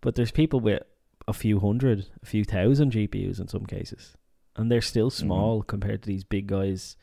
But 0.00 0.16
there's 0.16 0.32
people 0.32 0.58
with 0.58 0.82
a 1.28 1.32
few 1.32 1.60
hundred, 1.60 2.06
a 2.20 2.26
few 2.26 2.42
thousand 2.44 2.90
GPUs 2.92 3.38
in 3.38 3.46
some 3.46 3.64
cases, 3.64 4.16
and 4.56 4.70
they're 4.72 4.80
still 4.82 5.08
small 5.08 5.62
compared 5.62 6.02
to 6.02 6.08
these 6.08 6.24
big 6.24 6.48
guys. 6.48 6.96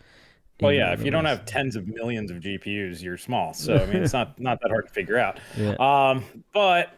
Well, 0.61 0.71
yeah. 0.73 0.93
If 0.93 1.03
you 1.03 1.11
don't 1.11 1.25
have 1.25 1.45
tens 1.45 1.75
of 1.75 1.87
millions 1.87 2.31
of 2.31 2.37
GPUs, 2.37 3.01
you're 3.01 3.17
small. 3.17 3.53
So 3.53 3.75
I 3.75 3.85
mean, 3.87 4.03
it's 4.03 4.13
not 4.19 4.39
not 4.39 4.59
that 4.61 4.69
hard 4.71 4.87
to 4.87 4.93
figure 4.93 5.17
out. 5.17 5.39
yeah, 5.57 5.75
Um, 5.79 6.23
but 6.53 6.89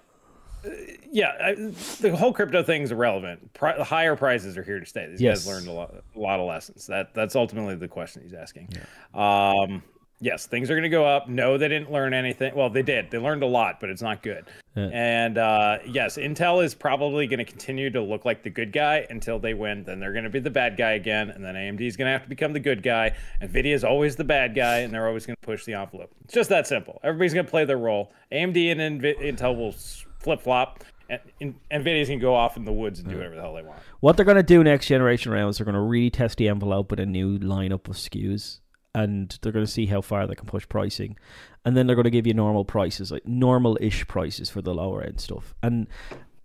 uh, 0.65 0.69
yeah, 1.11 1.31
I, 1.41 1.55
the 2.01 2.15
whole 2.17 2.31
crypto 2.33 2.63
thing 2.63 2.83
is 2.83 2.91
irrelevant. 2.91 3.53
Pri- 3.53 3.77
the 3.77 3.83
higher 3.83 4.15
prices 4.15 4.57
are 4.57 4.63
here 4.63 4.79
to 4.79 4.85
stay. 4.85 5.07
These 5.07 5.21
Yes. 5.21 5.39
guys 5.45 5.47
learned 5.53 5.67
a 5.67 5.71
lot, 5.71 5.93
a 6.15 6.19
lot 6.19 6.39
of 6.39 6.47
lessons. 6.47 6.87
That 6.87 7.13
that's 7.13 7.35
ultimately 7.35 7.75
the 7.75 7.87
question 7.87 8.21
he's 8.23 8.33
asking. 8.33 8.69
Um, 9.13 9.83
yes, 10.23 10.45
things 10.45 10.69
are 10.71 10.73
going 10.73 10.83
to 10.83 10.89
go 10.89 11.05
up. 11.05 11.27
No, 11.27 11.57
they 11.57 11.67
didn't 11.67 11.91
learn 11.91 12.13
anything. 12.13 12.55
Well, 12.55 12.69
they 12.69 12.81
did. 12.81 13.11
They 13.11 13.17
learned 13.17 13.43
a 13.43 13.47
lot, 13.47 13.79
but 13.79 13.89
it's 13.89 14.01
not 14.01 14.23
good. 14.23 14.45
Yeah. 14.75 14.89
And 14.91 15.37
uh, 15.37 15.79
yes, 15.85 16.17
Intel 16.17 16.63
is 16.63 16.73
probably 16.73 17.27
going 17.27 17.39
to 17.39 17.45
continue 17.45 17.89
to 17.91 18.01
look 18.01 18.25
like 18.25 18.41
the 18.41 18.49
good 18.49 18.71
guy 18.71 19.05
until 19.09 19.37
they 19.37 19.53
win. 19.53 19.83
Then 19.83 19.99
they're 19.99 20.13
going 20.13 20.23
to 20.23 20.29
be 20.29 20.39
the 20.39 20.49
bad 20.49 20.77
guy 20.77 20.91
again, 20.91 21.29
and 21.29 21.43
then 21.43 21.55
AMD 21.55 21.81
is 21.81 21.97
going 21.97 22.07
to 22.07 22.13
have 22.13 22.23
to 22.23 22.29
become 22.29 22.53
the 22.53 22.59
good 22.59 22.81
guy. 22.81 23.15
Nvidia 23.41 23.73
is 23.73 23.83
always 23.83 24.15
the 24.15 24.23
bad 24.23 24.55
guy, 24.55 24.79
and 24.79 24.93
they're 24.93 25.07
always 25.07 25.25
going 25.25 25.35
to 25.35 25.45
push 25.45 25.65
the 25.65 25.73
envelope. 25.73 26.11
It's 26.23 26.33
just 26.33 26.49
that 26.49 26.65
simple. 26.65 26.99
Everybody's 27.03 27.33
going 27.33 27.45
to 27.45 27.51
play 27.51 27.65
their 27.65 27.77
role. 27.77 28.11
AMD 28.31 28.71
and 28.71 29.01
Nvi- 29.01 29.19
Intel 29.19 29.55
will 29.55 29.75
flip 30.19 30.41
flop, 30.41 30.83
and 31.09 31.55
Nvidia's 31.69 32.07
going 32.07 32.19
to 32.19 32.23
go 32.23 32.33
off 32.33 32.57
in 32.57 32.65
the 32.65 32.71
woods 32.71 32.99
and 32.99 33.09
do 33.09 33.17
whatever 33.17 33.35
the 33.35 33.41
hell 33.41 33.53
they 33.53 33.61
want. 33.61 33.79
What 33.99 34.15
they're 34.15 34.25
going 34.25 34.37
to 34.37 34.43
do 34.43 34.63
next 34.63 34.87
generation 34.87 35.31
rounds, 35.31 35.57
they're 35.57 35.65
going 35.65 35.75
to 35.75 35.81
really 35.81 36.09
test 36.09 36.37
the 36.37 36.47
envelope 36.47 36.89
with 36.89 36.99
a 36.99 37.05
new 37.05 37.37
lineup 37.37 37.87
of 37.87 37.97
SKUs, 37.97 38.59
and 38.95 39.37
they're 39.41 39.51
going 39.51 39.65
to 39.65 39.71
see 39.71 39.87
how 39.87 40.01
far 40.01 40.27
they 40.27 40.35
can 40.35 40.45
push 40.45 40.67
pricing, 40.67 41.17
and 41.65 41.75
then 41.75 41.87
they're 41.87 41.95
going 41.95 42.03
to 42.03 42.11
give 42.11 42.27
you 42.27 42.33
normal 42.33 42.65
prices, 42.65 43.11
like 43.11 43.27
normal-ish 43.27 44.07
prices 44.07 44.49
for 44.49 44.61
the 44.61 44.73
lower 44.73 45.01
end 45.01 45.19
stuff, 45.19 45.53
and 45.63 45.87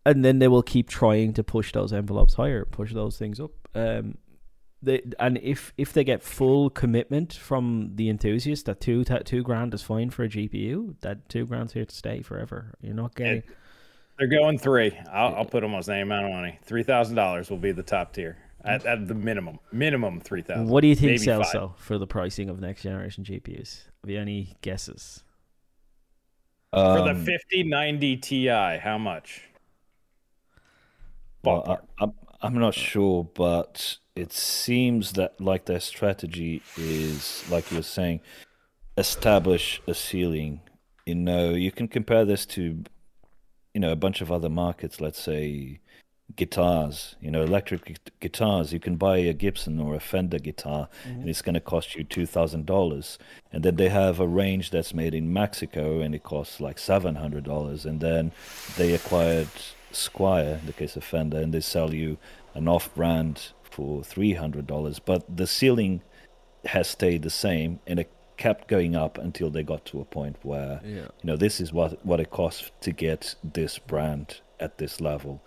and 0.06 0.24
then 0.24 0.38
they 0.38 0.48
will 0.48 0.62
keep 0.62 0.88
trying 0.88 1.34
to 1.34 1.44
push 1.44 1.72
those 1.72 1.92
envelopes 1.92 2.34
higher, 2.34 2.64
push 2.64 2.94
those 2.94 3.18
things 3.18 3.38
up. 3.38 3.50
Um, 3.74 4.16
they 4.80 5.02
and 5.18 5.38
if 5.38 5.72
if 5.76 5.92
they 5.92 6.04
get 6.04 6.22
full 6.22 6.70
commitment 6.70 7.32
from 7.32 7.90
the 7.96 8.08
enthusiast 8.08 8.66
that 8.66 8.80
two 8.80 9.04
that 9.04 9.26
two 9.26 9.42
grand 9.42 9.74
is 9.74 9.82
fine 9.82 10.10
for 10.10 10.24
a 10.24 10.28
GPU, 10.28 10.94
that 11.00 11.28
two 11.28 11.46
grand's 11.46 11.72
here 11.72 11.84
to 11.84 11.94
stay 11.94 12.22
forever. 12.22 12.74
You're 12.80 12.94
not 12.94 13.14
getting. 13.14 13.42
They're 14.18 14.28
going 14.28 14.58
three. 14.58 14.98
I'll, 15.12 15.36
I'll 15.36 15.44
put 15.44 15.62
almost 15.62 15.88
any 15.88 16.02
amount 16.02 16.26
of 16.26 16.32
money. 16.32 16.58
Three 16.62 16.82
thousand 16.82 17.16
dollars 17.16 17.50
will 17.50 17.58
be 17.58 17.72
the 17.72 17.82
top 17.82 18.12
tier 18.12 18.36
at, 18.64 18.84
at 18.84 19.08
the 19.08 19.14
minimum. 19.14 19.58
Minimum 19.72 20.20
three 20.20 20.42
thousand. 20.42 20.68
What 20.68 20.82
do 20.82 20.88
you 20.88 20.94
think, 20.94 21.20
maybe 21.20 21.26
five. 21.26 21.46
Celso, 21.46 21.76
for 21.76 21.98
the 21.98 22.06
pricing 22.06 22.48
of 22.48 22.60
next 22.60 22.82
generation 22.82 23.24
GPUs? 23.24 23.82
Have 24.02 24.10
you 24.10 24.20
any 24.20 24.56
guesses? 24.62 25.22
For 26.72 27.02
the 27.02 27.10
Um, 27.10 27.24
5090 27.24 28.16
Ti, 28.18 28.46
how 28.78 28.98
much? 28.98 29.42
Well, 31.42 31.64
I, 31.98 32.04
I'm 32.04 32.12
I'm 32.40 32.58
not 32.58 32.74
sure, 32.74 33.24
but 33.34 33.98
it 34.14 34.32
seems 34.32 35.12
that 35.12 35.40
like 35.40 35.64
their 35.64 35.80
strategy 35.80 36.62
is 36.76 37.44
like 37.50 37.70
you 37.70 37.78
were 37.78 37.82
saying, 37.82 38.20
establish 38.96 39.80
a 39.86 39.94
ceiling. 39.94 40.60
You 41.06 41.14
know, 41.16 41.50
you 41.50 41.72
can 41.72 41.88
compare 41.88 42.24
this 42.24 42.44
to, 42.46 42.84
you 43.74 43.80
know, 43.80 43.90
a 43.90 43.96
bunch 43.96 44.20
of 44.20 44.30
other 44.30 44.48
markets. 44.48 45.00
Let's 45.00 45.20
say 45.20 45.80
guitars. 46.36 47.16
You 47.20 47.30
know, 47.30 47.42
electric 47.42 47.84
gu- 47.84 47.94
guitars. 48.20 48.72
You 48.72 48.80
can 48.80 48.96
buy 48.96 49.18
a 49.18 49.32
Gibson 49.32 49.80
or 49.80 49.94
a 49.94 50.00
Fender 50.00 50.38
guitar, 50.38 50.88
mm-hmm. 51.04 51.20
and 51.20 51.28
it's 51.28 51.42
going 51.42 51.54
to 51.54 51.60
cost 51.60 51.94
you 51.94 52.04
two 52.04 52.26
thousand 52.26 52.66
dollars. 52.66 53.18
And 53.52 53.62
then 53.62 53.76
they 53.76 53.88
have 53.88 54.20
a 54.20 54.26
range 54.26 54.70
that's 54.70 54.94
made 54.94 55.14
in 55.14 55.32
Mexico, 55.32 56.00
and 56.00 56.14
it 56.14 56.22
costs 56.22 56.60
like 56.60 56.78
seven 56.78 57.16
hundred 57.16 57.44
dollars. 57.44 57.84
And 57.84 58.00
then 58.00 58.32
they 58.76 58.94
acquired 58.94 59.48
Squier, 59.92 60.60
in 60.60 60.66
the 60.66 60.72
case 60.72 60.96
of 60.96 61.04
Fender, 61.04 61.38
and 61.40 61.52
they 61.52 61.60
sell 61.60 61.94
you 61.94 62.18
an 62.54 62.68
off-brand 62.68 63.52
for 63.62 64.02
three 64.04 64.34
hundred 64.34 64.66
dollars. 64.66 64.98
But 64.98 65.36
the 65.36 65.46
ceiling 65.46 66.02
has 66.66 66.88
stayed 66.88 67.22
the 67.22 67.30
same, 67.30 67.80
and 67.86 67.98
it 67.98 68.10
kept 68.36 68.68
going 68.68 68.94
up 68.94 69.18
until 69.18 69.50
they 69.50 69.62
got 69.64 69.84
to 69.84 70.00
a 70.00 70.04
point 70.04 70.36
where 70.42 70.80
Yeah. 70.84 71.08
you 71.20 71.24
know 71.24 71.36
this 71.36 71.60
is 71.60 71.72
what 71.72 72.04
what 72.06 72.20
it 72.20 72.30
costs 72.30 72.70
to 72.82 72.92
get 72.92 73.34
this 73.42 73.78
brand 73.80 74.40
at 74.60 74.78
this 74.78 75.00
level. 75.00 75.42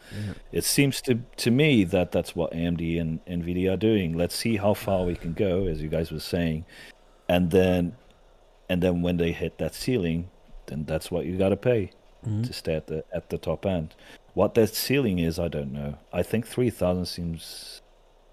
It 0.51 0.63
seems 0.63 1.01
to 1.01 1.19
to 1.37 1.51
me 1.51 1.83
that 1.85 2.11
that's 2.11 2.35
what 2.35 2.51
AMD 2.51 2.99
and 2.99 3.23
Nvidia 3.25 3.73
are 3.73 3.77
doing. 3.77 4.17
Let's 4.17 4.35
see 4.35 4.57
how 4.57 4.73
far 4.73 5.05
we 5.05 5.15
can 5.15 5.33
go, 5.33 5.67
as 5.67 5.81
you 5.81 5.89
guys 5.89 6.11
were 6.11 6.19
saying, 6.19 6.65
and 7.27 7.51
then 7.51 7.95
and 8.69 8.81
then 8.81 9.01
when 9.01 9.17
they 9.17 9.31
hit 9.31 9.57
that 9.57 9.75
ceiling, 9.75 10.29
then 10.67 10.85
that's 10.85 11.11
what 11.11 11.25
you 11.25 11.37
got 11.37 11.49
to 11.49 11.57
pay 11.57 11.91
to 12.43 12.53
stay 12.53 12.75
at 12.75 12.87
the 12.87 13.03
at 13.13 13.29
the 13.29 13.37
top 13.37 13.65
end. 13.65 13.95
What 14.33 14.53
that 14.53 14.73
ceiling 14.75 15.19
is, 15.19 15.39
I 15.39 15.47
don't 15.47 15.73
know. 15.73 15.97
I 16.13 16.23
think 16.23 16.47
three 16.47 16.69
thousand 16.69 17.05
seems 17.05 17.81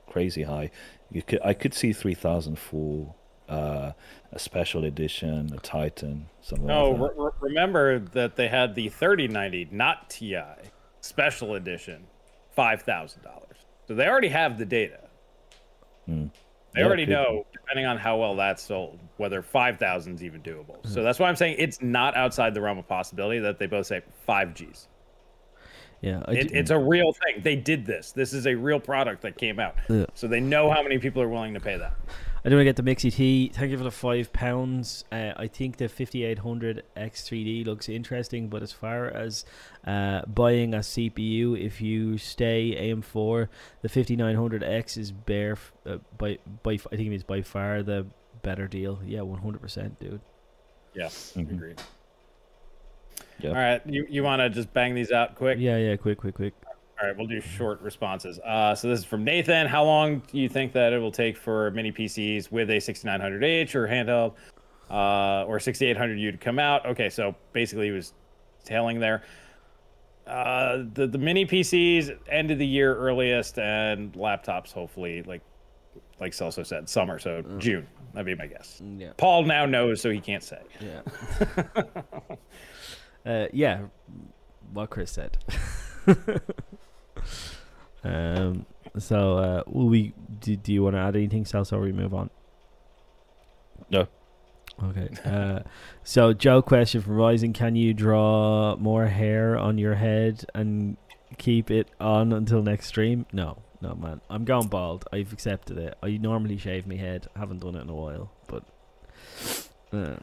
crazy 0.07 0.43
high. 0.45 0.71
You 1.11 1.23
could 1.23 1.41
I 1.45 1.55
could 1.55 1.75
see 1.75 1.93
three 1.93 2.15
thousand 2.15 2.59
for 2.59 3.15
uh, 3.49 3.93
a 4.33 4.39
special 4.39 4.85
edition, 4.85 5.53
a 5.55 5.59
Titan, 5.61 6.27
something 6.43 6.67
No, 6.67 6.91
like 6.91 6.99
that. 6.99 7.19
re- 7.21 7.25
re- 7.27 7.31
remember 7.41 7.99
that 7.99 8.37
they 8.37 8.49
had 8.49 8.75
the 8.75 8.89
3090, 8.89 9.69
not 9.73 10.11
Ti, 10.11 10.39
special 11.01 11.55
edition, 11.55 12.05
five 12.55 12.83
thousand 12.83 13.23
dollars. 13.23 13.57
So 13.87 13.95
they 13.95 14.07
already 14.07 14.29
have 14.29 14.59
the 14.59 14.67
data. 14.67 15.01
Hmm. 16.07 16.27
They 16.75 16.81
Yeah, 16.83 16.87
already 16.87 17.07
could- 17.07 17.13
know, 17.13 17.47
depending 17.53 17.87
on 17.87 17.97
how 17.97 18.19
well 18.19 18.37
that's 18.37 18.63
sold, 18.63 18.99
whether 19.17 19.41
five 19.41 19.79
thousand 19.79 20.17
is 20.17 20.25
even 20.25 20.43
doable. 20.43 20.83
Hmm. 20.83 20.89
So 20.89 21.03
that's 21.03 21.19
why 21.19 21.29
I'm 21.29 21.37
saying 21.37 21.57
it's 21.59 21.81
not 21.81 22.15
outside 22.17 22.53
the 22.55 22.61
realm 22.61 22.79
of 22.79 22.87
possibility 22.87 23.39
that 23.41 23.59
they 23.59 23.67
both 23.67 23.87
say 23.87 24.03
five 24.27 24.55
Gs. 24.55 24.89
Yeah, 26.01 26.23
It, 26.29 26.53
it's 26.53 26.71
a 26.71 26.79
real 26.79 27.13
thing. 27.13 27.43
They 27.43 27.57
did 27.57 27.85
this. 27.85 28.13
This 28.13 28.33
is 28.33 28.47
a 28.47 28.55
real 28.55 28.79
product 28.79 29.23
that 29.23 29.37
came 29.37 29.59
out. 29.59 29.75
Yeah. 29.89 30.05
So 30.15 30.29
they 30.29 30.39
know 30.39 30.71
how 30.71 30.81
many 30.81 30.99
people 30.99 31.21
are 31.23 31.29
willing 31.29 31.55
to 31.55 31.61
pay 31.61 31.77
that. 31.77 31.95
I 32.49 32.51
do 32.51 32.57
want 32.57 32.63
to 32.63 32.65
get 32.65 32.77
the 32.77 32.83
Mixie 32.83 33.13
T. 33.15 33.51
Thank 33.53 33.71
you 33.73 33.77
for 33.77 33.85
the 33.85 33.91
five 33.91 34.33
pounds. 34.33 35.05
Uh, 35.13 35.33
I 35.37 35.49
think 35.49 35.77
the 35.77 35.87
5800 35.87 36.83
X3D 36.97 37.67
looks 37.67 37.91
interesting, 37.91 38.49
but 38.49 38.63
as 38.63 38.73
far 38.73 39.05
as 39.09 39.45
uh, 39.87 40.23
buying 40.25 40.73
a 40.73 40.79
CPU, 40.79 41.63
if 41.63 41.83
you 41.83 42.17
stay 42.17 42.75
AM4, 42.75 43.49
the 43.83 43.89
5900X 43.91 44.97
is 44.97 45.13
bare 45.13 45.53
f- 45.53 45.73
uh, 45.85 45.99
by 46.17 46.39
by 46.63 46.73
f- 46.77 46.87
I 46.91 46.97
think 46.97 47.13
it's 47.13 47.23
by 47.23 47.43
far 47.43 47.83
the 47.83 48.07
better 48.41 48.67
deal. 48.67 48.99
Yeah, 49.05 49.21
100%, 49.21 49.99
dude. 50.01 50.23
Yeah, 50.95 51.09
Mhm. 51.09 51.51
agreed. 51.53 51.83
Yeah. 53.41 53.51
All 53.51 53.57
right, 53.57 53.83
you, 53.87 54.07
you 54.09 54.23
want 54.23 54.41
to 54.41 54.49
just 54.49 54.73
bang 54.73 54.95
these 54.95 55.13
out 55.13 55.35
quick? 55.35 55.59
Yeah, 55.61 55.77
yeah, 55.77 55.97
quick, 55.97 56.17
quick, 56.17 56.37
quick. 56.37 56.55
All 57.01 57.07
right, 57.07 57.17
we'll 57.17 57.29
do 57.29 57.41
short 57.41 57.81
responses. 57.81 58.41
Uh, 58.41 58.75
so 58.75 58.89
this 58.89 58.99
is 59.01 59.05
from 59.05 59.23
Nathan. 59.23 59.69
How 59.69 59.85
long 59.85 60.21
do 60.31 60.39
you 60.39 60.49
think 60.49 60.73
that 60.73 60.93
it 60.93 60.99
will 60.99 61.13
take 61.13 61.37
for 61.37 61.71
mini 61.71 61.93
PCs 61.93 62.51
with 62.51 62.71
a 62.71 62.79
6900H 62.79 63.75
or 63.77 63.87
handheld 63.87 64.33
uh, 64.91 65.45
or 65.47 65.59
6800U 65.59 66.33
to 66.33 66.39
come 66.39 66.59
out? 66.59 66.87
Okay, 66.87 67.09
so 67.09 67.37
basically 67.53 67.87
he 67.87 67.93
was 67.93 68.15
tailing 68.65 68.99
there. 68.99 69.23
Uh, 70.27 70.85
the 70.93 71.07
the 71.07 71.17
mini 71.17 71.47
PCs 71.47 72.19
end 72.29 72.51
of 72.51 72.59
the 72.59 72.67
year 72.67 72.95
earliest, 72.95 73.59
and 73.59 74.13
laptops 74.13 74.73
hopefully 74.73 75.23
like 75.23 75.41
like 76.21 76.33
Celso 76.33 76.67
said, 76.67 76.89
summer. 76.89 77.19
So 77.19 77.43
June. 77.59 77.87
That'd 78.13 78.27
be 78.27 78.35
my 78.35 78.47
guess. 78.47 78.83
Yeah. 78.99 79.13
Paul 79.17 79.45
now 79.45 79.67
knows, 79.67 80.01
so 80.01 80.11
he 80.11 80.21
can't 80.21 80.43
say. 80.43 80.61
Yeah. 80.81 81.03
uh, 83.27 83.47
yeah, 83.53 83.83
what 84.73 84.91
Chris 84.91 85.11
said. 85.11 85.39
um. 88.05 88.67
So, 88.99 89.39
uh, 89.39 89.63
will 89.67 89.89
we? 89.89 90.15
Do, 90.41 90.57
do 90.57 90.73
you 90.73 90.83
want 90.83 90.97
to 90.97 91.01
add 91.01 91.17
anything, 91.17 91.45
Celso, 91.45 91.75
or 91.75 91.81
we 91.81 91.93
move 91.93 92.15
on? 92.15 92.31
No. 93.91 94.09
Okay. 94.83 95.09
Uh, 95.25 95.61
so, 96.05 96.33
Joe, 96.33 96.63
question 96.63 97.01
from 97.01 97.17
Rising: 97.17 97.53
Can 97.53 97.77
you 97.77 97.95
draw 97.95 98.77
more 98.77 99.07
hair 99.07 99.59
on 99.59 99.79
your 99.79 99.95
head 99.95 100.45
and 100.55 100.97
keep 101.37 101.71
it 101.71 101.89
on 102.01 102.33
until 102.33 102.63
next 102.63 102.87
stream? 102.87 103.27
No, 103.33 103.63
no, 103.81 103.95
man. 103.95 104.21
I'm 104.31 104.45
going 104.45 104.69
bald. 104.69 105.07
I've 105.13 105.33
accepted 105.33 105.79
it. 105.79 105.97
I 106.03 106.17
normally 106.17 106.57
shave 106.57 106.87
my 106.87 106.97
head. 106.97 107.27
Haven't 107.37 107.61
done 107.61 107.75
it 107.75 107.83
in 107.83 107.91
a 107.91 107.95
while, 107.95 108.31
but. 108.47 108.65
Uh, 109.93 110.17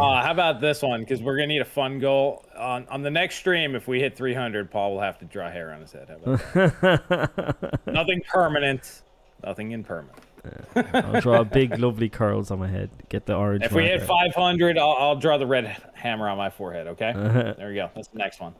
Uh, 0.00 0.22
how 0.22 0.30
about 0.30 0.60
this 0.60 0.82
one? 0.82 1.00
Because 1.00 1.22
we're 1.22 1.36
gonna 1.36 1.46
need 1.48 1.60
a 1.60 1.64
fun 1.64 1.98
goal 1.98 2.44
on 2.56 2.86
on 2.88 3.02
the 3.02 3.10
next 3.10 3.36
stream. 3.36 3.74
If 3.74 3.86
we 3.88 4.00
hit 4.00 4.16
300, 4.16 4.70
Paul 4.70 4.94
will 4.94 5.00
have 5.00 5.18
to 5.20 5.24
draw 5.24 5.50
hair 5.50 5.72
on 5.72 5.80
his 5.80 5.92
head. 5.92 6.08
How 6.08 6.16
about 6.34 6.52
that? 6.80 7.80
Nothing 7.86 8.22
permanent. 8.28 9.02
Nothing 9.44 9.72
impermanent. 9.72 10.18
I'll 10.94 11.20
draw 11.20 11.44
big, 11.44 11.78
lovely 11.78 12.08
curls 12.08 12.50
on 12.50 12.58
my 12.58 12.68
head. 12.68 12.88
Get 13.10 13.26
the 13.26 13.34
orange. 13.34 13.62
If 13.64 13.72
we 13.72 13.84
hit 13.84 14.02
500, 14.02 14.78
I'll, 14.78 14.96
I'll 14.98 15.16
draw 15.16 15.36
the 15.36 15.46
red 15.46 15.76
hammer 15.94 16.28
on 16.28 16.38
my 16.38 16.48
forehead. 16.50 16.86
Okay. 16.88 17.10
Uh-huh. 17.10 17.54
There 17.58 17.68
we 17.68 17.74
go. 17.74 17.90
That's 17.94 18.08
the 18.08 18.18
next 18.18 18.40
one. 18.40 18.54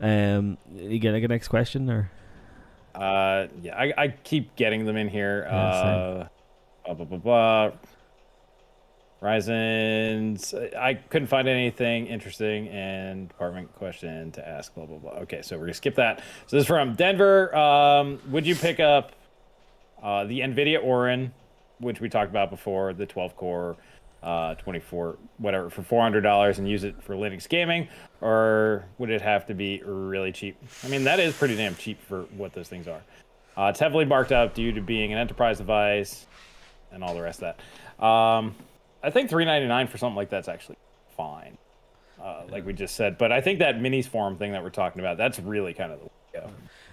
Um, 0.00 0.58
you 0.72 0.98
get 1.00 1.12
like 1.12 1.24
a 1.24 1.28
next 1.28 1.48
question 1.48 1.90
or? 1.90 2.10
Uh, 2.94 3.46
yeah, 3.62 3.76
I, 3.76 3.92
I 3.96 4.08
keep 4.08 4.54
getting 4.56 4.84
them 4.86 4.96
in 4.96 5.08
here. 5.08 5.46
Yeah, 5.48 5.56
Uh, 5.56 6.28
blah, 6.84 6.94
blah, 6.94 7.04
blah, 7.04 7.18
blah. 7.18 7.70
Ryzen's. 9.22 10.54
I 10.54 10.94
couldn't 10.94 11.28
find 11.28 11.46
anything 11.46 12.06
interesting 12.06 12.68
and 12.68 13.28
department 13.28 13.74
question 13.74 14.32
to 14.32 14.48
ask. 14.48 14.74
Blah 14.74 14.86
blah 14.86 14.98
blah. 14.98 15.10
Okay, 15.22 15.42
so 15.42 15.56
we're 15.56 15.64
gonna 15.64 15.74
skip 15.74 15.96
that. 15.96 16.20
So 16.46 16.56
this 16.56 16.62
is 16.62 16.66
from 16.66 16.94
Denver. 16.94 17.54
Um, 17.54 18.18
would 18.30 18.46
you 18.46 18.54
pick 18.54 18.80
up 18.80 19.12
uh, 20.02 20.24
the 20.24 20.40
NVIDIA 20.40 20.82
Orin, 20.82 21.32
which 21.78 22.00
we 22.00 22.08
talked 22.08 22.30
about 22.30 22.50
before, 22.50 22.94
the 22.94 23.04
12 23.04 23.36
core, 23.36 23.76
uh, 24.22 24.54
24 24.56 25.18
whatever 25.38 25.70
for 25.70 25.82
$400 25.82 26.58
and 26.58 26.68
use 26.68 26.84
it 26.84 27.02
for 27.02 27.14
Linux 27.14 27.48
gaming, 27.48 27.88
or 28.20 28.84
would 28.98 29.10
it 29.10 29.20
have 29.20 29.46
to 29.46 29.54
be 29.54 29.82
really 29.84 30.32
cheap? 30.32 30.56
I 30.84 30.88
mean, 30.88 31.04
that 31.04 31.20
is 31.20 31.34
pretty 31.34 31.56
damn 31.56 31.74
cheap 31.74 32.00
for 32.02 32.22
what 32.36 32.52
those 32.52 32.68
things 32.68 32.88
are. 32.88 33.02
Uh, 33.56 33.68
it's 33.68 33.80
heavily 33.80 34.04
marked 34.04 34.32
up 34.32 34.54
due 34.54 34.72
to 34.72 34.80
being 34.80 35.12
an 35.12 35.18
enterprise 35.18 35.58
device 35.58 36.26
and 36.92 37.04
all 37.04 37.14
the 37.14 37.20
rest 37.20 37.42
of 37.42 37.54
that. 37.98 38.04
Um, 38.04 38.54
I 39.02 39.10
think 39.10 39.30
399 39.30 39.86
for 39.86 39.98
something 39.98 40.16
like 40.16 40.30
that's 40.30 40.48
actually 40.48 40.76
fine, 41.16 41.56
uh, 42.22 42.42
like 42.50 42.66
we 42.66 42.72
just 42.72 42.94
said. 42.96 43.18
But 43.18 43.32
I 43.32 43.40
think 43.40 43.58
that 43.60 43.76
Minisforum 43.76 44.38
thing 44.38 44.52
that 44.52 44.62
we're 44.62 44.70
talking 44.70 45.00
about, 45.00 45.16
that's 45.16 45.38
really 45.38 45.72
kind 45.74 45.92
of 45.92 46.00
the 46.00 46.04
way 46.04 46.10
to 46.32 46.40
go. 46.40 46.50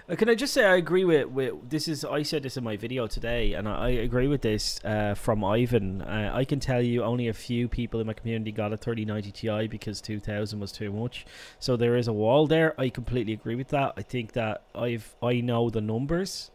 Uh, 0.09 0.15
Can 0.15 0.29
I 0.29 0.35
just 0.35 0.53
say 0.53 0.63
I 0.63 0.77
agree 0.77 1.03
with, 1.03 1.27
with 1.27 1.69
this 1.69 1.89
is 1.89 2.05
I 2.05 2.23
said 2.23 2.43
this 2.43 2.55
in 2.55 2.63
my 2.63 2.77
video 2.77 3.07
today 3.07 3.53
and 3.53 3.67
I, 3.67 3.87
I 3.87 3.89
agree 3.89 4.27
with 4.29 4.41
this 4.41 4.79
uh, 4.85 5.15
from 5.15 5.43
Ivan. 5.43 6.01
Uh, 6.01 6.31
I 6.33 6.45
can 6.45 6.61
tell 6.61 6.81
you 6.81 7.03
only 7.03 7.27
a 7.27 7.33
few 7.33 7.67
people 7.67 7.99
in 7.99 8.07
my 8.07 8.13
community 8.13 8.53
got 8.53 8.71
a 8.71 8.77
3090 8.77 9.31
Ti 9.31 9.67
because 9.67 9.99
2000 9.99 10.61
was 10.61 10.71
too 10.71 10.93
much. 10.93 11.25
So 11.59 11.75
there 11.75 11.97
is 11.97 12.07
a 12.07 12.13
wall 12.13 12.47
there. 12.47 12.79
I 12.79 12.87
completely 12.87 13.33
agree 13.33 13.55
with 13.55 13.67
that. 13.69 13.93
I 13.97 14.01
think 14.01 14.31
that 14.31 14.63
I've 14.73 15.13
I 15.21 15.41
know 15.41 15.69
the 15.69 15.81
numbers. 15.81 16.51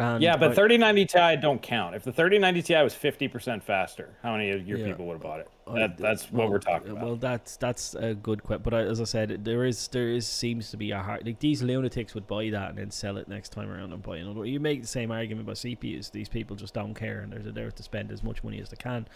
And 0.00 0.22
Yeah, 0.22 0.36
but 0.38 0.52
I- 0.52 0.54
3090 0.54 1.04
Ti 1.04 1.36
don't 1.42 1.60
count. 1.60 1.94
If 1.94 2.04
the 2.04 2.12
3090 2.12 2.62
Ti 2.62 2.82
was 2.82 2.94
50% 2.94 3.62
faster, 3.62 4.14
how 4.22 4.32
many 4.32 4.50
of 4.50 4.66
your 4.66 4.78
Yeah. 4.78 4.86
people 4.86 5.04
would 5.06 5.14
have 5.14 5.22
bought 5.22 5.40
it? 5.40 5.48
I- 5.66 5.74
That, 5.80 5.98
that's 5.98 6.32
what 6.32 6.40
well, 6.44 6.50
we're 6.50 6.58
talking 6.58 6.90
about. 6.92 7.04
Well, 7.04 7.16
that's 7.16 7.56
that's 7.58 7.94
a 7.94 8.14
good 8.14 8.42
question. 8.42 8.62
But 8.62 8.72
I, 8.74 8.80
as 8.80 9.00
I 9.00 9.04
said, 9.04 9.44
there 9.44 9.64
is 9.66 9.88
there 9.88 10.08
is 10.08 10.26
seems 10.26 10.70
to 10.70 10.78
be 10.78 10.90
a 10.90 10.98
hard 11.00 11.26
like 11.26 11.38
these 11.40 11.62
lunatics 11.62 12.14
would 12.14 12.26
buy 12.26 12.48
that 12.48 12.70
and 12.70 12.78
then 12.78 12.90
sell 12.90 13.18
it 13.18 13.28
next 13.28 13.50
time 13.50 13.70
around 13.70 13.92
and 13.92 14.02
buy 14.02 14.16
another. 14.16 14.46
You 14.46 14.58
make 14.58 14.80
the 14.80 14.88
same 14.88 15.10
argument 15.10 15.46
about 15.46 15.56
CPUs. 15.58 16.10
These 16.10 16.30
people 16.30 16.56
just 16.56 16.72
don't 16.72 16.94
care 16.94 17.20
and 17.20 17.30
they're 17.32 17.52
there 17.52 17.70
to 17.70 17.82
spend 17.82 18.10
as 18.10 18.22
much 18.22 18.42
money 18.42 18.58
as 18.60 18.70
they 18.70 18.76
can. 18.76 19.06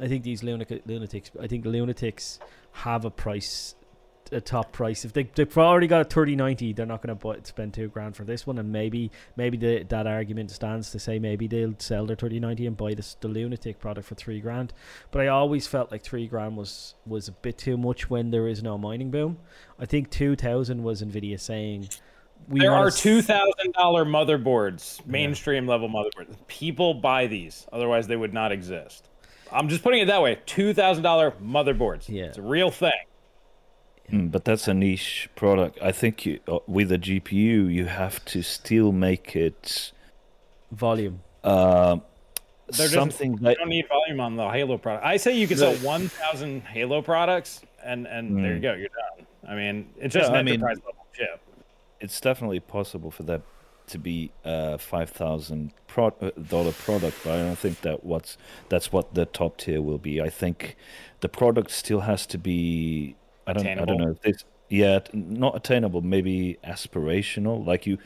I 0.00 0.08
think 0.08 0.24
these 0.24 0.42
lunatic, 0.42 0.82
lunatics. 0.86 1.30
I 1.40 1.46
think 1.46 1.64
lunatics 1.66 2.40
have 2.72 3.04
a 3.04 3.10
price. 3.10 3.74
A 4.32 4.40
top 4.40 4.72
price. 4.72 5.04
If 5.04 5.12
they 5.12 5.24
they've 5.24 5.58
already 5.58 5.86
got 5.86 6.00
a 6.00 6.04
thirty 6.04 6.34
ninety, 6.34 6.72
they're 6.72 6.86
not 6.86 7.02
going 7.02 7.16
to 7.16 7.22
buy 7.22 7.38
spend 7.42 7.74
two 7.74 7.88
grand 7.88 8.16
for 8.16 8.24
this 8.24 8.46
one. 8.46 8.58
And 8.58 8.72
maybe 8.72 9.10
maybe 9.36 9.56
the, 9.56 9.82
that 9.84 10.06
argument 10.06 10.50
stands 10.50 10.90
to 10.92 10.98
say 10.98 11.18
maybe 11.18 11.46
they'll 11.46 11.74
sell 11.78 12.06
their 12.06 12.16
thirty 12.16 12.40
ninety 12.40 12.66
and 12.66 12.76
buy 12.76 12.94
this 12.94 13.16
the 13.20 13.28
lunatic 13.28 13.78
product 13.78 14.08
for 14.08 14.14
three 14.14 14.40
grand. 14.40 14.72
But 15.10 15.22
I 15.22 15.28
always 15.28 15.66
felt 15.66 15.92
like 15.92 16.02
three 16.02 16.26
grand 16.26 16.56
was 16.56 16.94
was 17.06 17.28
a 17.28 17.32
bit 17.32 17.58
too 17.58 17.76
much 17.76 18.08
when 18.08 18.30
there 18.30 18.48
is 18.48 18.62
no 18.62 18.78
mining 18.78 19.10
boom. 19.10 19.38
I 19.78 19.86
think 19.86 20.10
two 20.10 20.36
thousand 20.36 20.82
was 20.82 21.02
Nvidia 21.02 21.38
saying 21.38 21.88
we 22.48 22.60
there 22.60 22.72
are 22.72 22.90
two 22.90 23.22
thousand 23.22 23.72
dollar 23.72 24.04
motherboards, 24.04 25.04
mainstream 25.06 25.66
level 25.66 25.88
motherboards. 25.88 26.34
People 26.46 26.94
buy 26.94 27.26
these, 27.26 27.66
otherwise 27.72 28.06
they 28.06 28.16
would 28.16 28.34
not 28.34 28.52
exist. 28.52 29.08
I'm 29.52 29.68
just 29.68 29.82
putting 29.82 30.00
it 30.00 30.06
that 30.06 30.22
way. 30.22 30.38
Two 30.46 30.74
thousand 30.74 31.02
dollar 31.02 31.32
motherboards. 31.42 32.08
Yeah. 32.08 32.24
it's 32.24 32.38
a 32.38 32.42
real 32.42 32.70
thing. 32.70 32.90
Mm, 34.10 34.30
but 34.30 34.44
that's 34.44 34.68
a 34.68 34.74
niche 34.74 35.28
product. 35.34 35.78
I 35.80 35.90
think 35.92 36.26
you, 36.26 36.40
uh, 36.46 36.58
with 36.66 36.92
a 36.92 36.98
GPU, 36.98 37.72
you 37.72 37.86
have 37.86 38.24
to 38.26 38.42
still 38.42 38.92
make 38.92 39.34
it 39.34 39.92
volume. 40.70 41.20
uh, 41.42 41.96
There 42.68 42.86
doesn't- 42.86 42.98
something 42.98 43.32
You 43.34 43.38
that 43.40 43.58
don't 43.58 43.68
need 43.68 43.86
volume 43.88 44.20
on 44.20 44.36
the 44.36 44.48
Halo 44.48 44.78
product. 44.78 45.04
I 45.04 45.16
say 45.18 45.36
you 45.36 45.46
could 45.46 45.58
sell 45.58 45.74
one 45.76 46.08
thousand 46.08 46.62
Halo 46.62 47.02
products, 47.02 47.60
and 47.84 48.06
and 48.06 48.42
there 48.42 48.54
you 48.54 48.58
Mm. 48.58 48.62
go, 48.62 48.72
you're 48.74 48.88
done. 48.88 49.26
I 49.46 49.54
mean, 49.54 49.90
it's 50.00 50.14
just 50.14 50.30
Yeah, 50.30 50.38
an 50.38 50.38
I 50.38 50.42
mean- 50.42 50.54
enterprise 50.54 50.78
level 50.78 51.06
chip. 51.12 51.40
it's 52.00 52.18
definitely 52.20 52.60
possible 52.60 53.10
for 53.10 53.22
that 53.24 53.42
to 53.88 53.98
be 53.98 54.30
a 54.44 54.78
five 54.78 55.10
thousand 55.10 55.72
pro- 55.86 56.14
uh, 56.22 56.30
dollar 56.48 56.72
product, 56.72 57.18
but 57.22 57.32
I 57.34 57.38
don't 57.42 57.58
think 57.58 57.82
that 57.82 58.02
what's 58.04 58.38
that's 58.70 58.90
what 58.90 59.12
the 59.14 59.26
top 59.26 59.58
tier 59.58 59.82
will 59.82 59.98
be. 59.98 60.20
I 60.22 60.30
think 60.30 60.74
the 61.20 61.28
product 61.28 61.70
still 61.70 62.00
has 62.00 62.24
to 62.28 62.38
be. 62.38 63.14
I 63.46 63.52
don't. 63.52 63.66
I 63.66 63.84
don't 63.84 63.98
know 63.98 64.10
if 64.10 64.22
this. 64.22 64.44
Yeah, 64.68 65.00
not 65.12 65.56
attainable. 65.56 66.02
Maybe 66.02 66.58
aspirational. 66.64 67.64
Like 67.64 67.86
you, 67.86 67.98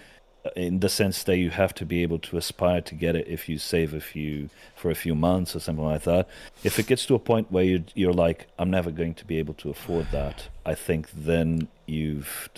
uh, 0.45 0.51
in 0.57 0.81
the 0.81 0.89
sense 0.89 1.23
that 1.25 1.39
you 1.39 1.51
have 1.51 1.75
to 1.75 1.87
be 1.87 2.03
able 2.03 2.19
to 2.19 2.37
aspire 2.37 2.81
to 2.83 2.95
get 2.95 3.17
it 3.17 3.27
if 3.29 3.49
you 3.49 3.59
save 3.59 3.95
a 3.95 4.01
few 4.01 4.51
for 4.75 4.91
a 4.91 4.95
few 4.95 5.15
months 5.15 5.55
or 5.55 5.61
something 5.61 5.85
like 5.85 6.03
that. 6.03 6.29
If 6.65 6.79
it 6.79 6.87
gets 6.87 7.07
to 7.07 7.15
a 7.15 7.19
point 7.19 7.51
where 7.53 7.65
you 7.65 7.85
you're 7.95 8.13
like, 8.13 8.47
I'm 8.59 8.71
never 8.71 8.91
going 8.91 9.15
to 9.15 9.25
be 9.25 9.39
able 9.39 9.55
to 9.55 9.71
afford 9.71 10.09
that. 10.13 10.49
I 10.67 10.75
think 10.75 11.11
then 11.13 11.69
you've 11.87 12.51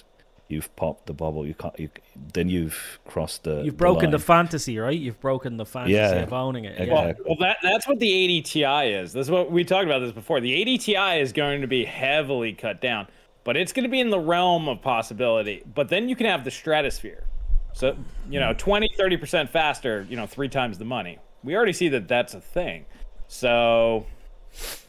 you've 0.51 0.75
popped 0.77 1.07
the 1.07 1.13
bubble. 1.13 1.47
You 1.47 1.55
can't. 1.55 1.79
You, 1.79 1.89
then 2.33 2.49
you've 2.49 2.99
crossed 3.07 3.45
the. 3.45 3.63
You've 3.63 3.77
broken 3.77 4.11
the, 4.11 4.19
line. 4.19 4.25
fantasy, 4.25 4.79
right? 4.79 4.99
You've 4.99 5.21
broken 5.21 5.57
the 5.57 5.67
fantasy 5.67 5.95
Yeah, 5.95 6.11
of 6.13 6.33
owning 6.33 6.65
it. 6.65 6.73
exactly. 6.73 6.95
Yeah. 6.97 7.05
Well, 7.05 7.15
well, 7.27 7.37
that 7.41 7.59
that's 7.63 7.87
what 7.87 7.99
the 7.99 8.13
80 8.13 8.43
Ti 8.43 8.65
is. 8.65 9.13
That's 9.13 9.31
what 9.31 9.51
we 9.51 9.65
talked 9.65 9.87
about 9.87 10.01
this 10.01 10.13
before. 10.13 10.41
The 10.41 10.55
80 10.55 10.79
Ti 10.79 11.21
is 11.21 11.33
going 11.33 11.61
to 11.61 11.67
be 11.67 11.85
heavily 11.85 12.53
cut 12.53 12.81
down, 12.81 13.07
but 13.45 13.57
it's 13.57 13.73
going 13.73 13.85
to 13.85 13.91
be 13.91 14.01
in 14.01 14.11
the 14.11 14.21
realm 14.21 14.69
of 14.69 14.83
possibility. 14.83 15.63
But 15.75 15.89
then 15.89 16.09
you 16.09 16.17
can 16.17 16.27
have 16.27 16.45
the 16.45 16.51
stratosphere. 16.51 17.25
So, 17.73 17.97
you 18.29 18.41
know, 18.41 18.53
hmm. 18.53 18.59
20, 18.59 18.91
30% 18.99 19.49
faster, 19.49 20.07
you 20.09 20.17
know, 20.17 20.27
three 20.27 20.49
times 20.49 20.79
the 20.79 20.85
money. 20.85 21.19
We 21.43 21.57
already 21.57 21.73
see 21.73 21.89
that 21.91 22.09
that's 22.09 22.35
a 22.35 22.41
thing. 22.41 22.85
So, 23.29 24.07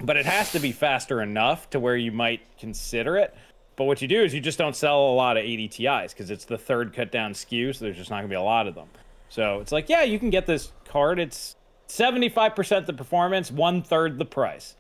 but 0.02 0.18
it 0.18 0.26
has 0.26 0.52
to 0.54 0.60
be 0.60 0.72
faster 0.72 1.22
enough 1.22 1.70
to 1.70 1.80
where 1.80 1.96
you 1.96 2.12
might 2.12 2.42
consider 2.58 3.18
it. 3.18 3.36
But 3.76 3.86
what 3.86 4.02
you 4.02 4.08
do 4.08 4.22
is 4.24 4.34
you 4.34 4.42
just 4.42 4.58
don't 4.58 4.76
sell 4.76 5.00
a 5.10 5.16
lot 5.16 5.38
of 5.38 5.44
80 5.44 5.68
Ti's 5.70 6.14
because 6.14 6.30
it's 6.30 6.46
the 6.46 6.58
third 6.58 6.94
cut 6.94 7.12
down 7.12 7.34
SKU, 7.34 7.76
so 7.76 7.86
there's 7.86 7.98
just 7.98 8.10
not 8.10 8.18
gonna 8.18 8.28
be 8.28 8.36
a 8.36 8.42
lot 8.42 8.68
of 8.68 8.76
them. 8.76 8.88
So 9.30 9.60
it's 9.60 9.72
like, 9.72 9.88
yeah, 9.88 10.04
you 10.04 10.20
can 10.20 10.30
get 10.30 10.46
this 10.46 10.74
card. 10.86 11.18
It's 11.18 11.56
75% 11.88 12.86
the 12.86 12.94
performance, 12.94 13.50
one 13.50 13.82
third 13.82 14.20
the 14.20 14.26
price, 14.26 14.76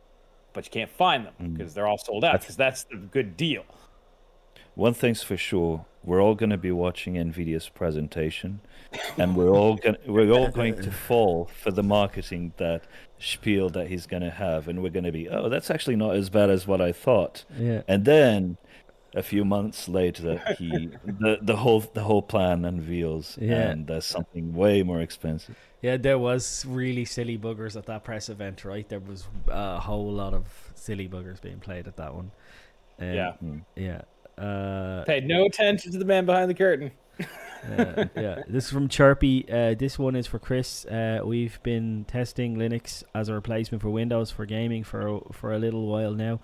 but 0.53 0.65
you 0.65 0.71
can't 0.71 0.89
find 0.89 1.25
them 1.25 1.33
mm. 1.41 1.57
because 1.57 1.73
they're 1.73 1.87
all 1.87 1.97
sold 1.97 2.25
out. 2.25 2.39
Because 2.39 2.57
that's 2.57 2.83
the 2.83 2.97
good 2.97 3.37
deal. 3.37 3.63
One 4.75 4.93
thing's 4.93 5.21
for 5.23 5.35
sure, 5.37 5.85
we're 6.03 6.21
all 6.21 6.35
going 6.35 6.49
to 6.49 6.57
be 6.57 6.71
watching 6.71 7.15
Nvidia's 7.15 7.69
presentation, 7.69 8.61
and 9.17 9.35
we're 9.35 9.49
all 9.49 9.75
going 9.75 9.97
we're 10.07 10.31
all 10.31 10.49
going 10.49 10.75
to 10.81 10.91
fall 11.07 11.49
for 11.61 11.71
the 11.71 11.83
marketing 11.83 12.53
that 12.57 12.83
spiel 13.19 13.69
that 13.69 13.87
he's 13.87 14.05
going 14.05 14.23
to 14.23 14.31
have, 14.31 14.67
and 14.67 14.81
we're 14.81 14.89
going 14.89 15.03
to 15.03 15.11
be, 15.11 15.29
oh, 15.29 15.49
that's 15.49 15.69
actually 15.69 15.97
not 15.97 16.15
as 16.15 16.29
bad 16.29 16.49
as 16.49 16.65
what 16.65 16.81
I 16.81 16.91
thought. 16.91 17.43
Yeah. 17.57 17.81
And 17.87 18.05
then 18.05 18.57
a 19.15 19.21
few 19.23 19.43
months 19.45 19.87
later, 19.89 20.41
he 20.57 20.89
the 21.05 21.37
the 21.41 21.57
whole 21.57 21.81
the 21.81 22.03
whole 22.03 22.21
plan 22.21 22.65
unveils, 22.65 23.37
Yeah. 23.41 23.69
and 23.71 23.87
there's 23.87 24.05
something 24.05 24.53
way 24.53 24.83
more 24.83 25.01
expensive. 25.01 25.55
Yeah, 25.81 25.97
there 25.97 26.19
was 26.19 26.65
really 26.67 27.05
silly 27.05 27.37
buggers 27.37 27.75
at 27.75 27.85
that 27.87 28.03
press 28.03 28.29
event, 28.29 28.63
right? 28.63 28.87
There 28.87 28.99
was 28.99 29.27
a 29.47 29.79
whole 29.79 30.11
lot 30.11 30.33
of 30.33 30.71
silly 30.75 31.07
buggers 31.09 31.41
being 31.41 31.59
played 31.59 31.87
at 31.87 31.97
that 31.97 32.13
one. 32.13 32.31
Um, 32.99 33.13
Yeah. 33.13 33.33
Yeah. 33.75 34.01
Uh, 34.37 35.03
Paid 35.05 35.25
no 35.27 35.45
attention 35.45 35.91
to 35.91 35.97
the 35.97 36.05
man 36.05 36.25
behind 36.25 36.49
the 36.49 36.53
curtain. 36.55 36.91
uh, 37.77 38.05
yeah, 38.15 38.41
this 38.47 38.65
is 38.65 38.71
from 38.71 38.87
Chirpy. 38.87 39.45
Uh, 39.51 39.75
this 39.75 39.99
one 39.99 40.15
is 40.15 40.25
for 40.25 40.39
Chris. 40.39 40.85
Uh, 40.85 41.19
we've 41.23 41.61
been 41.63 42.05
testing 42.07 42.55
Linux 42.57 43.03
as 43.13 43.29
a 43.29 43.33
replacement 43.33 43.81
for 43.81 43.89
Windows 43.89 44.31
for 44.31 44.45
gaming 44.45 44.83
for 44.83 45.21
for 45.31 45.51
a 45.53 45.59
little 45.59 45.85
while 45.87 46.13
now. 46.13 46.39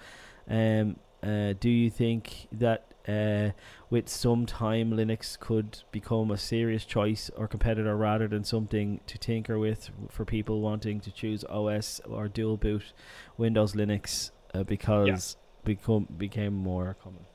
Um, 0.49 0.98
uh, 1.23 1.53
do 1.60 1.69
you 1.69 1.89
think 1.89 2.48
that 2.52 2.88
uh, 3.07 3.52
with 3.89 4.10
some 4.10 4.45
time 4.45 4.91
Linux 4.91 5.39
could 5.39 5.80
become 5.91 6.30
a 6.30 6.38
serious 6.38 6.84
choice 6.85 7.31
or 7.35 7.48
competitor 7.48 7.95
rather 7.95 8.27
than 8.27 8.44
something 8.44 8.99
to 9.07 9.18
tinker 9.18 9.57
with 9.57 9.89
for 10.10 10.26
people 10.26 10.61
wanting 10.61 10.99
to 10.99 11.11
choose 11.11 11.44
OS 11.45 12.02
or 12.06 12.27
dual 12.27 12.57
boot 12.57 12.94
Windows 13.38 13.73
Linux 13.73 14.31
uh, 14.53 14.64
because 14.64 15.38
become 15.64 16.07
became 16.18 16.53
more 16.53 16.95
common? 17.02 17.26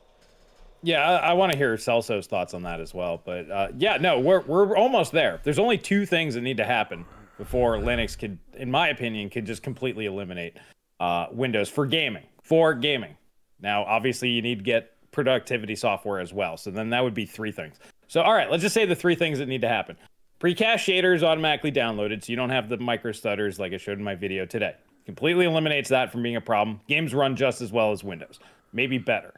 Yeah, 0.83 1.09
I, 1.09 1.31
I 1.31 1.33
want 1.35 1.53
to 1.53 1.59
hear 1.59 1.77
Celso's 1.77 2.27
thoughts 2.27 2.55
on 2.55 2.65
that 2.65 2.81
as 2.81 2.93
well. 2.93 3.23
But 3.25 3.51
uh, 3.51 3.69
yeah, 3.77 3.97
no, 3.99 4.19
we're 4.21 4.41
we're 4.41 4.77
almost 4.77 5.13
there. 5.13 5.41
There's 5.43 5.59
only 5.59 5.79
two 5.79 6.05
things 6.07 6.35
that 6.35 6.41
need 6.43 6.57
to 6.59 6.65
happen 6.65 7.05
before 7.39 7.77
Linux 7.77 8.19
could, 8.19 8.39
in 8.55 8.71
my 8.71 8.89
opinion, 8.89 9.31
could 9.31 9.47
just 9.47 9.63
completely 9.63 10.07
eliminate 10.07 10.57
uh, 11.01 11.27
Windows 11.31 11.69
for 11.69 11.87
gaming. 11.87 12.25
For 12.43 12.75
gaming. 12.75 13.17
Now, 13.63 13.85
obviously, 13.85 14.29
you 14.29 14.43
need 14.43 14.59
to 14.59 14.65
get 14.65 14.93
productivity 15.13 15.77
software 15.77 16.21
as 16.21 16.33
well. 16.33 16.57
So 16.57 16.71
then 16.71 16.91
that 16.91 17.05
would 17.05 17.15
be 17.15 17.27
three 17.27 17.53
things. 17.53 17.77
So 18.09 18.21
all 18.21 18.35
right, 18.35 18.51
let's 18.51 18.63
just 18.63 18.75
say 18.75 18.85
the 18.85 18.97
three 18.97 19.15
things 19.15 19.39
that 19.39 19.47
need 19.47 19.61
to 19.61 19.69
happen. 19.69 19.97
Pre-cache 20.39 20.85
shaders 20.85 21.23
automatically 21.23 21.71
downloaded, 21.71 22.25
so 22.25 22.33
you 22.33 22.37
don't 22.37 22.51
have 22.51 22.69
the 22.69 22.77
micro 22.77 23.13
stutters 23.13 23.61
like 23.61 23.73
I 23.73 23.77
showed 23.77 23.99
in 23.99 24.05
my 24.05 24.17
video 24.17 24.45
today. 24.45 24.75
Completely 25.07 25.45
eliminates 25.45 25.89
that 25.91 26.11
from 26.11 26.23
being 26.23 26.37
a 26.37 26.41
problem. 26.41 26.81
Games 26.89 27.15
run 27.15 27.37
just 27.37 27.61
as 27.61 27.71
well 27.71 27.93
as 27.93 28.03
Windows, 28.03 28.41
maybe 28.73 28.99
better. 28.99 29.33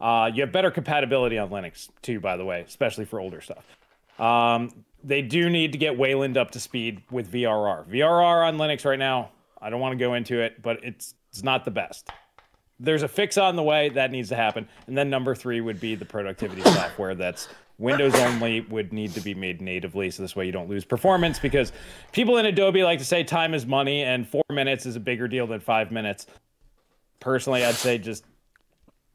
Uh, 0.00 0.30
you 0.32 0.42
have 0.42 0.52
better 0.52 0.70
compatibility 0.70 1.38
on 1.38 1.48
Linux 1.50 1.88
too, 2.02 2.20
by 2.20 2.36
the 2.36 2.44
way, 2.44 2.62
especially 2.66 3.04
for 3.04 3.20
older 3.20 3.40
stuff. 3.40 3.64
Um, 4.18 4.84
they 5.02 5.22
do 5.22 5.48
need 5.48 5.72
to 5.72 5.78
get 5.78 5.96
Wayland 5.96 6.36
up 6.36 6.50
to 6.52 6.60
speed 6.60 7.02
with 7.10 7.32
VRR. 7.32 7.88
VRR 7.88 8.46
on 8.46 8.58
Linux 8.58 8.84
right 8.84 8.98
now, 8.98 9.30
I 9.62 9.70
don't 9.70 9.80
want 9.80 9.92
to 9.92 9.98
go 9.98 10.14
into 10.14 10.40
it, 10.40 10.60
but 10.62 10.84
it's 10.84 11.14
it's 11.30 11.42
not 11.42 11.64
the 11.64 11.70
best. 11.70 12.10
There's 12.82 13.02
a 13.02 13.08
fix 13.08 13.36
on 13.36 13.56
the 13.56 13.62
way 13.62 13.90
that 13.90 14.10
needs 14.10 14.30
to 14.30 14.36
happen, 14.36 14.66
and 14.86 14.96
then 14.96 15.10
number 15.10 15.34
three 15.34 15.60
would 15.60 15.78
be 15.80 15.94
the 15.94 16.06
productivity 16.06 16.62
software 16.64 17.14
that's 17.14 17.48
Windows 17.78 18.14
only 18.16 18.60
would 18.60 18.92
need 18.92 19.12
to 19.14 19.20
be 19.20 19.34
made 19.34 19.62
natively, 19.62 20.10
so 20.10 20.22
this 20.22 20.36
way 20.36 20.44
you 20.44 20.52
don't 20.52 20.68
lose 20.68 20.84
performance. 20.84 21.38
Because 21.38 21.72
people 22.12 22.36
in 22.36 22.44
Adobe 22.46 22.82
like 22.82 22.98
to 22.98 23.04
say 23.04 23.24
time 23.24 23.54
is 23.54 23.64
money, 23.64 24.02
and 24.02 24.28
four 24.28 24.44
minutes 24.50 24.84
is 24.86 24.96
a 24.96 25.00
bigger 25.00 25.28
deal 25.28 25.46
than 25.46 25.60
five 25.60 25.90
minutes. 25.90 26.26
Personally, 27.20 27.64
I'd 27.64 27.74
say 27.74 27.98
just 27.98 28.24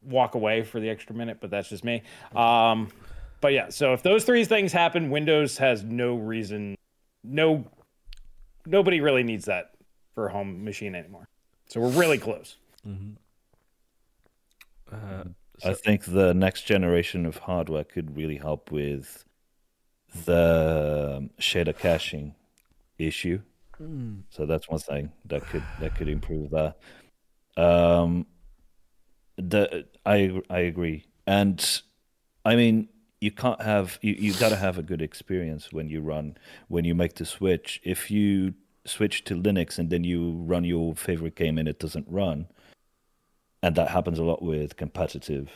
walk 0.02 0.36
away 0.36 0.64
for 0.64 0.80
the 0.80 0.90
extra 0.90 1.16
minute, 1.16 1.38
but 1.42 1.50
that's 1.50 1.70
just 1.70 1.84
me. 1.84 2.02
Um, 2.36 2.90
but 3.42 3.54
yeah, 3.54 3.70
so 3.70 3.94
if 3.94 4.02
those 4.02 4.24
three 4.24 4.46
things 4.46 4.72
happen, 4.72 5.10
Windows 5.12 5.58
has 5.60 5.84
no 5.84 6.16
reason, 6.16 6.76
no, 7.24 7.66
nobody 8.66 9.02
really 9.02 9.24
needs 9.24 9.46
that 9.46 9.72
for 10.16 10.28
a 10.28 10.32
home 10.32 10.64
machine 10.64 10.96
anymore. 10.96 11.28
So 11.68 11.82
we're 11.82 11.90
really 11.90 12.18
close. 12.18 12.56
Uh, 14.92 15.24
I 15.64 15.74
think 15.74 16.04
the 16.06 16.34
next 16.34 16.64
generation 16.64 17.26
of 17.26 17.38
hardware 17.38 17.84
could 17.84 18.16
really 18.16 18.38
help 18.38 18.72
with 18.72 19.26
the 20.26 21.16
um, 21.18 21.30
shader 21.40 21.78
caching 21.78 22.36
issue. 22.98 23.42
So 24.30 24.46
that's 24.46 24.70
one 24.70 24.80
thing 24.80 25.12
that 25.26 25.46
could 25.48 25.64
that 25.80 25.96
could 25.96 26.10
improve 26.10 26.52
that. 26.52 26.78
Um, 27.58 28.28
the 29.38 29.86
I 30.06 30.42
I 30.50 30.60
agree, 30.60 31.06
and 31.28 31.82
I 32.46 32.56
mean 32.56 32.90
you 33.22 33.32
can't 33.32 33.62
have 33.62 34.00
you 34.02 34.14
you 34.14 34.34
got 34.34 34.50
to 34.50 34.56
have 34.58 34.78
a 34.78 34.84
good 34.84 35.02
experience 35.02 35.72
when 35.74 35.90
you 35.90 36.02
run 36.02 36.38
when 36.68 36.86
you 36.86 36.96
make 36.96 37.16
the 37.16 37.26
switch. 37.26 37.82
If 37.84 38.12
you 38.12 38.54
switch 38.86 39.24
to 39.26 39.36
Linux 39.36 39.80
and 39.80 39.90
then 39.90 40.04
you 40.04 40.34
run 40.46 40.64
your 40.64 40.96
favorite 40.96 41.36
game 41.36 41.58
and 41.58 41.68
it 41.68 41.80
doesn't 41.80 42.08
run, 42.10 42.48
and 43.66 43.76
that 43.76 43.90
happens 43.90 44.20
a 44.20 44.24
lot 44.24 44.44
with 44.44 44.78
competitive 44.78 45.50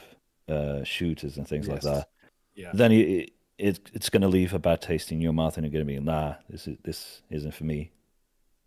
uh, 0.48 0.84
shooters 0.84 1.38
and 1.38 1.48
things 1.48 1.68
like 1.68 1.81
that. 1.81 2.10
Yeah. 2.56 2.72
Then 2.73 2.91
it, 2.91 3.31
it 3.60 3.80
it's 3.94 4.10
going 4.10 4.23
to 4.23 4.27
leave 4.27 4.52
a 4.53 4.60
bad 4.60 4.81
taste 4.81 5.11
in 5.11 5.22
your 5.22 5.31
mouth, 5.31 5.57
and 5.57 5.64
you're 5.65 5.72
going 5.72 5.86
to 5.86 5.94
be 5.94 5.99
nah, 5.99 6.36
this 6.49 6.68
is 6.68 6.77
this 6.84 7.22
isn't 7.30 7.53
for 7.53 7.65
me. 7.65 7.91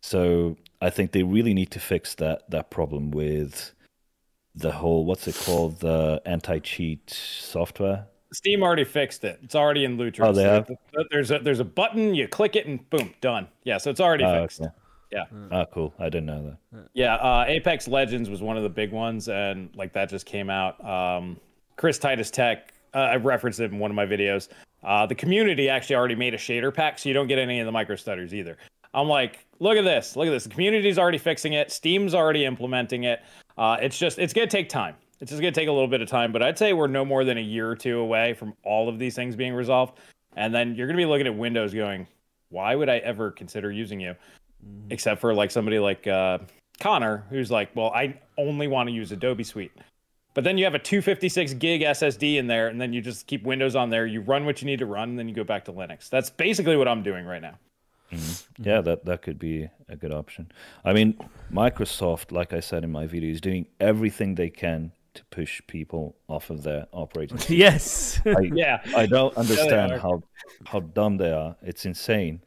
So 0.01 0.57
I 0.81 0.91
think 0.91 1.11
they 1.11 1.25
really 1.25 1.55
need 1.55 1.73
to 1.73 1.81
fix 1.81 2.15
that 2.17 2.49
that 2.51 2.71
problem 2.71 3.11
with 3.11 3.75
the 4.55 4.71
whole 4.71 5.05
what's 5.07 5.27
it 5.27 5.35
called 5.35 5.81
the 5.81 6.23
anti-cheat 6.25 7.11
software. 7.11 8.07
Steam 8.33 8.63
already 8.63 8.85
fixed 8.85 9.25
it. 9.25 9.41
It's 9.43 9.57
already 9.57 9.85
in 9.85 9.99
Lutris. 9.99 10.25
Oh, 10.27 10.33
they 10.33 10.45
have? 10.45 10.71
There's 11.11 11.33
a 11.33 11.41
there's 11.41 11.61
a 11.61 11.65
button. 11.65 12.15
You 12.15 12.29
click 12.29 12.55
it 12.55 12.67
and 12.67 12.89
boom, 12.91 13.13
done. 13.21 13.49
Yeah, 13.65 13.79
so 13.79 13.91
it's 13.91 14.01
already 14.01 14.25
Ah, 14.25 14.43
fixed. 14.43 14.61
okay. 14.61 14.71
Yeah. 15.13 15.25
Ah, 15.51 15.67
cool. 15.67 15.93
I 15.99 16.05
didn't 16.05 16.27
know 16.27 16.57
that. 16.73 16.89
Yeah, 16.95 17.17
uh, 17.17 17.45
Apex 17.47 17.87
Legends 17.87 18.31
was 18.31 18.41
one 18.41 18.57
of 18.57 18.63
the 18.63 18.71
big 18.71 18.93
ones, 18.93 19.29
and 19.29 19.69
like 19.77 19.93
that 19.93 20.09
just 20.09 20.25
came 20.25 20.49
out. 20.49 20.83
Um, 20.85 21.39
Chris 21.77 21.99
Titus 21.99 22.31
Tech, 22.31 22.73
uh, 22.95 22.99
I 22.99 23.17
referenced 23.17 23.61
it 23.61 23.71
in 23.71 23.79
one 23.79 23.91
of 23.91 23.95
my 23.95 24.07
videos. 24.07 24.49
Uh, 24.83 25.05
the 25.07 25.15
community 25.15 25.69
actually 25.69 25.97
already 25.97 26.15
made 26.15 26.33
a 26.35 26.39
shader 26.39 26.75
pack, 26.75 26.99
so 26.99 27.09
you 27.09 27.15
don't 27.15 27.29
get 27.29 27.39
any 27.39 27.61
of 27.61 27.67
the 27.67 27.73
micro 27.73 27.95
stutters 27.95 28.35
either. 28.35 28.57
I'm 28.95 29.09
like, 29.09 29.47
look 29.59 29.77
at 29.77 29.85
this, 29.85 30.17
look 30.17 30.27
at 30.27 30.31
this. 30.31 30.45
The 30.45 30.51
community's 30.51 30.99
already 30.99 31.19
fixing 31.19 31.53
it. 31.55 31.71
Steam's 31.71 32.15
already 32.15 32.45
implementing 32.45 33.05
it. 33.05 33.21
Uh, 33.57 33.77
it's 33.81 33.99
just, 33.99 34.19
it's 34.19 34.33
gonna 34.33 34.47
take 34.47 34.69
time. 34.69 34.97
It's 35.21 35.31
just 35.31 35.41
gonna 35.41 35.53
take 35.53 35.69
a 35.69 35.73
little 35.73 35.89
bit 35.89 36.01
of 36.01 36.09
time, 36.09 36.33
but 36.33 36.43
I'd 36.43 36.59
say 36.59 36.73
we're 36.73 36.89
no 36.89 37.05
more 37.05 37.25
than 37.25 37.39
a 37.39 37.43
year 37.43 37.71
or 37.71 37.77
two 37.77 38.01
away 38.01 38.35
from 38.35 38.55
all 38.65 38.89
of 38.89 38.99
these 38.99 39.15
things 39.15 39.37
being 39.37 39.55
resolved. 39.55 39.99
And 40.37 40.55
then 40.55 40.75
you're 40.75 40.87
gonna 40.87 40.97
be 40.97 41.05
looking 41.05 41.27
at 41.27 41.37
Windows 41.37 41.73
going, 41.73 42.07
why 42.49 42.75
would 42.75 42.89
I 42.89 42.99
ever 42.99 43.31
consider 43.31 43.71
using 43.71 44.01
you? 44.01 44.15
Except 44.91 45.21
for 45.21 45.33
like 45.35 45.51
somebody 45.51 45.79
like 45.79 46.07
uh, 46.07 46.39
Connor, 46.81 47.25
who's 47.31 47.51
like, 47.51 47.75
well, 47.75 47.91
I 47.95 48.19
only 48.37 48.67
want 48.69 48.89
to 48.89 48.93
use 48.95 49.11
Adobe 49.13 49.45
Suite. 49.45 49.73
But 50.35 50.45
then 50.45 50.57
you 50.57 50.65
have 50.65 50.75
a 50.75 50.79
256 50.79 51.55
gig 51.55 51.83
SSD 51.83 52.37
in 52.37 52.47
there, 52.47 52.69
and 52.69 52.81
then 52.81 52.93
you 52.93 53.01
just 53.03 53.27
keep 53.27 53.43
Windows 53.45 53.77
on 53.77 53.91
there. 53.91 54.07
You 54.07 54.21
run 54.23 54.47
what 54.47 54.63
you 54.63 54.67
need 54.67 54.79
to 54.79 54.87
run, 54.87 55.11
and 55.11 55.19
then 55.19 55.29
you 55.29 55.35
go 55.35 55.45
back 55.45 55.65
to 55.67 55.73
Linux. 55.73 56.09
That's 56.09 56.31
basically 56.31 56.77
what 56.77 56.89
I'm 56.89 57.03
doing 57.03 57.27
right 57.27 57.43
now. 57.43 57.59
Yeah, 58.59 58.83
that 58.83 59.07
that 59.07 59.23
could 59.23 59.39
be 59.39 59.71
a 59.89 59.97
good 59.97 60.13
option. 60.13 60.53
I 60.85 60.93
mean, 60.93 61.19
Microsoft, 61.51 62.31
like 62.31 62.53
I 62.53 62.61
said 62.61 62.85
in 62.85 62.93
my 62.93 63.07
video, 63.07 63.31
is 63.31 63.41
doing 63.41 63.67
everything 63.81 64.35
they 64.35 64.51
can 64.51 64.93
to 65.15 65.25
push 65.31 65.61
people 65.67 66.17
off 66.29 66.51
of 66.51 66.63
their 66.63 66.87
operating 66.93 67.39
system. 67.39 67.57
yes. 67.57 68.21
I, 68.27 68.41
Yeah. 68.55 68.81
I 68.97 69.07
don't 69.07 69.35
understand 69.37 69.93
are. 69.93 69.99
how 69.99 70.23
how 70.67 70.81
dumb 70.81 71.17
they 71.17 71.33
are. 71.33 71.57
It's 71.63 71.87
insane. 71.87 72.43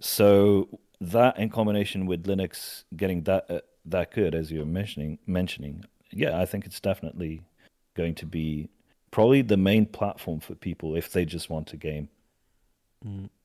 So 0.00 0.68
that 1.00 1.38
in 1.38 1.48
combination 1.48 2.06
with 2.06 2.24
Linux 2.24 2.84
getting 2.96 3.22
that 3.22 3.50
uh, 3.50 3.60
that 3.86 4.12
good 4.12 4.34
as 4.34 4.52
you're 4.52 4.66
mentioning 4.66 5.18
mentioning, 5.26 5.84
yeah, 6.10 6.40
I 6.40 6.44
think 6.44 6.66
it's 6.66 6.80
definitely 6.80 7.42
going 7.94 8.14
to 8.16 8.26
be 8.26 8.68
probably 9.10 9.42
the 9.42 9.56
main 9.56 9.86
platform 9.86 10.40
for 10.40 10.54
people 10.54 10.96
if 10.96 11.12
they 11.12 11.24
just 11.24 11.50
want 11.50 11.66
to 11.68 11.76
game. 11.76 12.08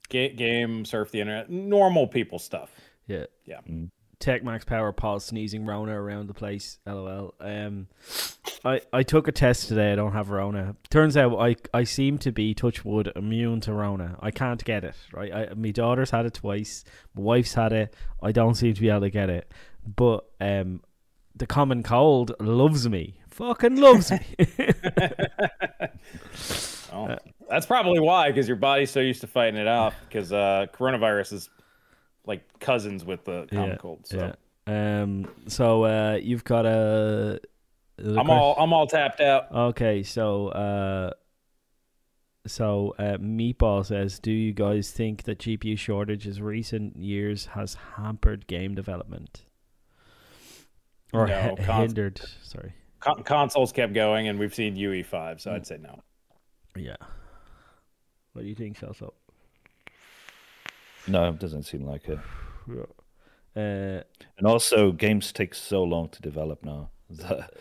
Ga- 0.09 0.33
game, 0.35 0.85
surf 0.85 1.11
the 1.11 1.21
internet, 1.21 1.49
normal 1.49 2.07
people 2.07 2.39
stuff. 2.39 2.71
Yeah. 3.07 3.25
Yeah. 3.45 3.61
Tech 4.19 4.43
Max 4.43 4.65
Power 4.65 4.91
pause 4.91 5.25
sneezing 5.25 5.65
Rona 5.65 5.99
around 5.99 6.27
the 6.27 6.33
place. 6.33 6.79
LOL. 6.85 7.33
Um, 7.39 7.87
I 8.63 8.81
I 8.91 9.03
took 9.03 9.27
a 9.27 9.31
test 9.31 9.67
today. 9.67 9.91
I 9.91 9.95
don't 9.95 10.13
have 10.13 10.29
Rona. 10.29 10.75
Turns 10.89 11.17
out 11.17 11.37
I 11.37 11.55
I 11.73 11.83
seem 11.83 12.17
to 12.19 12.31
be 12.31 12.53
touch 12.53 12.85
wood 12.85 13.11
immune 13.15 13.61
to 13.61 13.73
Rona. 13.73 14.17
I 14.19 14.31
can't 14.31 14.63
get 14.63 14.83
it. 14.83 14.95
Right. 15.13 15.33
I, 15.33 15.53
my 15.53 15.71
daughter's 15.71 16.11
had 16.11 16.25
it 16.25 16.33
twice. 16.35 16.83
My 17.15 17.21
wife's 17.21 17.53
had 17.53 17.73
it. 17.73 17.95
I 18.21 18.31
don't 18.31 18.55
seem 18.55 18.73
to 18.73 18.81
be 18.81 18.89
able 18.89 19.01
to 19.01 19.09
get 19.09 19.29
it. 19.29 19.51
But 19.85 20.25
um, 20.39 20.81
the 21.35 21.45
common 21.45 21.83
cold 21.83 22.33
loves 22.39 22.87
me. 22.87 23.19
Fucking 23.29 23.75
loves 23.75 24.11
me. 24.11 24.19
that's 27.49 27.65
probably 27.65 27.99
why, 27.99 28.29
because 28.29 28.47
your 28.47 28.57
body's 28.57 28.91
so 28.91 29.01
used 29.01 29.21
to 29.21 29.27
fighting 29.27 29.59
it 29.59 29.67
off. 29.67 29.93
Because 30.07 30.31
uh, 30.31 30.67
coronavirus 30.73 31.33
is 31.33 31.49
like 32.25 32.59
cousins 32.59 33.05
with 33.05 33.25
the 33.25 33.47
common 33.51 33.69
yeah, 33.69 33.75
cold. 33.77 34.07
So 34.07 34.33
yeah. 34.67 35.01
Um. 35.01 35.27
So 35.47 35.83
uh, 35.83 36.19
you've 36.21 36.43
got 36.43 36.65
a. 36.65 37.39
I'm 37.97 38.13
question? 38.13 38.29
all 38.29 38.55
I'm 38.59 38.73
all 38.73 38.87
tapped 38.87 39.21
out. 39.21 39.51
Okay, 39.51 40.03
so 40.03 40.49
uh, 40.49 41.11
so 42.47 42.93
uh, 42.99 43.17
Meatball 43.17 43.85
says, 43.85 44.19
"Do 44.19 44.31
you 44.31 44.53
guys 44.53 44.91
think 44.91 45.23
that 45.23 45.39
GPU 45.39 45.77
shortages 45.77 46.41
recent 46.41 46.97
years 46.97 47.47
has 47.47 47.75
hampered 47.95 48.47
game 48.47 48.75
development 48.75 49.45
or 51.13 51.27
No, 51.27 51.55
cons- 51.63 51.91
hindered?" 51.91 52.21
Sorry. 52.43 52.73
Con- 52.99 53.23
consoles 53.23 53.71
kept 53.71 53.93
going, 53.93 54.27
and 54.27 54.39
we've 54.39 54.53
seen 54.53 54.75
UE5, 54.75 55.39
so 55.39 55.53
I'd 55.53 55.67
say 55.67 55.77
no. 55.77 56.01
Yeah. 56.75 56.95
What 58.33 58.41
do 58.41 58.47
you 58.47 58.55
think, 58.55 58.79
Celso? 58.79 59.13
No, 61.07 61.29
it 61.29 61.39
doesn't 61.39 61.63
seem 61.63 61.85
like 61.85 62.07
it. 62.07 62.19
Uh, 63.57 64.01
And 64.37 64.45
also, 64.45 64.91
games 64.91 65.31
take 65.31 65.55
so 65.55 65.81
long 65.83 66.09
to 66.09 66.21
develop 66.21 66.65
now. 66.65 66.89
That, 67.09 67.53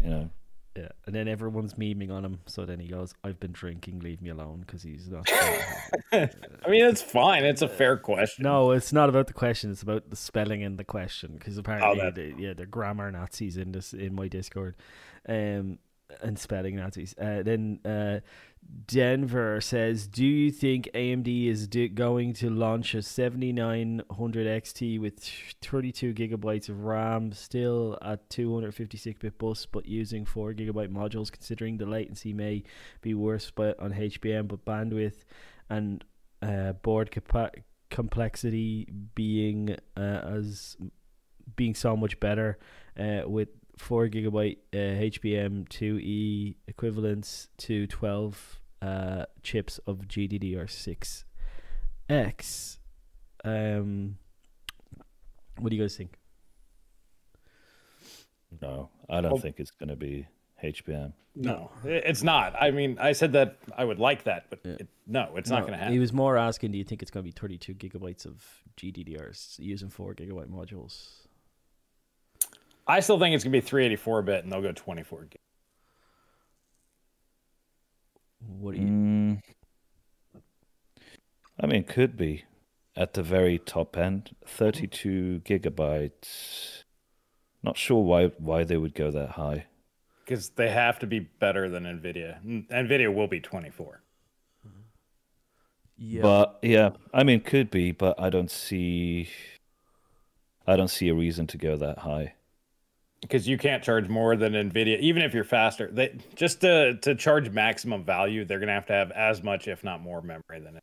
you 0.00 0.08
know, 0.08 0.30
yeah, 0.76 0.90
and 1.04 1.12
then 1.12 1.26
everyone's 1.26 1.74
memeing 1.74 2.12
on 2.12 2.24
him. 2.24 2.38
So 2.46 2.64
then 2.64 2.78
he 2.78 2.86
goes, 2.86 3.12
"I've 3.24 3.40
been 3.40 3.50
drinking. 3.50 4.00
Leave 4.00 4.22
me 4.22 4.30
alone," 4.30 4.60
because 4.64 4.84
he's 4.84 5.08
not. 5.08 5.26
I 6.12 6.28
mean, 6.68 6.84
it's 6.84 7.02
fine. 7.02 7.44
It's 7.44 7.62
a 7.62 7.68
fair 7.68 7.96
question. 7.96 8.44
No, 8.44 8.70
it's 8.70 8.92
not 8.92 9.08
about 9.08 9.26
the 9.26 9.32
question. 9.32 9.72
It's 9.72 9.82
about 9.82 10.10
the 10.10 10.16
spelling 10.16 10.60
in 10.60 10.76
the 10.76 10.84
question. 10.84 11.32
Because 11.34 11.58
apparently, 11.58 11.98
that- 12.00 12.14
they, 12.14 12.34
yeah, 12.38 12.52
they're 12.54 12.66
grammar 12.66 13.10
Nazis 13.10 13.56
in 13.56 13.72
this 13.72 13.92
in 13.92 14.14
my 14.14 14.28
Discord, 14.28 14.76
um, 15.28 15.78
and 16.22 16.38
spelling 16.38 16.76
Nazis. 16.76 17.14
Uh, 17.18 17.42
then 17.42 17.80
uh, 17.84 18.20
Denver 18.86 19.60
says, 19.60 20.06
"Do 20.06 20.24
you 20.24 20.50
think 20.50 20.88
AMD 20.94 21.46
is 21.46 21.66
going 21.94 22.34
to 22.34 22.50
launch 22.50 22.94
a 22.94 23.02
7900 23.02 24.62
XT 24.62 25.00
with 25.00 25.22
32 25.62 26.14
gigabytes 26.14 26.68
of 26.68 26.84
RAM, 26.84 27.32
still 27.32 27.98
at 28.02 28.28
256-bit 28.30 29.38
bus, 29.38 29.66
but 29.66 29.86
using 29.86 30.24
4 30.24 30.54
gigabyte 30.54 30.92
modules? 30.92 31.32
Considering 31.32 31.78
the 31.78 31.86
latency 31.86 32.32
may 32.32 32.62
be 33.02 33.14
worse, 33.14 33.50
but 33.50 33.78
on 33.80 33.92
HBM, 33.92 34.48
but 34.48 34.64
bandwidth 34.64 35.24
and 35.68 36.04
uh, 36.42 36.72
board 36.74 37.10
capa- 37.10 37.52
complexity 37.90 38.88
being 39.14 39.76
uh, 39.96 40.00
as 40.00 40.76
being 41.56 41.74
so 41.74 41.96
much 41.96 42.18
better 42.20 42.58
uh, 42.98 43.22
with 43.26 43.48
four 43.80 44.08
gigabyte 44.08 44.58
uh, 44.72 44.76
HBM 44.76 45.68
two 45.68 45.98
E 45.98 46.56
equivalents 46.68 47.48
to 47.58 47.86
twelve 47.86 48.60
uh, 48.82 49.24
chips 49.42 49.78
of 49.86 50.06
GDDR6 50.08 51.24
X. 52.08 52.78
Um, 53.44 54.16
what 55.58 55.70
do 55.70 55.76
you 55.76 55.82
guys 55.82 55.96
think? 55.96 56.16
no, 58.60 58.90
I 59.08 59.20
don't 59.20 59.32
Well- 59.32 59.40
think 59.40 59.60
it's 59.60 59.70
going 59.70 59.88
to 59.90 59.96
be 59.96 60.26
HBM. 60.62 61.12
No, 61.36 61.70
it's 61.84 62.22
not. 62.24 62.60
I 62.60 62.72
mean, 62.72 62.98
I 62.98 63.12
said 63.12 63.32
that 63.34 63.58
I 63.78 63.84
would 63.84 64.00
like 64.00 64.24
that, 64.24 64.46
but 64.50 64.58
Yeah. 64.64 64.72
it, 64.80 64.88
no, 65.06 65.36
it's 65.36 65.48
not 65.48 65.60
going 65.60 65.72
to 65.72 65.78
happen. 65.78 65.92
He 65.92 66.00
was 66.00 66.12
more 66.12 66.36
asking, 66.36 66.72
do 66.72 66.78
you 66.78 66.82
think 66.84 67.02
it's 67.02 67.10
going 67.10 67.22
to 67.24 67.28
be 67.28 67.30
thirty-two 67.30 67.74
gigabytes 67.74 68.26
of 68.26 68.44
GDDRs 68.76 69.58
using 69.60 69.88
four 69.90 70.12
gigabyte 70.14 70.48
modules? 70.50 71.19
I 72.86 73.00
still 73.00 73.18
think 73.18 73.34
it's 73.34 73.44
going 73.44 73.52
to 73.52 73.56
be 73.60 73.66
384 73.66 74.22
bit, 74.22 74.44
and 74.44 74.52
they'll 74.52 74.62
go 74.62 74.72
24 74.72 75.24
gig. 75.24 75.36
What 78.58 78.74
do 78.74 78.80
you? 78.80 78.86
Mm, 78.86 79.40
I 81.60 81.66
mean, 81.66 81.84
could 81.84 82.16
be 82.16 82.44
at 82.96 83.12
the 83.14 83.22
very 83.22 83.58
top 83.58 83.96
end, 83.96 84.34
32 84.46 85.42
gigabytes. 85.44 86.84
Not 87.62 87.76
sure 87.76 88.02
why 88.02 88.26
why 88.38 88.64
they 88.64 88.76
would 88.78 88.94
go 88.94 89.10
that 89.10 89.30
high. 89.30 89.66
because 90.24 90.50
they 90.50 90.70
have 90.70 90.98
to 91.00 91.06
be 91.06 91.18
better 91.18 91.68
than 91.68 91.84
Nvidia. 91.84 92.36
N- 92.44 92.66
Nvidia 92.70 93.12
will 93.14 93.26
be 93.28 93.40
24. 93.40 94.00
Yeah. 96.02 96.22
But 96.22 96.58
yeah, 96.62 96.90
I 97.12 97.24
mean, 97.24 97.40
could 97.42 97.70
be, 97.70 97.92
but 97.92 98.18
I 98.18 98.30
don't 98.30 98.50
see. 98.50 99.28
I 100.66 100.76
don't 100.76 100.88
see 100.88 101.08
a 101.10 101.14
reason 101.14 101.46
to 101.48 101.58
go 101.58 101.76
that 101.76 101.98
high. 101.98 102.34
Because 103.20 103.46
you 103.46 103.58
can't 103.58 103.82
charge 103.82 104.08
more 104.08 104.36
than 104.36 104.52
Nvidia, 104.54 104.98
even 105.00 105.22
if 105.22 105.34
you're 105.34 105.44
faster. 105.44 105.90
They 105.90 106.18
just 106.34 106.60
to 106.62 106.94
to 106.98 107.14
charge 107.14 107.50
maximum 107.50 108.04
value, 108.04 108.44
they're 108.44 108.58
gonna 108.58 108.72
have 108.72 108.86
to 108.86 108.92
have 108.92 109.10
as 109.12 109.42
much, 109.42 109.68
if 109.68 109.84
not 109.84 110.00
more, 110.00 110.22
memory 110.22 110.60
than 110.60 110.76
it. 110.76 110.82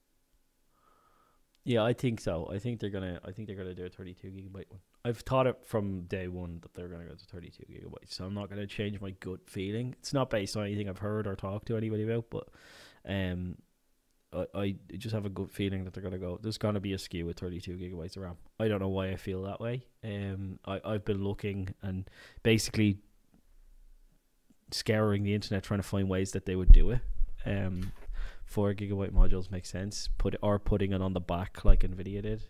Yeah, 1.64 1.84
I 1.84 1.92
think 1.92 2.22
so. 2.22 2.50
I 2.50 2.60
think 2.60 2.80
they're 2.80 2.90
gonna. 2.90 3.20
I 3.26 3.32
think 3.32 3.48
they're 3.48 3.58
gonna 3.58 3.74
do 3.74 3.86
a 3.86 3.90
32 3.90 4.28
gigabyte 4.30 4.70
one. 4.70 4.80
I've 5.04 5.20
thought 5.20 5.48
it 5.48 5.58
from 5.66 6.04
day 6.04 6.28
one 6.28 6.60
that 6.62 6.74
they're 6.74 6.88
gonna 6.88 7.06
go 7.06 7.16
to 7.16 7.26
32 7.26 7.64
gigabytes. 7.66 8.14
So 8.14 8.24
I'm 8.24 8.34
not 8.34 8.50
gonna 8.50 8.68
change 8.68 9.02
my 9.02 9.12
gut 9.12 9.42
feeling. 9.48 9.94
It's 10.00 10.14
not 10.14 10.30
based 10.30 10.56
on 10.56 10.66
anything 10.66 10.88
I've 10.88 11.00
heard 11.00 11.28
or 11.28 11.36
talked 11.36 11.68
to 11.68 11.76
anybody 11.78 12.04
about, 12.04 12.30
but 12.30 12.48
um, 13.06 13.58
I, 14.34 14.46
I 14.54 14.76
just 14.98 15.14
have 15.14 15.26
a 15.26 15.30
good 15.30 15.50
feeling 15.50 15.86
that 15.86 15.94
they're 15.94 16.04
gonna 16.04 16.18
go. 16.18 16.40
There's 16.42 16.58
gonna 16.58 16.80
be 16.80 16.94
a 16.94 16.98
SKU 16.98 17.26
with 17.26 17.40
32 17.40 17.78
gigabytes 17.78 18.18
of 18.18 18.24
RAM. 18.24 18.38
I 18.60 18.68
don't 18.68 18.82
know 18.82 18.90
why 18.90 19.10
I 19.10 19.16
feel 19.16 19.44
that 19.44 19.60
way. 19.60 19.86
Um, 20.04 20.60
I 20.66 20.82
I've 20.84 21.06
been 21.06 21.24
looking 21.24 21.74
and 21.82 22.10
basically 22.44 23.00
scouring 24.72 25.24
the 25.24 25.34
internet 25.34 25.64
trying 25.64 25.80
to 25.80 25.88
find 25.88 26.10
ways 26.10 26.32
that 26.32 26.46
they 26.46 26.56
would 26.56 26.72
do 26.72 26.92
it. 26.92 27.00
Um, 27.46 27.94
four 28.46 28.74
gigabyte 28.74 29.12
modules 29.12 29.50
make 29.52 29.66
sense. 29.66 30.10
Put 30.18 30.36
or 30.42 30.60
putting 30.60 30.92
it 30.92 31.02
on 31.02 31.14
the 31.14 31.22
back 31.22 31.64
like 31.64 31.82
Nvidia 31.82 32.22
did. 32.22 32.44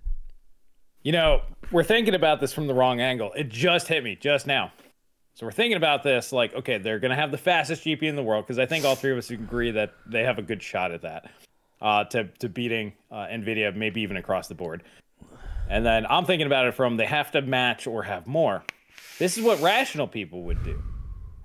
You 1.03 1.11
know, 1.11 1.41
we're 1.71 1.83
thinking 1.83 2.15
about 2.15 2.41
this 2.41 2.53
from 2.53 2.67
the 2.67 2.73
wrong 2.73 2.99
angle. 2.99 3.31
It 3.33 3.49
just 3.49 3.87
hit 3.87 4.03
me 4.03 4.15
just 4.15 4.47
now. 4.47 4.71
So 5.35 5.45
we're 5.45 5.51
thinking 5.51 5.77
about 5.77 6.01
this 6.01 6.31
like, 6.31 6.55
okay, 6.55 6.79
they're 6.79 6.99
gonna 6.99 7.15
have 7.15 7.29
the 7.29 7.37
fastest 7.37 7.83
GPU 7.83 8.03
in 8.03 8.15
the 8.15 8.23
world 8.23 8.45
because 8.45 8.57
I 8.57 8.65
think 8.65 8.83
all 8.83 8.95
three 8.95 9.11
of 9.11 9.19
us 9.19 9.29
agree 9.29 9.69
that 9.71 9.93
they 10.07 10.23
have 10.23 10.39
a 10.39 10.41
good 10.41 10.63
shot 10.63 10.91
at 10.91 11.03
that, 11.03 11.29
uh, 11.81 12.03
to 12.05 12.25
to 12.39 12.49
beating 12.49 12.93
uh, 13.11 13.27
Nvidia, 13.27 13.75
maybe 13.75 14.01
even 14.01 14.17
across 14.17 14.47
the 14.47 14.55
board. 14.55 14.83
And 15.69 15.85
then 15.85 16.05
I'm 16.09 16.25
thinking 16.25 16.47
about 16.47 16.65
it 16.65 16.73
from 16.73 16.97
they 16.97 17.05
have 17.05 17.31
to 17.31 17.41
match 17.41 17.87
or 17.87 18.03
have 18.03 18.25
more. 18.25 18.63
This 19.19 19.37
is 19.37 19.43
what 19.43 19.59
rational 19.61 20.07
people 20.07 20.43
would 20.43 20.63
do. 20.63 20.81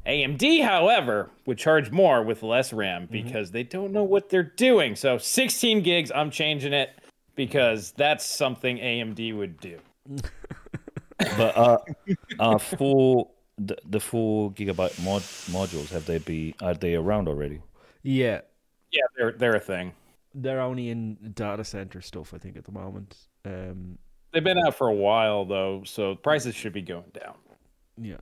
AMD, 0.07 0.65
however, 0.65 1.31
would 1.47 1.59
charge 1.59 1.91
more 1.91 2.23
with 2.23 2.43
less 2.43 2.73
RAM 2.73 3.09
because 3.11 3.51
they 3.51 3.63
don't 3.63 3.93
know 3.93 4.03
what 4.03 4.29
they're 4.29 4.43
doing. 4.43 4.97
So 4.97 5.17
16 5.19 5.83
gigs, 5.83 6.11
I'm 6.13 6.31
changing 6.31 6.73
it 6.73 6.91
because 7.37 7.93
that's 7.93 8.25
something 8.27 8.79
AMD 8.79 9.37
would 9.37 9.59
do. 9.61 9.79
But 11.37 11.57
uh, 11.57 11.79
uh 12.41 12.59
four 12.59 13.31
the, 13.59 13.77
the 13.89 14.01
four 14.01 14.51
gigabyte 14.51 15.03
mod 15.05 15.23
modules 15.53 15.91
have 15.91 16.05
they 16.07 16.19
be 16.19 16.55
are 16.61 16.75
they 16.75 16.95
around 16.95 17.29
already? 17.29 17.61
Yeah, 18.03 18.41
Yeah, 18.91 19.03
they're 19.17 19.33
they're 19.33 19.55
a 19.55 19.61
thing. 19.61 19.93
They're 20.35 20.61
only 20.61 20.89
in 20.91 21.33
data 21.35 21.65
center 21.65 22.01
stuff. 22.01 22.33
I 22.35 22.39
think 22.39 22.57
at 22.57 22.65
the 22.65 22.73
moment. 22.73 23.17
Um, 23.45 23.99
They've 24.33 24.43
been 24.43 24.59
out 24.59 24.75
for 24.75 24.89
a 24.89 24.95
while 24.95 25.45
though, 25.45 25.83
so 25.85 26.15
prices 26.15 26.55
should 26.55 26.73
be 26.73 26.83
going 26.83 27.11
down. 27.13 27.35
yeah. 27.99 28.17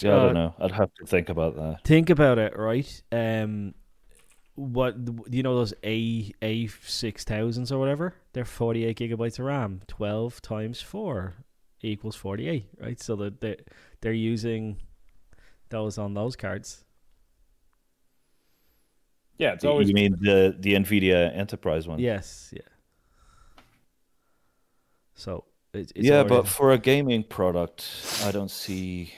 Yeah, 0.00 0.10
I 0.10 0.14
Uh, 0.14 0.24
don't 0.24 0.34
know. 0.34 0.54
I'd 0.58 0.72
have 0.72 0.92
to 0.94 1.06
think 1.06 1.28
about 1.28 1.54
that. 1.56 1.84
Think 1.84 2.10
about 2.10 2.38
it, 2.38 2.56
right? 2.56 3.02
Um, 3.12 3.74
what 4.54 4.96
you 5.30 5.42
know 5.42 5.54
those 5.54 5.74
A 5.84 6.32
A 6.42 6.66
six 6.66 7.22
thousands 7.22 7.70
or 7.70 7.78
whatever? 7.78 8.14
They're 8.32 8.44
forty 8.44 8.84
eight 8.86 8.98
gigabytes 8.98 9.38
of 9.38 9.44
RAM. 9.44 9.82
Twelve 9.86 10.40
times 10.42 10.80
four 10.80 11.34
equals 11.82 12.16
forty 12.16 12.48
eight, 12.48 12.66
right? 12.80 12.98
So 13.00 13.14
that 13.16 13.40
they 13.40 13.56
they're 14.00 14.12
using 14.12 14.78
those 15.68 15.96
on 15.98 16.14
those 16.14 16.34
cards. 16.34 16.84
Yeah, 19.38 19.52
it's 19.52 19.64
always 19.64 19.88
you 19.88 19.94
mean 19.94 20.16
the 20.20 20.54
the 20.58 20.74
Nvidia 20.74 21.34
Enterprise 21.36 21.86
one? 21.86 22.00
Yes, 22.00 22.52
yeah. 22.52 22.62
So 25.14 25.44
it's, 25.72 25.92
it's 25.94 26.06
yeah, 26.06 26.18
already- 26.18 26.28
but 26.28 26.48
for 26.48 26.72
a 26.72 26.78
gaming 26.78 27.24
product, 27.24 27.88
I 28.24 28.30
don't 28.32 28.50
see. 28.50 29.12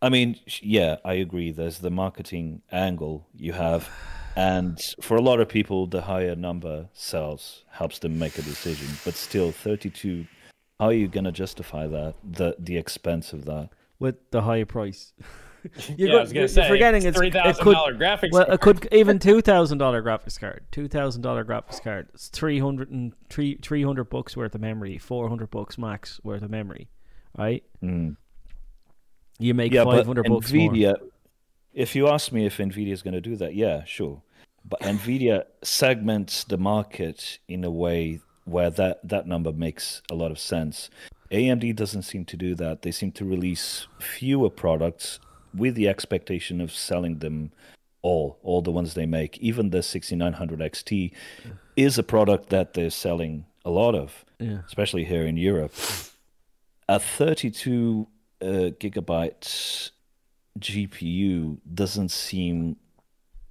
I 0.00 0.08
mean, 0.08 0.38
yeah, 0.60 0.96
I 1.04 1.14
agree. 1.14 1.52
There's 1.52 1.78
the 1.78 1.90
marketing 1.90 2.62
angle 2.72 3.28
you 3.34 3.52
have, 3.52 3.88
and 4.36 4.78
for 5.00 5.16
a 5.16 5.20
lot 5.22 5.40
of 5.40 5.48
people, 5.48 5.86
the 5.86 6.02
higher 6.02 6.34
number 6.34 6.88
sells 6.92 7.64
helps 7.70 7.98
them 8.00 8.18
make 8.18 8.36
a 8.38 8.42
decision. 8.42 8.88
But 9.04 9.14
still, 9.14 9.52
32. 9.52 10.26
How 10.80 10.86
are 10.86 10.92
you 10.92 11.06
going 11.06 11.24
to 11.24 11.32
justify 11.32 11.86
that? 11.86 12.14
The 12.24 12.56
the 12.58 12.76
expense 12.76 13.32
of 13.32 13.44
that? 13.44 13.70
with 14.02 14.16
the 14.32 14.42
higher 14.42 14.66
price. 14.66 15.12
yeah, 15.96 16.16
I 16.16 16.20
was 16.20 16.32
gonna 16.32 16.48
say 16.48 16.68
forgetting 16.68 17.04
it's 17.04 17.16
three 17.16 17.28
it 17.28 17.32
dollar 17.32 17.94
graphics. 17.94 18.32
well, 18.32 18.44
card. 18.44 18.54
it 18.54 18.60
could 18.60 18.88
even 18.92 19.18
two 19.18 19.40
thousand 19.40 19.78
dollar 19.78 20.02
graphics 20.02 20.38
card, 20.38 20.64
two 20.70 20.88
thousand 20.88 21.22
dollar 21.22 21.44
graphics 21.44 21.82
card. 21.82 22.08
It's 22.14 22.28
three 22.28 22.58
hundred 22.58 22.90
and 22.90 23.12
three 23.30 23.58
three 23.62 23.82
hundred 23.82 24.04
bucks 24.04 24.36
worth 24.36 24.54
of 24.54 24.60
memory, 24.60 24.98
four 24.98 25.28
hundred 25.28 25.50
bucks 25.50 25.78
max 25.78 26.20
worth 26.24 26.42
of 26.42 26.50
memory, 26.50 26.88
right? 27.36 27.62
Mm. 27.82 28.16
You 29.38 29.54
make 29.54 29.72
Yeah, 29.72 29.84
five 29.84 29.98
but 29.98 30.06
hundred 30.06 30.26
bucks 30.26 30.52
more. 30.52 30.70
Nvidia. 30.70 30.96
If 31.72 31.94
you 31.96 32.08
ask 32.08 32.32
me 32.32 32.44
if 32.46 32.58
Nvidia 32.58 32.92
is 32.92 33.02
going 33.02 33.14
to 33.14 33.20
do 33.20 33.34
that, 33.36 33.54
yeah, 33.54 33.84
sure. 33.84 34.22
but 34.64 34.80
Nvidia 34.80 35.44
segments 35.62 36.44
the 36.44 36.58
market 36.58 37.38
in 37.48 37.64
a 37.64 37.70
way 37.70 38.20
where 38.44 38.70
that 38.70 39.06
that 39.08 39.26
number 39.26 39.52
makes 39.52 40.02
a 40.10 40.14
lot 40.14 40.30
of 40.30 40.38
sense. 40.38 40.90
AMD 41.30 41.74
doesn't 41.76 42.02
seem 42.02 42.26
to 42.26 42.36
do 42.36 42.54
that. 42.56 42.82
They 42.82 42.90
seem 42.90 43.10
to 43.12 43.24
release 43.24 43.86
fewer 43.98 44.50
products 44.50 45.18
with 45.54 45.74
the 45.74 45.88
expectation 45.88 46.60
of 46.60 46.72
selling 46.72 47.18
them 47.18 47.52
all, 48.02 48.38
all 48.42 48.62
the 48.62 48.70
ones 48.70 48.94
they 48.94 49.06
make. 49.06 49.38
Even 49.38 49.70
the 49.70 49.82
6900 49.82 50.58
XT 50.60 51.12
is 51.76 51.98
a 51.98 52.02
product 52.02 52.48
that 52.50 52.74
they're 52.74 52.90
selling 52.90 53.44
a 53.64 53.70
lot 53.70 53.94
of, 53.94 54.24
Yeah. 54.38 54.58
especially 54.66 55.04
here 55.04 55.24
in 55.24 55.36
Europe. 55.36 55.72
A 56.88 56.98
32 56.98 58.08
uh, 58.40 58.44
gigabyte 58.80 59.90
GPU 60.58 61.58
doesn't 61.74 62.10
seem 62.10 62.76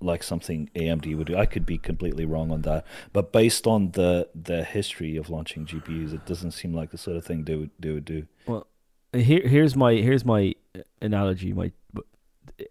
like 0.02 0.24
something 0.24 0.70
AMD 0.76 1.16
would 1.16 1.28
do. 1.28 1.38
I 1.38 1.46
could 1.46 1.66
be 1.66 1.78
completely 1.78 2.26
wrong 2.26 2.52
on 2.52 2.64
that, 2.64 2.86
but 3.14 3.32
based 3.32 3.68
on 3.68 3.92
the 3.92 4.28
the 4.36 4.64
history 4.64 5.16
of 5.16 5.30
launching 5.30 5.66
GPUs, 5.66 6.14
it 6.14 6.26
doesn't 6.26 6.52
seem 6.52 6.74
like 6.74 6.90
the 6.92 6.98
sort 6.98 7.18
of 7.18 7.26
thing 7.26 7.44
they 7.46 7.56
would 7.56 7.70
they 7.80 7.92
would 7.92 8.06
do. 8.06 8.26
Well, 8.48 8.68
here, 9.14 9.48
here's 9.48 9.76
my 9.76 9.94
here's 9.94 10.26
my 10.26 10.56
analogy. 11.02 11.54
My 11.54 11.72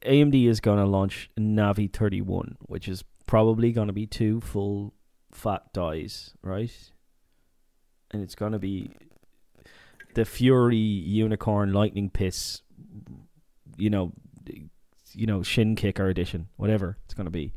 AMD 0.05 0.49
is 0.49 0.61
going 0.61 0.79
to 0.79 0.87
launch 0.87 1.31
Navi 1.39 1.93
31, 1.93 2.57
which 2.61 2.89
is 2.89 3.05
probably 3.27 3.73
going 3.73 3.87
to 3.87 3.93
be 3.93 4.07
two 4.07 4.41
full 4.41 4.95
fat 5.33 5.73
dies, 5.73 6.35
right? 6.43 6.73
And 8.11 8.23
it's 8.23 8.35
going 8.35 8.53
to 8.53 8.59
be 8.59 8.91
the 10.15 10.25
Fury 10.25 10.77
Unicorn 10.77 11.73
Lightning 11.73 12.11
Piss, 12.11 12.63
you 13.77 13.91
know, 13.91 14.13
you 15.13 15.27
know, 15.27 15.43
Shin 15.43 15.77
Kicker 15.77 16.09
edition, 16.09 16.49
whatever 16.57 16.99
it's 17.05 17.15
going 17.15 17.27
to 17.27 17.31
be, 17.31 17.53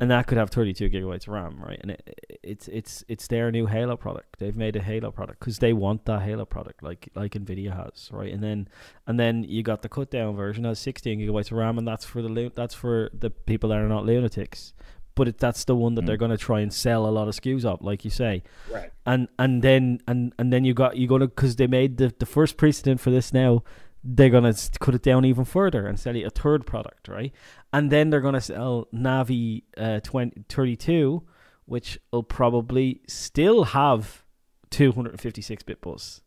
and 0.00 0.10
that 0.10 0.26
could 0.26 0.38
have 0.38 0.50
32 0.50 0.90
gigabytes 0.90 1.22
of 1.26 1.28
RAM, 1.34 1.60
right? 1.62 1.78
And 1.82 1.90
it, 1.92 2.40
it's 2.42 2.68
it's 2.68 3.04
it's 3.08 3.26
their 3.26 3.50
new 3.50 3.66
Halo 3.66 3.96
product. 3.96 4.38
They've 4.38 4.56
made 4.56 4.76
a 4.76 4.80
Halo 4.82 5.10
product 5.10 5.40
because 5.40 5.58
they 5.58 5.72
want 5.72 6.04
that 6.06 6.22
Halo 6.22 6.44
product, 6.44 6.82
like 6.82 7.08
like 7.14 7.32
Nvidia 7.32 7.74
has, 7.76 8.08
right? 8.12 8.32
And 8.32 8.42
then 8.42 8.68
and 9.06 9.18
then 9.18 9.44
you 9.44 9.62
got 9.62 9.82
the 9.82 9.88
cut 9.88 10.10
down 10.10 10.36
version 10.36 10.64
has 10.64 10.78
16 10.78 11.18
gigabytes 11.18 11.50
of 11.50 11.58
RAM, 11.58 11.78
and 11.78 11.86
that's 11.88 12.04
for 12.04 12.22
the 12.22 12.52
that's 12.54 12.74
for 12.74 13.10
the 13.12 13.30
people 13.30 13.70
that 13.70 13.78
are 13.78 13.88
not 13.88 14.04
lunatics. 14.06 14.72
But 15.14 15.26
it, 15.26 15.38
that's 15.38 15.64
the 15.64 15.74
one 15.74 15.96
that 15.96 16.02
Mm. 16.02 16.06
they're 16.06 16.16
going 16.16 16.30
to 16.30 16.36
try 16.38 16.60
and 16.60 16.72
sell 16.72 17.04
a 17.04 17.10
lot 17.10 17.26
of 17.26 17.34
SKUs 17.34 17.64
of, 17.64 17.82
like 17.82 18.04
you 18.04 18.10
say 18.10 18.44
Right. 18.72 18.92
and 19.04 19.26
and 19.36 19.62
then 19.62 20.00
and 20.06 20.32
and 20.38 20.52
then 20.52 20.64
you 20.64 20.74
got 20.74 20.96
you 20.96 21.08
gonna 21.08 21.26
because 21.26 21.56
they 21.56 21.66
made 21.66 21.96
the 21.96 22.14
the 22.16 22.24
first 22.26 22.56
precedent 22.56 23.00
for 23.00 23.10
this 23.10 23.32
now 23.32 23.64
they're 24.10 24.30
gonna 24.30 24.54
cut 24.80 24.94
it 24.94 25.02
down 25.02 25.24
even 25.26 25.44
further 25.44 25.86
and 25.86 26.00
sell 26.00 26.16
you 26.16 26.26
a 26.26 26.30
third 26.30 26.64
product 26.66 27.08
right? 27.08 27.32
And 27.72 27.90
then 27.90 28.08
they're 28.08 28.22
gonna 28.22 28.40
sell 28.40 28.88
navi 28.92 29.64
uh 29.76 30.00
20, 30.00 30.44
32 30.48 31.22
which 31.66 31.98
will 32.10 32.22
probably 32.22 33.02
still 33.06 33.64
have 33.64 34.24
256 34.70 35.62
bit 35.64 35.82
bus 35.82 36.22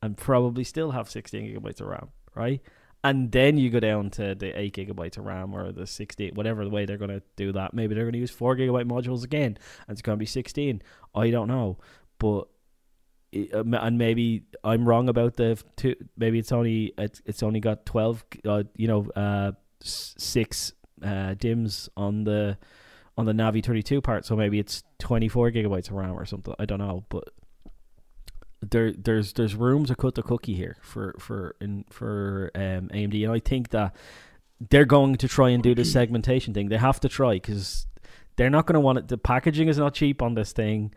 and 0.00 0.16
probably 0.16 0.64
still 0.64 0.92
have 0.92 1.10
16 1.10 1.42
gigabytes 1.42 1.80
of 1.80 1.88
ram 1.88 2.08
right? 2.34 2.62
And 3.04 3.30
then 3.30 3.58
you 3.58 3.70
go 3.70 3.78
down 3.78 4.10
to 4.10 4.34
the 4.34 4.58
8 4.58 4.74
gigabytes 4.74 5.18
of 5.18 5.26
ram 5.26 5.54
or 5.54 5.72
the 5.72 5.86
16 5.86 6.34
whatever 6.34 6.64
the 6.64 6.70
way 6.70 6.86
they're 6.86 6.96
going 6.96 7.10
to 7.10 7.22
do 7.36 7.52
that. 7.52 7.74
Maybe 7.74 7.94
they're 7.94 8.04
going 8.04 8.14
to 8.14 8.18
use 8.18 8.30
4 8.30 8.56
gigabyte 8.56 8.88
modules 8.88 9.22
again 9.22 9.58
and 9.86 9.94
it's 9.94 10.02
going 10.02 10.16
to 10.16 10.20
be 10.20 10.26
16 10.26 10.80
I 11.14 11.30
don't 11.30 11.48
know, 11.48 11.78
but 12.18 12.48
and 13.52 13.98
maybe 13.98 14.42
I'm 14.64 14.88
wrong 14.88 15.08
about 15.08 15.36
the 15.36 15.62
two. 15.76 15.94
Maybe 16.16 16.38
it's 16.38 16.52
only 16.52 16.92
it's, 16.98 17.22
it's 17.24 17.42
only 17.42 17.60
got 17.60 17.86
twelve. 17.86 18.24
Uh, 18.44 18.64
you 18.76 18.88
know, 18.88 19.08
uh, 19.10 19.52
six 19.80 20.72
uh, 21.02 21.34
dims 21.34 21.88
on 21.96 22.24
the 22.24 22.58
on 23.16 23.26
the 23.26 23.32
Navi 23.32 23.64
thirty 23.64 23.82
two 23.82 24.00
part. 24.00 24.24
So 24.24 24.36
maybe 24.36 24.58
it's 24.58 24.82
twenty 24.98 25.28
four 25.28 25.50
gigabytes 25.50 25.88
of 25.88 25.92
RAM 25.92 26.12
or 26.12 26.24
something. 26.24 26.54
I 26.58 26.64
don't 26.64 26.78
know, 26.78 27.04
but 27.08 27.28
there 28.62 28.92
there's 28.92 29.32
there's 29.34 29.54
room 29.54 29.84
to 29.86 29.94
cut 29.94 30.14
the 30.14 30.22
cookie 30.22 30.54
here 30.54 30.76
for 30.82 31.14
for 31.18 31.56
in 31.60 31.84
for 31.90 32.50
um, 32.54 32.88
AMD, 32.92 33.24
and 33.24 33.32
I 33.32 33.38
think 33.38 33.70
that 33.70 33.94
they're 34.70 34.84
going 34.84 35.16
to 35.16 35.28
try 35.28 35.50
and 35.50 35.62
do 35.62 35.74
the 35.74 35.84
segmentation 35.84 36.54
thing. 36.54 36.68
They 36.68 36.78
have 36.78 37.00
to 37.00 37.08
try 37.08 37.34
because 37.34 37.86
they're 38.36 38.50
not 38.50 38.66
going 38.66 38.74
to 38.74 38.80
want 38.80 38.98
it. 38.98 39.08
The 39.08 39.18
packaging 39.18 39.68
is 39.68 39.78
not 39.78 39.94
cheap 39.94 40.22
on 40.22 40.34
this 40.34 40.52
thing. 40.52 40.94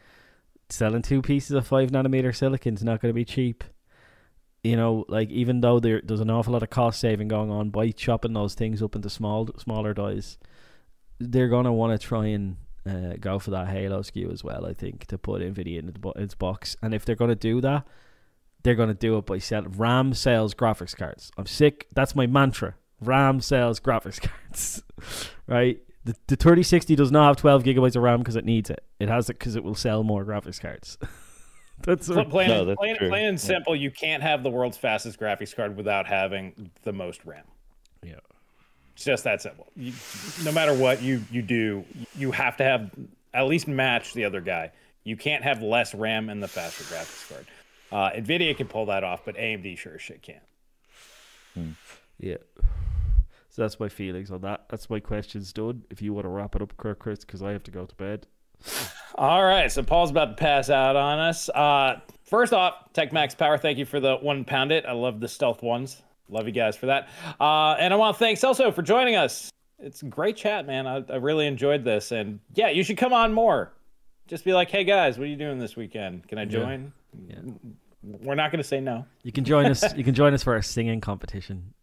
Selling 0.69 1.01
two 1.01 1.21
pieces 1.21 1.51
of 1.51 1.65
five 1.65 1.91
nanometer 1.91 2.35
silicon 2.35 2.75
is 2.75 2.83
not 2.83 3.01
going 3.01 3.09
to 3.09 3.15
be 3.15 3.25
cheap. 3.25 3.63
You 4.63 4.75
know, 4.75 5.05
like 5.07 5.29
even 5.29 5.61
though 5.61 5.79
there 5.79 6.01
there's 6.03 6.19
an 6.19 6.29
awful 6.29 6.53
lot 6.53 6.63
of 6.63 6.69
cost 6.69 6.99
saving 6.99 7.27
going 7.27 7.49
on 7.49 7.69
by 7.69 7.91
chopping 7.91 8.33
those 8.33 8.53
things 8.53 8.83
up 8.83 8.95
into 8.95 9.09
small 9.09 9.49
smaller 9.57 9.93
dies, 9.93 10.37
they're 11.17 11.47
to 11.65 11.71
want 11.71 11.99
to 11.99 12.07
try 12.07 12.27
and 12.27 12.57
uh, 12.85 13.13
go 13.19 13.39
for 13.39 13.51
that 13.51 13.69
Halo 13.69 14.01
SKU 14.01 14.31
as 14.31 14.43
well. 14.43 14.65
I 14.65 14.73
think 14.73 15.05
to 15.07 15.17
put 15.17 15.41
Nvidia 15.41 15.79
in 15.79 15.89
its, 15.89 15.99
its 16.17 16.35
box, 16.35 16.75
and 16.81 16.93
if 16.93 17.05
they're 17.05 17.15
to 17.29 17.35
do 17.35 17.61
that, 17.61 17.87
they're 18.63 18.75
to 18.89 18.93
do 18.93 19.17
it 19.17 19.25
by 19.25 19.37
selling 19.37 19.71
RAM 19.71 20.13
sales 20.13 20.53
graphics 20.53 20.95
cards. 20.95 21.31
I'm 21.37 21.45
sick. 21.45 21.87
That's 21.93 22.15
my 22.15 22.27
mantra. 22.27 22.75
RAM 23.01 23.41
sales 23.41 23.79
graphics 23.79 24.21
cards, 24.47 24.83
right? 25.47 25.79
The, 26.09 26.15
the 26.27 26.35
3060 26.35 26.95
does 26.95 27.11
not 27.11 27.27
have 27.27 27.37
12 27.37 27.63
gigabytes 27.63 27.95
of 27.95 28.01
RAM 28.01 28.19
because 28.19 28.35
it 28.35 28.45
needs 28.45 28.69
it. 28.71 28.83
It 28.99 29.09
has 29.09 29.29
it 29.29 29.37
because 29.37 29.55
it 29.55 29.63
will 29.63 29.75
sell 29.75 30.01
more 30.03 30.25
graphics 30.25 30.59
cards. 30.59 30.97
That's 31.83 32.07
Pl- 32.07 32.25
plain, 32.25 32.49
No, 32.49 32.65
that's 32.65 32.77
plain, 32.77 32.97
true. 32.97 33.07
plain 33.09 33.25
and 33.27 33.37
Yeah. 33.37 33.41
simple, 33.45 33.73
you 33.75 33.89
can't 33.91 34.21
have 34.21 34.43
the 34.43 34.49
world's 34.49 34.75
fastest 34.77 35.17
graphics 35.19 35.55
card 35.55 35.77
without 35.77 36.07
having 36.07 36.71
the 36.83 36.91
most 36.91 37.23
RAM. 37.25 37.43
yeah. 38.03 38.15
It's 38.95 39.05
just 39.05 39.23
that 39.23 39.41
simple. 39.41 39.67
You, 39.77 39.93
no 40.43 40.51
matter 40.51 40.73
what 40.73 41.01
you 41.01 41.23
you 41.31 41.41
do, 41.41 41.85
you 42.17 42.31
have 42.31 42.57
to 42.57 42.65
have 42.65 42.91
at 43.33 43.47
least 43.47 43.65
match 43.69 44.13
the 44.13 44.25
other 44.25 44.41
guy. 44.41 44.71
You 45.05 45.15
can't 45.15 45.41
have 45.43 45.61
less 45.61 45.95
RAM 45.95 46.29
and 46.29 46.43
the 46.43 46.49
faster 46.49 46.83
graphics 46.83 47.29
card. 47.29 47.45
Uh, 47.93 48.19
Nvidia 48.19 48.57
can 48.57 48.67
pull 48.67 48.87
that 48.87 49.05
off, 49.05 49.23
but 49.23 49.35
AMD 49.37 49.77
sure 49.77 49.93
as 49.95 50.01
shit 50.01 50.21
can't. 50.21 50.43
Yeah. 52.19 52.35
So 53.49 53.63
that's 53.63 53.79
my 53.79 53.89
feelings 53.89 54.31
on 54.31 54.41
that. 54.41 54.65
That's 54.69 54.89
my 54.89 54.99
questions 54.99 55.51
done. 55.51 55.83
If 55.89 56.01
you 56.01 56.13
want 56.13 56.25
to 56.25 56.29
wrap 56.29 56.55
it 56.55 56.61
up, 56.61 56.77
Kirk, 56.77 56.99
Chris, 56.99 57.19
because 57.19 57.41
I 57.41 57.51
have 57.51 57.63
to 57.63 57.71
go 57.71 57.85
to 57.85 57.95
bed. 57.95 58.27
All 59.15 59.43
right, 59.43 59.71
so 59.71 59.83
Paul's 59.83 60.11
about 60.11 60.25
to 60.25 60.35
pass 60.35 60.69
out 60.69 60.95
on 60.95 61.19
us. 61.19 61.49
Uh, 61.49 61.99
first 62.23 62.53
off, 62.53 62.93
Tech 62.93 63.11
Max 63.11 63.33
Power, 63.33 63.57
thank 63.57 63.77
you 63.77 63.85
for 63.85 63.99
the 63.99 64.17
one 64.17 64.45
pound 64.45 64.71
it. 64.71 64.85
I 64.85 64.91
love 64.93 65.19
the 65.19 65.27
stealth 65.27 65.63
ones. 65.63 66.01
Love 66.29 66.45
you 66.45 66.53
guys 66.53 66.77
for 66.77 66.85
that. 66.85 67.09
Uh, 67.39 67.75
and 67.79 67.91
I 67.91 67.97
want 67.97 68.15
to 68.15 68.19
thank 68.19 68.37
Celso 68.37 68.73
for 68.73 68.83
joining 68.83 69.15
us. 69.15 69.49
It's 69.79 70.03
a 70.03 70.05
great 70.05 70.35
chat, 70.37 70.67
man. 70.67 70.85
I, 70.85 71.03
I 71.09 71.15
really 71.15 71.47
enjoyed 71.47 71.83
this. 71.83 72.11
And 72.11 72.39
yeah, 72.53 72.69
you 72.69 72.83
should 72.83 72.97
come 72.97 73.13
on 73.13 73.33
more. 73.33 73.73
Just 74.27 74.45
be 74.45 74.53
like, 74.53 74.69
hey 74.69 74.83
guys, 74.83 75.17
what 75.17 75.23
are 75.23 75.27
you 75.27 75.35
doing 75.35 75.57
this 75.57 75.75
weekend? 75.75 76.27
Can 76.27 76.37
I 76.37 76.45
join? 76.45 76.93
Yeah. 77.27 77.39
We're 78.03 78.35
not 78.35 78.51
going 78.51 78.61
to 78.61 78.67
say 78.67 78.79
no. 78.79 79.05
You 79.23 79.31
can 79.31 79.43
join 79.43 79.65
us. 79.65 79.83
You 79.95 80.03
can 80.03 80.13
join 80.13 80.33
us 80.33 80.43
for 80.43 80.53
our 80.53 80.61
singing 80.61 81.01
competition. 81.01 81.73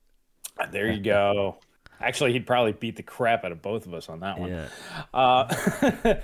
There 0.72 0.90
you 0.90 1.00
go. 1.00 1.58
Actually, 2.00 2.32
he'd 2.32 2.46
probably 2.46 2.72
beat 2.72 2.96
the 2.96 3.02
crap 3.02 3.44
out 3.44 3.52
of 3.52 3.62
both 3.62 3.86
of 3.86 3.94
us 3.94 4.08
on 4.08 4.20
that 4.20 4.38
one. 4.38 4.50
Yeah. 4.50 4.68
Uh, 5.14 5.54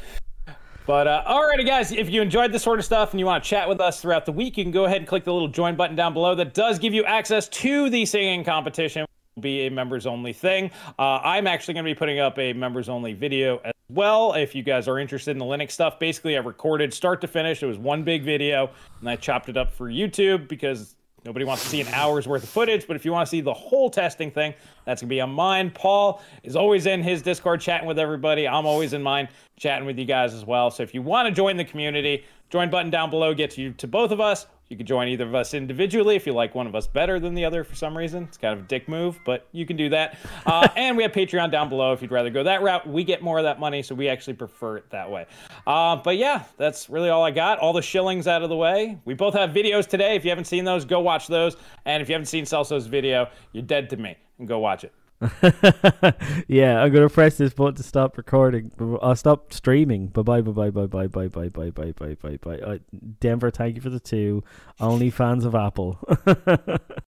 but 0.87 1.07
uh, 1.07 1.25
alrighty, 1.27 1.67
guys, 1.67 1.93
if 1.93 2.11
you 2.11 2.21
enjoyed 2.21 2.53
this 2.53 2.63
sort 2.63 2.79
of 2.79 2.85
stuff 2.85 3.13
and 3.13 3.21
you 3.21 3.27
want 3.27 3.43
to 3.43 3.49
chat 3.49 3.69
with 3.69 3.81
us 3.81 4.01
throughout 4.01 4.27
the 4.27 4.33
week, 4.33 4.59
you 4.59 4.65
can 4.65 4.73
go 4.73 4.85
ahead 4.85 4.99
and 4.99 5.07
click 5.07 5.25
the 5.25 5.33
little 5.33 5.49
join 5.49 5.75
button 5.75 5.97
down 5.97 6.13
below. 6.13 6.35
That 6.35 6.53
does 6.53 6.79
give 6.79 6.93
you 6.93 7.05
access 7.05 7.49
to 7.49 7.89
the 7.89 8.05
singing 8.05 8.45
competition. 8.45 9.03
Which 9.03 9.37
will 9.37 9.43
be 9.43 9.67
a 9.67 9.71
members 9.71 10.07
only 10.07 10.35
thing. 10.35 10.71
Uh, 10.99 11.21
I'm 11.23 11.47
actually 11.47 11.75
going 11.75 11.85
to 11.87 11.91
be 11.91 11.95
putting 11.95 12.19
up 12.19 12.39
a 12.39 12.53
members 12.53 12.91
only 12.91 13.15
video 13.15 13.59
as 13.65 13.73
well. 13.89 14.35
If 14.35 14.55
you 14.55 14.63
guys 14.63 14.89
are 14.89 14.99
interested 14.99 15.31
in 15.31 15.39
the 15.39 15.47
Linux 15.47 15.71
stuff, 15.71 15.99
basically 15.99 16.37
I 16.37 16.41
recorded 16.41 16.93
start 16.93 17.23
to 17.23 17.29
finish. 17.29 17.63
It 17.63 17.67
was 17.67 17.79
one 17.79 18.03
big 18.03 18.25
video, 18.25 18.71
and 19.01 19.09
I 19.09 19.17
chopped 19.17 19.49
it 19.49 19.57
up 19.57 19.73
for 19.73 19.89
YouTube 19.89 20.49
because 20.49 20.97
Nobody 21.25 21.45
wants 21.45 21.63
to 21.63 21.69
see 21.69 21.81
an 21.81 21.87
hour's 21.89 22.27
worth 22.27 22.43
of 22.43 22.49
footage, 22.49 22.87
but 22.89 22.97
if 22.97 23.05
you 23.05 23.13
want 23.13 23.27
to 23.27 23.31
see 23.31 23.41
the 23.41 23.55
whole 23.55 23.89
testing 23.89 24.31
thing, 24.31 24.55
that's 24.85 25.03
going 25.03 25.09
to 25.09 25.15
be 25.15 25.21
on 25.21 25.31
mine. 25.31 25.71
Paul 25.71 26.21
is 26.43 26.57
always 26.57 26.87
in 26.87 27.01
his 27.03 27.23
Discord 27.23 27.61
chatting 27.61 27.87
with 27.87 27.99
everybody. 27.99 28.49
I'm 28.49 28.67
always 28.67 28.93
in 28.93 29.03
mine 29.03 29.29
chatting 29.57 29.87
with 29.87 29.99
you 29.99 30.05
guys 30.05 30.35
as 30.35 30.45
well. 30.45 30.71
So 30.71 30.83
if 30.83 30.95
you 30.95 31.01
want 31.01 31.29
to 31.29 31.35
join 31.35 31.57
the 31.57 31.65
community, 31.65 32.25
join 32.51 32.71
button 32.71 32.91
down 32.91 33.09
below 33.09 33.35
gets 33.35 33.57
you 33.57 33.73
to 33.75 33.87
both 33.87 34.11
of 34.11 34.21
us. 34.21 34.47
You 34.73 34.79
can 34.79 34.87
join 34.87 35.09
either 35.09 35.27
of 35.27 35.35
us 35.35 35.53
individually 35.53 36.17
if 36.17 36.27
you 36.27 36.33
like 36.33 36.55
one 36.55 36.67
of 36.67 36.75
us 36.75 36.87
better 36.87 37.21
than 37.21 37.35
the 37.35 37.45
other 37.45 37.63
for 37.63 37.75
some 37.75 37.95
reason. 37.95 38.23
It's 38.23 38.39
kind 38.39 38.59
of 38.59 38.65
a 38.65 38.69
dick 38.69 38.89
move, 38.89 39.21
but 39.23 39.47
you 39.53 39.67
can 39.67 39.77
do 39.77 39.91
that. 39.91 40.17
Uh, 40.47 40.67
and 40.77 40.97
we 40.97 41.03
have 41.03 41.13
Patreon 41.13 41.51
down 41.51 41.69
below 41.69 41.93
if 41.93 42.01
you'd 42.01 42.11
rather 42.11 42.31
go 42.31 42.43
that 42.43 42.63
route. 42.63 42.89
We 42.89 43.05
get 43.05 43.21
more 43.21 43.37
of 43.37 43.45
that 43.45 43.61
money, 43.61 43.83
so 43.83 43.95
we 43.95 44.09
actually 44.09 44.33
prefer 44.33 44.79
it 44.79 44.89
that 44.89 45.11
way. 45.11 45.27
Uh, 45.67 45.97
but 45.97 46.17
yeah, 46.17 46.45
that's 46.57 46.89
really 46.89 47.11
all 47.11 47.23
I 47.23 47.33
got. 47.33 47.59
All 47.59 47.75
the 47.75 47.83
shillings 47.83 48.27
out 48.27 48.43
of 48.43 48.49
the 48.49 48.57
way. 48.57 48.99
We 49.05 49.13
both 49.13 49.35
have 49.35 49.51
videos 49.51 49.87
today. 49.87 50.17
If 50.17 50.25
you 50.25 50.31
haven't 50.31 50.47
seen 50.47 50.65
those, 50.65 50.87
go 50.87 51.01
watch 51.01 51.27
those. 51.27 51.59
And 51.85 52.03
if 52.03 52.09
you 52.09 52.15
haven't 52.15 52.29
seen 52.29 52.47
Celso's 52.47 52.87
video, 52.87 53.29
you're 53.53 53.65
dead 53.65 53.91
to 53.91 53.99
me. 53.99 54.17
And 54.39 54.49
go 54.49 54.59
watch 54.59 54.85
it. 54.85 54.95
yeah, 56.49 56.83
I'm 56.83 56.93
gonna 56.93 57.09
press 57.09 57.37
this 57.37 57.55
button 57.55 57.77
to 57.77 57.83
stop 57.83 58.17
recording. 58.17 58.73
I'll 58.81 58.99
uh, 59.03 59.15
stop 59.15 59.53
streaming. 59.53 60.09
Bye 60.09 60.23
bye 60.23 60.41
bye 60.41 60.71
bye 60.71 60.87
bye 60.87 61.07
bye 61.07 61.29
bye 61.29 61.29
bye 61.29 61.49
bye 61.49 61.71
bye 61.71 61.93
bye 61.93 61.93
bye 61.93 62.15
bye 62.15 62.37
bye. 62.43 62.59
Uh, 62.59 62.79
Denver, 63.21 63.51
thank 63.51 63.77
you 63.77 63.81
for 63.81 63.91
the 63.91 64.01
two. 64.01 64.43
Only 64.81 65.11
fans 65.11 65.45
of 65.45 65.55
Apple. 65.55 65.99